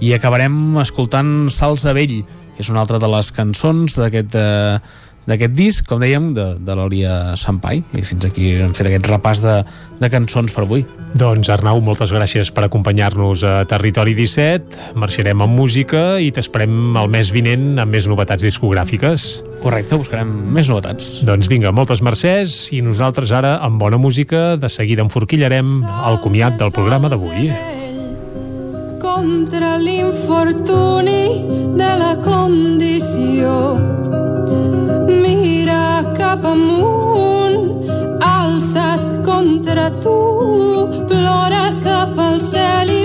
i 0.00 0.12
acabarem 0.12 0.76
escoltant 0.82 1.48
Salts 1.48 1.86
de 1.86 1.94
Vell, 1.96 2.24
que 2.54 2.62
és 2.62 2.68
una 2.68 2.80
altra 2.80 2.98
de 2.98 3.08
les 3.08 3.32
cançons 3.32 3.96
d'aquest 3.96 4.34
eh, 4.34 4.78
d'aquest 5.28 5.52
disc, 5.52 5.84
com 5.88 6.00
dèiem, 6.00 6.30
de, 6.36 6.46
de 6.64 6.76
l'Olia 6.76 7.36
Sampai. 7.36 7.82
I 7.92 8.04
fins 8.06 8.24
aquí 8.28 8.54
hem 8.56 8.72
fet 8.76 8.88
aquest 8.88 9.08
repàs 9.10 9.42
de, 9.44 9.58
de 10.00 10.10
cançons 10.12 10.54
per 10.54 10.64
avui. 10.64 10.84
Doncs 11.18 11.50
Arnau, 11.52 11.80
moltes 11.84 12.12
gràcies 12.14 12.50
per 12.54 12.64
acompanyar-nos 12.66 13.44
a 13.44 13.54
Territori 13.68 14.14
17. 14.16 14.96
Marxarem 14.98 15.44
amb 15.44 15.58
música 15.58 16.18
i 16.22 16.30
t'esperem 16.34 16.96
el 17.00 17.10
mes 17.12 17.32
vinent 17.34 17.82
amb 17.82 17.92
més 17.92 18.08
novetats 18.10 18.44
discogràfiques. 18.44 19.28
Correcte, 19.62 20.00
buscarem 20.00 20.30
més 20.54 20.70
novetats. 20.72 21.18
Doncs 21.28 21.50
vinga, 21.52 21.74
moltes 21.76 22.02
mercès 22.04 22.56
i 22.76 22.80
nosaltres 22.84 23.34
ara, 23.36 23.58
amb 23.64 23.80
bona 23.82 24.00
música, 24.00 24.56
de 24.56 24.72
seguida 24.72 25.04
enforquillarem 25.04 25.82
el 25.84 26.22
comiat 26.24 26.56
del 26.60 26.72
programa 26.72 27.12
d'avui. 27.12 27.52
contra 29.18 29.76
l'infortuni 29.78 31.74
de 31.76 31.90
la 31.98 32.14
condició. 32.22 34.27
Cap 36.28 36.44
amunt, 36.44 37.86
alçat 38.20 39.04
contra 39.24 39.86
tu, 40.04 40.16
plora 41.08 41.62
cap 41.80 42.20
al 42.20 42.36
cel 42.44 42.92
i 42.92 42.97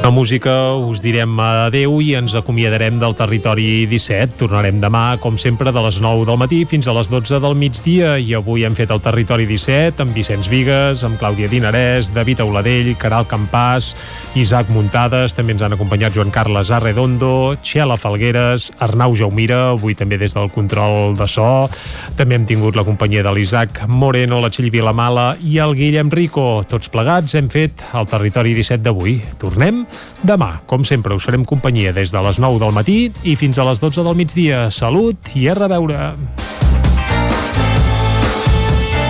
La 0.00 0.08
música 0.08 0.72
us 0.80 1.02
direm 1.04 1.34
adeu 1.44 1.98
i 2.00 2.14
ens 2.16 2.32
acomiadarem 2.34 2.96
del 2.98 3.12
territori 3.14 3.84
17. 3.86 4.38
Tornarem 4.40 4.78
demà, 4.80 5.18
com 5.20 5.36
sempre, 5.38 5.68
de 5.76 5.82
les 5.84 5.98
9 6.00 6.24
del 6.24 6.38
matí 6.40 6.62
fins 6.64 6.88
a 6.88 6.94
les 6.96 7.10
12 7.12 7.36
del 7.44 7.54
migdia. 7.54 8.14
I 8.16 8.32
avui 8.38 8.64
hem 8.64 8.72
fet 8.74 8.90
el 8.90 9.02
territori 9.04 9.44
17 9.46 10.00
amb 10.00 10.16
Vicenç 10.16 10.48
Vigues, 10.48 11.04
amb 11.04 11.20
Clàudia 11.20 11.50
Dinarès, 11.52 12.08
David 12.16 12.40
Auladell, 12.40 12.88
Caral 12.96 13.28
Campàs, 13.28 13.92
Isaac 14.40 14.72
Muntades, 14.72 15.36
també 15.36 15.52
ens 15.52 15.66
han 15.66 15.76
acompanyat 15.76 16.16
Joan 16.16 16.32
Carles 16.32 16.72
Arredondo, 16.72 17.58
Txela 17.60 17.98
Falgueres, 18.00 18.70
Arnau 18.80 19.12
Jaumira, 19.14 19.60
avui 19.74 19.94
també 19.94 20.16
des 20.18 20.32
del 20.34 20.48
control 20.54 21.12
de 21.20 21.28
so. 21.28 21.68
També 22.16 22.40
hem 22.40 22.48
tingut 22.48 22.78
la 22.78 22.86
companyia 22.88 23.26
de 23.26 23.36
l'Isaac 23.36 23.84
Moreno, 23.86 24.40
la 24.40 24.48
Txell 24.48 24.72
Vilamala 24.72 25.34
i 25.44 25.60
el 25.60 25.76
Guillem 25.76 26.08
Rico. 26.08 26.64
Tots 26.64 26.88
plegats 26.88 27.36
hem 27.36 27.52
fet 27.52 27.84
el 27.92 28.08
territori 28.08 28.56
17 28.56 28.88
d'avui. 28.88 29.20
Tornem 29.38 29.84
demà. 30.22 30.60
Com 30.66 30.84
sempre, 30.84 31.14
us 31.14 31.26
farem 31.28 31.44
companyia 31.44 31.92
des 31.96 32.12
de 32.12 32.22
les 32.24 32.40
9 32.42 32.60
del 32.62 32.74
matí 32.76 32.98
i 33.22 33.36
fins 33.36 33.58
a 33.58 33.66
les 33.68 33.80
12 33.82 34.04
del 34.06 34.18
migdia. 34.18 34.68
Salut 34.70 35.32
i 35.34 35.48
a 35.48 35.54
reveure. 35.58 36.12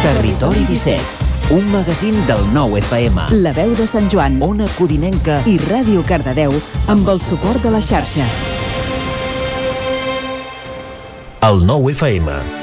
Territori 0.01 0.65
17, 0.69 1.53
un 1.57 1.67
magazín 1.73 2.17
del 2.27 2.41
nou 2.55 2.79
FM. 2.79 3.29
La 3.43 3.53
veu 3.53 3.75
de 3.77 3.87
Sant 3.87 4.09
Joan, 4.13 4.39
Ona 4.43 4.69
Codinenca 4.79 5.43
i 5.45 5.59
Ràdio 5.69 6.05
Cardedeu 6.09 6.57
amb 6.89 7.13
el 7.13 7.21
suport 7.21 7.61
de 7.63 7.75
la 7.75 7.83
xarxa. 7.85 8.25
El 11.41 11.63
nou 11.65 11.89
FM. 11.93 12.60